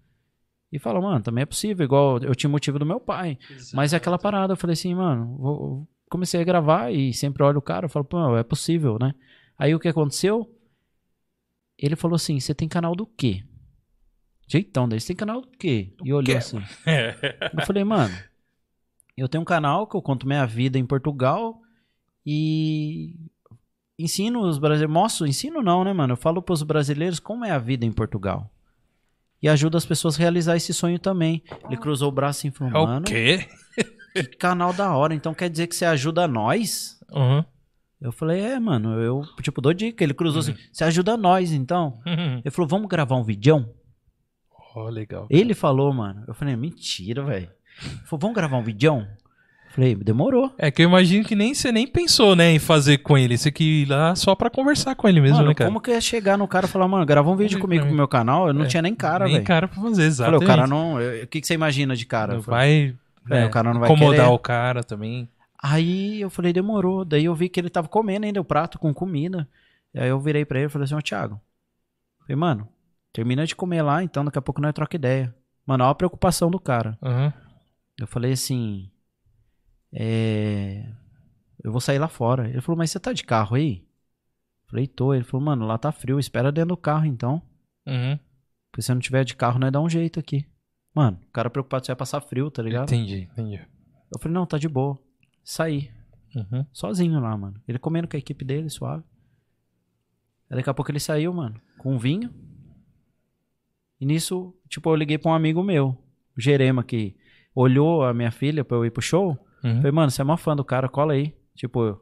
e 0.72 0.78
fala, 0.78 1.00
mano, 1.00 1.22
também 1.22 1.42
é 1.42 1.46
possível, 1.46 1.84
igual 1.84 2.18
eu 2.22 2.34
tinha 2.34 2.48
motivo 2.48 2.78
do 2.78 2.86
meu 2.86 2.98
pai. 2.98 3.38
Mas 3.76 3.92
é 3.92 3.98
aquela 3.98 4.18
parada, 4.18 4.54
eu 4.54 4.56
falei 4.56 4.72
assim, 4.72 4.94
mano, 4.94 5.36
vou- 5.36 5.88
comecei 6.08 6.40
a 6.40 6.44
gravar 6.44 6.90
e 6.90 7.12
sempre 7.12 7.42
olho 7.42 7.58
o 7.58 7.62
cara, 7.62 7.84
eu 7.84 7.90
falo, 7.90 8.04
pô, 8.06 8.36
é 8.36 8.42
possível, 8.42 8.96
né? 8.98 9.14
Aí 9.58 9.74
o 9.74 9.78
que 9.78 9.88
aconteceu? 9.88 10.50
ele 11.78 11.96
falou 11.96 12.16
assim: 12.16 12.38
você 12.38 12.54
tem 12.54 12.68
canal 12.68 12.94
do 12.94 13.06
quê? 13.06 13.42
Jeitão 14.46 14.88
dele, 14.88 15.00
você 15.00 15.08
tem 15.08 15.16
canal 15.16 15.40
do 15.40 15.48
quê? 15.48 15.94
E 16.04 16.12
olhou 16.12 16.36
assim. 16.38 16.58
Eu 17.58 17.66
falei, 17.66 17.84
mano, 17.84 18.14
eu 19.20 19.28
tenho 19.28 19.42
um 19.42 19.44
canal 19.44 19.86
que 19.86 19.94
eu 19.94 20.00
conto 20.00 20.26
minha 20.26 20.46
vida 20.46 20.78
em 20.78 20.86
Portugal 20.86 21.60
e 22.24 23.14
ensino 23.98 24.40
os 24.40 24.58
brasileiros. 24.58 24.92
Mostro, 24.92 25.26
ensino 25.26 25.60
não, 25.62 25.84
né, 25.84 25.92
mano? 25.92 26.14
Eu 26.14 26.16
falo 26.16 26.40
pros 26.40 26.62
brasileiros 26.62 27.20
como 27.20 27.44
é 27.44 27.50
a 27.50 27.58
vida 27.58 27.84
em 27.84 27.92
Portugal. 27.92 28.50
E 29.42 29.48
ajuda 29.48 29.76
as 29.76 29.84
pessoas 29.84 30.16
a 30.16 30.18
realizar 30.18 30.56
esse 30.56 30.72
sonho 30.72 30.98
também. 30.98 31.42
Ele 31.66 31.76
cruzou 31.76 32.08
o 32.08 32.12
braço 32.12 32.46
e 32.46 32.50
falou, 32.50 32.74
É 32.74 32.78
o 32.78 32.86
mano, 32.86 33.06
quê? 33.06 33.46
que 34.14 34.22
canal 34.36 34.72
da 34.72 34.94
hora. 34.96 35.14
Então 35.14 35.34
quer 35.34 35.50
dizer 35.50 35.66
que 35.66 35.76
você 35.76 35.84
ajuda 35.84 36.26
nós? 36.26 36.98
Uhum. 37.12 37.44
Eu 38.00 38.12
falei, 38.12 38.40
é, 38.40 38.58
mano, 38.58 38.98
eu, 39.00 39.22
tipo, 39.42 39.60
dou 39.60 39.74
dica. 39.74 40.02
Ele 40.02 40.14
cruzou 40.14 40.40
assim, 40.40 40.56
você 40.72 40.84
ajuda 40.84 41.18
nós, 41.18 41.52
então. 41.52 42.00
Ele 42.06 42.50
falou, 42.50 42.66
vamos 42.66 42.88
gravar 42.88 43.16
um 43.16 43.22
vídeo? 43.22 43.68
Ó, 44.74 44.88
legal. 44.88 45.26
Ele 45.28 45.52
falou, 45.52 45.92
mano. 45.92 46.24
Eu 46.26 46.32
falei, 46.32 46.56
mentira, 46.56 47.22
velho. 47.22 47.50
Falou, 48.04 48.20
vamos 48.20 48.34
gravar 48.34 48.56
um 48.58 48.62
vídeo? 48.62 49.06
Falei, 49.70 49.94
demorou. 49.94 50.52
É 50.58 50.68
que 50.70 50.82
eu 50.82 50.88
imagino 50.88 51.24
que 51.24 51.36
nem 51.36 51.54
você 51.54 51.70
nem 51.70 51.86
pensou, 51.86 52.34
né, 52.34 52.50
em 52.50 52.58
fazer 52.58 52.98
com 52.98 53.16
ele. 53.16 53.38
Você 53.38 53.52
que 53.52 53.82
ir 53.82 53.88
lá 53.88 54.16
só 54.16 54.34
pra 54.34 54.50
conversar 54.50 54.96
com 54.96 55.08
ele 55.08 55.20
mesmo, 55.20 55.36
mano, 55.36 55.48
né, 55.50 55.54
cara? 55.54 55.70
como 55.70 55.80
que 55.80 55.92
ia 55.92 56.00
chegar 56.00 56.36
no 56.36 56.48
cara 56.48 56.66
e 56.66 56.68
falar, 56.68 56.88
mano, 56.88 57.06
grava 57.06 57.30
um 57.30 57.36
vídeo 57.36 57.60
comigo 57.60 57.86
pro 57.86 57.94
meu 57.94 58.08
canal? 58.08 58.48
Eu 58.48 58.52
não 58.52 58.64
É, 58.64 58.66
tinha 58.66 58.82
nem 58.82 58.94
cara, 58.94 59.24
nem 59.26 59.34
velho. 59.34 59.46
cara 59.46 59.68
pra 59.68 59.80
fazer, 59.80 60.02
exato. 60.02 60.32
Falei, 60.32 60.44
o 60.44 60.48
cara 60.48 60.66
não. 60.66 60.96
O 60.96 61.26
que, 61.28 61.40
que 61.40 61.46
você 61.46 61.54
imagina 61.54 61.94
de 61.94 62.04
cara? 62.04 62.34
Não 62.34 62.42
falei, 62.42 62.96
vai, 63.24 63.38
É, 63.38 63.42
é, 63.44 63.46
o 63.46 63.50
cara 63.50 63.72
não 63.72 63.80
vai 63.80 63.88
incomodar 63.88 64.24
querer. 64.24 64.34
o 64.34 64.38
cara 64.40 64.82
também. 64.82 65.28
Aí 65.62 66.20
eu 66.20 66.30
falei, 66.30 66.52
demorou. 66.52 67.04
Daí 67.04 67.26
eu 67.26 67.34
vi 67.34 67.48
que 67.48 67.60
ele 67.60 67.70
tava 67.70 67.86
comendo 67.86 68.26
ainda 68.26 68.40
o 68.40 68.44
prato 68.44 68.76
com 68.78 68.92
comida. 68.92 69.46
Aí 69.94 70.08
eu 70.08 70.18
virei 70.18 70.44
pra 70.44 70.58
ele 70.58 70.66
e 70.66 70.70
falei 70.70 70.84
assim, 70.84 70.96
ô 70.96 71.02
Thiago. 71.02 71.40
Falei, 72.22 72.34
mano, 72.34 72.66
termina 73.12 73.46
de 73.46 73.54
comer 73.54 73.82
lá, 73.82 74.02
então 74.02 74.24
daqui 74.24 74.38
a 74.38 74.42
pouco 74.42 74.60
nós 74.60 74.72
troca 74.72 74.96
ideia. 74.96 75.32
Mano, 75.64 75.84
olha 75.84 75.92
a 75.92 75.94
preocupação 75.94 76.50
do 76.50 76.58
cara. 76.58 76.98
Uhum. 77.02 77.32
Eu 78.02 78.06
falei 78.06 78.32
assim. 78.32 78.90
É. 79.92 80.90
Eu 81.62 81.70
vou 81.70 81.80
sair 81.80 81.98
lá 81.98 82.08
fora. 82.08 82.48
Ele 82.48 82.60
falou, 82.60 82.78
mas 82.78 82.90
você 82.90 82.98
tá 82.98 83.12
de 83.12 83.24
carro 83.24 83.56
aí? 83.56 83.86
Falei, 84.68 84.86
tô. 84.86 85.14
Ele 85.14 85.24
falou, 85.24 85.44
mano, 85.44 85.66
lá 85.66 85.76
tá 85.76 85.92
frio, 85.92 86.18
espera 86.18 86.50
dentro 86.50 86.70
do 86.70 86.76
carro 86.76 87.06
então. 87.06 87.42
Uhum. 87.86 88.18
Porque 88.70 88.82
se 88.82 88.90
eu 88.90 88.94
não 88.94 89.00
tiver 89.00 89.24
de 89.24 89.36
carro, 89.36 89.58
nós 89.58 89.72
dá 89.72 89.80
um 89.80 89.88
jeito 89.88 90.18
aqui. 90.18 90.46
Mano, 90.94 91.20
o 91.28 91.32
cara 91.32 91.50
preocupado 91.50 91.84
se 91.84 91.90
vai 91.90 91.96
passar 91.96 92.20
frio, 92.20 92.50
tá 92.50 92.62
ligado? 92.62 92.88
Entendi, 92.92 93.28
entendi. 93.30 93.56
Eu 93.56 94.20
falei, 94.20 94.34
não, 94.34 94.46
tá 94.46 94.58
de 94.58 94.68
boa. 94.68 94.98
Saí. 95.44 95.90
Uhum. 96.34 96.64
Sozinho 96.72 97.20
lá, 97.20 97.36
mano. 97.36 97.60
Ele 97.66 97.78
comendo 97.78 98.08
com 98.08 98.16
a 98.16 98.18
equipe 98.18 98.44
dele, 98.44 98.70
suave. 98.70 99.04
Aí 100.48 100.56
daqui 100.56 100.70
a 100.70 100.74
pouco 100.74 100.90
ele 100.90 101.00
saiu, 101.00 101.32
mano, 101.32 101.60
com 101.78 101.94
um 101.94 101.98
vinho. 101.98 102.32
E 104.00 104.06
nisso, 104.06 104.56
tipo, 104.68 104.88
eu 104.90 104.96
liguei 104.96 105.18
pra 105.18 105.30
um 105.30 105.34
amigo 105.34 105.62
meu, 105.62 105.96
o 106.36 106.40
Jerema, 106.40 106.82
que 106.82 107.16
olhou 107.54 108.04
a 108.04 108.12
minha 108.14 108.30
filha 108.30 108.64
pra 108.64 108.76
eu 108.76 108.84
ir 108.84 108.90
pro 108.90 109.02
show. 109.02 109.38
Uhum. 109.62 109.76
Falei, 109.76 109.92
mano, 109.92 110.10
você 110.10 110.20
é 110.22 110.24
uma 110.24 110.36
fã 110.36 110.54
do 110.56 110.64
cara, 110.64 110.88
cola 110.88 111.12
aí. 111.14 111.34
Tipo, 111.54 112.00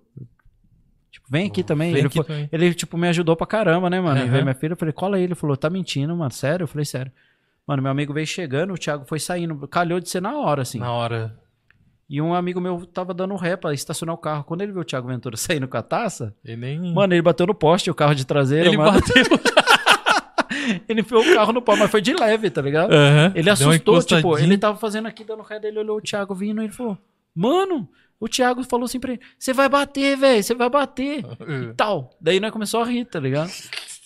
tipo 1.10 1.26
vem 1.30 1.46
aqui 1.48 1.62
também. 1.64 1.90
Vem 1.92 1.98
ele, 2.00 2.06
aqui 2.08 2.16
foi- 2.16 2.24
também. 2.24 2.48
ele, 2.52 2.74
tipo, 2.74 2.96
me 2.96 3.08
ajudou 3.08 3.34
pra 3.36 3.46
caramba, 3.46 3.88
né, 3.90 4.00
mano? 4.00 4.20
Aham. 4.20 4.30
veio 4.30 4.42
minha 4.44 4.54
filha, 4.54 4.72
eu 4.72 4.76
falei, 4.76 4.92
cola 4.92 5.16
aí. 5.16 5.22
Ele 5.24 5.34
falou, 5.34 5.56
tá 5.56 5.68
mentindo, 5.70 6.14
mano, 6.16 6.30
sério? 6.30 6.64
Eu 6.64 6.68
falei, 6.68 6.84
sério. 6.84 7.10
Mano, 7.66 7.82
meu 7.82 7.90
amigo 7.90 8.14
veio 8.14 8.26
chegando, 8.26 8.72
o 8.72 8.78
Thiago 8.78 9.04
foi 9.06 9.18
saindo, 9.18 9.66
calhou 9.68 10.00
de 10.00 10.08
ser 10.08 10.22
na 10.22 10.36
hora, 10.38 10.62
assim. 10.62 10.78
Na 10.78 10.90
hora. 10.92 11.36
E 12.08 12.22
um 12.22 12.32
amigo 12.32 12.58
meu 12.58 12.86
tava 12.86 13.12
dando 13.12 13.36
ré 13.36 13.54
pra 13.56 13.74
estacionar 13.74 14.14
o 14.14 14.18
carro. 14.18 14.42
Quando 14.44 14.62
ele 14.62 14.72
viu 14.72 14.80
o 14.80 14.84
Thiago 14.84 15.06
Ventura 15.08 15.36
saindo 15.36 15.68
com 15.68 15.76
a 15.76 15.82
taça, 15.82 16.34
Ele 16.44 16.56
nem. 16.56 16.94
mano, 16.94 17.12
ele 17.12 17.20
bateu 17.20 17.46
no 17.46 17.54
poste, 17.54 17.90
o 17.90 17.94
carro 17.94 18.14
de 18.14 18.24
traseira, 18.26 18.68
ele 18.68 18.76
mano. 18.78 18.92
bateu. 18.92 19.14
Ele 20.88 21.00
enfiou 21.00 21.22
o 21.22 21.34
carro 21.34 21.52
no 21.52 21.62
pau, 21.62 21.76
mas 21.76 21.90
foi 21.90 22.00
de 22.00 22.12
leve, 22.14 22.50
tá 22.50 22.60
ligado? 22.62 22.92
Aham. 22.92 23.32
Ele 23.34 23.50
assustou, 23.50 24.02
tipo, 24.02 24.38
ele 24.38 24.56
tava 24.58 24.78
fazendo 24.78 25.06
aqui, 25.06 25.24
dando 25.24 25.42
ré 25.42 25.58
dele, 25.60 25.78
olhou 25.78 25.98
o 25.98 26.00
Thiago 26.00 26.34
vindo 26.34 26.60
e 26.60 26.64
ele 26.66 26.72
falou, 26.72 26.98
mano, 27.34 27.88
o 28.20 28.28
Thiago 28.28 28.64
falou 28.64 28.86
assim 28.86 28.98
pra 28.98 29.12
ele, 29.12 29.20
você 29.38 29.52
vai 29.52 29.68
bater, 29.68 30.16
velho, 30.16 30.42
você 30.42 30.54
vai 30.54 30.68
bater. 30.68 31.24
E 31.70 31.74
tal. 31.74 32.10
Daí 32.20 32.40
nós 32.40 32.50
começou 32.52 32.80
a 32.82 32.84
rir, 32.84 33.04
tá 33.04 33.20
ligado? 33.20 33.50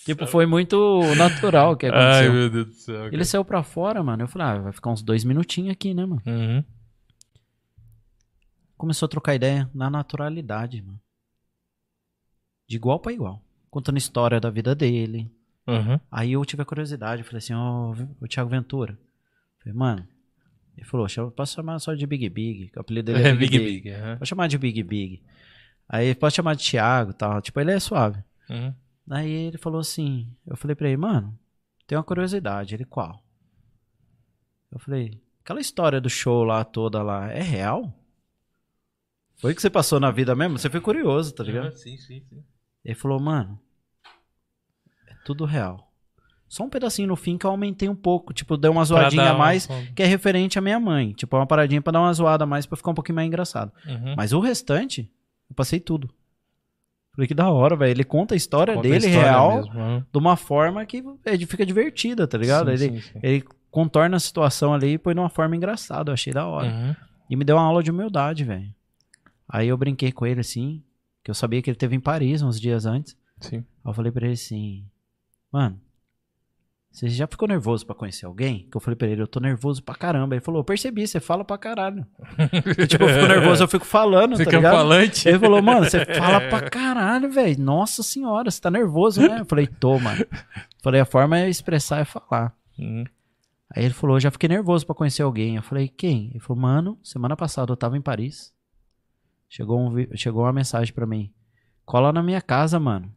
Tipo, 0.04 0.26
foi 0.26 0.46
muito 0.46 1.00
natural 1.16 1.72
o 1.72 1.76
que 1.76 1.86
Ai, 1.86 1.92
aconteceu. 1.92 2.32
meu 2.32 2.50
Deus 2.50 2.66
do 2.66 2.72
céu. 2.74 3.06
ele 3.06 3.24
saiu 3.24 3.44
pra 3.44 3.62
fora, 3.62 4.02
mano. 4.02 4.24
Eu 4.24 4.28
falei, 4.28 4.48
ah, 4.48 4.58
vai 4.58 4.72
ficar 4.72 4.90
uns 4.90 5.00
dois 5.02 5.22
minutinhos 5.24 5.70
aqui, 5.72 5.94
né, 5.94 6.04
mano? 6.04 6.20
Uhum. 6.26 6.64
Começou 8.76 9.06
a 9.06 9.08
trocar 9.08 9.34
ideia 9.34 9.70
na 9.72 9.88
naturalidade, 9.88 10.82
mano. 10.82 10.98
De 12.68 12.76
igual 12.76 12.98
pra 12.98 13.12
igual. 13.12 13.40
Contando 13.70 13.96
história 13.96 14.40
da 14.40 14.50
vida 14.50 14.74
dele. 14.74 15.30
Uhum. 15.66 16.00
Aí 16.10 16.32
eu 16.32 16.44
tive 16.44 16.62
a 16.62 16.66
curiosidade, 16.66 17.22
eu 17.22 17.26
falei 17.26 17.38
assim, 17.38 17.54
ó, 17.54 17.94
o 18.20 18.28
Thiago 18.28 18.50
Ventura. 18.50 18.92
Eu 18.92 19.62
falei, 19.62 19.78
mano. 19.78 20.08
Ele 20.76 20.86
falou, 20.86 21.06
posso 21.36 21.54
chamar 21.54 21.78
só 21.78 21.94
de 21.94 22.06
Big 22.06 22.28
Big, 22.30 22.68
que 22.68 22.78
o 22.78 22.80
apelido 22.80 23.12
dele 23.12 23.28
é, 23.28 23.32
Big, 23.36 23.58
Big 23.58 23.80
Big. 23.82 23.90
Aham. 23.90 24.16
Pode 24.16 24.28
chamar 24.28 24.46
de 24.48 24.58
Big 24.58 24.82
Big. 24.82 25.22
Aí 25.88 26.14
pode 26.14 26.34
chamar 26.34 26.56
de 26.56 26.64
Thiago 26.64 27.10
e 27.10 27.14
tal. 27.14 27.40
Tipo, 27.42 27.60
ele 27.60 27.72
é 27.72 27.78
suave. 27.78 28.22
Uhum. 28.48 28.74
Aí 29.10 29.30
ele 29.30 29.58
falou 29.58 29.80
assim, 29.80 30.34
eu 30.46 30.56
falei 30.56 30.74
pra 30.74 30.88
ele, 30.88 30.96
mano, 30.96 31.38
tem 31.86 31.98
uma 31.98 32.04
curiosidade. 32.04 32.74
Ele, 32.74 32.84
qual? 32.84 33.22
Eu 34.70 34.78
falei, 34.78 35.20
aquela 35.44 35.60
história 35.60 36.00
do 36.00 36.08
show 36.08 36.42
lá 36.44 36.64
toda 36.64 37.02
lá, 37.02 37.30
é 37.30 37.42
real? 37.42 37.92
Foi 39.36 39.54
que 39.54 39.60
você 39.60 39.68
passou 39.68 40.00
na 40.00 40.10
vida 40.10 40.34
mesmo? 40.34 40.58
Você 40.58 40.70
foi 40.70 40.80
curioso, 40.80 41.34
tá 41.34 41.44
ligado? 41.44 41.66
Uhum, 41.66 41.76
Sim, 41.76 41.96
sim, 41.98 42.20
sim. 42.22 42.44
Ele 42.84 42.94
falou, 42.94 43.20
mano, 43.20 43.60
tudo 45.24 45.44
real. 45.44 45.88
Só 46.48 46.64
um 46.64 46.68
pedacinho 46.68 47.08
no 47.08 47.16
fim 47.16 47.38
que 47.38 47.46
eu 47.46 47.50
aumentei 47.50 47.88
um 47.88 47.94
pouco, 47.94 48.34
tipo, 48.34 48.58
dei 48.58 48.70
uma 48.70 48.84
zoadinha 48.84 49.22
a 49.30 49.32
uma- 49.32 49.38
mais, 49.38 49.66
que 49.96 50.02
é 50.02 50.06
referente 50.06 50.58
à 50.58 50.62
minha 50.62 50.78
mãe. 50.78 51.12
Tipo, 51.12 51.36
uma 51.36 51.46
paradinha 51.46 51.80
pra 51.80 51.92
dar 51.92 52.00
uma 52.00 52.12
zoada 52.12 52.44
a 52.44 52.46
mais 52.46 52.66
pra 52.66 52.76
ficar 52.76 52.90
um 52.90 52.94
pouquinho 52.94 53.16
mais 53.16 53.26
engraçado. 53.26 53.72
Uhum. 53.86 54.14
Mas 54.16 54.32
o 54.34 54.40
restante, 54.40 55.10
eu 55.48 55.56
passei 55.56 55.80
tudo. 55.80 56.10
Falei 57.14 57.26
que 57.28 57.34
da 57.34 57.50
hora, 57.50 57.74
velho. 57.76 57.90
Ele 57.90 58.04
conta 58.04 58.34
a 58.34 58.36
história 58.36 58.74
Conta 58.74 58.86
a 58.86 58.90
dele 58.90 59.06
história 59.06 59.22
real 59.30 59.56
mesmo, 59.56 60.06
de 60.12 60.18
uma 60.18 60.36
forma 60.36 60.84
que 60.84 61.02
é, 61.24 61.38
fica 61.38 61.64
divertida, 61.64 62.26
tá 62.26 62.36
ligado? 62.38 62.66
Sim, 62.76 62.84
ele, 62.84 63.00
sim, 63.00 63.12
sim. 63.12 63.18
ele 63.22 63.44
contorna 63.70 64.16
a 64.16 64.20
situação 64.20 64.74
ali 64.74 64.92
e 64.94 64.98
põe 64.98 65.14
de 65.14 65.20
uma 65.20 65.28
forma 65.30 65.56
engraçada. 65.56 66.10
Eu 66.10 66.14
achei 66.14 66.32
da 66.32 66.46
hora. 66.46 66.68
Uhum. 66.68 66.94
E 67.30 67.36
me 67.36 67.44
deu 67.44 67.56
uma 67.56 67.64
aula 67.64 67.82
de 67.82 67.90
humildade, 67.90 68.44
velho. 68.44 68.68
Aí 69.48 69.68
eu 69.68 69.76
brinquei 69.76 70.12
com 70.12 70.26
ele 70.26 70.40
assim, 70.40 70.82
que 71.24 71.30
eu 71.30 71.34
sabia 71.34 71.60
que 71.62 71.68
ele 71.70 71.76
teve 71.78 71.94
em 71.96 72.00
Paris 72.00 72.40
uns 72.42 72.58
dias 72.60 72.84
antes. 72.86 73.16
Sim. 73.40 73.58
Aí 73.58 73.64
eu 73.90 73.92
falei 73.94 74.10
pra 74.12 74.24
ele 74.24 74.34
assim, 74.34 74.84
mano, 75.52 75.80
você 76.92 77.08
já 77.08 77.26
ficou 77.26 77.48
nervoso 77.48 77.86
pra 77.86 77.94
conhecer 77.94 78.26
alguém? 78.26 78.68
Que 78.70 78.76
eu 78.76 78.80
falei 78.80 78.96
pra 78.96 79.08
ele, 79.08 79.22
eu 79.22 79.26
tô 79.26 79.40
nervoso 79.40 79.82
pra 79.82 79.94
caramba. 79.94 80.34
Ele 80.34 80.44
falou, 80.44 80.60
eu 80.60 80.64
percebi, 80.64 81.06
você 81.06 81.20
fala 81.20 81.42
pra 81.42 81.56
caralho. 81.56 82.06
Eu, 82.76 82.86
tipo, 82.86 83.04
eu 83.04 83.08
fico 83.08 83.26
nervoso, 83.28 83.64
eu 83.64 83.68
fico 83.68 83.86
falando, 83.86 84.36
Você 84.36 84.44
tá 84.44 84.50
ligado? 84.50 84.74
falante? 84.74 85.26
Ele 85.26 85.38
falou, 85.38 85.62
mano, 85.62 85.84
você 85.88 86.04
fala 86.04 86.40
pra 86.50 86.68
caralho, 86.68 87.32
velho. 87.32 87.58
Nossa 87.58 88.02
senhora, 88.02 88.50
você 88.50 88.60
tá 88.60 88.70
nervoso, 88.70 89.22
né? 89.26 89.40
Eu 89.40 89.46
falei, 89.46 89.66
tô, 89.66 89.98
mano. 89.98 90.22
Falei, 90.82 91.00
a 91.00 91.06
forma 91.06 91.38
é 91.38 91.48
expressar 91.48 92.00
é 92.00 92.04
falar. 92.04 92.54
Uhum. 92.78 93.04
Aí 93.74 93.84
ele 93.86 93.94
falou, 93.94 94.20
já 94.20 94.30
fiquei 94.30 94.50
nervoso 94.50 94.84
pra 94.84 94.94
conhecer 94.94 95.22
alguém. 95.22 95.56
Eu 95.56 95.62
falei, 95.62 95.88
quem? 95.88 96.28
Ele 96.32 96.40
falou, 96.40 96.60
mano, 96.60 96.98
semana 97.02 97.34
passada 97.34 97.72
eu 97.72 97.76
tava 97.76 97.96
em 97.96 98.02
Paris. 98.02 98.52
Chegou, 99.48 99.80
um, 99.80 100.06
chegou 100.14 100.42
uma 100.42 100.52
mensagem 100.52 100.92
pra 100.92 101.06
mim. 101.06 101.32
Cola 101.86 102.12
na 102.12 102.22
minha 102.22 102.42
casa, 102.42 102.78
mano. 102.78 103.10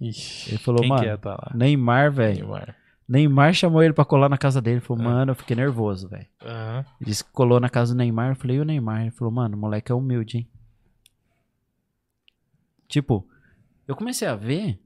Ixi, 0.00 0.50
Ele 0.50 0.58
falou, 0.58 0.86
mano, 0.86 1.04
é 1.04 1.16
tá? 1.16 1.52
Neymar, 1.54 2.10
velho. 2.12 2.40
Neymar. 2.46 2.76
Neymar 3.08 3.52
chamou 3.54 3.82
ele 3.82 3.92
pra 3.92 4.04
colar 4.04 4.28
na 4.28 4.38
casa 4.38 4.60
dele. 4.62 4.76
Ele 4.76 4.80
falou, 4.84 5.02
É. 5.02 5.06
mano, 5.06 5.30
eu 5.32 5.34
fiquei 5.36 5.54
nervoso, 5.56 6.08
velho. 6.08 6.26
Aham. 6.42 6.84
Ele 7.00 7.10
disse 7.10 7.24
que 7.24 7.30
colou 7.32 7.60
na 7.60 7.68
casa 7.68 7.92
do 7.94 7.98
Neymar. 7.98 8.30
Eu 8.30 8.36
falei, 8.36 8.56
e 8.56 8.60
o 8.60 8.64
Neymar? 8.64 9.02
Ele 9.02 9.10
falou, 9.10 9.32
mano, 9.32 9.56
o 9.56 9.60
moleque 9.60 9.90
é 9.92 9.94
humilde, 9.94 10.38
hein? 10.38 10.48
Tipo, 12.88 13.26
eu 13.86 13.94
comecei 13.94 14.26
a 14.26 14.34
ver 14.34 14.80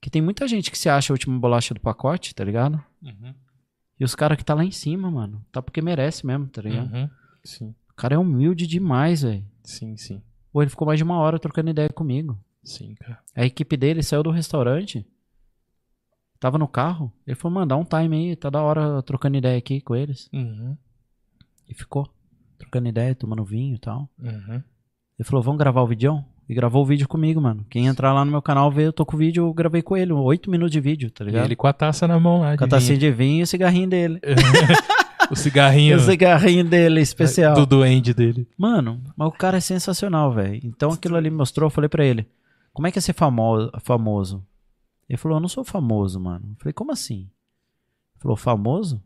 que 0.00 0.10
tem 0.10 0.20
muita 0.20 0.46
gente 0.46 0.70
que 0.70 0.78
se 0.78 0.88
acha 0.88 1.12
a 1.12 1.14
última 1.14 1.38
bolacha 1.38 1.72
do 1.74 1.80
pacote, 1.80 2.34
tá 2.34 2.44
ligado? 2.44 2.82
Uhum. 3.02 3.34
E 3.98 4.04
os 4.04 4.14
caras 4.14 4.36
que 4.36 4.44
tá 4.44 4.52
lá 4.54 4.64
em 4.64 4.70
cima, 4.70 5.10
mano, 5.10 5.44
tá 5.50 5.62
porque 5.62 5.80
merece 5.80 6.26
mesmo, 6.26 6.46
tá 6.48 6.60
ligado? 6.60 6.92
Uhum. 6.92 7.10
Sim, 7.44 7.74
O 7.90 7.94
cara 7.94 8.14
é 8.14 8.18
humilde 8.18 8.66
demais, 8.66 9.22
velho. 9.22 9.44
sim, 9.62 9.96
sim. 9.96 10.22
Ou 10.52 10.62
ele 10.62 10.70
ficou 10.70 10.86
mais 10.86 10.98
de 10.98 11.04
uma 11.04 11.18
hora 11.18 11.38
trocando 11.38 11.70
ideia 11.70 11.88
comigo. 11.88 12.38
Sim, 12.66 12.94
cara. 12.96 13.18
A 13.34 13.44
equipe 13.46 13.76
dele 13.76 14.02
saiu 14.02 14.22
do 14.22 14.30
restaurante, 14.30 15.06
tava 16.40 16.58
no 16.58 16.66
carro. 16.68 17.12
Ele 17.26 17.36
falou, 17.36 17.54
mano, 17.54 17.66
dá 17.66 17.76
um 17.76 17.84
time 17.84 18.16
aí, 18.30 18.36
tá 18.36 18.50
da 18.50 18.60
hora 18.60 19.02
trocando 19.02 19.36
ideia 19.38 19.56
aqui 19.56 19.80
com 19.80 19.94
eles. 19.94 20.28
Uhum. 20.32 20.76
E 21.68 21.74
ficou, 21.74 22.08
trocando 22.58 22.88
ideia, 22.88 23.14
tomando 23.14 23.44
vinho 23.44 23.76
e 23.76 23.78
tal. 23.78 24.08
Uhum. 24.18 24.62
Ele 25.18 25.24
falou, 25.24 25.42
vamos 25.42 25.58
gravar 25.58 25.80
o 25.82 25.86
vídeo? 25.86 26.22
E 26.48 26.54
gravou 26.54 26.82
o 26.82 26.86
vídeo 26.86 27.08
comigo, 27.08 27.40
mano. 27.40 27.64
Quem 27.70 27.86
entrar 27.86 28.12
lá 28.12 28.24
no 28.24 28.30
meu 28.30 28.42
canal 28.42 28.70
vê, 28.70 28.86
eu 28.86 28.92
tô 28.92 29.04
com 29.06 29.16
o 29.16 29.18
vídeo, 29.18 29.46
eu 29.46 29.52
gravei 29.52 29.82
com 29.82 29.96
ele. 29.96 30.12
Oito 30.12 30.48
minutos 30.50 30.70
de 30.72 30.80
vídeo, 30.80 31.10
tá 31.10 31.24
E 31.24 31.26
ligado? 31.28 31.44
ele 31.46 31.56
com 31.56 31.66
a 31.66 31.72
taça 31.72 32.06
na 32.06 32.20
mão 32.20 32.40
lá. 32.40 32.56
Com 32.56 32.64
a 32.64 32.68
tacinha 32.68 32.96
vinho. 32.98 33.10
de 33.12 33.16
vinho 33.16 33.40
e 33.40 33.42
o 33.42 33.46
cigarrinho 33.46 33.88
dele. 33.88 34.20
O 35.28 35.34
cigarrinho 35.34 35.96
O 35.96 36.00
cigarrinho 36.00 36.64
dele, 36.64 37.00
especial. 37.00 37.52
do 37.56 37.66
duende 37.66 38.14
dele. 38.14 38.46
Mano, 38.56 39.02
mas 39.16 39.26
o 39.26 39.32
cara 39.32 39.56
é 39.56 39.60
sensacional, 39.60 40.32
velho. 40.32 40.60
Então 40.62 40.92
aquilo 40.92 41.16
ali 41.16 41.28
me 41.30 41.36
mostrou, 41.36 41.66
eu 41.66 41.70
falei 41.70 41.88
pra 41.88 42.04
ele, 42.04 42.24
como 42.76 42.86
é 42.86 42.92
que 42.92 42.98
é 42.98 43.00
ser 43.00 43.14
famo 43.14 43.70
famoso? 43.80 44.46
Ele 45.08 45.16
falou, 45.16 45.38
eu 45.38 45.40
não 45.40 45.48
sou 45.48 45.64
famoso, 45.64 46.20
mano. 46.20 46.50
Eu 46.50 46.56
falei, 46.56 46.74
como 46.74 46.92
assim? 46.92 47.20
Ele 47.20 48.20
falou, 48.20 48.36
famoso? 48.36 49.02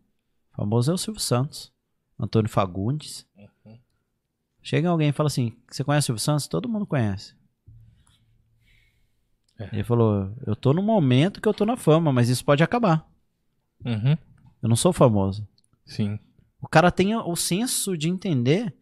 Famoso 0.50 0.90
é 0.90 0.94
o 0.94 0.98
Silvio 0.98 1.22
Santos, 1.22 1.72
Antônio 2.18 2.50
Fagundes. 2.50 3.24
Chega 4.60 4.88
alguém 4.88 5.10
e 5.10 5.12
fala 5.12 5.28
assim, 5.28 5.56
você 5.70 5.84
conhece 5.84 6.06
o 6.06 6.06
Silvio 6.06 6.20
Santos? 6.20 6.48
Todo 6.48 6.68
mundo 6.68 6.84
conhece. 6.84 7.36
É. 9.56 9.68
Ele 9.72 9.84
falou, 9.84 10.34
eu 10.44 10.56
tô 10.56 10.72
no 10.72 10.82
momento 10.82 11.40
que 11.40 11.46
eu 11.46 11.54
tô 11.54 11.64
na 11.64 11.76
fama, 11.76 12.12
mas 12.12 12.28
isso 12.28 12.44
pode 12.44 12.64
acabar. 12.64 13.08
Uhum. 13.84 14.18
Eu 14.60 14.68
não 14.68 14.74
sou 14.74 14.92
famoso. 14.92 15.46
Sim. 15.84 16.18
O 16.60 16.66
cara 16.66 16.90
tem 16.90 17.14
o 17.14 17.36
senso 17.36 17.96
de 17.96 18.08
entender. 18.08 18.76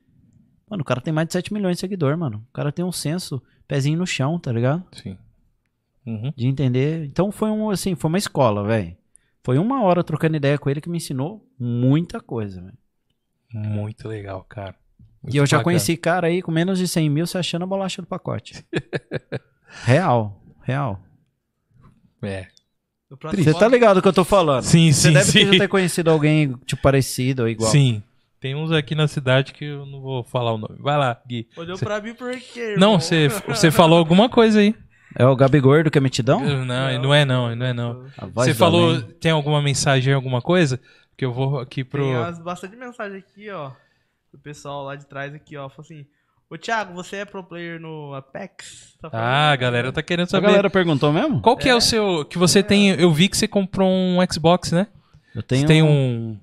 Mano, 0.71 0.83
o 0.83 0.85
cara 0.85 1.01
tem 1.01 1.13
mais 1.13 1.27
de 1.29 1.33
7 1.33 1.53
milhões 1.53 1.77
de 1.77 1.81
seguidores, 1.81 2.19
mano. 2.19 2.45
O 2.49 2.53
cara 2.53 2.71
tem 2.71 2.85
um 2.85 2.93
senso, 2.93 3.43
pezinho 3.67 3.99
no 3.99 4.07
chão, 4.07 4.39
tá 4.39 4.53
ligado? 4.53 4.85
Sim. 4.93 5.17
Uhum. 6.07 6.33
De 6.37 6.47
entender. 6.47 7.05
Então 7.07 7.31
foi 7.31 7.51
um, 7.51 7.71
assim, 7.71 7.95
foi 7.95 8.09
uma 8.09 8.19
escola, 8.19 8.65
velho. 8.65 8.97
Foi 9.43 9.59
uma 9.59 9.83
hora 9.83 10.05
trocando 10.05 10.37
ideia 10.37 10.59
com 10.59 10.69
ele 10.69 10.81
que 10.81 10.89
me 10.91 10.99
ensinou 10.99 11.47
muita 11.59 12.21
coisa, 12.21 12.61
velho. 12.61 12.77
Muito 13.53 14.07
legal, 14.09 14.45
cara. 14.49 14.75
Muito 15.23 15.35
E 15.35 15.39
eu 15.39 15.47
já 15.47 15.57
bacana. 15.59 15.65
conheci 15.65 15.97
cara 15.97 16.27
aí 16.27 16.43
com 16.43 16.51
menos 16.53 16.79
de 16.79 16.87
100 16.87 17.09
mil 17.11 17.27
se 17.27 17.39
achando 17.39 17.63
a 17.63 17.67
bolacha 17.67 18.03
do 18.03 18.07
pacote. 18.09 18.65
real, 19.85 20.41
real. 20.63 21.01
É. 22.23 22.47
Você 23.35 23.55
tá 23.55 23.67
ligado 23.69 23.97
do 23.97 24.03
que 24.03 24.09
eu 24.09 24.13
tô 24.13 24.25
falando? 24.25 24.63
Sim, 24.65 24.93
Você 24.93 25.09
sim, 25.09 25.15
deve 25.15 25.25
sim. 25.25 25.39
ter 25.47 25.53
já 25.55 25.59
ter 25.61 25.69
conhecido 25.69 26.11
alguém, 26.11 26.53
tipo, 26.67 26.83
parecido 26.83 27.43
ou 27.43 27.49
igual. 27.49 27.71
Sim. 27.71 28.03
Tem 28.41 28.55
uns 28.55 28.71
aqui 28.71 28.95
na 28.95 29.09
cidade 29.09 29.53
que 29.53 29.65
eu 29.65 29.85
não 29.87 30.01
vou 30.01 30.23
falar 30.25 30.53
o 30.53 30.59
nome. 30.59 30.77
Vai 30.79 30.97
lá, 30.97 31.21
Gui. 31.27 31.49
Olhou 31.57 31.77
Cê- 31.77 31.85
pra 31.85 32.01
mim 32.01 32.15
por 32.15 32.31
quê, 32.39 32.77
Não, 32.79 33.01
você 33.01 33.29
você 33.47 33.71
falou 33.71 33.99
alguma 33.99 34.29
coisa 34.29 34.61
aí. 34.61 34.75
É 35.17 35.25
o 35.27 35.35
Gabi 35.35 35.59
Gordo 35.59 35.91
que 35.91 35.99
é 35.99 36.01
metidão? 36.01 36.39
Não, 36.41 36.65
não 36.65 37.15
é 37.15 37.25
não, 37.25 37.57
não 37.57 37.67
é 37.67 37.73
não. 37.73 38.07
A 38.17 38.27
Você 38.27 38.55
falou, 38.55 39.01
tem 39.03 39.33
alguma 39.33 39.61
mensagem, 39.61 40.13
alguma 40.15 40.41
coisa? 40.41 40.79
Que 41.17 41.25
eu 41.25 41.33
vou 41.33 41.59
aqui 41.59 41.83
pro... 41.83 42.03
Tem 42.05 42.15
umas- 42.17 42.39
bastante 42.39 42.77
mensagem 42.77 43.19
aqui, 43.19 43.51
ó. 43.51 43.73
Do 44.33 44.39
pessoal 44.39 44.85
lá 44.85 44.95
de 44.95 45.07
trás 45.07 45.35
aqui, 45.35 45.57
ó. 45.57 45.69
Falou 45.69 45.81
assim: 45.85 46.05
Ô 46.49 46.57
Thiago, 46.57 46.93
você 46.95 47.17
é 47.17 47.25
pro 47.25 47.43
player 47.43 47.81
no 47.81 48.15
Apex? 48.15 48.95
Tá? 49.01 49.09
Ah, 49.13 49.51
a 49.51 49.57
galera 49.57 49.91
tá 49.91 50.03
querendo 50.03 50.27
A 50.27 50.31
saber. 50.31 50.47
galera 50.47 50.71
perguntou 50.71 51.13
mesmo? 51.13 51.41
Qual 51.41 51.57
que 51.57 51.69
é. 51.69 51.75
o 51.75 51.81
seu... 51.81 52.25
Que 52.27 52.39
você 52.39 52.63
tem... 52.63 52.91
Eu 52.91 53.11
vi 53.13 53.29
que 53.29 53.37
você 53.37 53.49
comprou 53.49 53.89
um 53.91 54.19
Xbox, 54.31 54.71
né? 54.71 54.87
Eu 55.35 55.41
Você 55.41 55.47
tenho, 55.49 55.67
tem 55.67 55.83
um 55.83 56.39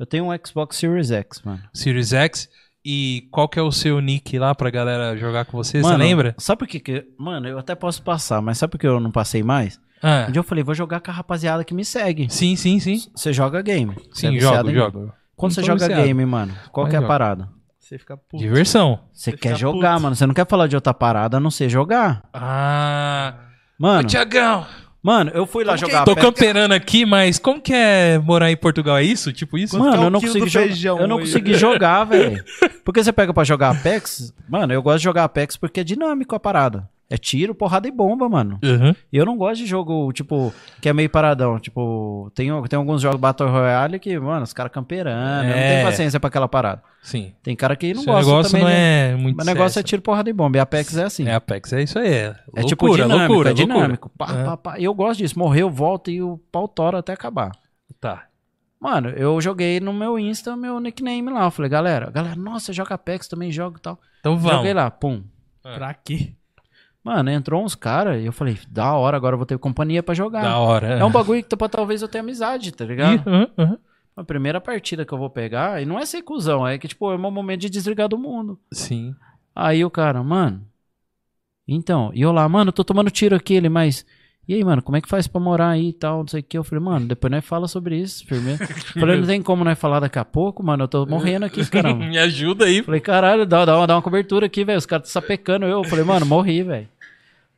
eu 0.00 0.06
tenho 0.06 0.24
um 0.32 0.36
Xbox 0.44 0.76
Series 0.76 1.10
X, 1.12 1.42
mano. 1.44 1.60
Series 1.72 2.12
X. 2.12 2.48
E 2.84 3.28
qual 3.30 3.46
que 3.46 3.58
é 3.58 3.62
o 3.62 3.70
seu 3.70 4.00
nick 4.00 4.38
lá 4.38 4.54
pra 4.54 4.70
galera 4.70 5.14
jogar 5.16 5.44
com 5.44 5.54
você? 5.56 5.82
Você 5.82 5.86
Mano, 5.86 5.98
lembra? 5.98 6.34
Sabe 6.38 6.60
por 6.60 6.66
que 6.66 6.80
que... 6.80 7.06
Mano, 7.18 7.46
eu 7.46 7.58
até 7.58 7.74
posso 7.74 8.02
passar, 8.02 8.40
mas 8.40 8.56
sabe 8.56 8.70
por 8.70 8.78
que 8.78 8.86
eu 8.86 8.98
não 8.98 9.10
passei 9.10 9.42
mais? 9.42 9.78
Ah, 10.02 10.24
Um 10.28 10.32
dia 10.32 10.40
eu 10.40 10.44
falei, 10.44 10.64
vou 10.64 10.74
jogar 10.74 10.98
com 11.00 11.10
a 11.10 11.14
rapaziada 11.14 11.62
que 11.62 11.74
me 11.74 11.84
segue. 11.84 12.26
sim, 12.30 12.56
sim, 12.56 12.80
sim. 12.80 12.98
Você 13.14 13.34
joga 13.34 13.60
game. 13.60 13.94
Você 14.10 14.28
é 14.28 14.30
Sim, 14.30 14.36
viciado 14.36 14.72
jogo, 14.72 14.98
jogo. 15.00 15.12
Quando 15.36 15.52
você 15.52 15.62
joga 15.62 15.80
viciado. 15.86 16.02
game, 16.02 16.24
mano, 16.24 16.54
qual 16.72 16.84
Mas 16.86 16.90
que 16.90 16.96
é 16.96 16.98
a 16.98 17.02
jogo. 17.02 17.08
parada? 17.08 17.48
Você 17.78 17.98
fica 17.98 18.16
puto. 18.16 18.38
Diversão. 18.42 19.00
Você 19.12 19.32
Você 19.32 19.36
quer 19.36 19.58
jogar, 19.58 19.90
puto. 19.92 20.02
mano. 20.04 20.16
Você 20.16 20.24
não 20.26 20.32
quer 20.32 20.46
falar 20.48 20.66
de 20.66 20.74
outra 20.74 20.94
parada 20.94 21.36
a 21.36 21.40
não 21.40 21.50
ser 21.50 21.68
jogar. 21.68 22.22
Ah. 22.32 23.34
Mano, 23.78 24.00
Ô, 24.00 24.04
Tiagão, 24.04 24.66
mano, 25.02 25.30
eu 25.34 25.46
fui 25.46 25.64
lá 25.64 25.74
Como 25.74 25.86
que 25.86 25.92
jogar 25.92 26.04
tô 26.04 26.14
camperando 26.14 26.72
aqui, 26.72 27.04
mas 27.06 27.38
como 27.38 27.60
que 27.60 27.72
é 27.72 28.18
morar 28.18 28.50
em 28.50 28.56
Portugal? 28.56 28.96
É 28.98 29.02
isso? 29.02 29.32
Tipo 29.32 29.56
isso? 29.58 29.76
Quanto 29.76 29.86
é 29.86 29.90
Mano, 29.90 30.02
eu 30.04 30.10
não 30.10 30.20
consegui 30.20 30.48
jogar. 30.48 30.66
feijão 30.66 30.98
Eu 30.98 31.08
não 31.08 31.16
hoje? 31.16 31.26
consegui 31.26 31.54
jogar, 31.54 32.04
velho. 32.04 32.44
Porque 32.84 33.02
você 33.02 33.12
pega 33.12 33.32
pra 33.32 33.44
jogar 33.44 33.70
Apex, 33.70 34.32
mano, 34.48 34.72
eu 34.72 34.82
gosto 34.82 34.98
de 34.98 35.04
jogar 35.04 35.24
Apex 35.24 35.56
porque 35.56 35.80
é 35.80 35.84
dinâmico 35.84 36.34
a 36.34 36.40
parada. 36.40 36.88
É 37.12 37.16
tiro, 37.18 37.52
porrada 37.56 37.88
e 37.88 37.90
bomba, 37.90 38.28
mano. 38.28 38.56
Uhum. 38.62 38.94
E 39.12 39.16
eu 39.16 39.26
não 39.26 39.36
gosto 39.36 39.56
de 39.56 39.66
jogo, 39.66 40.12
tipo, 40.12 40.54
que 40.80 40.88
é 40.88 40.92
meio 40.92 41.10
paradão. 41.10 41.58
Tipo, 41.58 42.30
tem, 42.36 42.48
tem 42.68 42.76
alguns 42.78 43.02
jogos 43.02 43.18
Battle 43.20 43.50
Royale 43.50 43.98
que, 43.98 44.16
mano, 44.16 44.44
os 44.44 44.52
caras 44.52 44.70
camperando. 44.70 45.42
Eu 45.44 45.50
não 45.50 45.56
É. 45.56 45.72
tenho 45.74 45.86
paciência 45.86 46.20
pra 46.20 46.28
aquela 46.28 46.46
parada. 46.46 46.82
Sim. 47.02 47.34
Tem 47.42 47.56
cara 47.56 47.74
que 47.74 47.92
não 47.92 48.02
Seu 48.04 48.12
gosta 48.12 48.30
negócio 48.30 48.50
também. 48.52 48.62
não 48.64 48.70
né? 48.70 49.10
é 49.10 49.16
muito 49.16 49.36
Mas 49.36 49.44
o 49.46 49.50
negócio 49.50 49.80
é 49.80 49.82
tiro, 49.82 50.00
porrada 50.02 50.30
e 50.30 50.32
bomba. 50.32 50.56
E 50.56 50.60
Apex 50.60 50.96
é 50.96 51.02
assim. 51.02 51.26
É 51.26 51.34
Apex, 51.34 51.72
é 51.72 51.82
isso 51.82 51.98
aí. 51.98 52.12
É, 52.12 52.36
É 52.54 52.62
tipo 52.62 52.86
loucura, 52.86 53.02
dinâmico, 53.08 53.32
loucura, 53.32 53.50
é 53.50 53.54
dinâmico. 53.54 54.08
Pá, 54.16 54.26
É. 54.32 54.44
pá, 54.44 54.56
pá. 54.56 54.78
E 54.78 54.84
eu 54.84 54.94
gosto 54.94 55.18
disso. 55.18 55.36
Morreu, 55.36 55.68
volta 55.68 56.12
e 56.12 56.22
o 56.22 56.38
pau 56.52 56.68
tora 56.68 57.00
até 57.00 57.12
acabar. 57.12 57.50
Tá. 58.00 58.24
Mano, 58.80 59.08
eu 59.10 59.40
joguei 59.40 59.80
no 59.80 59.92
meu 59.92 60.16
Insta, 60.16 60.56
meu 60.56 60.78
nickname 60.78 61.28
lá. 61.30 61.44
Eu 61.44 61.50
falei, 61.50 61.68
galera, 61.68 62.08
galera, 62.10 62.36
nossa, 62.36 62.72
joga 62.72 62.94
Apex, 62.94 63.26
também 63.26 63.50
jogo 63.50 63.78
e 63.78 63.80
tal. 63.80 63.98
Então 64.20 64.36
vamos. 64.38 64.58
Joguei 64.58 64.72
lá, 64.72 64.88
pum. 64.90 65.22
Pra 65.62 65.92
quê? 65.92 66.34
Mano, 67.02 67.30
entrou 67.30 67.64
uns 67.64 67.74
caras 67.74 68.20
e 68.22 68.26
eu 68.26 68.32
falei, 68.32 68.58
da 68.68 68.92
hora, 68.94 69.16
agora 69.16 69.34
eu 69.34 69.38
vou 69.38 69.46
ter 69.46 69.58
companhia 69.58 70.02
pra 70.02 70.14
jogar. 70.14 70.42
Da 70.42 70.58
hora. 70.58 70.86
É 70.98 71.04
um 71.04 71.10
bagulho 71.10 71.42
que 71.42 71.48
tá- 71.48 71.68
talvez 71.68 72.02
eu 72.02 72.08
tenha 72.08 72.22
amizade, 72.22 72.72
tá 72.72 72.84
ligado? 72.84 73.26
Uhum, 73.26 73.46
uhum. 73.56 73.78
A 74.16 74.22
primeira 74.24 74.60
partida 74.60 75.04
que 75.04 75.12
eu 75.12 75.18
vou 75.18 75.30
pegar, 75.30 75.80
e 75.82 75.86
não 75.86 75.98
é 75.98 76.04
ser 76.04 76.20
cuzão, 76.22 76.66
é 76.66 76.76
que, 76.76 76.86
tipo, 76.86 77.10
é 77.10 77.16
meu 77.16 77.30
momento 77.30 77.60
de 77.62 77.70
desligar 77.70 78.08
do 78.08 78.18
mundo. 78.18 78.58
Sim. 78.70 79.14
Aí 79.54 79.82
o 79.82 79.90
cara, 79.90 80.22
mano. 80.22 80.66
Então, 81.66 82.10
e 82.12 82.20
eu 82.20 82.32
lá, 82.32 82.46
mano, 82.48 82.68
eu 82.68 82.72
tô 82.72 82.84
tomando 82.84 83.10
tiro 83.10 83.34
aqui, 83.34 83.54
ele, 83.54 83.68
mas. 83.68 84.04
E 84.48 84.54
aí, 84.54 84.64
mano, 84.64 84.82
como 84.82 84.96
é 84.96 85.00
que 85.00 85.08
faz 85.08 85.28
pra 85.28 85.40
morar 85.40 85.68
aí 85.70 85.90
e 85.90 85.92
tal? 85.92 86.20
Não 86.20 86.26
sei 86.28 86.40
o 86.40 86.42
que. 86.42 86.58
Eu 86.58 86.64
falei, 86.64 86.82
mano, 86.84 87.06
depois 87.06 87.30
nós 87.30 87.44
fala 87.44 87.68
sobre 87.68 87.96
isso, 87.96 88.26
firmeza. 88.26 88.66
falei, 88.98 89.18
não 89.20 89.26
tem 89.26 89.40
como 89.40 89.62
nós 89.62 89.78
falar 89.78 90.00
daqui 90.00 90.18
a 90.18 90.24
pouco, 90.24 90.62
mano, 90.62 90.84
eu 90.84 90.88
tô 90.88 91.06
morrendo 91.06 91.46
aqui, 91.46 91.64
caramba. 91.70 92.04
Me 92.04 92.18
ajuda 92.18 92.64
aí. 92.64 92.82
falei, 92.82 93.00
caralho, 93.00 93.46
dá, 93.46 93.64
dá, 93.64 93.76
uma, 93.76 93.86
dá 93.86 93.94
uma 93.94 94.02
cobertura 94.02 94.46
aqui, 94.46 94.64
velho. 94.64 94.78
Os 94.78 94.86
caras 94.86 95.06
tá 95.06 95.20
sapecando 95.20 95.66
eu. 95.66 95.78
Eu 95.78 95.84
falei, 95.84 96.04
mano, 96.04 96.26
morri, 96.26 96.62
velho. 96.64 96.88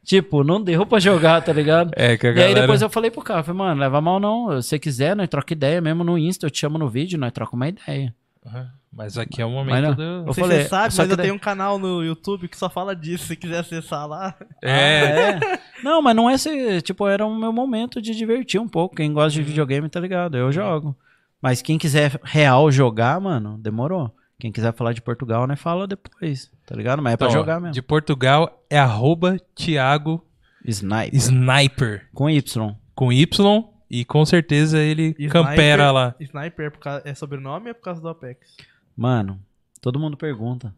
Tipo, 0.04 0.42
não 0.42 0.60
deu 0.60 0.84
pra 0.84 0.98
jogar, 0.98 1.40
tá 1.42 1.52
ligado? 1.52 1.92
É, 1.94 2.16
que 2.16 2.26
a 2.26 2.30
E 2.30 2.34
galera... 2.34 2.54
aí 2.54 2.60
depois 2.60 2.82
eu 2.82 2.90
falei 2.90 3.10
pro 3.10 3.22
cara, 3.22 3.42
falei, 3.42 3.59
mano, 3.59 3.80
leva 3.80 4.00
mal 4.00 4.18
não. 4.18 4.60
Se 4.60 4.68
você 4.70 4.78
quiser, 4.78 5.14
nós 5.16 5.28
troca 5.28 5.52
ideia 5.52 5.80
mesmo 5.80 6.02
no 6.02 6.18
Insta, 6.18 6.46
eu 6.46 6.50
te 6.50 6.59
chamo 6.59 6.76
no 6.76 6.88
vídeo, 6.88 7.18
nós 7.18 7.32
troca 7.32 7.54
uma 7.54 7.68
ideia. 7.68 8.12
Uhum. 8.44 8.66
Mas 8.94 9.16
aqui 9.16 9.40
é 9.40 9.47
o 9.47 9.51
momento 9.51 9.82
não- 9.89 9.94
do... 9.94 10.28
Eu 10.31 10.35
falei, 10.35 10.59
se 10.59 10.62
você 10.64 10.69
sabe, 10.69 10.93
só 10.94 11.02
mas 11.02 11.09
que 11.09 11.12
eu 11.14 11.23
tenho 11.23 11.35
um 11.35 11.39
canal 11.39 11.78
no 11.78 12.05
YouTube 12.05 12.47
que 12.47 12.56
só 12.59 12.69
fala 12.69 12.94
disso. 12.94 13.27
Se 13.27 13.36
quiser 13.36 13.60
acessar 13.60 14.06
lá. 14.06 14.35
É, 14.62 15.01
Ah, 15.01 15.47
é? 15.55 15.60
Não, 15.82 16.02
mas 16.02 16.14
não 16.14 16.28
é 16.28 16.36
ser, 16.36 16.82
tipo, 16.82 17.09
era 17.09 17.24
o 17.24 17.35
meu 17.35 17.52
momento 17.52 18.02
de 18.02 18.14
divertir 18.14 18.60
um 18.60 18.69
pouco. 18.69 18.94
Quem 18.97 19.12
gosta 19.12 19.31
de 19.31 19.43
videogame, 19.43 19.89
tá 19.89 19.98
ligado? 19.98 20.36
Eu 20.36 20.52
jogo. 20.52 20.94
Mas 21.40 21.62
quem 21.62 21.78
quiser 21.78 22.20
real 22.23 22.70
jogar, 22.70 23.19
mano, 23.20 23.56
demorou. 23.59 24.14
Quem 24.39 24.52
quiser 24.52 24.73
falar 24.74 24.93
de 24.93 25.01
Portugal, 25.01 25.47
né, 25.47 25.56
fala 25.56 25.86
depois, 25.86 26.51
tá 26.66 26.74
ligado? 26.77 27.01
Mas 27.01 27.14
é 27.14 27.16
pra 27.16 27.28
Então, 27.28 27.39
ó, 27.39 27.43
jogar 27.43 27.60
mesmo. 27.60 27.73
De 27.74 27.81
Portugal 27.82 28.62
é 28.69 28.78
arroba 28.78 29.39
Thiago 29.55 30.23
Sniper. 30.64 31.14
Sniper. 31.14 32.09
Com 32.12 32.28
Y. 32.28 32.74
Com 32.94 33.12
Y. 33.12 33.64
E 33.90 34.05
com 34.05 34.24
certeza 34.24 34.78
ele 34.78 35.14
Sniper- 35.19 35.31
campera 35.31 35.90
lá. 35.90 36.14
Sniper 36.20 36.66
é, 36.66 36.70
por 36.70 36.78
causa- 36.78 37.02
é 37.05 37.14
sobrenome 37.14 37.66
ou 37.66 37.70
é 37.70 37.74
por 37.74 37.82
causa 37.82 38.01
do 38.01 38.09
Apex? 38.09 38.56
Mano, 38.97 39.40
todo 39.81 39.98
mundo 39.98 40.16
pergunta. 40.16 40.74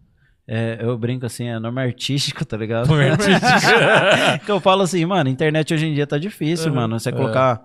É, 0.47 0.79
eu 0.81 0.97
brinco 0.99 1.25
assim, 1.25 1.47
é 1.47 1.59
nome 1.59 1.81
artístico, 1.81 2.45
tá 2.45 2.57
ligado? 2.57 2.87
Nome 2.89 3.05
que 4.45 4.51
eu 4.51 4.61
falo 4.61 4.83
assim, 4.83 5.05
mano, 5.07 5.31
internet 5.31 5.73
hoje 5.73 5.87
em 5.87 5.95
dia 5.95 6.07
tá 6.07 6.19
difícil, 6.19 6.69
Uhum. 6.71 6.77
mano. 6.77 7.01
Você 7.01 7.11
colocar 7.13 7.63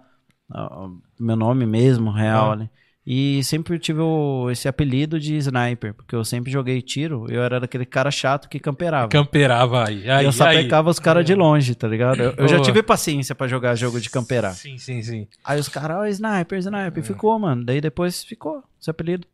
ah, 0.52 0.88
meu 1.20 1.36
nome 1.36 1.66
mesmo, 1.66 2.10
real 2.12 2.46
Uhum. 2.48 2.52
ali. 2.54 2.70
E 3.06 3.44
sempre 3.44 3.80
tive 3.80 4.02
o- 4.02 4.50
esse 4.52 4.68
apelido 4.68 5.20
de 5.20 5.36
sniper, 5.38 5.94
porque 5.96 6.16
eu 6.16 6.24
sempre 6.24 6.52
joguei 6.52 6.80
tiro, 6.82 7.26
eu 7.30 7.42
era 7.42 7.60
daquele 7.60 7.86
cara 7.86 8.12
chato 8.12 8.48
que 8.48 8.60
camperava. 8.60 9.08
Camperava 9.10 9.88
aí. 9.88 10.10
aí 10.10 10.26
eu 10.26 10.32
sapecava 10.32 10.90
os 10.90 11.00
caras 11.00 11.26
de 11.26 11.34
longe, 11.34 11.74
tá 11.76 11.88
ligado? 11.88 12.22
Eu, 12.22 12.34
eu 12.38 12.48
já 12.48 12.62
tive 12.62 12.84
paciência 12.84 13.34
pra 13.34 13.48
jogar 13.48 13.74
jogo 13.76 14.00
de 14.00 14.10
camperar. 14.10 14.54
Sim, 14.54 14.78
sim, 14.78 15.02
sim. 15.02 15.28
Aí 15.44 15.60
os 15.60 15.68
caras, 15.68 15.98
ó, 15.98 16.06
sniper, 16.06 16.60
sniper, 16.60 17.04
ficou, 17.04 17.40
mano. 17.40 17.66
Daí 17.66 17.82
depois 17.82 18.24
ficou 18.24 18.64
esse 18.80 18.90
apelido. 18.92 19.28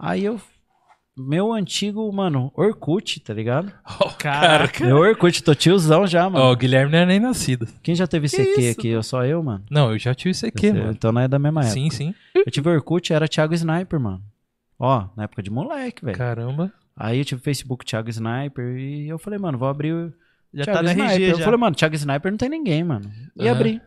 Aí 0.00 0.24
eu. 0.24 0.40
Meu 1.16 1.52
antigo, 1.52 2.10
mano, 2.12 2.50
Orkut, 2.56 3.20
tá 3.20 3.34
ligado? 3.34 3.70
Caraca. 4.18 4.84
Meu 4.84 4.96
Orkut, 4.96 5.42
tô 5.42 5.54
tiozão 5.54 6.06
já, 6.06 6.26
Ó, 6.26 6.30
mano. 6.30 6.44
o 6.50 6.56
Guilherme 6.56 6.92
não 6.92 6.98
é 7.00 7.04
nem 7.06 7.20
nascido. 7.20 7.66
Quem 7.82 7.94
já 7.94 8.06
teve 8.06 8.26
Que 8.28 8.36
CQ 8.36 8.68
aqui? 8.70 8.88
Eu 8.88 9.02
só 9.02 9.24
eu, 9.24 9.42
mano. 9.42 9.62
Não, 9.70 9.92
eu 9.92 9.98
já 9.98 10.14
tive 10.14 10.30
aqui, 10.46 10.68
Você- 10.68 10.72
mano. 10.72 10.92
Então 10.92 11.12
não 11.12 11.20
é 11.20 11.28
da 11.28 11.38
mesma 11.38 11.60
época. 11.60 11.74
Sim, 11.74 11.90
sim. 11.90 12.14
Eu 12.34 12.50
tive 12.50 12.70
Orkut, 12.70 13.12
era 13.12 13.28
Thiago 13.28 13.52
Sniper, 13.52 14.00
mano. 14.00 14.22
Ó, 14.78 15.08
na 15.14 15.24
época 15.24 15.42
de 15.42 15.50
moleque, 15.50 16.02
velho. 16.04 16.16
Caramba. 16.16 16.72
Aí 16.96 17.18
eu 17.18 17.24
tive 17.24 17.42
Facebook 17.42 17.84
Thiago 17.84 18.08
Sniper 18.08 18.76
e 18.78 19.08
eu 19.08 19.18
falei, 19.18 19.38
mano, 19.38 19.58
vou 19.58 19.68
abrir 19.68 19.92
o 19.92 20.12
Já 20.54 20.64
Thiago 20.64 20.78
tá 20.78 20.82
no 20.84 20.88
Sniper. 20.90 21.10
RG 21.16 21.22
Eu 21.32 21.38
já. 21.38 21.44
falei, 21.44 21.60
mano, 21.60 21.76
Thiago 21.76 21.94
Sniper 21.96 22.30
não 22.32 22.38
tem 22.38 22.48
ninguém, 22.48 22.82
mano. 22.84 23.10
E 23.36 23.46
Aham. 23.46 23.56
abri. 23.56 23.80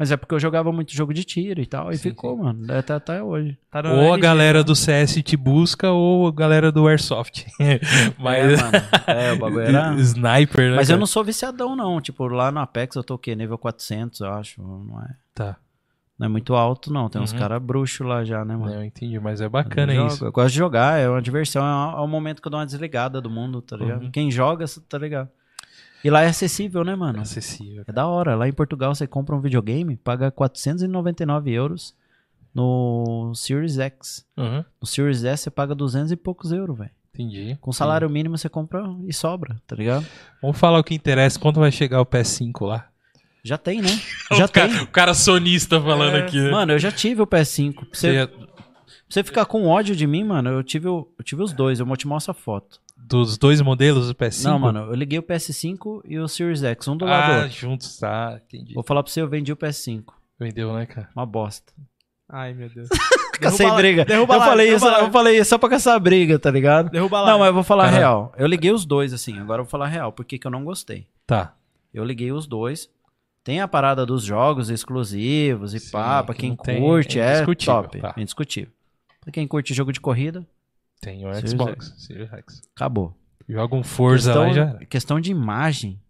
Mas 0.00 0.10
é 0.10 0.16
porque 0.16 0.34
eu 0.34 0.40
jogava 0.40 0.72
muito 0.72 0.94
jogo 0.94 1.12
de 1.12 1.22
tiro 1.24 1.60
e 1.60 1.66
tal. 1.66 1.92
E 1.92 1.98
Sim, 1.98 2.08
ficou, 2.08 2.34
sim. 2.34 2.42
mano. 2.42 2.64
Até, 2.72 2.94
até 2.94 3.22
hoje. 3.22 3.58
Tá 3.70 3.82
Ou 3.84 4.12
a 4.12 4.16
RG, 4.16 4.20
galera 4.22 4.58
né? 4.60 4.64
do 4.64 4.74
CS 4.74 5.22
te 5.22 5.36
busca, 5.36 5.90
ou 5.90 6.26
a 6.26 6.32
galera 6.32 6.72
do 6.72 6.88
Airsoft. 6.88 7.44
Mas. 8.18 8.58
É, 8.58 8.62
mano. 8.62 8.72
É, 9.06 9.32
o 9.34 9.38
bagulho 9.38 9.60
era... 9.60 9.92
Sniper, 10.00 10.70
né? 10.70 10.76
Mas 10.76 10.88
eu 10.88 10.94
cara? 10.94 11.00
não 11.00 11.06
sou 11.06 11.22
viciadão, 11.22 11.76
não. 11.76 12.00
Tipo, 12.00 12.26
lá 12.28 12.50
no 12.50 12.60
Apex 12.60 12.96
eu 12.96 13.04
tô 13.04 13.16
o 13.16 13.18
quê? 13.18 13.36
Nível 13.36 13.58
400, 13.58 14.20
eu 14.20 14.32
acho. 14.32 14.62
Não 14.62 15.02
é, 15.02 15.14
Tá. 15.34 15.56
não 16.18 16.24
é 16.24 16.28
muito 16.30 16.54
alto, 16.54 16.90
não. 16.90 17.10
Tem 17.10 17.20
uns 17.20 17.32
Uhum. 17.32 17.38
caras 17.38 17.62
bruxos 17.62 18.06
lá 18.06 18.24
já, 18.24 18.42
né, 18.42 18.56
mano? 18.56 18.72
Não, 18.72 18.80
eu 18.80 18.84
entendi, 18.86 19.20
mas 19.20 19.42
é 19.42 19.50
bacana 19.50 19.92
eu, 19.92 20.06
isso. 20.06 20.24
eu 20.24 20.32
gosto 20.32 20.50
de 20.52 20.56
jogar, 20.58 20.98
é 20.98 21.10
uma 21.10 21.20
diversão. 21.20 21.62
É 21.62 21.66
um, 21.96 21.98
é 21.98 22.02
um 22.02 22.08
momento 22.08 22.40
que 22.40 22.48
eu 22.48 22.50
dou 22.50 22.58
uma 22.58 22.64
desligada 22.64 23.20
do 23.20 23.28
mundo, 23.28 23.60
tá 23.60 23.76
ligado? 23.76 24.04
Uhum. 24.04 24.10
Quem 24.10 24.30
joga, 24.30 24.64
tá 24.88 24.96
ligado? 24.96 25.28
E 26.02 26.08
lá 26.10 26.22
é 26.22 26.28
acessível, 26.28 26.82
né, 26.84 26.94
mano? 26.94 27.20
Acessível. 27.20 27.84
É 27.86 27.92
da 27.92 28.06
hora. 28.06 28.34
Lá 28.34 28.48
em 28.48 28.52
Portugal 28.52 28.94
você 28.94 29.06
compra 29.06 29.34
um 29.36 29.40
videogame, 29.40 29.96
paga 29.96 30.30
499 30.30 31.52
euros 31.52 31.94
no 32.54 33.32
Series 33.34 33.78
X. 33.78 34.24
Uhum. 34.36 34.64
No 34.80 34.86
Series 34.86 35.24
S 35.24 35.44
você 35.44 35.50
paga 35.50 35.74
200 35.74 36.10
e 36.12 36.16
poucos 36.16 36.52
euros, 36.52 36.76
velho. 36.78 36.90
Entendi. 37.14 37.58
Com 37.60 37.72
salário 37.72 38.08
mínimo 38.08 38.38
você 38.38 38.48
compra 38.48 38.82
e 39.06 39.12
sobra, 39.12 39.60
tá 39.66 39.76
ligado? 39.76 40.06
Vamos 40.40 40.58
falar 40.58 40.78
o 40.78 40.84
que 40.84 40.94
interessa. 40.94 41.38
Quando 41.38 41.60
vai 41.60 41.70
chegar 41.70 42.00
o 42.00 42.06
PS5 42.06 42.66
lá? 42.66 42.86
Já 43.42 43.58
tem, 43.58 43.80
né? 43.82 43.88
Já 44.32 44.44
o 44.44 44.48
tem. 44.48 44.68
Cara, 44.70 44.82
o 44.82 44.86
cara 44.86 45.14
sonista 45.14 45.80
falando 45.80 46.16
É. 46.16 46.22
aqui. 46.22 46.38
né? 46.40 46.50
Mano, 46.50 46.72
eu 46.72 46.78
já 46.78 46.92
tive 46.92 47.20
o 47.22 47.26
PS5. 47.26 47.74
Pra 47.74 47.84
você, 47.92 48.12
Você- 48.12 48.26
pra 48.26 48.46
você 49.08 49.24
ficar 49.24 49.44
com 49.46 49.66
ódio 49.66 49.96
de 49.96 50.06
mim, 50.06 50.24
mano, 50.24 50.50
eu 50.50 50.62
tive, 50.62 50.88
o- 50.88 51.08
eu 51.18 51.24
tive 51.24 51.42
os 51.42 51.52
dois. 51.52 51.80
Eu 51.80 51.86
vou 51.86 51.96
te 51.96 52.06
mostrar 52.06 52.32
a 52.32 52.34
foto. 52.34 52.80
Dos 53.10 53.36
dois 53.36 53.60
modelos 53.60 54.06
do 54.08 54.14
PS5? 54.14 54.44
Não, 54.44 54.58
mano, 54.58 54.78
eu 54.88 54.94
liguei 54.94 55.18
o 55.18 55.22
PS5 55.22 56.00
e 56.04 56.18
o 56.18 56.28
Series 56.28 56.62
X, 56.62 56.86
um 56.88 56.96
do 56.96 57.04
lado 57.04 57.26
do 57.26 57.32
Ah, 57.32 57.42
outro. 57.42 57.50
juntos, 57.58 57.98
tá. 57.98 58.40
Entendi. 58.46 58.72
Vou 58.72 58.84
falar 58.84 59.02
pra 59.02 59.10
você, 59.12 59.20
eu 59.20 59.28
vendi 59.28 59.52
o 59.52 59.56
PS5. 59.56 60.04
Vendeu, 60.38 60.72
né, 60.72 60.86
cara? 60.86 61.08
Uma 61.14 61.26
bosta. 61.26 61.72
Ai, 62.28 62.54
meu 62.54 62.68
Deus. 62.70 62.88
Cacei 63.40 63.66
lá- 63.66 63.74
briga. 63.74 64.04
derruba 64.04 64.34
eu 64.34 64.38
lá, 64.38 64.44
falei 64.46 64.66
derruba 64.68 64.86
isso, 64.86 64.96
lá. 64.98 65.04
eu 65.04 65.10
falei 65.10 65.38
isso 65.38 65.50
só 65.50 65.58
pra 65.58 65.68
caçar 65.70 65.98
briga, 65.98 66.38
tá 66.38 66.50
ligado? 66.50 66.90
Derruba 66.90 67.20
lá. 67.22 67.30
Não, 67.32 67.38
mas 67.40 67.48
eu 67.48 67.54
vou 67.54 67.62
falar 67.64 67.88
real. 67.88 68.32
Eu 68.36 68.46
liguei 68.46 68.70
os 68.70 68.84
dois, 68.84 69.12
assim. 69.12 69.38
Agora 69.40 69.60
eu 69.60 69.64
vou 69.64 69.70
falar 69.70 69.88
real. 69.88 70.12
Por 70.12 70.24
que 70.24 70.38
que 70.38 70.46
eu 70.46 70.50
não 70.50 70.62
gostei? 70.64 71.06
Tá. 71.26 71.54
Eu 71.92 72.04
liguei 72.04 72.30
os 72.30 72.46
dois. 72.46 72.88
Tem 73.42 73.60
a 73.60 73.66
parada 73.66 74.04
dos 74.06 74.22
jogos 74.22 74.68
exclusivos 74.70 75.74
e 75.74 75.80
Sim, 75.80 75.90
pá, 75.90 76.22
pra 76.22 76.34
que 76.34 76.42
quem 76.42 76.50
não 76.50 76.56
tem- 76.58 76.80
curte, 76.80 77.18
é 77.18 77.38
é, 77.42 77.54
top. 77.64 77.98
tá. 77.98 78.14
É 78.16 78.20
indiscutível. 78.20 78.70
Pra 79.20 79.32
quem 79.32 79.48
curte 79.48 79.74
jogo 79.74 79.92
de 79.92 80.00
corrida, 80.00 80.46
Tem 81.00 81.26
o 81.26 81.32
Series 81.34 81.50
Xbox. 81.52 81.94
Series 81.98 82.30
X. 82.32 82.62
acabou. 82.74 83.16
Joga 83.48 83.74
um 83.74 83.82
Forza 83.82 84.30
questão, 84.32 84.42
lá 84.42 84.50
e 84.50 84.54
já 84.54 84.68
era. 84.68 84.86
questão 84.86 85.20
de 85.20 85.30
imagem. 85.30 86.00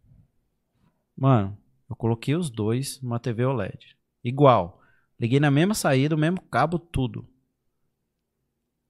Mano, 1.17 1.57
eu 1.89 1.97
coloquei 1.97 2.35
os 2.35 2.51
dois 2.51 3.01
numa 3.01 3.19
TV 3.19 3.45
OLED. 3.45 3.97
Igual. 4.23 4.81
Liguei 5.19 5.41
na 5.41 5.51
mesma 5.51 5.75
saída, 5.75 6.15
o 6.15 6.19
mesmo 6.19 6.41
cabo, 6.43 6.79
tudo. 6.79 7.27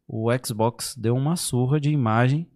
O 0.07 0.29
Xbox 0.45 0.97
deu 0.97 1.15
uma 1.15 1.37
surra 1.37 1.79
de 1.81 1.91
imagem 1.91 2.49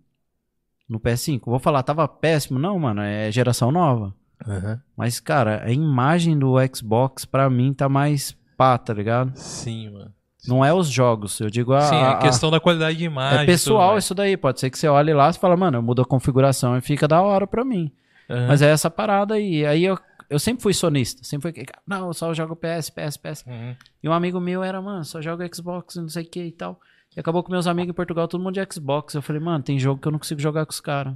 no 0.88 0.98
PS5. 0.98 1.42
Vou 1.44 1.58
falar, 1.58 1.82
tava 1.82 2.06
péssimo? 2.08 2.58
Não, 2.58 2.78
mano, 2.78 3.00
é 3.00 3.30
geração 3.30 3.70
nova. 3.70 4.14
Aham. 4.46 4.82
Mas, 4.96 5.20
cara, 5.20 5.64
a 5.64 5.70
imagem 5.70 6.38
do 6.38 6.54
Xbox, 6.74 7.24
pra 7.24 7.48
mim, 7.48 7.72
tá 7.72 7.88
mais 7.88 8.32
pá, 8.56 8.76
tá 8.76 8.92
ligado? 8.92 9.36
Sim, 9.36 9.90
mano. 9.90 10.14
Não 10.46 10.64
é 10.64 10.72
os 10.74 10.88
jogos, 10.88 11.40
eu 11.40 11.48
digo 11.48 11.72
a. 11.72 11.80
Sim, 11.82 11.94
a- 11.96 12.10
a 12.12 12.18
questão 12.18 12.50
da 12.50 12.60
qualidade 12.60 12.98
de 12.98 13.04
imagem. 13.04 13.40
é 13.40 13.46
pessoal 13.46 13.96
isso 13.98 14.14
daí. 14.14 14.36
Pode 14.36 14.60
ser 14.60 14.70
que 14.70 14.78
você 14.78 14.86
olhe 14.88 15.12
lá 15.14 15.30
e 15.30 15.32
fala, 15.34 15.56
mano, 15.56 15.78
eu 15.78 15.82
mudo 15.82 16.02
a 16.02 16.04
configuração 16.04 16.76
e 16.76 16.80
fica 16.80 17.08
da 17.08 17.20
hora 17.22 17.46
pra 17.46 17.64
mim. 17.64 17.90
Aham. 18.28 18.48
Mas 18.48 18.62
é 18.62 18.70
essa 18.70 18.90
parada 18.90 19.34
aí. 19.34 19.64
Aí 19.66 19.84
eu, 19.84 19.98
eu 20.28 20.38
sempre 20.38 20.62
fui 20.62 20.72
sonista. 20.74 21.22
Sempre 21.24 21.52
fui. 21.52 21.64
Não, 21.86 22.06
eu 22.08 22.14
só 22.14 22.32
jogo 22.34 22.56
PS, 22.56 22.90
PS, 22.90 23.16
PS. 23.16 23.44
Uhum. 23.46 23.74
E 24.02 24.08
um 24.08 24.12
amigo 24.12 24.38
meu 24.40 24.62
era, 24.62 24.80
mano, 24.82 25.04
só 25.04 25.20
joga 25.22 25.48
Xbox, 25.52 25.96
não 25.96 26.08
sei 26.08 26.24
o 26.24 26.28
que 26.28 26.42
e 26.44 26.52
tal. 26.52 26.78
E 27.16 27.20
acabou 27.20 27.42
com 27.42 27.52
meus 27.52 27.66
amigos 27.66 27.90
em 27.90 27.94
Portugal, 27.94 28.26
todo 28.26 28.42
mundo 28.42 28.54
de 28.54 28.66
Xbox. 28.74 29.14
Eu 29.14 29.22
falei, 29.22 29.40
mano, 29.40 29.62
tem 29.62 29.78
jogo 29.78 30.00
que 30.00 30.08
eu 30.08 30.12
não 30.12 30.18
consigo 30.18 30.40
jogar 30.40 30.66
com 30.66 30.72
os 30.72 30.80
caras. 30.80 31.14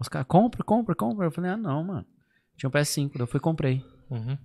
Os 0.00 0.08
caras, 0.08 0.26
compra, 0.26 0.64
compra, 0.64 0.94
compra. 0.94 1.26
Eu 1.26 1.30
falei, 1.30 1.50
ah, 1.50 1.56
não, 1.56 1.84
mano. 1.84 2.06
Tinha 2.56 2.68
um 2.68 2.72
PS5, 2.72 3.10
daí 3.12 3.22
eu 3.22 3.26
fui 3.26 3.38
e 3.38 3.40
comprei. 3.42 3.84
Uhum. 4.10 4.38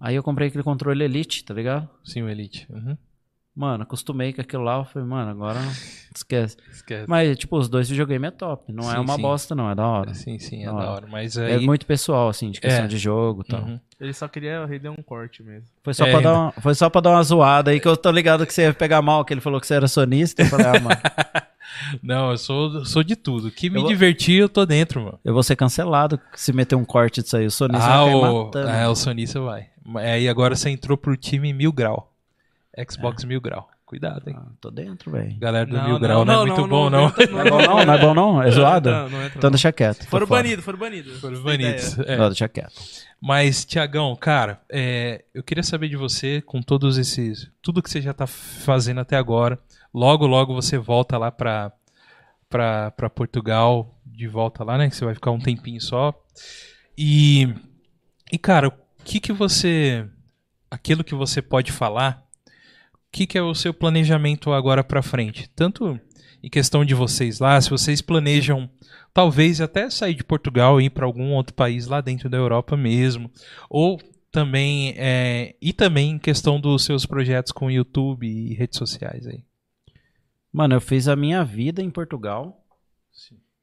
Aí 0.00 0.14
eu 0.14 0.22
comprei 0.22 0.48
aquele 0.48 0.62
controle 0.62 1.02
Elite, 1.04 1.44
tá 1.44 1.52
ligado? 1.54 1.88
Sim, 2.04 2.22
o 2.22 2.28
Elite. 2.28 2.66
Uhum. 2.70 2.96
Mano, 3.58 3.82
acostumei 3.82 4.32
com 4.32 4.40
aquilo 4.40 4.62
lá. 4.62 4.76
Eu 4.78 4.84
falei, 4.84 5.08
mano, 5.08 5.30
agora 5.32 5.58
esquece. 6.14 6.56
Esquece. 6.70 7.06
Mas, 7.08 7.36
tipo, 7.36 7.56
os 7.58 7.68
dois 7.68 7.88
videogames 7.90 8.28
é 8.28 8.30
top. 8.30 8.72
Não 8.72 8.88
é 8.88 8.94
Sim, 8.94 9.00
uma 9.00 9.16
sim. 9.16 9.22
bosta, 9.22 9.54
não. 9.54 9.68
É 9.68 9.74
da 9.74 9.84
hora. 9.84 10.14
Sim, 10.14 10.38
sim, 10.38 10.62
é 10.62 10.66
Da 10.66 10.72
da 10.72 10.78
hora. 10.78 10.90
hora. 10.90 11.06
Mas 11.10 11.36
É 11.36 11.56
aí... 11.56 11.66
muito 11.66 11.84
pessoal, 11.84 12.28
assim, 12.28 12.52
de 12.52 12.60
questão 12.60 12.84
É. 12.84 12.86
de 12.88 12.96
jogo 12.96 13.42
e 13.44 13.50
tal. 13.50 13.62
Uhum. 13.62 13.80
Ele 14.00 14.12
só 14.12 14.28
queria 14.28 14.64
render 14.64 14.90
um 14.90 15.02
corte 15.02 15.42
mesmo. 15.42 15.66
Foi 15.82 15.92
só, 15.92 16.04
É, 16.06 16.10
pra 16.10 16.18
ainda. 16.18 16.30
dar 16.32 16.38
uma, 16.38 16.52
foi 16.52 16.74
só 16.76 16.88
pra 16.88 17.00
dar 17.00 17.10
uma 17.10 17.22
zoada 17.24 17.72
aí, 17.72 17.80
que 17.80 17.88
eu 17.88 17.96
tô 17.96 18.12
ligado 18.12 18.46
que 18.46 18.54
você 18.54 18.62
ia 18.62 18.72
pegar 18.72 19.02
mal, 19.02 19.24
que 19.24 19.34
ele 19.34 19.40
falou 19.40 19.60
que 19.60 19.66
você 19.66 19.74
era 19.74 19.88
sonista. 19.88 20.42
Eu 20.42 20.46
falei, 20.46 20.66
ah, 20.66 20.80
mano, 20.80 21.00
Não, 22.02 22.30
eu 22.30 22.38
sou, 22.38 22.84
sou 22.84 23.02
de 23.02 23.14
tudo. 23.16 23.50
Que 23.50 23.68
me 23.68 23.76
Eu 23.76 23.82
vou- 23.82 23.90
divertir, 23.90 24.40
eu 24.40 24.48
tô 24.48 24.64
dentro, 24.64 25.00
mano. 25.02 25.18
eu 25.24 25.34
vou 25.34 25.42
ser 25.42 25.56
cancelado 25.56 26.18
se 26.34 26.52
meter 26.52 26.76
um 26.76 26.84
corte 26.84 27.22
disso 27.22 27.36
aí. 27.36 27.46
O 27.46 27.50
sonista 27.50 27.86
Ah, 27.86 28.04
vai 28.04 28.14
o, 28.14 28.44
matando. 28.44 28.68
é, 28.68 28.88
o 28.88 28.94
sonista 28.94 29.40
vai. 29.40 29.66
Aí 29.96 30.28
agora 30.28 30.54
você 30.54 30.70
entrou 30.70 30.96
pro 30.96 31.16
time 31.16 31.52
Mil 31.52 31.72
Grau. 31.72 32.07
Xbox 32.88 33.24
Mil 33.24 33.40
Grau. 33.40 33.68
Cuidado, 33.84 34.28
hein. 34.28 34.36
Ah, 34.38 34.44
tô 34.60 34.70
dentro, 34.70 35.10
velho. 35.10 35.34
Galera 35.38 35.64
do 35.64 35.72
Não, 35.74 35.82
Mil 35.84 35.92
não, 35.94 36.00
Grau 36.00 36.24
não, 36.24 36.34
não, 36.34 36.42
é 36.42 36.46
muito 36.46 36.60
não, 36.60 36.68
bom, 36.68 36.90
não, 36.90 37.00
não. 37.08 37.08
não, 37.08 37.32
Não 37.32 37.40
é 37.40 37.50
bom 37.50 37.58
não? 37.58 37.86
Não 37.86 37.94
é 37.94 37.98
bom 37.98 38.14
não? 38.14 38.42
É 38.42 38.50
zoado? 38.50 38.90
Não, 38.90 39.08
não 39.08 39.18
entra 39.22 39.38
Então 39.38 39.48
não. 39.48 39.50
deixa 39.52 39.72
quieto. 39.72 40.06
Foram 40.08 40.26
fora. 40.26 40.42
banidos, 40.42 40.64
foram 40.64 40.78
banidos. 40.78 41.20
Foram 41.20 41.42
banidos. 41.42 41.98
É. 42.00 42.16
Não, 42.18 42.26
deixa 42.26 42.46
quieto. 42.50 42.74
Mas, 43.18 43.64
Tiagão, 43.64 44.14
cara, 44.14 44.60
é, 44.70 45.24
eu 45.32 45.42
queria 45.42 45.62
saber 45.62 45.88
de 45.88 45.96
você, 45.96 46.42
com 46.42 46.60
todos 46.60 46.98
esses. 46.98 47.50
Tudo 47.62 47.82
que 47.82 47.88
você 47.88 48.02
já 48.02 48.12
tá 48.12 48.26
fazendo 48.26 49.00
até 49.00 49.16
agora. 49.16 49.58
Logo, 49.92 50.26
logo 50.26 50.54
você 50.54 50.76
volta 50.76 51.16
lá 51.16 51.32
pra, 51.32 51.72
pra, 52.50 52.90
pra 52.90 53.08
Portugal, 53.08 53.98
de 54.04 54.28
volta 54.28 54.62
lá, 54.62 54.76
né? 54.76 54.90
Que 54.90 54.96
você 54.96 55.04
vai 55.06 55.14
ficar 55.14 55.30
um 55.30 55.40
tempinho 55.40 55.80
só. 55.80 56.12
E, 56.96 57.48
e 58.30 58.36
cara, 58.36 58.68
o 58.68 58.72
que 59.02 59.18
que 59.18 59.32
você. 59.32 60.06
Aquilo 60.70 61.02
que 61.02 61.14
você 61.14 61.40
pode 61.40 61.72
falar, 61.72 62.22
que, 63.10 63.26
que 63.26 63.38
é 63.38 63.42
o 63.42 63.54
seu 63.54 63.72
planejamento 63.72 64.52
agora 64.52 64.84
pra 64.84 65.02
frente? 65.02 65.50
Tanto 65.54 65.98
em 66.42 66.48
questão 66.48 66.84
de 66.84 66.94
vocês 66.94 67.38
lá, 67.40 67.60
se 67.60 67.70
vocês 67.70 68.00
planejam 68.00 68.70
talvez 69.12 69.60
até 69.60 69.90
sair 69.90 70.14
de 70.14 70.22
Portugal 70.22 70.80
e 70.80 70.84
ir 70.84 70.90
para 70.90 71.06
algum 71.06 71.32
outro 71.32 71.54
país 71.54 71.86
lá 71.86 72.00
dentro 72.00 72.28
da 72.28 72.36
Europa 72.36 72.76
mesmo, 72.76 73.30
ou 73.68 73.98
também 74.30 74.94
é, 74.96 75.56
e 75.60 75.72
também 75.72 76.12
em 76.12 76.18
questão 76.18 76.60
dos 76.60 76.84
seus 76.84 77.06
projetos 77.06 77.50
com 77.50 77.70
YouTube 77.70 78.26
e 78.26 78.54
redes 78.54 78.78
sociais 78.78 79.26
aí. 79.26 79.42
Mano, 80.52 80.74
eu 80.74 80.80
fiz 80.80 81.08
a 81.08 81.16
minha 81.16 81.44
vida 81.44 81.82
em 81.82 81.90
Portugal 81.90 82.64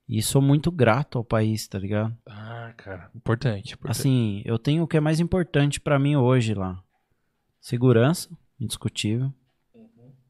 e 0.07 0.21
sou 0.21 0.41
muito 0.41 0.71
grato 0.71 1.17
ao 1.17 1.23
país, 1.23 1.67
tá 1.67 1.79
ligado? 1.79 2.15
Ah, 2.27 2.73
cara, 2.77 3.09
importante. 3.15 3.73
importante. 3.73 3.99
Assim, 3.99 4.41
eu 4.45 4.59
tenho 4.59 4.83
o 4.83 4.87
que 4.87 4.97
é 4.97 4.99
mais 4.99 5.19
importante 5.19 5.79
pra 5.79 5.97
mim 5.97 6.15
hoje 6.15 6.53
lá. 6.53 6.81
Segurança, 7.59 8.29
indiscutível. 8.59 9.33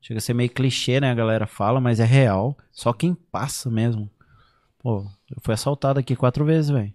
Chega 0.02 0.20
a 0.20 0.22
ser 0.22 0.34
meio 0.36 0.50
clichê, 0.52 1.00
né? 1.00 1.10
A 1.12 1.16
galera 1.16 1.48
fala, 1.48 1.82
mas 1.82 2.00
é 2.00 2.06
real. 2.06 2.56
Só 2.72 2.94
quem 2.94 3.14
passa 3.16 3.72
mesmo. 3.72 4.10
Pô, 4.80 5.00
eu 5.32 5.38
fui 5.42 5.54
assaltado 5.54 6.00
aqui 6.00 6.16
quatro 6.16 6.46
vezes, 6.46 6.70
velho. 6.70 6.94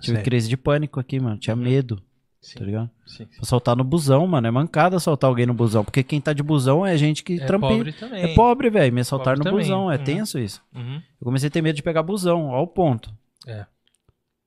Tive 0.00 0.18
Sério? 0.18 0.24
crise 0.24 0.48
de 0.48 0.56
pânico 0.56 1.00
aqui, 1.00 1.18
mano. 1.18 1.38
Tinha 1.38 1.56
medo, 1.56 2.00
Sim, 2.40 2.58
tá 2.58 2.64
ligado? 2.64 2.90
sim. 3.04 3.26
Assaltar 3.42 3.74
no 3.74 3.82
busão, 3.82 4.24
mano. 4.28 4.46
É 4.46 4.50
mancada 4.50 4.96
assaltar 4.96 5.28
alguém 5.28 5.44
no 5.46 5.54
busão. 5.54 5.84
Porque 5.84 6.04
quem 6.04 6.20
tá 6.20 6.32
de 6.32 6.42
busão 6.42 6.86
é 6.86 6.96
gente 6.96 7.24
que 7.24 7.40
É 7.40 7.46
trampa. 7.46 7.66
pobre 7.68 7.92
também. 7.92 8.22
É 8.22 8.34
pobre, 8.34 8.70
velho. 8.70 8.92
Me 8.94 9.00
assaltar 9.00 9.34
Pobre 9.36 9.38
no 9.38 9.44
também. 9.56 9.66
busão. 9.66 9.90
É 9.90 9.96
Uhum. 9.96 10.04
tenso 10.04 10.38
isso. 10.38 10.62
Uhum. 10.72 10.96
Eu 11.20 11.24
comecei 11.24 11.48
a 11.48 11.50
ter 11.50 11.62
medo 11.62 11.74
de 11.74 11.82
pegar 11.82 12.04
busão, 12.04 12.52
ao 12.52 12.66
ponto. 12.68 13.12
É. 13.46 13.66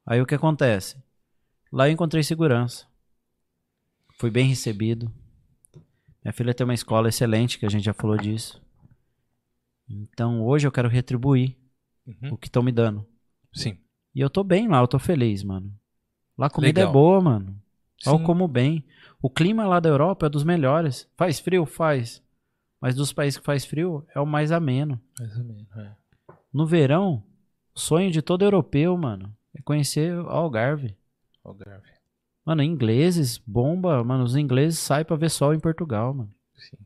Aí 0.06 0.22
o 0.22 0.26
que 0.26 0.36
acontece? 0.36 0.96
Lá 1.70 1.90
eu 1.90 1.92
encontrei 1.92 2.24
segurança. 2.24 2.86
Fui 4.18 4.30
bem 4.32 4.48
recebido. 4.48 5.12
Minha 6.24 6.34
filha 6.34 6.54
tem 6.54 6.66
uma 6.66 6.74
escola 6.74 7.10
excelente, 7.10 7.58
que 7.58 7.66
a 7.66 7.70
gente 7.70 7.84
já 7.84 7.94
falou 7.94 8.18
disso. 8.18 8.62
Então 9.90 10.44
hoje 10.46 10.68
eu 10.68 10.72
quero 10.72 10.88
retribuir 10.90 11.58
Uhum. 12.08 12.34
o 12.34 12.38
que 12.38 12.48
estão 12.48 12.64
me 12.64 12.72
dando. 12.72 13.06
Sim. 13.54 13.78
E 14.16 14.20
eu 14.20 14.30
tô 14.30 14.44
bem 14.44 14.68
lá, 14.68 14.80
eu 14.80 14.88
tô 14.88 14.98
feliz, 14.98 15.44
mano. 15.44 15.72
Lá 16.38 16.48
a 16.48 16.50
comida 16.50 16.80
Legal. 16.80 16.90
é 16.90 16.94
boa, 16.94 17.22
mano. 17.22 17.62
Eu 18.06 18.18
Sim. 18.18 18.24
como 18.24 18.48
bem. 18.48 18.84
O 19.22 19.30
clima 19.30 19.68
lá 19.68 19.80
da 19.80 19.90
Europa 19.90 20.26
é 20.26 20.30
dos 20.30 20.44
melhores. 20.44 21.08
Faz 21.16 21.40
frio? 21.40 21.66
Faz. 21.66 22.24
Mas 22.82 22.96
dos 22.96 23.12
países 23.14 23.38
que 23.38 23.46
faz 23.46 23.66
frio, 23.66 24.06
é 24.16 24.20
o 24.20 24.26
mais 24.26 24.52
ameno. 24.52 25.00
Mais 25.20 25.38
ou 25.38 25.44
menos, 25.44 25.68
é. 25.78 25.96
No 26.52 26.66
verão, 26.66 27.24
o 27.76 27.80
sonho 27.80 28.10
de 28.10 28.22
todo 28.22 28.44
europeu, 28.44 28.98
mano, 28.98 29.32
é 29.54 29.62
conhecer 29.62 30.18
o 30.18 30.28
Algarve. 30.30 30.96
Algarve. 31.44 31.92
Mano, 32.50 32.64
ingleses, 32.64 33.38
bomba, 33.46 34.04
mano, 34.04 34.24
os 34.24 34.36
ingleses 34.36 34.80
saem 34.80 35.06
pra 35.06 35.16
ver 35.16 35.30
sol 35.30 35.54
em 35.54 35.60
Portugal, 35.60 36.16
mano. 36.16 36.34
Sim. 36.58 36.78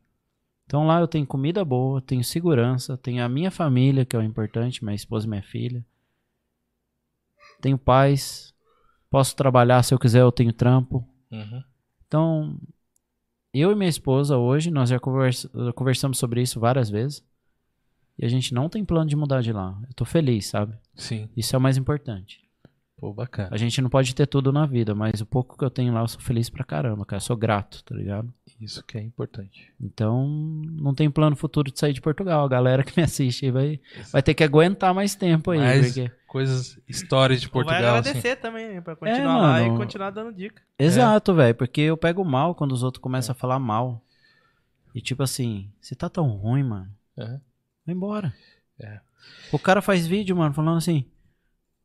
Então 0.65 0.85
lá 0.85 0.99
eu 0.99 1.07
tenho 1.07 1.26
comida 1.26 1.64
boa, 1.64 2.02
tenho 2.02 2.22
segurança, 2.22 2.98
tenho 2.98 3.23
a 3.23 3.30
minha 3.30 3.49
família, 3.49 4.03
que 4.03 4.14
é 4.14 4.19
o 4.19 4.22
importante, 4.22 4.84
minha 4.84 4.94
esposa 4.94 5.26
e 5.26 5.30
minha 5.30 5.41
filha. 5.41 5.85
Tenho 7.61 7.77
paz, 7.77 8.53
posso 9.10 9.38
trabalhar 9.38 9.81
se 9.84 9.94
eu 9.94 9.99
quiser, 9.99 10.19
eu 10.19 10.34
tenho 10.34 10.52
trampo. 10.52 11.07
Uhum. 11.31 11.64
Então, 12.06 12.60
eu 13.53 13.72
e 13.72 13.76
minha 13.76 13.90
esposa 13.90 14.38
hoje, 14.38 14.69
nós 14.69 14.90
já 14.90 14.99
conversa- 14.99 15.49
conversamos 15.76 16.18
sobre 16.18 16.41
isso 16.41 16.60
várias 16.60 16.90
vezes. 16.90 17.23
E 18.19 18.26
a 18.26 18.27
gente 18.27 18.53
não 18.53 18.68
tem 18.68 18.84
plano 18.84 19.10
de 19.10 19.15
mudar 19.15 19.40
de 19.40 19.53
lá. 19.53 19.81
Eu 19.88 19.94
tô 19.94 20.03
feliz, 20.03 20.48
sabe? 20.48 20.76
Sim. 20.94 21.30
Isso 21.38 21.56
é 21.56 21.57
o 21.57 21.61
mais 21.61 21.77
importante. 21.77 22.43
Pô, 22.98 23.11
bacana. 23.14 23.49
A 23.52 23.57
gente 23.57 23.82
não 23.82 23.90
pode 23.90 24.15
ter 24.15 24.26
tudo 24.28 24.52
na 24.52 24.65
vida, 24.65 24.95
mas 24.95 25.20
o 25.20 25.26
pouco 25.26 25.57
que 25.57 25.64
eu 25.65 25.70
tenho 25.70 25.94
lá 25.94 26.02
eu 26.02 26.07
sou 26.07 26.22
feliz 26.22 26.49
pra 26.49 26.64
caramba, 26.64 27.06
cara. 27.06 27.18
Eu 27.18 27.26
sou 27.26 27.36
grato, 27.36 27.84
tá 27.84 27.94
ligado? 27.95 28.34
Isso 28.61 28.84
que 28.86 28.98
é 28.98 29.02
importante. 29.02 29.74
Então, 29.82 30.26
não 30.28 30.94
tem 30.94 31.10
plano 31.10 31.36
futuro 31.36 31.70
de 31.72 31.78
sair 31.78 31.91
de 31.91 31.99
Portugal. 31.99 32.45
A 32.45 32.48
galera 32.48 32.82
que 32.86 32.94
me 32.95 33.03
assiste 33.03 33.45
aí 33.45 33.52
vai, 33.52 33.80
vai 34.11 34.24
ter 34.24 34.34
que 34.34 34.44
aguentar 34.44 34.94
mais 34.94 35.15
tempo 35.15 35.52
aí. 35.52 35.60
Mas 35.60 35.88
porque 35.88 36.11
coisas, 36.28 36.80
histórias 36.88 37.41
de 37.41 37.48
Ou 37.48 37.53
vai 37.53 37.64
Portugal. 37.64 37.95
assim. 37.98 38.10
agradecer 38.10 38.36
também, 38.38 38.82
pra 38.82 38.95
continuar 38.95 39.38
lá 39.38 39.60
mano. 39.60 39.76
e 39.76 39.78
continuar 39.78 40.10
dando 40.11 40.34
dica. 40.34 40.61
Exato, 40.80 41.34
velho, 41.34 41.56
porque 41.56 41.82
eu 41.82 41.98
pego 41.98 42.24
mal 42.24 42.56
quando 42.56 42.72
os 42.72 42.84
outros 42.84 43.02
começam 43.02 43.34
a 43.34 43.36
falar 43.36 43.60
mal. 43.60 44.02
E 44.95 45.02
tipo 45.02 45.24
assim, 45.24 45.70
você 45.82 45.94
tá 45.95 46.07
tão 46.07 46.28
ruim, 46.30 46.64
mano. 46.64 46.90
Aham. 47.18 47.41
Vai 47.86 47.95
embora. 47.95 48.34
É. 48.80 48.99
O 49.52 49.60
cara 49.60 49.82
faz 49.82 50.07
vídeo, 50.07 50.36
mano, 50.38 50.53
falando 50.53 50.78
assim: 50.78 51.06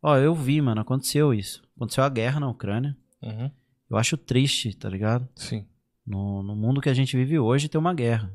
Ó, 0.03 0.17
eu 0.17 0.35
vi, 0.35 0.61
mano, 0.61 0.81
aconteceu 0.81 1.35
isso. 1.35 1.63
Aconteceu 1.77 2.05
a 2.05 2.09
guerra 2.09 2.41
na 2.41 2.49
Ucrânia. 2.49 2.97
Uhum. 3.23 3.51
Eu 3.91 3.97
acho 3.97 4.17
triste, 4.17 4.77
tá 4.77 4.89
ligado? 4.89 5.29
Sim. 5.35 5.67
No, 6.07 6.43
no 6.43 6.55
mundo 6.55 6.81
que 6.81 6.89
a 6.89 6.95
gente 6.95 7.17
vive 7.17 7.39
hoje 7.39 7.69
tem 7.69 7.79
uma 7.79 7.93
guerra. 7.95 8.33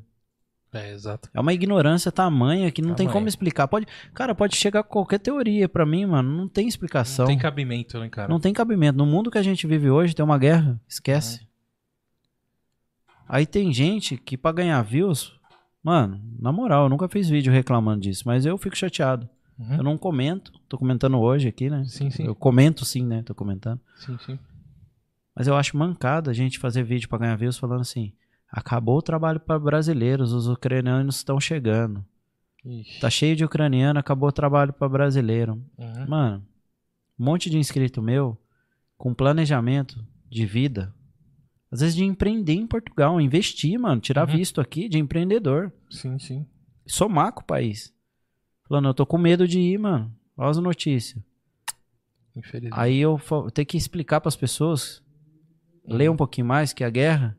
É, 0.73 0.91
exato. 0.91 1.29
É 1.31 1.39
uma 1.39 1.53
ignorância 1.53 2.11
tamanha 2.11 2.71
que 2.71 2.81
não 2.81 2.89
tem 2.95 3.05
Tamanha. 3.05 3.13
como 3.13 3.27
explicar. 3.27 3.67
Pode, 3.67 3.85
cara, 4.13 4.33
pode 4.33 4.55
chegar 4.55 4.83
qualquer 4.83 5.19
teoria 5.19 5.69
pra 5.69 5.85
mim, 5.85 6.05
mano. 6.05 6.35
Não 6.35 6.47
tem 6.47 6.67
explicação. 6.67 7.25
Não 7.25 7.29
tem 7.29 7.37
cabimento, 7.37 7.99
né, 7.99 8.09
cara? 8.09 8.27
Não 8.27 8.39
tem 8.39 8.51
cabimento. 8.51 8.97
No 8.97 9.05
mundo 9.05 9.29
que 9.29 9.37
a 9.37 9.43
gente 9.43 9.67
vive 9.67 9.89
hoje 9.91 10.15
tem 10.15 10.25
uma 10.25 10.37
guerra. 10.37 10.81
Esquece. 10.87 11.47
Aí 13.27 13.45
tem 13.45 13.71
gente 13.71 14.17
que 14.17 14.35
pra 14.35 14.51
ganhar 14.51 14.81
views, 14.81 15.39
mano, 15.83 16.19
na 16.39 16.51
moral, 16.51 16.85
eu 16.85 16.89
nunca 16.89 17.07
fiz 17.07 17.29
vídeo 17.29 17.53
reclamando 17.53 18.01
disso, 18.01 18.23
mas 18.25 18.45
eu 18.45 18.57
fico 18.57 18.75
chateado. 18.75 19.29
Uhum. 19.69 19.77
Eu 19.77 19.83
não 19.83 19.97
comento. 19.97 20.51
Tô 20.67 20.77
comentando 20.77 21.17
hoje 21.19 21.47
aqui, 21.47 21.69
né? 21.69 21.85
Sim, 21.85 22.09
sim. 22.09 22.25
Eu 22.25 22.35
comento 22.35 22.83
sim, 22.85 23.05
né? 23.05 23.23
Tô 23.23 23.33
comentando. 23.35 23.79
Sim, 23.97 24.17
sim. 24.25 24.39
Mas 25.35 25.47
eu 25.47 25.55
acho 25.55 25.77
mancada 25.77 26.31
a 26.31 26.33
gente 26.33 26.59
fazer 26.59 26.83
vídeo 26.83 27.09
pra 27.09 27.17
ganhar 27.17 27.35
views 27.35 27.57
falando 27.57 27.81
assim: 27.81 28.13
acabou 28.51 28.97
o 28.97 29.01
trabalho 29.01 29.39
para 29.39 29.57
brasileiros, 29.59 30.31
os 30.33 30.47
ucranianos 30.47 31.17
estão 31.17 31.39
chegando. 31.39 32.05
Ixi. 32.65 32.99
Tá 32.99 33.09
cheio 33.09 33.35
de 33.35 33.43
ucraniano, 33.43 33.99
acabou 33.99 34.29
o 34.29 34.33
trabalho 34.33 34.71
para 34.73 34.87
brasileiro. 34.87 35.61
Uhum. 35.77 36.07
Mano, 36.07 36.45
um 37.19 37.25
monte 37.25 37.49
de 37.49 37.57
inscrito 37.57 38.01
meu 38.01 38.37
com 38.97 39.13
planejamento 39.13 40.05
de 40.29 40.45
vida. 40.45 40.93
Às 41.71 41.79
vezes 41.81 41.95
de 41.95 42.03
empreender 42.03 42.53
em 42.53 42.67
Portugal, 42.67 43.19
investir, 43.19 43.77
mano, 43.79 43.99
tirar 43.99 44.29
Uhum. 44.29 44.35
visto 44.37 44.61
aqui 44.61 44.87
de 44.87 44.99
empreendedor. 44.99 45.73
Sim, 45.89 46.19
sim. 46.19 46.45
Somar 46.85 47.33
com 47.33 47.41
o 47.41 47.45
país. 47.45 47.91
Falando, 48.67 48.87
eu 48.87 48.93
tô 48.93 49.05
com 49.05 49.17
medo 49.17 49.47
de 49.47 49.59
ir, 49.59 49.77
mano. 49.77 50.11
Olha 50.37 50.49
as 50.49 50.57
notícias. 50.57 51.21
Infelizmente. 52.35 52.73
Aí 52.79 52.97
eu 52.99 53.19
ter 53.53 53.65
que 53.65 53.77
explicar 53.77 54.19
pras 54.21 54.35
pessoas, 54.35 55.03
ler 55.85 56.09
um 56.09 56.15
pouquinho 56.17 56.47
mais, 56.47 56.73
que 56.73 56.83
a 56.83 56.89
guerra 56.89 57.37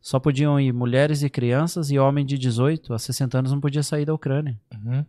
só 0.00 0.18
podiam 0.20 0.58
ir 0.60 0.72
mulheres 0.72 1.22
e 1.22 1.30
crianças 1.30 1.90
e 1.90 1.98
homem 1.98 2.24
de 2.24 2.36
18 2.38 2.92
a 2.92 2.98
60 2.98 3.38
anos 3.38 3.52
não 3.52 3.60
podia 3.60 3.82
sair 3.82 4.04
da 4.04 4.14
Ucrânia. 4.14 4.60
Uhum. 4.74 5.04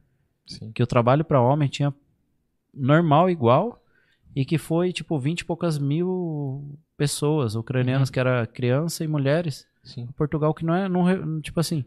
Que 0.74 0.84
o 0.84 0.88
trabalho 0.88 1.24
para 1.24 1.42
homem 1.42 1.68
tinha 1.70 1.94
normal 2.74 3.30
igual 3.30 3.82
e 4.36 4.44
que 4.46 4.58
foi 4.58 4.92
tipo 4.92 5.20
20 5.20 5.42
e 5.42 5.46
poucas 5.46 5.78
mil 5.78 6.78
pessoas 6.98 7.56
ucranianas 7.56 8.10
Uhum. 8.10 8.14
que 8.14 8.20
era 8.20 8.48
criança 8.48 9.04
e 9.04 9.08
mulheres. 9.08 9.68
Sim. 9.84 10.08
Portugal 10.16 10.54
que 10.54 10.66
não 10.66 10.76
é, 10.76 10.88
não, 10.88 11.42
tipo 11.42 11.60
assim, 11.60 11.84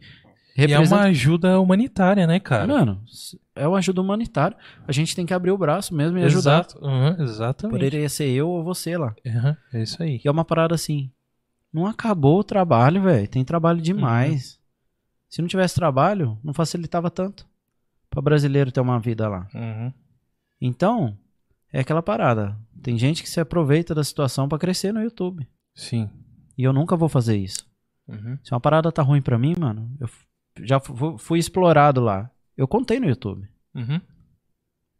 E 0.57 0.63
é 0.63 0.65
representa 0.67 0.95
uma 0.95 1.03
ajuda 1.07 1.59
humanitária, 1.61 2.25
né, 2.25 2.39
cara? 2.39 2.65
Mano, 2.65 3.03
é 3.55 3.67
uma 3.67 3.77
ajuda 3.77 4.01
humanitária. 4.01 4.57
A 4.87 4.91
gente 4.91 5.15
tem 5.15 5.25
que 5.25 5.33
abrir 5.33 5.51
o 5.51 5.57
braço 5.57 5.93
mesmo 5.93 6.17
e 6.17 6.23
ajudar. 6.23 6.65
Exato. 6.65 6.83
Uhum, 6.83 7.23
exatamente. 7.23 7.73
Poderia 7.75 8.09
ser 8.09 8.29
eu 8.29 8.49
ou 8.49 8.63
você 8.63 8.97
lá. 8.97 9.15
Uhum, 9.25 9.55
É 9.73 9.83
isso 9.83 10.01
aí. 10.01 10.17
Que 10.17 10.27
é 10.27 10.31
uma 10.31 10.43
parada 10.43 10.73
assim. 10.73 11.11
Não 11.71 11.85
acabou 11.85 12.39
o 12.39 12.43
trabalho, 12.43 13.03
velho. 13.03 13.27
Tem 13.27 13.45
trabalho 13.45 13.79
demais. 13.79 14.53
Uhum. 14.53 14.57
Se 15.29 15.41
não 15.41 15.47
tivesse 15.47 15.75
trabalho, 15.75 16.39
não 16.43 16.53
facilitava 16.53 17.11
tanto 17.11 17.45
para 18.09 18.21
brasileiro 18.21 18.71
ter 18.71 18.79
uma 18.79 18.99
vida 18.99 19.27
lá. 19.27 19.47
Uhum. 19.53 19.93
Então, 20.59 21.15
é 21.71 21.81
aquela 21.81 22.01
parada. 22.01 22.57
Tem 22.81 22.97
gente 22.97 23.21
que 23.21 23.29
se 23.29 23.39
aproveita 23.39 23.93
da 23.93 24.03
situação 24.03 24.47
para 24.49 24.57
crescer 24.57 24.91
no 24.91 25.03
YouTube. 25.03 25.47
Sim. 25.75 26.09
E 26.57 26.63
eu 26.63 26.73
nunca 26.73 26.95
vou 26.95 27.09
fazer 27.09 27.37
isso. 27.37 27.67
Uhum. 28.07 28.39
Se 28.43 28.51
uma 28.53 28.59
parada 28.59 28.91
tá 28.91 29.03
ruim 29.03 29.21
pra 29.21 29.37
mim, 29.37 29.53
mano, 29.59 29.91
eu 29.99 30.09
já 30.63 30.79
fu- 30.79 31.17
fui 31.17 31.39
explorado 31.39 32.01
lá. 32.01 32.29
Eu 32.55 32.67
contei 32.67 32.99
no 32.99 33.07
YouTube. 33.07 33.47
Uhum. 33.75 34.01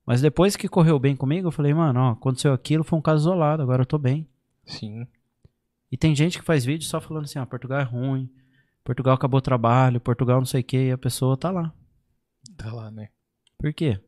Mas 0.06 0.22
depois 0.22 0.56
que 0.56 0.70
correu 0.70 0.98
bem 1.00 1.16
comigo, 1.16 1.48
eu 1.48 1.52
falei, 1.52 1.74
mano, 1.74 2.00
ó, 2.00 2.10
aconteceu 2.12 2.54
aquilo, 2.54 2.84
foi 2.84 2.98
um 2.98 3.02
caso 3.02 3.24
isolado, 3.24 3.62
agora 3.62 3.82
eu 3.82 3.86
tô 3.86 3.98
bem. 3.98 4.28
Sim. 4.66 5.06
E 5.92 5.98
tem 5.98 6.16
gente 6.16 6.40
que 6.40 6.46
faz 6.46 6.64
vídeo 6.66 6.86
só 6.88 7.02
falando 7.02 7.26
assim, 7.26 7.40
ó, 7.40 7.46
Portugal 7.46 7.80
é 7.80 7.84
ruim, 7.84 8.30
Portugal 8.84 9.16
acabou 9.16 9.40
o 9.40 9.42
trabalho, 9.42 10.00
Portugal 10.00 10.38
não 10.40 10.46
sei 10.46 10.62
o 10.62 10.64
que, 10.64 10.78
e 10.88 10.92
a 10.92 10.98
pessoa 10.98 11.36
tá 11.36 11.52
lá. 11.52 11.74
Tá 12.58 12.72
lá, 12.72 12.90
né? 12.92 13.10
Por 13.58 13.74
quê? 13.74 14.00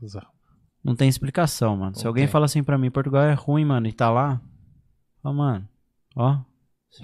Exato. 0.00 0.28
Não 0.82 0.94
tem 0.94 1.08
explicação, 1.08 1.76
mano. 1.76 1.96
Se 1.96 2.06
alguém 2.06 2.26
fala 2.26 2.46
assim 2.46 2.62
pra 2.62 2.78
mim, 2.78 2.90
Portugal 2.90 3.22
é 3.24 3.34
ruim, 3.34 3.64
mano, 3.64 3.86
e 3.86 3.92
tá 3.92 4.10
lá, 4.10 4.40
ó, 5.22 5.32
mano, 5.32 5.68
ó, 6.14 6.40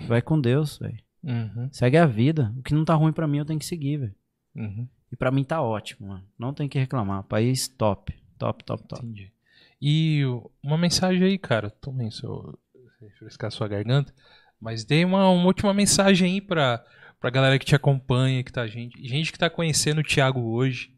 vai 0.07 0.23
com 0.23 0.41
Deus, 0.41 0.79
velho. 0.79 1.03
Uhum. 1.25 1.69
Segue 1.73 1.97
a 1.97 2.07
vida. 2.07 2.55
O 2.59 2.63
que 2.63 2.75
não 2.75 2.85
tá 2.85 2.95
ruim 2.95 3.13
pra 3.13 3.27
mim, 3.27 3.39
eu 3.39 3.45
tenho 3.45 3.59
que 3.59 3.67
seguir, 3.67 3.97
velho. 3.97 4.15
Uhum. 4.55 4.87
E 5.11 5.17
pra 5.17 5.31
mim 5.31 5.43
tá 5.43 5.63
ótimo, 5.63 6.09
mano. 6.09 6.25
Não 6.39 6.53
tem 6.53 6.69
que 6.69 6.79
reclamar. 6.79 7.23
País 7.25 7.67
top. 7.67 8.15
Top, 8.39 8.63
top, 8.65 8.87
top. 8.87 9.05
Entendi. 9.05 9.33
E 9.81 10.23
uma 10.63 10.77
mensagem 10.77 11.23
aí, 11.23 11.39
cara. 11.39 11.71
Tomem 11.71 12.11
seu. 12.11 12.59
refrescar 13.01 13.51
sua 13.51 13.69
garganta. 13.69 14.15
Mas 14.61 14.85
dê 14.85 15.05
uma, 15.05 15.29
uma 15.31 15.47
última 15.47 15.73
mensagem 15.75 16.33
aí 16.33 16.41
pra, 16.41 16.85
pra 17.21 17.31
galera 17.31 17.59
que 17.59 17.67
te 17.67 17.75
acompanha, 17.75 18.43
que 18.43 18.53
tá 18.53 18.67
gente. 18.67 19.03
Gente 19.07 19.33
que 19.33 19.39
tá 19.39 19.49
conhecendo 19.49 20.01
o 20.01 20.05
Thiago 20.05 20.41
hoje 20.41 20.95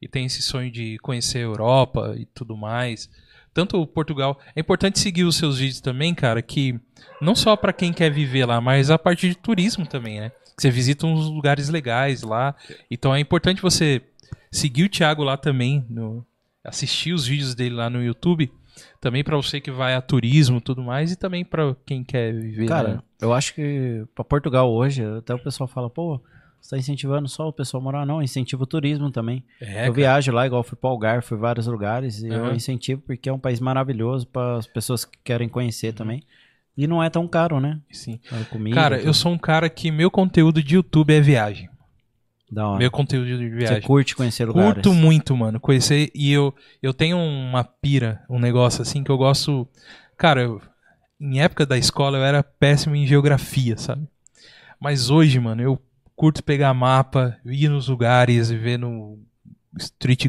e 0.00 0.08
tem 0.08 0.26
esse 0.26 0.42
sonho 0.42 0.70
de 0.70 0.98
conhecer 0.98 1.38
a 1.38 1.42
Europa 1.42 2.14
e 2.16 2.26
tudo 2.26 2.56
mais. 2.56 3.10
Tanto 3.52 3.80
o 3.80 3.86
Portugal. 3.86 4.38
É 4.54 4.60
importante 4.60 4.98
seguir 4.98 5.24
os 5.24 5.36
seus 5.36 5.58
vídeos 5.58 5.80
também, 5.80 6.14
cara, 6.14 6.40
que 6.40 6.78
não 7.20 7.34
só 7.34 7.56
pra 7.56 7.72
quem 7.72 7.92
quer 7.92 8.10
viver 8.10 8.46
lá, 8.46 8.60
mas 8.60 8.90
a 8.90 8.98
parte 8.98 9.28
de 9.28 9.34
turismo 9.34 9.86
também, 9.86 10.20
né? 10.20 10.32
Você 10.56 10.70
visita 10.70 11.06
uns 11.06 11.26
lugares 11.26 11.68
legais 11.68 12.22
lá. 12.22 12.54
Então 12.90 13.14
é 13.14 13.20
importante 13.20 13.62
você 13.62 14.02
seguir 14.52 14.84
o 14.84 14.88
Thiago 14.88 15.22
lá 15.22 15.36
também, 15.36 15.84
no, 15.88 16.24
assistir 16.64 17.12
os 17.12 17.26
vídeos 17.26 17.54
dele 17.54 17.74
lá 17.74 17.88
no 17.88 18.02
YouTube. 18.02 18.52
Também 19.00 19.24
pra 19.24 19.36
você 19.36 19.60
que 19.60 19.70
vai 19.70 19.94
a 19.94 20.00
turismo 20.00 20.58
e 20.58 20.60
tudo 20.60 20.82
mais, 20.82 21.12
e 21.12 21.16
também 21.16 21.44
pra 21.44 21.74
quem 21.84 22.04
quer 22.04 22.32
viver. 22.32 22.66
Cara, 22.66 22.88
né? 22.94 23.02
eu 23.20 23.32
acho 23.32 23.54
que 23.54 24.04
pra 24.14 24.24
Portugal 24.24 24.72
hoje, 24.72 25.02
até 25.18 25.34
o 25.34 25.42
pessoal 25.42 25.68
fala, 25.68 25.90
pô, 25.90 26.20
você 26.60 26.70
tá 26.70 26.78
incentivando 26.78 27.28
só 27.28 27.48
o 27.48 27.52
pessoal 27.52 27.80
a 27.80 27.84
morar? 27.84 28.06
Não, 28.06 28.22
incentiva 28.22 28.62
o 28.62 28.66
turismo 28.66 29.10
também. 29.10 29.42
É, 29.60 29.72
eu 29.72 29.74
cara. 29.84 29.92
viajo 29.92 30.32
lá, 30.32 30.46
igual 30.46 30.62
fui 30.62 30.76
pro 30.76 30.90
Algarve, 30.90 31.24
fui 31.26 31.36
vários 31.38 31.66
lugares, 31.66 32.22
e 32.22 32.28
eu 32.28 32.44
Aham. 32.46 32.54
incentivo 32.54 33.02
porque 33.06 33.28
é 33.28 33.32
um 33.32 33.38
país 33.38 33.60
maravilhoso 33.60 34.26
para 34.26 34.58
as 34.58 34.66
pessoas 34.66 35.04
que 35.04 35.18
querem 35.24 35.46
Uhum. 35.48 35.52
conhecer 35.52 35.92
também. 35.92 36.22
E 36.76 36.86
não 36.86 37.02
é 37.02 37.10
tão 37.10 37.26
caro, 37.26 37.60
né? 37.60 37.80
Sim. 37.90 38.20
A 38.30 38.44
comida, 38.44 38.74
Cara, 38.74 38.96
tudo. 38.98 39.08
eu 39.08 39.12
sou 39.14 39.32
um 39.32 39.38
cara 39.38 39.68
que 39.68 39.90
meu 39.90 40.10
conteúdo 40.10 40.62
de 40.62 40.76
YouTube 40.76 41.12
é 41.12 41.20
viagem. 41.20 41.68
Da 42.50 42.66
hora. 42.68 42.78
Meu 42.78 42.90
conteúdo 42.90 43.26
de 43.26 43.48
Você 43.48 43.56
viagem. 43.56 43.82
curte 43.82 44.16
conhecer 44.16 44.44
lugares. 44.44 44.74
Curto 44.74 44.92
muito, 44.92 45.36
mano. 45.36 45.60
Conhecer. 45.60 46.10
E 46.14 46.32
eu, 46.32 46.52
eu 46.82 46.92
tenho 46.92 47.16
uma 47.16 47.62
pira, 47.62 48.24
um 48.28 48.38
negócio 48.40 48.82
assim 48.82 49.04
que 49.04 49.10
eu 49.10 49.16
gosto. 49.16 49.68
Cara, 50.16 50.42
eu- 50.42 50.60
em 51.20 51.40
época 51.40 51.64
da 51.66 51.76
escola 51.78 52.18
eu 52.18 52.24
era 52.24 52.42
péssimo 52.42 52.96
em 52.96 53.06
geografia, 53.06 53.76
sabe? 53.76 54.08
Mas 54.80 55.10
hoje, 55.10 55.38
mano, 55.38 55.62
eu 55.62 55.78
curto 56.20 56.44
pegar 56.44 56.74
mapa, 56.74 57.34
ir 57.46 57.68
nos 57.70 57.88
lugares 57.88 58.50
e 58.50 58.56
ver 58.56 58.78
no 58.78 59.18
Street 59.78 60.26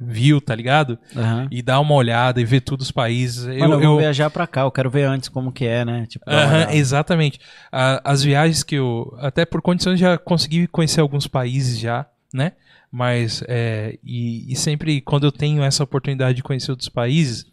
View, 0.00 0.40
tá 0.40 0.54
ligado? 0.54 0.98
Aham. 1.14 1.46
E 1.50 1.60
dar 1.60 1.78
uma 1.80 1.94
olhada 1.94 2.40
e 2.40 2.44
ver 2.44 2.60
todos 2.62 2.86
os 2.86 2.92
países. 2.92 3.44
Mano, 3.46 3.56
eu, 3.64 3.70
eu, 3.72 3.80
eu- 3.82 3.90
vou 3.90 3.98
viajar 3.98 4.30
pra 4.30 4.46
cá, 4.46 4.62
eu 4.62 4.70
quero 4.70 4.88
ver 4.90 5.04
antes 5.04 5.28
como 5.28 5.52
que 5.52 5.66
é, 5.66 5.84
né? 5.84 6.06
Tipo, 6.06 6.24
olhada. 6.30 6.74
exatamente. 6.74 7.38
As 7.70 8.22
viagens 8.22 8.62
que 8.62 8.76
eu. 8.76 9.14
Até 9.20 9.44
por 9.44 9.60
condições 9.60 10.00
já 10.00 10.16
consegui 10.16 10.66
conhecer 10.68 11.00
alguns 11.02 11.26
países 11.26 11.78
já, 11.78 12.06
né? 12.32 12.52
Mas. 12.90 13.42
é, 13.46 13.98
e, 14.02 14.50
e 14.50 14.56
sempre 14.56 15.00
quando 15.02 15.24
eu 15.26 15.32
tenho 15.32 15.62
essa 15.62 15.84
oportunidade 15.84 16.36
de 16.36 16.42
conhecer 16.42 16.70
outros 16.70 16.88
países, 16.88 17.44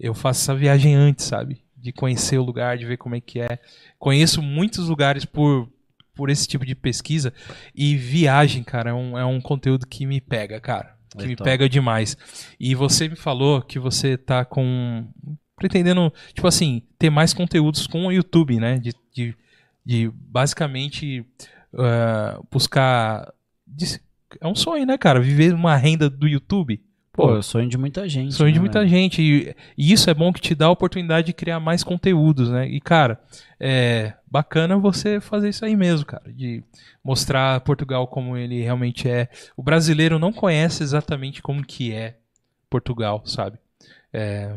eu 0.00 0.14
faço 0.14 0.40
essa 0.42 0.54
viagem 0.54 0.94
antes, 0.96 1.26
sabe? 1.26 1.62
De 1.76 1.92
conhecer 1.92 2.38
o 2.38 2.42
lugar, 2.44 2.76
de 2.76 2.86
ver 2.86 2.96
como 2.96 3.14
é 3.14 3.20
que 3.20 3.40
é. 3.40 3.58
Conheço 3.98 4.40
muitos 4.42 4.88
lugares 4.88 5.24
por, 5.24 5.68
por 6.20 6.28
esse 6.28 6.46
tipo 6.46 6.66
de 6.66 6.74
pesquisa. 6.74 7.32
E 7.74 7.96
viagem, 7.96 8.62
cara, 8.62 8.90
é 8.90 8.92
um, 8.92 9.18
é 9.18 9.24
um 9.24 9.40
conteúdo 9.40 9.86
que 9.86 10.04
me 10.04 10.20
pega, 10.20 10.60
cara. 10.60 10.94
Que 11.16 11.24
É 11.24 11.26
me 11.26 11.34
top. 11.34 11.48
pega 11.48 11.66
demais. 11.66 12.14
E 12.60 12.74
você 12.74 13.08
me 13.08 13.16
falou 13.16 13.62
que 13.62 13.78
você 13.78 14.18
tá 14.18 14.44
com. 14.44 15.08
Pretendendo, 15.56 16.12
tipo 16.34 16.46
assim, 16.46 16.82
ter 16.98 17.08
mais 17.08 17.32
conteúdos 17.32 17.86
com 17.86 18.04
o 18.04 18.12
YouTube, 18.12 18.60
né? 18.60 18.78
De, 18.78 18.92
de, 19.14 19.34
de 19.82 20.10
basicamente 20.14 21.24
ah, 21.74 22.38
buscar. 22.50 23.32
é 24.38 24.46
um 24.46 24.54
sonho, 24.54 24.84
né, 24.84 24.98
cara? 24.98 25.20
Viver 25.20 25.54
uma 25.54 25.74
renda 25.74 26.10
do 26.10 26.28
YouTube. 26.28 26.82
Pô, 27.12 27.34
é 27.34 27.38
o 27.38 27.42
sonho 27.42 27.68
de 27.68 27.76
muita 27.76 28.08
gente. 28.08 28.34
Sonho 28.34 28.52
de 28.52 28.58
né, 28.58 28.60
muita 28.60 28.78
velho? 28.80 28.90
gente. 28.90 29.20
E, 29.20 29.54
e 29.76 29.92
isso 29.92 30.08
é 30.08 30.14
bom 30.14 30.32
que 30.32 30.40
te 30.40 30.54
dá 30.54 30.66
a 30.66 30.70
oportunidade 30.70 31.26
de 31.26 31.32
criar 31.32 31.58
mais 31.58 31.82
conteúdos, 31.82 32.50
né? 32.50 32.68
E, 32.68 32.80
cara, 32.80 33.20
é 33.58 34.14
bacana 34.30 34.78
você 34.78 35.20
fazer 35.20 35.48
isso 35.48 35.64
aí 35.64 35.76
mesmo, 35.76 36.06
cara. 36.06 36.32
De 36.32 36.62
mostrar 37.04 37.60
Portugal 37.60 38.06
como 38.06 38.36
ele 38.36 38.62
realmente 38.62 39.08
é. 39.08 39.28
O 39.56 39.62
brasileiro 39.62 40.18
não 40.18 40.32
conhece 40.32 40.82
exatamente 40.82 41.42
como 41.42 41.64
que 41.66 41.92
é 41.92 42.16
Portugal, 42.70 43.22
sabe? 43.26 43.58
É, 44.12 44.56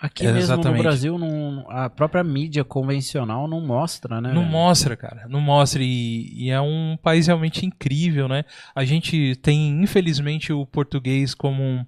Aqui 0.00 0.24
É, 0.24 0.32
mesmo 0.32 0.40
exatamente. 0.52 0.76
no 0.76 0.82
Brasil, 0.82 1.18
não- 1.18 1.66
a 1.70 1.88
própria 1.88 2.22
mídia 2.22 2.62
convencional 2.62 3.48
não 3.48 3.60
mostra, 3.60 4.20
né? 4.20 4.30
Não 4.32 4.42
velho? 4.42 4.52
mostra, 4.52 4.96
cara. 4.96 5.26
Não 5.28 5.40
mostra. 5.40 5.82
E, 5.82 6.32
e 6.34 6.50
é 6.50 6.60
um 6.60 6.98
país 7.02 7.26
realmente 7.26 7.64
incrível, 7.64 8.28
né? 8.28 8.44
A 8.74 8.84
gente 8.84 9.36
tem, 9.36 9.82
infelizmente, 9.82 10.52
o 10.52 10.66
português 10.66 11.34
como 11.34 11.62
um, 11.62 11.86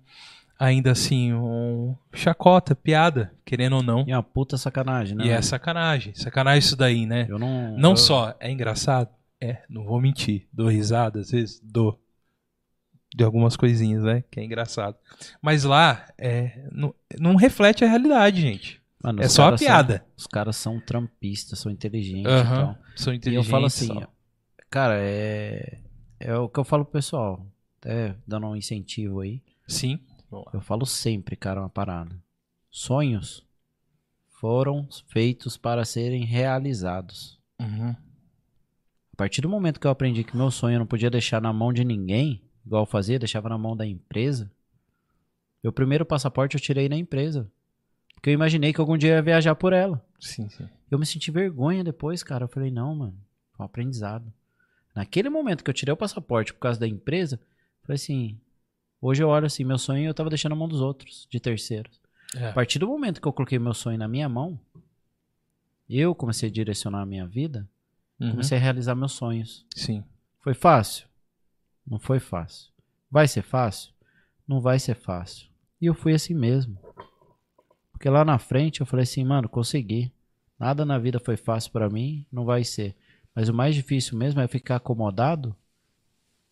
ainda 0.58 0.90
assim, 0.92 1.34
um 1.34 1.94
chacota, 2.14 2.74
piada, 2.74 3.30
querendo 3.44 3.76
ou 3.76 3.82
não. 3.82 4.04
E 4.08 4.10
é 4.12 4.16
uma 4.16 4.22
puta 4.22 4.56
sacanagem, 4.56 5.14
né? 5.14 5.24
E 5.24 5.28
é 5.28 5.32
velho? 5.32 5.42
sacanagem. 5.42 6.14
Sacanagem 6.14 6.60
isso 6.60 6.76
daí, 6.76 7.04
né? 7.04 7.26
Eu 7.28 7.38
não. 7.38 7.76
Não 7.76 7.90
eu- 7.90 7.96
só 7.98 8.34
é 8.40 8.50
engraçado, 8.50 9.10
é, 9.40 9.58
não 9.68 9.84
vou 9.84 10.00
mentir. 10.00 10.48
Dou 10.50 10.68
risada, 10.68 11.20
às 11.20 11.30
vezes 11.30 11.60
dou. 11.62 12.00
De 13.14 13.24
algumas 13.24 13.56
coisinhas, 13.56 14.02
né? 14.02 14.22
Que 14.30 14.38
é 14.40 14.44
engraçado. 14.44 14.96
Mas 15.40 15.64
lá, 15.64 16.06
é, 16.18 16.68
não, 16.70 16.94
não 17.18 17.36
reflete 17.36 17.84
a 17.84 17.88
realidade, 17.88 18.40
gente. 18.40 18.82
Mano, 19.02 19.22
é 19.22 19.28
só 19.28 19.42
a 19.42 19.44
caras 19.46 19.60
são- 19.60 19.66
piada. 19.66 20.06
os 20.16 20.26
caras 20.26 20.56
são 20.56 20.80
trampistas, 20.80 21.58
são 21.58 21.70
inteligentes 21.72 22.30
Aham, 22.30 22.54
e 22.54 22.58
tal. 22.58 22.78
São 22.96 23.12
E 23.12 23.14
eu 23.14 23.18
inteligentes. 23.18 23.50
falo 23.50 23.66
assim, 23.66 23.88
tal. 23.88 24.12
cara, 24.68 24.94
é. 24.98 25.80
É 26.20 26.36
o 26.36 26.48
que 26.48 26.58
eu 26.58 26.64
falo 26.64 26.84
pro 26.84 26.92
pessoal. 26.94 27.46
Até 27.80 28.16
dando 28.26 28.46
um 28.48 28.56
incentivo 28.56 29.20
aí. 29.20 29.40
Sim. 29.68 30.00
Eu 30.52 30.60
falo 30.60 30.84
sempre, 30.84 31.36
cara, 31.36 31.60
uma 31.60 31.68
parada. 31.70 32.14
Sonhos 32.70 33.46
foram 34.40 34.86
feitos 35.08 35.56
para 35.56 35.84
serem 35.84 36.24
realizados. 36.24 37.38
Uhum. 37.60 37.90
A 39.12 39.16
partir 39.16 39.40
do 39.40 39.48
momento 39.48 39.80
que 39.80 39.86
eu 39.86 39.90
aprendi 39.90 40.22
que 40.24 40.36
meu 40.36 40.50
sonho 40.50 40.74
eu 40.74 40.78
não 40.80 40.86
podia 40.86 41.10
deixar 41.10 41.40
na 41.40 41.52
mão 41.52 41.72
de 41.72 41.84
ninguém, 41.84 42.42
igual 42.68 42.84
fazia, 42.86 43.18
deixava 43.18 43.48
na 43.48 43.56
mão 43.58 43.74
da 43.76 43.86
empresa. 43.86 44.50
Meu 45.62 45.72
primeiro 45.72 46.04
passaporte 46.04 46.54
eu 46.54 46.60
tirei 46.60 46.88
na 46.88 46.96
empresa. 46.96 47.50
Porque 48.14 48.30
eu 48.30 48.34
imaginei 48.34 48.72
que 48.72 48.80
algum 48.80 48.96
dia 48.96 49.10
eu 49.12 49.16
ia 49.16 49.22
viajar 49.22 49.54
por 49.54 49.72
ela. 49.72 50.04
Sim, 50.20 50.48
sim. 50.50 50.68
Eu 50.90 50.98
me 50.98 51.06
senti 51.06 51.30
vergonha 51.30 51.82
depois, 51.82 52.22
cara. 52.22 52.44
Eu 52.44 52.48
falei, 52.48 52.70
não, 52.70 52.94
mano, 52.94 53.16
foi 53.52 53.64
um 53.64 53.66
aprendizado. 53.66 54.30
Naquele 54.94 55.28
momento 55.30 55.64
que 55.64 55.70
eu 55.70 55.74
tirei 55.74 55.92
o 55.92 55.96
passaporte 55.96 56.52
por 56.52 56.60
causa 56.60 56.78
da 56.78 56.86
empresa, 56.86 57.40
falei 57.82 57.94
assim, 57.96 58.38
hoje 59.00 59.22
eu 59.22 59.28
olho 59.28 59.46
assim, 59.46 59.64
meu 59.64 59.78
sonho 59.78 60.04
eu 60.06 60.14
tava 60.14 60.28
deixando 60.28 60.50
na 60.50 60.56
mão 60.56 60.68
dos 60.68 60.80
outros, 60.80 61.26
de 61.30 61.40
terceiros. 61.40 62.00
É. 62.36 62.48
A 62.48 62.52
partir 62.52 62.78
do 62.78 62.86
momento 62.86 63.20
que 63.20 63.26
eu 63.28 63.32
coloquei 63.32 63.58
meu 63.58 63.72
sonho 63.74 63.96
na 63.98 64.08
minha 64.08 64.28
mão, 64.28 64.58
eu 65.88 66.14
comecei 66.14 66.48
a 66.48 66.52
direcionar 66.52 67.00
a 67.02 67.06
minha 67.06 67.26
vida, 67.26 67.66
Uhum. 68.20 68.32
comecei 68.32 68.58
a 68.58 68.60
realizar 68.60 68.94
meus 68.96 69.12
sonhos. 69.12 69.64
Sim. 69.76 70.02
Foi 70.40 70.52
fácil? 70.52 71.06
Não 71.88 71.98
foi 71.98 72.20
fácil. 72.20 72.70
Vai 73.10 73.26
ser 73.26 73.42
fácil? 73.42 73.92
Não 74.46 74.60
vai 74.60 74.78
ser 74.78 74.94
fácil. 74.94 75.48
E 75.80 75.86
eu 75.86 75.94
fui 75.94 76.12
assim 76.12 76.34
mesmo. 76.34 76.78
Porque 77.92 78.08
lá 78.08 78.24
na 78.24 78.38
frente 78.38 78.80
eu 78.80 78.86
falei 78.86 79.04
assim, 79.04 79.24
mano, 79.24 79.48
consegui. 79.48 80.12
Nada 80.58 80.84
na 80.84 80.98
vida 80.98 81.18
foi 81.20 81.36
fácil 81.36 81.70
pra 81.70 81.88
mim, 81.88 82.26
não 82.30 82.44
vai 82.44 82.64
ser. 82.64 82.96
Mas 83.34 83.48
o 83.48 83.54
mais 83.54 83.74
difícil 83.74 84.18
mesmo 84.18 84.40
é 84.40 84.48
ficar 84.48 84.76
acomodado 84.76 85.54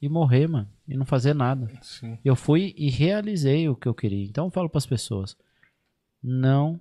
e 0.01 0.09
morrer, 0.09 0.47
mano, 0.47 0.69
e 0.87 0.97
não 0.97 1.05
fazer 1.05 1.35
nada. 1.35 1.71
Sim. 1.83 2.19
Eu 2.25 2.37
fui 2.37 2.75
e 2.77 2.89
realizei 2.89 3.69
o 3.69 3.75
que 3.75 3.89
eu 3.89 3.95
queria. 3.95 4.25
Então 4.25 4.47
eu 4.47 4.51
falo 4.51 4.69
pras 4.69 4.87
pessoas: 4.87 5.37
não 6.23 6.81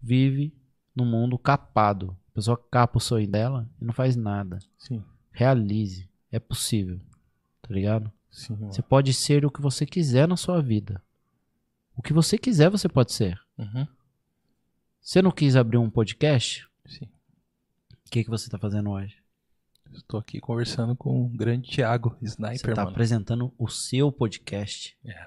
vive 0.00 0.54
no 0.94 1.04
mundo 1.04 1.38
capado. 1.38 2.16
A 2.30 2.34
pessoa 2.34 2.56
capa 2.70 2.98
o 2.98 3.00
sonho 3.00 3.28
dela 3.28 3.68
e 3.80 3.84
não 3.84 3.92
faz 3.92 4.16
nada. 4.16 4.58
Sim. 4.78 5.02
Realize. 5.30 6.08
É 6.30 6.38
possível. 6.38 7.00
Tá 7.62 7.72
ligado? 7.72 8.12
Sim. 8.30 8.56
Você 8.56 8.82
pode 8.82 9.12
ser 9.14 9.44
o 9.44 9.50
que 9.50 9.60
você 9.60 9.86
quiser 9.86 10.26
na 10.26 10.36
sua 10.36 10.60
vida. 10.60 11.02
O 11.96 12.02
que 12.02 12.12
você 12.12 12.36
quiser, 12.38 12.70
você 12.70 12.88
pode 12.88 13.12
ser. 13.12 13.38
Uhum. 13.58 13.86
Você 15.00 15.20
não 15.20 15.30
quis 15.30 15.56
abrir 15.56 15.78
um 15.78 15.90
podcast? 15.90 16.66
Sim. 16.86 17.06
O 18.06 18.10
que, 18.10 18.24
que 18.24 18.30
você 18.30 18.48
tá 18.48 18.58
fazendo 18.58 18.90
hoje? 18.90 19.16
Estou 19.92 20.18
aqui 20.18 20.40
conversando 20.40 20.96
com 20.96 21.22
o 21.22 21.28
grande 21.28 21.70
Thiago 21.70 22.16
Você 22.20 22.26
Sniper, 22.26 22.74
tá 22.74 22.82
mano. 22.82 22.92
apresentando 22.92 23.52
o 23.58 23.68
seu 23.68 24.10
podcast. 24.10 24.96
É. 25.04 25.26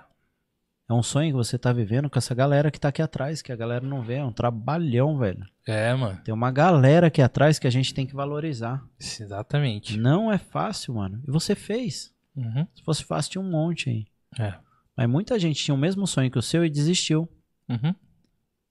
É 0.88 0.94
um 0.94 1.04
sonho 1.04 1.32
que 1.32 1.38
você 1.38 1.58
tá 1.58 1.74
vivendo 1.74 2.10
com 2.10 2.18
essa 2.18 2.34
galera 2.36 2.70
que 2.70 2.80
tá 2.80 2.90
aqui 2.90 3.02
atrás, 3.02 3.42
que 3.42 3.52
a 3.52 3.56
galera 3.56 3.86
não 3.86 4.02
vê. 4.04 4.16
É 4.16 4.24
um 4.24 4.32
trabalhão, 4.32 5.18
velho. 5.18 5.46
É, 5.68 5.94
mano. 5.96 6.20
Tem 6.24 6.34
uma 6.34 6.52
galera 6.52 7.08
aqui 7.08 7.22
atrás 7.22 7.58
que 7.58 7.68
a 7.68 7.72
gente 7.72 7.94
tem 7.94 8.06
que 8.06 8.16
valorizar. 8.16 8.84
Exatamente. 9.00 9.98
Não 9.98 10.32
é 10.32 10.38
fácil, 10.38 10.96
mano. 10.96 11.22
E 11.28 11.32
você 11.32 11.56
fez. 11.56 12.14
Uhum. 12.36 12.68
Se 12.76 12.84
fosse 12.84 13.04
fácil, 13.04 13.32
tinha 13.32 13.42
um 13.42 13.50
monte 13.50 13.90
aí. 13.90 14.08
É. 14.40 14.60
Mas 14.96 15.10
muita 15.10 15.40
gente 15.40 15.64
tinha 15.64 15.76
o 15.76 15.78
mesmo 15.78 16.06
sonho 16.06 16.32
que 16.32 16.40
o 16.40 16.42
seu 16.42 16.66
e 16.66 16.70
desistiu. 16.70 17.30
Uhum. 17.70 17.94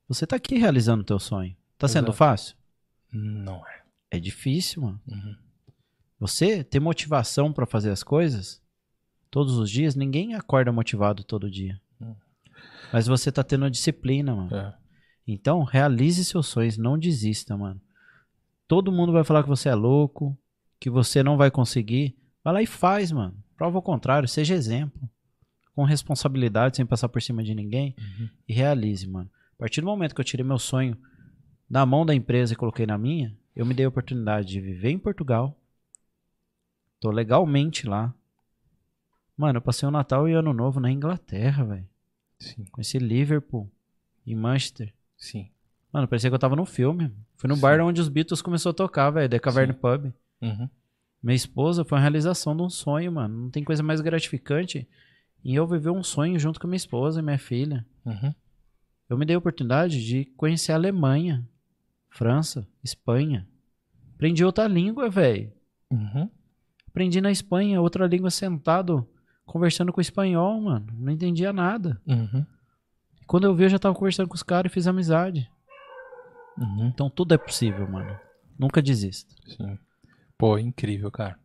Você 0.08 0.26
tá 0.26 0.36
aqui 0.36 0.56
realizando 0.56 1.02
o 1.02 1.06
teu 1.06 1.18
sonho. 1.18 1.56
Tá 1.78 1.88
sendo 1.88 2.04
Exato. 2.04 2.16
fácil? 2.16 2.56
Não 3.12 3.66
é. 3.66 3.82
É 4.10 4.20
difícil, 4.20 4.82
mano. 4.82 5.00
Uhum. 5.06 5.36
Você 6.18 6.62
ter 6.62 6.80
motivação 6.80 7.52
pra 7.52 7.66
fazer 7.66 7.90
as 7.90 8.02
coisas 8.02 8.62
todos 9.30 9.58
os 9.58 9.68
dias, 9.68 9.96
ninguém 9.96 10.34
acorda 10.34 10.70
motivado 10.70 11.24
todo 11.24 11.50
dia. 11.50 11.80
Hum. 12.00 12.14
Mas 12.92 13.08
você 13.08 13.32
tá 13.32 13.42
tendo 13.42 13.68
disciplina, 13.68 14.32
mano. 14.32 14.54
É. 14.54 14.74
Então, 15.26 15.64
realize 15.64 16.24
seus 16.24 16.46
sonhos, 16.46 16.78
não 16.78 16.96
desista, 16.96 17.56
mano. 17.56 17.80
Todo 18.68 18.92
mundo 18.92 19.12
vai 19.12 19.24
falar 19.24 19.42
que 19.42 19.48
você 19.48 19.68
é 19.68 19.74
louco, 19.74 20.38
que 20.78 20.88
você 20.88 21.22
não 21.22 21.36
vai 21.36 21.50
conseguir. 21.50 22.16
Vai 22.44 22.54
lá 22.54 22.62
e 22.62 22.66
faz, 22.66 23.10
mano. 23.10 23.36
Prova 23.64 23.78
o 23.78 23.82
contrário, 23.82 24.28
seja 24.28 24.54
exemplo. 24.54 25.08
Com 25.74 25.84
responsabilidade, 25.84 26.76
sem 26.76 26.84
passar 26.84 27.08
por 27.08 27.22
cima 27.22 27.42
de 27.42 27.54
ninguém. 27.54 27.96
Uhum. 27.98 28.28
E 28.46 28.52
realize, 28.52 29.08
mano. 29.08 29.30
A 29.54 29.56
partir 29.56 29.80
do 29.80 29.86
momento 29.86 30.14
que 30.14 30.20
eu 30.20 30.24
tirei 30.24 30.44
meu 30.44 30.58
sonho 30.58 30.94
da 31.68 31.86
mão 31.86 32.04
da 32.04 32.14
empresa 32.14 32.52
e 32.52 32.56
coloquei 32.56 32.84
na 32.84 32.98
minha, 32.98 33.34
eu 33.56 33.64
me 33.64 33.72
dei 33.72 33.86
a 33.86 33.88
oportunidade 33.88 34.48
de 34.48 34.60
viver 34.60 34.90
em 34.90 34.98
Portugal. 34.98 35.58
Tô 37.00 37.10
legalmente 37.10 37.86
lá. 37.86 38.14
Mano, 39.34 39.56
eu 39.56 39.62
passei 39.62 39.88
o 39.88 39.90
Natal 39.90 40.28
e 40.28 40.34
Ano 40.34 40.52
Novo 40.52 40.78
na 40.78 40.90
Inglaterra, 40.90 41.64
velho. 41.64 41.88
Sim. 42.38 42.66
Conheci 42.70 42.98
Liverpool 42.98 43.72
e 44.26 44.34
Manchester. 44.34 44.92
Sim. 45.16 45.50
Mano, 45.90 46.06
parecia 46.06 46.28
que 46.28 46.34
eu 46.34 46.38
tava 46.38 46.54
no 46.54 46.66
filme. 46.66 47.16
Fui 47.34 47.48
no 47.48 47.54
Sim. 47.54 47.62
bar 47.62 47.80
onde 47.80 47.98
os 47.98 48.10
Beatles 48.10 48.42
começou 48.42 48.72
a 48.72 48.74
tocar, 48.74 49.08
velho, 49.08 49.30
The 49.30 49.38
Cavern 49.38 49.72
Sim. 49.72 49.78
Pub. 49.78 50.12
Uhum. 50.42 50.68
Minha 51.24 51.36
esposa 51.36 51.86
foi 51.86 51.96
uma 51.96 52.02
realização 52.02 52.54
de 52.54 52.62
um 52.62 52.68
sonho, 52.68 53.10
mano. 53.10 53.44
Não 53.44 53.50
tem 53.50 53.64
coisa 53.64 53.82
mais 53.82 54.02
gratificante 54.02 54.86
em 55.42 55.54
eu 55.54 55.66
viver 55.66 55.88
um 55.88 56.02
sonho 56.02 56.38
junto 56.38 56.60
com 56.60 56.66
minha 56.66 56.76
esposa 56.76 57.20
e 57.20 57.22
minha 57.22 57.38
filha. 57.38 57.86
Uhum. 58.04 58.34
Eu 59.08 59.16
me 59.16 59.24
dei 59.24 59.34
a 59.34 59.38
oportunidade 59.38 60.04
de 60.04 60.26
conhecer 60.36 60.72
a 60.72 60.74
Alemanha, 60.74 61.42
França, 62.10 62.68
Espanha. 62.82 63.48
Aprendi 64.14 64.44
outra 64.44 64.68
língua, 64.68 65.08
velho. 65.08 65.50
Uhum. 65.90 66.28
Aprendi 66.88 67.22
na 67.22 67.30
Espanha 67.30 67.80
outra 67.80 68.06
língua 68.06 68.30
sentado, 68.30 69.08
conversando 69.46 69.94
com 69.94 70.00
o 70.00 70.02
espanhol, 70.02 70.60
mano. 70.60 70.86
Não 70.92 71.10
entendia 71.10 71.54
nada. 71.54 71.98
Uhum. 72.06 72.44
Quando 73.26 73.44
eu 73.44 73.54
vi, 73.54 73.64
eu 73.64 73.70
já 73.70 73.78
tava 73.78 73.94
conversando 73.94 74.28
com 74.28 74.34
os 74.34 74.42
caras 74.42 74.70
e 74.70 74.74
fiz 74.74 74.86
amizade. 74.86 75.50
Uhum. 76.58 76.88
Então 76.88 77.08
tudo 77.08 77.32
é 77.32 77.38
possível, 77.38 77.88
mano. 77.90 78.14
Nunca 78.58 78.82
desista. 78.82 79.34
Sim. 79.46 79.78
Pô, 80.36 80.58
incrível, 80.58 81.10
cara. 81.10 81.38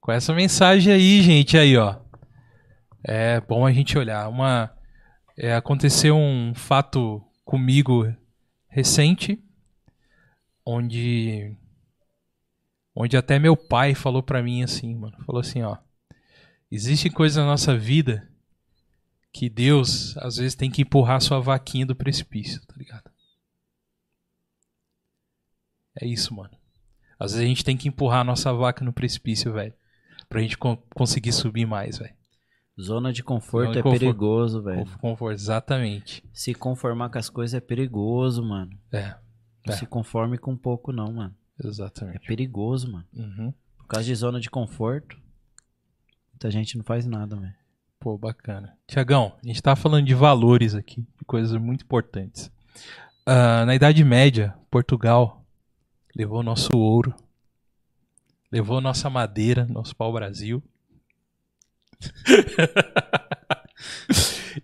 Com 0.00 0.12
essa 0.12 0.32
mensagem 0.32 0.92
aí, 0.92 1.22
gente, 1.22 1.58
aí, 1.58 1.76
ó. 1.76 2.00
É 3.02 3.40
bom 3.40 3.66
a 3.66 3.72
gente 3.72 3.98
olhar. 3.98 4.28
Uma, 4.28 4.74
é, 5.36 5.54
aconteceu 5.54 6.16
um 6.16 6.54
fato 6.54 7.22
comigo 7.44 8.14
recente, 8.68 9.42
onde, 10.64 11.56
onde 12.94 13.16
até 13.16 13.38
meu 13.38 13.56
pai 13.56 13.94
falou 13.94 14.22
pra 14.22 14.42
mim 14.42 14.62
assim, 14.62 14.94
mano. 14.94 15.16
Falou 15.24 15.40
assim, 15.40 15.62
ó. 15.62 15.76
Existem 16.70 17.10
coisas 17.10 17.36
na 17.36 17.46
nossa 17.46 17.76
vida 17.76 18.30
que 19.32 19.48
Deus, 19.48 20.16
às 20.18 20.36
vezes, 20.36 20.54
tem 20.54 20.70
que 20.70 20.82
empurrar 20.82 21.20
sua 21.20 21.40
vaquinha 21.40 21.86
do 21.86 21.94
precipício, 21.94 22.60
tá 22.66 22.74
ligado? 22.76 23.10
É 26.00 26.06
isso, 26.06 26.34
mano. 26.34 26.59
Às 27.20 27.32
vezes 27.32 27.44
a 27.44 27.48
gente 27.48 27.64
tem 27.64 27.76
que 27.76 27.86
empurrar 27.88 28.20
a 28.22 28.24
nossa 28.24 28.52
vaca 28.52 28.82
no 28.84 28.92
precipício, 28.92 29.52
velho. 29.52 29.74
Pra 30.28 30.40
gente 30.40 30.56
con- 30.56 30.78
conseguir 30.94 31.32
subir 31.32 31.66
mais, 31.66 31.98
velho. 31.98 32.14
Zona 32.80 33.12
de 33.12 33.22
conforto 33.22 33.64
Zona 33.66 33.72
de 33.74 33.78
é 33.78 33.82
conforto. 33.82 34.00
perigoso, 34.00 34.62
velho. 34.62 34.86
Conforto, 34.98 35.34
exatamente. 35.34 36.24
Se 36.32 36.54
conformar 36.54 37.10
com 37.10 37.18
as 37.18 37.28
coisas 37.28 37.52
é 37.54 37.60
perigoso, 37.60 38.42
mano. 38.42 38.70
É, 38.90 39.14
Não 39.66 39.74
É. 39.74 39.76
se 39.76 39.84
conforme 39.86 40.38
com 40.38 40.56
pouco, 40.56 40.90
não, 40.90 41.12
mano. 41.12 41.34
É 41.62 41.66
exatamente. 41.68 42.26
perigoso, 42.26 42.90
mano. 42.90 43.04
Uhum. 43.14 43.52
Por 43.76 43.86
causa 43.88 44.06
de 44.06 44.14
zona 44.14 44.40
de 44.40 44.48
conforto, 44.48 45.18
muita 46.32 46.50
gente 46.50 46.78
não 46.78 46.84
faz 46.84 47.04
nada, 47.06 47.36
velho. 47.36 47.52
Pô, 47.98 48.16
bacana. 48.16 48.72
Tiagão, 48.86 49.34
a 49.44 49.46
gente 49.46 49.60
tá 49.62 49.76
falando 49.76 50.06
de 50.06 50.14
valores 50.14 50.74
aqui, 50.74 51.02
de 51.02 51.24
coisas 51.26 51.60
muito 51.60 51.82
importantes. 51.84 52.50
Ah, 53.26 53.66
na 53.66 53.74
Idade 53.74 54.02
Média, 54.02 54.54
Portugal 54.70 55.39
levou 56.14 56.42
nosso 56.42 56.76
ouro, 56.76 57.14
levou 58.50 58.80
nossa 58.80 59.08
madeira, 59.10 59.64
nosso 59.66 59.94
pau-brasil. 59.96 60.62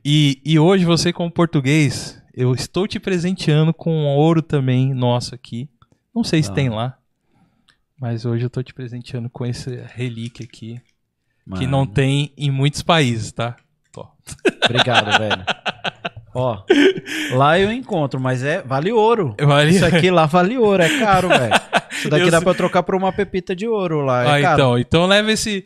E, 0.04 0.40
e 0.44 0.58
hoje 0.58 0.84
você, 0.84 1.12
como 1.12 1.30
português, 1.30 2.20
eu 2.34 2.52
estou 2.52 2.86
te 2.86 2.98
presenteando 3.00 3.72
com 3.72 3.90
um 3.92 4.06
ouro 4.06 4.42
também 4.42 4.92
nosso 4.92 5.34
aqui. 5.34 5.68
Não 6.14 6.22
sei 6.24 6.42
se 6.42 6.50
Ah. 6.50 6.54
tem 6.54 6.68
lá. 6.68 6.98
Mas 7.98 8.24
hoje 8.24 8.44
eu 8.44 8.50
tô 8.50 8.62
te 8.62 8.74
presenteando 8.74 9.30
com 9.30 9.46
esse 9.46 9.76
relíquia 9.94 10.44
aqui. 10.44 10.80
Que 10.80 11.50
Mano, 11.50 11.68
não 11.68 11.86
tem 11.86 12.32
em 12.36 12.50
muitos 12.50 12.82
países, 12.82 13.32
tá? 13.32 13.56
Ó. 13.96 14.08
Obrigado, 14.64 15.18
velho. 15.18 15.44
Ó, 16.38 16.62
lá 17.34 17.58
eu 17.58 17.72
encontro, 17.72 18.20
mas 18.20 18.42
é 18.44 18.60
vale 18.62 18.92
ouro. 18.92 19.34
Vale- 19.40 19.70
Isso 19.70 19.84
aqui 19.86 20.10
lá 20.10 20.26
vale 20.26 20.58
ouro, 20.58 20.82
é 20.82 20.98
caro, 20.98 21.28
velho. 21.28 21.54
Isso 21.92 22.10
daqui 22.10 22.24
Eu 22.26 22.30
dá 22.30 22.42
pra 22.42 22.52
trocar 22.52 22.82
por 22.82 22.94
uma 22.94 23.10
pepita 23.12 23.56
de 23.56 23.66
ouro 23.66 24.02
lá, 24.02 24.22
é 24.22 24.38
Ah, 24.38 24.42
caro. 24.42 24.54
então. 24.54 24.78
Então 24.78 25.06
leva 25.06 25.32
esse 25.32 25.64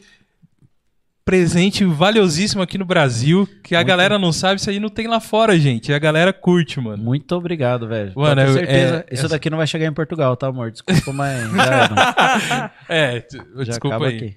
presente 1.25 1.85
valiosíssimo 1.85 2.63
aqui 2.63 2.77
no 2.79 2.85
Brasil, 2.85 3.49
que 3.63 3.75
a 3.75 3.79
Muito. 3.79 3.89
galera 3.89 4.19
não 4.19 4.33
sabe, 4.33 4.61
isso 4.61 4.69
aí 4.71 4.81
não 4.81 4.89
tem 4.89 5.07
lá 5.07 5.21
fora, 5.21 5.59
gente. 5.59 5.93
A 5.93 5.99
galera 5.99 6.33
curte, 6.33 6.81
mano. 6.81 7.03
Muito 7.03 7.33
obrigado, 7.37 7.87
velho. 7.87 8.13
Mano, 8.17 8.41
ter 8.43 8.49
eu- 8.49 8.53
certeza. 8.55 9.05
é- 9.09 9.15
Isso 9.15 9.27
é- 9.27 9.29
daqui 9.29 9.51
não 9.51 9.59
vai 9.59 9.67
chegar 9.67 9.87
em 9.87 9.93
Portugal, 9.93 10.37
tá, 10.37 10.49
amor? 10.49 10.71
Desculpa, 10.71 11.13
mas. 11.13 11.41
É, 12.89 13.25
já 13.59 13.65
desculpa 13.65 14.07
aí. 14.07 14.17
aqui. 14.17 14.37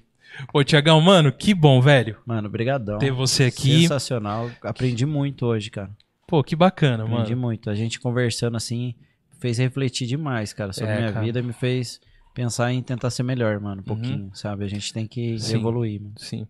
Pô, 0.52 0.62
Tiagão, 0.64 1.00
mano, 1.00 1.30
que 1.32 1.54
bom, 1.54 1.80
velho. 1.80 2.16
Mano, 2.26 2.48
brigadão. 2.48 2.98
Ter 2.98 3.12
você 3.12 3.44
aqui. 3.44 3.82
Sensacional. 3.82 4.50
Aprendi 4.62 5.06
muito 5.06 5.46
hoje, 5.46 5.70
cara. 5.70 5.90
Pô, 6.26 6.42
que 6.42 6.56
bacana, 6.56 7.04
Aprendi 7.04 7.30
mano. 7.34 7.42
muito. 7.42 7.70
A 7.70 7.74
gente 7.74 8.00
conversando 8.00 8.56
assim 8.56 8.94
fez 9.40 9.58
refletir 9.58 10.06
demais, 10.06 10.52
cara, 10.52 10.72
sobre 10.72 10.92
É, 10.92 10.96
minha 10.98 11.12
cara. 11.12 11.24
vida, 11.24 11.42
me 11.42 11.52
fez 11.52 12.00
pensar 12.34 12.72
em 12.72 12.82
tentar 12.82 13.10
ser 13.10 13.22
melhor, 13.22 13.60
mano, 13.60 13.80
um 13.80 13.84
pouquinho, 13.84 14.30
sabe? 14.34 14.64
A 14.64 14.68
gente 14.68 14.92
tem 14.92 15.06
que 15.06 15.32
Uhum. 15.32 15.38
Sim. 15.38 15.56
evoluir, 15.56 16.00
mano. 16.00 16.14
Sim. 16.16 16.46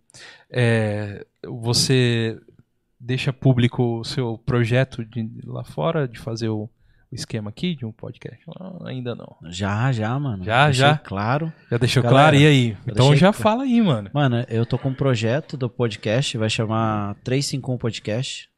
É, 0.50 1.26
você 1.46 2.38
deixa 2.98 3.32
público 3.32 4.00
o 4.00 4.04
seu 4.04 4.38
projeto 4.38 5.04
de 5.04 5.28
lá 5.44 5.62
fora, 5.64 6.06
de 6.08 6.18
fazer 6.18 6.48
o, 6.48 6.62
o 7.10 7.14
esquema 7.14 7.50
aqui 7.50 7.74
de 7.74 7.84
um 7.84 7.92
podcast? 7.92 8.40
Ainda 8.86 9.14
não. 9.14 9.36
Já, 9.50 9.92
já, 9.92 10.18
mano. 10.18 10.42
Já, 10.44 10.66
Deixei 10.66 10.80
já? 10.80 10.96
Claro. 10.98 11.52
Já 11.70 11.76
deixou 11.76 12.02
Galera, 12.02 12.20
claro? 12.30 12.36
E 12.36 12.46
aí? 12.46 12.76
Então 12.86 13.14
já 13.14 13.32
claro. 13.32 13.42
fala 13.42 13.62
aí, 13.64 13.82
mano. 13.82 14.08
Mano, 14.14 14.44
eu 14.48 14.64
tô 14.64 14.78
com 14.78 14.88
um 14.90 14.94
projeto 14.94 15.56
do 15.56 15.68
podcast, 15.68 16.38
vai 16.38 16.48
chamar 16.48 17.14
351 17.24 17.76
Podcast, 17.76 18.48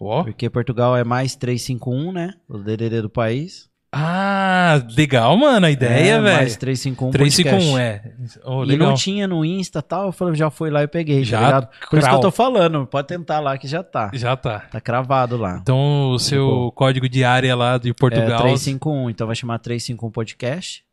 Ó. 0.00 0.24
porque 0.24 0.48
Portugal 0.48 0.96
é 0.96 1.04
mais 1.04 1.36
351, 1.36 2.10
né? 2.12 2.34
O 2.48 2.58
DDD 2.58 3.02
do 3.02 3.10
país. 3.10 3.68
Ah, 3.92 4.80
legal, 4.96 5.36
mano, 5.36 5.66
a 5.66 5.70
ideia, 5.70 6.12
é, 6.14 6.20
velho. 6.20 6.36
Mais 6.36 6.56
351 6.56 7.10
351, 7.10 7.58
Podcast. 7.72 7.78
é. 7.80 8.02
Oh, 8.44 8.62
E 8.62 8.66
legal. 8.66 8.88
não 8.88 8.94
tinha 8.94 9.26
no 9.26 9.44
Insta 9.44 9.80
e 9.80 9.82
tal, 9.82 10.06
eu 10.06 10.12
falei, 10.12 10.36
já 10.36 10.48
fui 10.48 10.70
lá 10.70 10.82
e 10.84 10.86
peguei, 10.86 11.24
Já, 11.24 11.38
tá 11.40 11.44
ligado? 11.46 11.68
Por 11.90 11.98
isso 11.98 12.08
que 12.08 12.14
eu 12.14 12.20
tô 12.20 12.30
falando, 12.30 12.86
pode 12.86 13.08
tentar 13.08 13.40
lá 13.40 13.58
que 13.58 13.66
já 13.66 13.82
tá. 13.82 14.08
Já 14.14 14.36
tá. 14.36 14.60
Tá 14.70 14.80
cravado 14.80 15.36
lá. 15.36 15.58
Então 15.60 16.10
o 16.12 16.18
seu 16.20 16.46
Tipo, 16.46 16.72
código 16.72 17.08
de 17.08 17.24
área 17.24 17.54
lá 17.56 17.78
de 17.78 17.90
É 17.90 17.92
Portugal. 17.92 18.40
351, 18.42 19.10
então 19.10 19.26
vai 19.26 19.34
chamar 19.34 19.58
351 19.58 20.10
Podcast. 20.12 20.84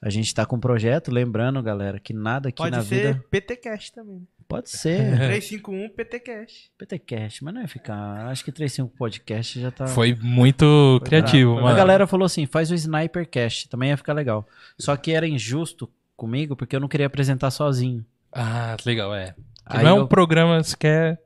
A 0.00 0.10
gente 0.10 0.32
tá 0.32 0.46
com 0.46 0.56
um 0.56 0.60
projeto, 0.60 1.10
lembrando, 1.10 1.60
galera, 1.62 1.98
que 1.98 2.12
nada 2.12 2.50
aqui 2.50 2.58
Pode 2.58 2.76
na 2.76 2.82
ser 2.82 3.14
vida. 3.14 3.24
PTCast 3.30 3.92
também. 3.92 4.26
Pode 4.46 4.70
ser. 4.70 5.16
351 5.18 5.88
PTCast. 5.90 6.70
PTCast, 6.78 7.44
mas 7.44 7.54
não 7.54 7.60
ia 7.60 7.68
ficar. 7.68 8.28
Acho 8.28 8.44
que 8.44 8.52
35 8.52 8.96
podcast 8.96 9.60
já 9.60 9.70
tá. 9.70 9.86
Foi 9.88 10.14
muito 10.14 11.00
criativo, 11.04 11.52
bravo. 11.52 11.66
mano. 11.66 11.74
A 11.74 11.78
galera 11.78 12.06
falou 12.06 12.24
assim: 12.26 12.46
faz 12.46 12.70
o 12.70 12.74
Snipercast, 12.74 13.68
também 13.68 13.90
ia 13.90 13.96
ficar 13.96 14.12
legal. 14.12 14.48
Só 14.78 14.96
que 14.96 15.12
era 15.12 15.26
injusto 15.26 15.90
comigo 16.16 16.56
porque 16.56 16.76
eu 16.76 16.80
não 16.80 16.88
queria 16.88 17.06
apresentar 17.06 17.50
sozinho. 17.50 18.04
Ah, 18.32 18.76
legal, 18.86 19.14
é. 19.14 19.34
Não 19.70 19.86
é 19.86 19.92
um 19.92 19.98
eu, 19.98 20.08
programa 20.08 20.62
sequer. 20.62 21.20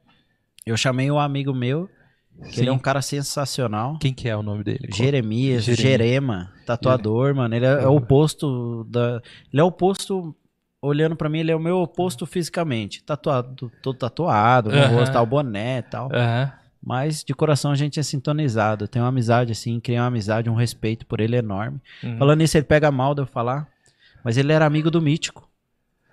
eu 0.67 0.77
chamei 0.77 1.11
um 1.11 1.19
amigo 1.19 1.55
meu. 1.55 1.89
Ele 2.57 2.69
é 2.69 2.73
um 2.73 2.79
cara 2.79 3.01
sensacional. 3.03 3.99
Quem 3.99 4.13
que 4.13 4.29
é 4.29 4.37
o 4.37 4.43
nome 4.43 4.65
dele? 4.65 4.89
Jeremias, 4.93 5.65
Jeremias. 5.65 5.79
Jerema, 5.79 6.53
tatuador, 6.67 7.35
mano. 7.35 7.55
Ele 7.55 7.65
é, 7.67 7.83
é 7.83 7.87
o 7.89 7.97
oposto 7.97 8.85
da. 8.85 9.21
Ele 9.53 9.61
é 9.61 9.65
o 9.65 9.69
oposto. 9.69 10.35
Olhando 10.85 11.15
pra 11.15 11.29
mim, 11.29 11.39
ele 11.39 11.53
é 11.53 11.57
o 11.57 11.61
meu 11.61 11.77
oposto 11.79 12.27
fisicamente. 12.27 13.05
Tatuado, 13.05 13.71
todo 13.81 13.97
tatuado, 13.97 14.71
no 14.71 14.77
Aham. 14.77 14.97
rosto, 14.97 15.13
tal, 15.13 15.25
boné 15.25 15.79
e 15.79 15.83
tal. 15.83 16.11
Aham. 16.13 16.53
Mas 16.85 17.23
de 17.23 17.33
coração 17.33 17.71
a 17.71 17.77
gente 17.77 18.01
é 18.01 18.03
sintonizado. 18.03 18.89
Tenho 18.89 19.05
uma 19.05 19.09
amizade 19.11 19.53
assim, 19.53 19.79
criei 19.79 20.01
uma 20.01 20.09
amizade, 20.09 20.51
um 20.51 20.55
respeito 20.55 21.07
por 21.07 21.21
ele 21.21 21.37
enorme. 21.37 21.81
Uhum. 22.03 22.19
Falando 22.19 22.39
nisso, 22.41 22.57
ele 22.57 22.65
pega 22.65 22.91
mal 22.91 23.15
de 23.15 23.23
eu 23.23 23.27
falar. 23.27 23.69
Mas 24.25 24.37
ele 24.37 24.53
era 24.53 24.67
amigo 24.67 24.91
do 24.91 25.01
Mítico. 25.01 25.49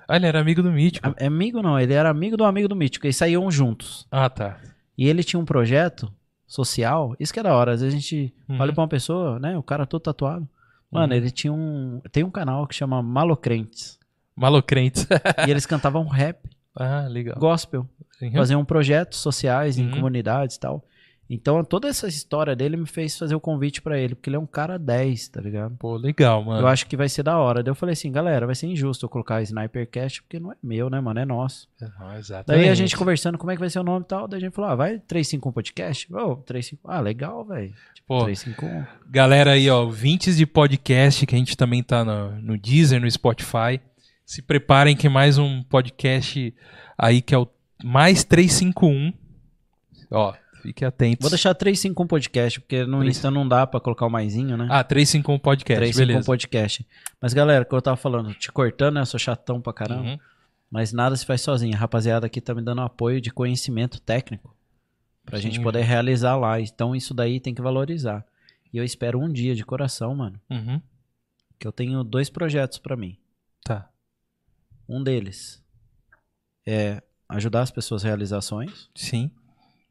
Ah, 0.08 0.16
ele 0.18 0.28
era 0.28 0.40
amigo 0.40 0.62
do 0.62 0.72
Mítico. 0.72 1.08
A- 1.20 1.26
Amigo 1.26 1.64
não, 1.64 1.80
ele 1.80 1.94
era 1.94 2.08
amigo 2.08 2.38
do 2.38 2.44
amigo 2.44 2.68
do 2.68 2.76
Mítico. 2.76 3.08
Eles 3.08 3.18
saíam 3.18 3.50
juntos. 3.50 4.06
Ah, 4.12 4.30
tá. 4.30 4.58
E 5.02 5.08
ele 5.08 5.24
tinha 5.24 5.40
um 5.40 5.46
projeto 5.46 6.12
social. 6.46 7.16
Isso 7.20 7.32
que 7.34 7.40
é 7.40 7.44
da 7.44 7.56
hora. 7.56 7.72
Às 7.74 7.82
vezes 7.82 7.96
a 7.96 8.00
gente 8.00 8.34
Uhum. 8.50 8.60
olha 8.60 8.74
pra 8.74 8.82
uma 8.82 8.88
pessoa, 8.88 9.40
né? 9.40 9.58
O 9.58 9.64
cara 9.64 9.86
todo 9.86 10.02
tatuado. 10.02 10.48
Mano, 10.92 11.14
Uhum. 11.14 11.18
ele 11.20 11.32
tinha 11.32 11.54
um. 11.54 12.02
Tem 12.12 12.24
um 12.24 12.32
canal 12.32 12.68
que 12.68 12.76
chama 12.76 13.02
Malocrentes. 13.02 13.98
Malocrente. 14.36 15.06
e 15.48 15.52
eles 15.52 15.66
cantavam 15.66 16.06
rap, 16.08 16.40
ah, 16.76 17.08
legal. 17.08 17.38
gospel. 17.40 17.88
Uhum. 18.22 18.32
Faziam 18.34 18.66
projetos 18.66 19.20
sociais 19.20 19.78
em 19.78 19.86
Uhum. 19.86 19.92
comunidades 19.92 20.56
e 20.56 20.60
tal. 20.60 20.84
Então 21.30 21.64
toda 21.64 21.88
essa 21.88 22.08
história 22.08 22.56
dele 22.56 22.76
me 22.76 22.88
fez 22.88 23.16
fazer 23.16 23.36
o 23.36 23.40
convite 23.40 23.84
pra 23.84 24.00
ele, 24.00 24.16
porque 24.16 24.30
ele 24.30 24.38
é 24.38 24.40
um 24.40 24.48
cara 24.48 24.80
10, 24.80 25.28
tá 25.28 25.40
ligado? 25.40 25.76
Pô, 25.78 25.96
legal, 25.96 26.44
mano. 26.44 26.62
Eu 26.62 26.68
acho 26.68 26.88
que 26.88 26.98
vai 26.98 27.08
ser 27.08 27.22
da 27.22 27.38
hora. 27.38 27.62
Daí 27.62 27.70
eu 27.70 27.76
falei 27.76 27.94
assim, 27.94 28.12
galera, 28.12 28.48
vai 28.48 28.56
ser 28.56 28.66
injusto 28.66 29.06
eu 29.06 29.10
colocar 29.10 29.42
Snipercast, 29.44 30.24
porque 30.24 30.40
não 30.40 30.52
é 30.52 30.56
meu, 30.64 30.90
né, 30.90 31.00
mano? 31.00 31.20
É 31.20 31.26
nosso. 31.26 31.68
Ah, 32.00 32.18
exatamente. 32.18 32.64
Daí 32.64 32.70
a 32.70 32.74
gente 32.74 32.98
conversando 32.98 33.38
como 33.38 33.52
é 33.52 33.56
que 33.56 33.60
vai 33.60 33.70
ser 33.70 33.80
o 33.80 33.84
nome 33.84 34.06
e 34.06 34.08
tal, 34.08 34.28
daí 34.28 34.40
a 34.40 34.42
gente 34.42 34.54
falou, 34.54 34.72
ah, 34.72 34.76
vai 34.76 34.98
351 34.98 35.52
podcast? 35.52 36.14
Ô, 36.14 36.36
35. 36.38 36.82
Ah, 36.90 37.00
legal, 37.00 37.46
velho. 37.46 37.74
Tipo, 37.94 38.08
Pô, 38.08 38.24
351. 38.24 38.86
Galera 39.12 39.52
aí, 39.52 39.70
ó, 39.70 39.84
ouvintes 39.84 40.36
de 40.36 40.48
podcast, 40.48 41.28
que 41.28 41.36
a 41.36 41.38
gente 41.38 41.56
também 41.56 41.84
tá 41.84 42.04
no, 42.04 42.42
no 42.42 42.58
Deezer, 42.58 43.00
no 43.00 43.10
Spotify. 43.10 43.80
Se 44.26 44.42
preparem 44.42 44.96
que 44.96 45.08
mais 45.08 45.38
um 45.38 45.62
podcast 45.62 46.54
aí 46.98 47.22
que 47.22 47.36
é 47.36 47.38
o 47.38 47.48
mais 47.84 48.24
351. 48.24 49.14
Ó, 50.12 50.34
fique 50.62 50.84
atentos. 50.86 51.22
Vou 51.22 51.30
deixar 51.30 51.54
351 51.54 52.08
podcast, 52.08 52.60
porque 52.62 52.86
no 52.86 53.00
Três- 53.00 53.18
Insta 53.18 53.30
não 53.32 53.48
dá 53.48 53.66
pra 53.68 53.80
colocar 53.80 54.06
o 54.06 54.10
maisinho, 54.10 54.56
né? 54.58 54.68
Ah, 54.70 54.84
351 54.84 55.40
podcast, 55.40 55.80
351 55.80 56.08
beleza. 56.08 56.26
podcast. 56.26 56.88
Mas 57.22 57.34
galera, 57.34 57.66
como 57.66 57.78
eu 57.78 57.82
tava 57.82 57.98
falando, 57.98 58.34
te 58.34 58.52
cortando, 58.52 58.96
né? 58.96 59.02
Eu 59.02 59.06
sou 59.06 59.20
chatão 59.20 59.60
pra 59.62 59.74
caramba. 59.74 60.02
Uhum. 60.04 60.20
Mas 60.72 60.94
nada 60.94 61.16
se 61.16 61.26
faz 61.26 61.42
sozinho. 61.42 61.76
A 61.76 61.80
rapaziada 61.80 62.28
aqui 62.28 62.40
tá 62.40 62.54
me 62.54 62.62
dando 62.62 62.82
apoio 62.82 63.20
de 63.20 63.32
conhecimento 63.32 64.00
técnico. 64.00 64.56
Pra 65.26 65.38
Sim. 65.38 65.44
gente 65.44 65.62
poder 65.62 65.82
realizar 65.82 66.36
lá. 66.36 66.60
Então 66.60 66.96
isso 66.96 67.14
daí 67.14 67.40
tem 67.40 67.54
que 67.54 67.62
valorizar. 67.62 68.26
E 68.72 68.78
eu 68.78 68.84
espero 68.84 69.20
um 69.20 69.32
dia 69.32 69.56
de 69.56 69.66
coração, 69.66 70.14
mano. 70.16 70.40
Uhum. 70.50 70.80
Que 71.58 71.68
eu 71.68 71.72
tenho 71.72 72.04
dois 72.04 72.30
projetos 72.30 72.78
pra 72.78 72.96
mim. 72.96 73.18
Tá. 73.64 73.90
Um 74.88 75.04
deles 75.04 75.62
é 76.68 77.02
ajudar 77.28 77.62
as 77.62 77.72
pessoas 77.72 78.04
a 78.04 78.08
realizar 78.08 78.42
sonhos. 78.42 78.90
Sim. 78.96 79.30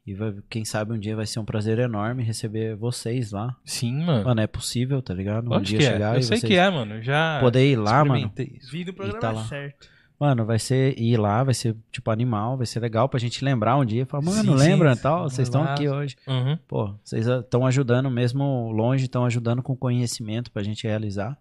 E 0.09 0.13
vai- 0.15 0.33
quem 0.49 0.65
sabe 0.65 0.91
um 0.91 0.97
dia 0.97 1.15
vai 1.15 1.27
ser 1.27 1.39
um 1.39 1.45
prazer 1.45 1.77
enorme 1.77 2.23
receber 2.23 2.75
vocês 2.75 3.31
lá. 3.31 3.55
Sim, 3.63 4.03
mano. 4.03 4.25
Mano, 4.25 4.41
é 4.41 4.47
possível, 4.47 5.03
tá 5.03 5.13
ligado? 5.13 5.45
Um 5.45 5.49
Lógico 5.49 5.65
dia 5.67 5.77
que 5.77 5.85
é. 5.85 5.91
chegar 5.91 6.13
Eu 6.15 6.19
e 6.19 6.23
sei 6.23 6.37
vocês 6.37 6.49
que 6.51 6.57
é, 6.57 6.67
mano. 6.67 6.99
Já 7.03 7.39
poder 7.39 7.69
ir 7.71 7.75
lá, 7.75 8.03
mano. 8.03 8.31
isso. 8.39 8.71
Vi 8.71 8.83
do 8.83 8.91
programa 8.91 9.19
tá 9.19 9.31
lá. 9.31 9.43
certo. 9.45 9.87
Mano, 10.19 10.45
vai 10.47 10.57
ser 10.57 10.99
ir 10.99 11.15
lá, 11.15 11.43
vai 11.43 11.53
ser 11.53 11.77
tipo 11.91 12.09
animal, 12.09 12.57
vai 12.57 12.65
ser 12.65 12.79
legal 12.79 13.07
pra 13.07 13.19
gente 13.19 13.45
lembrar 13.45 13.77
um 13.77 13.85
dia. 13.85 14.03
Falar, 14.07 14.23
mano, 14.23 14.41
Sim, 14.41 14.55
lembra 14.55 14.95
sim. 14.95 15.01
tal? 15.03 15.29
Vocês 15.29 15.47
estão 15.47 15.63
aqui 15.63 15.87
hoje. 15.87 16.15
Uhum. 16.27 16.57
Pô, 16.67 16.95
vocês 17.03 17.27
estão 17.27 17.65
ajudando 17.67 18.09
mesmo 18.09 18.71
longe, 18.71 19.05
estão 19.05 19.23
ajudando 19.25 19.61
com 19.61 19.75
conhecimento 19.77 20.51
pra 20.51 20.63
gente 20.63 20.87
realizar. 20.87 21.37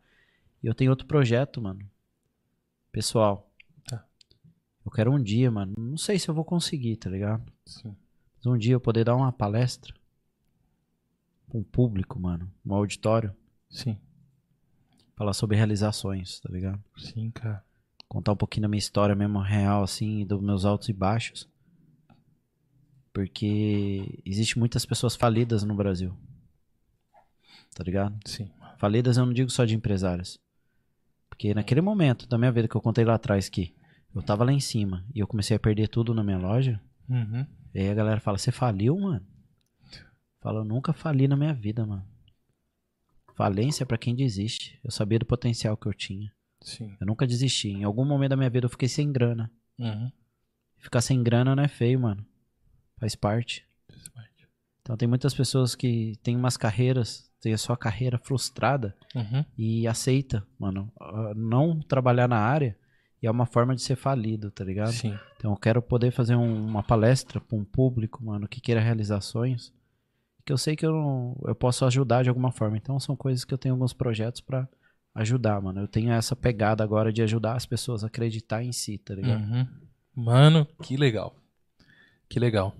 E 0.63 0.67
eu 0.67 0.75
tenho 0.75 0.91
outro 0.91 1.07
projeto, 1.07 1.61
mano. 1.63 1.81
Pessoal. 2.93 3.51
Tá. 3.89 4.05
Eu 4.85 4.93
quero 4.93 5.11
um 5.11 5.23
dia, 5.23 5.51
mano. 5.51 5.73
Não 5.77 5.97
sei 5.97 6.19
se 6.19 6.29
eu 6.29 6.35
vou 6.35 6.45
conseguir, 6.45 6.97
tá 6.97 7.09
ligado? 7.09 7.43
Sim. 7.65 7.97
Um 8.47 8.57
dia 8.57 8.73
eu 8.75 8.81
poder 8.81 9.05
dar 9.05 9.17
uma 9.17 9.33
palestra 9.33 9.95
pra 11.49 11.59
um 11.59 11.63
público, 11.63 12.19
mano. 12.19 12.51
Um 12.65 12.75
auditório. 12.75 13.35
Sim. 13.69 13.99
Falar 15.17 15.33
sobre 15.33 15.57
realizações, 15.57 16.41
tá 16.41 16.49
ligado? 16.51 16.83
Sim, 16.97 17.31
cara. 17.31 17.65
contar 18.09 18.33
um 18.33 18.37
pouquinho 18.37 18.63
da 18.63 18.69
minha 18.69 18.79
história 18.79 19.15
mesmo 19.15 19.41
real, 19.41 19.83
assim, 19.83 20.25
dos 20.25 20.41
meus 20.41 20.65
altos 20.65 20.89
e 20.89 20.93
baixos. 20.93 21.49
Porque 23.13 24.21
existe 24.25 24.59
muitas 24.59 24.87
pessoas 24.87 25.17
falidas 25.17 25.63
no 25.65 25.75
Brasil. 25.75 26.15
Tá 27.75 27.83
ligado? 27.83 28.17
Sim. 28.25 28.51
Falidas 28.79 29.17
eu 29.17 29.27
não 29.27 29.33
digo 29.33 29.51
só 29.51 29.65
de 29.65 29.75
empresários. 29.75 30.39
Porque 31.29 31.53
naquele 31.53 31.81
momento 31.81 32.27
da 32.27 32.39
minha 32.39 32.53
vida 32.53 32.69
que 32.69 32.77
eu 32.77 32.81
contei 32.81 33.05
lá 33.05 33.15
atrás 33.15 33.49
que 33.49 33.75
eu 34.15 34.23
tava 34.23 34.45
lá 34.45 34.53
em 34.53 34.61
cima 34.61 35.05
e 35.15 35.19
eu 35.21 35.27
comecei 35.27 35.57
a 35.57 35.61
perder 35.61 35.89
tudo 35.89 36.15
na 36.15 36.23
minha 36.23 36.39
loja, 36.39 36.81
Uhum. 37.09 37.47
E 37.79 37.83
aí 37.83 37.91
a 37.91 37.95
galera 37.95 38.21
fala, 38.21 38.39
você 38.39 38.51
faliu, 38.51 38.99
mano? 38.99 39.25
Fala, 40.41 40.61
eu 40.61 40.65
nunca 40.65 40.93
fali 40.93 41.29
na 41.29 41.37
minha 41.37 41.55
vida, 41.55 41.87
mano. 41.87 42.05
Falência 43.35 43.85
é 43.85 43.87
pra 43.87 43.97
quem 43.99 44.15
desiste. 44.15 44.79
Eu 44.83 44.91
sabia 44.91 45.19
do 45.19 45.27
potencial 45.27 45.77
que 45.77 45.87
eu 45.87 45.95
tinha. 45.95 46.33
Sim. 46.61 46.97
Eu 47.01 47.07
nunca 47.07 47.27
desisti. 47.27 47.69
Em 47.69 47.85
algum 47.85 48.05
momento 48.05 48.31
da 48.31 48.37
minha 48.37 48.51
vida 48.51 48.67
eu 48.67 48.71
fiquei 48.71 48.89
sem 48.89 49.13
grana. 49.13 49.51
Uhum. 49.79 50.11
Ficar 50.79 51.01
sem 51.01 51.23
grana 51.23 51.55
não 51.55 51.63
é 51.63 51.69
feio, 51.69 52.01
mano. 52.01 52.27
Faz 52.99 53.15
parte. 53.15 53.65
Então 54.83 54.97
tem 54.97 55.07
muitas 55.09 55.35
pessoas 55.35 55.75
que 55.77 56.17
têm 56.23 56.35
umas 56.35 56.57
carreiras, 56.57 57.31
têm 57.41 57.53
a 57.53 57.59
sua 57.59 57.77
carreira 57.77 58.19
frustrada 58.19 58.97
Uhum. 59.15 59.45
e 59.57 59.87
aceita, 59.87 60.45
mano, 60.59 60.91
ah, 60.99 61.33
não 61.37 61.79
trabalhar 61.81 62.27
na 62.27 62.39
área 62.39 62.77
e 63.23 63.27
é 63.27 63.31
uma 63.31 63.45
forma 63.47 63.75
de 63.77 63.83
ser 63.83 63.97
falido, 63.97 64.51
tá 64.51 64.65
ligado? 64.65 64.93
Sim. 64.93 65.17
Então 65.39 65.53
eu 65.53 65.57
quero 65.57 65.81
poder 65.81 66.11
fazer 66.11 66.35
um- 66.35 66.67
uma 66.67 66.83
palestra 66.83 67.41
para 67.41 67.57
um 67.57 67.65
público, 67.65 68.23
mano, 68.25 68.49
que 68.49 68.61
queira 68.61 68.81
realizar 68.81 69.21
sonhos, 69.21 69.73
que 70.45 70.53
eu 70.53 70.59
sei 70.59 70.75
que 70.75 70.85
eu, 70.85 70.91
não- 70.93 71.37
eu 71.47 71.55
posso 71.55 71.85
ajudar 71.85 72.23
de 72.25 72.29
alguma 72.29 72.51
forma. 72.51 72.77
Então 72.77 72.99
são 72.99 73.15
coisas 73.15 73.45
que 73.45 73.55
eu 73.55 73.59
tenho 73.59 73.75
alguns 73.75 73.93
projetos 73.93 74.41
para 74.41 74.69
ajudar, 75.15 75.61
mano. 75.63 75.81
Eu 75.81 75.89
tenho 75.89 76.11
essa 76.13 76.35
pegada 76.35 76.83
agora 76.83 77.13
de 77.13 77.23
ajudar 77.23 77.55
as 77.55 77.65
pessoas 77.67 78.03
a 78.03 78.09
acreditar 78.09 78.63
em 78.65 78.73
si, 78.73 78.99
tá 78.99 79.15
ligado? 79.15 79.41
Uhum. 79.41 79.67
Mano, 80.15 80.67
que 80.83 80.97
legal. 80.97 81.35
Que 82.29 82.41
legal. 82.41 82.75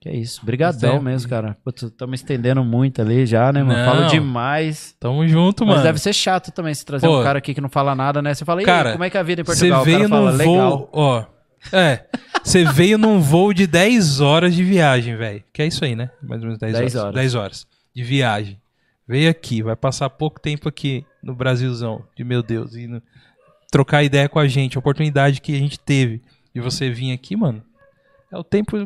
Que 0.00 0.08
é 0.08 0.16
isso. 0.16 0.44
Brigadão 0.44 0.78
Certo. 0.92 1.02
mesmo, 1.02 1.28
cara. 1.30 1.56
Putz, 1.62 1.82
estamos 1.82 2.20
estendendo 2.20 2.64
muito 2.64 3.00
ali 3.02 3.26
já, 3.26 3.52
né, 3.52 3.62
mano? 3.62 3.78
Não. 3.78 3.84
Falo 3.84 4.06
demais. 4.08 4.96
Tamo 4.98 5.28
junto, 5.28 5.64
Mas 5.64 5.74
mano. 5.76 5.82
deve 5.86 5.98
ser 6.00 6.12
chato 6.14 6.50
também 6.50 6.72
se 6.74 6.84
trazer 6.84 7.06
Pô. 7.06 7.20
um 7.20 7.22
cara 7.22 7.38
aqui 7.38 7.52
que 7.54 7.60
não 7.60 7.68
fala 7.68 7.94
nada, 7.94 8.20
né? 8.22 8.32
Você 8.34 8.44
fala, 8.44 8.62
e 8.62 8.64
Cara, 8.64 8.92
como 8.92 9.04
é 9.04 9.10
que 9.10 9.16
é 9.16 9.20
a 9.20 9.22
vida 9.22 9.42
em 9.42 9.44
Você 9.44 9.68
Portugal? 9.68 9.82
O 9.82 9.84
veio 9.84 9.98
cara 9.98 10.08
fala, 10.08 10.32
voo, 10.44 10.88
ó. 10.92 11.24
É, 11.72 12.04
você 12.42 12.64
veio 12.64 12.96
num 12.98 13.20
voo 13.20 13.52
de 13.52 13.66
10 13.66 14.20
horas 14.20 14.54
de 14.54 14.64
viagem, 14.64 15.16
velho. 15.16 15.42
Que 15.52 15.62
é 15.62 15.66
isso 15.66 15.84
aí, 15.84 15.94
né? 15.94 16.10
Mais 16.22 16.40
ou 16.40 16.46
menos 16.46 16.58
10, 16.58 16.72
10 16.72 16.94
horas. 16.94 17.04
horas. 17.04 17.14
10 17.14 17.34
horas 17.34 17.66
de 17.94 18.02
viagem. 18.02 18.60
Veio 19.06 19.30
aqui, 19.30 19.62
vai 19.62 19.76
passar 19.76 20.08
pouco 20.08 20.40
tempo 20.40 20.68
aqui 20.68 21.04
no 21.22 21.34
Brasilzão, 21.34 22.04
de 22.16 22.22
meu 22.24 22.42
Deus, 22.42 22.74
e 22.76 22.86
no- 22.86 23.02
trocar 23.70 24.02
ideia 24.04 24.28
com 24.28 24.38
a 24.38 24.46
gente, 24.48 24.76
a 24.76 24.80
oportunidade 24.80 25.40
que 25.40 25.54
a 25.54 25.58
gente 25.58 25.78
teve 25.78 26.22
de 26.54 26.60
você 26.60 26.90
vir 26.90 27.12
aqui, 27.12 27.36
mano. 27.36 27.62
É 28.32 28.38
o 28.38 28.44
tempo 28.44 28.78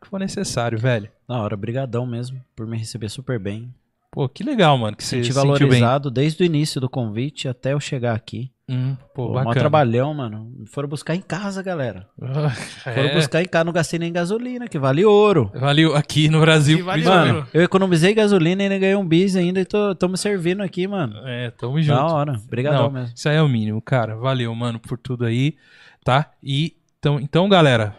que 0.00 0.08
for 0.08 0.18
necessário, 0.20 0.78
velho. 0.78 1.08
Na 1.28 1.40
hora, 1.40 1.56
brigadão 1.56 2.06
mesmo, 2.06 2.40
por 2.54 2.66
me 2.66 2.76
receber 2.78 3.08
super 3.08 3.38
bem. 3.38 3.72
Pô, 4.10 4.28
que 4.28 4.44
legal, 4.44 4.76
mano, 4.78 4.96
que 4.96 5.02
você 5.04 5.16
Senti 5.16 5.28
se 5.28 5.32
valorizado 5.32 6.10
desde 6.10 6.42
o 6.42 6.46
início 6.46 6.80
do 6.80 6.88
convite 6.88 7.48
até 7.48 7.72
eu 7.72 7.80
chegar 7.80 8.14
aqui. 8.14 8.50
Hum, 8.74 8.96
pô, 9.14 9.26
Pô, 9.26 9.28
mó 9.28 9.34
bacana. 9.34 9.54
trabalhão, 9.60 10.14
mano. 10.14 10.50
Foram 10.66 10.88
buscar 10.88 11.14
em 11.14 11.20
casa, 11.20 11.62
galera. 11.62 12.08
Foram 12.84 12.96
É, 13.08 13.14
buscar 13.14 13.42
em 13.42 13.46
casa, 13.46 13.64
não 13.64 13.72
gastei 13.72 13.98
nem 13.98 14.10
gasolina, 14.12 14.66
que 14.66 14.78
vale 14.78 15.04
ouro. 15.04 15.50
Valeu 15.54 15.94
aqui 15.94 16.28
no 16.28 16.40
Brasil. 16.40 16.78
Que 16.78 16.82
vale 16.82 17.02
principalmente. 17.02 17.28
ouro. 17.34 17.40
Mano, 17.40 17.50
eu 17.52 17.62
economizei 17.62 18.14
gasolina 18.14 18.62
e 18.62 18.64
ainda 18.64 18.78
ganhei 18.78 18.96
um 18.96 19.06
bis 19.06 19.36
ainda 19.36 19.60
e 19.60 19.64
tô, 19.64 19.94
tô 19.94 20.08
me 20.08 20.16
servindo 20.16 20.62
aqui, 20.62 20.86
mano. 20.86 21.16
É, 21.26 21.50
tamo 21.50 21.80
junto. 21.82 21.96
Da 21.98 22.06
hora. 22.06 22.32
Obrigadão 22.46 22.84
Não, 22.84 22.90
mesmo. 22.90 23.12
Isso 23.14 23.28
aí 23.28 23.36
é 23.36 23.42
o 23.42 23.48
mínimo, 23.48 23.82
cara. 23.82 24.16
Valeu, 24.16 24.54
mano, 24.54 24.78
por 24.80 24.96
tudo 24.96 25.26
aí, 25.26 25.54
tá? 26.02 26.30
E 26.42 26.74
então, 26.98 27.20
então, 27.20 27.48
galera, 27.48 27.96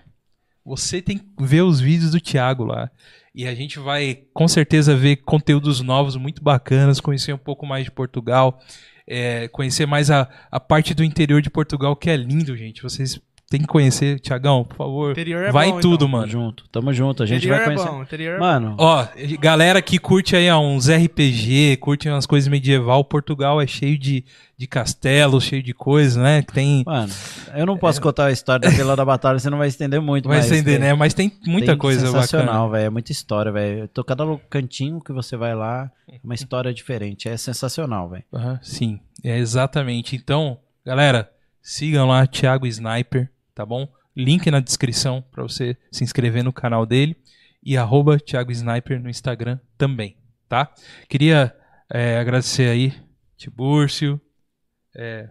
você 0.65 1.01
tem 1.01 1.17
que 1.17 1.25
ver 1.39 1.61
os 1.61 1.79
vídeos 1.79 2.11
do 2.11 2.19
Thiago 2.21 2.63
lá. 2.63 2.89
E 3.35 3.47
a 3.47 3.53
gente 3.55 3.79
vai 3.79 4.19
com 4.33 4.47
certeza 4.47 4.95
ver 4.95 5.17
conteúdos 5.17 5.81
novos 5.81 6.15
muito 6.15 6.41
bacanas, 6.43 6.99
conhecer 7.01 7.33
um 7.33 7.37
pouco 7.37 7.65
mais 7.65 7.83
de 7.83 7.91
Portugal, 7.91 8.59
é, 9.07 9.47
conhecer 9.47 9.85
mais 9.85 10.09
a, 10.09 10.29
a 10.51 10.59
parte 10.59 10.93
do 10.93 11.03
interior 11.03 11.41
de 11.41 11.49
Portugal, 11.49 11.95
que 11.95 12.09
é 12.09 12.15
lindo, 12.15 12.55
gente. 12.55 12.83
Vocês 12.83 13.19
têm 13.53 13.61
que 13.61 13.67
conhecer, 13.67 14.19
Tiagão, 14.19 14.63
por 14.63 14.75
favor. 14.75 15.11
Interior 15.11 15.43
é 15.45 15.51
vai 15.51 15.71
bom, 15.71 15.77
em 15.77 15.81
tudo, 15.81 15.93
então. 15.95 16.07
Tamo 16.07 16.17
mano. 16.17 16.27
junto, 16.31 16.69
tamo 16.69 16.93
junto. 16.93 17.23
A 17.23 17.25
gente 17.25 17.37
Interior 17.45 17.55
vai 17.57 17.61
é 17.61 17.65
conhecer. 17.67 17.89
bom, 17.95 18.01
interior 18.03 18.35
é 18.35 18.39
Mano, 18.39 18.75
Ó, 18.79 19.07
galera 19.39 19.81
que 19.81 19.99
curte 19.99 20.35
aí 20.35 20.49
ó, 20.49 20.59
uns 20.59 20.89
RPG, 20.89 21.77
curte 21.79 22.09
umas 22.09 22.25
coisas 22.25 22.47
medieval, 22.47 23.03
Portugal 23.05 23.61
é 23.61 23.67
cheio 23.67 23.97
de, 23.97 24.25
de 24.57 24.67
castelos, 24.67 25.43
cheio 25.43 25.61
de 25.61 25.73
coisas, 25.73 26.15
né? 26.15 26.41
Que 26.41 26.51
tem. 26.53 26.83
mano, 26.85 27.13
eu 27.55 27.65
não 27.65 27.77
posso 27.77 28.01
contar 28.01 28.25
a 28.25 28.31
história 28.31 28.61
da 28.61 28.75
Vila 28.75 28.95
da 28.95 29.05
Batalha, 29.05 29.37
você 29.39 29.49
não 29.49 29.57
vai 29.59 29.67
estender 29.67 30.01
muito. 30.01 30.27
Vai 30.27 30.37
mas 30.37 30.45
estender, 30.45 30.79
tem- 30.79 30.87
né? 30.89 30.93
Mas 30.93 31.13
tem 31.13 31.31
muita 31.45 31.67
tem 31.67 31.77
coisa 31.77 32.01
bacana. 32.07 32.21
sensacional, 32.23 32.69
velho. 32.71 32.85
É 32.85 32.89
muita 32.89 33.11
história, 33.11 33.51
velho. 33.51 33.87
Tô 33.87 34.03
cada 34.03 34.23
cantinho 34.49 34.99
que 34.99 35.13
você 35.13 35.37
vai 35.37 35.53
lá, 35.53 35.91
é 36.09 36.15
uma 36.23 36.33
história 36.33 36.73
diferente. 36.73 37.29
É 37.29 37.37
sensacional, 37.37 38.09
velho. 38.09 38.23
Aham, 38.33 38.59
sim, 38.63 38.99
é 39.23 39.37
exatamente. 39.37 40.15
Então, 40.15 40.57
galera, 40.85 41.29
sigam 41.61 42.07
lá 42.07 42.25
Thiago 42.27 42.65
Sniper, 42.67 43.29
tá 43.53 43.65
bom? 43.65 43.87
Link 44.15 44.49
na 44.51 44.59
descrição 44.59 45.23
pra 45.31 45.43
você 45.43 45.75
se 45.91 46.03
inscrever 46.03 46.43
no 46.43 46.53
canal 46.53 46.85
dele 46.85 47.15
e 47.63 47.77
arroba 47.77 48.19
Thiago 48.19 48.51
Sniper 48.51 49.01
no 49.01 49.09
Instagram 49.09 49.59
também, 49.77 50.17
tá? 50.47 50.71
Queria 51.09 51.55
é, 51.91 52.17
agradecer 52.17 52.69
aí 52.69 52.93
Tibúrcio, 53.37 54.19
é, 54.95 55.29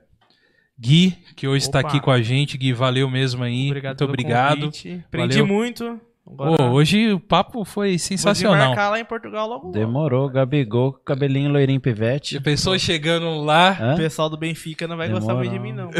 Gui, 0.78 1.12
que 1.36 1.46
hoje 1.46 1.64
está 1.64 1.80
aqui 1.80 2.00
com 2.00 2.10
a 2.10 2.20
gente. 2.20 2.58
Gui, 2.58 2.72
valeu 2.72 3.08
mesmo 3.08 3.44
aí. 3.44 3.66
Obrigado 3.68 4.00
Muito 4.00 4.10
obrigado. 4.10 4.60
convite. 4.62 5.04
Aprendi 5.06 5.40
Valeu. 5.40 5.46
muito. 5.46 6.00
Pô, 6.24 6.44
Agora, 6.44 6.70
hoje 6.70 7.12
o 7.12 7.18
papo 7.20 7.64
foi 7.64 7.90
vou 7.90 7.98
sensacional. 7.98 8.68
marcar 8.68 8.90
lá 8.90 9.00
em 9.00 9.04
Portugal 9.04 9.46
logo. 9.48 9.66
logo. 9.66 9.72
Demorou, 9.76 10.28
Gabigol, 10.30 10.92
cabelinho 11.04 11.50
loirinho 11.50 11.80
pivete. 11.80 12.36
A 12.36 12.40
pessoa 12.40 12.78
chegando 12.78 13.40
lá. 13.42 13.76
Hã? 13.78 13.94
O 13.94 13.96
pessoal 13.96 14.30
do 14.30 14.36
Benfica 14.36 14.86
não 14.86 14.96
vai 14.96 15.08
gostar 15.08 15.34
muito 15.34 15.50
de 15.50 15.58
mim, 15.58 15.72
não. 15.72 15.90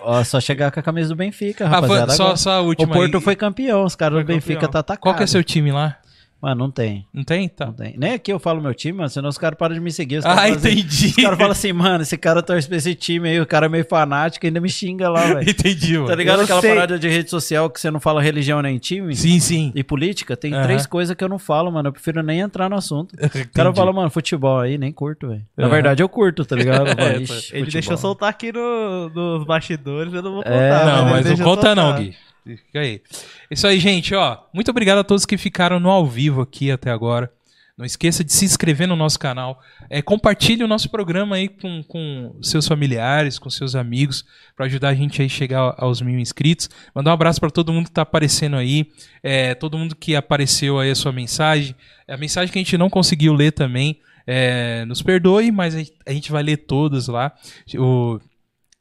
Ó, 0.00 0.24
só 0.24 0.40
chegar 0.40 0.70
com 0.70 0.80
a 0.80 0.82
camisa 0.82 1.08
do 1.10 1.16
Benfica, 1.16 1.66
Ah, 1.66 1.70
foi- 1.70 1.98
rapaziada. 1.98 2.12
só, 2.14 2.36
só 2.36 2.50
a 2.52 2.60
o 2.62 2.66
última 2.66 2.92
Porto 2.94 3.18
aí. 3.18 3.22
foi 3.22 3.36
campeão, 3.36 3.84
os 3.84 3.94
caras 3.94 4.16
Foi 4.16 4.24
do 4.24 4.28
Benfica 4.28 4.54
campeão. 4.54 4.70
tá 4.72 4.78
atacado. 4.80 5.02
Qual 5.02 5.14
que 5.14 5.22
é 5.22 5.26
seu 5.26 5.44
time 5.44 5.70
lá? 5.72 5.96
Mano, 6.40 6.64
não 6.64 6.70
tem. 6.70 7.06
Não 7.14 7.24
tem? 7.24 7.48
Tá. 7.48 7.66
Não 7.66 7.72
tem. 7.72 7.94
Nem 7.96 8.12
aqui 8.12 8.30
eu 8.32 8.38
falo 8.38 8.60
meu 8.60 8.74
time, 8.74 8.98
mano, 8.98 9.08
senão 9.08 9.28
os 9.28 9.38
caras 9.38 9.58
param 9.58 9.74
de 9.74 9.80
me 9.80 9.90
seguir. 9.90 10.18
Os 10.18 10.26
Ah, 10.26 10.44
assim- 10.44 10.52
entendi. 10.52 11.06
Os 11.06 11.14
caras 11.16 11.38
falam 11.38 11.52
assim, 11.52 11.72
mano, 11.72 12.02
esse 12.02 12.16
cara 12.18 12.42
torce 12.42 12.68
pra 12.68 12.76
esse 12.76 12.94
time 12.94 13.28
aí, 13.30 13.40
o 13.40 13.46
cara 13.46 13.66
é 13.66 13.68
meio 13.68 13.84
fanático, 13.88 14.44
ainda 14.46 14.60
me 14.60 14.68
xinga 14.68 15.08
lá, 15.08 15.22
velho. 15.34 15.40
Entendi, 15.50 15.94
mano. 15.94 16.06
Tá 16.08 16.14
ligado 16.14 16.38
Eu 16.40 16.44
aquela 16.44 16.60
sei. 16.60 16.70
parada 16.74 16.98
de 16.98 17.08
rede 17.08 17.30
social 17.30 17.70
que 17.70 17.80
você 17.80 17.90
não 17.90 17.98
fala 17.98 18.20
religião 18.22 18.60
nem 18.60 18.78
time? 18.78 19.16
Sim, 19.16 19.40
sim. 19.40 19.72
E 19.74 19.82
política? 19.82 20.36
Tem 20.36 20.52
Aham. 20.52 20.62
três 20.64 20.86
coisas 20.86 21.16
que 21.16 21.24
eu 21.24 21.28
não 21.28 21.38
falo, 21.38 21.72
mano. 21.72 21.88
Eu 21.88 21.92
prefiro 21.92 22.22
nem 22.22 22.40
entrar 22.40 22.68
no 22.68 22.76
assunto. 22.76 23.14
O 23.46 23.52
cara 23.56 23.72
fala, 23.72 23.92
mano, 23.92 24.10
futebol 24.10 24.60
aí, 24.60 24.76
nem 24.76 24.92
curto, 24.92 25.28
velho. 25.28 25.42
Na 25.56 25.64
Aham. 25.64 25.72
verdade, 25.72 26.02
eu 26.02 26.08
curto, 26.08 26.44
tá 26.44 26.54
ligado? 26.54 26.86
Eu 26.88 26.96
falo, 26.96 27.08
É, 27.08 27.16
"Ixi, 27.18 27.32
Ele 27.32 27.64
futebol." 27.64 27.70
deixou 27.72 27.96
soltar 27.96 28.28
aqui 28.28 28.52
no, 28.52 29.08
nos 29.08 29.44
bastidores, 29.46 30.12
eu 30.12 30.22
não 30.22 30.34
vou 30.34 30.42
contar. 30.42 30.54
É, 30.54 30.84
Não, 30.84 31.02
ele 31.02 31.10
mas 31.10 31.38
não 31.38 31.44
conta 31.46 31.74
não, 31.74 31.82
soltar. 31.84 32.02
Gui. 32.02 32.14
Fica 32.54 32.80
aí. 32.80 33.02
Isso 33.50 33.66
aí, 33.66 33.80
gente, 33.80 34.14
ó. 34.14 34.38
Muito 34.54 34.70
obrigado 34.70 34.98
a 34.98 35.04
todos 35.04 35.26
que 35.26 35.36
ficaram 35.36 35.80
no 35.80 35.90
ao 35.90 36.06
vivo 36.06 36.40
aqui 36.40 36.70
até 36.70 36.90
agora. 36.90 37.32
Não 37.76 37.84
esqueça 37.84 38.24
de 38.24 38.32
se 38.32 38.46
inscrever 38.46 38.88
no 38.88 38.96
nosso 38.96 39.18
canal. 39.18 39.60
É, 39.90 40.00
compartilhe 40.00 40.64
o 40.64 40.68
nosso 40.68 40.88
programa 40.88 41.36
aí 41.36 41.46
com, 41.46 41.82
com 41.82 42.34
seus 42.40 42.66
familiares, 42.66 43.38
com 43.38 43.50
seus 43.50 43.74
amigos, 43.74 44.24
para 44.56 44.64
ajudar 44.64 44.88
a 44.88 44.94
gente 44.94 45.20
aí 45.20 45.26
a 45.26 45.30
chegar 45.30 45.74
aos 45.76 46.00
mil 46.00 46.18
inscritos. 46.18 46.70
Mandar 46.94 47.10
um 47.10 47.14
abraço 47.14 47.38
para 47.38 47.50
todo 47.50 47.72
mundo 47.72 47.86
que 47.86 47.92
tá 47.92 48.00
aparecendo 48.00 48.56
aí, 48.56 48.90
é, 49.22 49.54
todo 49.54 49.76
mundo 49.76 49.94
que 49.94 50.16
apareceu 50.16 50.78
aí 50.78 50.90
a 50.90 50.94
sua 50.94 51.12
mensagem. 51.12 51.74
A 52.08 52.16
mensagem 52.16 52.50
que 52.50 52.58
a 52.58 52.62
gente 52.62 52.78
não 52.78 52.88
conseguiu 52.88 53.34
ler 53.34 53.52
também, 53.52 54.00
é, 54.26 54.86
nos 54.86 55.02
perdoe, 55.02 55.52
mas 55.52 55.74
a 56.06 56.12
gente 56.12 56.32
vai 56.32 56.42
ler 56.42 56.56
todas 56.56 57.08
lá. 57.08 57.34
O, 57.74 58.18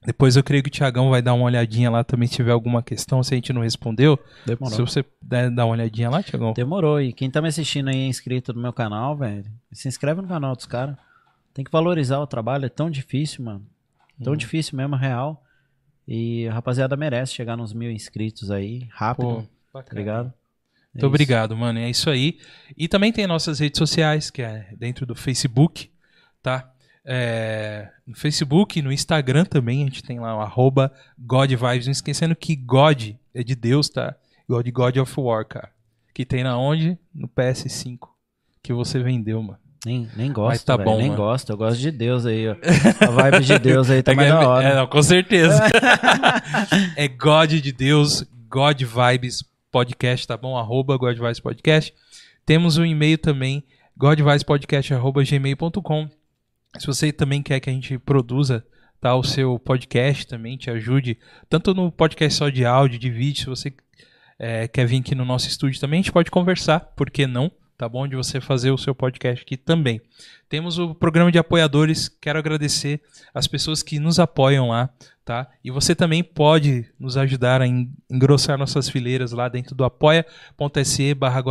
depois 0.06 0.36
eu 0.36 0.44
creio 0.44 0.62
que 0.64 0.70
o 0.70 0.72
Tiagão 0.72 1.10
vai 1.10 1.22
dar 1.22 1.34
uma 1.34 1.46
olhadinha 1.46 1.90
lá 1.90 2.04
também 2.04 2.28
se 2.28 2.36
tiver 2.36 2.52
alguma 2.52 2.82
questão, 2.84 3.22
se 3.24 3.34
a 3.34 3.38
gente 3.38 3.52
não 3.54 3.62
respondeu. 3.62 4.18
Se 4.42 4.48
Demorou. 4.56 4.88
você 4.88 5.04
puder 5.04 5.50
dar 5.52 5.66
uma 5.66 5.74
olhadinha 5.74 6.10
lá, 6.10 6.22
Tiagão. 6.24 6.54
Demorou. 6.54 7.02
E 7.02 7.12
quem 7.14 7.30
tá 7.30 7.42
me 7.42 7.48
assistindo 7.48 7.90
aí 7.90 7.98
é 7.98 8.08
inscrito 8.08 8.54
no 8.54 8.62
meu 8.62 8.72
canal, 8.74 9.16
velho, 9.18 9.46
se 9.72 9.88
inscreve 9.88 10.22
no 10.22 10.28
canal 10.28 10.56
dos 10.56 10.66
caras. 10.66 10.96
Tem 11.54 11.64
que 11.66 11.72
valorizar 11.72 12.20
o 12.20 12.28
trabalho, 12.28 12.66
é 12.66 12.70
tão 12.70 12.90
difícil, 12.90 13.44
mano. 13.44 13.66
Tão 14.24 14.34
Hum. 14.34 14.38
difícil 14.38 14.78
mesmo, 14.78 14.96
real. 14.96 15.42
E 16.08 16.48
a 16.48 16.54
rapaziada 16.54 16.96
merece 16.96 17.34
chegar 17.34 17.58
nos 17.58 17.74
mil 17.74 17.90
inscritos 17.90 18.52
aí, 18.52 18.88
rápido, 18.92 19.48
Pô, 19.74 19.82
tá 19.82 19.96
ligado? 19.96 20.28
É 20.28 20.30
Muito 20.30 20.98
isso. 20.98 21.06
obrigado, 21.08 21.58
mano. 21.58 21.80
É 21.80 21.90
isso 21.90 22.10
aí. 22.10 22.38
E 22.78 22.88
também 22.88 23.12
tem 23.12 23.26
nossas 23.28 23.60
redes 23.60 23.78
sociais, 23.80 24.30
que 24.30 24.42
é 24.42 24.68
dentro 24.78 25.06
do 25.06 25.16
Facebook, 25.16 25.90
tá? 26.44 26.72
É, 27.06 27.90
no 28.08 28.16
Facebook, 28.16 28.82
no 28.82 28.92
Instagram 28.92 29.46
também, 29.46 29.84
a 29.84 29.86
gente 29.86 30.02
tem 30.04 30.20
lá 30.20 30.36
o 30.36 30.42
arroba 30.42 30.92
GodVibes. 31.20 31.86
Não 31.86 31.92
esquecendo 31.92 32.36
que 32.36 32.56
God 32.56 33.12
é 33.34 33.44
de 33.44 33.56
Deus, 33.56 33.90
tá? 33.90 34.16
God, 34.50 34.68
God 34.70 34.98
of 34.98 35.14
War, 35.20 35.46
cara. 35.46 35.70
Que 36.14 36.26
tem 36.26 36.44
na 36.44 36.58
onde? 36.58 36.98
No 37.14 37.28
PS5. 37.28 38.00
Que 38.64 38.74
você 38.74 38.98
vendeu, 39.00 39.44
mano. 39.44 39.60
Nem, 39.86 40.10
nem 40.16 40.34
gosto, 40.34 40.66
tá 40.66 40.76
velho, 40.76 40.90
bom, 40.90 40.98
nem 40.98 41.10
mano. 41.10 41.22
gosto. 41.22 41.52
Eu 41.52 41.58
gosto 41.58 41.80
de 41.80 41.92
Deus 41.92 42.26
aí, 42.26 42.48
ó. 42.48 42.56
A 43.02 43.06
vibe 43.12 43.46
de 43.46 43.60
Deus 43.60 43.92
aí 43.92 44.02
tá 44.02 44.16
mais 44.20 44.30
da 44.30 44.48
hora. 44.48 44.68
É, 44.68 44.74
não, 44.76 44.88
com 44.88 45.04
certeza. 45.04 45.62
é 46.98 47.08
God 47.08 47.52
de 47.52 47.72
Deus, 47.72 48.26
God 48.50 48.82
Vibes 48.82 49.44
Podcast, 49.72 50.26
tá 50.26 50.36
bom? 50.36 50.58
Arroba 50.58 50.98
God 50.98 51.16
Vibes 51.18 51.40
Podcast. 51.40 51.94
Temos 52.46 52.80
um 52.80 52.86
e-mail 52.86 53.20
também, 53.20 53.64
godvibespodcast.gmail.com. 53.96 56.10
Se 56.80 56.88
você 56.88 57.12
também 57.12 57.42
quer 57.42 57.60
que 57.60 57.70
a 57.70 57.74
gente 57.74 57.98
produza 57.98 58.66
tá, 59.00 59.16
o 59.16 59.24
seu 59.24 59.58
podcast 59.60 60.28
também, 60.28 60.58
te 60.58 60.70
ajude, 60.70 61.18
tanto 61.50 61.74
no 61.74 61.92
podcast 61.92 62.38
só 62.38 62.50
de 62.50 62.66
áudio, 62.66 63.00
de 63.00 63.10
vídeo, 63.10 63.40
se 63.40 63.46
você 63.46 63.74
é, 64.40 64.68
quer 64.68 64.86
vir 64.86 65.00
aqui 65.00 65.16
no 65.16 65.24
nosso 65.26 65.48
estúdio 65.48 65.80
também, 65.80 66.00
a 66.00 66.02
gente 66.04 66.12
pode 66.12 66.32
conversar, 66.32 66.80
por 66.80 67.10
que 67.10 67.28
não? 67.28 67.52
Tá 67.78 67.90
bom? 67.90 68.08
De 68.08 68.16
você 68.16 68.40
fazer 68.40 68.72
o 68.72 68.78
seu 68.78 68.96
podcast 68.96 69.44
aqui 69.44 69.58
também. 69.58 70.00
Temos 70.48 70.80
o 70.80 70.96
programa 70.96 71.30
de 71.30 71.38
apoiadores. 71.38 72.08
Quero 72.08 72.40
agradecer 72.40 73.02
as 73.34 73.48
pessoas 73.48 73.84
que 73.84 74.00
nos 74.00 74.18
apoiam 74.18 74.70
lá, 74.70 74.90
tá? 75.26 75.50
E 75.62 75.70
você 75.70 75.94
também 75.94 76.24
pode 76.24 76.90
nos 76.98 77.18
ajudar 77.18 77.62
a 77.62 77.68
en- 77.68 77.92
engrossar 78.10 78.58
nossas 78.58 78.88
fileiras 78.88 79.34
lá 79.34 79.50
dentro 79.50 79.76
do 79.76 79.84
apoia.se 79.84 81.14
barra. 81.16 81.44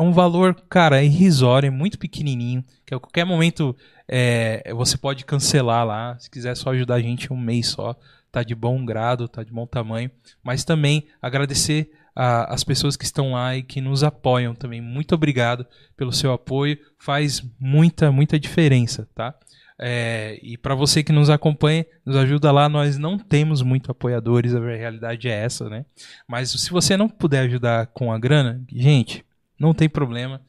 É 0.00 0.02
um 0.02 0.12
valor, 0.12 0.54
cara, 0.70 1.02
irrisório, 1.02 1.66
é 1.66 1.70
muito 1.70 1.98
pequenininho, 1.98 2.64
que 2.86 2.94
a 2.94 2.98
qualquer 2.98 3.26
momento 3.26 3.76
é, 4.08 4.72
você 4.72 4.96
pode 4.96 5.26
cancelar 5.26 5.84
lá, 5.86 6.18
se 6.18 6.30
quiser 6.30 6.56
só 6.56 6.70
ajudar 6.70 6.94
a 6.94 7.02
gente 7.02 7.30
um 7.30 7.36
mês 7.36 7.66
só, 7.66 7.94
tá 8.32 8.42
de 8.42 8.54
bom 8.54 8.82
grado, 8.82 9.28
tá 9.28 9.44
de 9.44 9.52
bom 9.52 9.66
tamanho. 9.66 10.10
Mas 10.42 10.64
também 10.64 11.06
agradecer 11.20 11.90
a- 12.16 12.50
as 12.50 12.64
pessoas 12.64 12.96
que 12.96 13.04
estão 13.04 13.32
lá 13.32 13.54
e 13.54 13.62
que 13.62 13.78
nos 13.82 14.02
apoiam 14.02 14.54
também. 14.54 14.80
Muito 14.80 15.14
obrigado 15.14 15.66
pelo 15.98 16.14
seu 16.14 16.32
apoio, 16.32 16.78
faz 16.98 17.44
muita, 17.60 18.10
muita 18.10 18.40
diferença, 18.40 19.06
tá? 19.14 19.34
É, 19.78 20.38
e 20.42 20.56
para 20.56 20.74
você 20.74 21.02
que 21.02 21.12
nos 21.12 21.28
acompanha, 21.28 21.84
nos 22.06 22.16
ajuda 22.16 22.50
lá. 22.50 22.70
Nós 22.70 22.96
não 22.96 23.18
temos 23.18 23.60
muito 23.60 23.90
apoiadores, 23.90 24.54
a 24.54 24.60
realidade 24.60 25.28
é 25.28 25.32
essa, 25.44 25.68
né? 25.68 25.84
Mas 26.26 26.50
se 26.50 26.70
você 26.70 26.96
não 26.96 27.06
puder 27.08 27.40
ajudar 27.40 27.86
com 27.88 28.10
a 28.10 28.18
grana, 28.18 28.62
gente, 28.72 29.24
não 29.60 29.74
tem 29.74 29.88
problema. 29.88 30.40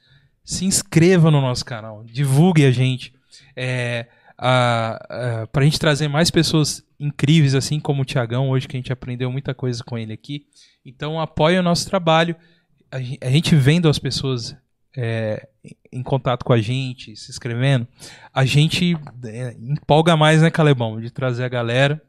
Se 0.44 0.66
inscreva 0.66 1.30
no 1.30 1.42
nosso 1.42 1.66
canal, 1.66 2.04
divulgue 2.06 2.66
a 2.66 2.72
gente. 2.72 3.14
É, 3.56 4.08
a, 4.38 5.42
a, 5.42 5.48
pra 5.48 5.64
gente 5.66 5.80
trazer 5.80 6.08
mais 6.08 6.32
pessoas 6.32 6.84
incríveis, 7.00 7.54
assim 7.54 7.80
como 7.80 8.02
o 8.02 8.06
Tiagão, 8.06 8.50
hoje 8.50 8.68
que 8.68 8.76
a 8.78 8.80
gente 8.80 8.94
aprendeu 8.94 9.32
muita 9.32 9.54
coisa 9.54 9.84
com 9.84 9.98
ele 9.98 10.14
aqui. 10.14 10.48
Então 10.86 11.20
apoie 11.20 11.60
o 11.60 11.64
nosso 11.64 11.88
trabalho. 11.88 12.36
A, 12.92 12.98
a 12.98 13.30
gente 13.30 13.56
vendo 13.56 13.90
as 13.90 14.00
pessoas 14.00 14.56
é, 14.98 15.48
em 15.92 16.02
contato 16.02 16.44
com 16.44 16.54
a 16.54 16.62
gente, 16.62 17.16
se 17.16 17.30
inscrevendo, 17.30 17.88
a 18.34 18.46
gente 18.46 18.98
é, 19.26 19.56
empolga 19.60 20.18
mais, 20.18 20.42
né, 20.42 20.50
Calebão? 20.50 21.00
De 21.00 21.12
trazer 21.12 21.44
a 21.44 21.50
galera. 21.50 22.02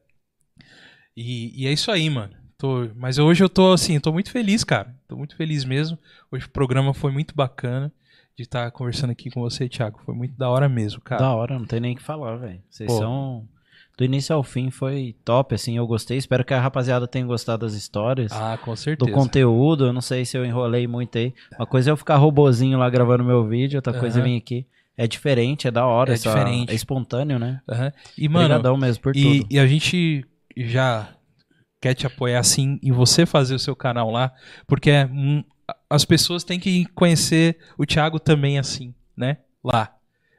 E, 1.16 1.62
e 1.62 1.66
é 1.66 1.72
isso 1.72 1.90
aí, 1.90 2.08
mano. 2.08 2.41
Tô- 2.62 2.88
mas 2.94 3.18
hoje 3.18 3.42
eu 3.42 3.48
tô 3.48 3.72
assim, 3.72 3.98
tô 3.98 4.12
muito 4.12 4.30
feliz, 4.30 4.62
cara. 4.62 4.94
Tô 5.08 5.16
muito 5.16 5.34
feliz 5.34 5.64
mesmo. 5.64 5.98
Hoje 6.30 6.46
o 6.46 6.50
programa 6.50 6.94
foi 6.94 7.10
muito 7.10 7.34
bacana 7.34 7.92
de 8.36 8.44
estar 8.44 8.70
conversando 8.70 9.10
aqui 9.10 9.30
com 9.32 9.40
você, 9.40 9.68
Thiago. 9.68 9.98
Foi 10.06 10.14
muito 10.14 10.38
da 10.38 10.48
hora 10.48 10.68
mesmo, 10.68 11.00
cara. 11.00 11.20
Da 11.22 11.34
hora, 11.34 11.58
não 11.58 11.66
tem 11.66 11.80
nem 11.80 11.94
o 11.94 11.96
que 11.96 12.02
falar, 12.04 12.36
velho. 12.36 12.60
Vocês 12.70 12.86
Pô. 12.86 12.98
são. 12.98 13.48
Do 13.98 14.04
início 14.04 14.32
ao 14.32 14.44
fim 14.44 14.70
foi 14.70 15.16
top, 15.24 15.56
assim, 15.56 15.76
eu 15.76 15.84
gostei. 15.88 16.16
Espero 16.16 16.44
que 16.44 16.54
a 16.54 16.60
rapaziada 16.60 17.08
tenha 17.08 17.26
gostado 17.26 17.66
das 17.66 17.74
histórias. 17.74 18.30
Ah, 18.30 18.56
com 18.64 18.70
do 18.70 18.76
certeza. 18.76 19.10
conteúdo, 19.10 19.86
eu 19.86 19.92
não 19.92 20.00
sei 20.00 20.24
se 20.24 20.36
eu 20.38 20.46
enrolei 20.46 20.86
muito 20.86 21.18
aí. 21.18 21.34
Uma 21.58 21.66
coisa 21.66 21.90
é 21.90 21.92
eu 21.92 21.96
ficar 21.96 22.14
robozinho 22.16 22.78
lá 22.78 22.88
gravando 22.88 23.24
meu 23.24 23.44
vídeo, 23.44 23.78
outra 23.78 23.92
coisa 23.92 24.20
é 24.20 24.22
vir 24.22 24.36
aqui. 24.36 24.64
É 24.96 25.08
diferente, 25.08 25.66
é 25.66 25.70
da 25.72 25.84
hora, 25.84 26.12
É 26.12 26.16
diferente. 26.16 26.70
é 26.70 26.74
espontâneo, 26.76 27.40
né? 27.40 27.60
Aham. 27.68 27.92
E, 28.16 28.28
mano, 28.28 28.44
Obrigadão 28.44 28.76
mesmo 28.76 29.02
por 29.02 29.16
E, 29.16 29.40
tudo. 29.40 29.48
e 29.50 29.58
a 29.58 29.66
gente 29.66 30.24
já 30.56 31.08
quer 31.82 31.92
te 31.94 32.06
apoiar 32.06 32.38
assim 32.38 32.78
em 32.82 32.92
você 32.92 33.26
fazer 33.26 33.54
o 33.54 33.58
seu 33.58 33.74
canal 33.76 34.10
lá, 34.10 34.32
porque 34.66 34.90
é, 34.90 35.04
hum, 35.04 35.42
as 35.90 36.04
pessoas 36.04 36.44
têm 36.44 36.58
que 36.60 36.86
conhecer 36.94 37.58
o 37.76 37.84
Thiago 37.84 38.18
também 38.20 38.58
assim, 38.58 38.94
né? 39.16 39.38
Lá. 39.62 39.92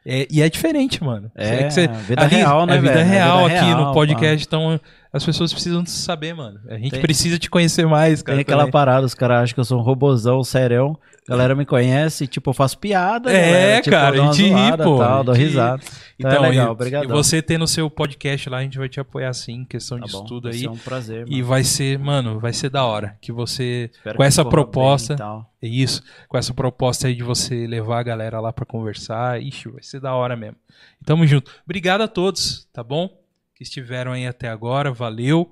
É, 0.05 0.27
e 0.31 0.41
é 0.41 0.49
diferente, 0.49 1.03
mano. 1.03 1.31
É, 1.35 1.69
você- 1.69 1.85
a 1.85 1.91
vida 1.93 2.22
ali- 2.23 2.35
real, 2.35 2.65
né, 2.65 2.75
É 2.75 2.80
vida 2.81 2.93
velho? 2.93 3.05
É 3.05 3.09
real 3.13 3.43
vida 3.47 3.55
aqui 3.59 3.65
real, 3.67 3.85
no 3.85 3.93
podcast, 3.93 4.45
então 4.47 4.80
as 5.14 5.24
pessoas 5.24 5.53
precisam 5.53 5.85
saber, 5.85 6.33
mano. 6.33 6.59
A 6.67 6.74
gente 6.77 6.90
Tem- 6.92 7.01
precisa 7.01 7.38
te 7.38 7.50
conhecer 7.50 7.85
mais, 7.85 8.24
cara. 8.24 8.35
Tem 8.38 8.42
aquela 8.42 8.61
também. 8.64 8.72
parada, 8.72 9.06
os 9.06 9.14
caras 9.14 9.43
acham 9.43 9.53
que 9.53 9.59
eu 9.59 9.66
sou 9.66 9.80
um 9.80 9.83
robozão, 9.83 10.43
serão. 10.43 10.98
A 11.25 11.32
galera 11.32 11.56
me 11.56 11.66
conhece, 11.66 12.27
tipo, 12.27 12.50
eu 12.50 12.53
faço 12.53 12.77
piada. 12.80 13.32
É, 13.32 13.45
galera, 13.45 13.82
tipo, 13.82 13.95
cara, 13.95 14.22
a 14.22 14.25
gente 14.33 14.43
ri, 14.51 14.77
pô, 14.83 14.98
Tal, 14.98 15.24
dou 15.24 15.33
risada. 15.35 15.82
Então, 16.19 16.32
Então, 16.32 16.45
é 16.45 16.50
legal, 16.50 16.67
e, 16.67 16.69
obrigadão. 16.72 17.09
e 17.09 17.14
você 17.14 17.42
ter 17.42 17.58
no 17.58 17.67
seu 17.67 17.90
podcast 17.90 18.50
lá, 18.50 18.58
a 18.58 18.61
gente 18.64 18.77
vai 18.77 18.90
te 18.90 19.00
apoiar 19.00 19.32
sim, 19.33 19.64
questão 19.66 20.00
Tá 20.00 20.06
de 20.08 20.11
bom, 20.11 20.24
estudo 20.24 20.43
vai 20.50 20.53
aí. 20.53 20.59
ser 20.59 20.67
um 20.69 20.77
prazer, 20.77 21.25
E 21.27 21.32
mano. 21.35 21.45
vai 21.48 21.64
ser, 21.64 22.00
mano, 22.00 22.40
vai 22.40 22.51
ser 22.53 22.69
da 22.69 22.83
hora. 22.83 23.16
Que 23.22 23.32
você, 23.32 23.90
Espero 23.93 24.17
com 24.17 24.24
que 24.24 24.27
essa 24.27 24.43
proposta, 24.43 25.16
e 25.61 25.67
é 25.67 25.69
isso, 25.69 26.01
com 26.27 26.38
essa 26.38 26.53
proposta 26.53 27.08
aí 27.08 27.16
de 27.16 27.24
você 27.24 27.66
levar 27.67 28.00
a 28.00 28.03
galera 28.03 28.40
lá 28.42 28.51
pra 28.51 28.66
conversar, 28.66 29.42
ixi, 29.42 29.69
vai 29.69 29.82
ser 29.83 30.00
da 30.01 30.14
hora 30.14 30.35
mesmo. 30.35 30.58
Tamo 31.06 31.25
junto. 31.25 31.51
Obrigado 31.66 32.01
a 32.01 32.08
todos, 32.08 32.67
tá 32.74 32.83
bom? 32.83 33.09
Que 33.56 33.64
estiveram 33.64 34.11
aí 34.11 34.25
até 34.25 34.49
agora, 34.49 34.91
valeu 34.91 35.51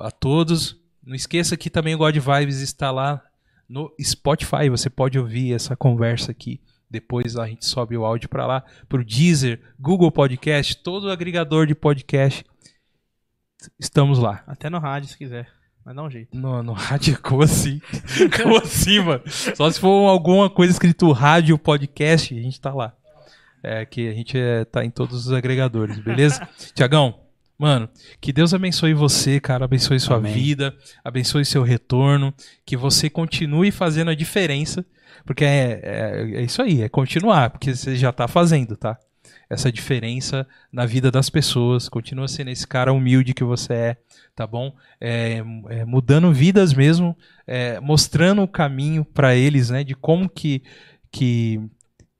a 0.00 0.10
todos. 0.10 0.80
Não 1.02 1.14
esqueça 1.14 1.56
que 1.56 1.68
também 1.68 1.94
o 1.94 1.98
God 1.98 2.16
Vibes 2.16 2.60
está 2.60 2.90
lá 2.90 3.22
no 3.68 3.92
Spotify, 4.00 4.68
você 4.68 4.88
pode 4.90 5.18
ouvir 5.18 5.52
essa 5.52 5.76
conversa 5.76 6.30
aqui. 6.30 6.60
Depois 6.90 7.36
a 7.36 7.46
gente 7.46 7.64
sobe 7.64 7.96
o 7.96 8.04
áudio 8.04 8.28
pra 8.28 8.46
lá, 8.46 8.64
pro 8.88 9.04
Deezer, 9.04 9.60
Google 9.78 10.12
Podcast, 10.12 10.76
todo 10.76 11.10
agregador 11.10 11.66
de 11.66 11.74
podcast. 11.74 12.44
Estamos 13.80 14.18
lá. 14.18 14.44
Até 14.46 14.70
no 14.70 14.78
rádio, 14.78 15.08
se 15.08 15.18
quiser. 15.18 15.48
Mas 15.84 15.96
dá 15.96 16.02
um 16.02 16.10
jeito. 16.10 16.36
No, 16.36 16.62
no 16.62 16.72
rádio, 16.72 17.18
como 17.22 17.42
assim? 17.42 17.80
como 18.40 18.56
assim, 18.58 19.00
mano? 19.00 19.22
Só 19.26 19.70
se 19.70 19.80
for 19.80 20.08
alguma 20.08 20.48
coisa 20.48 20.72
escrito 20.72 21.10
rádio, 21.12 21.58
podcast, 21.58 22.32
a 22.32 22.40
gente 22.40 22.60
tá 22.60 22.72
lá. 22.72 22.94
É 23.62 23.84
que 23.84 24.08
a 24.08 24.12
gente 24.12 24.38
é, 24.38 24.64
tá 24.64 24.84
em 24.84 24.90
todos 24.90 25.26
os 25.26 25.32
agregadores, 25.32 25.98
beleza? 25.98 26.46
Tiagão, 26.74 27.23
mano, 27.58 27.88
que 28.20 28.32
Deus 28.32 28.52
abençoe 28.52 28.94
você, 28.94 29.40
cara, 29.40 29.64
abençoe 29.64 30.00
sua 30.00 30.16
Amém. 30.16 30.32
vida, 30.32 30.74
abençoe 31.04 31.44
seu 31.44 31.62
retorno, 31.62 32.34
que 32.64 32.76
você 32.76 33.08
continue 33.08 33.70
fazendo 33.70 34.10
a 34.10 34.14
diferença, 34.14 34.84
porque 35.24 35.44
é, 35.44 35.80
é, 35.82 36.30
é 36.36 36.42
isso 36.42 36.60
aí, 36.60 36.82
é 36.82 36.88
continuar, 36.88 37.50
porque 37.50 37.74
você 37.74 37.96
já 37.96 38.12
tá 38.12 38.26
fazendo, 38.26 38.76
tá? 38.76 38.98
Essa 39.48 39.70
diferença 39.70 40.46
na 40.72 40.86
vida 40.86 41.10
das 41.10 41.30
pessoas, 41.30 41.88
continua 41.88 42.26
sendo 42.26 42.50
esse 42.50 42.66
cara 42.66 42.92
humilde 42.92 43.34
que 43.34 43.44
você 43.44 43.72
é, 43.72 43.96
tá 44.34 44.46
bom? 44.46 44.74
É, 45.00 45.42
é, 45.68 45.84
mudando 45.84 46.32
vidas 46.32 46.72
mesmo, 46.72 47.16
é, 47.46 47.78
mostrando 47.80 48.42
o 48.42 48.48
caminho 48.48 49.04
pra 49.04 49.34
eles, 49.34 49.70
né? 49.70 49.84
De 49.84 49.94
como 49.94 50.28
que, 50.28 50.62
que, 51.12 51.60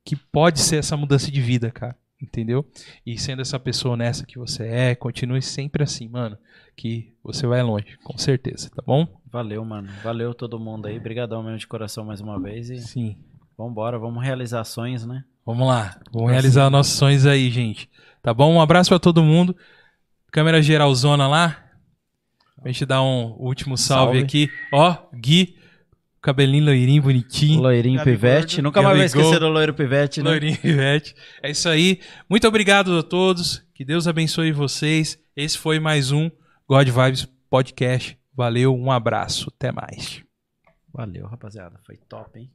que 0.04 0.14
pode 0.16 0.60
ser 0.60 0.76
essa 0.76 0.96
mudança 0.96 1.30
de 1.30 1.40
vida, 1.40 1.70
cara. 1.70 1.96
Entendeu? 2.24 2.66
E 3.04 3.18
sendo 3.18 3.42
essa 3.42 3.60
pessoa 3.60 3.92
honesta 3.94 4.24
que 4.24 4.38
você 4.38 4.66
é, 4.66 4.94
continue 4.94 5.42
sempre 5.42 5.82
assim, 5.84 6.08
mano. 6.08 6.38
Que 6.74 7.12
você 7.22 7.46
vai 7.46 7.62
longe, 7.62 7.98
com 8.02 8.16
certeza, 8.18 8.70
tá 8.74 8.82
bom? 8.84 9.06
Valeu, 9.30 9.64
mano. 9.64 9.88
Valeu 10.02 10.34
todo 10.34 10.58
mundo 10.58 10.86
aí. 10.86 10.96
Obrigadão 10.96 11.42
mesmo 11.42 11.58
de 11.58 11.66
coração 11.66 12.04
mais 12.04 12.20
uma 12.20 12.40
vez. 12.40 12.70
E 12.70 12.78
Sim. 12.80 13.16
vambora, 13.56 13.98
vamos 13.98 14.22
realizar 14.24 14.60
ações, 14.60 15.06
né? 15.06 15.22
Vamos 15.44 15.68
lá. 15.68 16.00
Vamos 16.12 16.32
realizar 16.32 16.70
nossos 16.70 16.94
sonhos 16.94 17.26
aí, 17.26 17.50
gente. 17.50 17.88
Tá 18.22 18.32
bom? 18.32 18.54
Um 18.54 18.60
abraço 18.60 18.88
pra 18.88 18.98
todo 18.98 19.22
mundo. 19.22 19.54
Câmera 20.32 20.62
geralzona 20.62 21.28
lá. 21.28 21.62
A 22.64 22.68
gente 22.68 22.86
dar 22.86 23.02
um 23.02 23.36
último 23.38 23.76
salve, 23.76 24.18
Salve. 24.18 24.24
aqui. 24.24 24.50
Ó, 24.72 24.96
Gui. 25.14 25.56
Cabelinho 26.24 26.64
loirinho, 26.64 27.02
bonitinho. 27.02 27.60
Loirinho 27.60 27.98
Gabi 27.98 28.12
Pivete. 28.12 28.56
Gordo. 28.56 28.62
Nunca 28.62 28.80
mais 28.80 28.96
vai 28.96 29.04
esquecer 29.04 29.38
do 29.38 29.48
loiro 29.50 29.74
Pivete, 29.74 30.22
né? 30.22 30.30
Loirinho 30.30 30.58
Ivete. 30.64 31.14
É 31.42 31.50
isso 31.50 31.68
aí. 31.68 32.00
Muito 32.30 32.48
obrigado 32.48 32.96
a 32.98 33.02
todos. 33.02 33.62
Que 33.74 33.84
Deus 33.84 34.08
abençoe 34.08 34.50
vocês. 34.50 35.18
Esse 35.36 35.58
foi 35.58 35.78
mais 35.78 36.12
um 36.12 36.30
God 36.66 36.88
Vibes 36.88 37.28
Podcast. 37.50 38.18
Valeu, 38.34 38.74
um 38.74 38.90
abraço. 38.90 39.52
Até 39.54 39.70
mais. 39.70 40.22
Valeu, 40.90 41.26
rapaziada. 41.26 41.78
Foi 41.84 41.98
top, 42.08 42.38
hein? 42.38 42.50